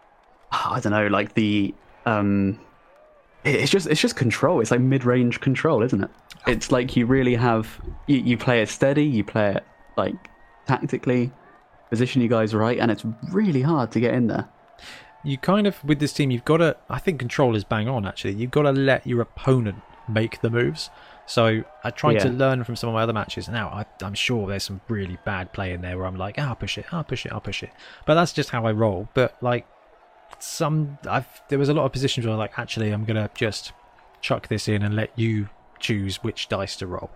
I 0.52 0.80
don't 0.82 0.92
know, 0.92 1.08
like 1.08 1.36
the 1.36 1.74
um 2.08 2.60
it's 3.44 3.72
just 3.72 3.88
it's 3.88 4.02
just 4.02 4.16
control. 4.16 4.60
It's 4.60 4.72
like 4.72 4.82
mid-range 4.82 5.40
control, 5.40 5.84
isn't 5.84 6.04
it? 6.04 6.10
It's 6.48 6.72
like 6.72 6.96
you 6.96 7.06
really 7.06 7.36
have 7.36 7.80
you, 8.08 8.18
you 8.18 8.36
play 8.36 8.62
it 8.64 8.70
steady, 8.70 9.06
you 9.06 9.24
play 9.24 9.54
it 9.56 9.64
like 9.96 10.16
tactically, 10.66 11.32
position 11.92 12.22
you 12.22 12.28
guys 12.28 12.54
right, 12.56 12.80
and 12.80 12.90
it's 12.92 13.06
really 13.32 13.62
hard 13.62 13.92
to 13.92 14.00
get 14.00 14.14
in 14.16 14.28
there. 14.28 14.50
you 15.24 15.38
kind 15.38 15.68
of 15.68 15.84
with 15.84 16.00
this 16.00 16.14
team 16.14 16.32
you've 16.32 16.46
got 16.46 16.58
to 16.58 16.76
i 16.90 16.98
think 16.98 17.20
control 17.20 17.56
is 17.56 17.64
bang 17.64 17.88
on 17.88 18.08
actually 18.08 18.34
you've 18.34 18.50
got 18.50 18.64
to 18.64 18.72
let 18.72 19.06
your 19.06 19.22
opponent 19.22 19.80
make 20.08 20.42
the 20.42 20.50
moves. 20.50 20.90
So 21.26 21.64
i 21.84 21.92
tried 21.92 22.16
to 22.20 22.30
learn 22.30 22.64
from 22.64 22.76
some 22.76 22.90
of 22.90 22.94
my 22.94 23.04
other 23.04 23.14
matches 23.14 23.48
now 23.48 23.70
I, 23.70 23.86
i'm 24.04 24.16
sure 24.16 24.48
there's 24.48 24.64
some 24.64 24.82
really 24.90 25.18
bad 25.24 25.54
play 25.54 25.72
in 25.72 25.82
there 25.82 25.98
where 25.98 26.06
i'm 26.06 26.18
like 26.18 26.36
"Ah, 26.38 26.50
i'll 26.50 26.56
push 26.56 26.78
it 26.78 26.86
i'll 26.92 27.06
push 27.06 27.26
it 27.26 27.32
i'll 27.32 27.40
push 27.40 27.64
it. 27.64 27.72
But 28.06 28.16
that's 28.16 28.34
just 28.34 28.50
how 28.50 28.66
i 28.66 28.72
roll. 28.72 29.08
But 29.14 29.42
like 29.42 29.66
some 30.40 30.98
i've 31.08 31.28
there 31.48 31.60
was 31.60 31.70
a 31.70 31.74
lot 31.74 31.86
of 31.86 31.92
positions 31.94 32.26
where 32.26 32.34
I'm 32.34 32.40
like 32.40 32.58
actually 32.60 32.92
i'm 32.92 33.06
gonna 33.06 33.30
just 33.34 33.72
chuck 34.22 34.48
this 34.48 34.68
in 34.68 34.82
and 34.84 34.96
let 34.96 35.18
you 35.18 35.48
choose 35.80 36.24
which 36.24 36.48
dice 36.50 36.76
to 36.78 36.88
roll. 36.88 37.10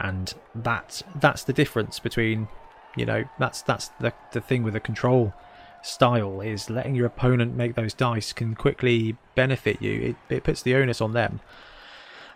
And 0.00 0.32
that's 0.54 1.02
that's 1.20 1.42
the 1.44 1.52
difference 1.52 1.98
between 1.98 2.48
you 2.96 3.06
know 3.06 3.24
that's 3.38 3.62
that's 3.62 3.88
the 4.00 4.12
the 4.32 4.40
thing 4.40 4.62
with 4.62 4.74
the 4.74 4.80
control 4.80 5.34
style 5.82 6.40
is 6.40 6.70
letting 6.70 6.94
your 6.94 7.06
opponent 7.06 7.56
make 7.56 7.74
those 7.74 7.94
dice 7.94 8.32
can 8.32 8.54
quickly 8.54 9.16
benefit 9.34 9.80
you. 9.82 10.00
It 10.00 10.34
it 10.34 10.44
puts 10.44 10.62
the 10.62 10.74
onus 10.74 11.00
on 11.00 11.12
them. 11.12 11.40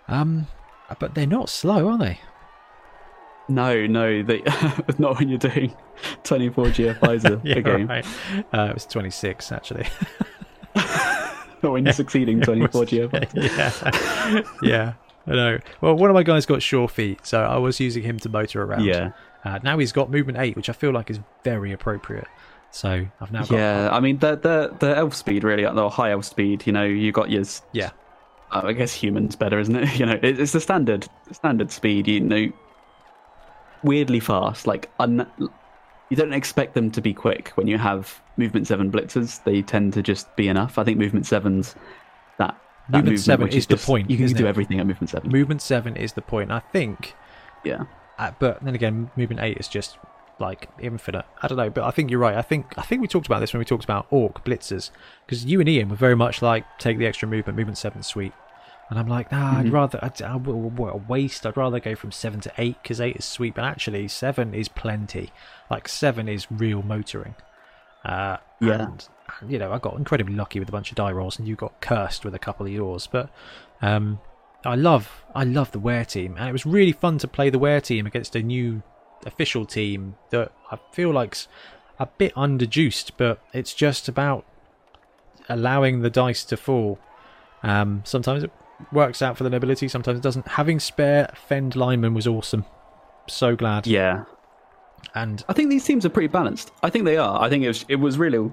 Um, 0.08 0.46
but 0.98 1.14
they're 1.14 1.26
not 1.26 1.48
slow, 1.48 1.88
are 1.88 1.98
they? 1.98 2.20
No, 3.48 3.86
no, 3.86 4.22
they, 4.22 4.42
not 4.98 5.18
when 5.18 5.28
you're 5.28 5.38
doing 5.38 5.74
24 6.24 6.66
GFIs 6.66 7.24
a, 7.24 7.34
a 7.58 7.62
game. 7.62 7.86
right. 7.88 8.04
Uh, 8.54 8.68
it 8.70 8.74
was 8.74 8.86
twenty 8.86 9.10
six 9.10 9.50
actually. 9.52 9.86
Not 11.62 11.70
when 11.74 11.84
you're 11.84 11.92
succeeding 11.92 12.40
24 12.40 12.84
GFIs. 12.86 13.34
yeah, 13.34 14.42
yeah. 14.62 14.92
I 15.28 15.30
know. 15.30 15.58
Well, 15.80 15.94
one 15.94 16.10
of 16.10 16.14
my 16.14 16.24
guys 16.24 16.44
got 16.44 16.60
sure 16.60 16.88
feet, 16.88 17.24
so 17.24 17.40
I 17.40 17.56
was 17.58 17.78
using 17.78 18.02
him 18.02 18.18
to 18.20 18.28
motor 18.28 18.64
around. 18.64 18.84
Yeah. 18.84 19.12
Uh, 19.44 19.60
now 19.62 19.78
he's 19.78 19.92
got 19.92 20.10
movement 20.10 20.38
eight, 20.38 20.56
which 20.56 20.68
I 20.68 20.72
feel 20.72 20.90
like 20.90 21.08
is 21.08 21.20
very 21.44 21.70
appropriate. 21.70 22.26
So 22.72 23.06
I've 23.20 23.30
now 23.30 23.44
got 23.44 23.52
Yeah, 23.52 23.90
I 23.92 24.00
mean 24.00 24.18
the 24.18 24.34
the 24.34 24.74
the 24.80 24.96
elf 24.96 25.14
speed 25.14 25.44
really, 25.44 25.62
the 25.62 25.88
high 25.88 26.10
elf 26.10 26.24
speed. 26.24 26.66
You 26.66 26.72
know, 26.72 26.84
you 26.84 27.12
got 27.12 27.30
your. 27.30 27.44
yeah. 27.72 27.90
Uh, 28.52 28.62
I 28.64 28.72
guess 28.72 28.92
humans 28.92 29.34
better, 29.36 29.58
isn't 29.58 29.74
it? 29.76 29.88
You 29.98 30.06
know, 30.06 30.18
it, 30.22 30.38
it's 30.40 30.52
the 30.52 30.60
standard 30.60 31.06
standard 31.32 31.70
speed. 31.70 32.06
You 32.08 32.20
know, 32.20 32.52
weirdly 33.82 34.20
fast. 34.20 34.66
Like 34.66 34.90
un, 35.00 35.26
you 36.10 36.16
don't 36.16 36.32
expect 36.32 36.74
them 36.74 36.90
to 36.92 37.00
be 37.00 37.12
quick 37.14 37.48
when 37.54 37.66
you 37.66 37.78
have 37.78 38.20
movement 38.36 38.66
seven 38.66 38.90
blitzers. 38.90 39.42
They 39.44 39.62
tend 39.62 39.92
to 39.94 40.02
just 40.02 40.34
be 40.36 40.48
enough. 40.48 40.78
I 40.78 40.84
think 40.84 40.98
movement 40.98 41.26
sevens 41.26 41.74
that. 42.38 42.56
that 42.90 42.98
Movement 42.98 43.20
seven 43.20 43.44
which 43.44 43.54
is 43.54 43.66
the 43.66 43.74
just- 43.76 43.86
point, 43.86 44.10
You 44.10 44.16
can 44.16 44.26
do 44.32 44.46
it? 44.46 44.48
everything 44.48 44.80
at 44.80 44.86
movement 44.86 45.10
seven. 45.10 45.30
Movement 45.30 45.62
seven 45.62 45.96
is 45.96 46.12
the 46.12 46.22
point. 46.22 46.50
I 46.50 46.60
think 46.60 47.14
yeah, 47.64 47.84
Uh, 48.18 48.32
but 48.38 48.62
then 48.64 48.74
again, 48.74 49.10
movement 49.16 49.40
eight 49.40 49.56
is 49.58 49.68
just 49.68 49.96
like 50.42 50.68
infinite. 50.78 51.24
I 51.42 51.48
don't 51.48 51.56
know, 51.56 51.70
but 51.70 51.84
I 51.84 51.90
think 51.90 52.10
you're 52.10 52.20
right. 52.20 52.36
I 52.36 52.42
think 52.42 52.74
I 52.76 52.82
think 52.82 53.00
we 53.00 53.08
talked 53.08 53.26
about 53.26 53.40
this 53.40 53.54
when 53.54 53.60
we 53.60 53.64
talked 53.64 53.84
about 53.84 54.06
orc 54.10 54.44
blitzers 54.44 54.90
because 55.24 55.46
you 55.46 55.60
and 55.60 55.68
Ian 55.68 55.88
were 55.88 55.96
very 55.96 56.16
much 56.16 56.42
like 56.42 56.64
take 56.78 56.98
the 56.98 57.06
extra 57.06 57.26
movement, 57.26 57.56
movement 57.56 57.78
seven, 57.78 58.02
sweet. 58.02 58.32
And 58.90 58.98
I'm 58.98 59.06
like, 59.06 59.32
nah, 59.32 59.58
I'd 59.58 59.72
rather, 59.72 59.98
I'd, 60.02 60.20
I, 60.20 60.36
what 60.36 60.92
a 60.92 60.98
waste. 60.98 61.46
I'd 61.46 61.56
rather 61.56 61.80
go 61.80 61.94
from 61.94 62.12
seven 62.12 62.40
to 62.40 62.52
eight 62.58 62.76
because 62.82 63.00
eight 63.00 63.16
is 63.16 63.24
sweet, 63.24 63.54
but 63.54 63.64
actually 63.64 64.06
seven 64.08 64.52
is 64.52 64.68
plenty. 64.68 65.32
Like 65.70 65.88
seven 65.88 66.28
is 66.28 66.46
real 66.50 66.82
motoring. 66.82 67.34
Uh, 68.04 68.36
Yeah. 68.60 68.82
And, 68.82 69.08
you 69.48 69.58
know, 69.58 69.72
I 69.72 69.78
got 69.78 69.96
incredibly 69.96 70.34
lucky 70.34 70.58
with 70.58 70.68
a 70.68 70.72
bunch 70.72 70.90
of 70.90 70.96
die 70.96 71.10
rolls, 71.12 71.38
and 71.38 71.48
you 71.48 71.56
got 71.56 71.80
cursed 71.80 72.24
with 72.24 72.34
a 72.34 72.38
couple 72.38 72.66
of 72.66 72.72
yours. 72.72 73.08
But 73.10 73.30
um, 73.80 74.20
I 74.62 74.74
love, 74.74 75.24
I 75.34 75.44
love 75.44 75.72
the 75.72 75.78
were 75.78 76.04
team, 76.04 76.36
and 76.36 76.46
it 76.46 76.52
was 76.52 76.66
really 76.66 76.92
fun 76.92 77.16
to 77.18 77.28
play 77.28 77.48
the 77.48 77.58
were 77.58 77.80
team 77.80 78.06
against 78.06 78.36
a 78.36 78.42
new 78.42 78.82
official 79.26 79.66
team 79.66 80.16
that 80.30 80.52
I 80.70 80.78
feel 80.92 81.10
like's 81.12 81.48
a 81.98 82.06
bit 82.06 82.34
underjuiced, 82.34 83.12
but 83.16 83.40
it's 83.52 83.74
just 83.74 84.08
about 84.08 84.44
allowing 85.48 86.00
the 86.00 86.10
dice 86.10 86.44
to 86.44 86.56
fall. 86.56 86.98
Um, 87.62 88.02
sometimes 88.04 88.42
it 88.42 88.50
works 88.90 89.22
out 89.22 89.36
for 89.36 89.44
the 89.44 89.50
nobility, 89.50 89.88
sometimes 89.88 90.18
it 90.18 90.22
doesn't. 90.22 90.48
Having 90.48 90.80
spare 90.80 91.32
fend 91.46 91.76
linemen 91.76 92.14
was 92.14 92.26
awesome. 92.26 92.64
So 93.28 93.54
glad. 93.56 93.86
yeah. 93.86 94.24
And 95.14 95.44
I 95.48 95.52
think 95.52 95.68
these 95.68 95.84
teams 95.84 96.06
are 96.06 96.08
pretty 96.08 96.28
balanced. 96.28 96.70
I 96.82 96.88
think 96.88 97.04
they 97.04 97.16
are. 97.16 97.40
I 97.40 97.48
think 97.48 97.64
it 97.64 97.68
was 97.68 97.84
it 97.88 97.96
was 97.96 98.18
really 98.18 98.50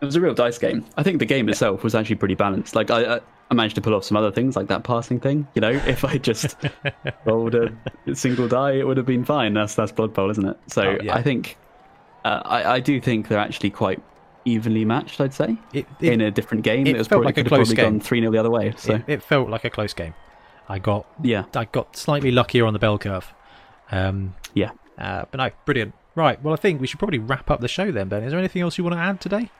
it 0.00 0.04
was 0.04 0.16
a 0.16 0.20
real 0.20 0.32
dice 0.32 0.56
game. 0.56 0.84
I 0.96 1.02
think 1.02 1.18
the 1.18 1.26
game 1.26 1.48
itself 1.48 1.82
was 1.82 1.94
actually 1.94 2.16
pretty 2.16 2.36
balanced. 2.36 2.74
Like 2.74 2.90
I 2.90 3.16
I, 3.16 3.20
I 3.50 3.54
managed 3.54 3.74
to 3.74 3.80
pull 3.82 3.94
off 3.94 4.04
some 4.04 4.16
other 4.16 4.32
things 4.32 4.56
like 4.56 4.68
that 4.68 4.82
passing 4.82 5.20
thing. 5.20 5.46
You 5.54 5.60
know, 5.60 5.70
if 5.70 6.04
I 6.04 6.16
just 6.18 6.56
rolled 7.26 7.54
a 7.54 7.70
single 8.14 8.48
die, 8.48 8.72
it 8.72 8.86
would 8.86 8.96
have 8.96 9.06
been 9.06 9.24
fine. 9.24 9.54
That's 9.54 9.74
that's 9.74 9.92
Blood 9.92 10.14
Bowl, 10.14 10.30
isn't 10.30 10.46
it? 10.46 10.56
So 10.68 10.82
Oh, 10.82 10.98
yeah. 11.02 11.14
I 11.14 11.22
think 11.22 11.58
uh, 12.24 12.40
I 12.44 12.74
I 12.74 12.80
do 12.80 13.00
think 13.00 13.28
they're 13.28 13.38
actually 13.38 13.70
quite 13.70 14.00
evenly 14.44 14.84
matched. 14.84 15.20
I'd 15.20 15.34
say 15.34 15.56
it, 15.72 15.86
it, 16.00 16.12
in 16.12 16.20
a 16.20 16.30
different 16.30 16.64
game, 16.64 16.86
it 16.86 16.94
it, 16.94 16.98
was 16.98 17.08
felt 17.08 17.22
probably 17.22 17.42
like 17.42 17.46
a 17.46 17.48
close 17.48 17.68
probably 17.68 17.76
game. 17.76 17.92
gone 17.92 18.00
three 18.00 18.20
0 18.20 18.32
the 18.32 18.38
other 18.38 18.50
way. 18.50 18.72
So 18.76 18.94
it, 18.94 19.04
it 19.06 19.22
felt 19.22 19.48
like 19.50 19.64
a 19.64 19.70
close 19.70 19.92
game. 19.94 20.14
I 20.68 20.78
got 20.78 21.06
yeah, 21.22 21.44
I 21.54 21.66
got 21.66 21.96
slightly 21.96 22.30
luckier 22.30 22.64
on 22.64 22.72
the 22.72 22.78
bell 22.78 22.98
curve. 22.98 23.32
Um, 23.90 24.34
yeah. 24.54 24.70
uh, 24.96 25.26
but 25.30 25.38
no, 25.38 25.50
brilliant. 25.66 25.94
Right, 26.14 26.42
well, 26.42 26.52
I 26.52 26.56
think 26.56 26.80
we 26.80 26.86
should 26.86 26.98
probably 26.98 27.18
wrap 27.18 27.50
up 27.50 27.60
the 27.60 27.68
show 27.68 27.90
then, 27.90 28.08
Ben. 28.08 28.22
Is 28.22 28.30
there 28.32 28.38
anything 28.38 28.62
else 28.62 28.76
you 28.78 28.84
want 28.84 28.94
to 28.94 29.00
add 29.00 29.20
today? 29.20 29.50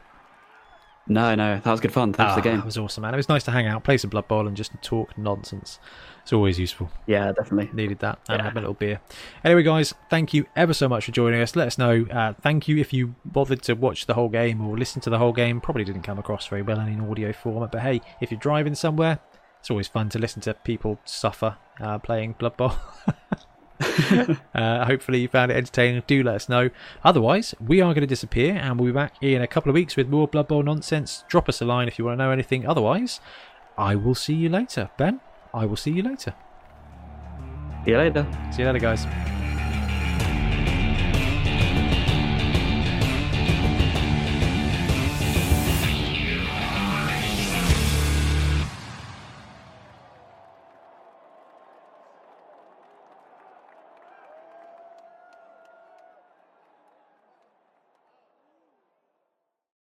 No, 1.09 1.35
no, 1.35 1.59
that 1.59 1.71
was 1.71 1.81
good 1.81 1.93
fun. 1.93 2.13
Thanks 2.13 2.35
for 2.35 2.41
the 2.41 2.49
Ah, 2.49 2.53
game. 2.53 2.61
It 2.61 2.65
was 2.65 2.79
awesome, 2.79 3.03
man. 3.03 3.13
It 3.13 3.17
was 3.17 3.29
nice 3.29 3.43
to 3.45 3.51
hang 3.51 3.67
out, 3.67 3.83
play 3.83 3.97
some 3.99 4.09
Blood 4.11 4.29
Bowl, 4.29 4.47
and 4.47 4.57
just 4.57 4.71
talk 4.83 5.17
nonsense. 5.19 5.81
It's 6.23 6.33
always 6.33 6.61
useful. 6.61 6.91
Yeah, 7.07 7.33
definitely. 7.33 7.71
Needed 7.75 7.99
that 7.99 8.21
and 8.29 8.39
Yeah. 8.39 8.45
have 8.45 8.57
a 8.57 8.61
little 8.61 8.75
beer. 8.75 9.01
Anyway, 9.45 9.65
guys, 9.65 9.93
thank 10.09 10.33
you 10.33 10.47
ever 10.55 10.73
so 10.73 10.89
much 10.89 11.05
for 11.07 11.11
joining 11.11 11.41
us. 11.43 11.57
Let 11.57 11.67
us 11.67 11.77
know. 11.77 12.07
Uh, 12.09 12.35
thank 12.41 12.69
you 12.69 12.77
if 12.79 12.93
you 12.93 13.17
bothered 13.25 13.63
to 13.63 13.75
watch 13.75 14.07
the 14.07 14.15
whole 14.15 14.29
game 14.29 14.65
or 14.65 14.79
listen 14.79 15.01
to 15.03 15.11
the 15.11 15.19
whole 15.19 15.33
game. 15.33 15.61
Probably 15.61 15.83
didn't 15.83 16.03
come 16.03 16.21
across 16.21 16.47
very 16.47 16.63
well 16.63 16.79
in 16.79 16.87
an 16.87 17.11
audio 17.11 17.33
format, 17.33 17.73
but 17.73 17.81
hey, 17.81 18.01
if 18.21 18.31
you're 18.31 18.39
driving 18.39 18.77
somewhere, 18.77 19.19
it's 19.59 19.71
always 19.73 19.89
fun 19.89 20.09
to 20.11 20.21
listen 20.21 20.41
to 20.43 20.55
people 20.55 21.01
suffer 21.05 21.57
uh, 21.81 21.99
playing 21.99 22.37
Blood 22.39 22.57
Bowl. 22.57 22.75
uh, 24.55 24.85
hopefully 24.85 25.21
you 25.21 25.29
found 25.29 25.51
it 25.51 25.57
entertaining. 25.57 26.03
Do 26.07 26.23
let 26.23 26.37
us 26.37 26.49
know. 26.49 26.71
Otherwise, 27.05 27.55
we 27.65 27.81
are 27.81 27.93
going 27.95 28.03
to 28.03 28.07
disappear 28.07 28.55
and 28.55 28.79
we'll 28.79 28.93
be 28.93 28.95
back 28.95 29.15
in 29.21 29.43
a 29.43 29.47
couple 29.47 29.71
of 29.71 29.75
weeks 29.75 29.97
with 29.97 30.09
more 30.09 30.29
Blood 30.29 30.49
Bowl 30.49 30.63
nonsense. 30.63 31.25
Drop 31.29 31.49
us 31.49 31.61
a 31.61 31.65
line 31.65 31.89
if 31.89 31.99
you 31.99 32.05
want 32.05 32.19
to 32.19 32.25
know 32.25 32.31
anything. 32.31 32.67
Otherwise, 32.67 33.21
I 33.77 33.95
will 33.95 34.15
see 34.15 34.35
you 34.35 34.49
later. 34.49 34.91
Ben, 34.97 35.21
I 35.53 35.67
will 35.67 35.77
see 35.77 35.91
you 35.91 36.03
later. 36.03 36.35
See 37.85 37.91
you 37.91 37.99
later. 37.99 38.27
See 38.53 38.63
you 38.63 38.67
later, 38.69 38.79
guys. 38.79 39.42